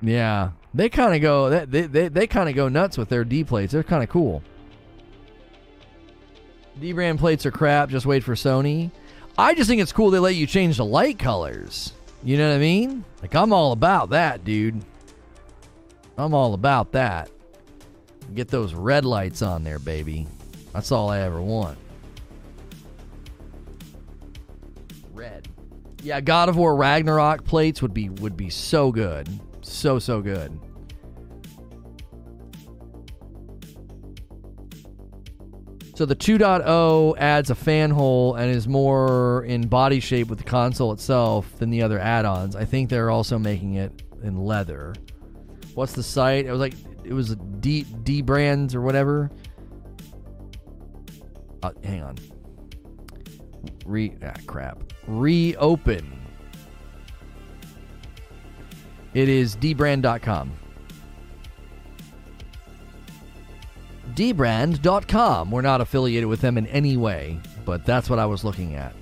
Yeah, 0.00 0.50
they 0.72 0.88
kind 0.88 1.14
of 1.14 1.22
go 1.22 1.64
they 1.64 1.86
they, 1.86 2.08
they 2.08 2.26
kind 2.26 2.48
of 2.48 2.54
go 2.54 2.68
nuts 2.68 2.98
with 2.98 3.08
their 3.08 3.24
D 3.24 3.44
plates. 3.44 3.72
They're 3.72 3.82
kind 3.82 4.02
of 4.02 4.08
cool. 4.08 4.42
D 6.80 6.92
brand 6.92 7.18
plates 7.18 7.46
are 7.46 7.50
crap. 7.50 7.88
Just 7.88 8.06
wait 8.06 8.24
for 8.24 8.34
Sony. 8.34 8.90
I 9.36 9.54
just 9.54 9.68
think 9.68 9.82
it's 9.82 9.92
cool 9.92 10.10
they 10.10 10.18
let 10.18 10.34
you 10.34 10.46
change 10.46 10.76
the 10.76 10.84
light 10.84 11.18
colors. 11.18 11.92
You 12.22 12.38
know 12.38 12.48
what 12.48 12.56
I 12.56 12.58
mean? 12.58 13.04
Like 13.22 13.34
I'm 13.34 13.52
all 13.52 13.72
about 13.72 14.10
that, 14.10 14.44
dude. 14.44 14.82
I'm 16.16 16.34
all 16.34 16.54
about 16.54 16.92
that. 16.92 17.30
Get 18.34 18.48
those 18.48 18.74
red 18.74 19.04
lights 19.04 19.42
on 19.42 19.64
there, 19.64 19.78
baby. 19.78 20.26
That's 20.72 20.90
all 20.90 21.10
I 21.10 21.20
ever 21.20 21.40
want. 21.40 21.78
Red. 25.12 25.48
Yeah, 26.02 26.20
God 26.20 26.48
of 26.48 26.56
War 26.56 26.74
Ragnarok 26.74 27.44
plates 27.44 27.80
would 27.82 27.94
be 27.94 28.08
would 28.08 28.36
be 28.36 28.50
so 28.50 28.90
good. 28.90 29.28
So 29.62 29.98
so 29.98 30.20
good. 30.20 30.58
So 35.94 36.04
the 36.04 36.16
2.0 36.16 37.16
adds 37.18 37.50
a 37.50 37.54
fan 37.54 37.90
hole 37.90 38.34
and 38.34 38.50
is 38.50 38.66
more 38.66 39.44
in 39.44 39.68
body 39.68 40.00
shape 40.00 40.28
with 40.28 40.38
the 40.38 40.44
console 40.44 40.92
itself 40.92 41.56
than 41.58 41.70
the 41.70 41.82
other 41.82 42.00
add-ons. 42.00 42.56
I 42.56 42.64
think 42.64 42.90
they're 42.90 43.10
also 43.10 43.38
making 43.38 43.74
it 43.74 44.02
in 44.24 44.44
leather. 44.44 44.94
What's 45.74 45.92
the 45.92 46.02
site? 46.02 46.46
It 46.46 46.50
was 46.50 46.60
like 46.60 46.74
it 47.04 47.12
was 47.12 47.36
D 47.60 47.84
D 48.02 48.22
brands 48.22 48.74
or 48.74 48.80
whatever. 48.80 49.30
Uh, 51.62 51.70
hang 51.84 52.02
on. 52.02 52.16
Re 53.86 54.14
ah 54.24 54.32
crap. 54.46 54.82
Reopen. 55.06 56.20
It 59.14 59.28
is 59.28 59.56
dbrand.com. 59.56 60.52
dbrand.com. 64.14 65.50
We're 65.50 65.62
not 65.62 65.80
affiliated 65.80 66.28
with 66.28 66.40
them 66.40 66.58
in 66.58 66.66
any 66.68 66.96
way, 66.96 67.38
but 67.64 67.84
that's 67.84 68.08
what 68.08 68.18
I 68.18 68.26
was 68.26 68.44
looking 68.44 68.74
at. 68.74 68.94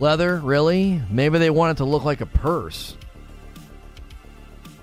Leather, 0.00 0.38
really? 0.38 1.00
Maybe 1.10 1.38
they 1.38 1.50
want 1.50 1.76
it 1.76 1.76
to 1.78 1.84
look 1.84 2.04
like 2.04 2.20
a 2.20 2.26
purse. 2.26 2.96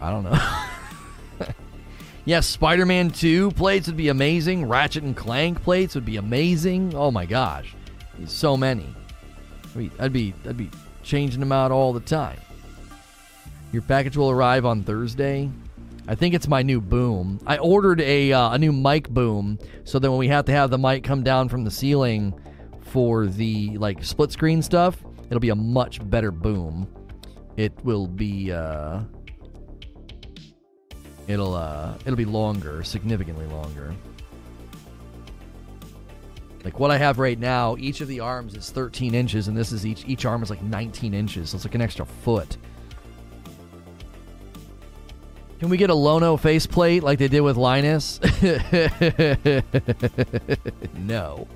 I 0.01 0.11
don't 0.11 0.23
know. 0.23 0.39
yes, 2.25 2.47
Spider 2.47 2.85
Man 2.85 3.09
2 3.09 3.51
plates 3.51 3.87
would 3.87 3.97
be 3.97 4.07
amazing. 4.07 4.65
Ratchet 4.65 5.03
and 5.03 5.15
Clank 5.15 5.61
plates 5.61 5.95
would 5.95 6.05
be 6.05 6.17
amazing. 6.17 6.93
Oh 6.95 7.11
my 7.11 7.25
gosh. 7.25 7.75
So 8.25 8.55
many. 8.55 8.87
I'd 9.75 9.91
I'd 9.99 10.13
be, 10.13 10.33
I'd 10.47 10.57
be 10.57 10.69
changing 11.03 11.39
them 11.39 11.51
out 11.51 11.71
all 11.71 11.91
the 11.91 11.99
time. 11.99 12.39
Your 13.71 13.81
package 13.81 14.17
will 14.17 14.31
arrive 14.31 14.65
on 14.65 14.83
Thursday. 14.83 15.49
I 16.09 16.15
think 16.15 16.33
it's 16.33 16.47
my 16.47 16.63
new 16.63 16.81
boom. 16.81 17.39
I 17.45 17.59
ordered 17.59 18.01
a 18.01 18.33
uh, 18.33 18.53
a 18.53 18.57
new 18.57 18.71
mic 18.71 19.07
boom 19.09 19.59
so 19.83 19.99
that 19.99 20.09
when 20.09 20.17
we 20.17 20.27
have 20.29 20.43
to 20.45 20.51
have 20.51 20.71
the 20.71 20.77
mic 20.79 21.03
come 21.03 21.21
down 21.21 21.49
from 21.49 21.63
the 21.63 21.69
ceiling 21.69 22.33
for 22.81 23.27
the 23.27 23.77
like 23.77 24.03
split 24.03 24.31
screen 24.31 24.63
stuff, 24.63 24.97
it'll 25.29 25.39
be 25.39 25.49
a 25.49 25.55
much 25.55 25.99
better 26.09 26.31
boom. 26.31 26.87
It 27.57 27.73
will 27.85 28.07
be 28.07 28.51
uh 28.51 29.01
it'll 31.27 31.53
uh 31.53 31.93
it'll 31.99 32.15
be 32.15 32.25
longer, 32.25 32.81
significantly 32.83 33.45
longer. 33.45 33.93
Like 36.63 36.79
what 36.79 36.89
I 36.89 36.97
have 36.97 37.19
right 37.19 37.37
now, 37.37 37.77
each 37.77 38.01
of 38.01 38.07
the 38.07 38.19
arms 38.19 38.55
is 38.55 38.71
13 38.71 39.13
inches, 39.13 39.47
and 39.47 39.55
this 39.55 39.71
is 39.71 39.85
each 39.85 40.05
each 40.07 40.25
arm 40.25 40.41
is 40.41 40.49
like 40.49 40.63
19 40.63 41.13
inches, 41.13 41.51
so 41.51 41.55
it's 41.55 41.65
like 41.65 41.75
an 41.75 41.81
extra 41.81 42.07
foot. 42.07 42.57
Can 45.59 45.67
we 45.67 45.75
get 45.75 45.89
a 45.89 45.93
Lono 45.93 46.37
faceplate 46.37 47.03
like 47.03 47.19
they 47.19 47.27
did 47.27 47.41
with 47.41 47.57
Linus? 47.57 48.21
no. 50.93 51.47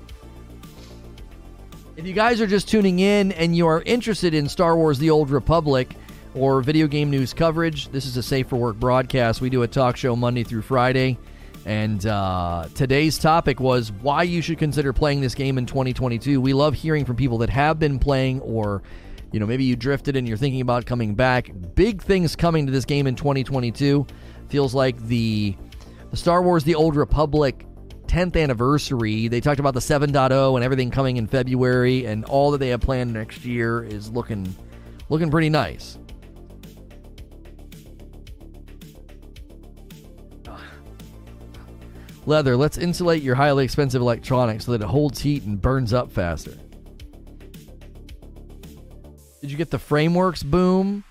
If 1.96 2.06
you 2.06 2.12
guys 2.12 2.42
are 2.42 2.46
just 2.46 2.68
tuning 2.68 2.98
in 2.98 3.32
and 3.32 3.56
you 3.56 3.66
are 3.66 3.80
interested 3.82 4.34
in 4.34 4.46
Star 4.50 4.76
Wars 4.76 4.98
The 4.98 5.08
Old 5.08 5.30
Republic 5.30 5.96
or 6.34 6.60
video 6.60 6.86
game 6.86 7.08
news 7.08 7.32
coverage, 7.32 7.88
this 7.88 8.04
is 8.04 8.18
a 8.18 8.22
Safe 8.22 8.46
for 8.46 8.56
Work 8.56 8.76
broadcast. 8.76 9.40
We 9.40 9.48
do 9.48 9.62
a 9.62 9.68
talk 9.68 9.96
show 9.96 10.14
Monday 10.14 10.44
through 10.44 10.62
Friday. 10.62 11.16
And 11.64 12.04
uh, 12.04 12.66
today's 12.74 13.16
topic 13.16 13.58
was 13.58 13.90
why 13.90 14.24
you 14.24 14.42
should 14.42 14.58
consider 14.58 14.92
playing 14.92 15.22
this 15.22 15.34
game 15.34 15.56
in 15.56 15.64
2022. 15.64 16.42
We 16.42 16.52
love 16.52 16.74
hearing 16.74 17.06
from 17.06 17.16
people 17.16 17.38
that 17.38 17.48
have 17.48 17.78
been 17.78 17.98
playing 17.98 18.40
or 18.40 18.82
you 19.34 19.40
know, 19.40 19.46
maybe 19.46 19.64
you 19.64 19.74
drifted 19.74 20.14
and 20.14 20.28
you're 20.28 20.36
thinking 20.36 20.60
about 20.60 20.86
coming 20.86 21.16
back. 21.16 21.50
Big 21.74 22.00
things 22.00 22.36
coming 22.36 22.66
to 22.66 22.72
this 22.72 22.84
game 22.84 23.08
in 23.08 23.16
2022. 23.16 24.06
Feels 24.48 24.76
like 24.76 24.96
the, 25.08 25.56
the 26.12 26.16
Star 26.16 26.40
Wars 26.40 26.62
The 26.62 26.76
Old 26.76 26.94
Republic 26.94 27.66
10th 28.06 28.40
anniversary. 28.40 29.26
They 29.26 29.40
talked 29.40 29.58
about 29.58 29.74
the 29.74 29.80
7.0 29.80 30.54
and 30.54 30.64
everything 30.64 30.92
coming 30.92 31.16
in 31.16 31.26
February, 31.26 32.06
and 32.06 32.24
all 32.26 32.52
that 32.52 32.58
they 32.58 32.68
have 32.68 32.80
planned 32.80 33.12
next 33.12 33.44
year 33.44 33.82
is 33.82 34.08
looking 34.08 34.54
looking 35.08 35.32
pretty 35.32 35.50
nice. 35.50 35.98
Leather, 42.24 42.56
let's 42.56 42.78
insulate 42.78 43.24
your 43.24 43.34
highly 43.34 43.64
expensive 43.64 44.00
electronics 44.00 44.66
so 44.66 44.72
that 44.72 44.80
it 44.80 44.86
holds 44.86 45.20
heat 45.20 45.42
and 45.42 45.60
burns 45.60 45.92
up 45.92 46.12
faster. 46.12 46.56
Did 49.44 49.50
you 49.50 49.58
get 49.58 49.70
the 49.70 49.78
frameworks 49.78 50.42
boom? 50.42 51.04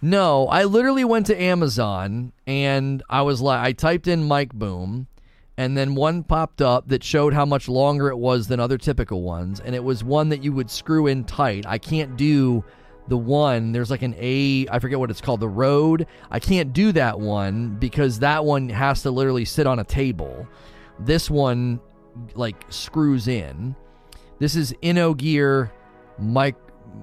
No, 0.00 0.48
I 0.48 0.64
literally 0.64 1.04
went 1.04 1.26
to 1.26 1.38
Amazon 1.38 2.32
and 2.46 3.02
I 3.10 3.20
was 3.20 3.42
like, 3.42 3.60
I 3.60 3.72
typed 3.72 4.08
in 4.08 4.26
mic 4.26 4.54
boom 4.54 5.08
and 5.58 5.76
then 5.76 5.96
one 5.96 6.22
popped 6.22 6.62
up 6.62 6.88
that 6.88 7.04
showed 7.04 7.34
how 7.34 7.44
much 7.44 7.68
longer 7.68 8.08
it 8.08 8.16
was 8.16 8.48
than 8.48 8.58
other 8.58 8.78
typical 8.78 9.20
ones, 9.20 9.60
and 9.60 9.74
it 9.74 9.84
was 9.84 10.02
one 10.02 10.30
that 10.30 10.42
you 10.42 10.54
would 10.54 10.70
screw 10.70 11.06
in 11.06 11.24
tight. 11.24 11.66
I 11.66 11.76
can't 11.76 12.16
do 12.16 12.64
the 13.08 13.18
one 13.18 13.72
there's 13.72 13.90
like 13.90 14.00
an 14.00 14.14
A 14.16 14.66
I 14.70 14.78
forget 14.78 14.98
what 14.98 15.10
it's 15.10 15.20
called 15.20 15.40
the 15.40 15.48
Rode 15.48 16.06
I 16.30 16.40
can't 16.40 16.72
do 16.72 16.90
that 16.92 17.20
one 17.20 17.76
because 17.76 18.20
that 18.20 18.46
one 18.46 18.70
has 18.70 19.02
to 19.02 19.10
literally 19.10 19.44
sit 19.44 19.66
on 19.66 19.78
a 19.78 19.84
table 19.84 20.48
this 21.00 21.28
one 21.28 21.80
like 22.34 22.64
screws 22.70 23.28
in 23.28 23.76
this 24.38 24.56
is 24.56 24.72
InnoGear 24.82 25.70
mic 26.18 26.54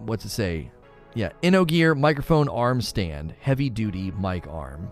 what's 0.05 0.25
it 0.25 0.29
say 0.29 0.71
yeah 1.13 1.29
InnoGear 1.43 1.97
microphone 1.97 2.49
arm 2.49 2.81
stand 2.81 3.33
heavy 3.39 3.69
duty 3.69 4.11
mic 4.11 4.47
arm 4.47 4.91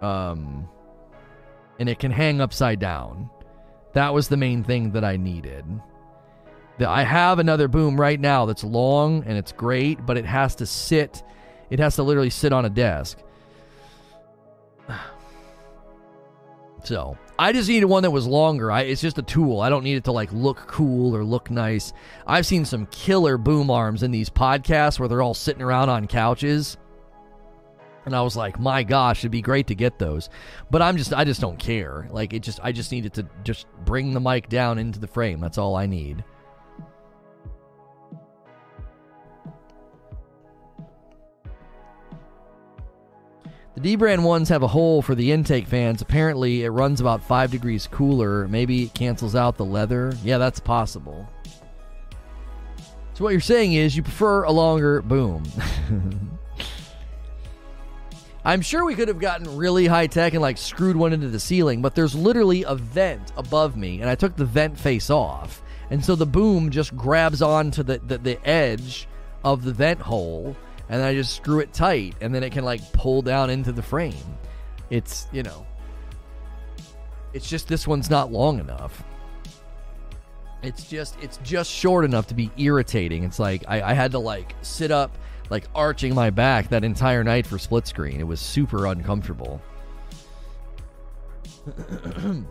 um 0.00 0.68
and 1.78 1.88
it 1.88 1.98
can 1.98 2.10
hang 2.10 2.40
upside 2.40 2.78
down 2.78 3.30
that 3.94 4.12
was 4.12 4.28
the 4.28 4.36
main 4.36 4.62
thing 4.62 4.90
that 4.90 5.04
I 5.04 5.16
needed. 5.16 5.64
The, 6.78 6.88
I 6.88 7.04
have 7.04 7.38
another 7.38 7.68
boom 7.68 7.98
right 7.98 8.18
now 8.18 8.44
that's 8.44 8.64
long 8.64 9.22
and 9.24 9.38
it's 9.38 9.52
great, 9.52 10.04
but 10.04 10.16
it 10.18 10.26
has 10.26 10.56
to 10.56 10.66
sit, 10.66 11.22
it 11.70 11.78
has 11.78 11.94
to 11.96 12.02
literally 12.02 12.30
sit 12.30 12.52
on 12.52 12.64
a 12.64 12.70
desk. 12.70 13.18
So 16.86 17.16
I 17.38 17.52
just 17.52 17.68
needed 17.68 17.86
one 17.86 18.02
that 18.02 18.10
was 18.10 18.26
longer. 18.26 18.70
I, 18.70 18.82
it's 18.82 19.00
just 19.00 19.18
a 19.18 19.22
tool. 19.22 19.60
I 19.60 19.68
don't 19.68 19.84
need 19.84 19.96
it 19.96 20.04
to 20.04 20.12
like 20.12 20.32
look 20.32 20.58
cool 20.66 21.16
or 21.16 21.24
look 21.24 21.50
nice. 21.50 21.92
I've 22.26 22.46
seen 22.46 22.64
some 22.64 22.86
killer 22.86 23.38
boom 23.38 23.70
arms 23.70 24.02
in 24.02 24.10
these 24.10 24.30
podcasts 24.30 24.98
where 24.98 25.08
they're 25.08 25.22
all 25.22 25.34
sitting 25.34 25.62
around 25.62 25.88
on 25.88 26.06
couches. 26.06 26.76
And 28.06 28.14
I 28.14 28.20
was 28.20 28.36
like, 28.36 28.60
my 28.60 28.82
gosh, 28.82 29.20
it'd 29.20 29.30
be 29.30 29.40
great 29.40 29.66
to 29.68 29.74
get 29.74 29.98
those. 29.98 30.28
But 30.70 30.82
I'm 30.82 30.96
just 30.96 31.14
I 31.14 31.24
just 31.24 31.40
don't 31.40 31.58
care. 31.58 32.06
Like 32.10 32.34
it 32.34 32.42
just 32.42 32.60
I 32.62 32.70
just 32.70 32.92
needed 32.92 33.14
to 33.14 33.26
just 33.44 33.66
bring 33.84 34.12
the 34.12 34.20
mic 34.20 34.48
down 34.48 34.78
into 34.78 34.98
the 34.98 35.06
frame. 35.06 35.40
That's 35.40 35.58
all 35.58 35.74
I 35.74 35.86
need. 35.86 36.22
The 43.76 43.96
dbrand 43.96 44.22
ones 44.22 44.48
have 44.50 44.62
a 44.62 44.68
hole 44.68 45.02
for 45.02 45.16
the 45.16 45.32
intake 45.32 45.66
fans. 45.66 46.00
Apparently, 46.00 46.62
it 46.62 46.68
runs 46.68 47.00
about 47.00 47.24
5 47.24 47.50
degrees 47.50 47.88
cooler. 47.90 48.46
Maybe 48.46 48.84
it 48.84 48.94
cancels 48.94 49.34
out 49.34 49.56
the 49.56 49.64
leather. 49.64 50.14
Yeah, 50.22 50.38
that's 50.38 50.60
possible. 50.60 51.28
So, 53.14 53.24
what 53.24 53.30
you're 53.30 53.40
saying 53.40 53.72
is 53.72 53.96
you 53.96 54.02
prefer 54.02 54.44
a 54.44 54.52
longer 54.52 55.02
boom. 55.02 55.44
I'm 58.44 58.60
sure 58.60 58.84
we 58.84 58.94
could 58.94 59.08
have 59.08 59.18
gotten 59.18 59.56
really 59.56 59.86
high 59.86 60.06
tech 60.06 60.34
and 60.34 60.42
like 60.42 60.58
screwed 60.58 60.96
one 60.96 61.12
into 61.14 61.28
the 61.28 61.40
ceiling, 61.40 61.80
but 61.80 61.94
there's 61.94 62.14
literally 62.14 62.62
a 62.64 62.74
vent 62.74 63.32
above 63.36 63.76
me, 63.76 64.02
and 64.02 64.10
I 64.10 64.14
took 64.14 64.36
the 64.36 64.44
vent 64.44 64.78
face 64.78 65.08
off. 65.08 65.62
And 65.90 66.04
so 66.04 66.14
the 66.14 66.26
boom 66.26 66.70
just 66.70 66.94
grabs 66.96 67.40
onto 67.40 67.82
the, 67.82 67.98
the, 67.98 68.18
the 68.18 68.48
edge 68.48 69.08
of 69.44 69.64
the 69.64 69.72
vent 69.72 70.00
hole, 70.00 70.56
and 70.88 71.00
then 71.00 71.08
I 71.08 71.14
just 71.14 71.34
screw 71.36 71.60
it 71.60 71.72
tight, 71.72 72.14
and 72.20 72.34
then 72.34 72.42
it 72.42 72.52
can 72.52 72.64
like 72.64 72.92
pull 72.92 73.22
down 73.22 73.50
into 73.50 73.72
the 73.72 73.82
frame. 73.82 74.14
It's, 74.90 75.26
you 75.32 75.42
know, 75.42 75.66
it's 77.32 77.48
just 77.48 77.68
this 77.68 77.86
one's 77.86 78.10
not 78.10 78.30
long 78.32 78.60
enough. 78.60 79.02
It's 80.62 80.88
just 80.88 81.16
it's 81.22 81.38
just 81.38 81.70
short 81.70 82.04
enough 82.04 82.26
to 82.28 82.34
be 82.34 82.50
irritating. 82.56 83.24
It's 83.24 83.38
like 83.38 83.64
I, 83.68 83.90
I 83.90 83.92
had 83.92 84.12
to 84.12 84.18
like 84.18 84.54
sit 84.62 84.90
up 84.90 85.18
like 85.50 85.64
arching 85.74 86.14
my 86.14 86.30
back 86.30 86.68
that 86.70 86.84
entire 86.84 87.22
night 87.22 87.46
for 87.46 87.58
split 87.58 87.86
screen. 87.86 88.18
It 88.20 88.26
was 88.26 88.40
super 88.40 88.86
uncomfortable. 88.86 89.60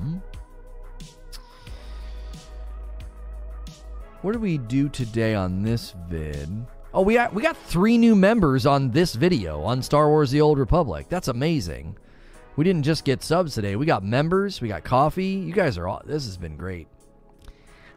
Hmm. 0.00 0.16
What 4.22 4.32
do 4.32 4.38
we 4.38 4.58
do 4.58 4.88
today 4.88 5.34
on 5.34 5.62
this 5.62 5.94
vid? 6.08 6.66
Oh, 6.92 7.02
we 7.02 7.14
got 7.14 7.34
we 7.34 7.42
got 7.42 7.56
three 7.56 7.98
new 7.98 8.16
members 8.16 8.66
on 8.66 8.90
this 8.90 9.14
video 9.14 9.62
on 9.62 9.82
Star 9.82 10.08
Wars: 10.08 10.30
The 10.30 10.40
Old 10.40 10.58
Republic. 10.58 11.06
That's 11.08 11.28
amazing. 11.28 11.96
We 12.56 12.64
didn't 12.64 12.84
just 12.84 13.04
get 13.04 13.22
subs 13.22 13.54
today. 13.54 13.76
We 13.76 13.84
got 13.84 14.02
members. 14.02 14.60
We 14.60 14.68
got 14.68 14.82
coffee. 14.82 15.26
You 15.26 15.52
guys 15.52 15.76
are 15.76 15.86
all. 15.86 16.02
This 16.06 16.24
has 16.24 16.38
been 16.38 16.56
great. 16.56 16.88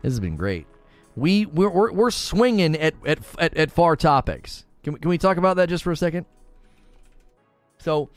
This 0.02 0.12
has 0.12 0.20
been 0.20 0.36
great. 0.36 0.68
We 1.16 1.46
we're 1.46 1.70
we're, 1.70 1.92
we're 1.94 2.12
swinging 2.12 2.76
at, 2.76 2.94
at 3.06 3.20
at 3.40 3.58
at 3.58 3.72
far 3.72 3.96
topics. 3.96 4.66
Can 4.84 4.94
we, 4.94 5.00
can 5.00 5.10
we 5.10 5.18
talk 5.18 5.38
about 5.38 5.56
that 5.58 5.70
just 5.70 5.84
for 5.84 5.92
a 5.92 5.98
second? 5.98 6.26
So, 7.80 8.10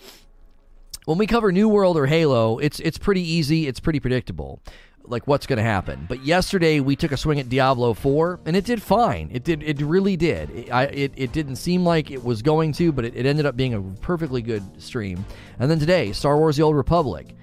when 1.04 1.18
we 1.18 1.26
cover 1.26 1.52
New 1.52 1.68
World 1.68 1.96
or 1.96 2.06
Halo, 2.06 2.58
it's 2.58 2.80
it's 2.80 2.98
pretty 2.98 3.22
easy. 3.22 3.66
It's 3.66 3.80
pretty 3.80 4.00
predictable 4.00 4.60
like 5.04 5.26
what's 5.26 5.46
going 5.46 5.56
to 5.56 5.62
happen. 5.62 6.06
But 6.08 6.24
yesterday 6.24 6.80
we 6.80 6.96
took 6.96 7.12
a 7.12 7.16
swing 7.16 7.40
at 7.40 7.48
Diablo 7.48 7.94
4 7.94 8.40
and 8.46 8.56
it 8.56 8.64
did 8.64 8.82
fine. 8.82 9.30
It 9.32 9.44
did 9.44 9.62
it 9.62 9.80
really 9.80 10.16
did. 10.16 10.50
It, 10.50 10.72
I, 10.72 10.84
it, 10.84 11.12
it 11.16 11.32
didn't 11.32 11.56
seem 11.56 11.84
like 11.84 12.10
it 12.10 12.22
was 12.22 12.42
going 12.42 12.72
to, 12.74 12.92
but 12.92 13.04
it, 13.04 13.16
it 13.16 13.26
ended 13.26 13.46
up 13.46 13.56
being 13.56 13.74
a 13.74 13.82
perfectly 14.00 14.42
good 14.42 14.62
stream. 14.80 15.24
And 15.58 15.70
then 15.70 15.78
today, 15.78 16.12
Star 16.12 16.36
Wars 16.36 16.56
The 16.56 16.62
Old 16.62 16.76
Republic. 16.76 17.34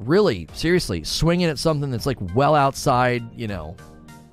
Really, 0.00 0.48
seriously, 0.52 1.04
swinging 1.04 1.46
at 1.46 1.58
something 1.58 1.90
that's 1.90 2.06
like 2.06 2.18
well 2.34 2.54
outside, 2.54 3.22
you 3.38 3.46
know, 3.46 3.76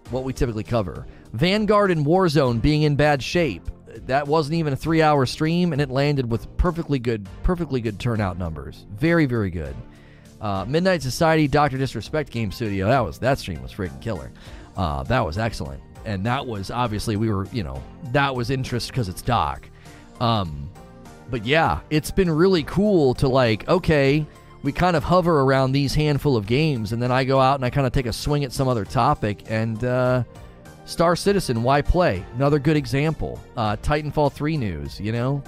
what 0.10 0.24
we 0.24 0.34
typically 0.34 0.64
cover. 0.64 1.06
Vanguard 1.34 1.92
and 1.92 2.06
Warzone 2.06 2.62
being 2.62 2.82
in 2.82 2.96
bad 2.96 3.22
shape. 3.22 3.70
That 4.06 4.28
wasn't 4.28 4.56
even 4.56 4.74
a 4.74 4.78
3-hour 4.78 5.26
stream 5.26 5.74
and 5.74 5.82
it 5.82 5.90
landed 5.90 6.30
with 6.30 6.56
perfectly 6.58 7.00
good 7.00 7.28
perfectly 7.44 7.82
good 7.82 8.00
turnout 8.00 8.38
numbers. 8.38 8.86
Very 8.92 9.26
very 9.26 9.50
good. 9.50 9.76
Uh, 10.42 10.66
Midnight 10.68 11.04
Society, 11.04 11.48
Doctor 11.48 11.78
Disrespect 11.78 12.32
Game 12.32 12.52
Studio. 12.52 12.88
That 12.88 13.02
was 13.02 13.20
that 13.20 13.38
stream 13.38 13.62
was 13.62 13.72
freaking 13.72 14.02
killer. 14.02 14.32
Uh, 14.76 15.04
that 15.04 15.24
was 15.24 15.38
excellent, 15.38 15.82
and 16.04 16.26
that 16.26 16.46
was 16.46 16.72
obviously 16.72 17.16
we 17.16 17.30
were 17.30 17.48
you 17.52 17.64
know 17.64 17.82
that 18.12 18.36
was 18.36 18.50
interest 18.50 18.90
because 18.90 19.08
it's 19.08 19.22
Doc. 19.22 19.70
Um, 20.20 20.70
but 21.30 21.46
yeah, 21.46 21.82
it's 21.92 22.10
been 22.10 22.30
really 22.30 22.64
cool 22.64 23.14
to 23.16 23.28
like 23.28 23.70
okay, 23.70 24.26
we 24.64 24.72
kind 24.72 24.96
of 24.96 25.04
hover 25.04 25.42
around 25.42 25.74
these 25.74 25.94
handful 25.94 26.36
of 26.36 26.48
games, 26.48 26.92
and 26.92 27.00
then 27.00 27.12
I 27.12 27.24
go 27.24 27.40
out 27.40 27.56
and 27.56 27.66
I 27.66 27.70
kind 27.70 27.86
of 27.86 27.94
take 27.94 28.08
a 28.08 28.14
swing 28.14 28.44
at 28.44 28.52
some 28.52 28.68
other 28.68 28.86
topic 28.86 29.44
and. 29.48 29.84
Uh, 29.84 30.24
Star 30.86 31.16
Citizen, 31.16 31.64
why 31.64 31.82
play? 31.82 32.26
Another 32.36 32.60
good 32.60 32.76
example. 32.76 33.40
Uh, 33.56 33.76
Titanfall 33.78 34.32
3 34.34 34.58
news, 34.58 35.00
you 35.00 35.12
know? 35.12 35.44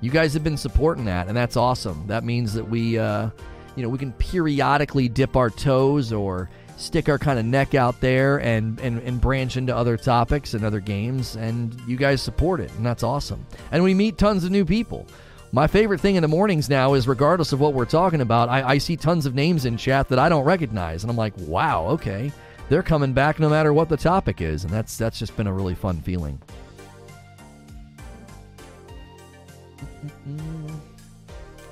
You 0.00 0.10
guys 0.10 0.34
have 0.34 0.44
been 0.44 0.58
supporting 0.58 1.06
that, 1.06 1.28
and 1.28 1.36
that's 1.36 1.56
awesome. 1.56 2.06
That 2.06 2.24
means 2.24 2.52
that 2.52 2.68
we, 2.68 2.98
uh, 2.98 3.30
you 3.74 3.82
know, 3.82 3.88
we 3.88 3.96
can 3.96 4.12
periodically 4.12 5.08
dip 5.08 5.36
our 5.36 5.48
toes 5.48 6.12
or 6.12 6.50
stick 6.76 7.08
our 7.08 7.18
kind 7.18 7.38
of 7.38 7.46
neck 7.46 7.74
out 7.74 7.98
there 8.00 8.38
and, 8.40 8.78
and, 8.80 9.00
and 9.02 9.20
branch 9.20 9.56
into 9.56 9.74
other 9.74 9.96
topics 9.96 10.54
and 10.54 10.64
other 10.64 10.80
games, 10.80 11.36
and 11.36 11.80
you 11.86 11.96
guys 11.96 12.20
support 12.20 12.60
it, 12.60 12.70
and 12.74 12.84
that's 12.84 13.02
awesome. 13.02 13.46
And 13.72 13.82
we 13.82 13.94
meet 13.94 14.18
tons 14.18 14.44
of 14.44 14.50
new 14.50 14.64
people. 14.64 15.06
My 15.52 15.66
favorite 15.66 16.00
thing 16.00 16.16
in 16.16 16.22
the 16.22 16.28
mornings 16.28 16.68
now 16.68 16.94
is, 16.94 17.08
regardless 17.08 17.52
of 17.52 17.60
what 17.60 17.74
we're 17.74 17.84
talking 17.84 18.20
about, 18.20 18.48
I, 18.48 18.70
I 18.70 18.78
see 18.78 18.96
tons 18.96 19.24
of 19.24 19.34
names 19.34 19.64
in 19.64 19.76
chat 19.76 20.08
that 20.08 20.18
I 20.18 20.28
don't 20.28 20.44
recognize, 20.44 21.04
and 21.04 21.10
I'm 21.10 21.16
like, 21.16 21.32
wow, 21.38 21.86
okay, 21.90 22.32
they're 22.68 22.82
coming 22.82 23.12
back 23.12 23.38
no 23.38 23.48
matter 23.48 23.72
what 23.72 23.88
the 23.88 23.96
topic 23.96 24.40
is, 24.40 24.64
and 24.64 24.72
that's 24.72 24.96
that's 24.96 25.18
just 25.18 25.36
been 25.36 25.46
a 25.46 25.52
really 25.52 25.74
fun 25.74 26.00
feeling. 26.00 26.40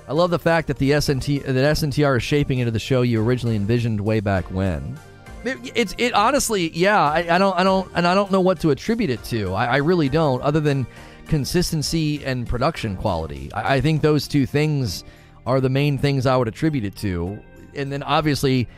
I 0.08 0.12
love 0.12 0.30
the 0.30 0.38
fact 0.38 0.68
that 0.68 0.78
the 0.78 0.90
SNT 0.90 1.44
that 1.44 1.54
SNTR 1.54 2.18
is 2.18 2.22
shaping 2.22 2.58
into 2.58 2.70
the 2.70 2.78
show 2.78 3.02
you 3.02 3.22
originally 3.22 3.56
envisioned 3.56 4.00
way 4.00 4.20
back 4.20 4.50
when. 4.50 4.98
It, 5.44 5.72
it's 5.74 5.94
it 5.98 6.12
honestly, 6.12 6.70
yeah. 6.76 7.00
I, 7.00 7.34
I, 7.34 7.38
don't 7.38 7.58
I 7.58 7.64
don't 7.64 7.90
and 7.94 8.06
I 8.06 8.14
don't 8.14 8.30
know 8.30 8.40
what 8.40 8.60
to 8.60 8.70
attribute 8.70 9.10
it 9.10 9.24
to. 9.24 9.54
I, 9.54 9.66
I 9.66 9.76
really 9.76 10.08
don't, 10.08 10.42
other 10.42 10.60
than 10.60 10.86
consistency 11.28 12.24
and 12.24 12.46
production 12.46 12.96
quality. 12.96 13.50
I, 13.52 13.76
I 13.76 13.80
think 13.80 14.02
those 14.02 14.28
two 14.28 14.44
things 14.46 15.04
are 15.46 15.60
the 15.60 15.70
main 15.70 15.98
things 15.98 16.26
I 16.26 16.36
would 16.36 16.48
attribute 16.48 16.84
it 16.84 16.96
to, 16.96 17.40
and 17.74 17.90
then 17.90 18.02
obviously 18.02 18.68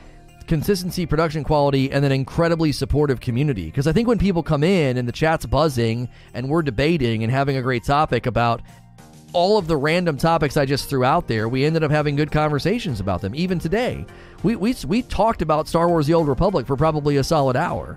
consistency, 0.46 1.06
production 1.06 1.44
quality, 1.44 1.90
and 1.90 2.04
an 2.04 2.12
incredibly 2.12 2.72
supportive 2.72 3.20
community. 3.20 3.66
Because 3.66 3.86
I 3.86 3.92
think 3.92 4.08
when 4.08 4.18
people 4.18 4.42
come 4.42 4.62
in 4.62 4.96
and 4.96 5.08
the 5.08 5.12
chat's 5.12 5.46
buzzing 5.46 6.08
and 6.34 6.48
we're 6.48 6.62
debating 6.62 7.22
and 7.22 7.32
having 7.32 7.56
a 7.56 7.62
great 7.62 7.84
topic 7.84 8.26
about 8.26 8.62
all 9.32 9.58
of 9.58 9.66
the 9.66 9.76
random 9.76 10.16
topics 10.16 10.56
I 10.56 10.64
just 10.64 10.88
threw 10.88 11.04
out 11.04 11.26
there, 11.26 11.48
we 11.48 11.64
ended 11.64 11.82
up 11.82 11.90
having 11.90 12.16
good 12.16 12.30
conversations 12.30 13.00
about 13.00 13.20
them. 13.20 13.34
Even 13.34 13.58
today, 13.58 14.06
we 14.42 14.56
we 14.56 14.74
we 14.86 15.02
talked 15.02 15.42
about 15.42 15.68
Star 15.68 15.88
Wars: 15.88 16.06
The 16.06 16.14
Old 16.14 16.28
Republic 16.28 16.66
for 16.66 16.76
probably 16.76 17.16
a 17.16 17.24
solid 17.24 17.56
hour. 17.56 17.96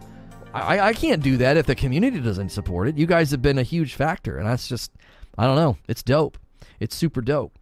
I, 0.53 0.79
I 0.79 0.93
can't 0.93 1.21
do 1.21 1.37
that 1.37 1.57
if 1.57 1.67
the 1.67 1.75
community 1.75 2.19
doesn't 2.19 2.49
support 2.49 2.87
it. 2.87 2.97
You 2.97 3.05
guys 3.05 3.29
have 3.31 3.41
been 3.41 3.59
a 3.59 3.63
huge 3.63 3.93
factor, 3.93 4.37
and 4.37 4.47
that's 4.47 4.67
just 4.67 4.91
I 5.37 5.45
don't 5.45 5.55
know. 5.55 5.77
It's 5.87 6.03
dope. 6.03 6.37
It's 6.79 6.95
super 6.95 7.21
dope. 7.21 7.57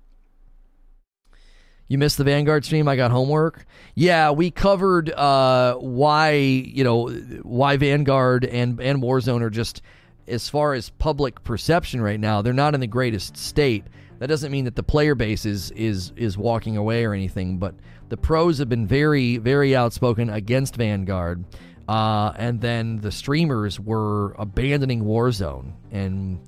You 1.87 1.97
missed 1.99 2.17
the 2.17 2.23
Vanguard 2.23 2.65
stream. 2.65 2.87
I 2.87 2.95
got 2.95 3.11
homework. 3.11 3.65
Yeah, 3.93 4.31
we 4.31 4.49
covered 4.49 5.11
uh, 5.11 5.75
why 5.75 6.31
you 6.31 6.83
know 6.83 7.09
why 7.43 7.77
Vanguard 7.77 8.45
and 8.45 8.79
and 8.79 9.01
Warzone 9.01 9.41
are 9.41 9.49
just 9.51 9.81
as 10.27 10.49
far 10.49 10.73
as 10.73 10.89
public 10.89 11.43
perception 11.43 12.01
right 12.01 12.19
now. 12.19 12.41
They're 12.41 12.53
not 12.53 12.73
in 12.73 12.79
the 12.79 12.87
greatest 12.87 13.37
state. 13.37 13.85
That 14.17 14.27
doesn't 14.27 14.51
mean 14.51 14.65
that 14.65 14.75
the 14.75 14.83
player 14.83 15.13
base 15.13 15.45
is 15.45 15.71
is 15.71 16.11
is 16.15 16.37
walking 16.37 16.75
away 16.75 17.05
or 17.05 17.13
anything, 17.13 17.59
but 17.59 17.75
the 18.09 18.17
pros 18.17 18.57
have 18.57 18.69
been 18.69 18.87
very 18.87 19.37
very 19.37 19.75
outspoken 19.75 20.29
against 20.29 20.75
Vanguard. 20.75 21.45
Uh, 21.87 22.33
and 22.37 22.61
then 22.61 22.97
the 22.97 23.11
streamers 23.11 23.79
were 23.79 24.33
abandoning 24.39 25.03
Warzone, 25.03 25.73
and 25.91 26.39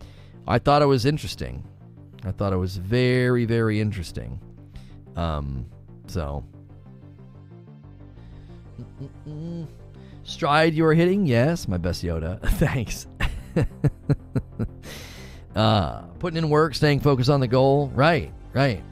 I 0.47 0.57
thought 0.57 0.81
it 0.81 0.87
was 0.87 1.05
interesting. 1.05 1.63
I 2.23 2.31
thought 2.31 2.53
it 2.53 2.57
was 2.57 2.77
very, 2.77 3.45
very 3.45 3.79
interesting. 3.79 4.39
Um, 5.17 5.65
so. 6.05 6.45
Mm-mm-mm. 9.27 9.67
Stride 10.23 10.73
you 10.73 10.85
are 10.85 10.93
hitting? 10.93 11.25
Yes, 11.25 11.67
my 11.67 11.77
best 11.77 12.03
Yoda. 12.03 12.39
Thanks. 12.57 13.07
uh, 15.55 16.01
putting 16.19 16.37
in 16.37 16.49
work, 16.49 16.75
staying 16.75 16.99
focused 16.99 17.29
on 17.29 17.39
the 17.39 17.47
goal. 17.47 17.91
Right, 17.95 18.31
right. 18.53 18.83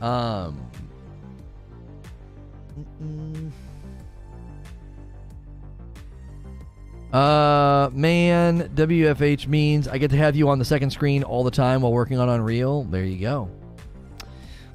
Um. 0.00 0.64
Uh, 7.12 7.90
man, 7.92 8.68
WFH 8.74 9.46
means 9.46 9.88
I 9.88 9.98
get 9.98 10.10
to 10.10 10.16
have 10.16 10.36
you 10.36 10.48
on 10.48 10.58
the 10.58 10.64
second 10.64 10.90
screen 10.90 11.22
all 11.22 11.42
the 11.42 11.50
time 11.50 11.82
while 11.82 11.92
working 11.92 12.18
on 12.18 12.28
Unreal. 12.28 12.84
There 12.84 13.04
you 13.04 13.18
go. 13.18 13.50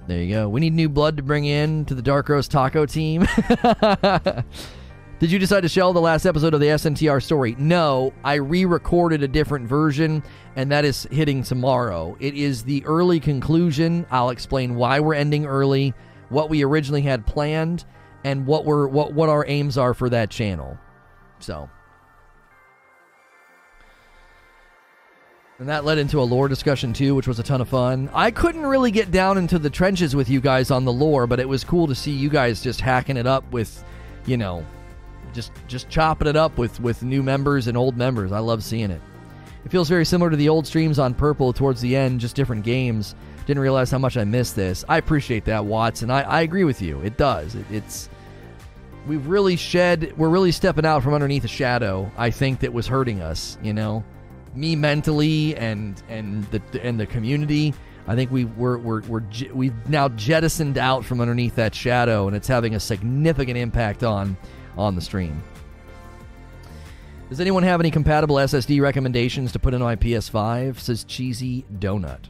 There 0.06 0.22
you 0.22 0.33
go. 0.33 0.49
We 0.49 0.59
need 0.59 0.73
new 0.73 0.90
blood 0.90 1.17
to 1.17 1.23
bring 1.23 1.45
in 1.45 1.85
to 1.85 1.95
the 1.95 2.01
Dark 2.01 2.27
Roast 2.27 2.51
Taco 2.51 2.85
team. 2.85 3.25
Did 5.19 5.32
you 5.32 5.40
decide 5.40 5.61
to 5.61 5.69
shell 5.69 5.93
the 5.93 6.01
last 6.01 6.25
episode 6.25 6.53
of 6.53 6.59
the 6.59 6.65
SNTR 6.65 7.23
story? 7.23 7.56
No, 7.57 8.11
I 8.25 8.33
re 8.33 8.65
recorded 8.65 9.23
a 9.23 9.27
different 9.30 9.69
version, 9.69 10.22
and 10.57 10.69
that 10.73 10.83
is 10.83 11.07
hitting 11.09 11.43
tomorrow. 11.43 12.17
It 12.19 12.33
is 12.33 12.65
the 12.65 12.83
early 12.85 13.22
conclusion. 13.22 14.06
I'll 14.11 14.32
explain 14.32 14.75
why 14.75 14.99
we're 14.99 15.14
ending 15.14 15.45
early, 15.45 15.93
what 16.27 16.49
we 16.49 16.65
originally 16.65 17.03
had 17.03 17.25
planned, 17.25 17.85
and 18.25 18.45
what 18.45 18.65
we're 18.65 18.88
what, 18.88 19.14
what 19.14 19.30
our 19.30 19.45
aims 19.48 19.77
are 19.77 19.93
for 19.93 20.09
that 20.09 20.30
channel. 20.30 20.77
So 21.40 21.69
And 25.59 25.69
that 25.69 25.85
led 25.85 25.99
into 25.99 26.19
a 26.19 26.23
lore 26.23 26.48
discussion 26.48 26.93
too, 26.93 27.14
which 27.14 27.27
was 27.27 27.40
a 27.40 27.43
ton 27.43 27.61
of 27.61 27.69
fun. 27.69 28.09
I 28.14 28.32
couldn't 28.32 28.65
really 28.65 28.90
get 28.90 29.11
down 29.11 29.38
into 29.38 29.59
the 29.59 29.69
trenches 29.69 30.15
with 30.15 30.27
you 30.27 30.41
guys 30.41 30.72
on 30.72 30.83
the 30.83 30.91
lore, 30.91 31.27
but 31.27 31.40
it 31.40 31.48
was 31.48 31.64
cool 31.64 31.88
to 31.88 31.95
see 31.95 32.11
you 32.11 32.30
guys 32.30 32.61
just 32.61 32.82
hacking 32.82 33.17
it 33.17 33.27
up 33.27 33.49
with, 33.51 33.83
you 34.25 34.35
know, 34.35 34.65
just 35.32 35.51
just 35.67 35.90
chopping 35.90 36.27
it 36.27 36.35
up 36.35 36.57
with 36.57 36.80
with 36.80 37.03
new 37.03 37.22
members 37.22 37.67
and 37.67 37.77
old 37.77 37.95
members. 37.98 38.32
I 38.32 38.40
love 38.40 38.64
seeing 38.64 38.90
it. 38.90 39.01
It 39.64 39.72
feels 39.72 39.88
very 39.88 40.06
similar 40.06 40.32
to 40.32 40.35
the 40.35 40.49
old 40.49 40.65
streams 40.65 40.98
on 40.98 41.14
Purple 41.14 41.53
towards 41.53 41.82
the 41.82 41.95
end, 41.95 42.19
just 42.19 42.35
different 42.35 42.64
games. 42.64 43.15
Didn't 43.45 43.61
realize 43.61 43.91
how 43.91 43.99
much 43.99 44.17
I 44.17 44.23
missed 44.23 44.56
this. 44.56 44.83
I 44.90 44.98
appreciate 44.98 45.45
that, 45.45 45.65
Watson. 45.65 46.09
I, 46.09 46.23
I 46.23 46.41
agree 46.41 46.64
with 46.64 46.82
you. 46.82 46.99
It 47.01 47.17
does. 47.17 47.56
It, 47.56 47.65
it's 47.72 48.09
we've 49.06 49.25
really 49.27 49.56
shed. 49.56 50.14
We're 50.17 50.30
really 50.30 50.51
stepping 50.51 50.85
out 50.85 51.03
from 51.03 51.14
underneath 51.14 51.43
a 51.43 51.49
shadow. 51.49 52.11
I 52.17 52.32
think 52.32 52.61
that 52.61 52.73
was 52.73 52.88
hurting 52.88 53.22
us. 53.22 53.57
You 53.61 53.73
know 53.73 54.03
me 54.56 54.75
mentally 54.75 55.56
and 55.56 56.01
and 56.09 56.43
the 56.45 56.61
and 56.83 56.99
the 56.99 57.06
community. 57.06 57.73
I 58.06 58.15
think 58.15 58.32
we 58.32 58.45
we're, 58.45 58.77
we're, 58.80 59.01
we're 59.03 59.23
we've 59.53 59.90
now 59.90 60.09
jettisoned 60.09 60.77
out 60.77 61.06
from 61.06 61.22
underneath 61.22 61.56
that 61.56 61.73
shadow, 61.73 62.27
and 62.27 62.35
it's 62.35 62.48
having 62.48 62.75
a 62.75 62.80
significant 62.80 63.57
impact 63.57 64.03
on 64.03 64.35
on 64.77 64.95
the 64.95 65.01
stream. 65.01 65.41
Does 67.30 67.40
anyone 67.40 67.64
have 67.64 67.80
any 67.80 67.90
compatible 67.90 68.35
SSD 68.35 68.82
recommendations 68.82 69.51
to 69.53 69.59
put 69.59 69.73
in 69.73 69.82
my 69.82 69.95
PS5? 69.95 70.77
Says 70.80 71.03
Cheesy 71.03 71.65
Donut. 71.80 72.25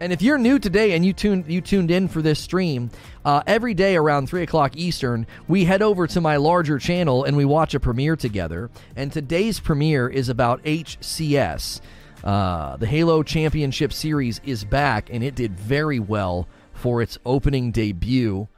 And 0.00 0.12
if 0.12 0.22
you're 0.22 0.38
new 0.38 0.58
today 0.58 0.92
and 0.92 1.04
you 1.04 1.12
tuned 1.12 1.46
you 1.48 1.60
tuned 1.60 1.90
in 1.90 2.06
for 2.06 2.22
this 2.22 2.38
stream, 2.38 2.90
uh, 3.24 3.42
every 3.46 3.74
day 3.74 3.96
around 3.96 4.28
three 4.28 4.42
o'clock 4.42 4.76
Eastern, 4.76 5.26
we 5.48 5.64
head 5.64 5.82
over 5.82 6.06
to 6.06 6.20
my 6.20 6.36
larger 6.36 6.78
channel 6.78 7.24
and 7.24 7.36
we 7.36 7.44
watch 7.44 7.74
a 7.74 7.80
premiere 7.80 8.14
together. 8.14 8.70
And 8.94 9.12
today's 9.12 9.58
premiere 9.58 10.08
is 10.08 10.28
about 10.28 10.62
HCS. 10.62 11.80
Uh, 12.22 12.76
the 12.76 12.86
Halo 12.86 13.22
Championship 13.22 13.92
Series 13.92 14.40
is 14.44 14.64
back, 14.64 15.08
and 15.10 15.22
it 15.22 15.34
did 15.34 15.58
very 15.58 16.00
well 16.00 16.48
for 16.74 17.00
its 17.02 17.18
opening 17.24 17.70
debut, 17.70 18.48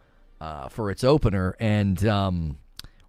uh, 0.40 0.68
for 0.68 0.90
its 0.90 1.04
opener, 1.04 1.56
and 1.60 2.06
um, 2.06 2.58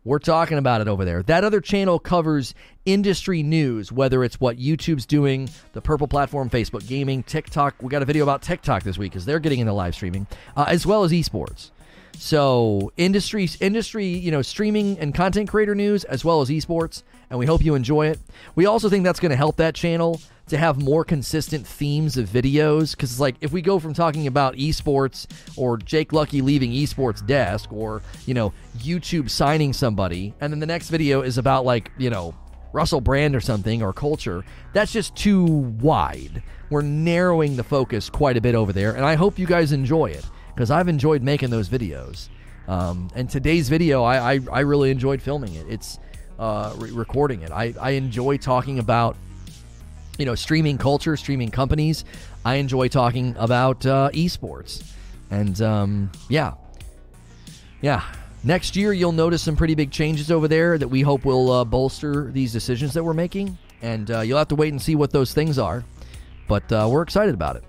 we're 0.04 0.20
talking 0.20 0.58
about 0.58 0.82
it 0.82 0.88
over 0.88 1.06
there. 1.06 1.22
That 1.24 1.44
other 1.44 1.62
channel 1.62 2.00
covers 2.00 2.54
industry 2.86 3.44
news, 3.44 3.92
whether 3.92 4.24
it's 4.24 4.40
what 4.40 4.58
YouTube's 4.58 5.06
doing, 5.06 5.50
the 5.74 5.82
Purple 5.82 6.08
platform, 6.08 6.50
Facebook 6.50 6.88
gaming, 6.88 7.24
TikTok. 7.24 7.76
We 7.82 7.90
got 7.90 8.02
a 8.02 8.06
video 8.06 8.24
about 8.24 8.42
TikTok 8.42 8.84
this 8.84 8.98
week 8.98 9.12
because 9.12 9.26
they're 9.26 9.40
getting 9.40 9.60
into 9.60 9.74
live 9.74 9.94
streaming, 9.94 10.28
uh, 10.56 10.66
as 10.68 10.86
well 10.86 11.04
as 11.04 11.12
esports. 11.12 11.72
So 12.18 12.92
industry, 12.98 13.50
industry, 13.60 14.06
you 14.06 14.32
know, 14.32 14.42
streaming 14.42 15.00
and 15.00 15.14
content 15.14 15.50
creator 15.50 15.76
news, 15.76 16.04
as 16.04 16.24
well 16.24 16.42
as 16.42 16.50
esports, 16.50 17.04
and 17.30 17.40
we 17.40 17.46
hope 17.46 17.64
you 17.64 17.76
enjoy 17.76 18.08
it. 18.08 18.20
We 18.56 18.66
also 18.66 18.90
think 18.90 19.04
that's 19.04 19.20
going 19.20 19.32
to 19.32 19.36
help 19.36 19.58
that 19.58 19.74
channel 19.74 20.22
to 20.52 20.58
have 20.58 20.84
more 20.84 21.06
consistent 21.06 21.66
themes 21.66 22.18
of 22.18 22.28
videos 22.28 22.92
because 22.92 23.12
it's 23.12 23.22
like 23.22 23.36
if 23.40 23.54
we 23.54 23.62
go 23.62 23.80
from 23.80 23.94
talking 23.94 24.28
about 24.28 24.56
esports 24.56 25.26
or 25.56 25.78
Jake 25.78 26.12
Lucky 26.12 26.42
leaving 26.42 26.72
esports 26.72 27.26
desk 27.26 27.72
or 27.72 28.02
you 28.26 28.34
know 28.34 28.52
YouTube 28.78 29.30
signing 29.30 29.72
somebody 29.72 30.34
and 30.42 30.52
then 30.52 30.60
the 30.60 30.66
next 30.66 30.90
video 30.90 31.22
is 31.22 31.38
about 31.38 31.64
like 31.64 31.90
you 31.98 32.10
know 32.10 32.36
Russell 32.74 33.00
Brand 33.00 33.34
or 33.34 33.40
something 33.40 33.82
or 33.82 33.94
culture 33.94 34.44
that's 34.74 34.92
just 34.92 35.16
too 35.16 35.46
wide 35.46 36.44
we're 36.70 36.82
narrowing 36.82 37.56
the 37.56 37.64
focus 37.64 38.10
quite 38.10 38.36
a 38.36 38.42
bit 38.42 38.54
over 38.54 38.74
there 38.74 38.94
and 38.94 39.06
I 39.06 39.16
hope 39.16 39.40
you 39.40 39.48
guys 39.48 39.72
enjoy 39.72 40.08
it 40.08 40.26
because 40.54 40.72
I've 40.72 40.88
enjoyed 40.88 41.22
making 41.22 41.50
those 41.50 41.70
videos 41.70 42.30
um, 42.68 43.10
and 43.16 43.30
today's 43.30 43.70
video 43.70 44.04
I, 44.04 44.36
I, 44.36 44.40
I 44.52 44.60
really 44.62 44.92
enjoyed 44.92 45.22
filming 45.22 45.56
it 45.56 45.66
it's 45.70 46.00
uh, 46.40 46.74
re- 46.78 46.92
recording 46.92 47.42
it 47.42 47.52
I, 47.52 47.74
I 47.80 47.92
enjoy 47.92 48.38
talking 48.38 48.80
about 48.80 49.16
you 50.22 50.26
know, 50.26 50.36
streaming 50.36 50.78
culture, 50.78 51.18
streaming 51.18 51.50
companies. 51.50 52.06
I 52.46 52.56
enjoy 52.56 52.90
talking 52.90 53.36
about 53.40 53.84
uh, 53.88 54.12
esports. 54.14 54.84
And 55.32 55.60
um, 55.64 56.12
yeah, 56.30 56.54
yeah. 57.82 58.04
Next 58.44 58.76
year, 58.76 58.94
you'll 58.94 59.12
notice 59.14 59.42
some 59.42 59.56
pretty 59.56 59.74
big 59.74 59.92
changes 59.92 60.30
over 60.30 60.48
there 60.48 60.78
that 60.78 60.88
we 60.88 61.02
hope 61.02 61.26
will 61.26 61.52
uh, 61.52 61.66
bolster 61.66 62.32
these 62.32 62.54
decisions 62.54 62.94
that 62.94 63.04
we're 63.04 63.16
making. 63.16 63.58
And 63.82 64.12
uh, 64.12 64.20
you'll 64.22 64.38
have 64.38 64.50
to 64.50 64.56
wait 64.56 64.72
and 64.72 64.80
see 64.82 64.94
what 64.94 65.10
those 65.12 65.34
things 65.34 65.58
are. 65.58 65.84
But 66.48 66.72
uh, 66.72 66.88
we're 66.92 67.02
excited 67.02 67.34
about 67.34 67.56
it. 67.56 67.64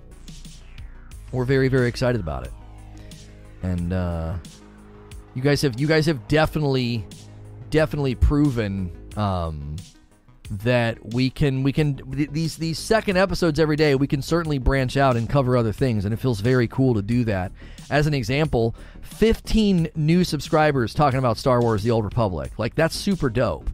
We're 1.31 1.47
very, 1.47 1.69
very 1.69 1.89
excited 1.89 2.21
about 2.21 2.45
it. 2.45 2.53
And 3.63 3.93
uh, 3.93 4.37
you 5.35 5.43
guys 5.43 5.63
have 5.63 5.79
you 5.81 5.87
guys 5.87 6.07
have 6.07 6.27
definitely, 6.29 7.05
definitely 7.71 8.15
proven. 8.15 8.91
Um, 9.17 9.77
that 10.51 11.15
we 11.15 11.31
can 11.31 11.63
we 11.63 11.73
can 11.73 11.99
these 12.11 12.57
these 12.57 12.79
second 12.79 13.17
episodes 13.17 13.59
every 13.59 13.77
day 13.77 13.95
we 13.95 14.07
can 14.07 14.21
certainly 14.21 14.59
branch 14.59 14.99
out 14.99 15.17
and 15.17 15.29
cover 15.29 15.57
other 15.57 15.73
things 15.73 16.05
and 16.05 16.13
it 16.13 16.19
feels 16.19 16.41
very 16.41 16.69
cool 16.69 16.95
to 16.95 17.01
do 17.01 17.25
that. 17.25 17.53
As 17.91 18.07
an 18.07 18.13
example 18.13 18.75
15 19.01 19.89
new 19.95 20.25
subscribers 20.25 20.93
talking 20.93 21.19
about 21.19 21.39
star 21.39 21.63
wars 21.63 21.83
the 21.83 21.91
old 21.91 22.05
republic. 22.05 22.59
Like 22.59 22.75
that's 22.75 22.95
super 22.95 23.31
dope. 23.31 23.71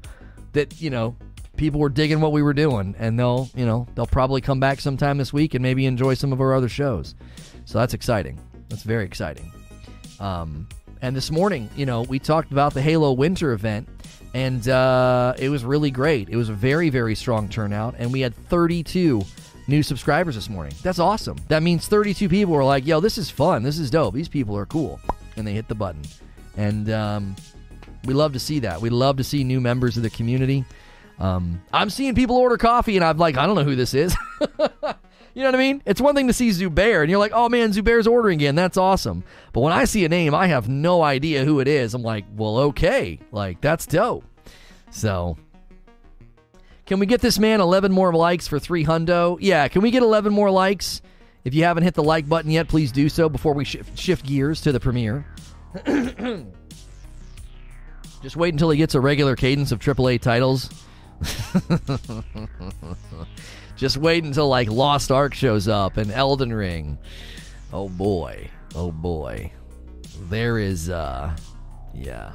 That 0.53 0.81
you 0.81 0.91
know 0.91 1.17
people 1.57 1.81
were 1.81 1.89
digging 1.89 2.21
what 2.21 2.31
we 2.31 2.43
were 2.43 2.55
doing 2.55 2.95
and 2.99 3.19
they'll 3.19 3.51
you 3.57 3.67
know 3.67 3.89
they'll 3.97 4.07
probably 4.07 4.41
come 4.41 4.61
back 4.61 4.81
sometime 4.81 5.19
this 5.19 5.33
week 5.33 5.55
and 5.55 5.63
maybe 5.63 5.85
enjoy 5.85 6.15
some 6.15 6.33
of 6.33 6.41
our 6.41 6.55
other 6.55 6.69
shows. 6.69 7.17
So 7.65 7.79
that's 7.79 7.95
exciting. 7.95 8.39
That's 8.69 8.85
very 8.85 9.05
exciting 9.05 9.51
um, 10.21 10.67
and 11.03 11.15
this 11.15 11.31
morning 11.31 11.69
you 11.77 11.87
know 11.87 12.03
we 12.03 12.19
talked 12.19 12.53
about 12.53 12.75
the 12.75 12.83
halo 12.83 13.13
winter 13.13 13.53
event 13.53 13.89
and 14.35 14.69
uh, 14.69 15.35
it 15.39 15.49
was 15.49 15.65
really 15.65 15.91
great. 15.91 16.29
It 16.29 16.37
was 16.37 16.49
a 16.49 16.53
very, 16.53 16.91
very 16.91 17.15
strong 17.15 17.49
turnout, 17.49 17.95
and 17.99 18.13
we 18.13 18.21
had 18.21 18.35
32 18.35 19.23
new 19.67 19.83
subscribers 19.83 20.35
this 20.35 20.49
morning. 20.49 20.75
That's 20.83 20.99
awesome. 20.99 21.39
That 21.49 21.63
means 21.63 21.89
32 21.89 22.29
people 22.29 22.55
were 22.55 22.65
like, 22.65 22.87
"Yo, 22.87 23.01
this 23.01 23.19
is 23.19 23.31
fun. 23.31 23.63
This 23.63 23.79
is 23.79 23.91
dope. 23.91 24.15
These 24.15 24.29
people 24.29 24.57
are 24.57 24.67
cool," 24.67 25.01
and 25.37 25.47
they 25.47 25.53
hit 25.53 25.69
the 25.69 25.75
button. 25.75 26.03
And 26.57 26.91
um, 26.91 27.37
we 28.05 28.15
love 28.15 28.33
to 28.35 28.39
see 28.39 28.59
that. 28.61 28.81
We 28.81 28.91
love 28.91 29.17
to 29.17 29.25
see 29.25 29.45
new 29.45 29.61
members 29.61 29.97
of 29.97 30.03
the 30.03 30.11
community. 30.11 30.65
Um, 31.19 31.61
I'm 31.73 31.91
seeing 31.91 32.15
people 32.15 32.37
order 32.37 32.57
coffee, 32.57 32.97
and 32.97 33.05
I'm 33.05 33.19
like, 33.19 33.37
I 33.37 33.47
don't 33.47 33.57
know 33.57 33.65
who 33.65 33.77
this 33.77 33.95
is. 33.95 34.15
You 35.35 35.43
know 35.43 35.49
what 35.49 35.55
I 35.55 35.59
mean? 35.59 35.83
It's 35.87 36.01
one 36.01 36.15
thing 36.15 36.27
to 36.27 36.33
see 36.33 36.51
Zubair 36.51 37.03
and 37.03 37.11
you're 37.11 37.19
like, 37.19 37.33
oh 37.35 37.49
man, 37.49 37.73
Zubair's 37.73 38.07
ordering 38.07 38.39
again. 38.39 38.55
That's 38.55 38.77
awesome. 38.77 39.25
But 39.53 39.61
when 39.61 39.73
I 39.73 39.85
see 39.85 40.05
a 40.05 40.09
name, 40.09 40.35
I 40.35 40.49
have 40.49 40.69
no 40.69 41.03
idea 41.03 41.45
who 41.45 41.61
it 41.61 41.69
is. 41.69 41.95
I'm 41.95 42.03
like, 42.03 42.25
well, 42.37 42.59
okay. 42.59 43.21
Like, 43.31 43.61
that's 43.61 43.87
dope. 43.87 44.25
So, 44.91 45.37
can 46.87 46.99
we 46.99 47.07
get 47.07 47.21
this 47.21 47.39
man 47.39 47.61
11 47.61 47.93
more 47.93 48.13
likes 48.15 48.49
for 48.49 48.59
3 48.59 48.85
hundo? 48.85 49.37
Yeah, 49.41 49.69
can 49.69 49.83
we 49.83 49.91
get 49.91 50.03
11 50.03 50.33
more 50.33 50.51
likes? 50.51 51.03
If 51.45 51.55
you 51.55 51.65
haven't 51.65 51.85
hit 51.85 51.95
the 51.95 52.03
like 52.03 52.29
button 52.29 52.51
yet, 52.51 52.69
please 52.69 52.93
do 52.93 53.09
so 53.09 53.29
before 53.29 53.55
we 53.55 53.65
shift, 53.65 53.99
shift 53.99 54.27
gears 54.27 54.61
to 54.63 54.73
the 54.73 54.81
premiere. 54.81 55.27
Just 58.23 58.37
wait 58.37 58.55
until 58.55 58.71
he 58.71 58.79
gets 58.79 58.95
a 58.95 59.01
regular 59.01 59.37
cadence 59.37 59.71
of 59.71 59.79
AAA 59.79 60.21
titles. 60.21 60.71
Just 63.79 63.97
wait 63.97 64.25
until 64.25 64.49
like 64.49 64.69
Lost 64.69 65.13
Ark 65.13 65.35
shows 65.35 65.69
up 65.69 65.99
and 65.99 66.11
Elden 66.11 66.53
Ring. 66.53 66.99
Oh 67.73 67.89
boy. 67.89 68.51
Oh 68.75 68.91
boy. 68.91 69.53
There 70.29 70.59
is 70.59 70.91
uh 70.91 71.35
yeah. 71.95 72.33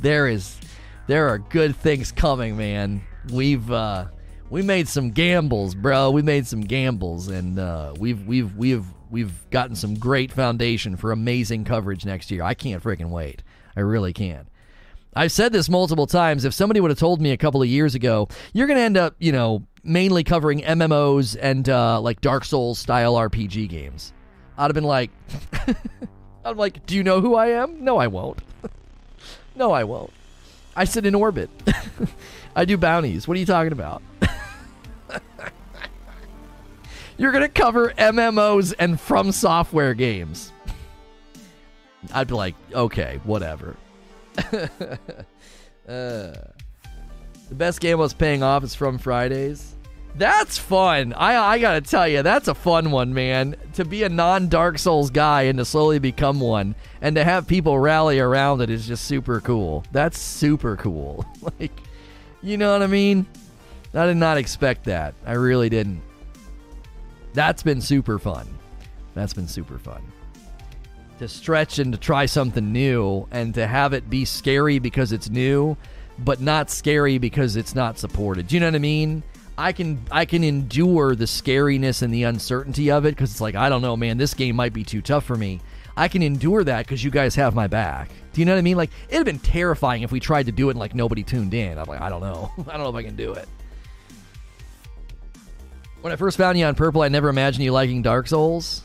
There 0.00 0.28
is 0.28 0.60
there 1.06 1.28
are 1.28 1.38
good 1.38 1.74
things 1.74 2.12
coming, 2.12 2.54
man. 2.54 3.00
We've 3.32 3.70
uh 3.70 4.08
we 4.50 4.60
made 4.60 4.88
some 4.88 5.10
gambles, 5.10 5.74
bro. 5.74 6.10
We 6.10 6.20
made 6.20 6.46
some 6.46 6.60
gambles 6.60 7.28
and 7.28 7.58
uh 7.58 7.94
we've 7.98 8.26
we've 8.26 8.54
we've 8.56 8.84
we've 9.10 9.48
gotten 9.48 9.74
some 9.74 9.94
great 9.94 10.30
foundation 10.30 10.96
for 10.96 11.12
amazing 11.12 11.64
coverage 11.64 12.04
next 12.04 12.30
year. 12.30 12.42
I 12.42 12.52
can't 12.52 12.82
freaking 12.82 13.08
wait. 13.08 13.42
I 13.74 13.80
really 13.80 14.12
can't. 14.12 14.48
I've 15.14 15.32
said 15.32 15.50
this 15.50 15.70
multiple 15.70 16.06
times. 16.06 16.44
If 16.44 16.52
somebody 16.52 16.78
would 16.78 16.90
have 16.90 16.98
told 16.98 17.22
me 17.22 17.30
a 17.30 17.38
couple 17.38 17.62
of 17.62 17.68
years 17.68 17.94
ago, 17.94 18.28
you're 18.52 18.66
going 18.66 18.76
to 18.76 18.82
end 18.82 18.98
up, 18.98 19.16
you 19.18 19.32
know, 19.32 19.66
mainly 19.86 20.24
covering 20.24 20.60
MMOs 20.60 21.36
and 21.40 21.68
uh, 21.68 22.00
like 22.00 22.20
Dark 22.20 22.44
Souls 22.44 22.78
style 22.78 23.14
RPG 23.14 23.68
games, 23.68 24.12
I'd 24.58 24.64
have 24.64 24.74
been 24.74 24.84
like, 24.84 25.10
I'm 26.44 26.56
like, 26.56 26.86
do 26.86 26.94
you 26.96 27.02
know 27.02 27.20
who 27.20 27.34
I 27.34 27.48
am? 27.48 27.82
No, 27.84 27.98
I 27.98 28.06
won't. 28.06 28.40
no, 29.56 29.72
I 29.72 29.84
won't. 29.84 30.12
I 30.74 30.84
sit 30.84 31.06
in 31.06 31.14
orbit. 31.14 31.50
I 32.56 32.64
do 32.64 32.76
bounties. 32.76 33.26
What 33.26 33.36
are 33.36 33.40
you 33.40 33.46
talking 33.46 33.72
about? 33.72 34.02
You're 37.18 37.32
going 37.32 37.42
to 37.42 37.48
cover 37.48 37.94
MMOs 37.96 38.74
and 38.78 39.00
From 39.00 39.32
Software 39.32 39.94
games. 39.94 40.52
I'd 42.12 42.28
be 42.28 42.34
like, 42.34 42.54
okay, 42.74 43.20
whatever. 43.24 43.74
uh, 44.38 44.52
the 45.86 46.34
best 47.52 47.80
game 47.80 47.98
I 47.98 48.00
was 48.00 48.12
paying 48.12 48.42
off 48.42 48.64
is 48.64 48.74
from 48.74 48.98
Fridays. 48.98 49.75
That's 50.18 50.56
fun. 50.56 51.12
I 51.12 51.36
I 51.36 51.58
gotta 51.58 51.82
tell 51.82 52.08
you, 52.08 52.22
that's 52.22 52.48
a 52.48 52.54
fun 52.54 52.90
one, 52.90 53.12
man. 53.12 53.56
To 53.74 53.84
be 53.84 54.02
a 54.02 54.08
non 54.08 54.48
Dark 54.48 54.78
Souls 54.78 55.10
guy 55.10 55.42
and 55.42 55.58
to 55.58 55.64
slowly 55.64 55.98
become 55.98 56.40
one, 56.40 56.74
and 57.00 57.16
to 57.16 57.24
have 57.24 57.46
people 57.46 57.78
rally 57.78 58.18
around 58.18 58.62
it 58.62 58.70
is 58.70 58.86
just 58.86 59.04
super 59.04 59.40
cool. 59.40 59.84
That's 59.92 60.18
super 60.18 60.76
cool. 60.76 61.26
like, 61.60 61.72
you 62.42 62.56
know 62.56 62.72
what 62.72 62.82
I 62.82 62.86
mean? 62.86 63.26
I 63.92 64.06
did 64.06 64.16
not 64.16 64.38
expect 64.38 64.84
that. 64.84 65.14
I 65.26 65.32
really 65.32 65.68
didn't. 65.68 66.02
That's 67.34 67.62
been 67.62 67.80
super 67.80 68.18
fun. 68.18 68.46
That's 69.14 69.34
been 69.34 69.48
super 69.48 69.78
fun 69.78 70.02
to 71.18 71.26
stretch 71.26 71.78
and 71.78 71.92
to 71.92 71.98
try 71.98 72.26
something 72.26 72.72
new 72.72 73.26
and 73.30 73.54
to 73.54 73.66
have 73.66 73.94
it 73.94 74.10
be 74.10 74.22
scary 74.24 74.78
because 74.78 75.12
it's 75.12 75.30
new 75.30 75.74
but 76.18 76.40
not 76.40 76.70
scary 76.70 77.18
because 77.18 77.56
it's 77.56 77.74
not 77.74 77.98
supported. 77.98 78.48
Do 78.48 78.56
you 78.56 78.60
know 78.60 78.66
what 78.66 78.74
I 78.74 78.78
mean? 78.78 79.22
I 79.58 79.72
can 79.72 80.04
I 80.10 80.24
can 80.24 80.44
endure 80.44 81.14
the 81.14 81.24
scariness 81.24 82.02
and 82.02 82.12
the 82.12 82.24
uncertainty 82.24 82.90
of 82.90 83.06
it 83.06 83.16
cuz 83.16 83.30
it's 83.30 83.40
like 83.40 83.54
I 83.54 83.68
don't 83.68 83.82
know 83.82 83.96
man, 83.96 84.18
this 84.18 84.34
game 84.34 84.56
might 84.56 84.72
be 84.72 84.84
too 84.84 85.00
tough 85.00 85.24
for 85.24 85.36
me. 85.36 85.60
I 85.96 86.08
can 86.08 86.22
endure 86.22 86.62
that 86.64 86.86
cuz 86.86 87.02
you 87.02 87.10
guys 87.10 87.34
have 87.36 87.54
my 87.54 87.66
back. 87.66 88.10
Do 88.32 88.40
you 88.40 88.44
know 88.44 88.52
what 88.52 88.58
I 88.58 88.62
mean? 88.62 88.76
Like 88.76 88.90
it'd 89.08 89.18
have 89.18 89.24
been 89.24 89.38
terrifying 89.38 90.02
if 90.02 90.12
we 90.12 90.20
tried 90.20 90.46
to 90.46 90.52
do 90.52 90.68
it 90.68 90.72
and 90.72 90.80
like 90.80 90.94
nobody 90.94 91.22
tuned 91.22 91.54
in. 91.54 91.78
I'm 91.78 91.86
like 91.86 92.00
I 92.00 92.08
don't 92.08 92.20
know. 92.20 92.52
I 92.68 92.72
don't 92.72 92.82
know 92.82 92.90
if 92.90 92.94
I 92.96 93.02
can 93.02 93.16
do 93.16 93.32
it. 93.32 93.48
When 96.02 96.12
I 96.12 96.16
first 96.16 96.36
found 96.36 96.58
you 96.58 96.64
on 96.66 96.74
Purple, 96.74 97.02
I 97.02 97.08
never 97.08 97.28
imagined 97.28 97.64
you 97.64 97.72
liking 97.72 98.02
Dark 98.02 98.28
Souls. 98.28 98.82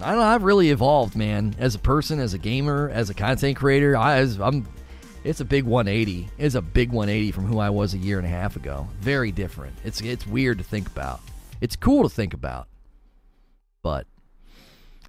I 0.00 0.10
don't 0.10 0.18
know. 0.18 0.24
I've 0.24 0.42
really 0.42 0.70
evolved, 0.70 1.14
man. 1.14 1.54
As 1.58 1.74
a 1.74 1.78
person, 1.78 2.18
as 2.18 2.34
a 2.34 2.38
gamer, 2.38 2.90
as 2.92 3.10
a 3.10 3.14
content 3.14 3.56
creator, 3.56 3.96
I, 3.96 4.18
I'm. 4.40 4.66
It's 5.24 5.40
a 5.40 5.44
big 5.44 5.64
180. 5.64 6.28
It's 6.36 6.54
a 6.54 6.60
big 6.60 6.92
180 6.92 7.32
from 7.32 7.46
who 7.46 7.58
I 7.58 7.70
was 7.70 7.94
a 7.94 7.98
year 7.98 8.18
and 8.18 8.26
a 8.26 8.30
half 8.30 8.56
ago. 8.56 8.86
Very 9.00 9.32
different. 9.32 9.74
It's 9.82 10.02
it's 10.02 10.26
weird 10.26 10.58
to 10.58 10.64
think 10.64 10.86
about. 10.86 11.20
It's 11.62 11.76
cool 11.76 12.02
to 12.02 12.10
think 12.10 12.34
about, 12.34 12.68
but 13.82 14.06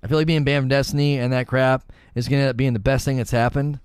I 0.02 0.08
feel 0.08 0.18
like 0.18 0.28
being 0.28 0.46
banned 0.46 0.64
from 0.64 0.70
Destiny 0.70 1.18
and 1.18 1.34
that 1.34 1.48
crap 1.48 1.92
is 2.16 2.30
gonna 2.30 2.44
end 2.44 2.50
up 2.52 2.58
being 2.58 2.72
the 2.72 2.80
best 2.80 3.04
thing 3.04 3.18
that's 3.18 3.32
happened. 3.32 3.80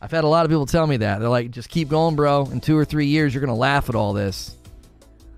I've 0.00 0.10
had 0.10 0.24
a 0.24 0.28
lot 0.28 0.44
of 0.44 0.50
people 0.50 0.66
tell 0.66 0.86
me 0.86 0.96
that. 0.98 1.20
They're 1.20 1.28
like, 1.28 1.52
just 1.52 1.68
keep 1.68 1.88
going, 1.88 2.16
bro. 2.16 2.46
In 2.46 2.60
two 2.60 2.76
or 2.76 2.84
three 2.84 3.06
years, 3.06 3.32
you're 3.32 3.40
gonna 3.40 3.54
laugh 3.54 3.88
at 3.88 3.94
all 3.94 4.12
this. 4.12 4.56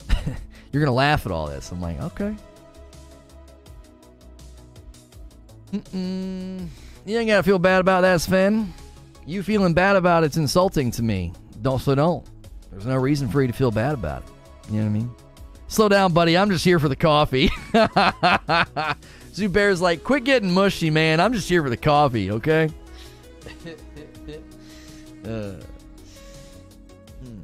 you're 0.73 0.83
gonna 0.83 0.95
laugh 0.95 1.27
at 1.27 1.33
all 1.33 1.49
this. 1.49 1.71
I'm 1.71 1.83
like, 1.83 2.01
okay. 2.01 2.35
Mm-mm. 5.73 6.67
You 7.05 7.19
ain't 7.19 7.29
gotta 7.29 7.43
feel 7.43 7.59
bad 7.59 7.81
about 7.81 8.01
that, 8.03 8.23
Sven. 8.23 8.73
You 9.27 9.43
feeling 9.43 9.75
bad 9.75 9.97
about 9.97 10.25
it's 10.25 10.37
insulting 10.37 10.91
to 10.93 11.03
me. 11.03 11.33
Don't 11.63 11.81
so 11.81 11.95
don't. 11.95 12.27
There's 12.71 12.87
no 12.87 12.97
reason 12.97 13.29
for 13.29 13.43
you 13.43 13.49
to 13.49 13.53
feel 13.53 13.71
bad 13.71 13.95
about 13.95 14.23
it. 14.23 14.29
You 14.71 14.79
know 14.79 14.85
what 14.85 14.91
I 14.91 14.93
mean? 14.93 15.11
Slow 15.69 15.89
down, 15.89 16.13
buddy. 16.13 16.37
I'm 16.37 16.51
just 16.51 16.65
here 16.65 16.79
for 16.79 16.89
the 16.89 16.97
coffee. 16.97 17.49
Zubair's 19.33 19.81
like, 19.81 20.03
quit 20.03 20.25
getting 20.25 20.53
mushy, 20.53 20.91
man. 20.91 21.21
I'm 21.21 21.33
just 21.33 21.49
here 21.49 21.63
for 21.63 21.71
the 21.71 21.77
coffee, 21.77 22.31
okay? 22.31 22.69
uh, 25.25 25.53
hmm. 27.23 27.41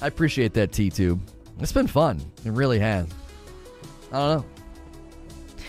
I 0.00 0.06
appreciate 0.06 0.54
that, 0.54 0.72
T 0.72 0.90
Tube. 0.90 1.20
It's 1.60 1.72
been 1.72 1.86
fun. 1.86 2.20
It 2.44 2.52
really 2.52 2.78
has. 2.78 3.08
I 4.12 4.18
don't 4.18 4.38
know. 4.38 4.44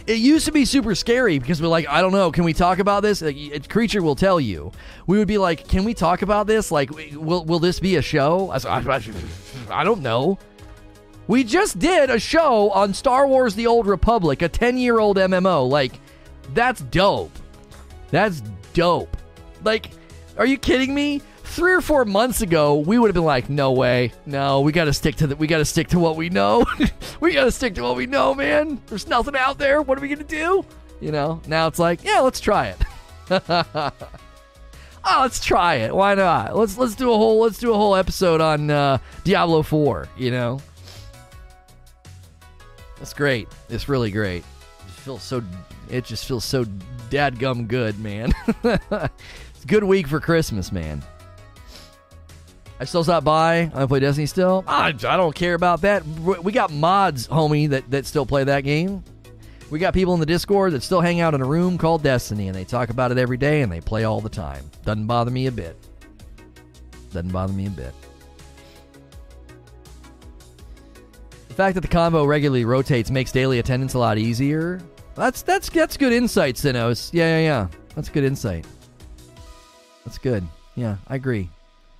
It 0.08 0.20
used 0.20 0.46
to 0.46 0.52
be 0.52 0.66
super 0.66 0.94
scary 0.94 1.40
because 1.40 1.60
we're 1.60 1.68
like, 1.68 1.88
I 1.90 2.02
don't 2.02 2.12
know, 2.12 2.32
can 2.32 2.44
we 2.44 2.54
talk 2.54 2.78
about 2.78 3.02
this? 3.02 3.24
A 3.24 3.60
creature 3.62 4.04
will 4.04 4.16
tell 4.16 4.40
you. 4.40 4.72
We 5.08 5.18
would 5.18 5.28
be 5.28 5.40
like, 5.40 5.68
can 5.68 5.84
we 5.84 5.96
talk 5.96 6.22
about 6.22 6.46
this? 6.46 6.72
Like, 6.72 6.92
will 6.92 7.44
will 7.44 7.60
this 7.60 7.80
be 7.80 7.96
a 7.96 8.02
show? 8.04 8.52
I, 8.52 8.58
I, 8.68 9.02
I 9.72 9.84
don't 9.84 10.02
know. 10.02 10.38
We 11.28 11.44
just 11.44 11.80
did 11.80 12.12
a 12.12 12.20
show 12.20 12.70
on 12.70 12.94
Star 12.94 13.28
Wars: 13.28 13.56
The 13.56 13.66
Old 13.66 13.88
Republic, 13.88 14.44
a 14.44 14.50
ten 14.50 14.78
year 14.78 15.00
old 15.00 15.18
MMO. 15.18 15.68
Like, 15.68 16.00
that's 16.54 16.82
dope. 16.82 17.32
That's 18.12 18.44
dope. 18.74 19.18
Like, 19.64 19.90
are 20.38 20.46
you 20.46 20.60
kidding 20.60 20.94
me? 20.94 21.24
Three 21.56 21.72
or 21.72 21.80
four 21.80 22.04
months 22.04 22.42
ago, 22.42 22.76
we 22.76 23.00
would 23.00 23.08
have 23.08 23.14
been 23.14 23.24
like, 23.24 23.50
"No 23.50 23.72
way, 23.72 24.12
no, 24.26 24.60
we 24.60 24.74
got 24.74 24.86
to 24.86 24.94
stick 24.94 25.16
to 25.16 25.28
the, 25.28 25.38
we 25.38 25.48
got 25.48 25.60
to 25.60 25.66
stick 25.66 25.88
to 25.88 26.00
what 26.00 26.18
we 26.18 26.28
know. 26.28 26.66
we 27.22 27.34
got 27.34 27.46
to 27.46 27.52
stick 27.52 27.76
to 27.76 27.84
what 27.84 27.96
we 27.96 28.08
know, 28.08 28.36
man. 28.36 28.82
There's 28.88 29.08
nothing 29.08 29.38
out 29.38 29.58
there. 29.58 29.82
What 29.82 29.98
are 29.98 30.02
we 30.02 30.10
gonna 30.10 30.26
do? 30.26 30.66
You 31.00 31.14
know? 31.14 31.42
Now 31.48 31.68
it's 31.68 31.80
like, 31.80 32.04
yeah, 32.04 32.20
let's 32.20 32.42
try 32.42 32.68
it. 32.68 32.82
oh, 33.50 33.92
let's 35.22 35.40
try 35.40 35.76
it. 35.76 35.96
Why 35.96 36.14
not? 36.14 36.58
Let's 36.58 36.78
let's 36.78 36.94
do 36.94 37.10
a 37.14 37.16
whole 37.16 37.40
let's 37.40 37.58
do 37.58 37.72
a 37.72 37.78
whole 37.78 37.96
episode 37.96 38.42
on 38.42 38.70
uh, 38.70 38.98
Diablo 39.24 39.62
Four. 39.62 40.10
You 40.18 40.32
know? 40.32 40.60
That's 42.98 43.14
great. 43.14 43.48
It's 43.70 43.88
really 43.88 44.12
great. 44.12 44.44
It 44.86 44.92
feels 44.92 45.24
so. 45.24 45.42
It 45.90 46.04
just 46.04 46.26
feels 46.26 46.44
so 46.44 46.66
dadgum 47.10 47.70
good, 47.70 47.98
man. 47.98 48.34
it's 48.66 48.92
a 48.92 49.10
good 49.68 49.86
week 49.86 50.08
for 50.08 50.20
Christmas, 50.20 50.74
man. 50.74 51.02
I 52.80 52.84
still 52.86 53.04
stop 53.04 53.24
by. 53.24 53.72
I 53.74 53.86
play 53.86 54.02
Destiny 54.02 54.26
still. 54.26 54.64
I, 54.68 54.88
I 54.88 54.92
don't 54.92 55.34
care 55.34 55.54
about 55.54 55.82
that. 55.82 56.06
We 56.06 56.52
got 56.52 56.72
mods, 56.72 57.28
homie, 57.28 57.70
that, 57.70 57.90
that 57.92 58.06
still 58.06 58.26
play 58.26 58.44
that 58.44 58.62
game. 58.62 59.04
We 59.72 59.80
got 59.80 59.94
people 59.94 60.14
in 60.14 60.20
the 60.20 60.26
Discord 60.26 60.74
that 60.74 60.84
still 60.84 61.02
hang 61.02 61.22
out 61.22 61.34
in 61.34 61.42
a 61.42 61.46
room 61.46 61.78
called 61.78 62.04
Destiny, 62.04 62.48
and 62.48 62.56
they 62.56 62.66
talk 62.66 62.90
about 62.90 63.12
it 63.12 63.18
every 63.18 63.38
day, 63.38 63.62
and 63.62 63.72
they 63.72 63.82
play 63.82 64.04
all 64.04 64.22
the 64.22 64.30
time. 64.30 64.70
Doesn't 64.84 65.08
bother 65.08 65.32
me 65.32 65.48
a 65.48 65.52
bit. 65.52 65.78
Doesn't 67.12 67.32
bother 67.32 67.54
me 67.54 67.68
a 67.68 67.72
bit. 67.72 67.94
The 71.48 71.54
fact 71.54 71.76
that 71.76 71.82
the 71.82 71.88
combo 71.88 72.26
regularly 72.26 72.66
rotates 72.66 73.10
makes 73.10 73.32
daily 73.32 73.60
attendance 73.60 73.94
a 73.94 74.00
lot 74.00 74.18
easier. 74.18 74.82
That's 75.16 75.42
that's 75.42 75.70
that's 75.70 75.96
good 75.96 76.12
insight, 76.12 76.58
Sinos. 76.58 77.14
Yeah, 77.14 77.38
yeah, 77.38 77.44
yeah. 77.44 77.68
That's 77.96 78.10
good 78.10 78.26
insight. 78.26 78.68
That's 80.04 80.18
good. 80.18 80.46
Yeah, 80.76 80.98
I 81.08 81.16
agree. 81.16 81.50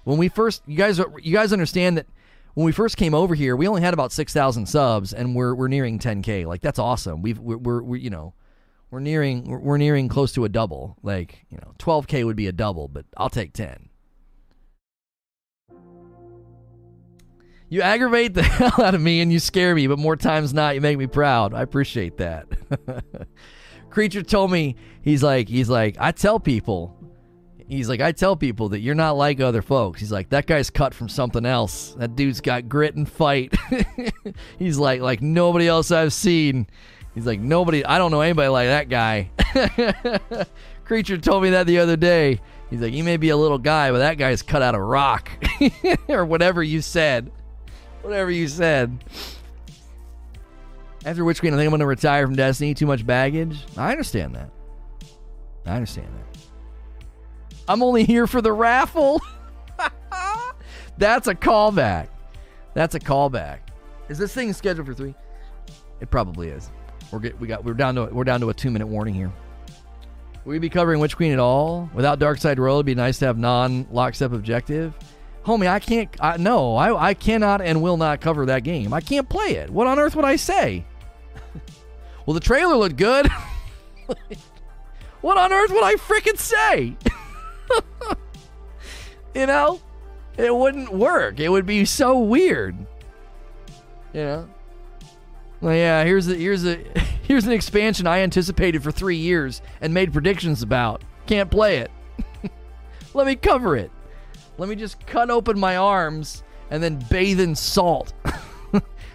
When 0.06 0.18
we 0.18 0.30
first, 0.30 0.62
you 0.68 0.78
guys, 0.78 1.00
you 1.22 1.34
guys 1.34 1.52
understand 1.52 1.98
that 1.98 2.06
when 2.54 2.64
we 2.64 2.72
first 2.72 2.96
came 2.96 3.14
over 3.14 3.36
here, 3.36 3.56
we 3.56 3.68
only 3.68 3.82
had 3.82 3.94
about 3.94 4.12
six 4.12 4.32
thousand 4.32 4.68
subs, 4.68 5.14
and 5.14 5.36
we're 5.36 5.54
we're 5.54 5.68
nearing 5.68 6.00
ten 6.00 6.22
k. 6.22 6.46
Like 6.46 6.62
that's 6.62 6.80
awesome. 6.80 7.22
We've 7.22 7.38
we're, 7.38 7.58
we're, 7.58 7.82
we're 7.82 7.96
you 7.98 8.12
know 8.12 8.34
we're 8.92 9.00
nearing 9.00 9.50
we're, 9.50 9.60
we're 9.60 9.78
nearing 9.78 10.08
close 10.08 10.32
to 10.34 10.46
a 10.46 10.50
double. 10.50 10.96
Like 11.02 11.46
you 11.50 11.58
know 11.58 11.74
twelve 11.80 12.08
k 12.08 12.24
would 12.24 12.36
be 12.36 12.48
a 12.48 12.52
double, 12.52 12.88
but 12.88 13.06
I'll 13.18 13.32
take 13.32 13.52
ten. 13.52 13.90
You 17.68 17.82
aggravate 17.82 18.36
the 18.36 18.44
hell 18.44 18.86
out 18.86 18.94
of 18.94 19.02
me 19.02 19.22
and 19.22 19.34
you 19.34 19.40
scare 19.40 19.74
me, 19.74 19.88
but 19.88 19.98
more 19.98 20.16
times 20.16 20.54
not, 20.54 20.76
you 20.76 20.82
make 20.82 21.00
me 21.00 21.08
proud. 21.08 21.54
I 21.54 21.64
appreciate 21.64 22.18
that. 22.18 22.48
Creature 23.90 24.24
told 24.24 24.52
me 24.52 24.76
he's 25.02 25.24
like 25.24 25.50
he's 25.50 25.68
like 25.68 25.98
I 26.00 26.12
tell 26.12 26.40
people 26.40 26.96
He's 27.68 27.90
like, 27.90 28.00
I 28.00 28.12
tell 28.12 28.36
people 28.36 28.70
that 28.70 28.80
you're 28.80 28.94
not 28.94 29.18
like 29.18 29.40
other 29.40 29.64
folks. 29.64 30.00
He's 30.00 30.12
like, 30.12 30.30
that 30.30 30.46
guy's 30.46 30.70
cut 30.70 30.94
from 30.94 31.10
something 31.10 31.46
else. 31.46 31.96
That 31.98 32.16
dude's 32.16 32.40
got 32.40 32.70
grit 32.70 32.96
and 32.96 33.10
fight. 33.10 33.56
He's 34.60 34.78
like, 34.78 35.02
like 35.02 35.22
nobody 35.22 35.68
else 35.68 35.90
I've 35.90 36.14
seen. 36.14 36.68
He's 37.16 37.26
like, 37.26 37.40
nobody, 37.40 37.84
I 37.84 37.98
don't 37.98 38.12
know 38.12 38.22
anybody 38.22 38.50
like 38.50 38.68
that 38.68 38.90
guy. 38.90 39.32
Creature 40.86 41.18
told 41.20 41.42
me 41.42 41.52
that 41.52 41.66
the 41.66 41.80
other 41.80 41.96
day. 41.96 42.40
He's 42.70 42.82
like, 42.82 42.94
you 42.94 43.04
may 43.04 43.18
be 43.18 43.30
a 43.30 43.38
little 43.38 43.58
guy, 43.58 43.92
but 43.92 44.00
that 44.00 44.18
guy's 44.18 44.42
cut 44.42 44.62
out 44.62 44.76
of 44.76 44.82
rock. 44.82 45.32
or 46.08 46.26
whatever 46.26 46.62
you 46.62 46.82
said. 46.82 47.32
Whatever 48.02 48.30
you 48.30 48.48
said. 48.48 49.04
After 51.06 51.24
Witch 51.24 51.40
Queen, 51.40 51.54
I 51.54 51.58
think 51.58 51.66
I'm 51.66 51.72
going 51.72 51.80
to 51.80 51.86
retire 51.88 52.28
from 52.28 52.36
Destiny. 52.36 52.74
Too 52.74 52.86
much 52.86 53.06
baggage. 53.06 53.64
I 53.78 53.92
understand 53.92 54.36
that. 54.36 54.50
I 55.66 55.76
understand 55.76 56.08
that. 56.08 56.35
I'm 57.68 57.82
only 57.82 58.04
here 58.04 58.28
for 58.28 58.42
the 58.42 58.54
raffle. 58.54 59.22
That's 60.98 61.28
a 61.28 61.36
callback. 61.36 62.08
That's 62.74 62.96
a 62.96 63.00
callback. 63.00 63.60
Is 64.10 64.18
this 64.18 64.34
thing 64.34 64.54
scheduled 64.54 64.88
for 64.88 64.94
three? 64.94 65.16
It 66.00 66.10
probably 66.10 66.50
is. 66.50 66.70
We're 67.12 67.20
get, 67.20 67.40
we 67.40 67.48
got 67.48 67.64
we're 67.64 67.74
down 67.74 67.96
to 67.96 68.06
we're 68.06 68.24
down 68.24 68.42
to 68.42 68.50
a 68.50 68.54
two 68.54 68.72
minute 68.72 68.88
warning 68.88 69.14
here. 69.14 69.32
Will 70.44 70.52
we 70.52 70.60
be 70.60 70.70
covering 70.70 71.00
Witch 71.00 71.16
Queen 71.16 71.32
at 71.32 71.40
all? 71.40 71.90
Without 71.94 72.20
Dark 72.20 72.38
Side 72.38 72.60
Roll, 72.60 72.78
it'd 72.78 72.86
be 72.86 72.94
nice 72.94 73.18
to 73.20 73.26
have 73.26 73.38
non 73.38 73.88
lockstep 73.92 74.32
objective. 74.32 74.94
Homie, 75.44 75.68
I 75.68 75.80
can't. 75.80 76.10
I, 76.20 76.38
no, 76.38 76.76
I, 76.76 77.10
I 77.10 77.14
cannot 77.14 77.62
and 77.62 77.82
will 77.82 77.98
not 77.98 78.22
cover 78.22 78.46
that 78.48 78.64
game. 78.64 78.94
I 78.94 79.02
can't 79.02 79.28
play 79.30 79.56
it. 79.56 79.70
What 79.70 79.88
on 79.88 80.00
earth 80.00 80.16
would 80.16 80.26
I 80.26 80.36
say? 80.36 80.86
well, 82.26 82.34
the 82.34 82.40
trailer 82.40 82.76
looked 82.76 82.98
good. 82.98 83.28
what 85.22 85.38
on 85.38 85.54
earth 85.54 85.72
would 85.72 85.84
I 85.84 85.96
freaking 85.96 86.38
say? 86.38 86.96
you 89.36 89.46
know, 89.46 89.80
it 90.38 90.56
wouldn't 90.56 90.94
work. 90.94 91.40
It 91.40 91.50
would 91.50 91.66
be 91.66 91.86
so 91.86 92.20
weird. 92.20 92.76
You 94.14 94.22
know. 94.22 94.50
Well, 95.62 95.76
yeah. 95.76 96.04
Here's 96.04 96.28
a 96.28 96.36
here's 96.36 96.66
a 96.66 96.76
here's 97.24 97.46
an 97.46 97.52
expansion 97.52 98.08
I 98.08 98.20
anticipated 98.20 98.84
for 98.84 98.92
three 98.92 99.18
years 99.18 99.62
and 99.82 99.94
made 99.94 100.14
predictions 100.14 100.62
about. 100.62 101.04
Can't 101.28 101.50
play 101.50 101.78
it. 101.78 101.92
Let 103.14 103.28
me 103.28 103.36
cover 103.36 103.76
it. 103.76 103.92
Let 104.58 104.70
me 104.70 104.76
just 104.76 105.06
cut 105.06 105.30
open 105.30 105.60
my 105.60 105.76
arms 105.76 106.44
and 106.70 106.82
then 106.82 107.04
bathe 107.10 107.40
in 107.40 107.56
salt. 107.56 108.14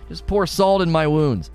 just 0.08 0.26
pour 0.26 0.46
salt 0.46 0.82
in 0.82 0.90
my 0.90 1.06
wounds. 1.06 1.50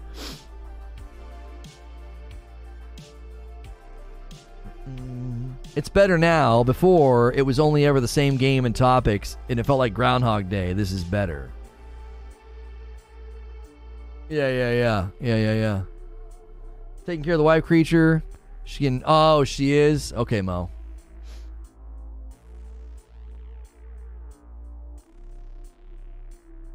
It's 5.75 5.89
better 5.89 6.17
now. 6.17 6.63
Before, 6.63 7.33
it 7.33 7.41
was 7.41 7.59
only 7.59 7.85
ever 7.85 7.99
the 7.99 8.07
same 8.07 8.37
game 8.37 8.65
and 8.65 8.73
topics, 8.75 9.37
and 9.49 9.59
it 9.59 9.65
felt 9.65 9.79
like 9.79 9.93
Groundhog 9.93 10.49
Day. 10.49 10.71
This 10.73 10.91
is 10.91 11.03
better. 11.03 11.51
Yeah, 14.29 14.49
yeah, 14.49 14.71
yeah. 14.71 15.07
Yeah, 15.19 15.35
yeah, 15.35 15.53
yeah. 15.53 15.81
Taking 17.05 17.23
care 17.23 17.33
of 17.33 17.39
the 17.39 17.43
wife 17.43 17.65
creature. 17.65 18.23
She 18.63 18.85
can. 18.85 19.03
Oh, 19.05 19.43
she 19.43 19.73
is? 19.73 20.13
Okay, 20.13 20.41
Mo. 20.41 20.69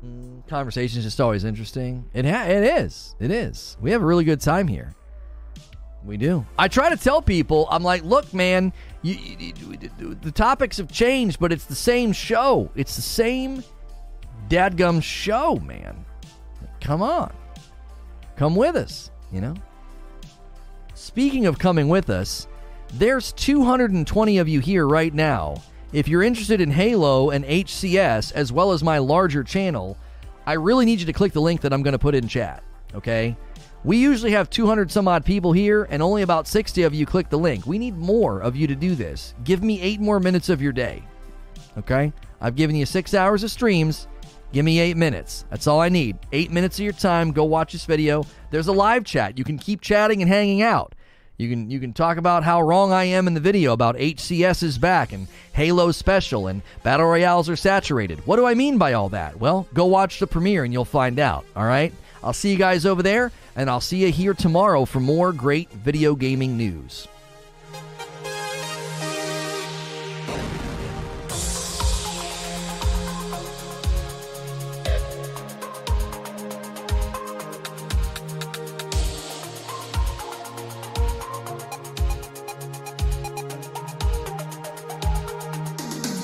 Mm, 0.05 0.47
Conversation 0.47 0.99
is 0.99 1.05
just 1.05 1.21
always 1.21 1.45
interesting. 1.45 2.05
It 2.15 2.25
ha- 2.25 2.45
it 2.45 2.63
is. 2.63 3.15
It 3.19 3.31
is. 3.31 3.77
We 3.81 3.91
have 3.93 4.03
a 4.03 4.07
really 4.07 4.25
good 4.25 4.41
time 4.41 4.69
here. 4.69 4.95
We 6.05 6.17
do. 6.17 6.47
I 6.59 6.69
try 6.69 6.89
to 6.91 6.97
tell 6.97 7.21
people, 7.21 7.67
I'm 7.71 7.83
like, 7.83 8.05
look, 8.05 8.33
man, 8.33 8.73
you, 9.03 9.15
you, 9.15 9.53
you- 9.99 10.15
the 10.21 10.31
topics 10.33 10.77
have 10.79 10.91
changed, 10.91 11.39
but 11.41 11.53
it's 11.53 11.65
the 11.65 11.75
same 11.75 12.13
show. 12.13 12.71
It's 12.75 12.97
the 12.97 13.03
same 13.03 13.65
dadgum 14.49 15.03
show, 15.03 15.57
man. 15.57 16.05
Come 16.81 17.03
on. 17.03 17.33
Come 18.37 18.57
with 18.57 18.77
us, 18.77 19.11
you 19.33 19.41
know? 19.41 19.55
Speaking 20.95 21.47
of 21.47 21.59
coming 21.59 21.89
with 21.89 22.11
us, 22.11 22.47
there's 22.95 23.33
220 23.33 24.39
of 24.39 24.49
you 24.49 24.61
here 24.61 24.87
right 24.87 25.13
now. 25.15 25.63
If 25.93 26.09
you're 26.09 26.23
interested 26.23 26.61
in 26.61 26.71
Halo 26.71 27.31
and 27.31 27.45
HCS, 27.45 28.33
as 28.33 28.53
well 28.53 28.73
as 28.73 28.83
my 28.83 28.99
larger 28.99 29.43
channel, 29.43 29.97
I 30.47 30.55
really 30.55 30.85
need 30.85 31.01
you 31.01 31.07
to 31.07 31.13
click 31.13 31.33
the 31.33 31.41
link 31.41 31.61
that 31.63 31.73
I'm 31.73 31.83
going 31.83 31.93
to 31.93 31.99
put 31.99 32.15
in 32.15 32.29
chat, 32.29 32.63
okay? 32.95 33.37
We 33.83 33.97
usually 33.97 34.33
have 34.33 34.51
200 34.51 34.91
some 34.91 35.09
odd 35.09 35.25
people 35.25 35.53
here, 35.53 35.85
and 35.91 36.03
only 36.03 36.21
about 36.23 36.47
60 36.47 36.83
of 36.83 36.95
you 36.95 37.07
click 37.07 37.31
the 37.31 37.39
link. 37.39 37.67
We 37.67 37.79
need 37.79 37.97
more 37.97 38.41
of 38.41 38.55
you 38.55 38.67
to 38.67 38.75
do 38.75 38.95
this. 38.95 39.35
Give 39.43 39.63
me 39.63 39.81
eight 39.81 40.01
more 40.01 40.21
minutes 40.21 40.51
of 40.51 40.61
your 40.61 40.73
day, 40.73 41.03
okay? 41.79 42.13
I've 42.43 42.57
given 42.57 42.77
you 42.77 42.85
six 42.85 43.15
hours 43.15 43.43
of 43.43 43.51
streams. 43.51 44.07
Give 44.53 44.65
me 44.65 44.81
eight 44.81 44.97
minutes. 44.97 45.45
That's 45.49 45.67
all 45.67 45.81
I 45.81 45.89
need. 45.89 46.19
Eight 46.33 46.51
minutes 46.51 46.79
of 46.79 46.85
your 46.85 46.93
time. 46.93 47.33
Go 47.33 47.45
watch 47.45 47.73
this 47.73 47.87
video. 47.87 48.27
There's 48.51 48.67
a 48.67 48.73
live 48.73 49.05
chat. 49.05 49.39
You 49.39 49.45
can 49.45 49.59
keep 49.59 49.81
chatting 49.81 50.21
and 50.21 50.29
hanging 50.31 50.61
out. 50.61 50.95
You 51.39 51.49
can 51.49 51.71
you 51.71 51.81
can 51.81 51.95
talk 51.95 52.19
about 52.19 52.45
how 52.45 52.61
wrong 52.61 52.93
I 52.93 53.05
am 53.05 53.27
in 53.27 53.33
the 53.33 53.41
video 53.41 53.73
about 53.73 53.97
HCS 53.97 54.63
is 54.63 54.77
back 54.77 55.13
and 55.15 55.27
Halo 55.55 55.91
special 55.91 56.49
and 56.49 56.61
battle 56.83 57.07
royales 57.07 57.49
are 57.49 57.57
saturated. 57.57 58.27
What 58.27 58.37
do 58.37 58.45
I 58.45 58.53
mean 58.53 58.77
by 58.77 58.93
all 58.93 59.09
that? 59.11 59.41
Well, 59.41 59.67
go 59.73 59.87
watch 59.87 60.19
the 60.19 60.27
premiere 60.27 60.65
and 60.65 60.73
you'll 60.73 60.85
find 60.85 61.19
out. 61.19 61.47
All 61.57 61.65
right. 61.65 61.95
I'll 62.23 62.33
see 62.33 62.51
you 62.51 62.59
guys 62.59 62.85
over 62.85 63.03
there, 63.03 63.33
and 63.57 63.71
I'll 63.71 63.81
see 63.81 63.99
you 63.99 64.13
here 64.13 64.35
tomorrow 64.35 64.85
for 64.85 65.01
more 65.01 65.33
great 65.33 65.71
video 65.71 66.15
gaming 66.15 66.57
news. 66.57 67.09